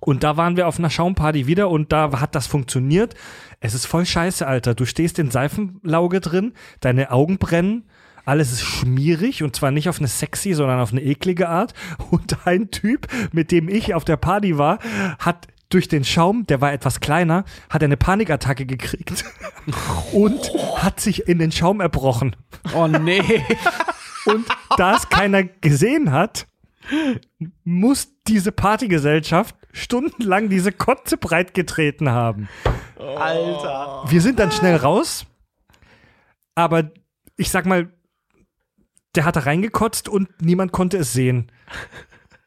Und 0.02 0.24
da 0.24 0.38
waren 0.38 0.58
wir 0.58 0.68
auf 0.68 0.80
einer 0.80 0.90
Schaumparty 0.90 1.48
wieder 1.48 1.70
und 1.70 1.92
da 1.92 2.20
hat 2.20 2.36
das 2.36 2.48
funktioniert. 2.48 3.16
Es 3.60 3.74
ist 3.74 3.86
voll 3.86 4.06
scheiße, 4.06 4.46
Alter. 4.46 4.76
Du 4.76 4.86
stehst 4.86 5.20
in 5.20 5.32
Seifenlauge 5.32 6.22
drin, 6.22 6.54
deine 6.80 7.12
Augen 7.12 7.38
brennen, 7.38 7.86
alles 8.26 8.52
ist 8.52 8.62
schmierig 8.62 9.42
und 9.42 9.56
zwar 9.56 9.72
nicht 9.72 9.90
auf 9.90 9.98
eine 9.98 10.08
sexy, 10.08 10.54
sondern 10.54 10.80
auf 10.80 10.92
eine 10.92 11.02
eklige 11.02 11.50
Art. 11.50 11.74
Und 12.12 12.46
ein 12.46 12.70
Typ, 12.70 13.08
mit 13.32 13.52
dem 13.52 13.68
ich 13.68 13.96
auf 13.96 14.06
der 14.06 14.18
Party 14.18 14.58
war, 14.58 14.78
hat 15.18 15.48
durch 15.70 15.88
den 15.88 16.04
Schaum, 16.04 16.46
der 16.48 16.62
war 16.62 16.72
etwas 16.72 17.00
kleiner, 17.00 17.44
hat 17.70 17.84
eine 17.84 17.98
Panikattacke 17.98 18.66
gekriegt 18.66 19.24
und 20.14 20.52
hat 20.78 21.00
sich 21.00 21.28
in 21.28 21.38
den 21.38 21.52
Schaum 21.52 21.80
erbrochen. 21.80 22.36
Oh 22.74 22.88
nee. 22.88 23.22
Und 24.26 24.46
da 24.78 24.96
es 24.96 25.10
keiner 25.10 25.44
gesehen 25.44 26.12
hat, 26.12 26.48
muss 27.64 28.10
diese 28.28 28.52
Partygesellschaft 28.52 29.56
stundenlang 29.72 30.50
diese 30.50 30.72
Kotze 30.72 31.18
breit 31.18 31.54
getreten 31.54 32.10
haben. 32.10 32.50
Alter. 32.98 34.04
Wir 34.08 34.22
sind 34.22 34.40
dann 34.40 34.52
schnell 34.52 34.76
raus, 34.76 35.26
aber 36.56 36.92
ich 37.38 37.50
sag 37.52 37.66
mal, 37.66 37.92
der 39.16 39.26
hat 39.26 39.36
da 39.36 39.42
reingekotzt 39.42 40.10
und 40.10 40.30
niemand 40.42 40.72
konnte 40.72 40.98
es 40.98 41.14
sehen. 41.14 41.52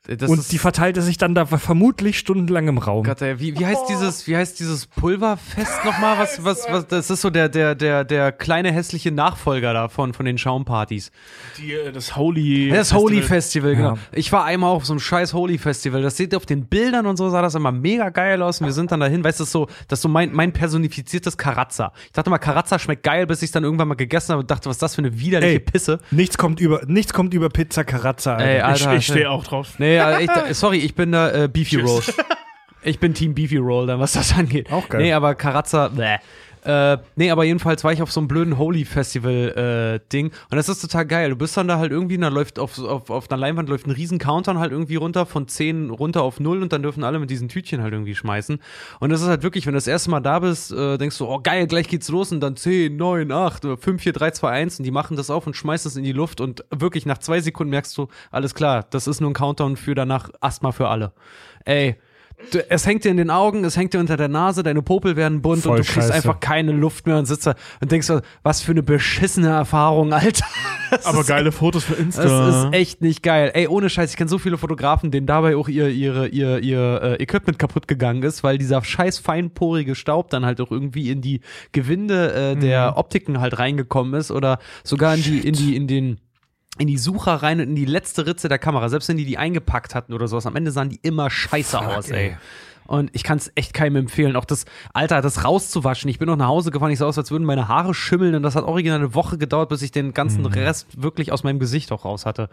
Das 0.05 0.29
und 0.29 0.51
die 0.51 0.59
verteilte 0.59 1.01
sich 1.01 1.17
dann 1.17 1.37
da 1.37 1.47
vermutlich 1.47 2.19
stundenlang 2.19 2.67
im 2.67 2.79
Raum. 2.79 3.05
Gott, 3.05 3.23
ey, 3.23 3.39
wie, 3.39 3.57
wie 3.57 3.65
heißt 3.65 3.85
dieses, 3.89 4.27
wie 4.27 4.37
heißt 4.37 4.59
dieses 4.59 4.87
Pulverfest 4.87 5.85
nochmal? 5.85 6.19
Was, 6.19 6.45
was, 6.45 6.67
was, 6.69 6.89
das 6.89 7.09
ist 7.09 7.21
so 7.21 7.31
der, 7.31 7.49
der, 7.49 7.77
der, 7.77 8.03
der 8.03 8.33
kleine 8.33 8.73
hässliche 8.73 9.13
Nachfolger 9.13 9.73
davon, 9.73 10.13
von 10.13 10.27
den 10.27 10.39
Schaumpartys. 10.39 11.13
Die, 11.57 11.73
äh, 11.73 11.93
das 11.93 12.17
Holy 12.17 12.71
Das 12.71 12.89
Festival. 12.89 13.03
Holy 13.03 13.23
Festival, 13.23 13.77
genau. 13.77 13.95
Ja. 13.95 13.99
Ich 14.11 14.33
war 14.33 14.45
einmal 14.45 14.71
auf 14.71 14.85
so 14.85 14.93
einem 14.93 14.99
scheiß 14.99 15.35
Holy 15.35 15.57
Festival. 15.57 16.03
Das 16.03 16.17
sieht 16.17 16.35
auf 16.35 16.47
den 16.47 16.67
Bildern 16.67 17.07
und 17.07 17.17
so, 17.17 17.31
sah 17.31 17.41
das 17.41 17.55
immer 17.55 17.71
mega 17.71 18.09
geil 18.09 18.43
aus. 18.43 18.61
Und 18.61 18.67
wir 18.67 18.73
sind 18.73 18.91
dann 18.91 18.99
dahin, 18.99 19.23
weißt 19.23 19.39
du, 19.39 19.45
so, 19.45 19.69
das 19.87 20.01
ist 20.01 20.03
so 20.03 20.09
mein, 20.09 20.33
mein 20.33 20.53
personifiziertes 20.53 21.39
Karazza. 21.39 21.93
Ich 22.07 22.13
dachte 22.13 22.29
mal, 22.29 22.39
Karazza 22.39 22.81
schmeckt 22.81 23.05
geil, 23.05 23.29
bis 23.29 23.41
ich 23.43 23.49
es 23.49 23.53
dann 23.53 23.63
irgendwann 23.63 23.87
mal 23.87 23.95
gegessen 23.95 24.33
habe 24.33 24.41
und 24.41 24.51
dachte, 24.51 24.69
was 24.69 24.77
ist 24.77 24.83
das 24.83 24.97
für 24.97 25.03
eine 25.03 25.21
widerliche 25.21 25.53
ey, 25.53 25.61
Pisse. 25.61 26.01
Nichts 26.11 26.37
kommt 26.39 26.59
über, 26.59 26.81
nichts 26.87 27.13
kommt 27.13 27.35
über 27.35 27.51
Pizza 27.51 27.85
Karazza. 27.85 28.37
Ey, 28.39 28.61
Alter, 28.63 28.95
ich, 28.95 28.99
ich 28.99 29.07
stehe 29.07 29.31
auch 29.31 29.45
drauf. 29.45 29.79
Nee, 29.79 29.92
Nee, 29.99 30.25
ich, 30.51 30.57
sorry, 30.57 30.79
ich 30.79 30.95
bin 30.95 31.13
da 31.13 31.45
äh, 31.45 31.49
Beefy 31.49 31.81
Roll. 31.81 32.03
Ich 32.85 32.99
bin 32.99 33.15
Team 33.15 33.35
Beefy 33.35 33.59
Roll, 33.59 33.87
dann 33.87 34.01
was 34.01 34.13
das 34.13 34.37
angeht. 34.37 34.73
Auch 34.73 34.89
geil. 34.89 35.03
Nee, 35.03 35.13
aber 35.13 35.35
Karazza, 35.37 35.89
bäh. 35.89 36.19
Äh, 36.65 36.99
nee, 37.17 37.31
aber 37.31 37.43
jedenfalls 37.45 37.83
war 37.83 37.93
ich 37.93 38.03
auf 38.03 38.13
so 38.13 38.21
einem 38.21 38.29
blöden 38.29 38.57
Holy 38.57 38.85
Festival 38.85 40.01
äh, 40.01 40.09
Ding 40.13 40.31
und 40.51 40.57
das 40.57 40.69
ist 40.69 40.81
total 40.81 41.07
geil. 41.07 41.31
Du 41.31 41.37
bist 41.37 41.57
dann 41.57 41.67
da 41.67 41.79
halt 41.79 41.91
irgendwie, 41.91 42.17
da 42.19 42.29
läuft 42.29 42.61
auf, 42.61 42.79
auf, 42.79 43.11
auf 43.11 43.31
einer 43.31 43.41
Leinwand 43.41 43.69
läuft 43.69 43.87
ein 43.87 43.91
riesen 43.91 44.19
Countdown 44.19 44.59
halt 44.59 44.71
irgendwie 44.71 44.95
runter 44.95 45.27
von 45.27 45.49
10 45.49 45.91
runter 45.91 46.23
auf 46.23 46.39
0 46.39 46.63
und 46.63 46.73
dann 46.73 46.83
dürfen 46.83 47.03
alle 47.03 47.19
mit 47.19 47.31
diesen 47.31 47.49
Tütchen 47.49 47.83
halt 47.83 47.93
irgendwie 47.93 48.15
schmeißen. 48.15 48.61
Und 49.01 49.11
das 49.11 49.23
ist 49.23 49.29
halt 49.29 49.43
wirklich, 49.43 49.67
wenn 49.67 49.73
du 49.73 49.79
das 49.79 49.89
erste 49.89 50.11
Mal 50.11 50.21
da 50.21 50.39
bist, 50.39 50.73
äh, 50.73 50.99
denkst 50.99 51.19
du, 51.19 51.27
oh 51.27 51.41
geil, 51.43 51.67
gleich 51.67 51.89
geht's 51.89 52.09
los 52.09 52.31
und 52.31 52.41
dann 52.41 52.55
10, 52.55 52.97
9, 52.97 53.33
8, 53.33 53.67
5, 53.81 54.03
4, 54.03 54.13
3, 54.13 54.31
2, 54.31 54.49
1 54.51 54.79
und 54.79 54.85
die 54.85 54.93
machen 54.93 55.17
das 55.17 55.31
auf 55.31 55.49
und 55.49 55.57
schmeißen 55.57 55.89
es 55.89 55.97
in 55.97 56.05
die 56.05 56.13
Luft 56.13 56.41
und 56.41 56.65
wirklich 56.71 57.07
nach 57.07 57.19
zwei 57.19 57.41
Sekunden 57.41 57.71
merkst 57.71 57.99
du, 57.99 58.07
alles 58.31 58.55
klar, 58.55 58.87
das 58.91 59.09
ist 59.09 59.21
nur 59.21 59.31
ein 59.31 59.35
Countdown 59.35 59.77
für 59.77 59.97
danach 59.97 60.31
Asthma 60.41 60.71
für 60.71 60.89
alle. 60.89 61.13
Ey, 61.65 61.97
du, 62.51 62.71
es 62.71 62.87
hängt 62.87 63.05
dir 63.05 63.11
in 63.11 63.17
den 63.17 63.31
Augen, 63.31 63.65
es 63.65 63.77
hängt 63.77 63.95
dir 63.95 64.01
unter 64.01 64.17
der 64.17 64.29
Nase, 64.29 64.63
deine 64.63 64.83
Popel 64.83 65.17
werden 65.17 65.43
bunt 65.43 65.63
Voll 65.63 65.79
und 65.79 65.79
du 65.79 65.93
kriegst 65.93 66.09
scheiße. 66.09 66.15
einfach 66.15 66.41
keine 66.41 66.73
Luft 66.73 67.07
mehr 67.07 67.19
und 67.19 67.27
sitzt 67.27 67.47
da 67.47 67.55
und 67.81 67.93
denkst 67.93 68.07
so, 68.07 68.21
was 68.43 68.61
für 68.61 68.73
eine 68.73 68.83
beschissene 68.83 69.49
Erfahrung, 69.49 70.13
Alter. 70.13 70.45
Das 70.93 71.07
Aber 71.07 71.25
geile 71.25 71.53
Fotos 71.53 71.85
für 71.85 71.95
Insta. 71.95 72.23
Das 72.25 72.65
ist 72.67 72.75
echt 72.75 73.01
nicht 73.01 73.23
geil. 73.23 73.51
Ey, 73.55 73.67
ohne 73.67 73.89
Scheiß, 73.89 74.11
ich 74.11 74.17
kenne 74.19 74.29
so 74.29 74.37
viele 74.37 74.59
Fotografen, 74.59 75.11
denen 75.11 75.27
dabei 75.27 75.57
auch 75.57 75.67
ihr, 75.67 75.89
ihre, 75.89 76.29
ihr, 76.29 76.59
ihr 76.59 77.01
äh, 77.03 77.23
Equipment 77.23 77.59
kaputt 77.59 77.89
gegangen 77.89 78.23
ist, 78.23 78.45
weil 78.45 78.59
dieser 78.59 78.85
scheiß 78.85 79.19
feinporige 79.19 79.95
Staub 79.95 80.29
dann 80.29 80.45
halt 80.45 80.61
auch 80.61 80.71
irgendwie 80.71 81.11
in 81.11 81.23
die 81.23 81.41
Gewinde 81.73 82.35
äh, 82.35 82.57
der 82.57 82.91
mhm. 82.91 82.97
Optiken 82.99 83.41
halt 83.41 83.59
reingekommen 83.59 84.13
ist 84.21 84.31
oder 84.31 84.59
sogar 84.85 85.15
in 85.15 85.23
die, 85.23 85.39
in 85.39 85.55
die, 85.55 85.77
in 85.77 85.87
den 85.87 86.21
in 86.79 86.87
die 86.87 86.99
Sucher 86.99 87.35
rein 87.35 87.61
und 87.61 87.69
in 87.69 87.77
die 87.77 87.85
letzte 87.85 88.27
Ritze 88.27 88.49
der 88.49 88.59
Kamera. 88.59 88.89
Selbst 88.89 89.09
wenn 89.09 89.17
die 89.17 89.25
die 89.25 89.39
eingepackt 89.39 89.95
hatten 89.95 90.13
oder 90.13 90.29
sowas, 90.29 90.47
am 90.47 90.57
Ende 90.57 90.71
sahen 90.71 90.89
die 90.89 91.01
immer 91.03 91.31
scheiße 91.31 91.79
Fuck, 91.79 91.87
aus, 91.87 92.11
ey. 92.11 92.31
ey. 92.31 92.37
Und 92.87 93.11
ich 93.13 93.23
kann 93.23 93.39
es 93.39 93.53
echt 93.55 93.75
keinem 93.75 93.97
empfehlen. 93.97 94.37
Auch 94.37 94.45
das, 94.45 94.65
Alter, 94.93 95.23
das 95.23 95.45
rauszuwaschen. 95.45 96.11
Ich 96.11 96.19
bin 96.19 96.27
noch 96.27 96.37
nach 96.37 96.49
Hause 96.49 96.71
gefahren, 96.71 96.91
ich 96.91 96.99
sah 96.99 97.07
aus, 97.07 97.17
als 97.17 97.31
würden 97.31 97.45
meine 97.45 97.69
Haare 97.69 97.95
schimmeln. 97.95 98.35
Und 98.35 98.43
das 98.43 98.57
hat 98.57 98.65
original 98.65 98.99
eine 98.99 99.15
Woche 99.15 99.39
gedauert, 99.39 99.69
bis 99.69 99.83
ich 99.83 99.93
den 99.93 100.13
ganzen 100.13 100.41
mhm. 100.41 100.49
Rest 100.49 101.03
wirklich 101.03 101.33
aus 101.33 101.45
meinem 101.45 101.59
Gesicht 101.59 101.93
auch 101.93 102.05
raus 102.05 102.27
hatte. 102.27 102.49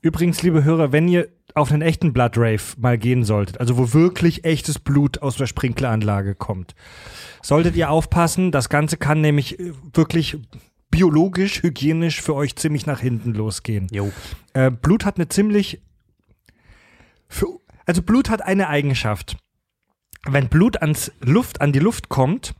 Übrigens, 0.00 0.42
liebe 0.42 0.64
Hörer, 0.64 0.92
wenn 0.92 1.08
ihr 1.08 1.28
auf 1.54 1.72
einen 1.72 1.80
echten 1.80 2.12
Blood 2.12 2.36
Rave 2.36 2.62
mal 2.76 2.98
gehen 2.98 3.24
solltet, 3.24 3.58
also 3.58 3.78
wo 3.78 3.94
wirklich 3.94 4.44
echtes 4.44 4.78
Blut 4.78 5.22
aus 5.22 5.36
der 5.36 5.46
Sprinkleranlage 5.46 6.34
kommt, 6.34 6.74
solltet 7.42 7.74
ihr 7.74 7.88
aufpassen. 7.88 8.52
Das 8.52 8.68
Ganze 8.68 8.98
kann 8.98 9.22
nämlich 9.22 9.58
äh, 9.58 9.72
wirklich 9.94 10.36
biologisch, 10.94 11.64
hygienisch 11.64 12.22
für 12.22 12.36
euch 12.36 12.54
ziemlich 12.54 12.86
nach 12.86 13.00
hinten 13.00 13.34
losgehen. 13.34 13.88
Jo. 13.90 14.12
Äh, 14.52 14.70
Blut 14.70 15.04
hat 15.04 15.16
eine 15.16 15.28
ziemlich. 15.28 15.80
Für, 17.28 17.46
also 17.84 18.00
Blut 18.00 18.30
hat 18.30 18.42
eine 18.42 18.68
Eigenschaft. 18.68 19.36
Wenn 20.24 20.48
Blut 20.48 20.80
ans 20.80 21.10
Luft, 21.20 21.60
an 21.60 21.72
die 21.72 21.80
Luft 21.80 22.08
kommt, 22.08 22.54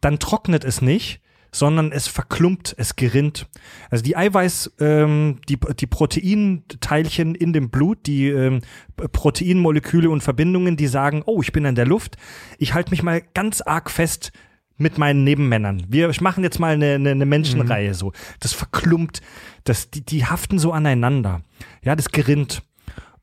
dann 0.00 0.18
trocknet 0.18 0.64
es 0.64 0.82
nicht, 0.82 1.20
sondern 1.52 1.92
es 1.92 2.08
verklumpt, 2.08 2.74
es 2.76 2.96
gerinnt. 2.96 3.46
Also 3.88 4.02
die 4.02 4.16
Eiweiß, 4.16 4.72
ähm, 4.80 5.38
die, 5.48 5.56
die 5.78 5.86
Proteinteilchen 5.86 7.36
in 7.36 7.52
dem 7.52 7.70
Blut, 7.70 8.06
die 8.06 8.26
ähm, 8.26 8.62
Proteinmoleküle 8.96 10.10
und 10.10 10.24
Verbindungen, 10.24 10.76
die 10.76 10.88
sagen, 10.88 11.22
oh, 11.24 11.40
ich 11.40 11.52
bin 11.52 11.64
in 11.64 11.76
der 11.76 11.86
Luft, 11.86 12.16
ich 12.58 12.74
halte 12.74 12.90
mich 12.90 13.04
mal 13.04 13.22
ganz 13.32 13.60
arg 13.60 13.90
fest 13.92 14.32
mit 14.76 14.98
meinen 14.98 15.24
Nebenmännern. 15.24 15.84
Wir 15.88 16.10
machen 16.20 16.44
jetzt 16.44 16.58
mal 16.58 16.74
eine, 16.74 16.94
eine, 16.94 17.10
eine 17.10 17.26
Menschenreihe 17.26 17.94
so. 17.94 18.12
Das 18.40 18.52
verklumpt, 18.52 19.22
das, 19.64 19.90
die, 19.90 20.04
die 20.04 20.26
haften 20.26 20.58
so 20.58 20.72
aneinander. 20.72 21.42
Ja, 21.82 21.96
das 21.96 22.10
gerinnt. 22.10 22.62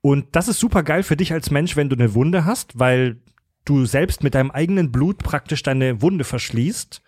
Und 0.02 0.36
das 0.36 0.48
ist 0.48 0.60
super 0.60 0.84
geil 0.84 1.04
für 1.04 1.16
dich 1.16 1.32
als 1.32 1.52
Mensch, 1.52 1.76
wenn 1.76 1.90
du 1.90 1.96
eine 1.96 2.14
Wunde 2.14 2.46
hast, 2.46 2.78
weil 2.78 3.22
du 3.66 3.86
selbst 3.86 4.24
mit 4.24 4.36
deinem 4.36 4.52
eigenen 4.52 4.92
Blut 4.92 5.20
praktisch 5.20 5.64
deine 5.64 6.02
Wunde 6.02 6.24
verschließt, 6.24 7.02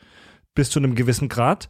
bis 0.54 0.70
zu 0.70 0.80
einem 0.80 0.96
gewissen 0.96 1.28
Grad. 1.28 1.70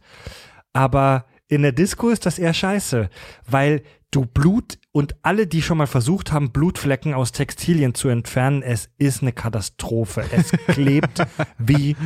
Aber 0.72 1.26
in 1.48 1.62
der 1.62 1.72
Disco 1.72 2.08
ist 2.08 2.26
das 2.26 2.38
eher 2.38 2.54
scheiße, 2.54 3.08
weil 3.48 3.82
du 4.10 4.24
Blut 4.24 4.78
und 4.92 5.16
alle, 5.22 5.46
die 5.46 5.62
schon 5.62 5.78
mal 5.78 5.86
versucht 5.86 6.32
haben, 6.32 6.52
Blutflecken 6.52 7.14
aus 7.14 7.32
Textilien 7.32 7.94
zu 7.94 8.08
entfernen, 8.08 8.62
es 8.62 8.88
ist 8.98 9.22
eine 9.22 9.32
Katastrophe. 9.32 10.24
Es 10.32 10.50
klebt 10.68 11.26
wie 11.58 11.96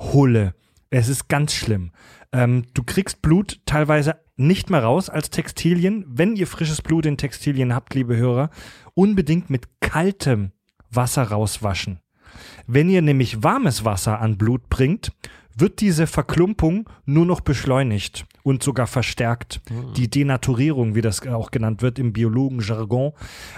Hulle. 0.00 0.54
Es 0.90 1.08
ist 1.08 1.28
ganz 1.28 1.54
schlimm. 1.54 1.92
Ähm, 2.32 2.64
du 2.74 2.82
kriegst 2.82 3.22
Blut 3.22 3.60
teilweise 3.66 4.16
nicht 4.36 4.70
mehr 4.70 4.82
raus 4.82 5.08
als 5.08 5.30
Textilien. 5.30 6.04
Wenn 6.08 6.34
ihr 6.34 6.46
frisches 6.46 6.82
Blut 6.82 7.06
in 7.06 7.16
Textilien 7.16 7.74
habt, 7.74 7.94
liebe 7.94 8.16
Hörer, 8.16 8.50
unbedingt 8.94 9.50
mit 9.50 9.80
kaltem 9.80 10.52
Wasser 10.90 11.24
rauswaschen. 11.24 12.00
Wenn 12.66 12.88
ihr 12.88 13.02
nämlich 13.02 13.42
warmes 13.42 13.84
Wasser 13.84 14.20
an 14.20 14.38
Blut 14.38 14.68
bringt, 14.68 15.12
wird 15.56 15.80
diese 15.80 16.06
Verklumpung 16.06 16.88
nur 17.04 17.26
noch 17.26 17.40
beschleunigt 17.40 18.24
und 18.42 18.62
sogar 18.62 18.86
verstärkt. 18.86 19.60
Die 19.96 20.08
Denaturierung, 20.08 20.94
wie 20.94 21.02
das 21.02 21.26
auch 21.26 21.50
genannt 21.50 21.82
wird 21.82 21.98
im 21.98 22.12
Biologenjargon. 22.12 23.12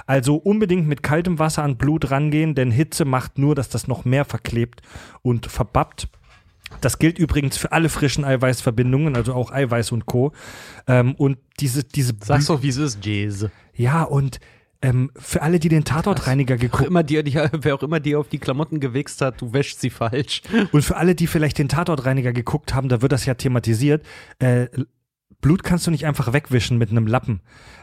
Also 0.07 0.37
unbedingt 0.37 0.89
mit 0.89 1.03
kaltem 1.03 1.39
Wasser 1.39 1.63
an 1.63 1.77
Blut 1.77 2.11
rangehen, 2.11 2.55
denn 2.55 2.71
Hitze 2.71 3.05
macht 3.05 3.39
nur, 3.39 3.55
dass 3.55 3.69
das 3.69 3.89
noch 3.89 4.05
mehr 4.05 4.25
verklebt 4.25 4.83
und 5.23 5.47
verbappt. 5.47 6.09
Das 6.81 6.99
gilt 6.99 7.19
übrigens 7.19 7.57
für 7.57 7.73
alle 7.73 7.89
frischen 7.89 8.25
Eiweißverbindungen, 8.25 9.17
also 9.17 9.35
auch 9.35 9.51
Eiweiß 9.53 9.93
und 9.93 10.07
Co. 10.07 10.33
Ähm, 10.87 11.15
und 11.15 11.39
diese, 11.61 11.85
diese 11.85 12.15
Sag's 12.23 12.47
doch, 12.47 12.63
wie 12.63 12.69
es 12.69 12.77
ist, 12.77 13.05
Jez. 13.05 13.47
ja, 13.75 14.03
und 14.03 14.41
ähm, 14.83 15.13
für 15.15 15.43
alle, 15.43 15.61
die 15.61 15.69
den 15.69 15.85
Tatortreiniger 15.85 16.57
geguckt 16.57 16.91
die, 17.09 17.35
wer 17.53 17.75
auch 17.75 17.83
immer 17.83 18.01
dir 18.01 18.19
auf 18.19 18.29
die 18.29 18.39
Klamotten 18.39 18.81
gewichst 18.81 19.21
hat, 19.21 19.41
du 19.41 19.53
wäschst 19.53 19.81
sie 19.81 19.91
falsch. 19.91 20.43
und 20.73 20.83
für 20.83 20.97
alle, 20.97 21.15
die 21.15 21.29
vielleicht 21.29 21.59
den 21.59 21.69
Tatortreiniger 21.69 22.33
geguckt 22.33 22.75
haben, 22.75 22.89
da 22.89 23.01
wird 23.01 23.13
das 23.13 23.25
ja 23.25 23.35
thematisiert. 23.35 24.05
Äh, 24.41 24.67
Blut 25.43 25.65
kannst 25.65 25.87
du 25.87 25.91
nicht 25.91 26.07
einfach 26.07 26.33
wegwischen 26.33 26.79
mit 26.79 26.91
einem 26.91 27.07
Lappen. 27.07 27.41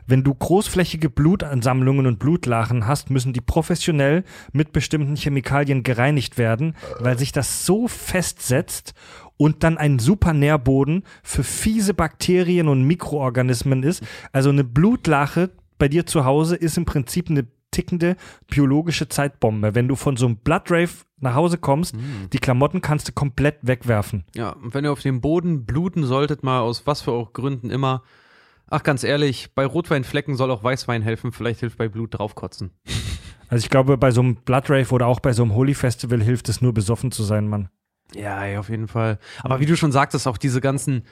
Wenn 0.08 0.24
du 0.24 0.34
großflächige 0.34 1.10
Blutansammlungen 1.10 2.08
und 2.08 2.18
Blutlachen 2.18 2.88
hast, 2.88 3.12
müssen 3.12 3.34
die 3.34 3.42
professionell 3.42 4.24
mit 4.54 4.72
bestimmten 4.72 5.18
Chemikalien 5.18 5.84
gereinigt 5.84 6.38
werden, 6.38 6.76
weil 7.00 7.20
sich 7.20 7.34
das 7.34 7.66
so 7.66 7.88
festsetzt 7.90 8.94
und 9.36 9.64
dann 9.64 9.78
ein 9.78 10.00
super 10.00 10.34
Nährboden 10.34 11.04
für 11.22 11.44
fiese 11.44 11.94
Bakterien 11.94 12.70
und 12.70 12.84
Mikroorganismen 12.84 13.84
ist. 13.84 14.04
Also 14.32 14.50
eine 14.50 14.64
Blutlache 14.64 15.52
bei 15.78 15.90
dir 15.90 16.06
zu 16.06 16.24
Hause 16.24 16.56
ist 16.56 16.78
im 16.78 16.86
Prinzip 16.86 17.30
eine 17.30 17.46
tickende 17.72 18.16
biologische 18.48 19.10
Zeitbombe. 19.10 19.76
Wenn 19.76 19.88
du 19.88 19.96
von 19.96 20.18
so 20.18 20.26
einem 20.26 20.38
Blood 20.38 20.70
Rave 20.70 20.90
nach 21.20 21.36
Hause 21.36 21.58
kommst, 21.58 21.96
die 22.34 22.40
Klamotten 22.40 22.82
kannst 22.82 23.08
du 23.08 23.12
komplett 23.12 23.58
wegwerfen. 23.62 24.24
Ja, 24.36 24.52
und 24.52 24.74
wenn 24.74 24.86
ihr 24.86 24.92
auf 24.92 25.02
dem 25.02 25.22
Boden 25.22 25.66
bluten 25.66 26.06
solltet, 26.06 26.44
mal 26.44 26.62
aus 26.62 26.88
was 26.88 27.02
für 27.02 27.12
auch 27.12 27.34
Gründen 27.34 27.70
immer, 27.70 28.04
ach 28.68 28.84
ganz 28.84 29.04
ehrlich, 29.04 29.54
bei 29.54 29.66
Rotweinflecken 29.66 30.36
soll 30.36 30.52
auch 30.52 30.64
Weißwein 30.64 31.02
helfen, 31.02 31.32
vielleicht 31.32 31.60
hilft 31.60 31.78
bei 31.78 31.90
Blut 31.90 32.18
draufkotzen. 32.18 32.72
Also 33.52 33.64
ich 33.64 33.72
glaube, 33.72 33.98
bei 33.98 34.12
so 34.12 34.22
einem 34.22 34.36
Blood 34.36 34.70
Rave 34.70 34.94
oder 34.94 35.08
auch 35.08 35.22
bei 35.22 35.34
so 35.34 35.42
einem 35.42 35.56
Holy 35.56 35.74
Festival 35.74 36.22
hilft 36.22 36.50
es 36.50 36.62
nur, 36.62 36.72
besoffen 36.72 37.12
zu 37.12 37.24
sein, 37.24 37.48
Mann. 37.48 37.70
Ja, 38.14 38.46
ja, 38.46 38.60
auf 38.60 38.70
jeden 38.70 38.88
Fall. 38.88 39.18
Aber 39.42 39.60
wie 39.60 39.66
du 39.66 39.76
schon 39.76 39.92
sagtest, 39.92 40.28
auch 40.28 40.38
diese 40.38 40.62
ganzen, 40.62 41.04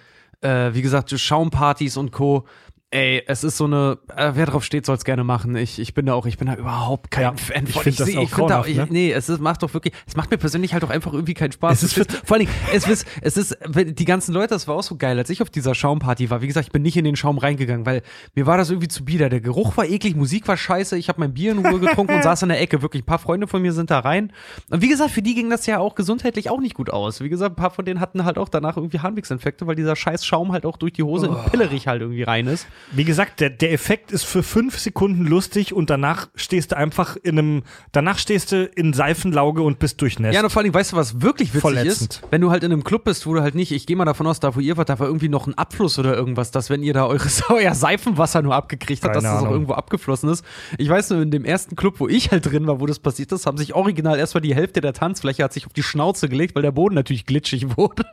äh, 0.42 0.74
wie 0.74 0.84
gesagt, 0.84 1.20
Schaumpartys 1.20 1.98
und 1.98 2.12
Co. 2.12 2.46
Ey, 2.90 3.22
es 3.28 3.44
ist 3.44 3.58
so 3.58 3.66
eine, 3.66 3.98
äh, 4.16 4.32
wer 4.36 4.46
drauf 4.46 4.64
steht, 4.64 4.86
soll 4.86 4.96
es 4.96 5.04
gerne 5.04 5.26
machen. 5.26 5.58
Ich, 5.58 5.78
ich 5.78 5.94
bin 5.94 6.06
da 6.06 6.14
auch, 6.14 6.26
ich 6.26 6.38
bin 6.38 6.48
da 6.48 6.56
überhaupt 6.56 7.12
kein 7.12 7.24
Ja, 7.24 7.34
Fan 7.36 7.66
ich 7.68 7.74
von. 7.74 7.84
das 7.84 7.98
seh- 7.98 8.18
auch 8.18 8.22
ich 8.24 8.34
find 8.34 8.50
da, 8.50 8.64
ich, 8.66 8.78
ne? 8.78 8.88
Nee, 8.90 9.12
es 9.12 9.28
ist, 9.28 9.42
macht 9.42 9.62
doch 9.62 9.74
wirklich, 9.74 9.94
es 10.08 10.16
macht 10.16 10.32
mir 10.32 10.38
persönlich 10.38 10.72
halt 10.74 10.86
auch 10.86 10.90
einfach 10.90 11.12
irgendwie 11.12 11.34
keinen 11.34 11.52
Spaß. 11.52 11.84
Es 11.84 11.98
ist 11.98 12.14
vor 12.26 12.38
allen 12.38 12.46
Dingen, 12.46 12.58
es 12.74 12.88
ist, 12.88 13.06
es 13.22 13.36
ist, 13.36 13.58
die 13.76 14.06
ganzen 14.06 14.34
Leute, 14.34 14.54
das 14.54 14.70
war 14.70 14.76
auch 14.76 14.84
so 14.84 14.96
geil, 14.96 15.18
als 15.18 15.30
ich 15.30 15.42
auf 15.42 15.50
dieser 15.50 15.76
Schaumparty 15.76 16.30
war. 16.30 16.40
Wie 16.42 16.48
gesagt, 16.48 16.68
ich 16.68 16.72
bin 16.72 16.82
nicht 16.82 16.96
in 16.96 17.04
den 17.04 17.18
Schaum 17.18 17.40
reingegangen, 17.40 17.86
weil 17.86 18.04
mir 18.36 18.46
war 18.46 18.58
das 18.58 18.70
irgendwie 18.70 18.88
zu 18.88 19.04
bieder. 19.04 19.28
Der 19.28 19.42
Geruch 19.42 19.76
war 19.76 19.84
eklig, 19.86 20.16
Musik 20.16 20.48
war 20.48 20.56
scheiße, 20.56 20.98
ich 20.98 21.10
habe 21.10 21.20
mein 21.20 21.34
Bier 21.34 21.52
in 21.52 21.66
Ruhe 21.66 21.82
getrunken 21.82 22.14
und 22.16 22.24
saß 22.24 22.44
in 22.44 22.50
der 22.50 22.62
Ecke. 22.62 22.82
Wirklich, 22.82 23.04
ein 23.04 23.06
paar 23.06 23.20
Freunde 23.20 23.48
von 23.48 23.62
mir 23.62 23.74
sind 23.74 23.92
da 23.92 24.00
rein. 24.00 24.32
Und 24.70 24.82
wie 24.82 24.88
gesagt, 24.88 25.12
für 25.12 25.22
die 25.22 25.36
ging 25.36 25.50
das 25.50 25.66
ja 25.66 25.80
auch 25.80 25.94
gesundheitlich 25.96 26.50
auch 26.50 26.62
nicht 26.62 26.74
gut 26.76 26.90
aus. 26.90 27.20
Wie 27.20 27.28
gesagt, 27.28 27.52
ein 27.52 27.56
paar 27.58 27.72
von 27.72 27.84
denen 27.84 28.00
hatten 28.00 28.24
halt 28.24 28.38
auch 28.38 28.48
danach 28.48 28.78
irgendwie 28.78 29.00
Harnwegsinfekte, 29.02 29.68
weil 29.68 29.76
dieser 29.76 29.98
scheiß 29.98 30.26
Schaum 30.26 30.54
halt 30.54 30.66
auch 30.66 30.78
durch 30.78 30.94
die 30.94 31.04
Hose 31.04 31.26
in 31.28 31.36
Pillerig 31.52 31.88
halt 31.90 32.02
irgendwie 32.02 32.24
rein 32.24 32.48
ist. 32.48 32.66
Wie 32.92 33.04
gesagt, 33.04 33.42
der, 33.42 33.50
der 33.50 33.74
Effekt 33.74 34.12
ist 34.12 34.24
für 34.24 34.44
fünf 34.44 34.80
Sekunden 34.80 35.26
lustig 35.26 35.74
und 35.74 35.90
danach 35.90 36.30
stehst 36.36 36.72
du 36.72 36.78
einfach 36.78 37.18
in 37.18 37.38
einem, 37.38 37.64
danach 37.92 38.18
stehst 38.18 38.52
du 38.54 38.66
in 38.66 38.94
Seifenlauge 38.94 39.62
und 39.62 39.80
bist 39.80 40.02
durchnässt. 40.02 40.36
Ja, 40.36 40.44
und 40.44 40.50
vor 40.50 40.62
allem, 40.62 40.74
weißt 40.74 40.94
du, 40.94 40.96
was 40.96 41.22
wirklich 41.22 41.50
witzig 41.50 41.62
Verletzend. 41.62 42.14
ist? 42.14 42.24
Wenn 42.30 42.42
du 42.42 42.50
halt 42.50 42.64
in 42.64 42.72
einem 42.72 42.84
Club 42.84 43.04
bist, 43.04 43.28
wo 43.28 43.34
du 43.34 43.42
halt 43.42 43.56
nicht, 43.56 43.72
ich 43.72 43.86
gehe 43.86 43.98
mal 43.98 44.06
davon 44.06 44.26
aus, 44.26 44.40
da 44.40 44.56
wo 44.56 44.60
ihr 44.60 44.78
wart, 44.78 44.90
da 44.90 45.00
war 45.00 45.08
irgendwie 45.08 45.28
noch 45.28 45.48
ein 45.48 45.58
Abfluss 45.58 46.00
oder 46.00 46.16
irgendwas, 46.16 46.52
dass 46.52 46.70
wenn 46.70 46.82
ihr 46.82 46.94
da 46.94 47.06
eures, 47.06 47.44
euer 47.50 47.76
Seifenwasser 47.76 48.42
nur 48.42 48.56
abgekriegt 48.56 49.04
habt, 49.04 49.16
dass 49.16 49.24
das 49.24 49.44
auch 49.44 49.52
irgendwo 49.52 49.74
abgeflossen 49.74 50.30
ist. 50.30 50.46
Ich 50.78 50.88
weiß 50.88 51.10
nur, 51.10 51.22
in 51.22 51.32
dem 51.32 51.44
ersten 51.44 51.76
Club, 51.76 52.00
wo 52.00 52.08
ich 52.08 52.32
halt 52.32 52.46
drin 52.46 52.68
war, 52.68 52.80
wo 52.80 52.86
das 52.86 53.00
passiert 53.00 53.32
ist, 53.32 53.46
haben 53.46 53.58
sich 53.58 53.76
original 53.76 54.18
erstmal 54.18 54.42
die 54.42 54.56
Hälfte 54.56 54.82
der 54.82 54.94
Tanzfläche 54.94 55.44
hat 55.44 55.54
sich 55.54 55.66
auf 55.66 55.74
die 55.74 55.84
Schnauze 55.84 56.30
gelegt, 56.30 56.56
weil 56.56 56.62
der 56.64 56.72
Boden 56.72 56.96
natürlich 56.96 57.26
glitschig 57.26 57.78
wurde. 57.78 58.06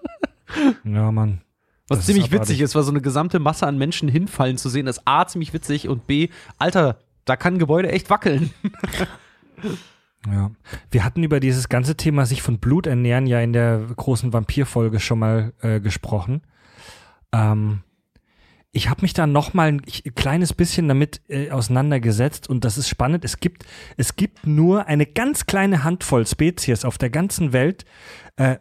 ja 0.85 1.13
Mann. 1.13 1.41
Was 1.89 1.99
Das 1.99 1.99
ist 2.01 2.07
ziemlich 2.07 2.27
abartig. 2.27 2.49
witzig 2.49 2.61
ist, 2.63 2.75
war 2.75 2.83
so 2.83 2.91
eine 2.91 3.01
gesamte 3.01 3.39
Masse 3.39 3.67
an 3.67 3.77
Menschen 3.77 4.09
hinfallen 4.09 4.57
zu 4.57 4.69
sehen, 4.69 4.87
ist 4.87 5.03
A, 5.05 5.27
ziemlich 5.27 5.53
witzig 5.53 5.89
und 5.89 6.07
B, 6.07 6.29
Alter, 6.59 6.99
da 7.25 7.37
kann 7.37 7.55
ein 7.55 7.59
Gebäude 7.59 7.91
echt 7.93 8.11
wackeln. 8.11 8.51
Ja. 10.27 10.51
Wir 10.91 11.05
hatten 11.05 11.23
über 11.23 11.41
dieses 11.41 11.69
ganze 11.69 11.97
Thema 11.97 12.25
sich 12.27 12.41
von 12.43 12.59
Blut 12.59 12.87
ernähren 12.87 13.27
ja 13.27 13.41
in 13.41 13.53
der 13.53 13.79
großen 13.95 14.33
Vampir-Folge 14.33 15.01
schon 15.01 15.19
mal 15.19 15.53
äh, 15.61 15.81
gesprochen. 15.81 16.43
Ähm, 17.33 17.83
ich 18.73 18.89
habe 18.89 19.03
mich 19.03 19.13
da 19.13 19.27
noch 19.27 19.55
mal 19.55 19.69
ein 19.69 19.83
kleines 19.83 20.53
bisschen 20.53 20.89
damit 20.89 21.21
äh, 21.29 21.51
auseinandergesetzt 21.51 22.49
und 22.49 22.65
das 22.65 22.79
ist 22.79 22.89
spannend. 22.89 23.25
Es 23.25 23.39
gibt, 23.39 23.65
es 23.97 24.17
gibt 24.17 24.47
nur 24.47 24.87
eine 24.87 25.07
ganz 25.07 25.47
kleine 25.47 25.85
Handvoll 25.85 26.27
Spezies 26.27 26.85
auf 26.85 26.99
der 26.99 27.11
ganzen 27.11 27.53
Welt. 27.53 27.85
Äh, 28.37 28.57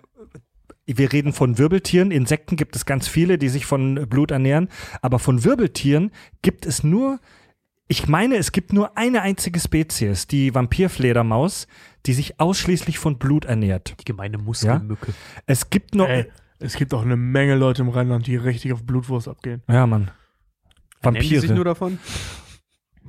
wir 0.85 1.13
reden 1.13 1.33
von 1.33 1.57
Wirbeltieren. 1.57 2.11
Insekten 2.11 2.55
gibt 2.55 2.75
es 2.75 2.85
ganz 2.85 3.07
viele, 3.07 3.37
die 3.37 3.49
sich 3.49 3.65
von 3.65 4.07
Blut 4.09 4.31
ernähren. 4.31 4.69
Aber 5.01 5.19
von 5.19 5.43
Wirbeltieren 5.43 6.11
gibt 6.41 6.65
es 6.65 6.83
nur 6.83 7.19
ich 7.87 8.07
meine, 8.07 8.37
es 8.37 8.51
gibt 8.51 8.73
nur 8.73 8.97
eine 8.97 9.21
einzige 9.21 9.59
Spezies, 9.59 10.25
die 10.25 10.55
Vampirfledermaus, 10.55 11.67
die 12.05 12.13
sich 12.13 12.39
ausschließlich 12.39 12.97
von 12.97 13.17
Blut 13.19 13.45
ernährt. 13.45 13.95
Die 13.99 14.05
gemeine 14.05 14.37
Muskelmücke. 14.37 15.13
Es 15.45 15.69
gibt 15.69 15.93
noch. 15.93 16.07
Ey, 16.07 16.31
es 16.59 16.75
gibt 16.75 16.93
auch 16.93 17.01
eine 17.01 17.17
Menge 17.17 17.55
Leute 17.55 17.81
im 17.81 17.89
Rheinland, 17.89 18.25
die 18.25 18.37
richtig 18.37 18.73
auf 18.73 18.83
Blutwurst 18.83 19.27
abgehen. 19.27 19.61
Ja, 19.67 19.85
Mann. 19.85 20.11
Nennen 21.03 21.19
die 21.19 21.37
sich 21.37 21.49
nur 21.49 21.65
Vampire. 21.65 21.65
davon? 21.65 21.99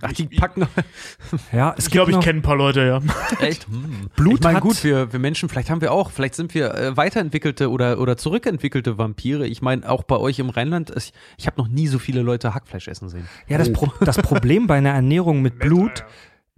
Ach, 0.00 0.12
die 0.12 0.26
packen 0.26 0.66
Ja, 1.52 1.74
es 1.76 1.86
Ich 1.86 1.90
glaube, 1.92 2.10
ich 2.10 2.16
noch 2.16 2.24
kenne 2.24 2.40
ein 2.40 2.42
paar 2.42 2.56
Leute, 2.56 2.84
ja. 2.84 3.00
echt. 3.40 3.66
Hm. 3.74 4.08
Blut 4.16 4.34
ich 4.34 4.40
meine, 4.44 4.56
hat- 4.56 4.62
gut, 4.62 4.84
wir, 4.84 5.12
wir 5.12 5.20
Menschen, 5.20 5.48
vielleicht 5.48 5.70
haben 5.70 5.80
wir 5.80 5.92
auch, 5.92 6.10
vielleicht 6.10 6.34
sind 6.34 6.54
wir 6.54 6.74
äh, 6.74 6.96
weiterentwickelte 6.96 7.70
oder, 7.70 7.98
oder 7.98 8.16
zurückentwickelte 8.16 8.98
Vampire. 8.98 9.46
Ich 9.46 9.62
meine, 9.62 9.88
auch 9.88 10.02
bei 10.02 10.16
euch 10.16 10.38
im 10.38 10.50
Rheinland, 10.50 10.92
ich, 10.96 11.12
ich 11.38 11.46
habe 11.46 11.60
noch 11.60 11.68
nie 11.68 11.86
so 11.86 11.98
viele 11.98 12.22
Leute 12.22 12.54
Hackfleisch 12.54 12.88
essen 12.88 13.08
sehen. 13.08 13.28
Ja, 13.48 13.58
das, 13.58 13.72
Pro 13.72 13.92
das 14.00 14.18
Problem 14.18 14.66
bei 14.66 14.76
einer 14.76 14.90
Ernährung 14.90 15.42
mit 15.42 15.58
Blut, 15.58 16.04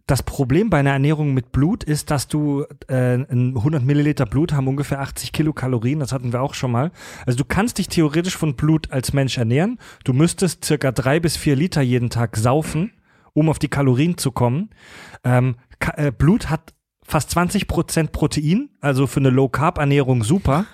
das 0.07 0.23
Problem 0.23 0.71
bei 0.71 0.79
einer 0.79 0.93
Ernährung 0.93 1.35
mit 1.35 1.51
Blut 1.53 1.83
ist, 1.83 2.11
dass 2.11 2.29
du 2.29 2.65
äh, 2.87 3.15
ein 3.15 3.55
100 3.57 3.83
Milliliter 3.83 4.25
Blut 4.25 4.53
haben 4.53 4.69
ungefähr 4.69 5.01
80 5.01 5.33
Kilokalorien. 5.33 5.99
Das 5.99 6.13
hatten 6.13 6.33
wir 6.33 6.43
auch 6.43 6.55
schon 6.55 6.71
mal. 6.71 6.93
Also 7.27 7.39
du 7.39 7.45
kannst 7.45 7.79
dich 7.79 7.89
theoretisch 7.89 8.37
von 8.37 8.55
Blut 8.55 8.93
als 8.93 9.13
Mensch 9.13 9.37
ernähren. 9.37 9.79
Du 10.05 10.13
müsstest 10.13 10.65
circa 10.65 10.93
drei 10.93 11.19
bis 11.19 11.37
vier 11.37 11.57
Liter 11.57 11.83
jeden 11.83 12.11
Tag 12.11 12.37
saufen 12.37 12.93
um 13.37 13.51
auf 13.51 13.59
die 13.59 13.69
Kalorien 13.69 14.17
zu 14.17 14.33
kommen. 14.33 14.71
Ähm, 15.23 15.57
Ka 15.79 15.93
äh, 15.97 16.11
Blut 16.11 16.49
hat 16.49 16.73
fast 17.03 17.31
20 17.31 17.69
Prozent 17.69 18.11
Protein, 18.11 18.71
also 18.81 19.07
für 19.07 19.21
eine 19.21 19.31
Low-Carb-Ernährung 19.31 20.25
super. 20.25 20.65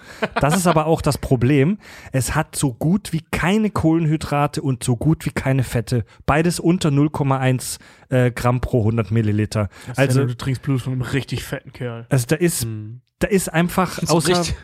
Das 0.40 0.56
ist 0.56 0.66
aber 0.66 0.86
auch 0.86 1.02
das 1.02 1.18
Problem. 1.18 1.76
Es 2.12 2.34
hat 2.34 2.56
so 2.56 2.72
gut 2.72 3.12
wie 3.12 3.20
keine 3.30 3.68
Kohlenhydrate 3.68 4.62
und 4.62 4.82
so 4.82 4.97
gut 4.97 5.26
wie 5.26 5.30
keine 5.30 5.62
Fette. 5.64 6.05
Beides 6.24 6.59
unter 6.59 6.89
0,1 6.89 7.78
äh, 8.09 8.30
Gramm 8.30 8.60
pro 8.62 8.78
100 8.78 9.10
Milliliter. 9.10 9.68
Also, 9.89 10.20
Also, 10.20 10.24
du 10.26 10.36
trinkst 10.36 10.62
Blut 10.62 10.80
von 10.80 10.94
einem 10.94 11.02
richtig 11.02 11.43
fetten 11.44 11.72
Kerl. 11.72 12.06
also 12.09 12.24
da 12.28 12.36
ist, 12.36 12.66
da 13.23 13.28
ist 13.28 13.53
einfach 13.53 13.99
So 14.03 14.16
außer, 14.16 14.39
richtig, 14.39 14.55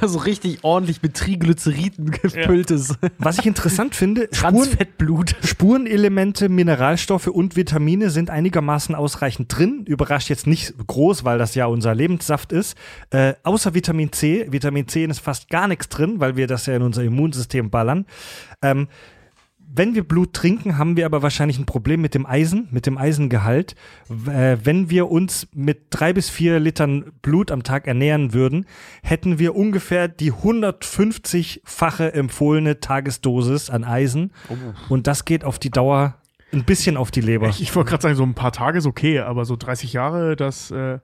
so 0.02 0.18
richtig 0.18 0.58
ordentlich 0.62 1.02
mit 1.02 1.14
Triglyceriden 1.14 2.10
gefülltes 2.10 2.94
was 3.18 3.38
ich 3.38 3.46
interessant 3.46 3.94
finde, 3.94 4.28
Spuren, 4.32 4.54
Transfettblut. 4.54 5.36
Spurenelemente, 5.44 6.48
Mineralstoffe 6.48 7.26
und 7.26 7.56
Vitamine 7.56 8.10
sind 8.10 8.30
einigermaßen 8.30 8.94
ausreichend 8.94 9.56
drin. 9.56 9.84
Überrascht 9.86 10.30
jetzt 10.30 10.46
nicht 10.46 10.74
groß, 10.86 11.24
weil 11.24 11.38
das 11.38 11.54
ja 11.54 11.66
unser 11.66 11.94
Lebenssaft 11.94 12.52
ist. 12.52 12.76
Äh, 13.10 13.34
außer 13.42 13.74
Vitamin 13.74 14.12
C. 14.12 14.46
Vitamin 14.50 14.88
C 14.88 15.04
ist 15.04 15.20
fast 15.20 15.48
gar 15.48 15.68
nichts 15.68 15.88
drin, 15.88 16.20
weil 16.20 16.36
wir 16.36 16.46
das 16.46 16.66
ja 16.66 16.74
in 16.74 16.82
unser 16.82 17.02
Immunsystem 17.02 17.70
ballern. 17.70 18.06
Ähm, 18.62 18.88
wenn 19.74 19.94
wir 19.94 20.06
Blut 20.06 20.34
trinken, 20.34 20.76
haben 20.76 20.96
wir 20.96 21.06
aber 21.06 21.22
wahrscheinlich 21.22 21.58
ein 21.58 21.64
Problem 21.64 22.02
mit 22.02 22.14
dem 22.14 22.26
Eisen, 22.26 22.68
mit 22.70 22.84
dem 22.86 22.98
Eisengehalt. 22.98 23.74
Äh, 24.26 24.58
wenn 24.62 24.90
wir 24.90 25.10
uns 25.10 25.48
mit 25.54 25.86
drei 25.90 26.12
bis 26.12 26.28
vier 26.28 26.60
Litern 26.60 27.12
Blut 27.22 27.50
am 27.50 27.62
Tag 27.62 27.86
ernähren 27.86 28.34
würden, 28.34 28.66
hätten 29.02 29.38
wir 29.38 29.56
ungefähr 29.56 30.08
die 30.08 30.32
150-fache 30.32 32.12
empfohlene 32.12 32.80
Tagesdosis 32.80 33.70
an 33.70 33.84
Eisen. 33.84 34.32
Und 34.90 35.06
das 35.06 35.24
geht 35.24 35.44
auf 35.44 35.58
die 35.58 35.70
Dauer 35.70 36.16
ein 36.52 36.64
bisschen 36.64 36.98
auf 36.98 37.10
die 37.10 37.22
Leber. 37.22 37.48
Ich, 37.48 37.62
ich 37.62 37.74
wollte 37.74 37.90
gerade 37.90 38.02
sagen, 38.02 38.14
so 38.14 38.24
ein 38.24 38.34
paar 38.34 38.52
Tage 38.52 38.78
ist 38.78 38.86
okay, 38.86 39.20
aber 39.20 39.46
so 39.46 39.56
30 39.56 39.94
Jahre, 39.94 40.36
das 40.36 40.70
äh, 40.70 40.98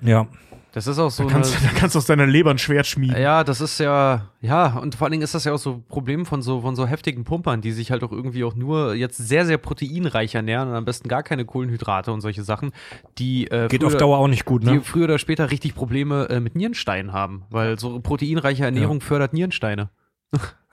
Ja. 0.00 0.28
Das 0.72 0.86
ist 0.86 0.98
auch 0.98 1.10
so 1.10 1.24
da, 1.24 1.30
kannst, 1.30 1.56
eine, 1.56 1.66
da 1.72 1.78
kannst 1.78 1.94
du 1.94 1.98
aus 1.98 2.06
deiner 2.06 2.26
Leber 2.26 2.50
ein 2.50 2.58
Schwert 2.58 2.86
schmieden. 2.86 3.20
Ja, 3.20 3.44
das 3.44 3.60
ist 3.60 3.78
ja, 3.78 4.28
ja, 4.40 4.78
und 4.78 4.94
vor 4.94 5.06
allen 5.06 5.12
Dingen 5.12 5.22
ist 5.22 5.34
das 5.34 5.44
ja 5.44 5.52
auch 5.52 5.58
so 5.58 5.74
ein 5.74 5.84
Problem 5.84 6.24
von 6.24 6.40
so, 6.40 6.62
von 6.62 6.74
so 6.74 6.86
heftigen 6.86 7.24
Pumpern, 7.24 7.60
die 7.60 7.72
sich 7.72 7.90
halt 7.90 8.02
auch 8.02 8.10
irgendwie 8.10 8.42
auch 8.44 8.54
nur 8.54 8.94
jetzt 8.94 9.18
sehr, 9.18 9.44
sehr 9.44 9.58
proteinreich 9.58 10.34
ernähren 10.34 10.70
und 10.70 10.74
am 10.74 10.84
besten 10.84 11.08
gar 11.08 11.22
keine 11.22 11.44
Kohlenhydrate 11.44 12.10
und 12.10 12.22
solche 12.22 12.42
Sachen, 12.42 12.72
die 13.18 13.48
äh, 13.48 13.68
Geht 13.68 13.82
früher, 13.82 13.88
auf 13.88 13.96
Dauer 13.96 14.18
auch 14.18 14.28
nicht 14.28 14.46
gut, 14.46 14.62
die 14.62 14.70
ne? 14.70 14.80
früher 14.82 15.04
oder 15.04 15.18
später 15.18 15.50
richtig 15.50 15.74
Probleme 15.74 16.28
äh, 16.30 16.40
mit 16.40 16.56
Nierensteinen 16.56 17.12
haben, 17.12 17.44
weil 17.50 17.78
so 17.78 18.00
proteinreiche 18.00 18.64
Ernährung 18.64 19.00
fördert 19.00 19.34
Nierensteine. 19.34 19.90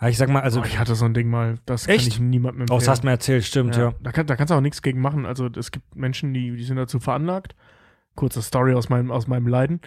Ja, 0.01 0.07
ich 0.07 0.17
sag 0.17 0.29
mal, 0.29 0.41
also, 0.41 0.61
Oh, 0.61 0.63
ich 0.65 0.79
hatte 0.79 0.95
so 0.95 1.03
ein 1.03 1.13
Ding 1.13 1.29
mal, 1.29 1.57
das 1.65 1.87
Echt? 1.87 1.99
kann 1.99 2.07
ich 2.07 2.19
niemandem 2.21 2.61
empfehlen. 2.61 2.77
auch 2.77 2.81
das 2.81 2.87
hast 2.87 3.03
du 3.03 3.07
mir 3.07 3.11
erzählt, 3.11 3.43
stimmt, 3.43 3.75
ja. 3.75 3.89
ja. 3.89 3.93
Da, 4.01 4.13
kann, 4.13 4.25
da 4.25 4.37
kannst 4.37 4.51
du 4.51 4.55
auch 4.55 4.61
nichts 4.61 4.81
gegen 4.81 5.01
machen. 5.01 5.25
Also 5.25 5.47
es 5.47 5.71
gibt 5.71 5.93
Menschen, 5.95 6.33
die, 6.33 6.55
die 6.55 6.63
sind 6.63 6.77
dazu 6.77 7.01
veranlagt. 7.01 7.55
Kurze 8.19 8.41
Story 8.41 8.73
aus 8.73 8.89
meinem, 8.89 9.11
aus 9.11 9.27
meinem 9.27 9.47
Leiden. 9.47 9.79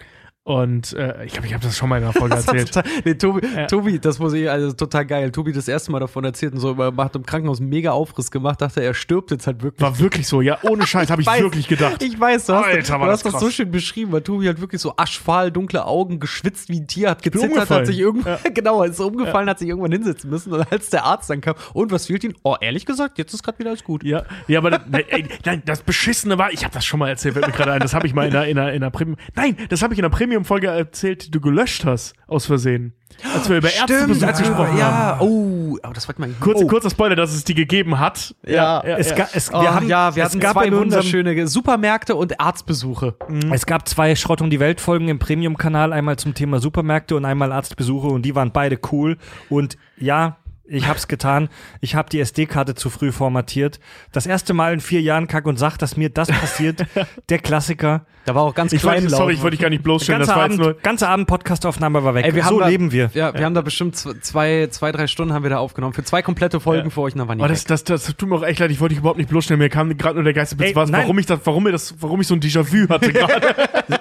Und 0.45 0.91
äh, 0.91 1.23
ich 1.23 1.31
glaube, 1.31 1.47
ich 1.47 1.53
habe 1.53 1.63
das 1.63 1.77
schon 1.77 1.87
mal 1.87 1.99
in 1.99 2.03
einer 2.03 2.11
Folge 2.11 2.35
Das 2.35 2.45
erzählt. 2.47 2.73
total, 2.73 2.91
nee, 3.05 3.13
Tobi, 3.13 3.47
Ja. 3.55 3.65
Tobi, 3.67 3.97
das 3.99 4.19
muss 4.19 4.33
ich, 4.33 4.49
also 4.49 4.73
total 4.73 5.05
geil. 5.05 5.31
Tobi 5.31 5.53
das 5.53 5.69
erste 5.69 5.89
Mal 5.93 5.99
davon 6.01 6.25
erzählt 6.25 6.53
und 6.53 6.59
so, 6.59 6.73
er 6.77 6.93
hat 6.97 7.15
im 7.15 7.25
Krankenhaus 7.25 7.61
einen 7.61 7.69
mega 7.69 7.91
Aufriss 7.91 8.29
gemacht, 8.29 8.61
dachte, 8.61 8.83
er 8.83 8.93
stirbt 8.93 9.31
jetzt 9.31 9.47
halt 9.47 9.63
wirklich. 9.63 9.81
War 9.81 9.99
wirklich 9.99 10.27
so, 10.27 10.41
ja, 10.41 10.57
ohne 10.63 10.85
Scheiß, 10.85 11.09
habe 11.11 11.21
ich 11.21 11.27
weiß. 11.27 11.43
wirklich 11.43 11.69
gedacht. 11.69 12.03
Ich 12.03 12.19
weiß, 12.19 12.47
du 12.47 12.53
hast, 12.55 12.65
Alter, 12.65 12.75
du 12.99 13.05
das 13.05 13.09
hast 13.13 13.25
das 13.25 13.31
krass. 13.33 13.41
so 13.41 13.49
schön 13.51 13.71
beschrieben, 13.71 14.11
weil 14.11 14.19
Tobi 14.21 14.49
hat 14.49 14.59
wirklich 14.59 14.81
so 14.81 14.93
aschfahl, 14.97 15.49
dunkle 15.49 15.85
Augen, 15.85 16.19
geschwitzt 16.19 16.67
wie 16.67 16.81
ein 16.81 16.87
Tier, 16.87 17.11
hat 17.11 17.23
gezittert, 17.23 17.69
hat 17.69 17.87
sich 17.87 17.99
irgendwann, 17.99 18.37
Ja. 18.43 18.49
genau, 18.53 18.83
ist 18.83 18.99
umgefallen, 18.99 19.49
hat 19.49 19.59
sich 19.59 19.69
irgendwann 19.69 19.93
hinsetzen 19.93 20.29
müssen 20.29 20.51
und 20.51 20.69
als 20.69 20.89
der 20.89 21.05
Arzt 21.05 21.29
dann 21.29 21.39
kam, 21.39 21.55
und 21.73 21.93
was 21.93 22.07
fehlt 22.07 22.25
ihm? 22.25 22.33
Oh, 22.43 22.57
ehrlich 22.59 22.85
gesagt, 22.85 23.17
jetzt 23.17 23.33
ist 23.33 23.43
gerade 23.43 23.59
wieder 23.59 23.69
alles 23.69 23.85
gut. 23.85 24.03
Ja, 24.03 24.23
ja, 24.49 24.59
aber 24.59 24.71
das, 24.71 24.81
ne, 24.89 25.05
nein, 25.45 25.63
das 25.65 25.83
Beschissene 25.83 26.37
war, 26.37 26.51
ich 26.51 26.65
habe 26.65 26.73
das 26.73 26.83
schon 26.83 26.99
mal 26.99 27.07
erzählt, 27.07 27.35
fällt 27.35 27.47
mir 27.47 27.53
gerade 27.53 27.71
ein, 27.71 27.79
das 27.79 27.93
habe 27.93 28.07
ich 28.07 28.13
mal 28.13 28.27
in 28.27 28.35
einer, 28.35 28.45
in 28.47 28.59
einer, 28.59 28.73
in 28.73 28.83
einer 28.83 28.91
Premium, 28.91 29.17
nein, 29.35 29.55
das 29.69 29.81
habe 29.81 29.93
ich 29.93 29.99
in 29.99 30.03
einer 30.05 30.13
Premium-Folge 30.33 30.67
erzählt, 30.67 31.27
die 31.27 31.31
du 31.31 31.39
gelöscht 31.39 31.85
hast, 31.85 32.13
aus 32.27 32.45
Versehen. 32.47 32.93
Als 33.35 33.47
wir 33.47 33.57
über 33.57 33.71
Ärztebesuch 33.71 34.25
als 34.27 34.39
wir- 34.39 34.47
gesprochen 34.47 34.77
ja, 34.77 34.91
haben. 34.91 35.21
oh, 35.21 35.77
aber 35.83 35.93
das 35.93 36.07
war 36.07 36.15
mal 36.17 36.29
Kurze, 36.39 36.65
oh. 36.65 36.67
kurzer 36.67 36.89
Spoiler, 36.89 37.15
dass 37.15 37.31
es 37.31 37.43
die 37.43 37.53
gegeben 37.53 37.99
hat. 37.99 38.33
Ja. 38.45 38.81
Es, 38.81 39.13
ga, 39.13 39.27
es, 39.33 39.53
Oh, 39.53 39.61
wir 39.61 39.73
haben, 39.75 39.87
ja, 39.87 40.15
wir 40.15 40.23
es 40.23 40.29
hatten 40.29 40.39
gab 40.39 40.53
zwei 40.53 40.71
wunderschöne 40.71 41.47
Supermärkte 41.47 42.15
und 42.15 42.39
Arztbesuche. 42.39 43.15
Es 43.51 43.67
gab 43.67 43.87
zwei 43.87 44.15
Schrott 44.15 44.41
um 44.41 44.49
die 44.49 44.59
Welt 44.59 44.81
Folgen 44.81 45.07
im 45.09 45.19
Premium-Kanal, 45.19 45.93
einmal 45.93 46.17
zum 46.17 46.33
Thema 46.33 46.59
Supermärkte 46.59 47.15
und 47.15 47.25
einmal 47.25 47.51
Arztbesuche 47.51 48.07
und 48.07 48.23
die 48.23 48.33
waren 48.33 48.51
beide 48.51 48.79
cool. 48.91 49.17
Und 49.49 49.77
ja, 49.97 50.37
ich 50.65 50.87
hab's 50.87 51.07
getan. 51.07 51.49
Ich 51.81 51.95
habe 51.95 52.09
die 52.09 52.19
SD-Karte 52.19 52.73
zu 52.75 52.89
früh 52.89 53.11
formatiert. 53.11 53.79
Das 54.11 54.25
erste 54.25 54.53
Mal 54.53 54.73
in 54.73 54.79
vier 54.79 55.01
Jahren 55.01 55.27
Kack 55.27 55.45
und 55.45 55.57
Sach, 55.57 55.77
dass 55.77 55.97
mir 55.97 56.09
das 56.09 56.29
passiert. 56.29 56.85
Der 57.29 57.39
Klassiker. 57.39 58.05
Da 58.25 58.33
war 58.35 58.43
auch 58.43 58.55
ganz 58.55 58.71
Ich 58.71 58.81
klein 58.81 59.03
weiß, 59.03 59.11
laut. 59.11 59.19
sorry, 59.19 59.33
ich 59.33 59.41
wollte 59.41 59.57
dich 59.57 59.61
gar 59.61 59.69
nicht 59.69 59.83
bloßstellen, 59.83 60.19
das 60.21 60.29
Ganze 60.29 60.39
war 60.39 60.47
jetzt 60.47 60.53
Abend, 60.61 60.75
nur. 60.75 60.81
ganze 60.81 61.09
Abend 61.09 61.27
Podcastaufnahme 61.27 62.05
war 62.05 62.15
weg. 62.15 62.25
Ey, 62.25 62.33
wir 62.33 62.43
so 62.45 62.57
da, 62.61 62.69
leben 62.69 62.93
wir. 62.93 63.09
Ja, 63.13 63.33
wir 63.33 63.43
haben 63.43 63.53
da 63.53 63.59
bestimmt 63.59 63.97
zwei, 63.97 64.67
zwei, 64.71 64.93
drei 64.93 65.07
Stunden 65.07 65.33
haben 65.33 65.43
wir 65.43 65.49
da 65.49 65.57
aufgenommen. 65.57 65.91
Für 65.93 66.05
zwei 66.05 66.21
komplette 66.21 66.61
Folgen 66.61 66.85
Ja. 66.85 66.89
für 66.89 67.01
euch, 67.01 67.13
dann 67.15 67.27
waren 67.27 67.37
die 67.39 67.43
Oh, 67.43 67.47
das, 67.47 67.65
das, 67.65 67.83
das 67.83 68.05
tut 68.15 68.29
mir 68.29 68.35
auch 68.35 68.43
echt 68.43 68.59
leid, 68.59 68.71
ich 68.71 68.79
wollte 68.79 68.93
dich 68.93 68.99
überhaupt 68.99 69.17
nicht 69.17 69.29
bloßstellen. 69.29 69.59
Mir 69.59 69.67
kam 69.67 69.97
gerade 69.97 70.15
nur 70.15 70.23
der 70.23 70.31
Geistesblitz, 70.33 70.69
Ey, 70.69 70.75
was, 70.77 70.89
warum 70.93 71.19
ich 71.19 71.25
das, 71.25 71.41
warum 71.43 71.63
mir 71.63 71.73
das, 71.73 71.95
warum 71.99 72.21
ich 72.21 72.27
so 72.27 72.35
ein 72.35 72.39
Déjà-vu 72.39 72.87
hatte 72.87 73.11
gerade. 73.13 73.41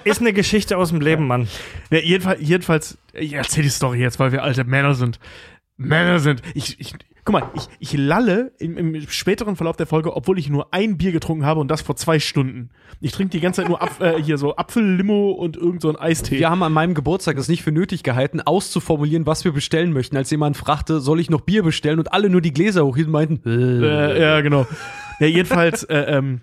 Ist 0.04 0.20
eine 0.20 0.32
Geschichte 0.32 0.76
aus 0.78 0.90
dem 0.90 1.00
Leben, 1.00 1.26
Mann. 1.26 1.48
ja, 1.90 1.98
jedenfalls, 1.98 2.40
jedenfalls, 2.40 2.98
ich 3.14 3.32
erzähl 3.32 3.64
die 3.64 3.70
Story 3.70 3.98
jetzt, 3.98 4.20
weil 4.20 4.30
wir 4.30 4.44
alte 4.44 4.62
Männer 4.62 4.94
sind. 4.94 5.18
Männer 5.86 6.18
sind. 6.18 6.42
Ich, 6.54 6.80
ich, 6.80 6.94
guck 7.24 7.32
mal, 7.32 7.50
ich, 7.54 7.68
ich 7.78 7.92
lalle 7.92 8.52
im, 8.58 8.76
im 8.76 9.08
späteren 9.08 9.56
Verlauf 9.56 9.76
der 9.76 9.86
Folge, 9.86 10.16
obwohl 10.16 10.38
ich 10.38 10.48
nur 10.48 10.72
ein 10.72 10.96
Bier 10.98 11.12
getrunken 11.12 11.44
habe 11.44 11.60
und 11.60 11.68
das 11.70 11.82
vor 11.82 11.96
zwei 11.96 12.18
Stunden. 12.18 12.70
Ich 13.00 13.12
trinke 13.12 13.30
die 13.30 13.40
ganze 13.40 13.62
Zeit 13.62 13.68
nur 13.68 13.82
Apf 13.82 14.00
äh, 14.00 14.22
hier 14.22 14.38
so 14.38 14.56
Apfellimo 14.56 15.30
und 15.30 15.56
irgend 15.56 15.82
so 15.82 15.88
ein 15.88 15.96
Eistee. 15.96 16.38
Wir 16.38 16.50
haben 16.50 16.62
an 16.62 16.72
meinem 16.72 16.94
Geburtstag 16.94 17.36
es 17.38 17.48
nicht 17.48 17.62
für 17.62 17.72
nötig 17.72 18.02
gehalten, 18.02 18.40
auszuformulieren, 18.40 19.26
was 19.26 19.44
wir 19.44 19.52
bestellen 19.52 19.92
möchten, 19.92 20.16
als 20.16 20.30
jemand 20.30 20.56
fragte, 20.56 21.00
soll 21.00 21.20
ich 21.20 21.30
noch 21.30 21.42
Bier 21.42 21.62
bestellen 21.62 21.98
und 21.98 22.12
alle 22.12 22.28
nur 22.28 22.40
die 22.40 22.52
Gläser 22.52 22.84
hochhielten 22.84 23.14
und 23.14 23.20
meinten, 23.20 23.48
äh, 23.48 24.12
Äh, 24.12 24.20
ja, 24.20 24.40
genau. 24.40 24.66
Ja, 25.20 25.26
jedenfalls, 25.26 25.84
äh, 25.84 25.96
ähm, 25.98 26.40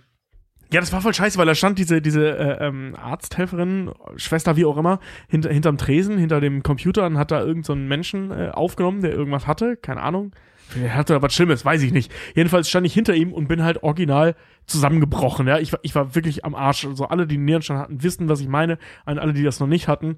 ja, 0.71 0.79
das 0.79 0.93
war 0.93 1.01
voll 1.01 1.13
scheiße, 1.13 1.37
weil 1.37 1.45
da 1.47 1.55
stand 1.55 1.79
diese, 1.79 2.01
diese 2.01 2.37
äh, 2.37 2.67
ähm, 2.67 2.95
Arzthelferin, 2.95 3.91
Schwester, 4.17 4.55
wie 4.55 4.65
auch 4.65 4.77
immer, 4.77 4.99
hinter, 5.27 5.51
hinterm 5.51 5.77
Tresen, 5.77 6.17
hinter 6.17 6.39
dem 6.41 6.61
Computer 6.63 7.05
und 7.05 7.17
hat 7.17 7.31
da 7.31 7.39
irgendeinen 7.39 7.63
so 7.63 7.73
einen 7.73 7.87
Menschen 7.87 8.31
äh, 8.31 8.49
aufgenommen, 8.53 9.01
der 9.01 9.11
irgendwas 9.13 9.47
hatte, 9.47 9.77
keine 9.77 10.01
Ahnung. 10.01 10.31
Der 10.75 10.93
hatte 10.95 11.19
was 11.23 11.33
Schlimmes, 11.33 11.65
weiß 11.65 11.81
ich 11.81 11.91
nicht. 11.91 12.11
Jedenfalls 12.35 12.69
stand 12.69 12.85
ich 12.85 12.93
hinter 12.93 13.15
ihm 13.15 13.33
und 13.33 13.47
bin 13.47 13.63
halt 13.63 13.81
original 13.81 14.35
zusammengebrochen. 14.67 15.47
Ja, 15.47 15.57
ich 15.57 15.73
war, 15.73 15.79
ich 15.81 15.95
war 15.95 16.13
wirklich 16.13 16.45
am 16.45 16.53
Arsch. 16.53 16.85
Also 16.85 17.05
alle, 17.05 17.25
die 17.25 17.35
einen 17.37 17.45
Nierenstein 17.45 17.79
hatten, 17.79 18.03
wissen, 18.03 18.29
was 18.29 18.39
ich 18.39 18.47
meine. 18.47 18.77
An 19.05 19.17
alle, 19.17 19.33
die 19.33 19.41
das 19.41 19.59
noch 19.59 19.65
nicht 19.65 19.87
hatten. 19.87 20.17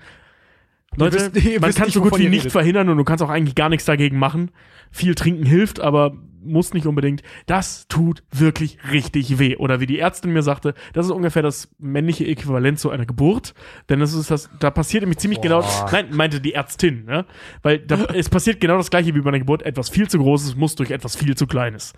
Leute, 0.98 1.32
wisst- 1.34 1.46
ihr 1.46 1.62
man 1.62 1.74
kann 1.74 1.90
so 1.90 2.02
gut 2.02 2.18
wie 2.20 2.24
ihr 2.24 2.30
nicht 2.30 2.42
redet. 2.42 2.52
verhindern 2.52 2.90
und 2.90 2.98
du 2.98 3.06
kannst 3.06 3.24
auch 3.24 3.30
eigentlich 3.30 3.56
gar 3.56 3.70
nichts 3.70 3.86
dagegen 3.86 4.20
machen. 4.20 4.52
Viel 4.92 5.16
trinken 5.16 5.46
hilft, 5.46 5.80
aber 5.80 6.18
muss 6.44 6.74
nicht 6.74 6.86
unbedingt. 6.86 7.22
Das 7.46 7.88
tut 7.88 8.24
wirklich 8.32 8.78
richtig 8.92 9.40
weh. 9.40 9.56
Oder 9.58 9.80
wie 9.80 9.86
die 9.86 10.00
Ärztin 10.00 10.34
mir 10.34 10.44
sagte, 10.44 10.74
das 10.94 11.06
ist 11.06 11.12
ungefähr 11.12 11.42
das 11.42 11.70
männliche 11.80 12.26
Äquivalent 12.26 12.80
zu 12.80 12.90
einer 12.90 13.06
Geburt. 13.06 13.54
Denn 13.90 14.00
das 14.00 14.14
ist 14.14 14.32
das, 14.32 14.50
da 14.60 14.72
passiert 14.72 15.04
nämlich 15.04 15.20
ziemlich 15.20 15.42
genau, 15.42 15.64
nein, 15.92 16.08
meinte 16.12 16.42
die 16.42 16.54
Ärztin, 16.54 17.06
ne? 17.06 17.26
Weil 17.62 17.80
da, 17.80 17.96
es 18.14 18.30
passiert 18.30 18.60
genau 18.60 18.78
das 18.78 18.90
gleiche 18.90 19.14
wie 19.16 19.22
bei 19.22 19.30
einer 19.30 19.40
Geburt. 19.40 19.64
Etwas 19.64 19.90
viel 19.90 20.10
zu 20.10 20.18
Großes 20.18 20.56
muss 20.56 20.76
durch 20.76 20.92
etwas 20.92 21.16
viel 21.16 21.36
zu 21.36 21.48
Kleines. 21.48 21.94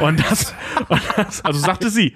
Und 0.00 0.20
das, 0.20 0.54
und 0.88 1.02
das 1.16 1.44
also 1.44 1.58
sagte 1.58 1.90
sie. 1.90 2.14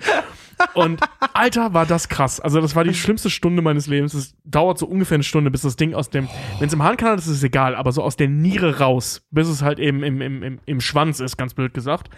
Und 0.74 1.00
Alter, 1.34 1.74
war 1.74 1.86
das 1.86 2.08
krass. 2.08 2.40
Also, 2.40 2.60
das 2.60 2.74
war 2.76 2.84
die 2.84 2.94
schlimmste 2.94 3.30
Stunde 3.30 3.62
meines 3.62 3.86
Lebens. 3.86 4.14
Es 4.14 4.36
dauert 4.44 4.78
so 4.78 4.86
ungefähr 4.86 5.16
eine 5.16 5.24
Stunde, 5.24 5.50
bis 5.50 5.62
das 5.62 5.76
Ding 5.76 5.94
aus 5.94 6.10
dem, 6.10 6.28
wenn 6.58 6.68
es 6.68 6.74
im 6.74 6.82
Harnkanal 6.82 7.18
ist, 7.18 7.26
ist 7.26 7.38
es 7.38 7.42
egal, 7.42 7.74
aber 7.74 7.92
so 7.92 8.02
aus 8.02 8.16
der 8.16 8.28
Niere 8.28 8.78
raus, 8.78 9.26
bis 9.30 9.48
es 9.48 9.62
halt 9.62 9.78
eben 9.78 10.02
im, 10.02 10.20
im, 10.20 10.42
im, 10.42 10.60
im 10.64 10.80
Schwanz 10.80 11.20
ist, 11.20 11.36
ganz 11.36 11.54
blöd 11.54 11.74
gesagt. 11.74 12.10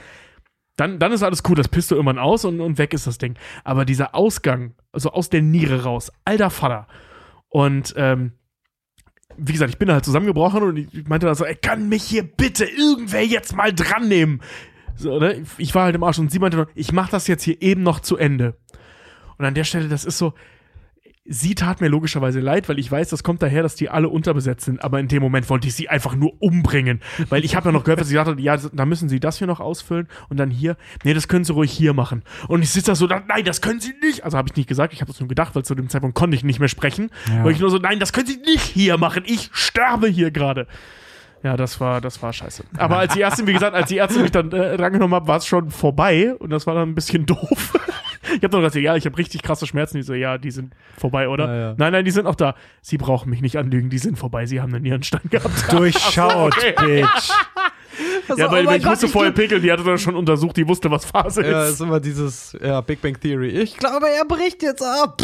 Dann, 0.76 0.98
dann 0.98 1.12
ist 1.12 1.22
alles 1.22 1.42
cool, 1.48 1.56
das 1.56 1.68
pisst 1.68 1.90
du 1.90 1.94
irgendwann 1.94 2.18
aus 2.18 2.44
und, 2.44 2.60
und 2.60 2.78
weg 2.78 2.94
ist 2.94 3.06
das 3.06 3.18
Ding. 3.18 3.34
Aber 3.64 3.84
dieser 3.84 4.14
Ausgang, 4.14 4.74
also 4.92 5.10
aus 5.10 5.28
der 5.28 5.42
Niere 5.42 5.84
raus, 5.84 6.10
alter 6.24 6.50
Vater. 6.50 6.86
Und, 7.48 7.92
ähm, 7.96 8.32
wie 9.36 9.52
gesagt, 9.52 9.70
ich 9.70 9.78
bin 9.78 9.90
halt 9.90 10.04
zusammengebrochen 10.04 10.62
und 10.62 10.76
ich 10.76 11.08
meinte 11.08 11.26
dann 11.26 11.34
so, 11.34 11.44
ey, 11.44 11.54
kann 11.54 11.88
mich 11.88 12.02
hier 12.02 12.22
bitte 12.22 12.64
irgendwer 12.64 13.24
jetzt 13.24 13.54
mal 13.54 13.72
dran 13.72 14.08
nehmen? 14.08 14.40
So, 15.01 15.18
ne? 15.18 15.43
Ich 15.59 15.74
war 15.74 15.85
halt 15.85 15.94
im 15.94 16.02
Arsch 16.02 16.18
und 16.18 16.31
sie 16.31 16.39
meinte 16.39 16.59
noch, 16.59 16.66
ich 16.74 16.93
mach 16.93 17.09
das 17.09 17.27
jetzt 17.27 17.43
hier 17.43 17.60
eben 17.62 17.82
noch 17.82 18.01
zu 18.01 18.16
Ende. 18.16 18.56
Und 19.39 19.44
an 19.47 19.55
der 19.55 19.64
Stelle, 19.64 19.89
das 19.89 20.05
ist 20.05 20.18
so, 20.18 20.35
sie 21.24 21.55
tat 21.55 21.81
mir 21.81 21.89
logischerweise 21.89 22.40
leid, 22.40 22.68
weil 22.68 22.78
ich 22.78 22.90
weiß, 22.90 23.09
das 23.09 23.22
kommt 23.22 23.40
daher, 23.40 23.62
dass 23.62 23.77
die 23.77 23.89
alle 23.89 24.09
unterbesetzt 24.09 24.64
sind. 24.64 24.82
Aber 24.82 25.01
in 25.01 25.09
dem 25.09 25.22
Moment 25.22 25.48
wollte 25.48 25.68
ich 25.68 25.74
sie 25.74 25.89
einfach 25.89 26.14
nur 26.14 26.35
umbringen. 26.43 27.01
Weil 27.28 27.44
ich 27.44 27.56
habe 27.56 27.68
ja 27.68 27.72
noch 27.72 27.85
gehört, 27.85 28.01
dass 28.01 28.09
sie 28.09 28.14
sagte, 28.14 28.35
ja, 28.40 28.56
da 28.56 28.85
müssen 28.85 29.09
sie 29.09 29.20
das 29.20 29.39
hier 29.39 29.47
noch 29.47 29.60
ausfüllen 29.60 30.09
und 30.28 30.39
dann 30.39 30.51
hier. 30.51 30.77
Nee, 31.05 31.14
das 31.14 31.28
können 31.28 31.44
sie 31.44 31.52
ruhig 31.52 31.70
hier 31.70 31.94
machen. 31.94 32.22
Und 32.48 32.62
ich 32.62 32.70
sitze 32.70 32.90
da 32.90 32.94
so, 32.94 33.06
nein, 33.06 33.44
das 33.44 33.60
können 33.62 33.81
sie 33.81 33.94
nicht. 34.02 34.24
Also 34.24 34.36
habe 34.36 34.48
ich 34.51 34.56
nicht 34.56 34.68
gesagt, 34.68 34.93
ich 34.93 35.01
habe 35.01 35.10
es 35.10 35.20
nur 35.20 35.28
gedacht, 35.28 35.55
weil 35.55 35.64
zu 35.64 35.74
dem 35.74 35.89
Zeitpunkt 35.89 36.16
konnte 36.16 36.36
ich 36.36 36.44
nicht 36.44 36.59
mehr 36.59 36.68
sprechen. 36.68 37.10
Ja. 37.28 37.44
Weil 37.44 37.52
ich 37.52 37.60
nur 37.60 37.70
so, 37.70 37.78
nein, 37.78 38.01
das 38.01 38.12
können 38.12 38.27
sie 38.27 38.39
nicht 38.39 38.64
hier 38.64 38.98
machen. 38.98 39.22
Ich 39.27 39.51
sterbe 39.52 40.09
hier 40.09 40.31
gerade. 40.31 40.66
Ja, 41.42 41.56
das 41.56 41.80
war, 41.80 42.00
das 42.00 42.22
war 42.22 42.32
scheiße. 42.32 42.64
Aber 42.76 42.98
als 42.98 43.14
die 43.14 43.22
Ärztin, 43.22 43.46
wie 43.46 43.54
gesagt, 43.54 43.74
als 43.74 43.88
die 43.88 43.96
Ärztin 43.98 44.22
mich 44.22 44.30
dann 44.30 44.52
äh, 44.52 44.76
drangenommen 44.76 45.14
hat, 45.16 45.26
war 45.26 45.38
es 45.38 45.46
schon 45.46 45.70
vorbei 45.70 46.34
und 46.38 46.50
das 46.50 46.66
war 46.66 46.74
dann 46.74 46.90
ein 46.90 46.94
bisschen 46.94 47.24
doof. 47.26 47.72
ich 48.26 48.34
habe 48.34 48.48
dann 48.48 48.60
gesagt, 48.60 48.74
ja, 48.76 48.94
ich 48.96 49.06
habe 49.06 49.16
richtig 49.16 49.42
krasse 49.42 49.66
Schmerzen. 49.66 49.96
Die 49.96 50.02
so, 50.02 50.12
ja, 50.12 50.36
die 50.36 50.50
sind 50.50 50.74
vorbei, 50.98 51.28
oder? 51.28 51.46
Ja, 51.46 51.60
ja. 51.70 51.74
Nein, 51.78 51.92
nein, 51.92 52.04
die 52.04 52.10
sind 52.10 52.24
noch 52.24 52.34
da. 52.34 52.54
Sie 52.82 52.98
brauchen 52.98 53.30
mich 53.30 53.40
nicht 53.40 53.56
anlügen, 53.56 53.88
die 53.88 53.98
sind 53.98 54.18
vorbei. 54.18 54.44
Sie 54.44 54.60
haben 54.60 54.74
einen 54.74 54.82
Nierenstein 54.82 55.22
gehabt. 55.30 55.50
Durchschaut, 55.72 56.54
okay. 56.58 56.74
Bitch. 57.02 57.30
ja, 58.38 58.48
oh 58.48 58.52
weil 58.52 58.64
mein 58.64 58.76
ich 58.76 58.82
Gott, 58.82 58.92
musste 58.92 59.06
ich 59.06 59.12
vorher 59.12 59.32
pickeln, 59.32 59.62
die 59.62 59.72
hatte 59.72 59.82
das 59.84 60.02
schon 60.02 60.16
untersucht, 60.16 60.56
die 60.58 60.68
wusste, 60.68 60.90
was 60.90 61.06
Phase 61.06 61.42
Ja, 61.42 61.64
ist. 61.64 61.70
ist 61.74 61.80
immer 61.80 62.00
dieses 62.00 62.56
ja, 62.62 62.82
Big 62.82 63.00
Bang 63.00 63.18
Theory. 63.18 63.48
Ich 63.48 63.78
glaube, 63.78 64.06
er 64.10 64.24
bricht 64.26 64.62
jetzt 64.62 64.82
ab. 64.82 65.22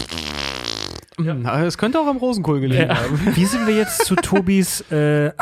Ja. 1.18 1.64
Es 1.64 1.78
könnte 1.78 1.98
auch 1.98 2.06
am 2.06 2.18
Rosenkohl 2.18 2.60
gelegen 2.60 2.88
Ja. 2.90 2.96
haben. 3.00 3.18
Wie 3.34 3.46
sind 3.46 3.66
wir 3.66 3.74
jetzt 3.74 4.04
zu 4.04 4.16
Tobis 4.16 4.82
äh, 4.90 5.32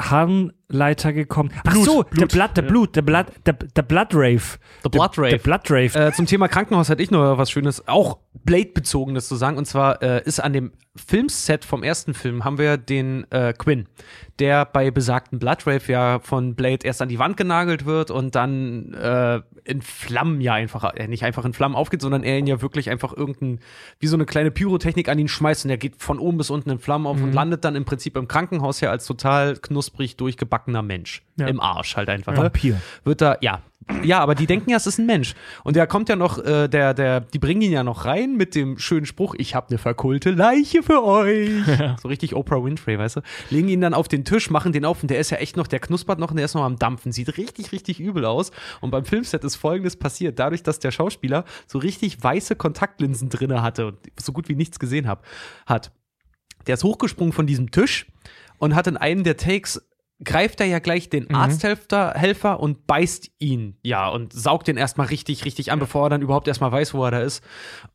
Harnleiter 0.70 1.12
gekommen? 1.12 1.50
Ach 1.64 1.72
Blut, 1.72 1.84
so, 1.84 2.02
der 2.02 2.10
Blut. 2.10 2.32
Blood, 2.32 2.56
der. 2.56 2.62
Blut, 2.62 2.96
der 2.96 3.02
Blood, 3.02 3.26
der, 3.46 3.52
der 3.54 3.82
Blood 3.82 4.08
Rave. 4.12 4.42
The 4.82 4.88
Blood 4.88 5.16
Der, 5.16 5.24
Rave. 5.24 5.30
der 5.30 5.38
Blood 5.38 5.70
Rave. 5.70 6.06
Äh, 6.08 6.12
zum 6.12 6.26
Thema 6.26 6.48
Krankenhaus 6.48 6.88
hätte 6.88 7.02
ich 7.02 7.10
noch 7.10 7.38
was 7.38 7.50
Schönes, 7.50 7.86
auch 7.88 8.18
Blade-bezogenes 8.44 9.28
zu 9.28 9.36
sagen. 9.36 9.56
Und 9.56 9.66
zwar 9.66 10.02
äh, 10.02 10.22
ist 10.24 10.40
an 10.40 10.52
dem 10.52 10.72
Filmset 10.96 11.64
vom 11.64 11.82
ersten 11.82 12.14
Film 12.14 12.44
haben 12.44 12.56
wir 12.56 12.76
den 12.76 13.26
äh, 13.32 13.52
Quinn, 13.52 13.86
der 14.38 14.64
bei 14.64 14.92
besagten 14.92 15.40
Bloodrave 15.40 15.90
ja 15.90 16.20
von 16.20 16.54
Blade 16.54 16.86
erst 16.86 17.02
an 17.02 17.08
die 17.08 17.18
Wand 17.18 17.36
genagelt 17.36 17.84
wird 17.84 18.12
und 18.12 18.36
dann 18.36 18.94
äh, 18.94 19.40
in 19.64 19.82
Flammen 19.82 20.40
ja 20.40 20.52
einfach, 20.54 20.94
äh, 20.94 21.08
nicht 21.08 21.24
einfach 21.24 21.44
in 21.44 21.52
Flammen 21.52 21.74
aufgeht, 21.74 22.00
sondern 22.00 22.22
er 22.22 22.38
ihn 22.38 22.46
ja 22.46 22.62
wirklich 22.62 22.90
einfach 22.90 23.12
irgendein, 23.12 23.58
wie 23.98 24.06
so 24.06 24.16
eine 24.16 24.24
kleine 24.24 24.52
Pyrotechnik 24.52 25.08
an 25.08 25.18
ihn 25.18 25.26
schmeißt 25.26 25.64
und 25.64 25.70
er 25.72 25.78
geht 25.78 26.00
von 26.00 26.20
oben 26.20 26.38
bis 26.38 26.50
unten 26.50 26.70
in 26.70 26.78
Flammen 26.78 27.08
auf 27.08 27.20
und 27.20 27.32
landet 27.32 27.64
dann 27.64 27.74
im 27.74 27.84
Prinzip 27.84 28.16
im 28.16 28.28
Krankenhaus 28.28 28.80
ja 28.80 28.90
als 28.90 29.04
total 29.06 29.56
knusprig 29.56 30.16
durchgebackener 30.64 30.82
Mensch. 30.82 31.22
Ja. 31.36 31.46
Im 31.46 31.60
Arsch 31.60 31.96
halt 31.96 32.08
einfach. 32.08 32.32
Ne? 32.32 32.38
Vampir. 32.38 32.80
wird 33.04 33.20
da, 33.20 33.36
ja. 33.40 33.62
Ja, 34.02 34.20
aber 34.20 34.34
die 34.34 34.46
denken 34.46 34.70
ja, 34.70 34.78
es 34.78 34.86
ist 34.86 34.98
ein 34.98 35.04
Mensch. 35.04 35.34
Und 35.62 35.76
der 35.76 35.86
kommt 35.86 36.08
ja 36.08 36.16
noch, 36.16 36.38
äh, 36.38 36.68
der, 36.68 36.94
der, 36.94 37.20
die 37.20 37.38
bringen 37.38 37.60
ihn 37.60 37.70
ja 37.70 37.82
noch 37.82 38.06
rein 38.06 38.34
mit 38.34 38.54
dem 38.54 38.78
schönen 38.78 39.04
Spruch, 39.04 39.34
ich 39.36 39.54
habe 39.54 39.68
eine 39.68 39.76
verkohlte 39.76 40.30
Leiche 40.30 40.82
für 40.82 41.04
euch. 41.04 41.50
So 42.00 42.08
richtig 42.08 42.34
Oprah 42.34 42.64
Winfrey, 42.64 42.98
weißt 42.98 43.16
du? 43.16 43.20
Legen 43.50 43.68
ihn 43.68 43.82
dann 43.82 43.92
auf 43.92 44.08
den 44.08 44.24
Tisch, 44.24 44.48
machen 44.48 44.72
den 44.72 44.86
auf 44.86 45.02
und 45.02 45.10
der 45.10 45.18
ist 45.18 45.28
ja 45.28 45.36
echt 45.36 45.58
noch, 45.58 45.66
der 45.66 45.80
knuspert 45.80 46.18
noch 46.18 46.30
und 46.30 46.36
der 46.36 46.46
ist 46.46 46.54
noch 46.54 46.64
am 46.64 46.78
Dampfen. 46.78 47.12
Sieht 47.12 47.36
richtig, 47.36 47.72
richtig 47.72 48.00
übel 48.00 48.24
aus. 48.24 48.52
Und 48.80 48.90
beim 48.90 49.04
Filmset 49.04 49.44
ist 49.44 49.56
folgendes 49.56 49.96
passiert. 49.96 50.38
Dadurch, 50.38 50.62
dass 50.62 50.78
der 50.78 50.90
Schauspieler 50.90 51.44
so 51.66 51.78
richtig 51.78 52.22
weiße 52.22 52.56
Kontaktlinsen 52.56 53.28
drinne 53.28 53.60
hatte 53.60 53.88
und 53.88 53.98
so 54.18 54.32
gut 54.32 54.48
wie 54.48 54.54
nichts 54.54 54.78
gesehen 54.78 55.08
hab, 55.08 55.26
hat, 55.66 55.92
der 56.66 56.74
ist 56.74 56.84
hochgesprungen 56.84 57.34
von 57.34 57.46
diesem 57.46 57.70
Tisch 57.70 58.06
und 58.58 58.74
hat 58.74 58.86
in 58.86 58.96
einem 58.96 59.24
der 59.24 59.36
Takes 59.36 59.82
greift 60.22 60.60
er 60.60 60.66
ja 60.66 60.78
gleich 60.78 61.10
den 61.10 61.34
Arzthelfer 61.34 62.12
Helfer 62.14 62.60
und 62.60 62.86
beißt 62.86 63.30
ihn, 63.38 63.78
ja, 63.82 64.08
und 64.08 64.32
saugt 64.32 64.68
den 64.68 64.76
erstmal 64.76 65.08
richtig, 65.08 65.44
richtig 65.44 65.72
an, 65.72 65.78
bevor 65.78 66.06
er 66.06 66.10
dann 66.10 66.22
überhaupt 66.22 66.48
erstmal 66.48 66.72
weiß, 66.72 66.94
wo 66.94 67.04
er 67.04 67.10
da 67.10 67.20
ist. 67.20 67.42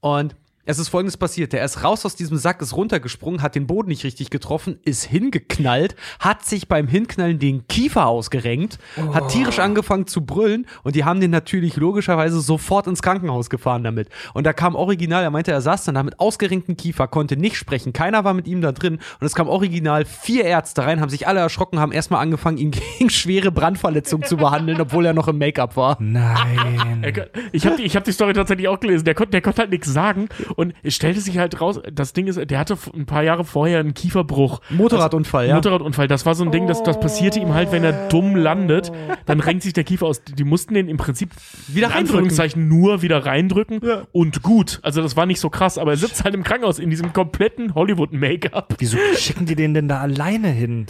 Und 0.01 0.35
es 0.69 0.79
ist 0.79 0.89
folgendes 0.89 1.17
passiert: 1.17 1.53
Der 1.53 1.63
ist 1.65 1.83
raus 1.83 2.05
aus 2.05 2.15
diesem 2.15 2.37
Sack, 2.37 2.61
ist 2.61 2.75
runtergesprungen, 2.75 3.41
hat 3.41 3.55
den 3.55 3.67
Boden 3.67 3.89
nicht 3.89 4.03
richtig 4.03 4.29
getroffen, 4.29 4.79
ist 4.85 5.03
hingeknallt, 5.03 5.95
hat 6.19 6.45
sich 6.45 6.67
beim 6.67 6.87
Hinknallen 6.87 7.39
den 7.39 7.67
Kiefer 7.67 8.07
ausgerenkt, 8.07 8.77
hat 9.13 9.29
tierisch 9.29 9.59
angefangen 9.59 10.07
zu 10.07 10.25
brüllen 10.25 10.67
und 10.83 10.95
die 10.95 11.05
haben 11.05 11.21
den 11.21 11.31
natürlich 11.31 11.75
logischerweise 11.75 12.39
sofort 12.39 12.87
ins 12.87 13.01
Krankenhaus 13.01 13.49
gefahren 13.49 13.83
damit. 13.83 14.09
Und 14.33 14.45
da 14.45 14.53
kam 14.53 14.75
original, 14.75 15.23
er 15.23 15.31
meinte, 15.31 15.51
er 15.51 15.61
saß 15.61 15.85
dann 15.85 15.95
da 15.95 16.03
mit 16.03 16.19
ausgerenktem 16.19 16.77
Kiefer, 16.77 17.07
konnte 17.07 17.35
nicht 17.35 17.55
sprechen, 17.55 17.91
keiner 17.91 18.23
war 18.23 18.33
mit 18.33 18.47
ihm 18.47 18.61
da 18.61 18.71
drin 18.71 18.99
und 19.19 19.25
es 19.25 19.33
kam 19.33 19.47
original 19.47 20.05
vier 20.05 20.45
Ärzte 20.45 20.85
rein, 20.85 21.01
haben 21.01 21.09
sich 21.09 21.27
alle 21.27 21.39
erschrocken, 21.39 21.79
haben 21.79 21.91
erstmal 21.91 22.21
angefangen, 22.21 22.57
ihn 22.57 22.71
gegen 22.99 23.09
schwere 23.09 23.51
Brandverletzungen 23.51 24.27
zu 24.27 24.37
behandeln, 24.37 24.79
obwohl 24.79 25.05
er 25.05 25.13
noch 25.13 25.27
im 25.27 25.37
Make-up 25.37 25.75
war. 25.75 25.97
Nein. 25.99 27.03
Er 27.03 27.11
Ich 27.51 27.65
habe 27.65 27.77
die, 27.77 27.83
ich 27.83 27.95
hab 27.95 28.03
die 28.03 28.11
Story 28.11 28.33
tatsächlich 28.33 28.67
auch 28.67 28.79
gelesen. 28.79 29.05
Der, 29.05 29.15
kon, 29.15 29.29
der 29.31 29.41
konnte 29.41 29.61
halt 29.61 29.71
nichts 29.71 29.91
sagen. 29.91 30.29
Und 30.59 30.73
es 30.83 30.93
stellte 30.93 31.21
sich 31.21 31.37
halt 31.37 31.61
raus, 31.61 31.79
das 31.89 32.11
Ding 32.11 32.27
ist, 32.27 32.37
der 32.51 32.59
hatte 32.59 32.77
ein 32.93 33.05
paar 33.05 33.23
Jahre 33.23 33.45
vorher 33.45 33.79
einen 33.79 33.93
Kieferbruch. 33.93 34.59
Motorradunfall, 34.69 35.47
ja. 35.47 35.55
Motorradunfall. 35.55 36.09
Das 36.09 36.25
war 36.25 36.35
so 36.35 36.43
ein 36.43 36.51
Ding, 36.51 36.67
das, 36.67 36.83
das 36.83 36.99
passierte 36.99 37.39
ihm 37.39 37.53
halt, 37.53 37.71
wenn 37.71 37.85
er 37.85 38.09
dumm 38.09 38.35
landet. 38.35 38.91
Dann 39.25 39.39
renkt 39.39 39.63
sich 39.63 39.71
der 39.71 39.85
Kiefer 39.85 40.07
aus. 40.07 40.21
Die 40.21 40.43
mussten 40.43 40.73
den 40.73 40.89
im 40.89 40.97
Prinzip 40.97 41.31
Wieder. 41.69 41.95
Anführungszeichen 41.95 42.67
nur 42.67 43.01
wieder 43.01 43.25
reindrücken. 43.25 43.79
Und 44.11 44.43
gut. 44.43 44.79
Also 44.83 45.01
das 45.01 45.15
war 45.15 45.25
nicht 45.25 45.39
so 45.39 45.49
krass. 45.49 45.77
Aber 45.77 45.91
er 45.91 45.97
sitzt 45.97 46.25
halt 46.25 46.35
im 46.35 46.43
Krankenhaus 46.43 46.77
in 46.77 46.89
diesem 46.89 47.13
kompletten 47.13 47.73
Hollywood-Make-up. 47.73 48.75
Wieso 48.79 48.97
schicken 49.15 49.45
die 49.45 49.55
den 49.55 49.73
denn 49.73 49.87
da 49.87 50.01
alleine 50.01 50.49
hin? 50.49 50.87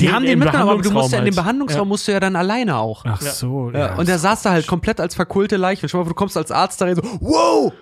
Die 0.00 0.06
Nee, 0.06 0.12
haben 0.12 0.24
den 0.24 0.38
mitgenommen, 0.38 0.70
aber 0.70 0.82
du 0.82 0.90
musst 0.90 1.12
ja 1.12 1.18
in 1.18 1.26
dem 1.26 1.34
Behandlungsraum 1.34 1.36
halt. 1.36 1.62
Behandlungsraum 1.62 1.88
musst 1.88 2.08
du 2.08 2.12
ja 2.12 2.20
dann 2.20 2.36
alleine 2.36 2.76
auch. 2.76 3.04
Ach 3.06 3.20
so. 3.20 3.70
Ja, 3.72 3.94
und 3.96 4.08
der 4.08 4.18
saß 4.18 4.42
da 4.42 4.50
halt 4.50 4.66
komplett 4.66 5.00
als 5.00 5.14
verkohlte 5.14 5.56
Leiche. 5.56 5.88
Schau 5.88 5.98
mal, 5.98 6.08
du 6.08 6.14
kommst 6.14 6.36
als 6.36 6.50
Arzt 6.50 6.80
da 6.80 6.86
rein 6.86 6.96
so, 6.96 7.02
wow! 7.20 7.72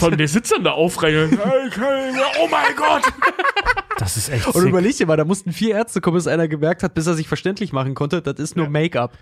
Allem, 0.00 0.18
der 0.18 0.28
sitzt 0.28 0.52
dann 0.52 0.64
da 0.64 0.72
aufrein. 0.72 1.38
oh 1.40 2.48
mein 2.50 2.76
Gott! 2.76 3.02
das 3.98 4.16
ist 4.16 4.30
echt 4.30 4.46
Und 4.48 4.66
überleg 4.66 4.96
dir 4.96 5.06
mal, 5.06 5.16
da 5.16 5.24
mussten 5.24 5.52
vier 5.52 5.74
Ärzte 5.76 6.00
kommen, 6.00 6.16
bis 6.16 6.26
einer 6.26 6.48
gemerkt 6.48 6.82
hat, 6.82 6.94
bis 6.94 7.06
er 7.06 7.14
sich 7.14 7.28
verständlich 7.28 7.72
machen 7.72 7.94
konnte, 7.94 8.22
das 8.22 8.38
ist 8.38 8.56
nur 8.56 8.68
Make-up. 8.68 9.16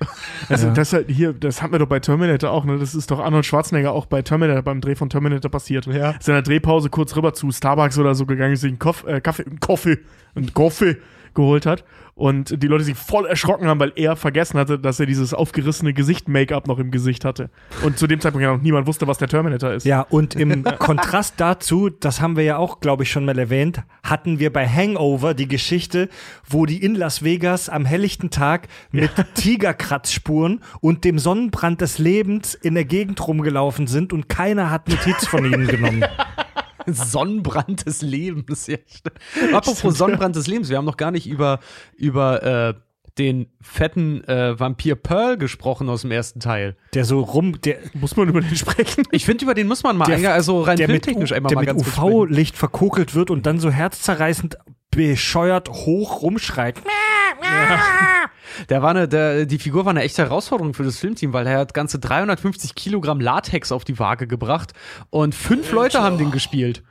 Also 0.49 0.71
das 0.71 0.93
halt 0.93 1.11
hier, 1.11 1.33
das 1.33 1.63
hatten 1.63 1.73
wir 1.73 1.79
doch 1.81 1.89
bei 1.89 2.01
Terminator 2.01 2.51
auch, 2.51 2.65
ne? 2.65 2.79
Das 2.79 2.95
ist 2.95 3.11
doch 3.11 3.19
Arnold 3.19 3.45
Schwarzenegger 3.45 3.93
auch 3.93 4.07
bei 4.07 4.23
Terminator, 4.23 4.63
beim 4.63 4.81
Dreh 4.81 4.95
von 4.95 5.11
Terminator 5.11 5.51
passiert. 5.51 5.87
Ja. 5.87 6.11
Ist 6.13 6.29
in 6.29 6.35
der 6.35 6.43
Drehpause 6.43 6.91
kurz 6.91 7.15
rüber 7.17 7.35
zu 7.35 7.51
Starbucks 7.51 7.99
oder 7.99 8.15
so 8.15 8.25
gegangen, 8.25 8.57
sich 8.57 8.69
einen 8.69 8.79
Koff, 8.79 9.05
äh, 9.07 9.21
Kaffee, 9.21 9.45
einen 9.45 9.61
Kaffee, 9.61 9.99
einen 10.35 10.55
Kaffee 10.55 10.97
geholt 11.35 11.67
hat. 11.67 11.85
Und 12.15 12.65
die 12.65 12.67
Leute 12.67 12.83
sich 12.83 12.97
voll 12.97 13.27
erschrocken 13.27 13.69
haben, 13.69 13.79
weil 13.79 13.93
er 13.95 14.17
vergessen 14.17 14.59
hatte, 14.59 14.77
dass 14.77 14.99
er 14.99 15.07
dieses 15.07 15.33
aufgerissene 15.33 15.93
Gesicht-Make-up 15.93 16.67
noch 16.67 16.81
im 16.81 16.91
Gesicht 16.91 17.25
hatte. 17.25 17.49
Und 17.85 17.97
zu 17.97 18.09
dem 18.09 18.21
Zeitpunkt 18.21 18.43
ja 18.43 18.53
noch 18.53 18.61
niemand 18.61 18.89
wusste, 18.89 19.07
was 19.07 19.19
der 19.19 19.29
Terminator 19.29 19.71
ist. 19.71 19.87
Ja, 19.87 20.01
und 20.01 20.35
im 20.35 20.65
Kontrast 20.79 21.35
dazu, 21.37 21.91
das 21.91 22.21
haben 22.21 22.37
wir 22.37 22.43
ja 22.43 22.57
auch, 22.57 22.81
glaube 22.81 23.05
ich, 23.05 23.13
schon 23.13 23.25
mal 23.25 23.39
erwähnt, 23.39 23.85
hatten 24.03 24.41
wir 24.41 24.53
bei 24.53 24.67
Hangover 24.67 25.33
die 25.33 25.47
Geschichte, 25.47 26.09
wo 26.45 26.67
die 26.67 26.83
in 26.83 26.97
Las 26.97 27.23
Vegas 27.23 27.69
am 27.69 27.85
helllichten 27.85 28.31
Tag 28.31 28.67
mit 28.91 29.13
Tigerkratzspuren 29.35 30.65
und 30.81 31.05
dem 31.05 31.21
Sonnenbrand 31.21 31.81
des 31.81 31.99
Lebens 31.99 32.55
in 32.55 32.75
der 32.75 32.85
Gegend 32.85 33.25
rumgelaufen 33.29 33.87
sind 33.87 34.13
und 34.13 34.29
keiner 34.29 34.73
hat 34.73 34.89
Notiz 34.89 35.25
von 35.25 35.45
ihnen 35.45 35.69
genommen. 35.69 36.05
Sonnenbrand 37.13 37.87
des 37.87 38.03
Lebens. 38.03 38.67
Ja, 38.67 38.79
stimmt. 38.87 39.55
Apropos 39.55 39.97
Sonnenbrand 39.97 40.37
des 40.37 40.47
Lebens, 40.47 40.69
wir 40.69 40.77
haben 40.77 40.85
noch 40.85 40.97
gar 40.97 41.11
nicht 41.11 41.27
über, 41.27 41.61
über 41.97 42.43
äh, 42.43 42.75
den 43.19 43.47
fetten 43.61 44.23
äh, 44.25 44.59
Vampir 44.59 44.95
Pearl 44.95 45.39
gesprochen 45.39 45.89
aus 45.89 46.03
dem 46.03 46.13
ersten 46.13 46.39
Teil. 46.41 46.77
Der 46.95 47.05
so 47.05 47.21
rum, 47.21 47.61
der, 47.63 47.79
Muss 47.95 48.17
man 48.17 48.29
über 48.29 48.41
den 48.41 48.55
sprechen? 48.55 49.05
Ich 49.11 49.25
finde, 49.25 49.45
über 49.45 49.55
den 49.55 49.67
muss 49.67 49.83
man 49.83 49.97
mal 49.97 50.05
Der- 50.07 50.33
also 50.33 50.63
rein 50.63 50.77
filmtechnisch 50.79 51.33
einmal 51.33 51.49
der 51.53 51.65
mal 51.65 51.75
mit. 51.75 51.87
UV-Licht 51.87 52.57
verkokelt 52.57 53.15
wird 53.17 53.31
und 53.31 53.45
dann 53.47 53.59
so 53.59 53.71
herzzerreißend 53.71 54.59
bescheuert 54.99 55.69
hoch 55.69 56.23
rumschreit. 56.23 56.83
Der 58.69 58.83
war 58.83 58.91
eine, 58.91 59.07
der, 59.07 59.47
die 59.47 59.59
Figur 59.59 59.85
war 59.85 59.91
eine 59.91 60.03
echte 60.03 60.23
Herausforderung 60.23 60.75
für 60.75 60.83
das 60.83 60.99
Filmteam, 60.99 61.33
weil 61.33 61.47
er 61.47 61.59
hat 61.59 61.75
ganze 61.75 62.01
350 62.01 62.75
Kilogramm 62.75 63.21
Latex 63.21 63.71
auf 63.71 63.85
die 63.85 64.01
Waage 64.01 64.27
gebracht 64.27 64.73
und 65.11 65.37
fünf 65.37 65.71
Leute 65.71 66.03
haben 66.03 66.19
den 66.19 66.33
gespielt. 66.33 66.83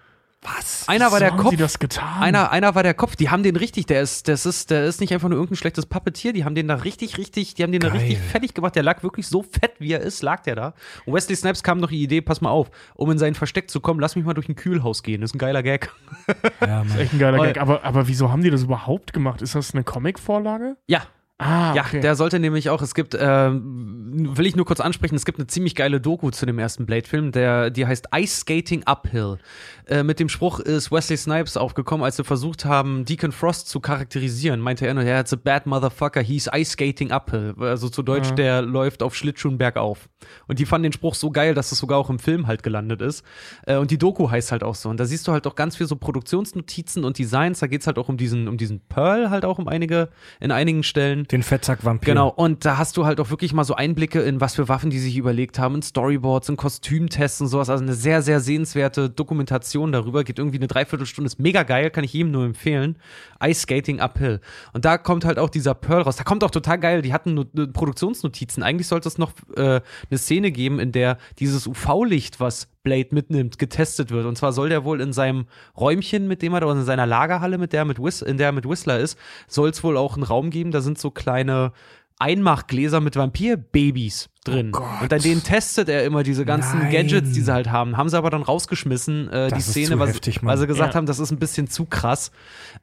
Was? 0.43 0.88
Einer 0.88 1.11
war 1.11 1.19
der 1.19 1.31
haben 1.31 1.38
Kopf. 1.39 1.49
die 1.49 1.57
das 1.57 1.80
getan? 1.80 2.22
Einer, 2.22 2.51
einer 2.51 2.76
war 2.76 2.84
der 2.84 2.93
Kopf, 2.93 3.15
die 3.15 3.30
haben 3.30 3.41
den 3.41 3.55
richtig, 3.55 3.88
der 3.88 4.01
ist, 4.01 4.27
das 4.27 4.45
ist, 4.45 4.69
der 4.69 4.85
ist 4.85 5.01
nicht 5.01 5.11
einfach 5.11 5.30
nur 5.30 5.38
irgendein 5.38 5.57
schlechtes 5.57 5.88
Pappetier, 5.88 6.31
die 6.31 6.45
haben 6.45 6.53
den 6.53 6.68
da 6.68 6.76
richtig, 6.76 7.18
richtig, 7.18 7.55
die 7.55 7.64
haben 7.64 7.72
den 7.72 7.81
da 7.81 7.89
Geil. 7.89 7.97
richtig 7.97 8.19
fertig 8.19 8.53
gemacht. 8.53 8.76
Der 8.76 8.84
lag 8.84 9.01
wirklich 9.01 9.27
so 9.27 9.41
fett, 9.41 9.73
wie 9.80 9.91
er 9.91 9.99
ist, 10.01 10.22
lag 10.22 10.43
der 10.43 10.55
da. 10.55 10.73
Und 11.05 11.14
Wesley 11.15 11.35
Snipes 11.35 11.64
kam 11.64 11.80
noch 11.80 11.89
die 11.89 12.01
Idee, 12.03 12.22
pass 12.22 12.39
mal 12.39 12.51
auf, 12.51 12.69
um 12.93 13.09
in 13.11 13.18
sein 13.18 13.34
Versteck 13.34 13.69
zu 13.72 13.80
kommen, 13.81 13.99
lass 13.99 14.15
mich 14.15 14.26
mal 14.26 14.35
durch 14.35 14.47
ein 14.47 14.55
Kühlhaus 14.55 15.01
gehen. 15.01 15.22
Das 15.22 15.31
ist 15.31 15.35
ein 15.35 15.39
geiler 15.39 15.64
Gag. 15.64 15.91
Ja, 16.61 16.84
Mann. 16.84 16.97
Echt 16.99 17.14
ein 17.14 17.19
geiler 17.19 17.43
Gag. 17.43 17.57
Aber, 17.59 17.84
aber 17.84 18.07
wieso 18.07 18.31
haben 18.31 18.43
die 18.43 18.51
das 18.51 18.64
überhaupt 18.64 19.14
gemacht? 19.14 19.41
Ist 19.41 19.55
das 19.55 19.73
eine 19.73 19.84
Comic-Vorlage? 19.84 20.77
Ja, 20.88 21.01
Ah, 21.39 21.76
Ja, 21.76 21.84
okay. 21.84 21.99
der 21.99 22.15
sollte 22.15 22.39
nämlich 22.39 22.72
auch, 22.72 22.81
es 22.81 22.95
gibt, 22.95 23.15
ähm, 23.19 24.35
will 24.35 24.47
ich 24.47 24.55
nur 24.55 24.65
kurz 24.65 24.80
ansprechen, 24.80 25.14
es 25.14 25.23
gibt 25.23 25.38
eine 25.38 25.45
ziemlich 25.45 25.76
geile 25.76 26.01
Doku 26.01 26.31
zu 26.31 26.47
dem 26.47 26.57
ersten 26.57 26.88
Blade-Film, 26.88 27.31
der, 27.31 27.69
die 27.69 27.85
heißt 27.85 28.07
Ice 28.15 28.39
Skating 28.39 28.81
Uphill. 28.88 29.38
Äh, 29.89 30.03
mit 30.03 30.19
dem 30.19 30.30
Spruch 30.30 30.59
ist 30.59 30.91
Wesley 30.91 31.18
Snipes 31.18 31.57
aufgekommen, 31.57 32.03
als 32.03 32.18
sie 32.18 32.23
versucht 32.23 32.65
haben, 32.65 33.05
Deacon 33.05 33.31
Frost 33.31 33.69
zu 33.69 33.80
charakterisieren, 33.80 34.59
meinte 34.59 34.85
er 34.85 34.93
nur, 34.93 35.03
ja, 35.03 35.19
it's 35.19 35.34
a 35.34 35.38
bad 35.41 35.65
motherfucker, 35.65 36.22
he's 36.22 36.49
ice 36.53 36.72
skating 36.72 37.11
uphill. 37.11 37.55
Also 37.59 37.89
zu 37.89 38.03
Deutsch, 38.03 38.31
der 38.35 38.61
läuft 38.61 39.01
auf 39.01 39.15
Schlittschuhen 39.15 39.57
bergauf. 39.57 40.09
Und 40.47 40.59
die 40.59 40.65
fanden 40.65 40.84
den 40.84 40.93
Spruch 40.93 41.15
so 41.15 41.31
geil, 41.31 41.53
dass 41.53 41.72
es 41.72 41.77
sogar 41.77 41.97
auch 41.97 42.09
im 42.09 42.19
Film 42.19 42.47
halt 42.47 42.64
gelandet 42.64 43.01
ist. 43.01 43.23
Äh, 43.65 43.77
und 43.77 43.91
die 43.91 43.97
Doku 43.97 44.30
heißt 44.30 44.51
halt 44.51 44.64
auch 44.64 44.76
so. 44.76 44.89
Und 44.89 44.99
da 44.99 45.05
siehst 45.05 45.27
du 45.27 45.31
halt 45.31 45.47
auch 45.47 45.55
ganz 45.55 45.77
viel 45.77 45.88
so 45.88 45.95
Produktionsnotizen 45.95 47.05
und 47.05 47.18
Designs, 47.18 47.59
da 47.59 47.68
geht's 47.68 47.88
halt 47.88 47.97
auch 47.97 48.09
um 48.09 48.18
diesen, 48.18 48.47
um 48.47 48.57
diesen 48.57 48.81
Pearl 48.81 49.30
halt 49.30 49.45
auch 49.45 49.59
um 49.59 49.68
einige, 49.68 50.09
in 50.39 50.51
einigen 50.51 50.84
Stellen. 50.84 51.23
Den 51.26 51.43
Fettsack-Vampir. 51.43 52.14
Genau, 52.14 52.30
und 52.30 52.65
da 52.65 52.77
hast 52.77 52.97
du 52.97 53.05
halt 53.05 53.19
auch 53.19 53.30
wirklich 53.30 53.53
mal 53.53 53.64
so 53.64 53.76
Einblicke 53.76 54.22
in 54.22 54.41
was 54.41 54.55
für 54.55 54.68
Waffen 54.68 54.89
die 54.89 54.99
sich 54.99 55.18
überlegt 55.18 55.59
haben, 55.59 55.76
in 55.76 55.81
Storyboards, 55.81 56.49
in 56.49 56.57
Kostümtests 56.57 57.41
und 57.41 57.47
sowas. 57.47 57.69
Also 57.69 57.84
eine 57.84 57.93
sehr, 57.93 58.22
sehr 58.22 58.39
sehenswerte 58.39 59.09
Dokumentation 59.09 59.76
darüber. 59.85 60.23
Geht 60.23 60.39
irgendwie 60.39 60.57
eine 60.57 60.67
Dreiviertelstunde, 60.67 61.27
ist 61.27 61.39
mega 61.39 61.63
geil, 61.63 61.89
kann 61.89 62.03
ich 62.03 62.13
jedem 62.13 62.31
nur 62.31 62.45
empfehlen. 62.45 62.97
Ice 63.43 63.61
Skating 63.61 63.99
Uphill. 63.99 64.41
Und 64.73 64.85
da 64.85 64.97
kommt 64.97 65.25
halt 65.25 65.39
auch 65.39 65.49
dieser 65.49 65.73
Pearl 65.73 66.01
raus. 66.01 66.15
Da 66.15 66.23
kommt 66.23 66.43
auch 66.43 66.51
total 66.51 66.79
geil, 66.79 67.01
die 67.01 67.13
hatten 67.13 67.33
nur 67.33 67.45
Produktionsnotizen. 67.45 68.63
Eigentlich 68.63 68.87
sollte 68.87 69.07
es 69.07 69.17
noch 69.17 69.33
äh, 69.55 69.81
eine 70.09 70.17
Szene 70.17 70.51
geben, 70.51 70.79
in 70.79 70.91
der 70.91 71.17
dieses 71.39 71.67
UV-Licht, 71.67 72.39
was 72.39 72.67
Blade 72.83 73.09
mitnimmt, 73.11 73.59
getestet 73.59 74.11
wird. 74.11 74.25
Und 74.25 74.37
zwar 74.37 74.53
soll 74.53 74.69
der 74.69 74.85
wohl 74.85 75.01
in 75.01 75.11
seinem 75.11 75.47
Räumchen, 75.77 76.27
mit 76.27 76.41
dem 76.41 76.53
er 76.53 76.61
da, 76.61 76.67
oder 76.67 76.79
in 76.79 76.85
seiner 76.85 77.05
Lagerhalle, 77.05 77.57
mit 77.57 77.73
der 77.73 77.83
mit 77.85 77.99
Whis 77.99 78.21
in 78.21 78.37
der 78.37 78.47
er 78.47 78.51
mit 78.53 78.67
Whistler 78.67 78.99
ist, 78.99 79.19
soll 79.47 79.69
es 79.69 79.83
wohl 79.83 79.97
auch 79.97 80.15
einen 80.15 80.23
Raum 80.23 80.49
geben, 80.49 80.71
da 80.71 80.81
sind 80.81 80.97
so 80.97 81.11
kleine 81.11 81.73
Einmachgläser 82.19 82.99
mit 82.99 83.15
Vampirbabys 83.15 84.29
drin. 84.48 84.72
Oh 84.76 84.82
und 85.02 85.11
an 85.14 85.22
denen 85.22 85.44
testet 85.44 85.90
er 85.90 86.03
immer 86.06 86.24
diese 86.24 86.45
ganzen 86.45 86.80
Nein. 86.80 86.91
Gadgets, 86.91 87.32
die 87.34 87.41
sie 87.41 87.52
halt 87.53 87.69
haben. 87.69 87.98
Haben 87.98 88.10
sie 88.10 88.18
aber 88.18 88.30
dann 88.30 88.41
rausgeschmissen, 88.41 89.30
äh, 89.30 89.52
die 89.52 89.61
Szene, 89.61 89.99
weil, 89.99 90.10
heftig, 90.10 90.44
weil 90.44 90.57
sie 90.57 90.68
gesagt 90.68 90.94
Ja. 90.94 90.98
haben, 90.98 91.06
das 91.06 91.19
ist 91.19 91.32
ein 91.32 91.40
bisschen 91.40 91.68
zu 91.68 91.86
krass. 91.86 92.32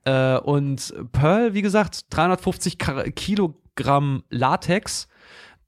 Äh, 0.04 0.36
und 0.38 0.94
Pearl, 1.12 1.54
wie 1.54 1.62
gesagt, 1.62 2.06
350 2.10 2.78
Kar- 2.78 3.04
Kilogramm 3.10 4.22
Latex 4.30 5.08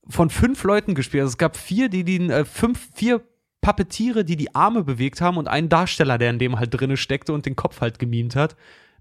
von 0.08 0.30
fünf 0.30 0.62
Leuten 0.64 0.94
gespielt. 0.94 1.22
Also 1.22 1.32
es 1.32 1.38
gab 1.38 1.56
vier, 1.56 1.88
die 1.88 2.04
die 2.04 2.28
äh, 2.30 2.44
fünf, 2.44 2.88
vier 2.94 3.22
Puppetiere, 3.60 4.24
die 4.24 4.36
die 4.36 4.54
Arme 4.54 4.84
bewegt 4.84 5.20
haben 5.20 5.36
und 5.38 5.48
einen 5.48 5.68
Darsteller, 5.68 6.18
der 6.18 6.30
in 6.30 6.38
dem 6.38 6.58
halt 6.58 6.78
drinne 6.78 6.96
steckte 6.96 7.32
und 7.32 7.46
den 7.46 7.56
Kopf 7.56 7.80
halt 7.80 7.98
gemimt 7.98 8.36
hat. 8.36 8.54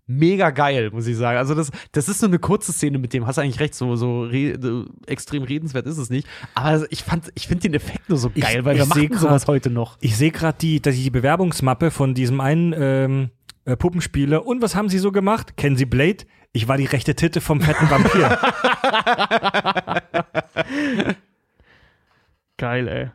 Mega 0.07 0.51
geil, 0.51 0.91
muss 0.91 1.07
ich 1.07 1.17
sagen. 1.17 1.39
Also 1.39 1.55
das, 1.55 1.71
das 1.91 2.07
ist 2.07 2.19
so 2.19 2.27
eine 2.27 2.37
kurze 2.37 2.71
Szene 2.71 2.99
mit 2.99 3.11
dem. 3.13 3.25
Hast 3.25 3.39
eigentlich 3.39 3.59
recht, 3.59 3.73
so, 3.73 3.95
so 3.95 4.21
re 4.23 4.55
so 4.61 4.85
extrem 5.07 5.41
redenswert 5.43 5.87
ist 5.87 5.97
es 5.97 6.11
nicht. 6.11 6.27
Aber 6.53 6.85
ich 6.91 7.03
fand, 7.03 7.31
ich 7.33 7.47
finde 7.47 7.63
den 7.63 7.73
Effekt 7.73 8.07
nur 8.07 8.19
so 8.19 8.31
Ich- 8.35 8.43
geil, 8.43 8.63
weil 8.65 8.75
ich 8.75 8.81
wir 8.81 8.85
seh 8.85 8.99
machen 9.01 9.09
grad- 9.09 9.21
sowas 9.21 9.47
heute 9.47 9.71
noch. 9.71 9.97
Ich 10.01 10.15
sehe 10.15 10.29
gerade 10.31 10.57
die, 10.61 10.79
dass 10.79 10.95
die 10.95 11.09
Bewerbungsmappe 11.09 11.89
von 11.89 12.13
diesem 12.13 12.39
einen 12.39 12.73
ähm, 12.77 13.29
äh, 13.65 13.75
Puppenspieler. 13.75 14.45
Und 14.45 14.61
was 14.61 14.75
haben 14.75 14.89
sie 14.89 14.99
so 14.99 15.11
gemacht? 15.11 15.57
Kennen 15.57 15.75
Sie 15.75 15.85
Blade? 15.85 16.25
Ich 16.53 16.67
war 16.67 16.77
die 16.77 16.85
rechte 16.85 17.15
Titte 17.15 17.41
vom 17.41 17.59
fetten 17.61 17.89
Vampir. 17.89 18.37
Geil, 22.57 22.87
ey. 22.87 23.09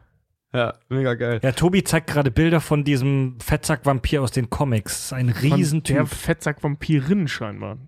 Ja, 0.52 0.74
mega 0.88 1.14
geil. 1.14 1.40
ja, 1.42 1.52
Tobi 1.52 1.84
zeigt 1.84 2.08
gerade 2.08 2.30
Bilder 2.30 2.60
von 2.60 2.82
diesem 2.82 3.38
Fettsack-Vampir 3.40 4.20
aus 4.22 4.32
den 4.32 4.50
Comics. 4.50 4.92
Das 4.94 5.04
ist 5.06 5.12
ein 5.12 5.28
Riesentyp. 5.28 5.96
Der 5.96 6.06
Fettsack-Vampirin 6.06 7.28
scheinbar. 7.28 7.78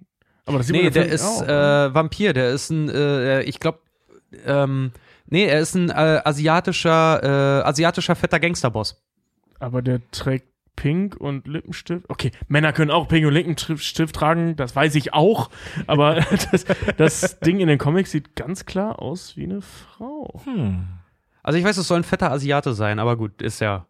Aber 0.44 0.59
das 0.59 0.68
sieht 0.68 0.76
Nee, 0.76 0.84
man 0.84 0.93
der 0.93 1.06
ist 1.06 1.24
auch, 1.24 1.47
ne? 1.47 1.89
äh, 1.90 1.94
Vampir, 1.94 2.32
der 2.32 2.51
ist 2.51 2.70
ein, 2.70 2.89
äh, 2.89 3.43
ich 3.43 3.59
glaube, 3.59 3.80
ähm, 4.47 4.93
nee, 5.26 5.44
er 5.44 5.60
ist 5.60 5.74
ein 5.74 5.90
äh, 5.90 6.20
asiatischer, 6.24 7.22
äh, 7.22 7.66
asiatischer 7.68 8.14
fetter 8.14 8.39
Gangsterboss. 8.40 9.02
Aber 9.59 9.82
der 9.82 10.01
trägt 10.10 10.47
Pink 10.74 11.16
und 11.16 11.47
Lippenstift. 11.47 12.09
Okay, 12.09 12.30
Männer 12.48 12.72
können 12.72 12.90
auch 12.90 13.06
Pink 13.09 13.26
und 13.26 13.34
Lippenstift 13.34 14.14
tragen, 14.14 14.56
das 14.56 14.74
weiß 14.74 14.94
ich 14.94 15.12
auch. 15.14 15.51
Aber 15.86 16.14
das, 16.52 16.64
das 16.97 17.40
Ding 17.40 17.60
in 17.60 17.68
den 17.68 17.78
Comics 17.78 18.10
sieht 18.12 18.36
ganz 18.36 18.66
klar 18.66 19.01
aus 19.01 19.36
wie 19.36 19.44
eine 19.44 19.60
Frau. 19.62 20.40
Hm. 20.44 20.86
Also 21.43 21.59
ich 21.59 21.64
weiß, 21.64 21.77
es 21.77 21.89
soll 21.89 21.98
ein 21.98 22.05
fetter 22.05 22.31
Asiate 22.31 22.73
sein, 22.74 22.98
aber 22.98 23.16
gut, 23.16 23.43
ist 23.43 23.60
ja. 23.60 23.86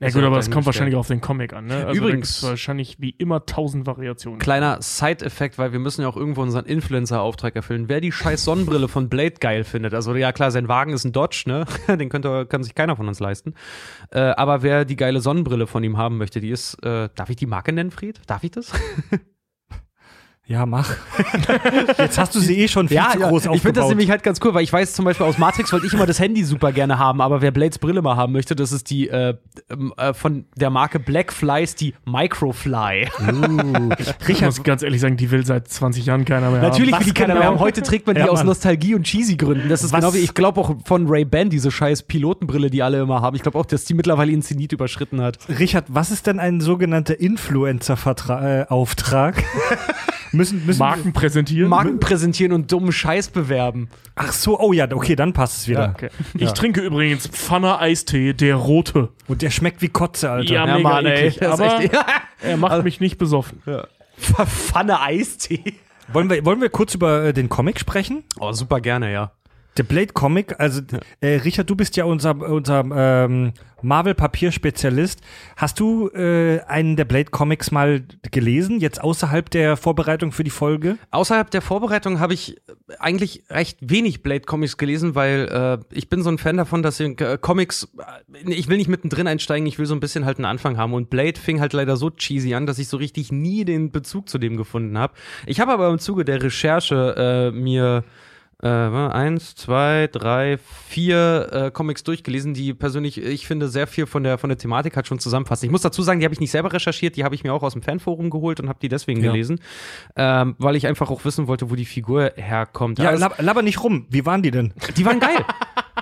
Ja 0.00 0.08
Ist 0.08 0.14
gut, 0.14 0.22
ja 0.22 0.28
aber 0.28 0.38
es 0.38 0.50
kommt 0.50 0.66
wahrscheinlich 0.66 0.96
auf 0.96 1.06
den 1.06 1.20
Comic 1.20 1.52
an, 1.52 1.66
ne? 1.66 1.86
Also 1.86 2.00
Übrigens- 2.00 2.42
wahrscheinlich 2.42 2.96
wie 3.00 3.10
immer 3.10 3.46
tausend 3.46 3.86
Variationen. 3.86 4.40
Kleiner 4.40 4.82
Side-Effekt, 4.82 5.58
weil 5.58 5.70
wir 5.72 5.78
müssen 5.78 6.02
ja 6.02 6.08
auch 6.08 6.16
irgendwo 6.16 6.42
unseren 6.42 6.64
Influencer-Auftrag 6.64 7.54
erfüllen. 7.54 7.88
Wer 7.88 8.00
die 8.00 8.10
scheiß 8.10 8.42
Sonnenbrille 8.42 8.88
von 8.88 9.08
Blade 9.08 9.34
geil 9.38 9.62
findet, 9.62 9.94
also 9.94 10.12
ja 10.16 10.32
klar, 10.32 10.50
sein 10.50 10.66
Wagen 10.66 10.92
ist 10.92 11.04
ein 11.04 11.12
Dodge, 11.12 11.44
ne? 11.46 11.66
Den 11.96 12.08
könnte, 12.08 12.46
kann 12.46 12.64
sich 12.64 12.74
keiner 12.74 12.96
von 12.96 13.06
uns 13.06 13.20
leisten. 13.20 13.54
Äh, 14.10 14.18
aber 14.20 14.62
wer 14.62 14.84
die 14.84 14.96
geile 14.96 15.20
Sonnenbrille 15.20 15.68
von 15.68 15.84
ihm 15.84 15.96
haben 15.96 16.18
möchte, 16.18 16.40
die 16.40 16.50
ist, 16.50 16.74
äh, 16.84 17.08
darf 17.14 17.30
ich 17.30 17.36
die 17.36 17.46
Marke 17.46 17.72
nennen, 17.72 17.92
Fried? 17.92 18.20
Darf 18.26 18.42
ich 18.42 18.50
das? 18.50 18.72
Ja, 20.52 20.66
mach. 20.66 20.90
Jetzt 21.98 22.18
hast 22.18 22.34
du 22.34 22.38
sie 22.40 22.58
eh 22.58 22.68
schon 22.68 22.86
viel 22.86 23.00
zu 23.10 23.18
groß 23.20 23.46
ich 23.46 23.62
finde 23.62 23.80
das 23.80 23.88
nämlich 23.88 24.10
halt 24.10 24.22
ganz 24.22 24.38
cool, 24.44 24.52
weil 24.52 24.62
ich 24.62 24.70
weiß 24.72 24.92
zum 24.92 25.06
Beispiel 25.06 25.24
aus 25.24 25.38
Matrix 25.38 25.72
wollte 25.72 25.86
ich 25.86 25.94
immer 25.94 26.04
das 26.04 26.20
Handy 26.20 26.44
super 26.44 26.72
gerne 26.72 26.98
haben, 26.98 27.22
aber 27.22 27.40
wer 27.40 27.50
Blades 27.52 27.78
Brille 27.78 28.02
mal 28.02 28.16
haben 28.16 28.34
möchte, 28.34 28.54
das 28.54 28.70
ist 28.70 28.90
die 28.90 29.08
äh, 29.08 29.34
ähm, 29.70 29.94
äh, 29.96 30.12
von 30.12 30.44
der 30.54 30.68
Marke 30.68 31.00
Blackflies, 31.00 31.74
die 31.74 31.94
Microfly. 32.04 33.08
uh, 33.18 33.88
Ich 33.98 34.28
Richard, 34.28 34.44
muss 34.50 34.62
ganz 34.62 34.82
ehrlich 34.82 35.00
sagen, 35.00 35.16
die 35.16 35.30
will 35.30 35.46
seit 35.46 35.68
20 35.68 36.04
Jahren 36.04 36.26
keiner 36.26 36.50
mehr 36.50 36.60
Natürlich 36.60 36.92
haben. 36.92 37.00
will 37.00 37.06
die 37.14 37.18
keiner 37.18 37.32
mehr 37.34 37.44
haben. 37.44 37.58
Heute 37.58 37.80
trägt 37.80 38.06
man 38.06 38.16
die 38.16 38.20
Ja, 38.20 38.28
aus. 38.28 38.44
Nostalgie 38.44 38.94
und 38.94 39.04
cheesy 39.04 39.36
Gründen. 39.38 39.70
Das 39.70 39.82
ist 39.82 39.92
Was- 39.94 40.00
genau 40.00 40.12
wie, 40.12 40.18
ich 40.18 40.34
glaube 40.34 40.60
auch 40.60 40.74
von 40.84 41.06
Ray-Ban, 41.08 41.48
diese 41.48 41.70
scheiß 41.70 42.02
Pilotenbrille, 42.02 42.68
die 42.68 42.82
alle 42.82 43.00
immer 43.00 43.22
haben. 43.22 43.36
Ich 43.36 43.42
glaube 43.42 43.58
auch, 43.58 43.64
dass 43.64 43.86
die 43.86 43.94
mittlerweile 43.94 44.30
ihren 44.32 44.42
Zenit 44.42 44.72
überschritten 44.72 45.22
hat. 45.22 45.38
Richard, 45.58 45.86
was 45.88 46.10
ist 46.10 46.26
denn 46.26 46.38
ein 46.38 46.60
sogenannter 46.60 47.18
Influencer-Auftrag? 47.18 49.42
müssen, 50.32 50.66
müssen 50.66 50.78
Marken 50.78 51.12
präsentieren. 51.12 51.68
Marken 51.68 52.00
präsentieren 52.00 52.52
und 52.52 52.70
dummen 52.72 52.92
Scheiß 52.92 53.28
bewerben. 53.30 53.88
Ach 54.14 54.32
so, 54.32 54.58
oh 54.60 54.72
ja, 54.72 54.90
okay, 54.90 55.16
dann 55.16 55.32
passt 55.32 55.58
es 55.58 55.68
wieder. 55.68 55.94
Okay. 55.96 56.08
Ich 56.34 56.50
trinke 56.52 56.80
übrigens 56.80 57.26
Pfanner 57.28 57.80
Eistee, 57.80 58.32
der 58.32 58.56
rote. 58.56 59.08
Und 59.28 59.42
der 59.42 59.50
schmeckt 59.50 59.82
wie 59.82 59.88
Kotze, 59.88 60.30
Alter. 60.30 60.52
Ja, 60.52 60.66
Ja, 60.66 60.76
mega 60.76 60.88
Mann, 60.88 61.06
ey, 61.06 61.28
eklig. 61.28 61.42
ist 61.42 61.48
Aber 61.48 61.80
er 62.42 62.56
macht 62.56 62.84
mich 62.84 63.00
nicht 63.00 63.18
besoffen. 63.18 63.62
Verfanne 64.16 65.00
Eistee. 65.00 65.74
Wollen, 66.12 66.28
wir, 66.28 66.44
wollen 66.44 66.60
wir 66.60 66.68
kurz 66.68 66.94
über 66.94 67.24
äh, 67.24 67.32
den 67.32 67.48
Comic 67.48 67.78
sprechen? 67.80 68.24
Oh, 68.38 68.52
super 68.52 68.80
gerne, 68.80 69.12
ja. 69.12 69.32
Der 69.78 69.84
Blade 69.84 70.12
Comic, 70.12 70.54
also 70.58 70.82
äh, 71.20 71.36
Richard, 71.36 71.70
du 71.70 71.74
bist 71.74 71.96
ja 71.96 72.04
unser, 72.04 72.36
unser 72.36 72.84
ähm, 72.94 73.54
Marvel-Papierspezialist. 73.80 75.22
Hast 75.56 75.80
du 75.80 76.08
äh, 76.10 76.60
einen 76.66 76.96
der 76.96 77.06
Blade 77.06 77.30
Comics 77.30 77.70
mal 77.70 78.02
gelesen, 78.30 78.80
jetzt 78.80 79.02
außerhalb 79.02 79.48
der 79.48 79.78
Vorbereitung 79.78 80.30
für 80.30 80.44
die 80.44 80.50
Folge? 80.50 80.98
Außerhalb 81.10 81.50
der 81.50 81.62
Vorbereitung 81.62 82.20
habe 82.20 82.34
ich 82.34 82.60
eigentlich 82.98 83.44
recht 83.48 83.78
wenig 83.80 84.22
Blade 84.22 84.42
Comics 84.42 84.76
gelesen, 84.76 85.14
weil 85.14 85.48
äh, 85.50 85.96
ich 85.96 86.10
bin 86.10 86.22
so 86.22 86.30
ein 86.30 86.36
Fan 86.36 86.58
davon, 86.58 86.82
dass 86.82 87.00
ich, 87.00 87.18
äh, 87.22 87.38
Comics, 87.40 87.88
äh, 87.98 88.50
ich 88.50 88.68
will 88.68 88.76
nicht 88.76 88.88
mittendrin 88.88 89.26
einsteigen, 89.26 89.66
ich 89.66 89.78
will 89.78 89.86
so 89.86 89.94
ein 89.94 90.00
bisschen 90.00 90.26
halt 90.26 90.36
einen 90.36 90.44
Anfang 90.44 90.76
haben. 90.76 90.92
Und 90.92 91.08
Blade 91.08 91.40
fing 91.40 91.60
halt 91.60 91.72
leider 91.72 91.96
so 91.96 92.10
cheesy 92.10 92.54
an, 92.54 92.66
dass 92.66 92.78
ich 92.78 92.88
so 92.88 92.98
richtig 92.98 93.32
nie 93.32 93.64
den 93.64 93.90
Bezug 93.90 94.28
zu 94.28 94.36
dem 94.36 94.58
gefunden 94.58 94.98
habe. 94.98 95.14
Ich 95.46 95.60
habe 95.60 95.72
aber 95.72 95.88
im 95.88 95.98
Zuge 95.98 96.26
der 96.26 96.42
Recherche 96.42 97.50
äh, 97.52 97.56
mir 97.56 98.04
äh, 98.62 98.68
eins, 98.68 99.54
zwei, 99.56 100.08
drei, 100.10 100.58
vier 100.88 101.48
äh, 101.52 101.70
Comics 101.70 102.04
durchgelesen, 102.04 102.54
die 102.54 102.74
persönlich, 102.74 103.18
ich 103.22 103.46
finde, 103.46 103.68
sehr 103.68 103.86
viel 103.86 104.06
von 104.06 104.22
der, 104.22 104.38
von 104.38 104.48
der 104.50 104.58
Thematik 104.58 104.94
halt 104.96 105.06
schon 105.06 105.18
zusammenfassen. 105.18 105.64
Ich 105.66 105.72
muss 105.72 105.82
dazu 105.82 106.02
sagen, 106.02 106.20
die 106.20 106.24
habe 106.26 106.34
ich 106.34 106.40
nicht 106.40 106.50
selber 106.52 106.72
recherchiert, 106.72 107.16
die 107.16 107.24
habe 107.24 107.34
ich 107.34 107.42
mir 107.44 107.52
auch 107.52 107.62
aus 107.62 107.72
dem 107.72 107.82
Fanforum 107.82 108.30
geholt 108.30 108.60
und 108.60 108.68
habe 108.68 108.78
die 108.80 108.88
deswegen 108.88 109.20
Ja. 109.22 109.32
gelesen, 109.32 109.60
ähm, 110.16 110.54
weil 110.58 110.76
ich 110.76 110.86
einfach 110.86 111.10
auch 111.10 111.24
wissen 111.24 111.48
wollte, 111.48 111.70
wo 111.70 111.74
die 111.74 111.84
Figur 111.84 112.32
herkommt. 112.36 112.98
Ja, 112.98 113.10
Also, 113.10 113.20
lab, 113.20 113.40
laber 113.42 113.62
nicht 113.62 113.82
rum. 113.82 114.06
Wie 114.10 114.24
waren 114.26 114.42
die 114.42 114.50
denn? 114.50 114.72
die 114.96 115.04
waren 115.04 115.18
geil. 115.20 115.44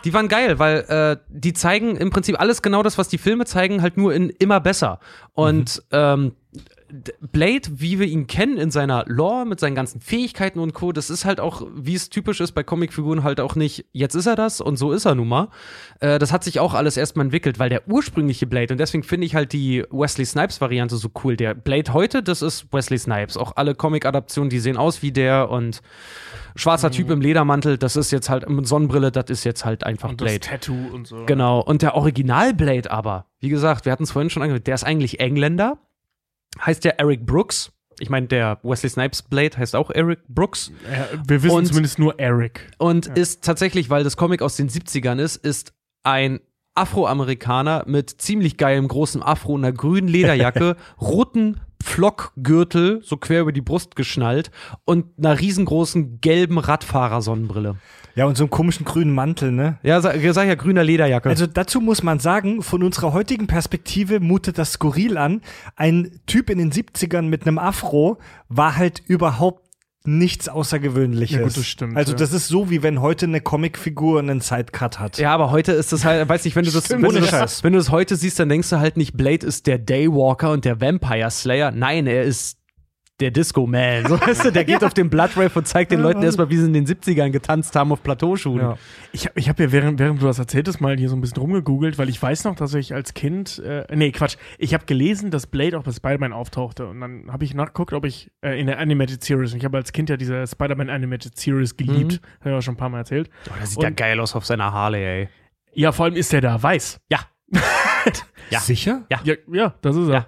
Die 0.05 0.15
waren 0.15 0.29
geil, 0.29 0.59
weil 0.59 0.79
äh, 0.89 1.17
die 1.29 1.53
zeigen 1.53 1.97
im 1.97 2.11
Prinzip 2.11 2.39
alles 2.41 2.63
genau 2.63 2.83
das, 2.83 2.97
was 2.97 3.09
die 3.09 3.19
Filme 3.19 3.45
zeigen, 3.45 3.83
halt 3.83 3.97
nur 3.97 4.15
in 4.15 4.31
immer 4.31 4.61
besser. 4.61 4.99
Und 5.35 5.83
ähm, 5.93 6.31
D- 6.31 6.35
Blade, 7.33 7.69
wie 7.71 7.99
wir 7.99 8.07
ihn 8.07 8.27
kennen 8.27 8.57
in 8.57 8.71
seiner 8.71 9.05
Lore, 9.07 9.47
mit 9.47 9.61
seinen 9.61 9.75
ganzen 9.75 10.01
Fähigkeiten 10.01 10.59
und 10.59 10.75
Co., 10.75 10.93
das 10.93 11.11
ist 11.11 11.25
halt 11.25 11.41
auch, 11.41 11.67
wie 11.75 11.95
es 11.95 12.11
typisch 12.11 12.41
ist 12.41 12.53
bei 12.53 12.63
Comicfiguren, 12.63 13.23
halt 13.23 13.41
auch 13.41 13.55
nicht, 13.55 13.87
jetzt 13.93 14.15
ist 14.15 14.27
er 14.27 14.37
das 14.37 14.61
und 14.61 14.77
so 14.77 14.93
ist 14.93 15.05
er 15.05 15.15
nun 15.15 15.29
mal. 15.29 15.49
Äh, 16.01 16.19
das 16.19 16.33
hat 16.33 16.45
sich 16.45 16.61
auch 16.61 16.75
alles 16.75 16.97
erstmal 16.97 17.27
entwickelt, 17.27 17.59
weil 17.59 17.69
der 17.69 17.89
ursprüngliche 17.89 18.47
Blade, 18.47 18.75
und 18.75 18.79
deswegen 18.79 19.05
finde 19.05 19.27
ich 19.27 19.35
halt 19.35 19.53
die 19.53 19.85
Wesley 19.91 20.25
Snipes-Variante 20.25 20.97
so 20.97 21.09
cool. 21.25 21.37
Der 21.37 21.55
Blade 21.55 21.93
heute, 21.93 22.23
das 22.23 22.43
ist 22.43 22.73
Wesley 22.73 22.99
Snipes. 22.99 23.37
Auch 23.37 23.53
alle 23.57 23.75
Comic-Adaptionen, 23.75 24.51
die 24.51 24.59
sehen 24.59 24.77
aus 24.77 25.03
wie 25.03 25.13
der 25.13 25.51
und 25.51 25.83
schwarzer 26.57 26.91
Typ 26.91 27.11
im 27.11 27.21
Ledermantel, 27.21 27.79
das 27.79 27.97
ist 27.97 28.11
jetzt 28.11 28.29
halt 28.29 28.49
mit 28.49 28.67
Sonnenbrille, 28.67 29.13
das 29.13 29.31
ist 29.31 29.45
jetzt 29.45 29.65
halt 29.65 29.85
einfach 29.85 30.11
Und 30.11 30.21
das 30.21 30.27
Blade. 30.27 30.41
Tattoo 30.41 30.89
und 30.93 31.07
so. 31.07 31.25
Genau. 31.27 31.61
Und 31.61 31.83
der 31.83 31.95
Original 31.95 32.55
Blade 32.55 32.91
aber, 32.91 33.27
wie 33.39 33.49
gesagt, 33.49 33.85
wir 33.85 33.93
hatten 33.93 34.05
es 34.05 34.11
vorhin 34.11 34.31
schon 34.31 34.43
angehört, 34.43 34.67
der 34.67 34.75
ist 34.75 34.85
eigentlich 34.85 35.21
Engländer. 35.21 35.79
Heißt 36.65 36.85
der 36.85 36.99
Eric 36.99 37.27
Brooks. 37.27 37.73
Ich 37.99 38.09
meine, 38.09 38.27
der 38.29 38.59
Wesley 38.63 38.89
Snipes 38.91 39.23
Blade 39.23 39.59
heißt 39.59 39.77
auch 39.77 39.91
Eric 39.91 40.21
Brooks. 40.29 40.73
Ja, 40.91 41.07
wir 41.27 41.43
wissen 41.43 41.55
Und- 41.55 41.67
zumindest 41.67 41.99
nur 41.99 42.19
Eric. 42.19 42.71
Und 42.79 43.07
ist 43.07 43.45
tatsächlich, 43.45 43.91
weil 43.91 44.05
das 44.05 44.17
Comic 44.17 44.41
aus 44.43 44.57
den 44.57 44.69
70ern 44.71 45.19
ist, 45.19 45.37
ist 45.37 45.75
ein 46.03 46.41
Afroamerikaner 46.75 47.85
mit 47.87 48.11
ziemlich 48.11 48.57
geilem 48.57 48.89
großem 48.89 49.23
Afro 49.23 49.53
und 49.55 49.65
einer 49.65 49.73
grünen 49.75 50.09
Lederjacke, 50.09 50.77
roten 51.01 51.61
Pflockgürtel, 51.83 53.01
so 53.03 53.17
quer 53.17 53.43
über 53.43 53.53
die 53.53 53.61
Brust 53.61 53.97
geschnallt 53.97 54.51
und 54.85 55.07
einer 55.19 55.39
riesengroßen 55.39 56.21
gelben 56.21 56.59
Radfahrer-Sonnenbrille. 56.59 57.77
Ja, 58.15 58.25
und 58.27 58.37
so 58.37 58.45
einen 58.45 58.51
komischen 58.51 58.85
grünen 58.85 59.15
Mantel, 59.15 59.53
ne? 59.53 59.79
Ja, 59.83 60.01
sag, 60.01 60.17
sag 60.33 60.47
ja 60.49 60.55
grüner 60.55 60.85
Lederjacke. 60.85 61.29
Also 61.29 61.47
dazu 61.47 61.81
muss 61.81 62.03
man 62.03 62.19
sagen, 62.19 62.63
von 62.63 62.83
unserer 62.83 63.13
heutigen 63.13 63.47
Perspektive 63.47 64.21
mutet 64.21 64.59
das 64.59 64.73
skurril 64.73 65.17
an. 65.17 65.43
Ein 65.77 66.21
Typ 66.27 66.51
in 66.51 66.59
den 66.59 66.73
70ern 66.73 67.23
mit 67.23 67.47
einem 67.47 67.59
Afro 67.59 68.19
war 68.49 68.77
halt 68.77 69.03
überhaupt 69.07 69.71
nichts 70.05 70.49
Außergewöhnliches. 70.49 71.37
Ja, 71.37 71.43
gut, 71.43 71.57
das 71.57 71.67
stimmt, 71.67 71.97
Also 71.97 72.13
ja. 72.13 72.19
das 72.19 72.33
ist 72.33 72.49
so, 72.49 72.71
wie 72.71 72.83
wenn 72.83 73.01
heute 73.01 73.27
eine 73.27 73.41
Comicfigur 73.41 74.19
einen 74.19 74.41
Sidecut 74.41 74.99
hat. 74.99 75.19
Ja, 75.19 75.33
aber 75.33 75.51
heute 75.51 75.73
ist 75.73 75.93
das 75.93 76.05
halt, 76.05 76.27
weiß 76.29 76.45
nicht, 76.45 76.57
wenn 76.57 76.65
du 76.65 76.71
das, 76.71 76.87
Stimmt, 76.87 77.03
wenn 77.03 77.15
du 77.15 77.21
das, 77.21 77.63
wenn 77.63 77.73
du 77.75 77.79
das 77.79 77.91
heute 77.91 78.17
siehst, 78.17 78.39
dann 78.39 78.49
denkst 78.49 78.71
du 78.71 78.79
halt 78.79 78.97
nicht, 78.97 79.17
Blade 79.17 79.47
ist 79.47 79.67
der 79.67 79.79
Daywalker 79.79 80.53
und 80.53 80.65
der 80.65 80.81
Vampire 80.81 81.31
Slayer. 81.31 81.71
Nein, 81.71 82.07
er 82.07 82.23
ist 82.23 82.60
der 83.21 83.31
Disco 83.31 83.67
Man. 83.67 84.07
So 84.07 84.21
weißt 84.21 84.47
du, 84.47 84.51
der 84.53 84.65
geht 84.65 84.83
auf 84.85 84.95
den 84.95 85.11
Blood 85.11 85.37
Rave 85.37 85.51
und 85.55 85.67
zeigt 85.67 85.93
den 85.93 86.01
Leuten 86.01 86.23
erstmal, 86.23 86.49
wie 86.51 86.57
sie 86.57 86.65
in 86.67 86.73
den 86.73 86.87
70ern 86.87 87.31
getanzt 87.31 87.77
haben 87.77 87.93
auf 87.93 88.03
Plateauschuhen. 88.03 88.61
Ja. 88.61 88.79
Ich 89.13 89.27
habe 89.27 89.39
ich 89.39 89.49
hab 89.49 89.61
ja, 89.61 89.71
während, 89.73 89.99
während 89.99 90.21
du 90.23 90.27
das 90.27 90.39
erzähltest, 90.39 90.81
mal 90.81 90.97
hier 90.97 91.09
so 91.09 91.17
ein 91.17 91.21
bisschen 91.21 91.39
rumgegoogelt, 91.39 91.99
weil 91.99 92.09
ich 92.09 92.21
weiß 92.21 92.45
noch, 92.45 92.55
dass 92.57 92.75
ich 92.75 92.95
als 92.95 93.15
Kind, 93.15 93.59
äh, 93.59 93.85
nee, 93.95 94.11
Quatsch, 94.13 94.37
ich 94.59 94.75
habe 94.75 94.85
gelesen, 94.87 95.31
dass 95.31 95.47
Blade 95.47 95.79
auch 95.79 95.83
bei 95.83 95.93
Spider-Man 95.93 96.33
auftauchte 96.33 96.87
und 96.87 97.01
dann 97.01 97.31
habe 97.31 97.45
ich 97.45 97.55
nachgeguckt, 97.55 97.93
ob 97.93 98.05
ich 98.05 98.31
äh, 98.43 98.59
in 98.61 98.67
der 98.67 98.79
Animated 98.79 99.23
Series, 99.23 99.53
und 99.53 99.59
ich 99.59 99.65
habe 99.65 99.77
als 99.77 99.93
Kind 99.93 100.11
ja 100.11 100.17
diese 100.17 100.47
Spider-Man 100.47 100.91
Animated 100.91 101.37
Series 101.39 101.77
geliebt, 101.77 102.21
habe 102.41 102.51
ich 102.51 102.57
auch 102.57 102.63
schon 102.63 102.75
ein 102.75 102.79
paar 102.79 102.89
Mal 102.89 102.99
erzählt. 102.99 103.31
Oh, 103.49 103.53
der 103.59 103.67
sieht 103.67 103.83
ja 103.83 103.89
Und- 103.89 103.97
geil 103.97 104.21
aus 104.21 104.35
auf 104.35 104.47
seiner 104.47 104.73
Harley, 104.73 105.05
ey. 105.05 105.29
Ja, 105.73 105.93
vor 105.93 106.07
allem 106.07 106.17
ist 106.17 106.33
der 106.33 106.41
da 106.41 106.63
weiß. 106.63 107.01
Ja. 107.11 107.21
Ja. 108.51 108.59
Sicher? 108.61 109.03
Ja. 109.11 109.21
Ja, 109.23 109.35
ja 109.53 109.75
das 109.81 109.95
ist 109.95 110.09
er. 110.09 110.13
Ja. 110.15 110.27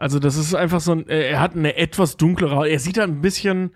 Also 0.00 0.18
das 0.18 0.36
ist 0.36 0.54
einfach 0.54 0.80
so 0.80 0.92
ein, 0.92 1.08
äh, 1.08 1.28
er 1.30 1.40
hat 1.40 1.54
eine 1.54 1.76
etwas 1.76 2.16
dunklere 2.16 2.56
Haut. 2.56 2.66
Er 2.68 2.78
sieht 2.78 2.96
da 2.96 3.02
ein 3.04 3.20
bisschen 3.20 3.72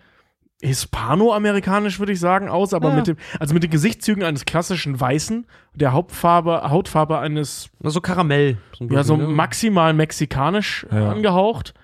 hispanoamerikanisch, 0.63 1.99
würde 1.99 2.13
ich 2.13 2.21
sagen, 2.21 2.49
aus, 2.49 2.73
aber 2.75 2.91
Ja. 2.91 2.95
mit 2.97 3.07
dem, 3.07 3.17
also 3.39 3.55
mit 3.55 3.63
den 3.63 3.71
Gesichtszügen 3.71 4.23
eines 4.25 4.45
klassischen 4.45 4.99
Weißen, 4.99 5.47
der 5.75 5.93
Hauptfarbe, 5.93 6.71
Hautfarbe 6.71 7.19
eines, 7.19 7.69
So 7.83 8.01
Karamell. 8.01 8.57
So 8.79 8.87
ja, 8.87 9.03
so 9.05 9.17
ne? 9.17 9.27
maximal 9.27 9.93
mexikanisch 9.95 10.87
Ja. 10.91 11.11
angehaucht. 11.11 11.75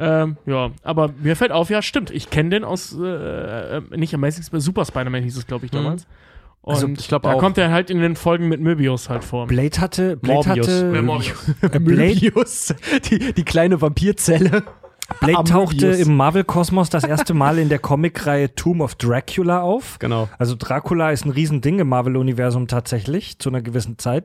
Ähm, 0.00 0.36
ja, 0.46 0.70
aber 0.84 1.10
mir 1.20 1.34
fällt 1.34 1.50
auf, 1.50 1.70
ja, 1.70 1.82
stimmt. 1.82 2.10
Ich 2.10 2.30
kenne 2.30 2.50
den 2.50 2.64
aus, 2.64 2.96
äh, 2.96 3.78
äh, 3.78 3.82
nicht 3.96 4.14
Amazing 4.14 4.42
Sp- 4.46 4.60
Super 4.60 4.84
Spider-Man 4.84 5.22
hieß 5.24 5.36
es, 5.36 5.46
glaube 5.46 5.66
ich, 5.66 5.72
Mhm. 5.72 5.78
Damals. 6.62 6.82
Und 6.82 6.90
Also, 6.90 7.00
ich 7.00 7.08
glaub 7.08 7.22
da 7.22 7.32
auch. 7.32 7.38
kommt 7.40 7.58
er 7.58 7.70
halt 7.70 7.90
in 7.90 8.00
den 8.00 8.16
Folgen 8.16 8.48
mit 8.48 8.60
Möbius 8.60 9.08
halt 9.08 9.24
vor. 9.24 9.46
Blade 9.46 9.80
hatte, 9.80 10.16
Blade 10.16 10.48
Morbius. 10.48 10.66
hatte, 10.68 10.96
Äh, 10.96 11.02
Morbius. 11.02 11.54
äh, 11.72 11.78
Möbius. 11.78 12.74
Die, 13.10 13.32
die 13.32 13.44
kleine 13.44 13.80
Vampirzelle. 13.80 14.62
Blade 15.20 15.48
tauchte 15.50 15.86
im 15.86 16.16
Marvel-Kosmos 16.16 16.90
das 16.90 17.02
erste 17.02 17.32
Mal 17.32 17.58
in 17.58 17.70
der 17.70 17.78
Comicreihe 17.78 18.54
Tomb 18.54 18.82
of 18.82 18.94
Dracula 18.96 19.62
auf. 19.62 19.98
Genau. 20.00 20.28
Also 20.36 20.54
Dracula 20.54 21.10
ist 21.12 21.24
ein 21.24 21.30
Riesending 21.30 21.78
im 21.78 21.88
Marvel-Universum 21.88 22.66
tatsächlich, 22.68 23.38
zu 23.38 23.48
einer 23.48 23.62
gewissen 23.62 23.96
Zeit. 23.98 24.24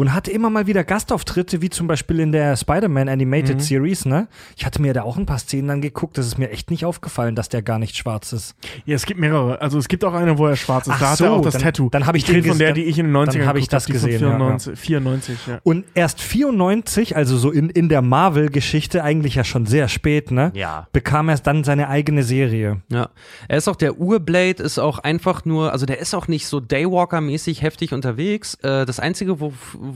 Und 0.00 0.14
hatte 0.14 0.30
immer 0.30 0.48
mal 0.48 0.66
wieder 0.66 0.82
Gastauftritte, 0.82 1.60
wie 1.60 1.68
zum 1.68 1.86
Beispiel 1.86 2.20
in 2.20 2.32
der 2.32 2.56
Spider-Man 2.56 3.10
Animated 3.10 3.56
Mhm. 3.56 3.60
Series, 3.60 4.06
ne? 4.06 4.28
Ich 4.56 4.64
hatte 4.64 4.80
mir 4.80 4.94
da 4.94 5.02
auch 5.02 5.18
ein 5.18 5.26
paar 5.26 5.38
Szenen 5.38 5.68
angeguckt, 5.68 6.16
das 6.16 6.26
ist 6.26 6.38
mir 6.38 6.48
echt 6.50 6.70
nicht 6.70 6.86
aufgefallen, 6.86 7.34
dass 7.34 7.50
der 7.50 7.60
gar 7.60 7.78
nicht 7.78 7.94
schwarz 7.98 8.32
ist. 8.32 8.54
Ja, 8.86 8.94
es 8.96 9.04
gibt 9.04 9.20
mehrere. 9.20 9.60
Also 9.60 9.76
es 9.78 9.88
gibt 9.88 10.02
auch 10.06 10.14
eine, 10.14 10.38
wo 10.38 10.46
er 10.46 10.56
schwarz 10.56 10.86
ist. 10.86 10.94
Ach 10.94 11.00
da 11.00 11.10
hat 11.10 11.18
so, 11.18 11.24
er 11.26 11.32
auch 11.32 11.42
das 11.42 11.52
dann- 11.52 11.62
Tattoo. 11.64 11.90
dann 11.90 12.06
hab 12.06 12.16
ich 12.16 12.26
rede 12.30 12.40
den 12.40 12.48
von 12.52 12.58
der, 12.58 12.72
die 12.72 12.84
ich 12.84 12.98
in 12.98 13.06
den 13.06 13.12
90ern 13.14 13.40
dann 13.40 13.46
hab 13.48 13.56
ich 13.56 13.68
das 13.68 13.84
von 13.84 13.92
gesehen, 13.92 14.22
ja, 14.22 14.30
94, 14.30 14.78
94, 14.78 15.38
ja. 15.46 15.58
Und 15.64 15.84
erst 15.94 16.22
94, 16.22 17.14
also 17.14 17.36
so 17.36 17.50
in, 17.50 17.68
in 17.68 17.90
der 17.90 18.00
Marvel-Geschichte, 18.00 19.04
eigentlich 19.04 19.34
ja 19.34 19.44
schon 19.44 19.66
sehr 19.66 19.88
spät, 19.88 20.30
ne? 20.30 20.50
Ja. 20.54 20.86
Bekam 20.94 21.28
er 21.28 21.36
dann 21.40 21.62
seine 21.62 21.88
eigene 21.88 22.22
Serie. 22.22 22.80
Ja, 22.90 23.10
er 23.48 23.58
ist 23.58 23.68
auch 23.68 23.76
der 23.76 23.98
Urblade, 23.98 24.62
ist 24.62 24.78
auch 24.78 24.98
einfach 24.98 25.44
nur, 25.44 25.72
also 25.72 25.84
der 25.84 25.98
ist 25.98 26.14
auch 26.14 26.26
nicht 26.26 26.46
so 26.46 26.58
Daywalker-mäßig 26.58 27.60
heftig 27.60 27.92
unterwegs. 27.92 28.54
Äh, 28.62 28.86
das 28.86 28.98
Einzige, 28.98 29.40
wo, 29.40 29.52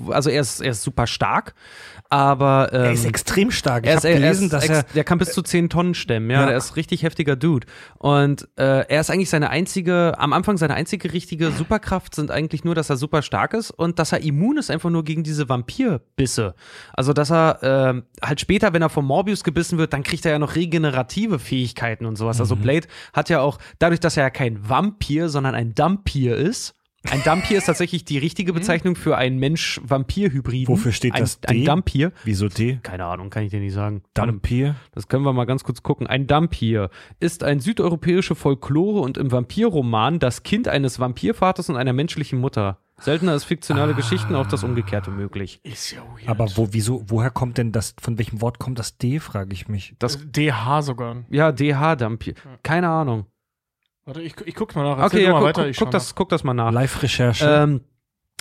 also 0.08 0.30
er 0.30 0.40
ist, 0.40 0.60
er 0.60 0.70
ist 0.72 0.82
super 0.82 1.06
stark, 1.06 1.54
aber 2.10 2.70
ähm, 2.72 2.82
er 2.84 2.92
ist 2.92 3.04
extrem 3.04 3.50
stark. 3.50 3.84
Ich 3.84 3.90
er 3.90 3.96
habe 3.96 4.08
ist, 4.08 4.14
er 4.14 4.20
gelesen, 4.20 4.44
ist 4.44 4.52
dass 4.52 4.64
ex- 4.64 4.72
er 4.78 4.82
der 4.94 5.04
kann 5.04 5.18
bis 5.18 5.32
zu 5.32 5.42
10 5.42 5.68
Tonnen 5.70 5.94
stemmen, 5.94 6.30
ja, 6.30 6.40
Ja. 6.42 6.46
der 6.46 6.56
ist 6.56 6.76
richtig 6.76 7.02
heftiger 7.02 7.36
Dude. 7.36 7.66
Und 7.98 8.48
äh, 8.56 8.86
er 8.88 9.00
ist 9.00 9.10
eigentlich 9.10 9.30
seine 9.30 9.50
einzige, 9.50 10.14
am 10.18 10.32
Anfang 10.32 10.56
seine 10.56 10.74
einzige 10.74 11.12
richtige 11.12 11.50
Superkraft 11.50 12.14
sind 12.14 12.30
eigentlich 12.30 12.64
nur, 12.64 12.74
dass 12.74 12.90
er 12.90 12.96
super 12.96 13.22
stark 13.22 13.54
ist 13.54 13.70
und 13.70 13.98
dass 13.98 14.12
er 14.12 14.22
immun 14.22 14.58
ist 14.58 14.70
einfach 14.70 14.90
nur 14.90 15.04
gegen 15.04 15.22
diese 15.24 15.48
Vampirbisse. 15.48 16.54
Also 16.92 17.12
dass 17.12 17.30
er 17.30 17.62
äh, 17.62 18.02
halt 18.26 18.40
später, 18.40 18.72
wenn 18.72 18.82
er 18.82 18.88
vom 18.90 19.06
Morbius 19.06 19.44
gebissen 19.44 19.78
wird, 19.78 19.92
dann 19.92 20.02
kriegt 20.02 20.24
er 20.26 20.32
ja 20.32 20.38
noch 20.38 20.54
regenerative 20.56 21.38
Fähigkeiten 21.38 22.06
und 22.06 22.16
sowas. 22.16 22.36
Mhm. 22.38 22.42
Also 22.42 22.56
Blade 22.56 22.86
hat 23.12 23.28
ja 23.28 23.40
auch, 23.40 23.58
dadurch, 23.78 24.00
dass 24.00 24.16
er 24.16 24.24
ja 24.24 24.30
kein 24.30 24.68
Vampir, 24.68 25.28
sondern 25.28 25.54
ein 25.54 25.74
Dampir 25.74 26.36
ist. 26.36 26.74
Ein 27.10 27.22
Dampir 27.22 27.58
ist 27.58 27.66
tatsächlich 27.66 28.04
die 28.04 28.18
richtige 28.18 28.52
Bezeichnung 28.52 28.96
für 28.96 29.16
einen 29.16 29.38
Mensch-Vampir-Hybriden. 29.38 30.68
Wofür 30.68 30.92
steht 30.92 31.14
ein, 31.14 31.20
das 31.20 31.38
Ein 31.46 31.58
D? 31.58 31.64
Dampir. 31.64 32.12
Wieso 32.24 32.48
die? 32.48 32.78
Keine 32.82 33.04
Ahnung, 33.04 33.30
kann 33.30 33.44
ich 33.44 33.50
dir 33.50 33.60
nicht 33.60 33.74
sagen. 33.74 34.02
Dampir? 34.14 34.74
Das 34.92 35.08
können 35.08 35.24
wir 35.24 35.32
mal 35.32 35.44
ganz 35.44 35.64
kurz 35.64 35.82
gucken. 35.82 36.06
Ein 36.06 36.26
Dampir 36.26 36.90
ist 37.20 37.44
ein 37.44 37.60
südeuropäische 37.60 38.34
Folklore 38.34 39.00
und 39.00 39.18
im 39.18 39.30
Vampirroman 39.30 40.18
das 40.18 40.42
Kind 40.42 40.66
eines 40.66 40.98
Vampirvaters 40.98 41.68
und 41.68 41.76
einer 41.76 41.92
menschlichen 41.92 42.40
Mutter. 42.40 42.78
Seltener 43.00 43.34
ist 43.34 43.44
fiktionale 43.44 43.94
Geschichten 43.94 44.34
auch 44.34 44.46
das 44.46 44.62
Umgekehrte 44.64 45.10
möglich. 45.10 45.60
Ist 45.64 45.90
ja 45.90 45.98
weird. 46.14 46.28
Aber 46.28 46.46
wo, 46.54 46.68
wieso, 46.70 47.04
woher 47.08 47.30
kommt 47.30 47.58
denn 47.58 47.72
das, 47.72 47.94
von 48.00 48.18
welchem 48.18 48.40
Wort 48.40 48.58
kommt 48.58 48.78
das 48.78 48.96
D, 48.98 49.18
frage 49.18 49.52
ich 49.52 49.68
mich. 49.68 49.94
Das, 49.98 50.18
DH 50.24 50.82
sogar. 50.82 51.24
ja, 51.28 51.52
DH-Dampir. 51.52 52.34
Keine 52.62 52.88
Ahnung. 52.88 53.26
Warte, 54.04 54.22
ich, 54.22 54.34
ich 54.44 54.54
guck 54.54 54.74
mal 54.76 54.82
nach. 54.82 54.98
Erzähl 54.98 55.20
Okay, 55.20 55.26
ja, 55.26 55.32
mal 55.32 55.38
guck, 55.38 55.48
weiter. 55.48 55.68
ich 55.68 55.76
guck, 55.76 55.90
das, 55.90 56.14
guck 56.14 56.28
das 56.28 56.44
mal 56.44 56.54
nach. 56.54 56.70
Live-Recherche. 56.72 57.44
Ähm, 57.46 57.80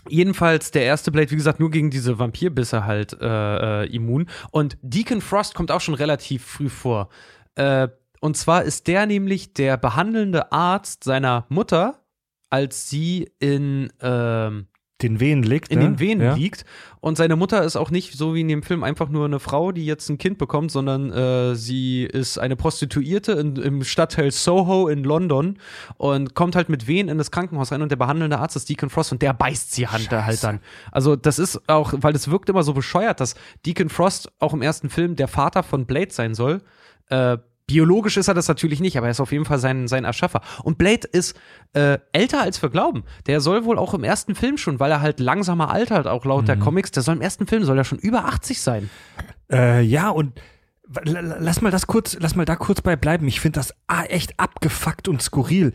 jedenfalls 0.09 0.71
der 0.71 0.83
erste 0.83 1.11
Blade, 1.11 1.31
wie 1.31 1.35
gesagt, 1.35 1.59
nur 1.59 1.71
gegen 1.71 1.89
diese 1.89 2.19
Vampirbisse 2.19 2.85
halt 2.85 3.13
äh, 3.21 3.83
äh, 3.83 3.95
immun. 3.95 4.27
Und 4.51 4.77
Deacon 4.81 5.21
Frost 5.21 5.55
kommt 5.55 5.71
auch 5.71 5.81
schon 5.81 5.93
relativ 5.93 6.43
früh 6.43 6.69
vor. 6.69 7.09
Äh, 7.55 7.87
und 8.19 8.37
zwar 8.37 8.63
ist 8.63 8.87
der 8.87 9.05
nämlich 9.05 9.53
der 9.53 9.77
behandelnde 9.77 10.51
Arzt 10.51 11.03
seiner 11.03 11.45
Mutter, 11.49 11.99
als 12.49 12.89
sie 12.89 13.29
in, 13.39 13.91
ähm, 14.01 14.67
den 15.01 15.19
Wehen 15.19 15.43
liegt, 15.43 15.69
in 15.69 15.79
ne? 15.79 15.85
den 15.85 15.99
Venen 15.99 16.25
ja? 16.25 16.33
liegt. 16.35 16.65
Und 17.03 17.17
seine 17.17 17.35
Mutter 17.35 17.65
ist 17.65 17.75
auch 17.75 17.91
nicht 17.91 18.13
so 18.13 18.33
wie 18.33 18.39
in 18.39 18.47
dem 18.47 18.63
Film 18.63 18.81
einfach 18.81 19.09
nur 19.09 19.25
eine 19.25 19.41
Frau, 19.41 19.73
die 19.73 19.85
jetzt 19.85 20.07
ein 20.07 20.17
Kind 20.17 20.37
bekommt, 20.37 20.71
sondern 20.71 21.11
äh, 21.11 21.53
sie 21.53 22.05
ist 22.05 22.37
eine 22.37 22.55
Prostituierte 22.55 23.33
in, 23.33 23.57
im 23.57 23.83
Stadtteil 23.83 24.31
Soho 24.31 24.87
in 24.87 25.03
London 25.03 25.59
und 25.97 26.33
kommt 26.33 26.55
halt 26.55 26.69
mit 26.69 26.87
Wehen 26.87 27.09
in 27.09 27.17
das 27.17 27.29
Krankenhaus 27.29 27.73
rein 27.73 27.81
und 27.81 27.89
der 27.89 27.97
behandelnde 27.97 28.39
Arzt 28.39 28.55
ist 28.55 28.69
Deacon 28.69 28.89
Frost 28.89 29.11
und 29.11 29.21
der 29.21 29.33
beißt 29.33 29.73
sie 29.73 29.85
halt, 29.85 30.09
halt 30.11 30.41
dann. 30.45 30.61
Also 30.93 31.17
das 31.17 31.39
ist 31.39 31.67
auch, 31.67 31.93
weil 31.97 32.13
das 32.13 32.31
wirkt 32.31 32.47
immer 32.47 32.63
so 32.63 32.73
bescheuert, 32.73 33.19
dass 33.19 33.35
Deacon 33.65 33.89
Frost 33.89 34.31
auch 34.39 34.53
im 34.53 34.61
ersten 34.61 34.89
Film 34.89 35.17
der 35.17 35.27
Vater 35.27 35.61
von 35.63 35.85
Blade 35.85 36.13
sein 36.13 36.33
soll. 36.33 36.61
Äh, 37.09 37.37
Biologisch 37.65 38.17
ist 38.17 38.27
er 38.27 38.33
das 38.33 38.47
natürlich 38.47 38.81
nicht, 38.81 38.97
aber 38.97 39.07
er 39.07 39.11
ist 39.11 39.21
auf 39.21 39.31
jeden 39.31 39.45
Fall 39.45 39.59
sein, 39.59 39.87
sein 39.87 40.03
Erschaffer. 40.03 40.41
Und 40.63 40.77
Blade 40.77 41.07
ist 41.11 41.39
äh, 41.73 41.97
älter 42.11 42.41
als 42.41 42.61
wir 42.61 42.69
glauben. 42.69 43.03
Der 43.25 43.39
soll 43.39 43.63
wohl 43.63 43.77
auch 43.77 43.93
im 43.93 44.03
ersten 44.03 44.35
Film 44.35 44.57
schon, 44.57 44.79
weil 44.79 44.91
er 44.91 45.01
halt 45.01 45.19
langsamer 45.19 45.71
altert, 45.71 46.07
auch 46.07 46.25
laut 46.25 46.47
der 46.47 46.57
Comics, 46.57 46.91
der 46.91 47.03
soll 47.03 47.15
im 47.15 47.21
ersten 47.21 47.47
Film 47.47 47.63
soll 47.63 47.77
er 47.77 47.85
schon 47.85 47.99
über 47.99 48.25
80 48.25 48.61
sein. 48.61 48.89
Äh, 49.51 49.81
ja, 49.81 50.09
und 50.09 50.33
lass 51.05 51.61
mal 51.61 51.71
das 51.71 51.87
kurz, 51.87 52.17
lass 52.19 52.35
mal 52.35 52.45
da 52.45 52.55
kurz 52.55 52.81
bei 52.81 52.95
bleiben. 52.95 53.27
Ich 53.27 53.39
finde 53.39 53.59
das 53.59 53.73
ah, 53.87 54.03
echt 54.03 54.39
abgefuckt 54.39 55.07
und 55.07 55.21
skurril. 55.21 55.73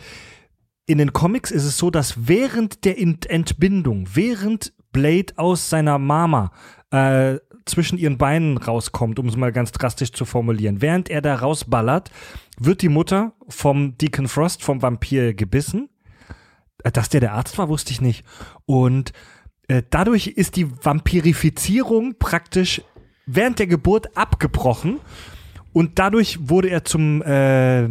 In 0.86 0.98
den 0.98 1.12
Comics 1.12 1.51
ist 1.51 1.65
es 1.65 1.78
so, 1.78 1.90
dass 1.90 2.28
während 2.28 2.85
der 2.85 2.98
Ent 2.98 3.28
Entbindung, 3.28 4.09
während 4.12 4.73
Blade 4.93 5.35
aus 5.36 5.69
seiner 5.69 5.98
Mama 5.98 6.51
äh, 6.90 7.39
zwischen 7.69 7.99
ihren 7.99 8.19
Beinen 8.19 8.57
rauskommt, 8.57 9.19
um 9.19 9.28
es 9.28 9.36
mal 9.36 9.53
ganz 9.53 9.73
drastisch 9.73 10.12
zu 10.12 10.24
formulieren, 10.24 10.82
während 10.82 11.09
er 11.09 11.23
da 11.23 11.35
rausballert, 11.36 12.11
wird 12.59 12.82
die 12.82 12.89
Mutter 12.89 13.32
vom 13.49 13.97
Deacon 13.99 14.28
Frost, 14.28 14.62
vom 14.62 14.82
Vampir, 14.82 15.35
gebissen. 15.35 15.89
Äh, 16.82 16.90
Dass 16.90 17.09
der 17.09 17.20
der 17.20 17.32
Arzt 17.32 17.59
war, 17.59 17.69
wusste 17.69 17.93
ich 17.93 18.01
nicht. 18.01 18.24
Und 18.66 19.12
äh, 19.69 19.82
dadurch 19.90 20.28
ist 20.28 20.57
die 20.57 20.69
Vampirifizierung 20.85 22.16
praktisch 22.19 22.82
während 23.27 23.59
der 23.59 23.66
Geburt 23.66 24.16
abgebrochen 24.16 25.01
und 25.73 25.99
dadurch 25.99 26.49
wurde 26.49 26.70
er 26.70 26.85
zum, 26.85 27.23
äh, 27.23 27.89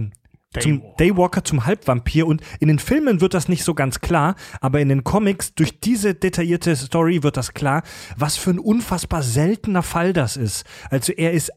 zum 0.60 0.82
Daywalker, 0.98 1.44
zum 1.44 1.66
Halbvampir 1.66 2.28
und 2.28 2.42
in 2.60 2.68
den 2.68 2.80
Filmen 2.80 3.22
wird 3.22 3.34
das 3.34 3.48
nicht 3.48 3.64
so 3.64 3.74
ganz 3.74 4.02
klar, 4.02 4.36
aber 4.62 4.80
in 4.80 4.90
den 4.90 5.04
Comics 5.04 5.54
durch 5.54 5.80
diese 5.80 6.14
detaillierte 6.14 6.76
Story 6.76 7.24
wird 7.24 7.38
das 7.38 7.54
klar, 7.54 7.84
was 8.18 8.38
für 8.38 8.52
ein 8.52 8.60
unfassbar 8.60 9.24
seltener 9.24 9.84
Fall 9.84 10.14
das 10.14 10.38
ist. 10.38 10.66
Also 10.90 11.14
er 11.14 11.32
ist, 11.32 11.52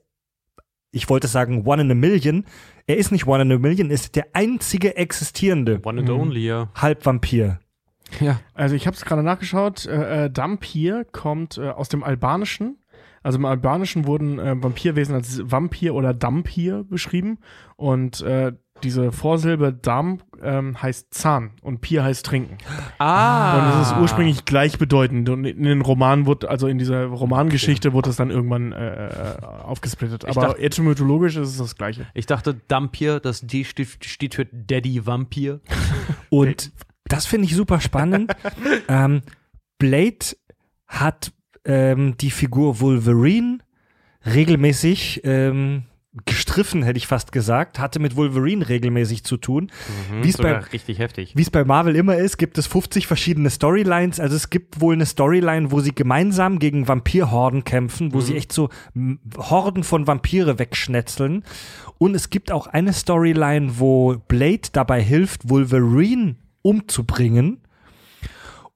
ich 0.92 1.08
wollte 1.08 1.28
sagen 1.28 1.66
One 1.66 1.82
in 1.82 1.90
a 1.90 1.94
Million, 1.94 2.44
er 2.86 2.96
ist 2.96 3.12
nicht 3.12 3.26
One 3.26 3.42
in 3.42 3.52
a 3.52 3.58
Million, 3.58 3.90
ist 3.90 4.16
der 4.16 4.26
einzige 4.32 4.96
existierende 4.96 5.80
One 5.84 6.00
and 6.00 6.10
only, 6.10 6.46
ja. 6.46 6.68
Halbvampir. 6.74 7.60
Ja. 8.18 8.40
Also 8.54 8.74
ich 8.74 8.86
habe 8.86 8.96
es 8.96 9.04
gerade 9.04 9.22
nachgeschaut. 9.22 9.86
Äh, 9.86 10.24
äh, 10.24 10.30
Dampir 10.30 11.04
kommt 11.04 11.58
äh, 11.58 11.68
aus 11.68 11.88
dem 11.88 12.02
Albanischen. 12.02 12.78
Also 13.22 13.38
im 13.38 13.44
Albanischen 13.44 14.06
wurden 14.06 14.38
äh, 14.38 14.56
Vampirwesen 14.60 15.14
als 15.14 15.40
Vampir 15.44 15.94
oder 15.94 16.14
Dampir 16.14 16.84
beschrieben. 16.84 17.38
Und 17.76 18.22
äh, 18.22 18.52
diese 18.84 19.12
Vorsilbe 19.12 19.72
Darm 19.72 20.20
ähm, 20.42 20.80
heißt 20.80 21.12
Zahn 21.12 21.52
und 21.62 21.80
Pier 21.80 22.02
heißt 22.04 22.24
Trinken. 22.24 22.58
Ah. 22.98 23.74
Und 23.74 23.80
es 23.82 23.88
ist 23.88 23.96
ursprünglich 23.98 24.44
gleichbedeutend. 24.44 25.28
Und 25.28 25.44
in 25.44 25.62
den 25.62 25.80
Romanen 25.80 26.26
wurde, 26.26 26.48
also 26.48 26.66
in 26.66 26.78
dieser 26.78 27.06
Romangeschichte 27.06 27.92
wurde 27.92 28.10
es 28.10 28.16
dann 28.16 28.30
irgendwann 28.30 28.72
äh, 28.72 29.08
äh, 29.08 29.42
aufgesplittet. 29.42 30.24
Ich 30.24 30.30
Aber 30.30 30.48
dachte- 30.48 30.62
etymologisch 30.62 31.36
ist 31.36 31.48
es 31.48 31.58
das 31.58 31.76
Gleiche. 31.76 32.06
Ich 32.14 32.26
dachte, 32.26 32.60
Dampier, 32.68 33.20
das 33.20 33.40
D 33.42 33.64
steht, 33.64 34.04
steht 34.04 34.34
für 34.34 34.46
Daddy 34.46 35.06
Vampir. 35.06 35.60
Und 36.30 36.72
das 37.04 37.26
finde 37.26 37.46
ich 37.46 37.54
super 37.54 37.80
spannend. 37.80 38.32
ähm, 38.88 39.22
Blade 39.78 40.36
hat 40.86 41.32
ähm, 41.64 42.16
die 42.18 42.30
Figur 42.30 42.80
Wolverine 42.80 43.58
regelmäßig 44.26 45.22
ähm, 45.24 45.84
gestriffen, 46.26 46.82
hätte 46.82 46.96
ich 46.96 47.06
fast 47.06 47.30
gesagt, 47.30 47.78
hatte 47.78 48.00
mit 48.00 48.16
Wolverine 48.16 48.68
regelmäßig 48.68 49.22
zu 49.22 49.36
tun. 49.36 49.70
Wie 50.22 50.28
es 50.28 50.36
bei, 50.36 50.58
richtig 50.58 50.98
heftig. 50.98 51.36
wie 51.36 51.42
es 51.42 51.50
bei 51.50 51.64
Marvel 51.64 51.94
immer 51.94 52.16
ist, 52.16 52.36
gibt 52.36 52.58
es 52.58 52.66
50 52.66 53.06
verschiedene 53.06 53.48
Storylines. 53.48 54.18
Also 54.18 54.34
es 54.34 54.50
gibt 54.50 54.80
wohl 54.80 54.94
eine 54.94 55.06
Storyline, 55.06 55.70
wo 55.70 55.78
sie 55.78 55.94
gemeinsam 55.94 56.58
gegen 56.58 56.88
Vampirhorden 56.88 57.62
kämpfen, 57.62 58.12
wo 58.12 58.20
sie 58.20 58.36
echt 58.36 58.52
so 58.52 58.70
Horden 59.36 59.84
von 59.84 60.08
Vampire 60.08 60.58
wegschnetzeln. 60.58 61.44
Und 61.98 62.16
es 62.16 62.28
gibt 62.30 62.50
auch 62.50 62.66
eine 62.66 62.92
Storyline, 62.92 63.78
wo 63.78 64.16
Blade 64.26 64.68
dabei 64.72 65.02
hilft, 65.02 65.48
Wolverine 65.48 66.34
umzubringen. 66.62 67.60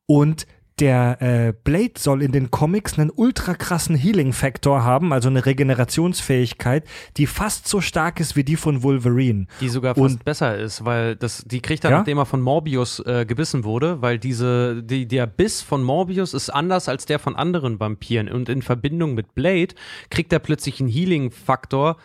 Und 0.06 0.46
der 0.80 1.22
äh, 1.22 1.52
Blade 1.62 1.92
soll 1.98 2.20
in 2.22 2.32
den 2.32 2.50
Comics 2.50 2.98
einen 2.98 3.10
ultra 3.14 3.54
krassen 3.54 3.94
Healing-Faktor 3.94 4.82
haben, 4.82 5.12
also 5.12 5.28
eine 5.28 5.46
Regenerationsfähigkeit, 5.46 6.84
die 7.16 7.26
fast 7.26 7.68
so 7.68 7.80
stark 7.80 8.18
ist 8.18 8.34
wie 8.34 8.42
die 8.44 8.56
von 8.56 8.82
Wolverine. 8.82 9.46
Die 9.60 9.68
sogar 9.68 9.94
fast 9.94 10.16
Und- 10.16 10.24
besser 10.24 10.56
ist, 10.58 10.84
weil 10.84 11.14
das, 11.16 11.44
die 11.46 11.60
kriegt 11.60 11.84
er, 11.84 11.90
Ja? 11.90 11.98
nachdem 11.98 12.18
er 12.18 12.26
von 12.26 12.40
Morbius 12.40 12.98
äh, 13.00 13.24
gebissen 13.24 13.62
wurde, 13.64 14.02
weil 14.02 14.18
diese, 14.18 14.82
die, 14.82 15.06
der 15.06 15.26
Biss 15.26 15.62
von 15.62 15.82
Morbius 15.82 16.34
ist 16.34 16.50
anders 16.50 16.88
als 16.88 17.06
der 17.06 17.18
von 17.20 17.36
anderen 17.36 17.78
Vampiren. 17.78 18.28
Und 18.28 18.48
in 18.48 18.62
Verbindung 18.62 19.14
mit 19.14 19.34
Blade 19.34 19.74
kriegt 20.10 20.32
er 20.32 20.40
plötzlich 20.40 20.80
einen 20.80 20.88
Healing-Faktor, 20.88 21.96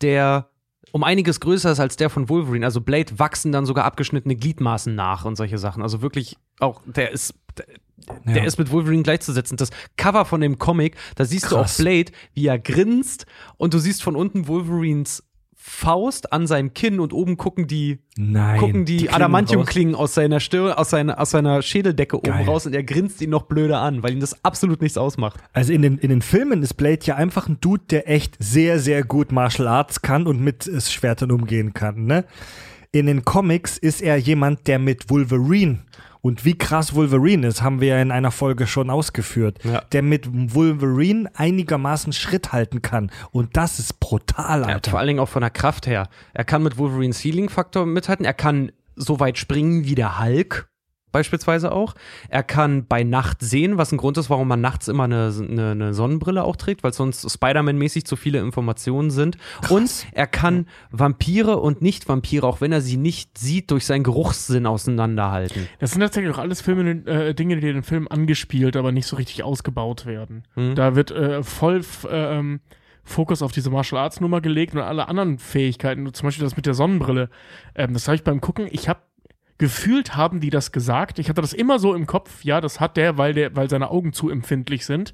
der 0.00 0.48
um 0.92 1.04
einiges 1.04 1.40
größer 1.40 1.72
ist 1.72 1.80
als 1.80 1.96
der 1.96 2.10
von 2.10 2.28
Wolverine. 2.28 2.64
Also 2.66 2.80
Blade 2.80 3.18
wachsen 3.18 3.52
dann 3.52 3.66
sogar 3.66 3.84
abgeschnittene 3.84 4.36
Gliedmaßen 4.36 4.94
nach 4.94 5.24
und 5.24 5.36
solche 5.36 5.58
Sachen. 5.58 5.82
Also 5.82 6.02
wirklich 6.02 6.36
auch, 6.58 6.80
der 6.86 7.12
ist. 7.12 7.34
Der 8.24 8.36
Ja. 8.38 8.44
ist 8.44 8.58
mit 8.58 8.70
Wolverine 8.72 9.02
gleichzusetzen. 9.02 9.58
Das 9.58 9.68
Cover 9.98 10.24
von 10.24 10.40
dem 10.40 10.58
Comic, 10.58 10.96
da 11.16 11.24
siehst 11.26 11.46
Krass. 11.46 11.76
du 11.76 11.82
auch 11.82 11.84
Blade, 11.84 12.12
wie 12.32 12.46
er 12.46 12.58
grinst 12.58 13.26
und 13.58 13.74
du 13.74 13.78
siehst 13.78 14.02
von 14.02 14.16
unten 14.16 14.48
Wolverines 14.48 15.22
Faust 15.62 16.32
an 16.32 16.46
seinem 16.46 16.72
Kinn 16.72 17.00
und 17.00 17.12
oben 17.12 17.36
gucken 17.36 17.66
die, 17.66 17.98
Nein. 18.16 18.58
gucken 18.58 18.84
die, 18.86 19.06
raus. 19.06 19.16
Adamantiumklingen 19.16 19.94
aus 19.94 20.14
seiner 20.14 20.40
Stirn, 20.40 20.72
aus 20.72 20.88
seiner, 20.88 21.20
aus 21.20 21.32
seiner 21.32 21.60
Schädeldecke 21.60 22.16
oben 22.16 22.30
Geil. 22.30 22.46
raus 22.46 22.64
und 22.64 22.74
er 22.74 22.82
grinst 22.82 23.20
ihn 23.20 23.28
noch 23.28 23.42
blöder 23.42 23.78
an, 23.78 24.02
weil 24.02 24.12
ihm 24.12 24.20
das 24.20 24.42
absolut 24.42 24.80
nichts 24.80 24.96
ausmacht. 24.96 25.38
Also 25.52 25.74
in 25.74 25.82
den, 25.82 25.98
in 25.98 26.08
den 26.08 26.22
Filmen 26.22 26.62
ist 26.62 26.74
Blade 26.74 27.00
ja 27.04 27.16
einfach 27.16 27.46
ein 27.46 27.58
Dude, 27.60 27.84
der 27.90 28.08
echt 28.08 28.36
sehr, 28.38 28.78
sehr 28.78 29.04
gut 29.04 29.32
Martial 29.32 29.68
Arts 29.68 30.00
kann 30.00 30.26
und 30.26 30.40
mit 30.40 30.66
äh, 30.66 30.80
Schwertern 30.80 31.30
umgehen 31.30 31.74
kann. 31.74 32.06
Ne? 32.06 32.24
In 32.90 33.04
den 33.04 33.26
Comics 33.26 33.76
ist 33.76 34.00
er 34.00 34.16
jemand, 34.16 34.66
der 34.66 34.78
mit 34.78 35.10
Wolverine 35.10 35.80
und 36.22 36.44
wie 36.44 36.56
krass 36.56 36.94
Wolverine 36.94 37.46
ist, 37.46 37.62
haben 37.62 37.80
wir 37.80 37.88
ja 37.88 38.02
in 38.02 38.10
einer 38.10 38.30
Folge 38.30 38.66
schon 38.66 38.90
ausgeführt, 38.90 39.58
Ja. 39.64 39.80
der 39.92 40.02
mit 40.02 40.28
Wolverine 40.54 41.30
einigermaßen 41.34 42.12
Schritt 42.12 42.52
halten 42.52 42.82
kann. 42.82 43.10
Und 43.30 43.56
das 43.56 43.78
ist 43.78 44.00
brutal, 44.00 44.60
Ja, 44.62 44.66
Alter. 44.66 44.90
vor 44.90 44.98
allen 45.00 45.08
Dingen 45.08 45.20
auch 45.20 45.28
von 45.28 45.40
der 45.42 45.50
Kraft 45.50 45.86
her. 45.86 46.08
Er 46.34 46.44
kann 46.44 46.62
mit 46.62 46.78
Wolverines 46.78 47.22
Healing-Faktor 47.24 47.86
mithalten. 47.86 48.24
Er 48.24 48.34
kann 48.34 48.72
so 48.96 49.18
weit 49.20 49.38
springen 49.38 49.84
wie 49.86 49.94
der 49.94 50.18
Hulk 50.22 50.68
beispielsweise 51.12 51.72
auch. 51.72 51.94
Er 52.28 52.42
kann 52.42 52.86
bei 52.86 53.02
Nacht 53.02 53.38
sehen, 53.40 53.78
was 53.78 53.92
ein 53.92 53.98
Grund 53.98 54.16
ist, 54.18 54.30
warum 54.30 54.48
man 54.48 54.60
nachts 54.60 54.88
immer 54.88 55.04
eine, 55.04 55.32
eine, 55.36 55.70
eine 55.70 55.94
Sonnenbrille 55.94 56.44
auch 56.44 56.56
trägt, 56.56 56.82
weil 56.82 56.92
sonst 56.92 57.30
Spider-Man-mäßig 57.30 58.04
zu 58.04 58.16
viele 58.16 58.40
Informationen 58.40 59.10
sind. 59.10 59.36
Und 59.68 60.06
er 60.12 60.26
kann 60.26 60.66
Vampire 60.90 61.58
und 61.58 61.82
Nicht-Vampire, 61.82 62.46
auch 62.46 62.60
wenn 62.60 62.72
er 62.72 62.80
sie 62.80 62.96
nicht 62.96 63.38
sieht, 63.38 63.70
durch 63.70 63.86
seinen 63.86 64.04
Geruchssinn 64.04 64.66
auseinanderhalten. 64.66 65.68
Das 65.78 65.92
sind 65.92 66.00
tatsächlich 66.00 66.34
auch 66.34 66.38
alles 66.38 66.60
Filme, 66.60 66.90
äh, 67.06 67.34
Dinge, 67.34 67.56
die 67.56 67.68
in 67.68 67.74
den 67.74 67.82
Film 67.82 68.08
angespielt, 68.08 68.76
aber 68.76 68.92
nicht 68.92 69.06
so 69.06 69.16
richtig 69.16 69.42
ausgebaut 69.42 70.06
werden. 70.06 70.44
Mhm. 70.54 70.74
Da 70.74 70.94
wird 70.94 71.10
äh, 71.10 71.42
voll 71.42 71.82
äh, 72.08 72.58
Fokus 73.04 73.42
auf 73.42 73.52
diese 73.52 73.70
Martial 73.70 74.00
Arts 74.00 74.20
Nummer 74.20 74.40
gelegt 74.40 74.74
und 74.74 74.80
alle 74.80 75.08
anderen 75.08 75.38
Fähigkeiten, 75.38 76.12
zum 76.12 76.26
Beispiel 76.26 76.44
das 76.44 76.56
mit 76.56 76.66
der 76.66 76.74
Sonnenbrille. 76.74 77.28
Ähm, 77.74 77.92
das 77.92 78.06
habe 78.06 78.16
ich 78.16 78.24
beim 78.24 78.40
Gucken, 78.40 78.68
ich 78.70 78.88
habe 78.88 79.00
gefühlt 79.60 80.16
haben 80.16 80.40
die 80.40 80.48
das 80.48 80.72
gesagt. 80.72 81.18
Ich 81.18 81.28
hatte 81.28 81.42
das 81.42 81.52
immer 81.52 81.78
so 81.78 81.94
im 81.94 82.06
Kopf, 82.06 82.42
ja, 82.44 82.62
das 82.62 82.80
hat 82.80 82.96
der, 82.96 83.18
weil 83.18 83.34
der, 83.34 83.54
weil 83.54 83.68
seine 83.68 83.90
Augen 83.90 84.14
zu 84.14 84.30
empfindlich 84.30 84.86
sind. 84.86 85.12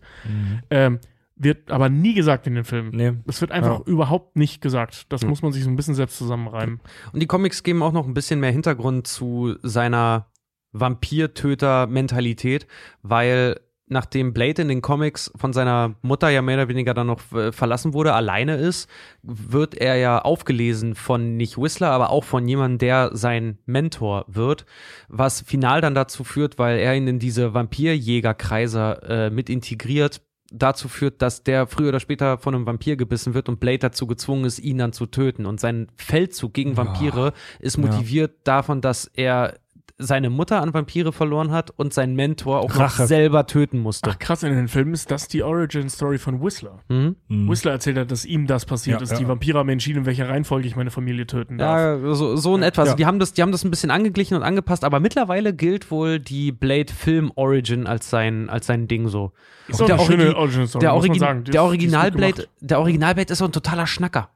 Ähm, 0.70 1.00
wird 1.34 1.70
aber 1.72 1.88
nie 1.88 2.14
gesagt 2.14 2.46
in 2.46 2.54
den 2.54 2.62
Filmen. 2.64 2.90
Nee. 2.94 3.12
Das 3.26 3.40
wird 3.40 3.50
einfach 3.50 3.80
Ja. 3.80 3.84
überhaupt 3.86 4.36
nicht 4.36 4.62
gesagt. 4.62 5.12
Das 5.12 5.24
muss 5.26 5.42
man 5.42 5.50
sich 5.52 5.64
so 5.64 5.68
ein 5.70 5.74
bisschen 5.76 5.96
selbst 5.96 6.16
zusammenreimen. 6.16 6.80
Und 7.12 7.20
die 7.20 7.26
Comics 7.26 7.64
geben 7.64 7.82
auch 7.82 7.92
noch 7.92 8.06
ein 8.06 8.14
bisschen 8.14 8.38
mehr 8.38 8.52
Hintergrund 8.52 9.08
zu 9.08 9.56
seiner 9.62 10.28
Vampir-Töter-Mentalität, 10.72 12.66
weil 13.02 13.60
nachdem 13.88 14.32
Blade 14.32 14.62
in 14.62 14.68
den 14.68 14.82
Comics 14.82 15.30
von 15.36 15.52
seiner 15.52 15.94
Mutter 16.02 16.28
ja 16.28 16.42
mehr 16.42 16.56
oder 16.56 16.68
weniger 16.68 16.94
dann 16.94 17.06
noch 17.06 17.20
äh, 17.32 17.52
verlassen 17.52 17.92
wurde, 17.92 18.14
alleine 18.14 18.56
ist, 18.56 18.88
wird 19.22 19.74
er 19.74 19.96
ja 19.96 20.20
aufgelesen 20.20 20.94
von 20.94 21.36
nicht 21.36 21.56
Whistler, 21.56 21.90
aber 21.90 22.10
auch 22.10 22.24
von 22.24 22.48
jemandem, 22.48 22.78
der 22.78 23.10
sein 23.12 23.58
Mentor 23.66 24.24
wird, 24.28 24.66
was 25.08 25.40
final 25.42 25.80
dann 25.80 25.94
dazu 25.94 26.24
führt, 26.24 26.58
weil 26.58 26.78
er 26.78 26.96
ihn 26.96 27.06
in 27.06 27.18
diese 27.18 27.54
Vampirjägerkreise 27.54 29.00
äh, 29.08 29.30
mit 29.30 29.48
integriert, 29.48 30.20
dazu 30.52 30.88
führt, 30.88 31.22
dass 31.22 31.42
der 31.42 31.66
früher 31.66 31.88
oder 31.88 32.00
später 32.00 32.38
von 32.38 32.54
einem 32.54 32.66
Vampir 32.66 32.96
gebissen 32.96 33.34
wird 33.34 33.48
und 33.48 33.60
Blade 33.60 33.78
dazu 33.78 34.06
gezwungen 34.06 34.44
ist, 34.44 34.58
ihn 34.58 34.78
dann 34.78 34.92
zu 34.92 35.06
töten. 35.06 35.46
Und 35.46 35.60
sein 35.60 35.88
Feldzug 35.96 36.54
gegen 36.54 36.76
Vampire 36.76 37.32
ist 37.58 37.78
motiviert 37.78 38.38
davon, 38.44 38.80
dass 38.80 39.06
er 39.06 39.54
seine 39.98 40.28
Mutter 40.28 40.60
an 40.60 40.74
Vampire 40.74 41.10
verloren 41.10 41.50
hat 41.52 41.70
und 41.76 41.94
seinen 41.94 42.14
Mentor 42.16 42.60
auch 42.60 42.70
Rache. 42.78 43.02
noch 43.02 43.08
selber 43.08 43.46
töten 43.46 43.78
musste. 43.78 44.10
Ach 44.10 44.18
krass, 44.18 44.42
in 44.42 44.54
den 44.54 44.68
Filmen 44.68 44.92
ist 44.92 45.10
das 45.10 45.26
die 45.28 45.42
Origin-Story 45.42 46.18
von 46.18 46.42
Whistler. 46.42 46.80
Mhm. 46.88 47.16
Whistler 47.28 47.72
erzählt 47.72 47.96
hat, 47.96 48.10
dass 48.10 48.24
ihm 48.26 48.46
das 48.46 48.66
passiert 48.66 48.98
Ja, 49.00 49.04
ist. 49.04 49.12
ja. 49.12 49.18
Die 49.18 49.26
Vampire 49.26 49.58
haben 49.58 49.68
entschieden, 49.70 50.00
in 50.00 50.06
welcher 50.06 50.28
Reihenfolge 50.28 50.66
ich 50.68 50.76
meine 50.76 50.90
Familie 50.90 51.26
töten 51.26 51.56
darf. 51.58 52.02
Ja, 52.02 52.14
so, 52.14 52.36
so 52.36 52.54
in 52.56 52.62
etwa. 52.62 52.82
Also 52.82 52.92
Ja. 52.92 52.96
die 52.96 53.06
haben 53.06 53.18
das, 53.18 53.32
die 53.32 53.40
haben 53.42 53.52
das 53.52 53.64
ein 53.64 53.70
bisschen 53.70 53.90
angeglichen 53.90 54.36
und 54.36 54.42
angepasst, 54.42 54.84
aber 54.84 55.00
mittlerweile 55.00 55.54
gilt 55.54 55.90
wohl 55.90 56.18
die 56.18 56.52
Blade 56.52 56.92
Film 56.92 57.32
Origin 57.34 57.86
als 57.86 58.10
sein, 58.10 58.50
als 58.50 58.66
sein 58.66 58.88
Ding 58.88 59.08
so. 59.08 59.32
Ist 59.68 59.80
Und 59.80 59.90
auch 59.92 59.94
eine 59.94 60.02
Origi- 60.02 60.06
schöne 60.26 60.36
Origin-Story, 60.36 60.80
der, 60.82 60.92
muss 60.92 61.08
man 61.08 61.18
Origi 61.18 61.50
der 61.50 61.60
gut 61.62 61.68
Originalblade, 61.68 62.32
gemacht. 62.34 62.48
der 62.60 62.80
Originalblade 62.80 63.32
ist 63.32 63.38
so 63.38 63.44
ein 63.46 63.52
totaler 63.52 63.86
Schnacker. 63.86 64.28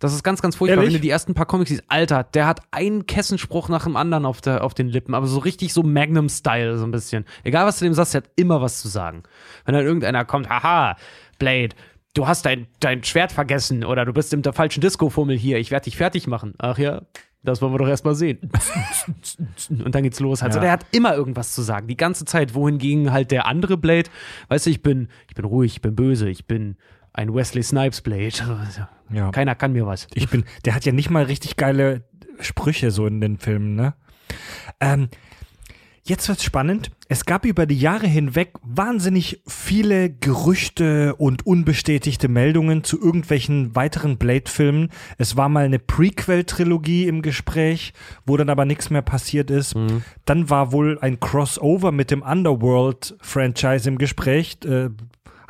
Das 0.00 0.12
ist 0.14 0.22
ganz, 0.24 0.42
ganz 0.42 0.56
furchtbar, 0.56 0.78
Ehrlich? 0.78 0.94
wenn 0.94 1.00
du 1.00 1.02
die 1.02 1.10
ersten 1.10 1.34
paar 1.34 1.46
Comics 1.46 1.68
siehst. 1.70 1.84
Alter, 1.88 2.24
der 2.24 2.46
hat 2.46 2.62
einen 2.72 3.06
Kessenspruch 3.06 3.68
nach 3.68 3.84
dem 3.84 3.96
anderen 3.96 4.24
auf, 4.26 4.40
der, 4.40 4.64
auf 4.64 4.74
den 4.74 4.88
Lippen, 4.88 5.14
aber 5.14 5.26
so 5.26 5.38
richtig 5.38 5.72
so 5.72 5.82
Magnum-Style, 5.82 6.78
so 6.78 6.84
ein 6.84 6.90
bisschen. 6.90 7.24
Egal, 7.44 7.66
was 7.66 7.78
du 7.78 7.84
dem 7.84 7.94
sagst, 7.94 8.14
der 8.14 8.22
hat 8.22 8.30
immer 8.36 8.60
was 8.62 8.80
zu 8.80 8.88
sagen. 8.88 9.22
Wenn 9.66 9.74
dann 9.74 9.84
irgendeiner 9.84 10.24
kommt, 10.24 10.48
haha, 10.48 10.96
Blade, 11.38 11.70
du 12.14 12.26
hast 12.26 12.46
dein, 12.46 12.66
dein 12.80 13.04
Schwert 13.04 13.30
vergessen 13.30 13.84
oder 13.84 14.04
du 14.04 14.12
bist 14.12 14.32
in 14.32 14.42
der 14.42 14.52
falschen 14.54 14.80
Disco-Fummel 14.80 15.36
hier, 15.36 15.58
ich 15.58 15.70
werde 15.70 15.84
dich 15.84 15.96
fertig 15.98 16.26
machen. 16.26 16.54
Ach 16.58 16.78
ja, 16.78 17.02
das 17.42 17.60
wollen 17.62 17.72
wir 17.74 17.78
doch 17.78 17.88
erstmal 17.88 18.14
sehen. 18.14 18.50
Und 19.68 19.94
dann 19.94 20.02
geht's 20.02 20.20
los. 20.20 20.42
Also 20.42 20.58
Ja. 20.58 20.62
der 20.62 20.72
hat 20.72 20.86
immer 20.92 21.14
irgendwas 21.14 21.54
zu 21.54 21.62
sagen, 21.62 21.86
die 21.88 21.96
ganze 21.96 22.24
Zeit. 22.24 22.54
Wohingegen 22.54 23.12
halt 23.12 23.30
der 23.30 23.46
andere 23.46 23.76
Blade, 23.76 24.08
weißt 24.48 24.66
du, 24.66 24.70
ich 24.70 24.82
bin, 24.82 25.08
ich 25.28 25.34
bin 25.34 25.44
ruhig, 25.44 25.72
ich 25.74 25.82
bin 25.82 25.94
böse, 25.94 26.28
ich 26.28 26.46
bin 26.46 26.76
ein 27.12 27.34
Wesley 27.34 27.62
Snipes 27.62 28.00
Blade. 28.00 28.32
Ja. 29.12 29.32
Keiner 29.32 29.56
kann 29.56 29.72
mir 29.72 29.88
was. 29.88 30.06
Ich 30.14 30.28
bin, 30.28 30.44
der 30.64 30.72
hat 30.72 30.84
ja 30.84 30.92
nicht 30.92 31.10
mal 31.10 31.24
richtig 31.24 31.56
geile 31.56 32.04
Sprüche 32.38 32.92
so 32.92 33.08
in 33.08 33.20
den 33.20 33.38
Filmen, 33.38 33.74
ne? 33.74 33.94
Ähm, 34.78 35.08
jetzt 36.04 36.28
wird's 36.28 36.44
spannend. 36.44 36.92
Es 37.08 37.24
gab 37.24 37.44
über 37.44 37.66
die 37.66 37.78
Jahre 37.78 38.06
hinweg 38.06 38.52
wahnsinnig 38.62 39.42
viele 39.48 40.10
Gerüchte 40.10 41.16
und 41.16 41.44
unbestätigte 41.44 42.28
Meldungen 42.28 42.84
zu 42.84 43.00
irgendwelchen 43.00 43.74
weiteren 43.74 44.16
Blade-Filmen. 44.16 44.90
Es 45.18 45.36
war 45.36 45.48
mal 45.48 45.64
eine 45.64 45.80
Prequel-Trilogie 45.80 47.08
im 47.08 47.20
Gespräch, 47.20 47.92
wo 48.26 48.36
dann 48.36 48.48
aber 48.48 48.64
nichts 48.64 48.90
mehr 48.90 49.02
passiert 49.02 49.50
ist. 49.50 49.74
Dann 50.24 50.50
war 50.50 50.70
wohl 50.70 51.00
ein 51.00 51.18
Crossover 51.18 51.90
mit 51.90 52.12
dem 52.12 52.22
Underworld-Franchise 52.22 53.88
im 53.88 53.98
Gespräch. 53.98 54.58
Äh, 54.64 54.90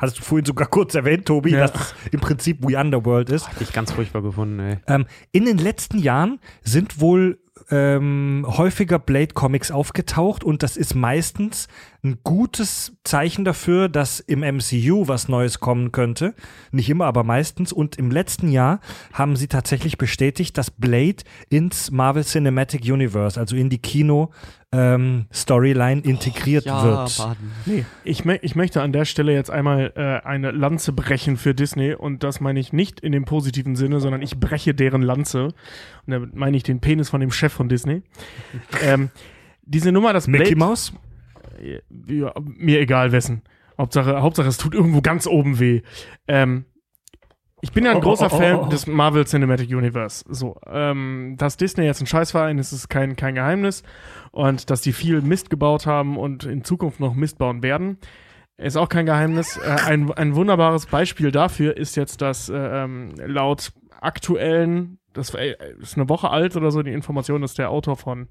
hattest 0.01 0.19
du 0.19 0.23
vorhin 0.23 0.45
sogar 0.45 0.67
kurz 0.67 0.95
erwähnt, 0.95 1.25
Tobi, 1.27 1.51
Ja. 1.51 1.67
dass 1.67 1.73
es 1.75 1.95
im 2.11 2.19
Prinzip 2.19 2.67
wie 2.67 2.75
Underworld 2.75 3.29
ist. 3.29 3.47
Hab 3.47 3.61
ich 3.61 3.71
ganz 3.71 3.91
furchtbar 3.91 4.21
gefunden, 4.21 4.59
ey. 4.59 4.77
Ähm, 4.87 5.05
in 5.31 5.45
den 5.45 5.57
letzten 5.59 5.99
Jahren 5.99 6.39
sind 6.63 6.99
wohl 6.99 7.39
ähm, 7.69 8.43
häufiger 8.47 8.97
Blade-Comics 8.97 9.69
aufgetaucht 9.71 10.43
und 10.43 10.63
das 10.63 10.75
ist 10.77 10.95
meistens 10.95 11.67
ein 12.03 12.19
gutes 12.23 12.97
Zeichen 13.03 13.45
dafür, 13.45 13.87
dass 13.87 14.19
im 14.19 14.39
MCU 14.39 15.07
was 15.07 15.27
Neues 15.27 15.59
kommen 15.59 15.91
könnte. 15.91 16.33
Nicht 16.71 16.89
immer, 16.89 17.05
aber 17.05 17.23
meistens. 17.23 17.71
Und 17.71 17.97
im 17.97 18.09
letzten 18.09 18.49
Jahr 18.49 18.79
haben 19.13 19.35
sie 19.35 19.47
tatsächlich 19.47 19.99
bestätigt, 19.99 20.57
dass 20.57 20.71
Blade 20.71 21.17
ins 21.49 21.91
Marvel 21.91 22.23
Cinematic 22.23 22.83
Universe, 22.85 23.39
also 23.39 23.55
in 23.55 23.69
die 23.69 23.77
Kino 23.77 24.31
ähm, 24.71 25.25
Storyline 25.31 26.01
integriert 26.01 26.65
wird. 26.65 27.17
Baden. 27.17 27.51
Nee, 27.65 27.85
ich, 28.03 28.25
ich 28.25 28.55
möchte 28.55 28.81
an 28.81 28.93
der 28.93 29.05
Stelle 29.05 29.33
jetzt 29.33 29.51
einmal 29.51 29.91
äh, 29.95 30.25
eine 30.25 30.51
Lanze 30.51 30.93
brechen 30.93 31.37
für 31.37 31.53
Disney 31.53 31.93
und 31.93 32.23
das 32.23 32.39
meine 32.39 32.59
ich 32.59 32.71
nicht 32.73 32.99
in 33.01 33.11
dem 33.11 33.25
positiven 33.25 33.75
Sinne, 33.75 33.99
sondern 33.99 34.21
ich 34.21 34.39
breche 34.39 34.73
deren 34.73 35.01
Lanze. 35.01 35.45
Und 35.45 35.53
damit 36.07 36.35
meine 36.35 36.57
ich 36.57 36.63
den 36.63 36.79
Penis 36.79 37.09
von 37.09 37.21
dem 37.21 37.31
Chef 37.31 37.53
von 37.53 37.69
Disney. 37.69 38.01
ähm, 38.81 39.09
diese 39.63 39.91
Nummer, 39.91 40.13
das 40.13 40.27
Mickey 40.27 40.55
Blade, 40.55 40.57
Mouse? 40.57 40.93
Ja, 42.07 42.33
mir 42.43 42.79
egal 42.79 43.11
wessen. 43.11 43.43
Hauptsache, 43.77 44.21
Hauptsache, 44.21 44.47
es 44.47 44.57
tut 44.57 44.73
irgendwo 44.73 45.01
ganz 45.01 45.27
oben 45.27 45.59
weh. 45.59 45.81
Ähm, 46.27 46.65
ich 47.61 47.71
bin 47.71 47.85
ja 47.85 47.91
ein 47.91 47.97
Oh, 47.97 48.01
großer 48.01 48.29
oh, 48.31 48.35
oh, 48.35 48.37
Fan 48.37 48.55
oh, 48.55 48.63
oh. 48.65 48.69
des 48.69 48.87
Marvel 48.87 49.25
Cinematic 49.25 49.69
Universe. 49.69 50.25
So, 50.27 50.59
ähm, 50.67 51.35
dass 51.37 51.57
Disney 51.57 51.85
jetzt 51.85 52.01
ein 52.01 52.07
Scheißverein 52.07 52.57
ist, 52.57 52.71
ist 52.71 52.89
kein, 52.89 53.15
kein 53.15 53.35
Geheimnis. 53.35 53.83
Und 54.31 54.69
dass 54.69 54.81
die 54.81 54.93
viel 54.93 55.21
Mist 55.21 55.49
gebaut 55.49 55.85
haben 55.85 56.17
und 56.17 56.43
in 56.43 56.63
Zukunft 56.63 56.99
noch 56.99 57.13
Mist 57.13 57.37
bauen 57.37 57.61
werden, 57.61 57.97
ist 58.57 58.77
auch 58.77 58.89
kein 58.89 59.05
Geheimnis. 59.05 59.57
Äh, 59.57 59.77
ein, 59.85 60.11
ein 60.11 60.35
wunderbares 60.35 60.87
Beispiel 60.87 61.31
dafür 61.31 61.77
ist 61.77 61.95
jetzt, 61.95 62.21
dass 62.21 62.49
äh, 62.49 62.55
ähm, 62.55 63.13
laut 63.17 63.71
aktuellen, 63.99 64.99
das 65.13 65.33
äh, 65.35 65.55
ist 65.79 65.97
eine 65.97 66.09
Woche 66.09 66.29
alt 66.29 66.55
oder 66.55 66.71
so, 66.71 66.81
die 66.81 66.93
Information, 66.93 67.41
dass 67.41 67.53
der 67.53 67.69
Autor 67.69 67.95
von 67.95 68.27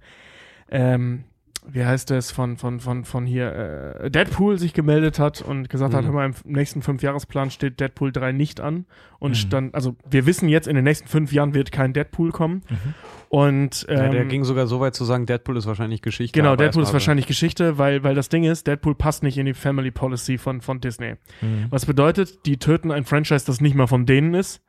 ähm, 0.70 1.24
wie 1.66 1.84
heißt 1.84 2.10
es, 2.12 2.30
von, 2.30 2.56
von, 2.56 2.80
von, 2.80 3.04
von 3.04 3.26
hier, 3.26 3.96
äh, 4.00 4.10
Deadpool 4.10 4.58
sich 4.58 4.72
gemeldet 4.72 5.18
hat 5.18 5.42
und 5.42 5.68
gesagt 5.68 5.94
hat, 5.94 6.02
Mhm. 6.02 6.06
hör 6.06 6.14
mal, 6.14 6.26
im 6.26 6.34
nächsten 6.52 6.82
Fünfjahresplan 6.82 7.50
steht 7.50 7.80
Deadpool 7.80 8.12
3 8.12 8.32
nicht 8.32 8.60
an. 8.60 8.86
Und 9.18 9.32
Mhm. 9.32 9.34
stand, 9.34 9.74
also 9.74 9.96
wir 10.08 10.24
wissen 10.26 10.48
jetzt, 10.48 10.66
in 10.66 10.74
den 10.74 10.84
nächsten 10.84 11.06
fünf 11.08 11.32
Jahren 11.32 11.52
wird 11.54 11.72
kein 11.72 11.92
Deadpool 11.92 12.30
kommen. 12.32 12.62
Mhm. 12.68 12.94
Und 13.28 13.86
ähm, 13.88 13.96
Ja, 13.98 14.08
der 14.08 14.24
ging 14.24 14.44
sogar 14.44 14.66
so 14.66 14.80
weit 14.80 14.94
zu 14.94 15.04
sagen, 15.04 15.26
Deadpool 15.26 15.56
ist 15.56 15.66
wahrscheinlich 15.66 16.02
Geschichte. 16.02 16.38
Genau, 16.38 16.56
Deadpool 16.56 16.82
ist 16.82 16.92
wahrscheinlich 16.92 17.26
Geschichte, 17.26 17.78
weil, 17.78 18.02
weil 18.02 18.14
das 18.14 18.28
Ding 18.28 18.44
ist, 18.44 18.66
Deadpool 18.66 18.94
passt 18.94 19.22
nicht 19.22 19.38
in 19.38 19.46
die 19.46 19.54
Family 19.54 19.90
Policy 19.90 20.38
von, 20.38 20.60
von 20.60 20.80
Disney. 20.80 21.14
Mhm. 21.40 21.66
Was 21.70 21.86
bedeutet, 21.86 22.44
die 22.46 22.56
töten 22.56 22.90
ein 22.90 23.04
Franchise, 23.04 23.44
das 23.46 23.60
nicht 23.60 23.74
mal 23.76 23.86
von 23.86 24.06
denen 24.06 24.34
ist. 24.34 24.62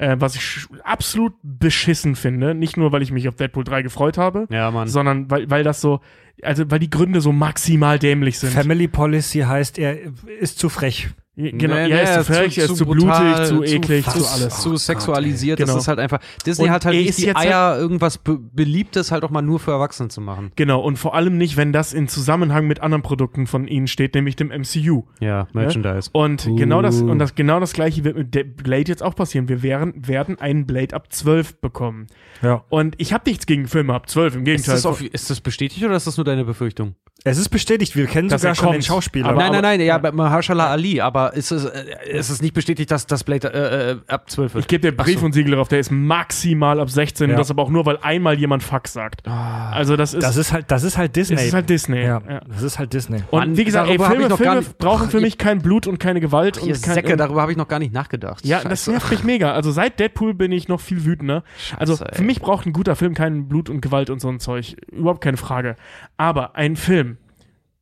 Äh, 0.00 0.16
was 0.18 0.34
ich 0.34 0.64
absolut 0.82 1.34
beschissen 1.42 2.16
finde. 2.16 2.54
Nicht 2.54 2.78
nur, 2.78 2.90
weil 2.90 3.02
ich 3.02 3.12
mich 3.12 3.28
auf 3.28 3.34
Deadpool 3.36 3.64
3 3.64 3.82
gefreut 3.82 4.16
habe, 4.16 4.46
Ja, 4.50 4.70
Mann. 4.70 4.88
sondern 4.88 5.30
weil, 5.30 5.50
weil 5.50 5.62
das 5.62 5.82
so, 5.82 6.00
also 6.42 6.70
weil 6.70 6.78
die 6.78 6.88
Gründe 6.88 7.20
so 7.20 7.32
maximal 7.32 7.98
dämlich 7.98 8.38
sind. 8.38 8.50
Family 8.52 8.88
Policy 8.88 9.40
heißt, 9.40 9.78
er 9.78 9.98
ist 10.40 10.58
zu 10.58 10.70
frech. 10.70 11.10
Genau, 11.36 11.74
Nee, 11.74 11.80
er 11.80 11.88
nee, 11.88 12.02
ist 12.02 12.14
zu 12.14 12.24
frech, 12.24 12.58
er 12.58 12.64
ist 12.64 12.76
zu 12.76 12.84
blutig, 12.86 13.04
brutal, 13.06 13.46
zu 13.46 13.62
eklig, 13.64 14.04
zu, 14.04 14.18
zu, 14.18 14.26
alles. 14.26 14.60
Zu 14.60 14.76
sexualisiert. 14.76 15.58
Genau. 15.58 15.74
Das 15.74 15.82
ist 15.82 15.88
halt 15.88 15.98
einfach. 15.98 16.18
Disney 16.44 16.66
Und 16.66 16.70
hat 16.72 16.84
halt 16.84 16.94
er 16.94 17.00
nicht 17.00 17.10
ist 17.10 17.18
die 17.18 17.26
jetzt 17.26 17.36
Eier, 17.36 17.78
irgendwas 17.78 18.18
Be 18.18 18.38
Beliebtes 18.38 19.10
halt 19.12 19.24
auch 19.24 19.30
mal 19.30 19.42
nur 19.42 19.58
für 19.60 19.70
Erwachsene 19.72 20.08
zu 20.08 20.20
machen. 20.20 20.52
Genau, 20.56 20.80
und 20.80 20.96
vor 20.98 21.14
allem 21.14 21.38
nicht, 21.38 21.56
wenn 21.56 21.72
das 21.72 21.92
in 21.92 22.08
Zusammenhang 22.08 22.66
mit 22.66 22.80
anderen 22.80 23.02
Produkten 23.02 23.46
von 23.46 23.66
ihnen 23.68 23.86
steht, 23.86 24.14
nämlich 24.14 24.36
dem 24.36 24.48
MCU. 24.48 25.04
Ja, 25.20 25.46
Merchandise. 25.52 26.10
Und 26.12 26.44
genau 26.56 26.82
das 26.82 27.00
und 27.00 27.18
das 27.18 27.34
genau 27.34 27.60
das 27.60 27.72
gleiche 27.72 28.04
wird 28.04 28.16
mit 28.16 28.56
Blade 28.62 28.84
jetzt 28.88 29.02
auch 29.02 29.14
passieren. 29.14 29.48
Wir 29.48 29.62
wären, 29.62 29.94
werden 30.06 30.38
einen 30.40 30.66
Blade 30.66 30.94
ab 30.94 31.12
12 31.12 31.60
bekommen. 31.60 32.06
Ja. 32.42 32.64
Und 32.68 32.94
ich 32.98 33.12
habe 33.12 33.28
nichts 33.28 33.46
gegen 33.46 33.66
Filme 33.68 33.94
ab 33.94 34.08
12, 34.08 34.34
im 34.34 34.40
Ist 34.40 34.44
Gegenteil. 34.44 34.74
das, 34.74 34.86
auf, 34.86 35.02
ist 35.02 35.30
das 35.30 35.40
bestätigt 35.40 35.84
oder 35.84 35.96
ist 35.96 36.06
das 36.06 36.16
nur 36.16 36.24
deine 36.24 36.44
Befürchtung? 36.44 36.94
Es 37.22 37.36
ist 37.36 37.50
bestätigt, 37.50 37.96
wir 37.96 38.06
kennen 38.06 38.30
sogar 38.30 38.52
er 38.52 38.54
schon 38.54 38.72
den. 38.72 38.80
Schauspieler. 38.82 39.26
Aber- 39.28 39.38
nein, 39.40 39.52
nein, 39.52 39.62
nein, 39.62 39.80
ja, 39.82 39.98
bei 39.98 40.10
Mahershala 40.10 40.68
Ali, 40.68 41.00
aber 41.02 41.19
ist 41.28 41.50
es, 41.50 41.64
äh, 41.64 41.84
ist 42.10 42.30
es 42.30 42.42
nicht 42.42 42.54
bestätigt, 42.54 42.90
dass 42.90 43.06
das 43.06 43.24
Blade 43.24 43.52
äh, 43.52 43.90
äh, 43.92 43.96
ab 44.08 44.28
12 44.30 44.54
wird? 44.54 44.64
ich 44.64 44.68
gebe 44.68 44.80
dir 44.90 44.96
Brief 44.96 45.16
Ach 45.16 45.20
so. 45.20 45.26
und 45.26 45.32
Siegel 45.32 45.52
darauf, 45.52 45.68
der 45.68 45.78
ist 45.80 45.90
maximal 45.90 46.80
ab 46.80 46.90
16 46.90 47.28
Ja. 47.28 47.34
und 47.34 47.38
das 47.38 47.50
aber 47.50 47.62
auch 47.62 47.70
nur, 47.70 47.86
weil 47.86 47.98
einmal 48.02 48.38
jemand 48.38 48.62
Fuck 48.62 48.88
sagt. 48.88 49.26
Also 49.26 49.96
das 49.96 50.14
ist, 50.14 50.22
das 50.22 50.36
ist 50.36 50.52
halt, 50.52 50.70
das 50.70 50.82
ist 50.82 50.96
halt 50.98 51.14
Disney. 51.16 51.36
das 51.36 51.44
ist 51.46 51.54
halt 51.54 51.68
Disney. 51.70 52.02
ja, 52.02 52.20
Ja. 52.28 52.40
das 52.48 52.62
ist 52.62 52.78
halt 52.78 52.92
Disney. 52.92 53.22
Und 53.30 53.38
Mann, 53.40 53.56
wie 53.56 53.64
gesagt, 53.64 53.88
ey, 53.88 53.98
Filme, 53.98 54.36
Filme 54.36 54.56
nicht- 54.56 54.78
brauchen 54.78 55.06
Ach, 55.06 55.10
für 55.10 55.20
mich 55.20 55.38
kein 55.38 55.60
Blut 55.60 55.86
und 55.86 55.98
keine 55.98 56.20
Gewalt 56.20 56.56
Ihr 56.58 56.74
und 56.74 56.82
kein, 56.82 56.94
Säcke, 56.94 57.16
darüber 57.16 57.42
habe 57.42 57.52
ich 57.52 57.58
noch 57.58 57.68
gar 57.68 57.78
nicht 57.78 57.92
nachgedacht. 57.92 58.44
Ja, 58.44 58.58
das 58.62 58.80
Scheiße. 58.80 58.90
nervt 58.92 59.10
mich 59.10 59.24
mega. 59.24 59.52
Also 59.52 59.70
seit 59.70 59.98
Deadpool 60.00 60.34
bin 60.34 60.52
ich 60.52 60.68
noch 60.68 60.80
viel 60.80 61.04
wütender. 61.04 61.44
also 61.76 61.94
Scheiße, 61.96 62.12
für 62.14 62.20
ey. 62.20 62.26
mich 62.26 62.40
braucht 62.40 62.66
ein 62.66 62.72
guter 62.72 62.96
Film 62.96 63.14
keinen 63.14 63.48
Blut 63.48 63.68
und 63.68 63.80
Gewalt 63.80 64.10
und 64.10 64.20
so 64.20 64.28
ein 64.28 64.40
Zeug. 64.40 64.76
Überhaupt 64.90 65.22
keine 65.22 65.36
Frage. 65.36 65.76
Aber 66.16 66.56
ein 66.56 66.76
Film 66.76 67.18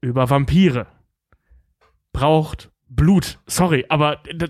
über 0.01 0.31
Vampire 0.31 0.87
braucht 2.13 2.71
Blut. 2.89 3.39
Sorry, 3.47 3.85
aber 3.89 4.17
d- 4.33 4.49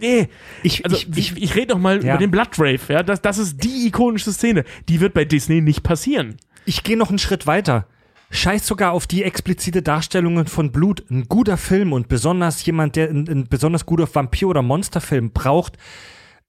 nee. 0.00 0.28
Ich, 0.62 0.84
Also 0.84 0.96
ich, 0.96 1.08
ich, 1.16 1.36
ich, 1.42 1.54
rede 1.56 1.74
noch 1.74 1.80
mal 1.80 1.96
Ja. 2.04 2.14
über 2.14 2.18
den 2.18 2.30
Blood 2.30 2.58
Rave. 2.58 2.80
Ja? 2.88 3.02
Das, 3.02 3.20
das 3.20 3.38
ist 3.38 3.62
die 3.64 3.86
ikonische 3.86 4.32
Szene. 4.32 4.64
Die 4.88 5.00
wird 5.00 5.14
bei 5.14 5.24
Disney 5.24 5.60
nicht 5.60 5.82
passieren. 5.82 6.36
ich 6.64 6.84
gehe 6.84 6.96
noch 6.96 7.08
einen 7.10 7.18
Schritt 7.18 7.46
weiter. 7.46 7.86
Scheiß 8.30 8.66
sogar 8.66 8.92
auf 8.92 9.06
die 9.06 9.24
explizite 9.24 9.82
Darstellungen 9.82 10.46
von 10.46 10.72
Blut. 10.72 11.04
Ein 11.10 11.24
guter 11.28 11.58
Film 11.58 11.92
und 11.92 12.08
besonders 12.08 12.64
jemand, 12.64 12.96
der 12.96 13.10
ein, 13.10 13.28
ein 13.28 13.46
besonders 13.48 13.84
guter 13.84 14.06
Vampir- 14.06 14.46
oder 14.48 14.62
Monsterfilm 14.62 15.32
braucht, 15.32 15.76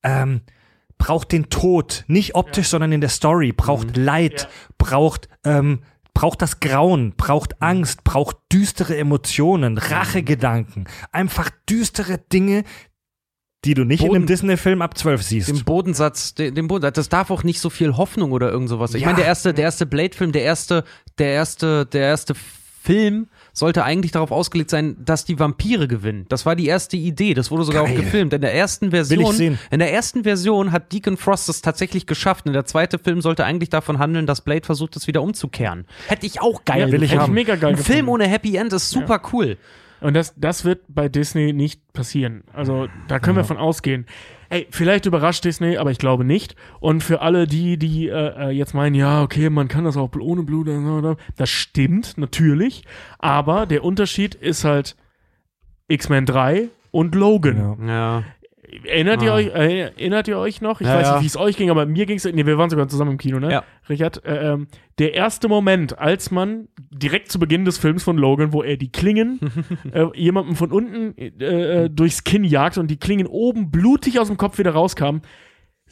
ähm, 0.04 0.42
braucht 0.98 1.32
den 1.34 1.50
Tod. 1.50 2.06
Nicht 2.08 2.36
optisch, 2.36 2.68
sondern 2.68 2.94
in 2.94 3.02
der 3.02 3.10
Story. 3.10 3.52
Braucht 3.52 3.98
Leid, 3.98 4.44
Ja. 4.44 4.48
braucht, 4.78 5.28
ähm, 5.44 5.80
braucht 6.14 6.42
das 6.42 6.60
Grauen, 6.60 7.14
braucht 7.18 7.62
Angst, 7.62 8.04
braucht 8.04 8.38
düstere 8.52 8.98
Emotionen, 8.98 9.78
Rachegedanken. 9.78 10.86
Einfach 11.12 11.50
düstere 11.70 12.18
Dinge, 12.18 12.64
die 13.66 13.74
du 13.74 13.84
nicht 13.86 14.02
in 14.02 14.08
einem 14.08 14.14
Boden- 14.24 14.28
Disney-Film 14.28 14.82
ab 14.82 14.98
12 14.98 15.24
siehst. 15.24 15.50
Den 15.50 15.64
Bodensatz, 15.64 16.34
den, 16.36 16.54
den 16.54 16.68
Bodensatz, 16.68 16.96
das 16.96 17.10
darf 17.10 17.32
auch 17.32 17.44
nicht 17.44 17.60
so 17.62 17.70
viel 17.70 17.96
Hoffnung 17.98 18.32
oder 18.32 18.52
irgend 18.52 18.70
sowas. 18.70 18.94
Ich 18.94 19.02
Ja. 19.02 19.08
meine, 19.08 19.18
der 19.18 19.26
erste, 19.26 19.54
der 19.54 19.64
erste 19.66 19.86
Blade-Film, 19.86 20.32
der 20.32 20.44
erste, 20.44 20.84
der 21.18 21.28
erste, 21.34 21.86
der 21.86 22.02
erste 22.04 22.36
Film 22.36 23.30
sollte 23.54 23.84
eigentlich 23.84 24.12
darauf 24.12 24.32
ausgelegt 24.32 24.72
sein, 24.72 24.98
dass 25.06 25.26
die 25.26 25.40
Vampire 25.40 25.88
gewinnen. 25.88 26.26
Das 26.28 26.46
war 26.46 26.56
die 26.56 26.66
erste 26.66 26.98
Idee. 26.98 27.34
Das 27.36 27.52
wurde 27.52 27.64
sogar 27.64 27.84
Geil. 27.86 27.94
auch 27.94 28.00
gefilmt. 28.00 28.34
In 28.34 28.42
der 28.42 28.54
ersten 28.54 28.92
Will 28.92 29.02
ich 29.02 29.08
Version, 29.08 29.36
sehen. 29.36 29.60
in 29.70 29.80
der 29.80 29.94
ersten 29.94 30.24
Version 30.24 30.72
hat 30.72 30.92
Deacon 30.92 31.18
Frost 31.18 31.48
es 31.50 31.62
tatsächlich 31.62 32.08
geschafft. 32.08 32.46
Und 32.48 32.54
der 32.54 32.66
zweite 32.66 32.98
Film 32.98 33.22
sollte 33.22 33.46
eigentlich 33.46 33.70
davon 33.70 34.00
handeln, 34.00 34.26
dass 34.26 34.42
Blade 34.42 34.66
versucht, 34.66 34.96
es 34.96 35.06
wieder 35.08 35.22
umzukehren. 35.22 35.86
Hätte 36.08 36.26
ich 36.26 36.42
auch 36.42 36.66
geil 36.66 36.80
Ja, 36.82 36.92
will 36.92 37.04
ich 37.04 37.16
haben. 37.16 37.34
mega 37.34 37.56
geil 37.56 37.72
Ein 37.72 37.78
Film 37.78 38.06
gefunden. 38.08 38.10
ohne 38.10 38.28
Happy 38.28 38.56
End 38.56 38.74
ist 38.74 38.90
super 38.90 39.22
cool. 39.32 39.58
Und 40.04 40.16
das, 40.16 40.34
das 40.36 40.66
wird 40.66 40.82
bei 40.90 41.08
Disney 41.08 41.54
nicht 41.54 41.94
passieren. 41.94 42.44
Also 42.52 42.88
da 43.08 43.20
können 43.20 43.38
wir 43.38 43.46
von 43.46 43.58
ausgehen. 43.58 44.06
Ey, 44.50 44.68
vielleicht 44.70 45.06
überrascht 45.06 45.46
Disney, 45.46 45.78
aber 45.78 45.92
ich 45.92 45.98
glaube 45.98 46.26
nicht. 46.26 46.56
Und 46.82 47.04
für 47.04 47.22
alle 47.22 47.48
die, 47.48 47.78
die 47.78 48.10
äh, 48.10 48.50
äh, 48.50 48.50
jetzt 48.50 48.74
meinen, 48.74 48.96
ja, 48.96 49.24
okay, 49.24 49.50
man 49.50 49.70
kann 49.70 49.86
das 49.86 49.96
auch 49.96 50.12
ohne 50.20 50.44
Blut, 50.44 50.68
das 51.38 51.50
stimmt 51.50 52.18
natürlich. 52.18 52.84
Aber 53.18 53.66
der 53.66 53.84
Unterschied 53.84 54.36
ist 54.36 54.66
halt 54.66 54.98
X-Men 55.88 56.26
3 56.26 56.68
und 56.92 57.16
Logan. 57.16 57.78
Ja. 57.80 57.88
Ja. 57.88 58.24
Erinnert, 58.86 59.22
ihr 59.22 59.32
Ah. 59.32 59.36
euch, 59.36 59.48
äh, 59.48 59.80
erinnert 59.82 60.28
ihr 60.28 60.38
euch 60.38 60.62
noch? 60.62 60.82
Ich 60.82 60.88
Ja, 60.88 60.96
weiß 60.96 61.12
nicht, 61.14 61.22
wie 61.24 61.28
es 61.28 61.38
euch 61.38 61.58
ging, 61.58 61.70
aber 61.70 61.86
mir 61.86 62.06
ging 62.06 62.18
es, 62.18 62.26
nee, 62.26 62.46
wir 62.46 62.58
waren 62.58 62.70
sogar 62.70 62.88
zusammen 62.88 63.12
im 63.12 63.18
Kino, 63.18 63.40
ne? 63.40 63.52
Ja. 63.52 63.64
Richard, 63.90 64.26
äh, 64.26 64.54
ähm, 64.54 64.68
der 65.00 65.14
erste 65.14 65.48
Moment, 65.48 66.00
als 66.00 66.32
man 66.32 66.68
direkt 66.92 67.32
zu 67.32 67.40
Beginn 67.40 67.66
des 67.66 67.78
Films 67.78 68.04
von 68.04 68.18
Logan, 68.18 68.54
wo 68.54 68.64
er 68.64 68.78
die 68.78 68.92
Klingen 68.92 69.40
äh, 69.94 70.06
jemandem 70.16 70.56
von 70.56 70.72
unten 70.72 71.18
äh, 71.18 71.84
äh, 71.86 71.90
durchs 71.90 72.24
Kinn 72.24 72.44
jagt 72.44 72.78
und 72.78 72.88
die 72.90 72.98
Klingen 72.98 73.28
oben 73.28 73.72
blutig 73.72 74.20
aus 74.20 74.28
dem 74.28 74.38
Kopf 74.38 74.58
wieder 74.58 74.72
rauskamen, 74.72 75.22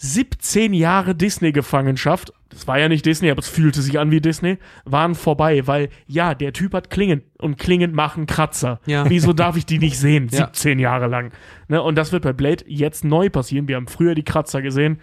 17 0.04 0.74
Jahre 0.74 1.14
Disney-Gefangenschaft, 1.14 2.34
das 2.50 2.68
war 2.68 2.80
ja 2.80 2.90
nicht 2.90 3.06
Disney, 3.06 3.30
aber 3.30 3.40
es 3.40 3.48
fühlte 3.48 3.84
sich 3.84 4.00
an 4.00 4.10
wie 4.10 4.20
Disney, 4.20 4.58
waren 4.84 5.14
vorbei, 5.14 5.68
weil 5.68 5.90
ja, 6.08 6.34
der 6.34 6.54
Typ 6.54 6.74
hat 6.74 6.90
Klingen 6.90 7.22
und 7.38 7.60
Klingen 7.60 7.94
machen 7.94 8.26
Kratzer. 8.26 8.80
Ja. 8.88 9.06
Wieso 9.10 9.32
darf 9.32 9.58
ich 9.58 9.68
die 9.68 9.78
nicht 9.78 10.00
sehen? 10.00 10.28
Ja. 10.32 10.48
17 10.48 10.80
Jahre 10.80 11.06
lang. 11.06 11.32
Ne? 11.68 11.84
Und 11.84 11.96
das 12.00 12.12
wird 12.12 12.24
bei 12.24 12.34
Blade 12.34 12.66
jetzt 12.68 13.04
neu 13.04 13.30
passieren. 13.30 13.68
Wir 13.68 13.76
haben 13.76 13.88
früher 13.88 14.16
die 14.16 14.24
Kratzer 14.24 14.64
gesehen, 14.64 15.00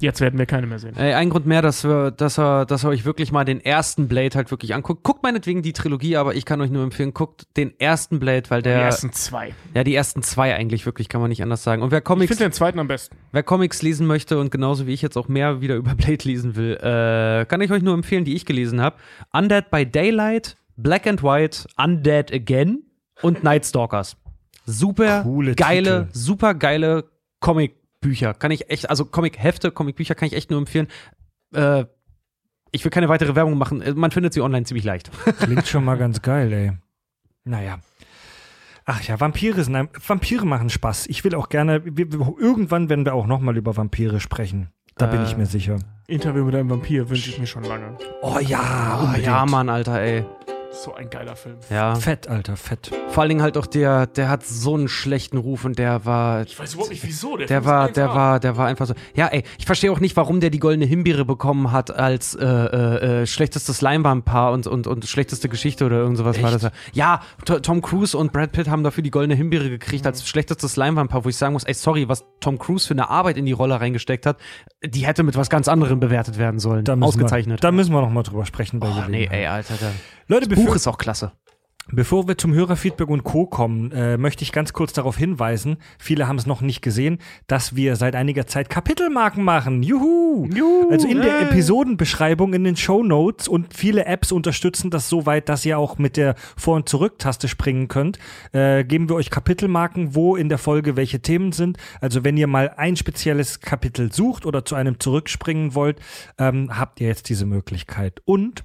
jetzt 0.00 0.20
werden 0.20 0.38
wir 0.38 0.46
keine 0.46 0.66
mehr 0.66 0.78
sehen. 0.78 0.96
Ey, 0.96 1.14
ein 1.14 1.30
Grund 1.30 1.46
mehr, 1.46 1.62
dass, 1.62 1.84
wir, 1.84 2.10
dass, 2.10 2.38
er, 2.38 2.66
dass 2.66 2.84
er 2.84 2.90
euch 2.90 3.04
wirklich 3.04 3.32
mal 3.32 3.44
den 3.44 3.60
ersten 3.60 4.08
Blade 4.08 4.36
halt 4.36 4.50
wirklich 4.50 4.74
anguckt. 4.74 5.02
Guckt 5.02 5.22
meinetwegen 5.22 5.62
die 5.62 5.72
Trilogie, 5.72 6.16
aber 6.16 6.34
ich 6.34 6.44
kann 6.44 6.60
euch 6.60 6.70
nur 6.70 6.82
empfehlen, 6.82 7.14
guckt 7.14 7.46
den 7.56 7.78
ersten 7.80 8.18
Blade, 8.18 8.44
weil 8.50 8.62
der. 8.62 8.78
die 8.78 8.84
ersten 8.84 9.12
zwei. 9.12 9.54
ja, 9.74 9.84
die 9.84 9.94
ersten 9.94 10.22
zwei 10.22 10.54
eigentlich 10.54 10.86
wirklich, 10.86 11.08
kann 11.08 11.20
man 11.20 11.28
nicht 11.30 11.42
anders 11.42 11.62
sagen. 11.62 11.82
Und 11.82 11.90
wer 11.90 11.98
Ich 11.98 12.04
Comics, 12.04 12.28
finde 12.28 12.44
den 12.44 12.52
zweiten 12.52 12.78
am 12.78 12.88
besten. 12.88 13.16
wer 13.32 13.42
Comics 13.42 13.82
lesen 13.82 14.06
möchte 14.06 14.38
und 14.38 14.50
genauso 14.50 14.86
wie 14.86 14.92
ich 14.92 15.02
jetzt 15.02 15.16
auch 15.16 15.28
mehr 15.28 15.60
wieder 15.60 15.76
über 15.76 15.94
Blade 15.94 16.24
lesen 16.24 16.56
will, 16.56 16.76
äh, 16.76 17.44
kann 17.46 17.60
ich 17.60 17.70
euch 17.70 17.82
nur 17.82 17.94
empfehlen, 17.94 18.24
die 18.24 18.34
ich 18.34 18.46
gelesen 18.46 18.80
habe. 18.80 18.96
Undead 19.32 19.70
by 19.70 19.84
Daylight, 19.86 20.56
Black 20.76 21.06
and 21.06 21.22
White, 21.22 21.66
Undead 21.76 22.32
Again 22.32 22.82
und 23.22 23.42
Night 23.42 23.64
Stalkers. 23.64 24.16
Super 24.66 25.22
Coole 25.22 25.54
geile, 25.54 26.06
Titel. 26.06 26.18
super 26.18 26.54
geile 26.54 27.04
Comicbücher. 28.00 28.34
Kann 28.34 28.50
ich 28.50 28.70
echt, 28.70 28.88
also 28.90 29.04
Comic-Hefte, 29.04 29.70
Comicbücher 29.70 30.14
kann 30.14 30.26
ich 30.28 30.34
echt 30.34 30.50
nur 30.50 30.58
empfehlen. 30.58 30.88
Äh, 31.54 31.84
ich 32.72 32.84
will 32.84 32.90
keine 32.90 33.08
weitere 33.08 33.34
Werbung 33.34 33.58
machen. 33.58 33.80
Äh, 33.82 33.92
Man 33.94 34.10
findet 34.10 34.32
sie 34.32 34.40
online 34.40 34.64
ziemlich 34.66 34.84
leicht. 34.84 35.10
Klingt 35.38 35.66
schon 35.66 35.84
mal 35.84 35.96
ganz 35.96 36.22
geil, 36.22 36.52
ey. 36.52 36.72
Naja. 37.44 37.78
Ach 38.84 39.02
ja, 39.02 39.18
Vampire 39.18 39.62
sind 39.64 39.74
ein, 39.74 39.88
Vampire 40.06 40.44
machen 40.46 40.70
Spaß. 40.70 41.06
Ich 41.08 41.24
will 41.24 41.34
auch 41.34 41.48
gerne, 41.48 41.82
wir, 41.84 42.12
wir, 42.12 42.34
irgendwann 42.38 42.88
werden 42.88 43.04
wir 43.04 43.14
auch 43.14 43.26
nochmal 43.26 43.56
über 43.56 43.76
Vampire 43.76 44.20
sprechen. 44.20 44.68
Da 44.96 45.06
bin 45.06 45.20
Äh, 45.20 45.24
ich 45.24 45.36
mir 45.36 45.46
sicher. 45.46 45.76
Interview 46.06 46.44
mit 46.44 46.54
einem 46.54 46.70
Vampir 46.70 47.08
wünsche 47.10 47.30
ich 47.30 47.38
mir 47.38 47.46
schon 47.46 47.64
lange. 47.64 47.98
Oh 48.22 48.38
ja, 48.38 49.12
Oh, 49.12 49.18
ja, 49.18 49.44
Mann, 49.44 49.68
Alter, 49.68 50.00
ey. 50.00 50.24
So 50.82 50.94
ein 50.94 51.08
geiler 51.10 51.36
Film. 51.36 51.56
Ja. 51.70 51.94
Fett, 51.94 52.28
Alter, 52.28 52.56
fett. 52.56 52.90
Vor 53.08 53.22
allen 53.22 53.30
Dingen 53.30 53.42
halt 53.42 53.56
auch 53.56 53.66
der, 53.66 54.06
der 54.06 54.28
hat 54.28 54.44
so 54.44 54.74
einen 54.74 54.88
schlechten 54.88 55.38
Ruf 55.38 55.64
und 55.64 55.78
der 55.78 56.04
war. 56.04 56.42
Ich 56.42 56.58
weiß 56.58 56.74
überhaupt 56.74 56.90
nicht 56.92 57.02
wieso. 57.04 57.36
Der 57.36 57.60
ist 57.60 57.64
war, 57.64 57.88
1A. 57.88 57.92
der 57.92 58.08
war, 58.14 58.40
der 58.40 58.56
war 58.56 58.66
einfach 58.66 58.86
so. 58.86 58.94
Ja, 59.14 59.26
ey, 59.28 59.42
ich 59.58 59.64
verstehe 59.66 59.90
auch 59.90 60.00
nicht, 60.00 60.16
warum 60.16 60.40
der 60.40 60.50
die 60.50 60.58
goldene 60.58 60.84
Himbeere 60.86 61.24
bekommen 61.24 61.72
hat 61.72 61.90
als 61.90 62.34
äh, 62.34 62.44
äh, 62.44 63.22
äh, 63.22 63.26
schlechtestes 63.26 63.80
Leinwandpaar 63.80 64.52
und, 64.52 64.66
und, 64.66 64.86
und 64.86 65.04
schlechteste 65.06 65.48
Geschichte 65.48 65.86
oder 65.86 65.96
irgend 65.96 66.18
sowas 66.18 66.40
war 66.42 66.50
das. 66.50 66.70
ja. 66.92 67.20
Tom 67.44 67.80
Cruise 67.80 68.16
und 68.16 68.32
Brad 68.32 68.52
Pitt 68.52 68.68
haben 68.68 68.84
dafür 68.84 69.02
die 69.02 69.10
goldene 69.10 69.34
Himbeere 69.34 69.68
gekriegt 69.70 70.04
Mhm. 70.04 70.08
als 70.08 70.28
schlechtestes 70.28 70.76
Leinwandpaar, 70.76 71.24
wo 71.24 71.28
ich 71.28 71.36
sagen 71.36 71.54
muss, 71.54 71.64
ey, 71.64 71.74
sorry, 71.74 72.08
was 72.08 72.24
Tom 72.40 72.58
Cruise 72.58 72.86
für 72.86 72.94
eine 72.94 73.08
Arbeit 73.08 73.36
in 73.38 73.46
die 73.46 73.52
Rolle 73.52 73.80
reingesteckt 73.80 74.26
hat, 74.26 74.36
die 74.84 75.06
hätte 75.06 75.22
mit 75.22 75.36
was 75.36 75.48
ganz 75.48 75.68
anderem 75.68 76.00
bewertet 76.00 76.38
werden 76.38 76.60
sollen. 76.60 76.84
Da 76.84 76.96
müssen 76.96 77.08
Ausgezeichnet. 77.08 77.58
Wir, 77.60 77.62
da 77.62 77.72
müssen 77.72 77.92
wir 77.94 78.02
nochmal 78.02 78.22
drüber 78.24 78.44
sprechen 78.44 78.78
bei 78.78 78.88
oh, 78.88 79.04
nee, 79.08 79.26
ey, 79.30 79.46
Alter, 79.46 79.74
der 79.74 79.92
Leute, 80.28 80.48
Buch 80.48 80.56
bevor, 80.56 80.74
ist 80.74 80.88
auch 80.88 80.98
klasse. 80.98 81.30
bevor 81.92 82.26
wir 82.26 82.36
zum 82.36 82.52
Hörerfeedback 82.52 83.08
und 83.08 83.22
Co. 83.22 83.46
kommen, 83.46 83.92
äh, 83.92 84.16
möchte 84.16 84.42
ich 84.42 84.50
ganz 84.50 84.72
kurz 84.72 84.92
darauf 84.92 85.16
hinweisen, 85.16 85.76
viele 86.00 86.26
haben 86.26 86.36
es 86.36 86.46
noch 86.46 86.62
nicht 86.62 86.82
gesehen, 86.82 87.18
dass 87.46 87.76
wir 87.76 87.94
seit 87.94 88.16
einiger 88.16 88.48
Zeit 88.48 88.68
Kapitelmarken 88.68 89.44
machen. 89.44 89.84
Juhu! 89.84 90.48
also 90.90 91.06
in 91.06 91.22
der 91.22 91.42
Episodenbeschreibung, 91.42 92.54
in 92.54 92.64
den 92.64 92.76
Show 92.76 93.04
Notes 93.04 93.46
und 93.46 93.72
viele 93.72 94.06
Apps 94.06 94.32
unterstützen 94.32 94.90
das 94.90 95.08
so 95.08 95.26
weit, 95.26 95.48
dass 95.48 95.64
ihr 95.64 95.78
auch 95.78 95.96
mit 95.96 96.16
der 96.16 96.34
Vor- 96.56 96.74
und 96.74 96.88
Zurück-Taste 96.88 97.46
springen 97.46 97.86
könnt. 97.86 98.18
Äh, 98.50 98.82
geben 98.82 99.08
wir 99.08 99.14
euch 99.14 99.30
Kapitelmarken, 99.30 100.16
wo 100.16 100.34
in 100.34 100.48
der 100.48 100.58
Folge 100.58 100.96
welche 100.96 101.20
Themen 101.20 101.52
sind. 101.52 101.78
Also 102.00 102.24
wenn 102.24 102.36
ihr 102.36 102.48
mal 102.48 102.74
ein 102.76 102.96
spezielles 102.96 103.60
Kapitel 103.60 104.12
sucht 104.12 104.44
oder 104.44 104.64
zu 104.64 104.74
einem 104.74 104.98
zurückspringen 104.98 105.76
wollt, 105.76 106.00
ähm, 106.36 106.76
habt 106.76 107.00
ihr 107.00 107.06
jetzt 107.06 107.28
diese 107.28 107.46
Möglichkeit. 107.46 108.20
Und 108.24 108.64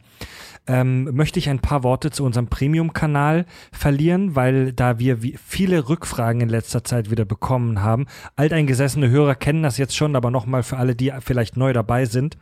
ähm, 0.68 1.10
möchte 1.16 1.40
ich 1.40 1.50
ein 1.50 1.60
paar 1.60 1.84
Worte 1.84 2.12
zu 2.12 2.24
unserem 2.24 2.48
Premium-Kanal 2.48 3.46
verlieren, 3.72 4.36
weil 4.36 4.74
da 4.74 5.00
wir 5.00 5.18
viele 5.44 5.90
Rückfragen 5.90 6.42
in 6.42 6.50
letzter 6.50 6.84
Zeit 6.84 7.10
wieder 7.10 7.26
bekommen 7.26 7.82
haben. 7.82 8.06
Alteingesessene 8.36 9.10
Hörer 9.10 9.36
kennen 9.36 9.64
das 9.64 9.78
jetzt 9.78 9.96
schon, 9.96 10.16
aber 10.16 10.32
nochmal 10.32 10.64
für 10.64 10.78
alle, 10.78 10.96
die 10.96 11.12
vielleicht 11.20 11.58
neu 11.58 11.74
dabei 11.74 12.06
sind. 12.06 12.38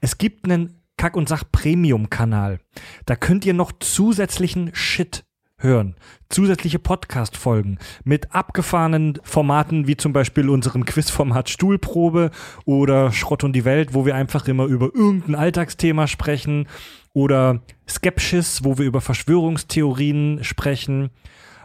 Es 0.00 0.18
gibt 0.18 0.44
einen 0.44 0.80
Kack- 0.96 1.16
und 1.16 1.28
Sach-Premium-Kanal. 1.28 2.60
Da 3.06 3.16
könnt 3.16 3.44
ihr 3.44 3.54
noch 3.54 3.72
zusätzlichen 3.80 4.70
Shit 4.74 5.24
hören. 5.62 5.94
Zusätzliche 6.28 6.78
Podcast-Folgen 6.78 7.78
mit 8.04 8.34
abgefahrenen 8.34 9.18
Formaten, 9.22 9.86
wie 9.86 9.96
zum 9.96 10.12
Beispiel 10.12 10.48
unserem 10.48 10.84
Quizformat 10.84 11.48
Stuhlprobe 11.48 12.30
oder 12.64 13.12
Schrott 13.12 13.44
und 13.44 13.52
die 13.52 13.64
Welt, 13.64 13.94
wo 13.94 14.04
wir 14.04 14.14
einfach 14.14 14.48
immer 14.48 14.64
über 14.64 14.90
irgendein 14.94 15.34
Alltagsthema 15.36 16.06
sprechen 16.06 16.66
oder 17.12 17.62
Skepsis, 17.88 18.64
wo 18.64 18.78
wir 18.78 18.86
über 18.86 19.00
Verschwörungstheorien 19.00 20.42
sprechen. 20.42 21.10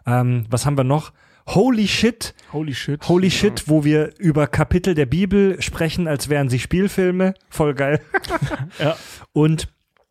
Ähm, 0.05 0.45
was 0.49 0.65
haben 0.65 0.77
wir 0.77 0.83
noch? 0.83 1.13
Holy 1.47 1.87
Shit, 1.87 2.35
Holy 2.51 2.73
shit. 2.73 3.07
Holy 3.07 3.31
Shit, 3.31 3.69
wo 3.69 3.85
wir 3.85 4.13
über 4.19 4.47
Kapitel 4.47 4.95
der 4.95 5.05
Bibel 5.05 5.61
sprechen, 5.61 6.07
als 6.07 6.27
wären 6.27 6.49
sie 6.49 6.59
Spielfilme. 6.59 7.33
Voll 7.49 7.73
geil. 7.73 8.01
Ja. 8.79 8.97
Und 9.31 9.69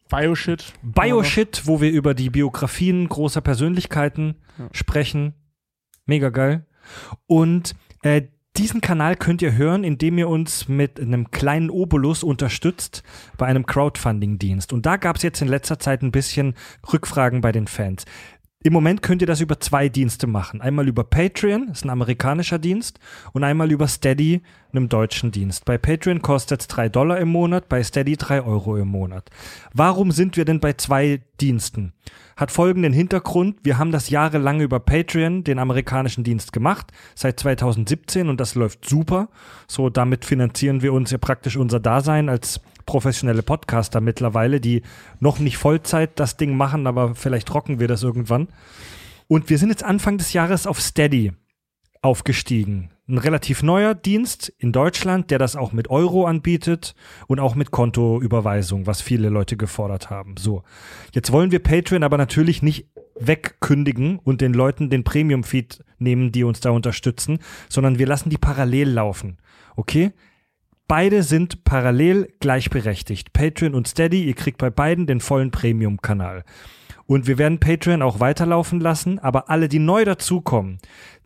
Bioshit. 0.08 0.72
Bioshit, 0.82 1.62
wo 1.66 1.80
wir 1.80 1.90
über 1.90 2.14
die 2.14 2.30
Biografien 2.30 3.08
großer 3.08 3.40
Persönlichkeiten 3.40 4.36
sprechen. 4.72 5.34
Mega 6.06 6.30
geil. 6.30 6.64
Und 7.26 7.74
äh, 8.02 8.22
diesen 8.58 8.80
Kanal 8.80 9.16
könnt 9.16 9.42
ihr 9.42 9.56
hören, 9.56 9.84
indem 9.84 10.18
ihr 10.18 10.28
uns 10.28 10.68
mit 10.68 11.00
einem 11.00 11.30
kleinen 11.30 11.70
Obolus 11.70 12.22
unterstützt 12.22 13.02
bei 13.36 13.46
einem 13.46 13.66
Crowdfunding-Dienst. 13.66 14.72
Und 14.72 14.86
da 14.86 14.96
gab 14.96 15.16
es 15.16 15.22
jetzt 15.22 15.42
in 15.42 15.48
letzter 15.48 15.78
Zeit 15.78 16.02
ein 16.02 16.12
bisschen 16.12 16.54
Rückfragen 16.92 17.40
bei 17.40 17.52
den 17.52 17.66
Fans. 17.66 18.04
Im 18.62 18.72
Moment 18.72 19.02
könnt 19.02 19.20
ihr 19.20 19.28
das 19.28 19.40
über 19.40 19.60
zwei 19.60 19.88
Dienste 19.88 20.26
machen. 20.26 20.60
Einmal 20.60 20.88
über 20.88 21.04
Patreon, 21.04 21.66
das 21.68 21.78
ist 21.78 21.84
ein 21.84 21.90
amerikanischer 21.90 22.58
Dienst, 22.58 22.98
und 23.32 23.44
einmal 23.44 23.70
über 23.70 23.86
Steady, 23.86 24.42
einem 24.72 24.88
deutschen 24.88 25.30
Dienst. 25.30 25.64
Bei 25.66 25.78
Patreon 25.78 26.22
kostet 26.22 26.62
es 26.62 26.66
3 26.68 26.88
Dollar 26.88 27.18
im 27.18 27.28
Monat, 27.28 27.68
bei 27.68 27.82
Steady 27.84 28.16
3 28.16 28.42
Euro 28.42 28.76
im 28.76 28.88
Monat. 28.88 29.30
Warum 29.72 30.10
sind 30.10 30.36
wir 30.36 30.44
denn 30.44 30.58
bei 30.58 30.72
zwei 30.72 31.20
Diensten? 31.40 31.92
Hat 32.36 32.50
folgenden 32.50 32.92
Hintergrund. 32.92 33.58
Wir 33.62 33.78
haben 33.78 33.92
das 33.92 34.10
jahrelang 34.10 34.60
über 34.60 34.80
Patreon, 34.80 35.44
den 35.44 35.58
amerikanischen 35.58 36.24
Dienst, 36.24 36.52
gemacht, 36.52 36.92
seit 37.14 37.38
2017 37.38 38.28
und 38.28 38.40
das 38.40 38.54
läuft 38.54 38.88
super. 38.88 39.28
So, 39.68 39.90
damit 39.90 40.24
finanzieren 40.24 40.82
wir 40.82 40.92
uns 40.92 41.10
ja 41.10 41.18
praktisch 41.18 41.56
unser 41.56 41.78
Dasein 41.78 42.28
als 42.28 42.60
professionelle 42.86 43.42
Podcaster 43.42 44.00
mittlerweile, 44.00 44.60
die 44.60 44.82
noch 45.20 45.38
nicht 45.38 45.58
Vollzeit 45.58 46.18
das 46.18 46.36
Ding 46.36 46.56
machen, 46.56 46.86
aber 46.86 47.14
vielleicht 47.14 47.52
rocken 47.52 47.80
wir 47.80 47.88
das 47.88 48.02
irgendwann. 48.02 48.48
Und 49.28 49.50
wir 49.50 49.58
sind 49.58 49.70
jetzt 49.70 49.82
Anfang 49.82 50.18
des 50.18 50.32
Jahres 50.32 50.66
auf 50.66 50.80
Steady 50.80 51.32
aufgestiegen. 52.00 52.90
Ein 53.08 53.18
relativ 53.18 53.62
neuer 53.62 53.94
Dienst 53.94 54.52
in 54.58 54.72
Deutschland, 54.72 55.30
der 55.30 55.38
das 55.38 55.56
auch 55.56 55.72
mit 55.72 55.90
Euro 55.90 56.26
anbietet 56.26 56.94
und 57.26 57.40
auch 57.40 57.54
mit 57.54 57.70
Kontoüberweisung, 57.70 58.86
was 58.86 59.00
viele 59.00 59.28
Leute 59.28 59.56
gefordert 59.56 60.10
haben. 60.10 60.36
So. 60.36 60.62
Jetzt 61.12 61.30
wollen 61.32 61.52
wir 61.52 61.60
Patreon 61.60 62.02
aber 62.02 62.18
natürlich 62.18 62.62
nicht 62.62 62.88
wegkündigen 63.18 64.18
und 64.18 64.40
den 64.40 64.52
Leuten 64.52 64.90
den 64.90 65.04
Premium-Feed 65.04 65.84
nehmen, 65.98 66.32
die 66.32 66.44
uns 66.44 66.60
da 66.60 66.70
unterstützen, 66.70 67.38
sondern 67.68 67.98
wir 67.98 68.06
lassen 68.06 68.30
die 68.30 68.38
parallel 68.38 68.90
laufen. 68.90 69.38
Okay? 69.76 70.12
Beide 70.88 71.22
sind 71.22 71.64
parallel 71.64 72.32
gleichberechtigt. 72.38 73.32
Patreon 73.32 73.74
und 73.74 73.88
Steady, 73.88 74.24
ihr 74.24 74.34
kriegt 74.34 74.58
bei 74.58 74.70
beiden 74.70 75.06
den 75.06 75.20
vollen 75.20 75.50
Premium-Kanal. 75.50 76.44
Und 77.06 77.26
wir 77.26 77.38
werden 77.38 77.60
Patreon 77.60 78.02
auch 78.02 78.20
weiterlaufen 78.20 78.80
lassen, 78.80 79.18
aber 79.18 79.48
alle, 79.48 79.68
die 79.68 79.78
neu 79.78 80.04
dazukommen, 80.04 80.78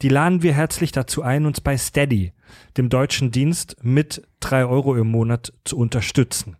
die 0.02 0.08
laden 0.08 0.42
wir 0.42 0.52
herzlich 0.52 0.92
dazu 0.92 1.22
ein, 1.22 1.46
uns 1.46 1.60
bei 1.60 1.76
Steady, 1.76 2.32
dem 2.76 2.88
deutschen 2.88 3.30
Dienst, 3.30 3.76
mit 3.82 4.22
drei 4.40 4.64
Euro 4.66 4.94
im 4.96 5.08
Monat 5.08 5.52
zu 5.64 5.76
unterstützen. 5.78 6.56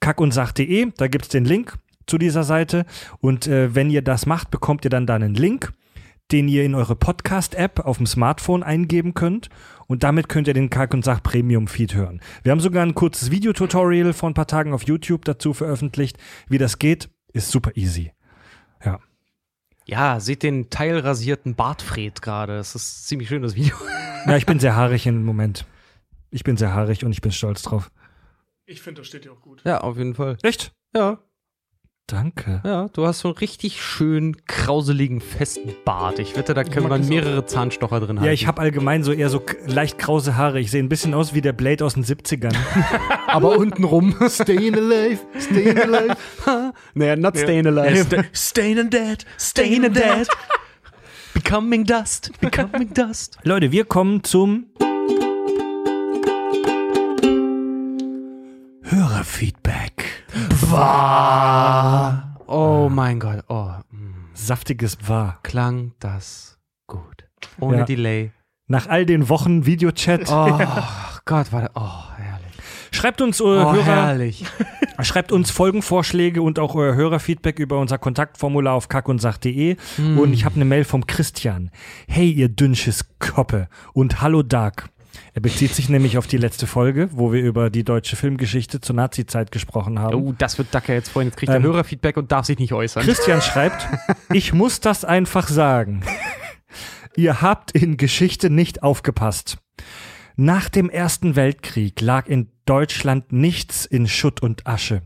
kackundsach.de, 0.00 0.92
da 0.96 1.08
gibt's 1.08 1.28
den 1.28 1.44
Link 1.44 1.78
zu 2.06 2.18
dieser 2.18 2.44
Seite. 2.44 2.84
Und 3.20 3.46
äh, 3.46 3.74
wenn 3.74 3.90
ihr 3.90 4.02
das 4.02 4.26
macht, 4.26 4.50
bekommt 4.50 4.84
ihr 4.84 4.90
dann 4.90 5.06
da 5.06 5.14
einen 5.14 5.34
Link, 5.34 5.72
den 6.30 6.48
ihr 6.48 6.64
in 6.64 6.74
eure 6.74 6.96
Podcast-App 6.96 7.80
auf 7.80 7.98
dem 7.98 8.06
Smartphone 8.06 8.62
eingeben 8.62 9.14
könnt. 9.14 9.48
Und 9.92 10.04
damit 10.04 10.30
könnt 10.30 10.48
ihr 10.48 10.54
den 10.54 10.70
Kack 10.70 10.94
und 10.94 11.04
Sach 11.04 11.22
Premium 11.22 11.68
Feed 11.68 11.92
hören. 11.92 12.22
Wir 12.42 12.52
haben 12.52 12.60
sogar 12.60 12.82
ein 12.82 12.94
kurzes 12.94 13.30
Videotutorial 13.30 14.14
vor 14.14 14.30
ein 14.30 14.32
paar 14.32 14.46
Tagen 14.46 14.72
auf 14.72 14.84
YouTube 14.84 15.26
dazu 15.26 15.52
veröffentlicht. 15.52 16.16
Wie 16.48 16.56
das 16.56 16.78
geht, 16.78 17.10
ist 17.34 17.50
super 17.50 17.72
easy. 17.74 18.10
Ja. 18.82 19.00
Ja, 19.84 20.18
seht 20.18 20.44
den 20.44 20.70
teilrasierten 20.70 21.56
Bartfred 21.56 22.22
gerade. 22.22 22.56
Das 22.56 22.74
ist 22.74 23.06
ziemlich 23.06 23.28
schön, 23.28 23.42
das 23.42 23.54
Video. 23.54 23.76
Ja, 24.26 24.36
ich 24.38 24.46
bin 24.46 24.60
sehr 24.60 24.76
haarig 24.76 25.06
im 25.06 25.26
Moment. 25.26 25.66
Ich 26.30 26.42
bin 26.42 26.56
sehr 26.56 26.72
haarig 26.72 27.04
und 27.04 27.12
ich 27.12 27.20
bin 27.20 27.32
stolz 27.32 27.60
drauf. 27.60 27.90
Ich 28.64 28.80
finde, 28.80 29.02
das 29.02 29.08
steht 29.08 29.26
dir 29.26 29.32
auch 29.32 29.42
gut. 29.42 29.60
Ja, 29.66 29.82
auf 29.82 29.98
jeden 29.98 30.14
Fall. 30.14 30.38
Echt? 30.42 30.72
Ja, 30.94 31.18
Danke. 32.12 32.60
ja, 32.62 32.88
du 32.92 33.06
hast 33.06 33.20
so 33.20 33.28
einen 33.28 33.38
richtig 33.38 33.82
schön 33.82 34.36
krauseligen, 34.46 35.22
festen 35.22 35.72
Bart. 35.86 36.18
Ich 36.18 36.36
wette, 36.36 36.52
da 36.52 36.62
können 36.62 36.92
auch. 36.92 37.08
mehrere 37.08 37.46
Zahnstocher 37.46 38.00
drin 38.00 38.18
haben. 38.18 38.26
Ja, 38.26 38.32
ich 38.32 38.46
habe 38.46 38.60
allgemein 38.60 39.02
so 39.02 39.12
eher 39.12 39.30
so 39.30 39.42
leicht 39.66 39.96
krause 39.96 40.36
Haare. 40.36 40.60
Ich 40.60 40.70
sehe 40.70 40.82
ein 40.82 40.90
bisschen 40.90 41.14
aus 41.14 41.32
wie 41.32 41.40
der 41.40 41.54
Blade 41.54 41.82
aus 41.82 41.94
den 41.94 42.04
70ern. 42.04 42.54
aber 43.28 43.56
unten 43.56 43.84
rum. 43.84 44.14
Staying 44.28 44.74
alive, 44.74 45.20
staying 45.40 45.78
alive. 45.78 46.16
naja, 46.94 47.16
not 47.16 47.38
staying 47.38 47.66
alive. 47.66 48.06
Staying 48.34 48.90
dead, 48.90 49.24
staying 49.38 49.90
dead. 49.94 50.28
Becoming 51.32 51.84
dust, 51.84 52.30
becoming 52.42 52.92
dust. 52.92 53.38
Leute, 53.42 53.72
wir 53.72 53.86
kommen 53.86 54.22
zum 54.22 54.66
Hörerfeedback. 58.82 60.21
Oh 62.46 62.88
mein 62.90 63.20
Gott, 63.20 63.44
oh, 63.48 63.70
mm, 63.90 64.30
Saftiges 64.34 64.98
war. 65.08 65.38
klang 65.42 65.92
das 66.00 66.58
gut. 66.86 67.24
Ohne 67.60 67.78
Ja. 67.78 67.84
Delay. 67.84 68.32
Nach 68.68 68.86
all 68.88 69.04
den 69.06 69.28
Wochen 69.28 69.66
Videochat. 69.66 70.22
Oh 70.30 70.58
Gott, 71.24 71.52
war 71.52 71.62
das, 71.62 71.70
oh, 71.74 72.16
herrlich. 72.16 72.52
Schreibt 72.90 73.20
uns, 73.20 73.40
äh, 73.40 73.44
Oh, 73.44 73.72
Hörer, 73.72 73.84
herrlich. 73.84 74.44
schreibt 75.02 75.32
uns 75.32 75.50
Folgenvorschläge 75.50 76.42
und 76.42 76.58
auch 76.58 76.74
euer 76.74 76.94
Hörerfeedback 76.94 77.58
über 77.58 77.78
unser 77.78 77.98
Kontaktformular 77.98 78.74
auf 78.74 78.88
kackundsach.de. 78.88 79.76
Hm. 79.96 80.18
Und 80.18 80.32
ich 80.32 80.44
habe 80.44 80.56
eine 80.56 80.64
Mail 80.64 80.84
vom 80.84 81.06
Christian. 81.06 81.70
Hey, 82.06 82.30
ihr 82.30 82.48
dünnsches 82.48 83.06
Koppe. 83.18 83.68
Und 83.92 84.20
hallo 84.22 84.42
Dark. 84.42 84.88
Er 85.34 85.40
bezieht 85.40 85.74
sich 85.74 85.88
nämlich 85.88 86.18
auf 86.18 86.26
die 86.26 86.36
letzte 86.36 86.66
Folge, 86.66 87.08
wo 87.12 87.32
wir 87.32 87.42
über 87.42 87.70
die 87.70 87.84
deutsche 87.84 88.16
Filmgeschichte 88.16 88.80
zur 88.80 88.96
Nazi-Zeit 88.96 89.50
gesprochen 89.52 89.98
haben. 89.98 90.14
Oh, 90.14 90.34
das 90.36 90.58
wird 90.58 90.74
Dacker 90.74 90.94
jetzt 90.94 91.10
vorhin. 91.10 91.28
Jetzt 91.28 91.38
kriegt 91.38 91.50
er 91.50 91.56
Ähm, 91.56 91.62
Hörerfeedback 91.62 92.16
und 92.16 92.32
darf 92.32 92.46
sich 92.46 92.58
nicht 92.58 92.72
äußern. 92.72 93.02
Christian 93.02 93.42
schreibt, 93.42 93.86
ich 94.32 94.52
muss 94.52 94.80
das 94.80 95.04
einfach 95.04 95.48
sagen. 95.48 96.02
Ihr 97.16 97.42
habt 97.42 97.72
in 97.72 97.96
Geschichte 97.96 98.50
nicht 98.50 98.82
aufgepasst. 98.82 99.58
Nach 100.36 100.70
dem 100.70 100.88
Ersten 100.88 101.36
Weltkrieg 101.36 102.00
lag 102.00 102.26
in 102.26 102.48
Deutschland 102.64 103.32
nichts 103.32 103.84
in 103.84 104.08
Schutt 104.08 104.40
und 104.40 104.66
Asche. 104.66 105.02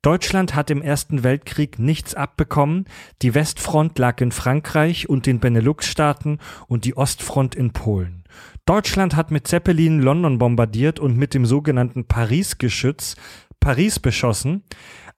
Deutschland 0.00 0.54
hat 0.54 0.70
im 0.70 0.80
Ersten 0.80 1.24
Weltkrieg 1.24 1.78
nichts 1.78 2.14
abbekommen. 2.14 2.86
Die 3.20 3.34
Westfront 3.34 3.98
lag 3.98 4.20
in 4.20 4.32
Frankreich 4.32 5.08
und 5.08 5.26
den 5.26 5.40
Benelux-Staaten 5.40 6.38
und 6.68 6.84
die 6.84 6.96
Ostfront 6.96 7.54
in 7.54 7.72
Polen. 7.72 8.21
Deutschland 8.64 9.16
hat 9.16 9.30
mit 9.30 9.48
Zeppelin 9.48 10.00
London 10.00 10.38
bombardiert 10.38 11.00
und 11.00 11.16
mit 11.16 11.34
dem 11.34 11.46
sogenannten 11.46 12.06
Paris-Geschütz 12.06 13.16
Paris 13.58 13.98
beschossen. 13.98 14.62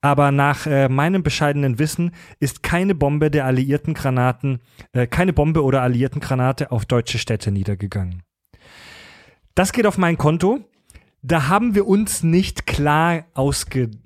Aber 0.00 0.30
nach 0.30 0.66
äh, 0.66 0.88
meinem 0.88 1.22
bescheidenen 1.22 1.78
Wissen 1.78 2.12
ist 2.38 2.62
keine 2.62 2.94
Bombe 2.94 3.30
der 3.30 3.46
alliierten 3.46 3.94
Granaten, 3.94 4.60
äh, 4.92 5.06
keine 5.06 5.32
Bombe 5.32 5.62
oder 5.62 5.80
alliierten 5.82 6.20
Granate 6.20 6.70
auf 6.72 6.84
deutsche 6.84 7.18
Städte 7.18 7.50
niedergegangen. 7.50 8.22
Das 9.54 9.72
geht 9.72 9.86
auf 9.86 9.98
mein 9.98 10.18
Konto. 10.18 10.60
Da 11.22 11.48
haben 11.48 11.74
wir 11.74 11.86
uns 11.86 12.22
nicht 12.22 12.66
klar 12.66 13.24
ausgedrückt. 13.32 13.98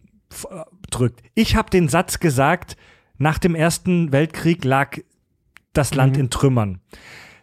Ich 1.34 1.56
habe 1.56 1.70
den 1.70 1.88
Satz 1.88 2.20
gesagt, 2.20 2.76
nach 3.16 3.38
dem 3.38 3.56
Ersten 3.56 4.12
Weltkrieg 4.12 4.64
lag 4.64 4.98
das 5.72 5.94
Land 5.94 6.16
in 6.16 6.30
Trümmern. 6.30 6.80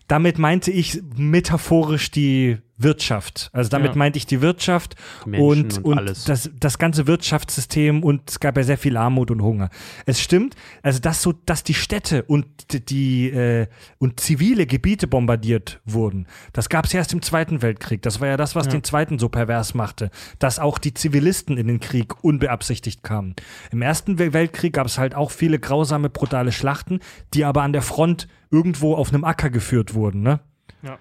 Damit 0.07 0.37
meinte 0.37 0.71
ich 0.71 1.01
metaphorisch 1.15 2.11
die 2.11 2.57
Wirtschaft. 2.77 3.49
Also 3.53 3.69
damit 3.69 3.91
Ja. 3.91 3.97
meinte 3.97 4.17
ich 4.17 4.25
die 4.25 4.41
Wirtschaft 4.41 4.95
Menschen 5.25 5.41
und, 5.45 5.85
und 5.85 5.97
und. 5.99 6.27
Das, 6.27 6.49
das 6.59 6.77
ganze 6.77 7.07
Wirtschaftssystem 7.07 8.03
und 8.03 8.29
es 8.29 8.39
gab 8.39 8.57
ja 8.57 8.63
sehr 8.63 8.77
viel 8.77 8.97
Armut 8.97 9.31
und 9.31 9.41
Hunger. 9.41 9.69
Es 10.05 10.19
stimmt, 10.19 10.55
also 10.83 10.99
dass 10.99 11.21
so, 11.21 11.31
dass 11.45 11.63
die 11.63 11.73
Städte 11.73 12.23
und 12.23 12.45
die- 12.73 12.85
die 12.85 13.29
äh, 13.29 13.67
und 13.97 14.19
zivile 14.19 14.65
Gebiete 14.65 15.07
bombardiert 15.07 15.79
wurden, 15.85 16.27
das 16.51 16.67
gab 16.67 16.85
es 16.85 16.93
erst 16.93 17.13
im 17.13 17.21
Zweiten 17.21 17.61
Weltkrieg. 17.61 18.01
Das 18.01 18.19
war 18.19 18.27
ja 18.27 18.35
das, 18.37 18.55
was 18.55 18.67
den 18.67 18.83
Zweiten 18.83 19.19
so 19.19 19.29
pervers 19.29 19.73
machte, 19.73 20.11
dass 20.39 20.59
auch 20.59 20.77
die 20.77 20.93
Zivilisten 20.93 21.57
in 21.57 21.67
den 21.67 21.79
Krieg 21.79 22.23
unbeabsichtigt 22.23 23.03
kamen. 23.03 23.35
Im 23.71 23.81
Ersten 23.81 24.17
Wel- 24.19 24.33
Weltkrieg 24.33 24.73
gab 24.73 24.87
es 24.87 24.97
halt 24.97 25.15
auch 25.15 25.31
viele 25.31 25.59
grausame, 25.59 26.09
brutale 26.09 26.51
Schlachten, 26.51 26.99
die 27.33 27.45
aber 27.45 27.61
an 27.63 27.71
der 27.71 27.81
Front 27.81 28.27
irgendwo 28.51 28.95
auf 28.95 29.09
einem 29.13 29.23
Acker 29.23 29.49
geführt 29.49 29.93
wurden. 29.93 30.21
Ne? 30.21 30.39
Ja. 30.81 30.97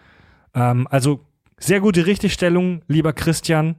Ähm, 0.54 0.86
also 0.90 1.24
sehr 1.58 1.80
gute 1.80 2.06
Richtigstellung, 2.06 2.82
lieber 2.88 3.12
Christian. 3.12 3.76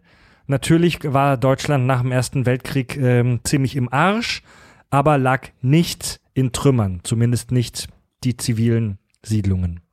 Natürlich 0.48 1.00
war 1.04 1.38
Deutschland 1.38 1.86
nach 1.86 2.02
dem 2.02 2.12
Ersten 2.12 2.46
Weltkrieg 2.46 2.98
ähm, 2.98 3.40
ziemlich 3.44 3.76
im 3.76 3.92
Arsch, 3.92 4.44
aber 4.90 5.18
lag 5.18 5.50
nicht 5.62 6.20
in 6.34 6.52
Trümmern, 6.52 7.02
zumindest 7.04 7.52
nicht 7.52 7.88
die 8.24 8.38
zivilen 8.38 9.00
Siedlungen. 9.24 9.85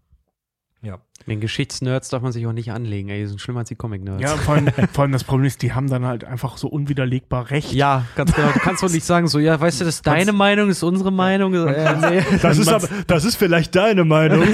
Den 1.27 1.41
Geschichtsnerds 1.41 2.09
darf 2.09 2.23
man 2.23 2.33
sich 2.33 2.47
auch 2.47 2.53
nicht 2.53 2.73
anlegen, 2.73 3.09
ey. 3.09 3.21
Die 3.21 3.27
sind 3.27 3.41
schlimmer 3.41 3.61
als 3.61 3.69
die 3.69 3.75
Comic-Nerds. 3.77 4.23
Ja, 4.23 4.29
vor 4.37 4.55
allem, 4.55 4.69
vor 4.93 5.03
allem 5.03 5.13
das 5.13 5.25
Problem 5.25 5.47
ist, 5.47 5.63
die 5.63 5.73
haben 5.73 5.89
dann 5.89 6.05
halt 6.05 6.25
einfach 6.25 6.57
so 6.57 6.69
unwiderlegbar 6.69 7.51
recht. 7.51 7.73
Ja, 7.73 8.05
ganz 8.17 8.33
genau. 8.35 8.51
Du 8.53 8.59
kannst 8.61 8.83
doch 8.83 8.91
nicht 8.91 9.05
sagen, 9.05 9.29
so, 9.29 9.39
ja, 9.39 9.61
weißt 9.61 9.81
du, 9.81 9.85
das 9.85 9.97
ist 9.97 10.07
deine 10.07 10.33
Meinung, 10.33 10.69
das 10.69 10.79
ist 10.79 10.83
unsere 10.83 11.13
Meinung. 11.13 11.55
Äh, 11.55 11.97
nee. 12.11 12.23
Das 12.43 12.59
ist, 12.59 12.69
aber, 12.69 12.89
das 13.07 13.25
ist 13.25 13.37
vielleicht 13.37 13.75
deine 13.77 14.05
Meinung. 14.05 14.47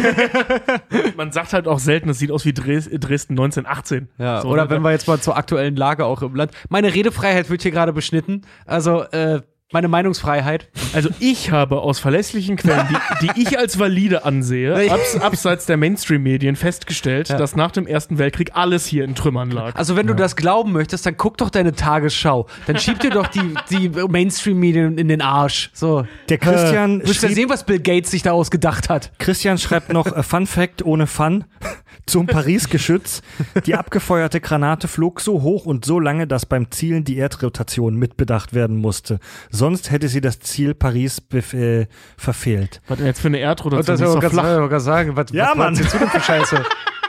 Man 1.16 1.32
sagt 1.32 1.52
halt 1.52 1.66
auch 1.66 1.78
selten, 1.78 2.10
es 2.10 2.18
sieht 2.18 2.30
aus 2.30 2.44
wie 2.44 2.52
Dres 2.52 2.88
Dresden 2.90 3.32
1918. 3.34 4.08
Ja, 4.18 4.42
So, 4.42 4.48
oder 4.48 4.64
ne? 4.64 4.70
wenn 4.70 4.82
wir 4.82 4.90
jetzt 4.90 5.08
mal 5.08 5.20
zur 5.20 5.36
aktuellen 5.36 5.76
Lage 5.76 6.04
auch 6.04 6.22
im 6.22 6.34
Land. 6.34 6.52
Meine 6.68 6.94
Redefreiheit 6.94 7.50
wird 7.50 7.62
hier 7.62 7.70
gerade 7.70 7.92
beschnitten. 7.92 8.42
Also, 8.66 9.02
äh, 9.04 9.40
meine 9.70 9.88
Meinungsfreiheit. 9.88 10.68
Also 10.94 11.10
ich 11.20 11.50
habe 11.50 11.80
aus 11.82 11.98
verlässlichen 11.98 12.56
Quellen, 12.56 12.88
die, 13.20 13.26
die 13.28 13.42
ich 13.42 13.58
als 13.58 13.78
valide 13.78 14.24
ansehe, 14.24 14.74
abs, 14.90 15.16
abseits 15.16 15.66
der 15.66 15.76
Mainstream-Medien 15.76 16.56
festgestellt, 16.56 17.28
Ja. 17.28 17.36
dass 17.36 17.54
nach 17.54 17.70
dem 17.70 17.86
Ersten 17.86 18.16
Weltkrieg 18.18 18.52
alles 18.54 18.86
hier 18.86 19.04
in 19.04 19.14
Trümmern 19.14 19.50
lag. 19.50 19.74
Also, 19.76 19.94
wenn 19.96 20.06
du 20.06 20.14
das 20.14 20.36
glauben 20.36 20.72
möchtest, 20.72 21.04
dann 21.04 21.16
guck 21.18 21.36
doch 21.36 21.50
deine 21.50 21.74
Tagesschau. 21.74 22.46
Dann 22.66 22.78
schieb 22.78 23.00
dir 23.00 23.10
doch 23.10 23.26
die, 23.26 23.54
die 23.70 23.90
Mainstream-Medien 23.90 24.96
in 24.96 25.08
den 25.08 25.20
Arsch. 25.20 25.70
So. 25.74 26.06
Der 26.30 26.38
Christian, 26.38 27.00
Du 27.00 27.08
wirst 27.08 27.22
ja 27.22 27.28
sehen, 27.28 27.50
was 27.50 27.64
Bill 27.64 27.80
Gates 27.80 28.10
sich 28.10 28.22
da 28.22 28.32
ausgedacht 28.32 28.88
hat. 28.88 29.12
Christian 29.18 29.58
schreibt 29.58 29.92
noch 29.92 30.06
äh, 30.06 30.22
Fun 30.22 30.46
Fact 30.46 30.82
ohne 30.82 31.06
Fun 31.06 31.44
zum 32.06 32.26
Paris-Geschütz. 32.26 33.22
Die 33.66 33.74
abgefeuerte 33.74 34.40
Granate 34.40 34.88
flog 34.88 35.20
so 35.20 35.42
hoch 35.42 35.66
und 35.66 35.84
so 35.84 36.00
lange, 36.00 36.26
dass 36.26 36.46
beim 36.46 36.70
Zielen 36.70 37.04
die 37.04 37.16
Erdrotation 37.18 37.96
mitbedacht 37.96 38.54
werden 38.54 38.76
musste. 38.76 39.18
Sonst 39.50 39.90
hätte 39.90 40.08
sie 40.08 40.20
das 40.20 40.40
Ziel 40.40 40.74
Paris 40.74 41.22
äh, 41.32 41.86
verfehlt. 42.16 42.80
Was 42.88 42.98
denn 42.98 43.06
jetzt 43.06 43.20
für 43.20 43.28
eine 43.28 43.38
Erdrotation? 43.38 43.78
Und 43.80 43.88
das 43.88 44.00
ist 44.00 44.06
auch 44.06 44.14
doch 44.14 44.20
ganz, 44.22 44.34
flach. 44.34 44.80
sagen, 44.80 45.16
was, 45.16 45.30
Ja, 45.32 45.50
was 45.50 45.56
Mann. 45.56 45.74
erzählst 45.74 45.94
du 45.94 45.98
denn 45.98 46.08
für 46.08 46.20
Scheiße? 46.20 46.62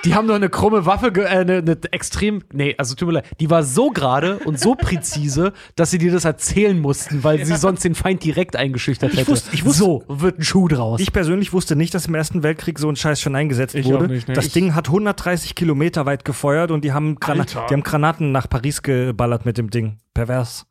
Die 0.05 0.15
haben 0.15 0.27
doch 0.27 0.35
eine 0.35 0.49
krumme 0.49 0.85
Waffe, 0.85 1.11
ge- 1.11 1.25
äh, 1.25 1.27
eine, 1.27 1.57
eine 1.57 1.77
extrem, 1.91 2.41
nee, 2.53 2.73
also 2.77 2.95
tut 2.95 3.07
mir 3.07 3.15
leid, 3.15 3.25
die 3.41 3.49
war 3.49 3.63
so 3.63 3.89
gerade 3.89 4.39
und 4.45 4.57
so 4.59 4.75
präzise, 4.75 5.51
dass 5.75 5.91
sie 5.91 5.97
dir 5.97 6.11
das 6.11 6.23
erzählen 6.25 6.79
mussten, 6.79 7.23
weil 7.23 7.45
sie 7.45 7.55
sonst 7.57 7.83
den 7.83 7.95
Feind 7.95 8.23
direkt 8.23 8.55
eingeschüchtert 8.55 9.13
hätte. 9.13 9.27
wusste- 9.29 9.49
ich 9.53 9.65
wusste- 9.65 9.79
so 9.83 10.03
wird 10.07 10.39
ein 10.39 10.43
Schuh 10.43 10.67
draus. 10.69 11.01
Ich 11.01 11.11
persönlich 11.11 11.51
wusste 11.51 11.75
nicht, 11.75 11.93
dass 11.93 12.05
im 12.05 12.15
Ersten 12.15 12.43
Weltkrieg 12.43 12.79
so 12.79 12.87
ein 12.89 12.95
Scheiß 12.95 13.19
schon 13.19 13.35
eingesetzt 13.35 13.75
Ich 13.75 13.85
wurde. 13.87 14.07
nicht, 14.07 14.27
ne. 14.29 14.33
Das 14.35 14.45
Ich- 14.47 14.53
Ding 14.53 14.73
hat 14.73 14.87
130 14.87 15.53
Kilometer 15.55 16.05
weit 16.05 16.23
gefeuert 16.23 16.71
und 16.71 16.85
die 16.85 16.93
haben, 16.93 17.17
Alter. 17.21 17.65
die 17.69 17.73
haben 17.73 17.83
Granaten 17.83 18.31
nach 18.31 18.47
Paris 18.49 18.81
geballert 18.83 19.45
mit 19.45 19.57
dem 19.57 19.69
Ding. 19.69 19.97
Pervers. 20.13 20.65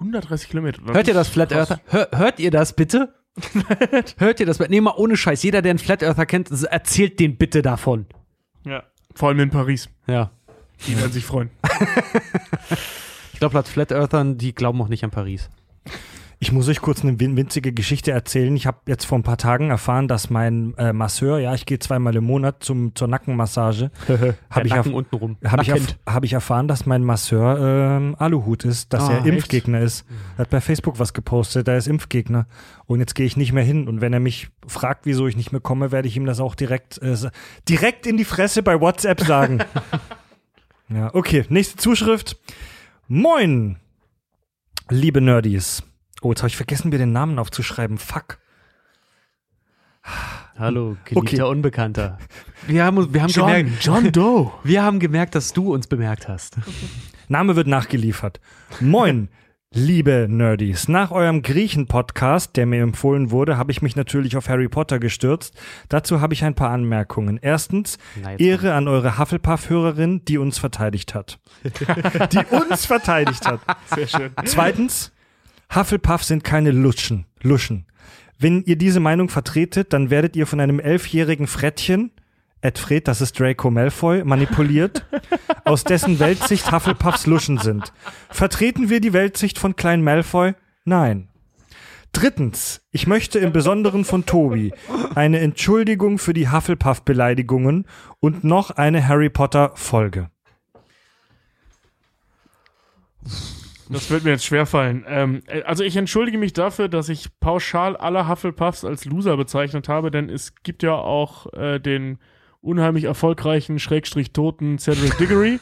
130 0.00 0.50
Kilometer. 0.50 0.82
Hört 0.92 1.08
ihr 1.08 1.14
das, 1.14 1.28
Flat 1.28 1.50
Earther? 1.52 1.80
Hör, 1.86 2.08
hört 2.14 2.38
ihr 2.40 2.50
das 2.50 2.72
bitte? 2.74 3.14
hört 4.18 4.40
ihr 4.40 4.46
das? 4.46 4.58
Nee, 4.60 4.80
mal 4.80 4.94
ohne 4.96 5.16
Scheiß. 5.16 5.42
Jeder, 5.42 5.62
der 5.62 5.70
einen 5.70 5.78
Flat 5.78 6.02
Earther 6.02 6.26
kennt, 6.26 6.50
erzählt 6.50 7.18
den 7.20 7.36
bitte 7.36 7.62
davon. 7.62 8.06
Ja. 8.64 8.84
Vor 9.14 9.28
allem 9.28 9.40
in 9.40 9.50
Paris. 9.50 9.88
Ja. 10.06 10.30
Die 10.86 10.96
werden 10.98 11.12
sich 11.12 11.24
freuen. 11.24 11.50
Ich 13.38 13.40
glaube, 13.40 13.54
laut 13.54 13.68
Flat 13.68 13.92
Earthern, 13.92 14.36
die 14.36 14.52
glauben 14.52 14.82
auch 14.82 14.88
nicht 14.88 15.04
an 15.04 15.12
Paris. 15.12 15.48
Ich 16.40 16.52
muss 16.52 16.68
euch 16.68 16.80
kurz 16.80 17.02
eine 17.02 17.18
win- 17.18 17.36
winzige 17.36 17.72
Geschichte 17.72 18.12
erzählen. 18.12 18.54
Ich 18.54 18.64
habe 18.68 18.78
jetzt 18.86 19.04
vor 19.06 19.18
ein 19.18 19.24
paar 19.24 19.38
Tagen 19.38 19.70
erfahren, 19.70 20.06
dass 20.06 20.30
mein 20.30 20.72
äh, 20.78 20.92
Masseur, 20.92 21.40
ja, 21.40 21.52
ich 21.52 21.66
gehe 21.66 21.80
zweimal 21.80 22.14
im 22.14 22.22
Monat 22.22 22.62
zum, 22.62 22.94
zur 22.94 23.08
Nackenmassage, 23.08 23.90
habe 24.48 24.66
ich, 24.66 24.72
Nacken 24.72 24.94
unten 24.94 25.16
rum. 25.16 25.36
hab 25.44 25.60
ich, 25.62 25.72
erf- 25.72 25.96
hab 26.06 26.22
ich 26.24 26.32
erfahren, 26.34 26.68
dass 26.68 26.86
mein 26.86 27.02
Masseur 27.02 27.96
ähm, 27.98 28.14
Aluhut 28.20 28.64
ist, 28.64 28.92
dass 28.92 29.08
Ah, 29.08 29.14
er 29.14 29.18
echt? 29.18 29.26
Impfgegner 29.26 29.80
ist. 29.80 30.04
Er 30.36 30.42
hat 30.42 30.50
bei 30.50 30.60
Facebook 30.60 31.00
was 31.00 31.12
gepostet, 31.12 31.66
er 31.66 31.76
ist 31.76 31.88
Impfgegner. 31.88 32.46
Und 32.86 33.00
jetzt 33.00 33.16
gehe 33.16 33.26
ich 33.26 33.36
nicht 33.36 33.52
mehr 33.52 33.64
hin. 33.64 33.88
Und 33.88 34.00
wenn 34.00 34.12
er 34.12 34.20
mich 34.20 34.48
fragt, 34.64 35.06
wieso 35.06 35.26
ich 35.26 35.36
nicht 35.36 35.50
mehr 35.50 35.60
komme, 35.60 35.90
werde 35.90 36.06
ich 36.06 36.16
ihm 36.16 36.24
das 36.24 36.38
auch 36.38 36.54
direkt, 36.54 36.98
äh, 37.02 37.16
direkt 37.68 38.06
in 38.06 38.16
die 38.16 38.24
Fresse 38.24 38.62
bei 38.62 38.80
WhatsApp 38.80 39.22
sagen. 39.22 39.58
ja, 40.88 41.12
okay, 41.16 41.44
nächste 41.48 41.78
Zuschrift. 41.78 42.38
Moin, 43.08 43.76
liebe 44.88 45.20
Nerdies. 45.20 45.82
Oh, 46.22 46.30
jetzt 46.30 46.40
habe 46.40 46.48
ich 46.48 46.56
vergessen, 46.56 46.90
mir 46.90 46.98
den 46.98 47.12
Namen 47.12 47.38
aufzuschreiben. 47.38 47.98
Fuck. 47.98 48.38
Hallo, 50.58 50.96
geliebter 51.04 51.44
Okay. 51.44 51.52
Unbekannter. 51.52 52.18
Wir 52.66 52.84
haben, 52.84 53.14
wir, 53.14 53.22
haben 53.22 53.32
gemerkt, 53.32 53.70
John 53.80 54.10
Doe. 54.10 54.50
wir 54.64 54.82
haben 54.82 54.98
gemerkt, 54.98 55.34
dass 55.34 55.52
du 55.52 55.72
uns 55.72 55.86
bemerkt 55.86 56.28
hast. 56.28 56.56
Name 57.28 57.54
wird 57.54 57.68
nachgeliefert. 57.68 58.40
Moin, 58.80 59.28
liebe 59.72 60.26
Nerdies. 60.28 60.88
Nach 60.88 61.12
eurem 61.12 61.42
Griechen-Podcast, 61.42 62.56
der 62.56 62.66
mir 62.66 62.82
empfohlen 62.82 63.30
wurde, 63.30 63.56
habe 63.56 63.70
ich 63.70 63.82
mich 63.82 63.94
natürlich 63.94 64.36
auf 64.36 64.48
Harry 64.48 64.68
Potter 64.68 64.98
gestürzt. 64.98 65.56
Dazu 65.88 66.20
habe 66.20 66.34
ich 66.34 66.42
ein 66.42 66.54
paar 66.54 66.70
Anmerkungen. 66.70 67.38
Erstens, 67.40 67.98
jetzt 68.16 68.40
Ehre 68.40 68.74
an 68.74 68.88
eure 68.88 69.18
Hufflepuff-Hörerin, 69.18 70.24
die 70.24 70.38
uns 70.38 70.58
verteidigt 70.58 71.14
hat. 71.14 71.38
die 72.32 72.44
uns 72.50 72.86
verteidigt 72.86 73.46
hat. 73.46 73.60
Sehr 73.94 74.08
schön. 74.08 74.32
Zweitens, 74.44 75.12
Hufflepuff 75.74 76.24
sind 76.24 76.44
keine 76.44 76.70
Luschen. 76.70 77.26
Luschen. 77.42 77.86
Wenn 78.38 78.62
ihr 78.64 78.76
diese 78.76 79.00
Meinung 79.00 79.28
vertretet, 79.28 79.92
dann 79.92 80.10
werdet 80.10 80.36
ihr 80.36 80.46
von 80.46 80.60
einem 80.60 80.80
elfjährigen 80.80 81.46
Frettchen, 81.46 82.12
Ed 82.60 82.78
Fred, 82.78 83.06
das 83.06 83.20
ist 83.20 83.38
Draco 83.38 83.70
Malfoy, 83.70 84.24
manipuliert, 84.24 85.06
aus 85.64 85.84
dessen 85.84 86.18
Weltsicht 86.18 86.72
Hufflepuffs 86.72 87.26
Luschen 87.26 87.58
sind. 87.58 87.92
Vertreten 88.30 88.90
wir 88.90 89.00
die 89.00 89.12
Weltsicht 89.12 89.58
von 89.58 89.76
Klein 89.76 90.02
Malfoy? 90.02 90.54
Nein. 90.84 91.28
Drittens, 92.12 92.80
ich 92.90 93.06
möchte 93.06 93.38
im 93.38 93.52
Besonderen 93.52 94.04
von 94.04 94.26
Tobi 94.26 94.72
eine 95.14 95.38
Entschuldigung 95.40 96.18
für 96.18 96.32
die 96.32 96.50
Hufflepuff-Beleidigungen 96.50 97.86
und 98.18 98.44
noch 98.44 98.70
eine 98.70 99.06
Harry 99.06 99.28
Potter-Folge. 99.30 100.30
Das 103.90 104.10
wird 104.10 104.24
mir 104.24 104.30
jetzt 104.30 104.44
schwerfallen. 104.44 105.04
Ähm, 105.08 105.42
äh, 105.46 105.62
also 105.62 105.84
ich 105.84 105.96
entschuldige 105.96 106.38
mich 106.38 106.52
dafür, 106.52 106.88
dass 106.88 107.08
ich 107.08 107.28
pauschal 107.40 107.96
alle 107.96 108.28
Hufflepuffs 108.28 108.84
als 108.84 109.04
Loser 109.04 109.36
bezeichnet 109.36 109.88
habe, 109.88 110.10
denn 110.10 110.28
es 110.28 110.54
gibt 110.62 110.82
ja 110.82 110.94
auch 110.94 111.52
äh, 111.54 111.78
den 111.78 112.18
unheimlich 112.60 113.04
erfolgreichen, 113.04 113.78
schrägstrich 113.78 114.32
toten 114.32 114.78
Cedric 114.78 115.16
Diggory. 115.18 115.60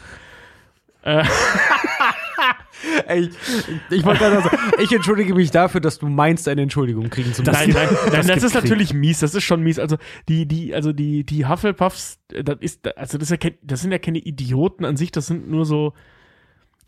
äh, 1.03 1.25
Ey, 3.07 3.31
ich 3.91 4.05
wollte 4.05 4.21
gerade 4.21 4.43
sagen, 4.43 4.59
ich 4.83 4.93
entschuldige 4.93 5.35
mich 5.35 5.51
dafür, 5.51 5.81
dass 5.81 5.99
du 5.99 6.09
meinst, 6.09 6.47
eine 6.49 6.63
Entschuldigung 6.63 7.09
kriegen 7.11 7.33
zu 7.33 7.43
müssen. 7.43 7.53
nein, 7.53 7.71
nein, 7.71 7.89
nein, 8.05 8.13
das, 8.13 8.27
gibt 8.27 8.43
ist 8.43 8.55
natürlich 8.55 8.93
mies, 8.93 9.21
das 9.21 9.35
ist 9.35 9.45
schon 9.45 9.63
mies. 9.63 9.79
Also 9.79 9.97
die, 10.29 10.47
die, 10.47 10.75
also 10.75 10.93
die, 10.93 11.25
die 11.25 11.47
Hufflepuffs, 11.47 12.19
äh, 12.33 12.45
das 12.45 12.59
ist, 12.61 12.97
also 12.97 13.19
das, 13.19 13.31
ist 13.31 13.43
ja 13.43 13.51
das 13.63 13.81
sind 13.81 13.93
ja 13.93 13.99
keine 13.99 14.19
Idioten 14.19 14.85
an 14.85 14.97
sich, 14.97 15.11
das 15.11 15.27
sind 15.27 15.49
nur 15.49 15.65
so. 15.65 15.95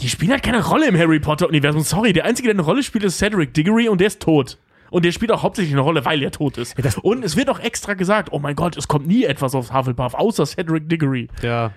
Die 0.01 0.09
spielen 0.09 0.31
halt 0.31 0.45
keine 0.45 0.65
Rolle 0.65 0.87
im 0.87 0.97
Harry 0.97 1.19
Potter-Universum. 1.19 1.83
Sorry, 1.83 2.13
der 2.13 2.25
Einzige, 2.25 2.47
der 2.49 2.55
eine 2.55 2.63
Rolle 2.63 2.83
spielt, 2.85 3.03
ist 3.05 3.19
Cedric 3.19 3.53
Diggory 3.55 3.89
und 3.89 4.01
der 4.01 4.07
ist 4.07 4.21
tot. 4.23 4.57
Und 4.91 5.05
der 5.05 5.13
spielt 5.13 5.33
auch 5.33 5.43
hauptsächlich 5.43 5.75
eine 5.75 5.83
Rolle, 5.83 6.05
weil 6.05 6.23
er 6.23 6.31
tot 6.31 6.57
ist. 6.57 6.75
das- 6.83 6.97
und 6.99 7.25
es 7.25 7.37
wird 7.37 7.51
auch 7.51 7.59
extra 7.59 7.95
gesagt, 7.95 8.29
oh 8.33 8.39
mein 8.39 8.55
Gott, 8.57 8.77
es 8.77 8.87
kommt 8.89 9.07
nie 9.09 9.25
etwas 9.25 9.55
auf 9.55 9.73
Hufflepuff, 9.75 10.15
außer 10.15 10.47
Cedric 10.47 10.89
Diggory. 10.89 11.29
Ja. 11.43 11.73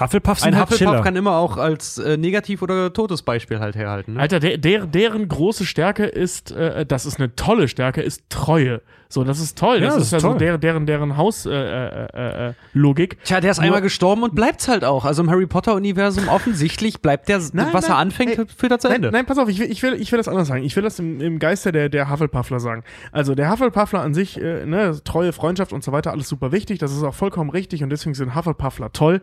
Hufflepuff 0.00 0.38
sind 0.38 0.48
Ein 0.54 0.56
halt 0.58 0.70
Hufflepuff 0.70 0.92
Chiller. 0.92 1.02
kann 1.02 1.16
immer 1.16 1.36
auch 1.36 1.58
als 1.58 1.98
äh, 1.98 2.16
negativ 2.16 2.62
oder 2.62 2.92
totes 2.92 3.20
Beispiel 3.22 3.58
halt 3.58 3.74
herhalten. 3.76 4.14
Ne? 4.14 4.20
Alter, 4.20 4.40
der, 4.40 4.56
der, 4.56 4.86
deren 4.86 5.28
große 5.28 5.66
Stärke 5.66 6.04
ist, 6.04 6.52
äh, 6.52 6.86
das 6.86 7.04
ist 7.04 7.18
eine 7.18 7.34
tolle 7.34 7.68
Stärke, 7.68 8.00
ist 8.00 8.22
Treue. 8.30 8.80
So, 9.14 9.22
das 9.22 9.38
ist 9.38 9.56
toll. 9.56 9.76
Ja, 9.76 9.84
das, 9.86 9.94
das 9.94 10.02
ist 10.02 10.08
ist 10.08 10.24
also 10.24 10.34
deren, 10.34 10.60
deren, 10.60 10.86
deren 10.86 11.16
Haus, 11.16 11.46
äh, 11.46 11.52
äh, 11.52 12.06
äh, 12.12 12.48
äh, 12.48 12.52
Logik. 12.72 13.22
Tja, 13.22 13.40
der 13.40 13.52
ist 13.52 13.58
Nur- 13.58 13.66
einmal 13.66 13.80
gestorben 13.80 14.24
und 14.24 14.34
bleibt's 14.34 14.66
halt 14.66 14.84
auch. 14.84 15.04
Also 15.04 15.22
im 15.22 15.30
Harry 15.30 15.46
Potter-Universum 15.46 16.26
offensichtlich 16.26 17.00
bleibt 17.00 17.28
der, 17.28 17.40
Nein, 17.52 17.68
was 17.70 17.84
er 17.84 17.90
nein, 17.90 17.98
anfängt, 17.98 18.38
ey, 18.38 18.46
führt 18.46 18.72
er 18.72 18.80
zu 18.80 18.88
Ende. 18.88 19.12
Nein, 19.12 19.20
nein, 19.20 19.26
pass 19.26 19.38
auf, 19.38 19.48
ich 19.48 19.60
will, 19.60 19.70
ich, 19.70 19.84
will, 19.84 19.94
ich 19.94 20.10
will 20.10 20.16
das 20.16 20.26
anders 20.26 20.48
sagen. 20.48 20.64
Ich 20.64 20.74
will 20.74 20.82
das 20.82 20.98
im, 20.98 21.20
im 21.20 21.38
Geiste 21.38 21.70
der, 21.70 21.88
der 21.88 22.10
Hufflepuffler 22.10 22.58
sagen. 22.58 22.82
Also 23.12 23.36
der 23.36 23.52
Hufflepuffler 23.52 24.00
an 24.00 24.14
sich, 24.14 24.40
äh, 24.42 24.66
ne, 24.66 24.98
Treue, 25.04 25.32
Freundschaft 25.32 25.72
und 25.72 25.84
so 25.84 25.92
weiter, 25.92 26.10
alles 26.10 26.28
super 26.28 26.50
wichtig. 26.50 26.80
Das 26.80 26.92
ist 26.92 27.04
auch 27.04 27.14
vollkommen 27.14 27.50
richtig 27.50 27.84
und 27.84 27.90
deswegen 27.90 28.14
sind 28.14 28.34
Hufflepuffler 28.34 28.90
toll. 28.92 29.20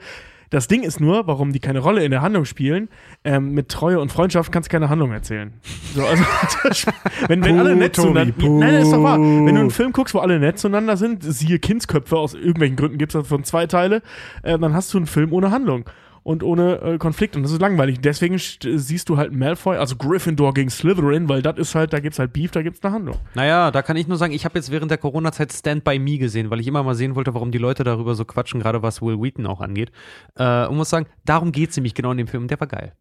Das 0.52 0.68
Ding 0.68 0.84
ist 0.84 1.00
nur, 1.00 1.28
warum 1.28 1.54
die 1.54 1.62
keine 1.62 1.80
Rolle 1.80 2.04
in 2.04 2.12
der 2.12 2.22
Handlung 2.22 2.44
spielen, 2.44 2.90
ähm, 3.24 3.54
mit 3.54 3.70
Treue 3.70 4.02
und 4.02 4.12
Freundschaft 4.12 4.52
kannst 4.52 4.68
du 4.68 4.72
keine 4.74 4.90
Handlung 4.90 5.14
erzählen. 5.14 5.54
So, 5.96 6.06
also, 6.06 6.24
wenn, 7.30 7.42
wenn 7.42 7.56
Puh, 7.56 7.60
alle 7.62 7.76
nett 7.78 7.96
Tobi, 7.96 8.08
zueinander 8.10 8.34
puh. 8.38 8.60
Nein, 8.60 8.74
das 8.74 8.84
ist 8.84 8.92
doch 8.92 9.02
wahr. 9.02 9.18
Wenn 9.18 9.46
du 9.46 9.62
einen 9.62 9.70
Film 9.70 9.81
guckst, 9.92 10.14
wo 10.14 10.20
alle 10.20 10.40
nett 10.40 10.60
zueinander 10.60 10.98
sind, 10.98 11.24
siehe 11.24 11.60
Kindsköpfe, 11.60 12.16
aus 12.18 12.34
irgendwelchen 12.36 12.76
Gründen 12.78 12.98
gibt 13.00 13.16
es 13.16 13.22
davon 13.22 13.44
zwei 13.44 13.66
Teile, 13.66 14.02
äh, 14.44 14.58
dann 14.60 14.74
hast 14.74 14.94
du 14.94 14.98
einen 14.98 15.08
Film 15.08 15.34
ohne 15.34 15.50
Handlung 15.52 15.86
und 16.24 16.44
ohne 16.44 16.80
äh, 16.82 16.98
Konflikt 17.00 17.36
und 17.36 17.42
das 17.42 17.52
ist 17.52 17.60
langweilig. 17.62 18.00
Deswegen 18.00 18.36
st- 18.36 18.78
siehst 18.78 19.10
du 19.10 19.18
halt 19.18 19.34
Malfoy, 19.34 19.78
also 19.78 19.96
Gryffindor 19.96 20.54
gegen 20.54 20.70
Slytherin, 20.70 21.28
weil 21.28 21.42
das 21.42 21.58
ist 21.58 21.74
halt, 21.74 21.94
da 21.94 22.00
gibt's 22.00 22.20
halt 22.20 22.32
Beef, 22.32 22.52
da 22.52 22.62
gibt's 22.62 22.84
eine 22.84 22.94
Handlung. 22.94 23.18
Naja, 23.34 23.72
da 23.72 23.82
kann 23.82 23.98
ich 23.98 24.08
nur 24.08 24.18
sagen, 24.18 24.32
ich 24.32 24.46
habe 24.46 24.60
jetzt 24.60 24.70
während 24.70 24.92
der 24.92 25.00
Corona-Zeit 25.00 25.52
Stand 25.52 25.84
By 25.84 25.98
Me 25.98 26.20
gesehen, 26.20 26.52
weil 26.52 26.60
ich 26.60 26.68
immer 26.68 26.84
mal 26.84 26.94
sehen 26.94 27.16
wollte, 27.16 27.34
warum 27.34 27.52
die 27.52 27.58
Leute 27.58 27.84
darüber 27.84 28.14
so 28.14 28.24
quatschen, 28.24 28.60
gerade 28.60 28.84
was 28.84 29.02
Will 29.02 29.20
Wheaton 29.20 29.48
auch 29.48 29.62
angeht. 29.62 29.92
Äh, 30.36 30.68
und 30.68 30.78
muss 30.78 30.92
sagen, 30.92 31.08
darum 31.26 31.52
geht's 31.52 31.76
nämlich 31.76 31.96
genau 31.96 32.12
in 32.12 32.18
dem 32.20 32.28
Film. 32.28 32.48
Der 32.48 32.60
war 32.60 32.68
geil. 32.68 32.94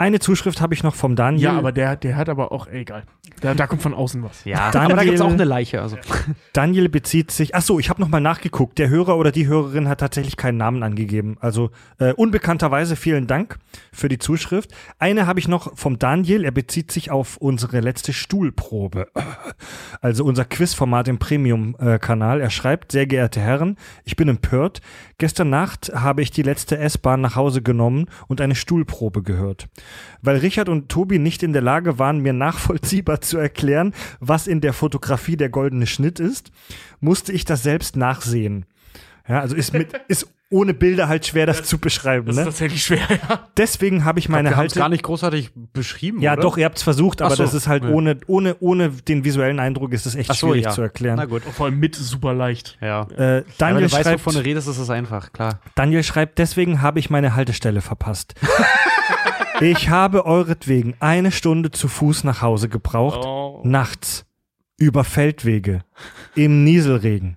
Eine 0.00 0.18
Zuschrift 0.18 0.62
habe 0.62 0.72
ich 0.72 0.82
noch 0.82 0.94
vom 0.94 1.14
Daniel. 1.14 1.42
Ja, 1.44 1.58
aber 1.58 1.72
der, 1.72 1.94
der 1.94 2.16
hat 2.16 2.30
aber 2.30 2.52
auch, 2.52 2.66
ey, 2.66 2.80
egal. 2.80 3.02
Da, 3.42 3.52
da 3.52 3.66
kommt 3.66 3.82
von 3.82 3.92
außen 3.92 4.22
was. 4.22 4.46
Ja, 4.46 4.70
Daniel- 4.70 4.92
aber 4.92 4.96
da 4.96 5.04
gibt's 5.04 5.20
auch 5.20 5.30
eine 5.30 5.44
Leiche. 5.44 5.82
Also. 5.82 5.98
Daniel 6.54 6.88
bezieht 6.88 7.30
sich. 7.30 7.54
Ach 7.54 7.60
so, 7.60 7.78
ich 7.78 7.90
habe 7.90 8.00
noch 8.00 8.08
mal 8.08 8.18
nachgeguckt. 8.20 8.78
Der 8.78 8.88
Hörer 8.88 9.18
oder 9.18 9.30
die 9.30 9.46
Hörerin 9.46 9.88
hat 9.88 10.00
tatsächlich 10.00 10.38
keinen 10.38 10.56
Namen 10.56 10.82
angegeben. 10.82 11.36
Also 11.40 11.70
äh, 11.98 12.14
unbekannterweise 12.14 12.96
vielen 12.96 13.26
Dank 13.26 13.58
für 13.92 14.08
die 14.08 14.18
Zuschrift. 14.18 14.72
Eine 14.98 15.26
habe 15.26 15.38
ich 15.38 15.48
noch 15.48 15.76
vom 15.76 15.98
Daniel. 15.98 16.44
Er 16.44 16.50
bezieht 16.50 16.90
sich 16.92 17.10
auf 17.10 17.36
unsere 17.36 17.80
letzte 17.80 18.12
Stuhlprobe. 18.14 19.08
Also 20.02 20.24
unser 20.24 20.46
Quizformat 20.46 21.08
im 21.08 21.18
Premium-Kanal. 21.18 22.40
Er 22.40 22.48
schreibt, 22.48 22.92
sehr 22.92 23.06
geehrte 23.06 23.38
Herren, 23.40 23.76
ich 24.04 24.16
bin 24.16 24.28
empört. 24.28 24.80
Gestern 25.18 25.50
Nacht 25.50 25.92
habe 25.94 26.22
ich 26.22 26.30
die 26.30 26.42
letzte 26.42 26.78
S-Bahn 26.78 27.20
nach 27.20 27.36
Hause 27.36 27.60
genommen 27.60 28.06
und 28.26 28.40
eine 28.40 28.54
Stuhlprobe 28.54 29.22
gehört. 29.22 29.68
Weil 30.22 30.36
Richard 30.38 30.68
und 30.68 30.88
Tobi 30.88 31.18
nicht 31.18 31.42
in 31.42 31.52
der 31.52 31.62
Lage 31.62 31.98
waren, 31.98 32.18
mir 32.20 32.32
nachvollziehbar 32.32 33.20
zu 33.20 33.38
erklären, 33.38 33.94
was 34.20 34.46
in 34.46 34.60
der 34.60 34.72
Fotografie 34.72 35.36
der 35.36 35.48
goldene 35.48 35.86
Schnitt 35.86 36.20
ist, 36.20 36.50
musste 37.00 37.32
ich 37.32 37.44
das 37.44 37.62
selbst 37.62 37.96
nachsehen. 37.96 38.66
Ja, 39.28 39.40
also 39.40 39.54
ist 39.54 39.72
mit, 39.72 39.92
ist 40.08 40.26
ohne 40.52 40.74
Bilder 40.74 41.06
halt 41.06 41.24
schwer, 41.24 41.46
das, 41.46 41.62
zu 41.62 41.78
beschreiben. 41.78 42.26
Das 42.26 42.34
ist 42.34 42.40
Ne? 42.40 42.44
tatsächlich 42.46 42.82
schwer, 42.84 43.06
ja. 43.08 43.48
Deswegen 43.56 44.04
habe 44.04 44.18
ich 44.18 44.28
meine 44.28 44.48
Wir 44.50 44.56
haben's 44.56 44.72
Halte. 44.72 44.80
gar 44.80 44.88
nicht 44.88 45.04
großartig 45.04 45.52
beschrieben. 45.72 46.20
ja, 46.20 46.32
oder? 46.32 46.42
doch, 46.42 46.56
ihr 46.58 46.64
habt 46.64 46.78
es 46.78 46.82
versucht, 46.82 47.22
aber 47.22 47.36
so, 47.36 47.44
das 47.44 47.54
ist 47.54 47.68
halt 47.68 47.84
ja. 47.84 47.90
ohne, 47.90 48.16
ohne, 48.26 48.56
ohne 48.58 48.88
den 48.88 49.22
visuellen 49.22 49.60
Eindruck 49.60 49.92
ist 49.92 50.06
es 50.06 50.16
echt 50.16 50.34
so, 50.34 50.48
schwierig 50.48 50.64
ja. 50.64 50.70
zu 50.70 50.82
erklären. 50.82 51.16
Na 51.18 51.26
gut. 51.26 51.42
Vor 51.44 51.66
allem 51.66 51.78
mit 51.78 51.94
super 51.94 52.34
leicht. 52.34 52.76
Ja. 52.80 53.02
Äh, 53.16 53.16
Ja, 53.16 53.34
wenn 53.36 53.44
Daniel, 53.58 53.86
du 53.86 53.92
weißt, 53.92 54.02
schreibt, 54.02 54.26
wovon 54.26 54.34
du 54.34 54.44
redest, 54.44 54.66
ist 54.66 54.78
es 54.78 54.90
einfach, 54.90 55.32
klar. 55.32 55.60
Daniel 55.76 56.02
schreibt, 56.02 56.38
deswegen 56.40 56.82
habe 56.82 56.98
ich 56.98 57.10
meine 57.10 57.36
Haltestelle 57.36 57.80
verpasst. 57.80 58.34
ich 59.60 59.88
habe 59.90 60.26
euretwegen 60.26 60.94
eine 61.00 61.30
Stunde 61.30 61.70
zu 61.70 61.88
Fuß 61.88 62.24
nach 62.24 62.42
Hause 62.42 62.68
gebraucht, 62.68 63.24
Oh. 63.24 63.60
nachts, 63.64 64.24
über 64.78 65.04
Feldwege, 65.04 65.84
im 66.34 66.64
Nieselregen. 66.64 67.36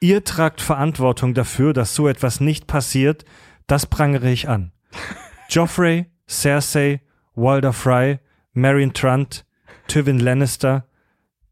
Ihr 0.00 0.24
tragt 0.24 0.60
Verantwortung 0.60 1.34
dafür, 1.34 1.72
dass 1.72 1.94
so 1.94 2.06
etwas 2.08 2.40
nicht 2.40 2.66
passiert, 2.66 3.24
das 3.66 3.86
prangere 3.86 4.30
ich 4.30 4.48
an. 4.48 4.72
Joffrey, 5.48 6.06
Cersei, 6.28 7.00
Walder 7.34 7.72
Frey, 7.72 8.18
Marion 8.52 8.92
Trant, 8.92 9.44
Tywin 9.88 10.18
Lannister, 10.18 10.86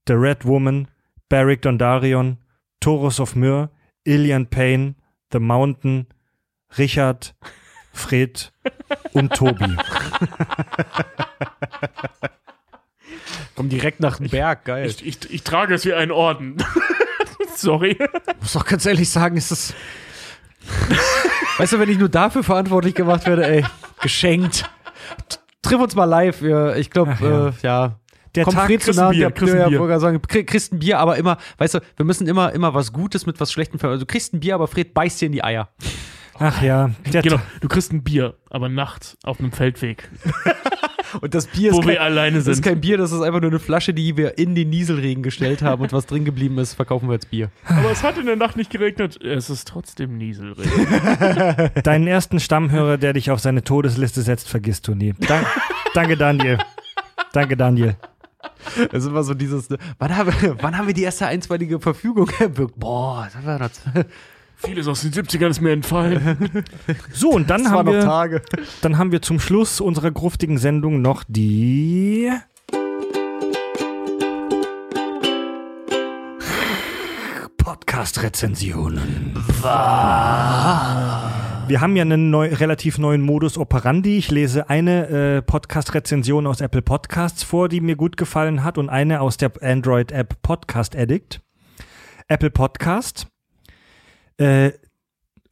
The 0.07 0.15
Red 0.15 0.45
Woman, 0.45 0.89
Beric 1.29 1.63
Dondarrion, 1.63 2.39
Thoros 2.81 3.19
of 3.21 3.35
Myr, 3.35 3.71
Ilian 4.05 4.47
Payne, 4.47 4.97
The 5.33 5.39
Mountain, 5.41 6.07
Richard, 6.79 7.35
Fred 7.95 8.53
und 9.13 9.33
Tobi. 9.33 9.77
Komm 13.55 13.69
direkt 13.69 14.01
nach 14.01 14.19
dem 14.19 14.29
Berg, 14.29 14.65
geil. 14.65 14.87
Ich, 14.87 15.07
ich, 15.07 15.33
ich 15.33 15.43
trage 15.45 15.75
es 15.75 15.85
wie 15.85 15.95
einen 15.95 16.11
Orden. 16.11 16.57
Sorry. 17.57 17.97
muss 18.41 18.53
doch 18.53 18.67
ganz 18.67 18.85
ehrlich 18.85 19.09
sagen, 19.09 19.37
ist 19.37 19.51
das. 19.51 19.75
weißt 21.59 21.73
du, 21.75 21.79
wenn 21.79 21.89
ich 21.89 21.99
nur 21.99 22.09
dafür 22.09 22.43
verantwortlich 22.43 22.95
gemacht 22.95 23.27
werde, 23.27 23.47
ey, 23.47 23.65
geschenkt. 24.03 24.69
Triff 25.63 25.81
uns 25.81 25.95
mal 25.95 26.05
live. 26.05 26.43
Ich 26.77 26.91
glaube, 26.91 27.17
ja. 27.21 27.49
äh, 27.49 27.53
ja. 27.63 27.99
Der 28.35 28.45
Komm 28.45 28.55
Tag 28.55 28.67
Fred 28.67 28.83
zu 28.83 28.91
nah, 28.91 29.11
Bier, 29.11 29.31
der, 29.31 29.69
Bier. 29.69 30.01
sagen, 30.01 30.21
krieg- 30.23 30.49
kriegst 30.49 30.73
ein 30.73 30.81
Bier, 30.81 30.99
aber 30.99 31.17
immer, 31.17 31.39
weißt 31.59 31.75
du, 31.75 31.81
wir 31.97 32.05
müssen 32.05 32.27
immer, 32.27 32.53
immer 32.53 32.75
was 32.75 32.93
Gutes 32.93 33.27
mit 33.27 33.39
was 33.39 33.53
Schlechtem 33.53 33.79
ver. 33.79 33.91
Also, 33.91 34.01
du 34.01 34.07
kriegst 34.07 34.35
ein 34.35 34.41
Bier, 34.41 34.57
aber 34.57 34.67
Fred 34.67 34.93
beißt 34.93 35.21
dir 35.21 35.27
in 35.27 35.33
die 35.33 35.45
Eier. 35.45 35.69
Ach 36.39 36.63
ja, 36.63 36.91
Genau, 37.11 37.41
du 37.61 37.69
kriegst 37.69 37.93
ein 37.93 38.03
Bier, 38.03 38.35
aber 38.51 38.69
nachts 38.69 39.17
auf 39.23 39.39
einem 39.41 39.53
Feldweg, 39.53 40.09
Und 41.21 41.35
das 41.35 41.47
Bier 41.47 41.73
wo 41.73 41.81
ist, 41.81 41.87
wir 41.87 41.95
kein, 41.97 42.05
alleine 42.05 42.39
das 42.39 42.49
ist 42.49 42.57
sind. 42.57 42.65
kein 42.65 42.81
Bier, 42.81 42.99
das 42.99 43.13
ist 43.13 43.21
einfach 43.21 43.41
nur 43.41 43.51
eine 43.51 43.61
Flasche, 43.61 43.95
die 43.95 44.17
wir 44.17 44.37
in 44.39 44.55
den 44.55 44.71
Nieselregen 44.71 45.23
gestellt 45.23 45.63
haben 45.63 45.83
und 45.83 45.93
was 45.93 46.07
drin 46.07 46.25
geblieben 46.25 46.59
ist, 46.59 46.75
verkaufen 46.75 47.09
wir 47.09 47.13
als 47.13 47.27
Bier. 47.27 47.51
Aber 47.67 47.91
es 47.91 48.03
hat 48.03 48.19
in 48.19 48.27
der 48.27 48.37
Nacht 48.37 48.57
nicht 48.57 48.71
geregnet. 48.71 49.23
Es 49.23 49.51
ist 49.51 49.69
trotzdem 49.69 50.17
Nieselregen. 50.19 51.71
Deinen 51.83 52.07
ersten 52.07 52.41
Stammhörer, 52.41 52.99
der 52.99 53.13
dich 53.13 53.31
auf 53.31 53.41
seine 53.41 53.63
Todesliste 53.63 54.23
setzt, 54.23 54.49
vergisst 54.49 54.89
du 54.89 54.95
nie. 54.95 55.15
Dank, 55.21 55.47
danke, 55.95 56.17
Daniel. 56.17 56.59
Danke, 57.33 57.57
Daniel. 57.57 57.97
Das 58.91 59.05
ist 59.05 59.11
immer 59.11 59.23
so 59.23 59.35
dieses, 59.35 59.71
ne, 59.71 59.79
wann 59.99 60.17
haben, 60.17 60.33
wir, 60.41 60.57
wann 60.63 60.77
haben 60.77 60.87
wir 60.87 60.95
die 60.95 61.03
erste 61.03 61.27
einstweilige 61.27 61.81
Verfügung 61.81 62.29
erwirkt? 62.39 62.75
Boah, 62.79 63.29
das 63.33 63.45
war 63.47 63.59
noch, 63.59 63.71
Vieles 64.57 64.89
aus 64.89 65.03
den 65.03 65.13
70ern 65.13 65.51
ist 65.51 65.61
mir 65.61 65.73
entfallen. 65.73 66.65
So, 67.13 67.31
und 67.31 67.51
dann 67.51 67.65
das 67.65 67.73
haben, 67.73 67.93
wir, 67.93 68.01
Tage. 68.01 68.43
dann 68.83 68.99
haben 68.99 69.13
wir 69.13 69.23
zum 69.23 69.39
Schluss 69.41 69.81
unserer 69.81 70.11
gruftigen 70.11 70.59
Sendung 70.59 71.01
noch 71.03 71.25
die 71.29 72.31
Podcast-Rezensionen. 77.57 79.35
Wir 81.67 81.81
haben 81.81 81.97
ja 81.97 82.03
einen 82.03 82.31
neu, 82.31 82.53
relativ 82.53 82.99
neuen 82.99 83.23
Modus 83.23 83.57
operandi. 83.57 84.19
Ich 84.19 84.31
lese 84.31 84.69
eine 84.69 85.09
äh, 85.09 85.43
Podcast-Rezension 85.43 86.47
aus 86.47 86.61
Apple 86.61 86.83
Podcasts 86.83 87.43
vor, 87.43 87.69
die 87.69 87.81
mir 87.81 87.97
gut 87.97 88.17
gefallen 88.17 88.65
hat, 88.65 88.77
und 88.77 88.91
eine 88.91 89.21
aus 89.21 89.39
der 89.39 89.53
Android-App 89.63 90.43
Podcast 90.43 90.95
Addict. 90.95 91.41
Apple 92.29 92.51
Podcast. 92.51 93.29
Äh, 94.39 94.73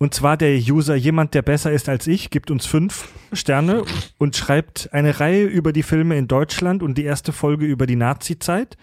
und 0.02 0.14
zwar 0.14 0.36
der 0.36 0.56
User, 0.56 0.96
jemand, 0.96 1.32
der 1.32 1.42
besser 1.42 1.70
ist 1.70 1.88
als 1.88 2.08
ich, 2.08 2.30
gibt 2.30 2.50
uns 2.50 2.66
fünf 2.66 3.06
Sterne 3.32 3.84
und 4.18 4.34
schreibt 4.34 4.88
eine 4.92 5.20
Reihe 5.20 5.44
über 5.44 5.72
die 5.72 5.84
Filme 5.84 6.18
in 6.18 6.26
Deutschland 6.26 6.82
und 6.82 6.98
die 6.98 7.04
erste 7.04 7.32
Folge 7.32 7.66
über 7.66 7.86
die 7.86 7.94
Nazi-Zeit. 7.94 8.76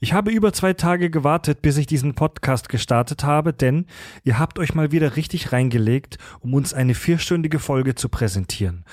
Ich 0.00 0.12
habe 0.12 0.30
über 0.30 0.52
zwei 0.52 0.74
Tage 0.74 1.08
gewartet, 1.08 1.62
bis 1.62 1.78
ich 1.78 1.86
diesen 1.86 2.14
Podcast 2.14 2.68
gestartet 2.68 3.24
habe, 3.24 3.54
denn 3.54 3.86
ihr 4.22 4.38
habt 4.38 4.58
euch 4.58 4.74
mal 4.74 4.92
wieder 4.92 5.16
richtig 5.16 5.50
reingelegt, 5.50 6.18
um 6.40 6.52
uns 6.52 6.74
eine 6.74 6.92
vierstündige 6.92 7.58
Folge 7.58 7.94
zu 7.94 8.10
präsentieren. 8.10 8.84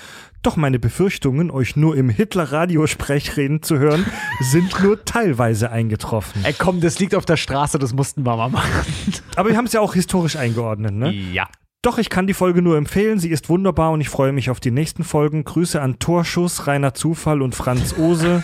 Doch 0.43 0.57
meine 0.57 0.77
Befürchtungen, 0.77 1.49
euch 1.49 1.77
nur 1.77 1.95
im 1.95 2.09
Hitler-Radiosprech 2.09 3.37
reden 3.37 3.63
zu 3.63 3.79
hören, 3.79 4.05
sind 4.41 4.83
nur 4.83 5.05
teilweise 5.05 5.71
eingetroffen. 5.71 6.43
Ey, 6.43 6.53
komm, 6.53 6.81
das 6.81 6.99
liegt 6.99 7.15
auf 7.15 7.23
der 7.23 7.37
Straße, 7.37 7.79
das 7.79 7.93
mussten 7.93 8.25
wir 8.25 8.35
mal 8.35 8.49
machen. 8.49 8.69
Aber 9.37 9.49
wir 9.49 9.57
haben 9.57 9.65
es 9.65 9.73
ja 9.73 9.79
auch 9.79 9.93
historisch 9.93 10.35
eingeordnet, 10.35 10.93
ne? 10.93 11.11
Ja. 11.11 11.47
Doch, 11.81 11.97
ich 11.97 12.09
kann 12.09 12.27
die 12.27 12.33
Folge 12.33 12.61
nur 12.61 12.77
empfehlen. 12.77 13.19
Sie 13.19 13.29
ist 13.29 13.47
wunderbar 13.47 13.91
und 13.91 14.01
ich 14.01 14.09
freue 14.09 14.33
mich 14.33 14.49
auf 14.49 14.59
die 14.59 14.71
nächsten 14.71 15.05
Folgen. 15.05 15.45
Grüße 15.45 15.81
an 15.81 15.99
Torschuss, 15.99 16.67
Rainer 16.67 16.93
Zufall 16.93 17.41
und 17.41 17.55
Franz 17.55 17.95
Ose. 17.97 18.43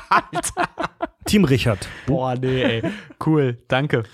Team 1.24 1.44
Richard. 1.44 1.88
Boah, 2.06 2.34
nee, 2.36 2.62
ey. 2.62 2.82
Cool, 3.24 3.58
danke. 3.68 4.04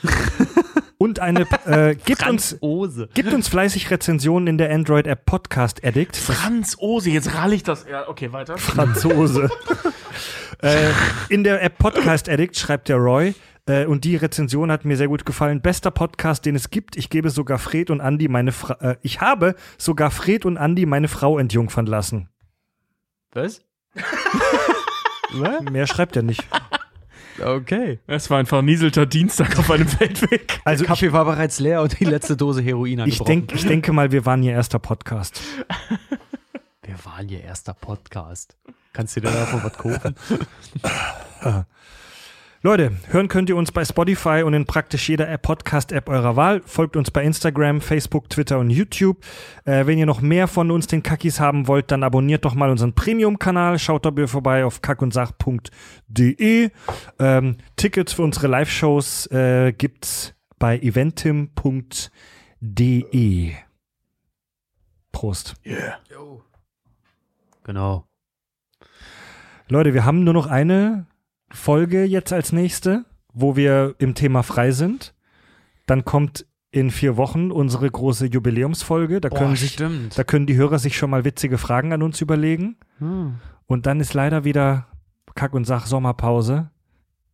Und 1.02 1.18
eine, 1.18 1.48
äh, 1.66 1.94
gibt 2.04 2.24
uns, 2.28 2.56
Ose. 2.60 3.08
gibt 3.12 3.34
uns 3.34 3.48
fleißig 3.48 3.90
Rezensionen 3.90 4.46
in 4.46 4.56
der 4.56 4.72
Android-App 4.72 5.24
Podcast 5.24 5.84
Addict. 5.84 6.16
Franz 6.16 6.76
Ose, 6.78 7.10
jetzt 7.10 7.34
rall 7.34 7.52
ich 7.52 7.64
das. 7.64 7.84
Ja, 7.90 8.08
okay, 8.08 8.32
weiter. 8.32 8.56
Franzose. 8.56 9.50
äh, 10.62 10.90
in 11.28 11.42
der 11.42 11.60
App 11.60 11.78
Podcast 11.78 12.28
Addict 12.28 12.56
schreibt 12.56 12.88
der 12.88 12.98
Roy, 12.98 13.34
äh, 13.66 13.84
und 13.84 14.04
die 14.04 14.14
Rezension 14.14 14.70
hat 14.70 14.84
mir 14.84 14.96
sehr 14.96 15.08
gut 15.08 15.26
gefallen. 15.26 15.60
Bester 15.60 15.90
Podcast, 15.90 16.46
den 16.46 16.54
es 16.54 16.70
gibt. 16.70 16.96
Ich 16.96 17.10
gebe 17.10 17.30
sogar 17.30 17.58
Fred 17.58 17.90
und 17.90 18.00
Andi 18.00 18.28
meine 18.28 18.52
Fra 18.52 18.74
äh, 18.74 18.96
ich 19.02 19.20
habe 19.20 19.56
sogar 19.78 20.12
Fred 20.12 20.46
und 20.46 20.56
Andi 20.56 20.86
meine 20.86 21.08
Frau 21.08 21.36
entjungfern 21.36 21.86
lassen. 21.86 22.28
Was? 23.32 23.64
Mehr 25.68 25.88
schreibt 25.88 26.14
er 26.14 26.22
nicht. 26.22 26.46
Okay. 27.40 28.00
Es 28.06 28.30
war 28.30 28.38
ein 28.38 28.46
vernieselter 28.46 29.06
Dienstag 29.06 29.58
auf 29.58 29.70
einem 29.70 29.88
Feldweg. 29.88 30.60
Also 30.64 30.84
ich, 30.84 30.88
Kaffee 30.88 31.12
war 31.12 31.24
bereits 31.24 31.60
leer 31.60 31.82
und 31.82 31.98
die 31.98 32.04
letzte 32.04 32.36
Dose 32.36 32.62
Heroin 32.62 33.00
hat 33.00 33.08
ich, 33.08 33.18
denk, 33.20 33.52
ich 33.54 33.66
denke 33.66 33.92
mal, 33.92 34.12
wir 34.12 34.26
waren 34.26 34.42
ihr 34.42 34.52
erster 34.52 34.78
Podcast. 34.78 35.40
Wir 36.84 36.96
waren 37.04 37.28
ihr 37.28 37.42
erster 37.42 37.74
Podcast. 37.74 38.56
Kannst 38.92 39.16
du 39.16 39.20
dir 39.20 39.30
davon 39.30 39.62
was 39.62 39.72
kaufen? 39.72 40.14
Leute, 42.64 42.92
hören 43.08 43.26
könnt 43.26 43.48
ihr 43.48 43.56
uns 43.56 43.72
bei 43.72 43.84
Spotify 43.84 44.44
und 44.44 44.54
in 44.54 44.66
praktisch 44.66 45.08
jeder 45.08 45.28
App- 45.28 45.42
Podcast-App 45.42 46.08
eurer 46.08 46.36
Wahl. 46.36 46.62
Folgt 46.64 46.94
uns 46.96 47.10
bei 47.10 47.24
Instagram, 47.24 47.80
Facebook, 47.80 48.30
Twitter 48.30 48.60
und 48.60 48.70
YouTube. 48.70 49.24
Äh, 49.64 49.86
wenn 49.86 49.98
ihr 49.98 50.06
noch 50.06 50.20
mehr 50.20 50.46
von 50.46 50.70
uns, 50.70 50.86
den 50.86 51.02
Kackis, 51.02 51.40
haben 51.40 51.66
wollt, 51.66 51.90
dann 51.90 52.04
abonniert 52.04 52.44
doch 52.44 52.54
mal 52.54 52.70
unseren 52.70 52.94
Premium-Kanal. 52.94 53.80
Schaut 53.80 54.06
dabei 54.06 54.28
vorbei 54.28 54.64
auf 54.64 54.80
kackundsach.de. 54.80 56.70
Ähm, 57.18 57.56
Tickets 57.74 58.12
für 58.12 58.22
unsere 58.22 58.46
Live-Shows 58.46 59.26
äh, 59.32 59.72
gibt's 59.72 60.32
bei 60.60 60.78
eventim.de. 60.78 62.12
Prost. 65.10 65.56
Genau. 67.64 68.06
Leute, 69.68 69.94
wir 69.94 70.04
haben 70.04 70.22
nur 70.22 70.34
noch 70.34 70.46
eine 70.46 71.06
Folge 71.52 72.04
jetzt 72.04 72.32
als 72.32 72.52
nächste, 72.52 73.04
wo 73.32 73.56
wir 73.56 73.94
im 73.98 74.14
Thema 74.14 74.42
frei 74.42 74.70
sind. 74.72 75.14
Dann 75.86 76.04
kommt 76.04 76.46
in 76.70 76.90
vier 76.90 77.16
Wochen 77.16 77.50
unsere 77.50 77.90
große 77.90 78.26
Jubiläumsfolge. 78.26 79.20
Da 79.20 79.28
können, 79.28 79.56
sich, 79.56 79.72
stimmt. 79.72 80.18
da 80.18 80.24
können 80.24 80.46
die 80.46 80.56
Hörer 80.56 80.78
sich 80.78 80.96
schon 80.96 81.10
mal 81.10 81.24
witzige 81.24 81.58
Fragen 81.58 81.92
an 81.92 82.02
uns 82.02 82.20
überlegen. 82.20 82.76
Hm. 82.98 83.34
Und 83.66 83.86
dann 83.86 84.00
ist 84.00 84.14
leider 84.14 84.44
wieder 84.44 84.86
Kack- 85.34 85.54
und 85.54 85.64
Sach-Sommerpause. 85.66 86.70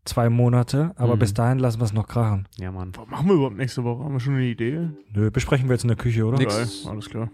Zwei 0.05 0.31
Monate. 0.31 0.93
Aber 0.97 1.17
Mhm. 1.17 1.19
bis 1.21 1.35
dahin 1.35 1.59
lassen 1.59 1.81
wir 1.81 1.85
es 1.85 1.93
noch 1.93 2.09
krachen. 2.09 2.49
Ja, 2.57 2.73
Mann. 2.73 2.93
Was 2.97 3.07
machen 3.09 3.27
wir 3.29 3.35
überhaupt 3.35 3.57
nächste 3.57 3.85
Woche? 3.85 4.03
Haben 4.05 4.15
wir 4.15 4.21
schon 4.21 4.35
eine 4.37 4.47
Idee? 4.47 4.89
Nö, 5.13 5.31
besprechen 5.31 5.69
wir 5.69 5.75
jetzt 5.75 5.85
in 5.85 5.89
der 5.89 5.97
Küche, 5.99 6.25
oder? 6.25 6.39
Nix. 6.39 6.55
Geil, 6.57 6.93
alles 6.93 7.09
klar. 7.11 7.31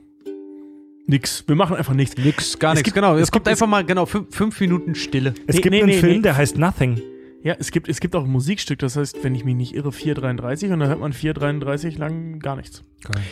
Nix. 1.06 1.44
Wir 1.46 1.54
machen 1.54 1.76
einfach 1.76 1.94
nichts. 1.94 2.16
Nix, 2.16 2.58
gar 2.58 2.74
nichts. 2.74 2.92
genau, 2.94 3.14
es, 3.16 3.22
es 3.24 3.30
kommt 3.30 3.44
gibt- 3.44 3.48
einfach 3.52 3.66
mal, 3.66 3.84
genau, 3.84 4.06
fünf, 4.06 4.34
fünf 4.34 4.58
Minuten 4.60 4.94
Stille. 4.94 5.34
Es 5.46 5.56
Nee, 5.56 5.60
gibt 5.62 5.70
nee, 5.72 5.78
einen 5.82 5.90
nee, 5.90 5.98
Film, 5.98 6.16
nee. 6.16 6.22
der 6.22 6.36
heißt 6.36 6.56
Nothing. 6.58 7.00
Ja, 7.42 7.54
es 7.58 7.70
gibt, 7.70 7.90
es 7.90 8.00
gibt 8.00 8.16
auch 8.16 8.24
ein 8.24 8.30
Musikstück, 8.30 8.78
das 8.78 8.96
heißt, 8.96 9.18
wenn 9.22 9.34
ich 9.34 9.44
mich 9.44 9.54
nicht 9.54 9.74
irre, 9.74 9.92
433 9.92 10.72
und 10.72 10.80
dann 10.80 10.88
hört 10.88 11.00
man 11.00 11.12
433 11.12 11.98
lang 11.98 12.38
gar 12.38 12.56
nichts. 12.56 12.82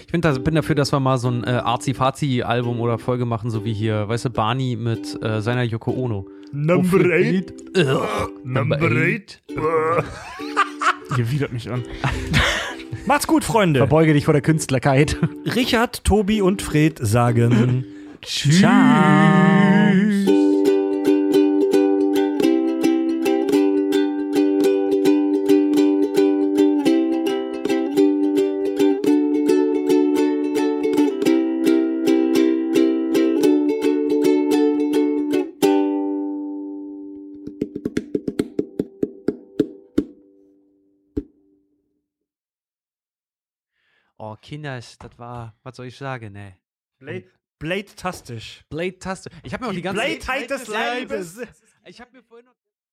Ich 0.05 0.13
bin, 0.13 0.21
da, 0.21 0.33
bin 0.33 0.55
dafür, 0.55 0.75
dass 0.75 0.93
wir 0.93 1.01
mal 1.01 1.17
so 1.17 1.29
ein 1.31 1.45
äh, 1.45 1.49
Arzi-Fazi-Album 1.53 2.79
oder 2.79 2.99
Folge 2.99 3.25
machen, 3.25 3.49
so 3.49 3.65
wie 3.65 3.73
hier, 3.73 4.07
weißt 4.07 4.27
du, 4.27 4.31
Barney 4.31 4.77
mit 4.77 5.19
äh, 5.23 5.41
seiner 5.41 5.63
Yoko 5.63 5.93
Ono. 5.93 6.27
Number 6.53 6.99
eight. 7.11 7.55
Number 8.45 8.83
eight. 8.83 9.41
Hier 11.17 11.31
widert 11.31 11.53
mich 11.55 11.71
an. 11.71 11.83
Macht's 13.07 13.27
gut, 13.27 13.45
Freunde. 13.45 13.81
Verbeuge 13.81 14.13
dich 14.13 14.25
vor 14.25 14.35
der 14.35 14.43
Künstlerkeit. 14.43 15.17
Richard, 15.55 16.05
Tobi 16.05 16.41
und 16.41 16.63
Fred 16.63 16.99
sagen 17.01 17.85
Tschüss. 18.23 18.63
Kinders, 44.43 44.99
das 44.99 45.19
war, 45.19 45.57
was 45.63 45.77
soll 45.77 45.87
ich 45.87 45.97
sagen, 45.97 46.33
ne? 46.33 46.59
Blade, 46.99 47.25
Blade-tastisch. 47.59 48.65
Blade-Taste. 48.69 49.31
Ich 49.45 49.55
habe 49.55 49.65
mir 49.65 49.71
auch 49.71 49.75
die, 49.75 49.83
ganze 49.83 50.03
Blade-Heit 50.03 50.51
des 50.51 50.67
Leibes. 50.67 51.41
Ich 51.87 52.01
habe 52.01 52.11
mir 52.13 52.23
vorhin 52.23 52.47
noch 52.47 52.57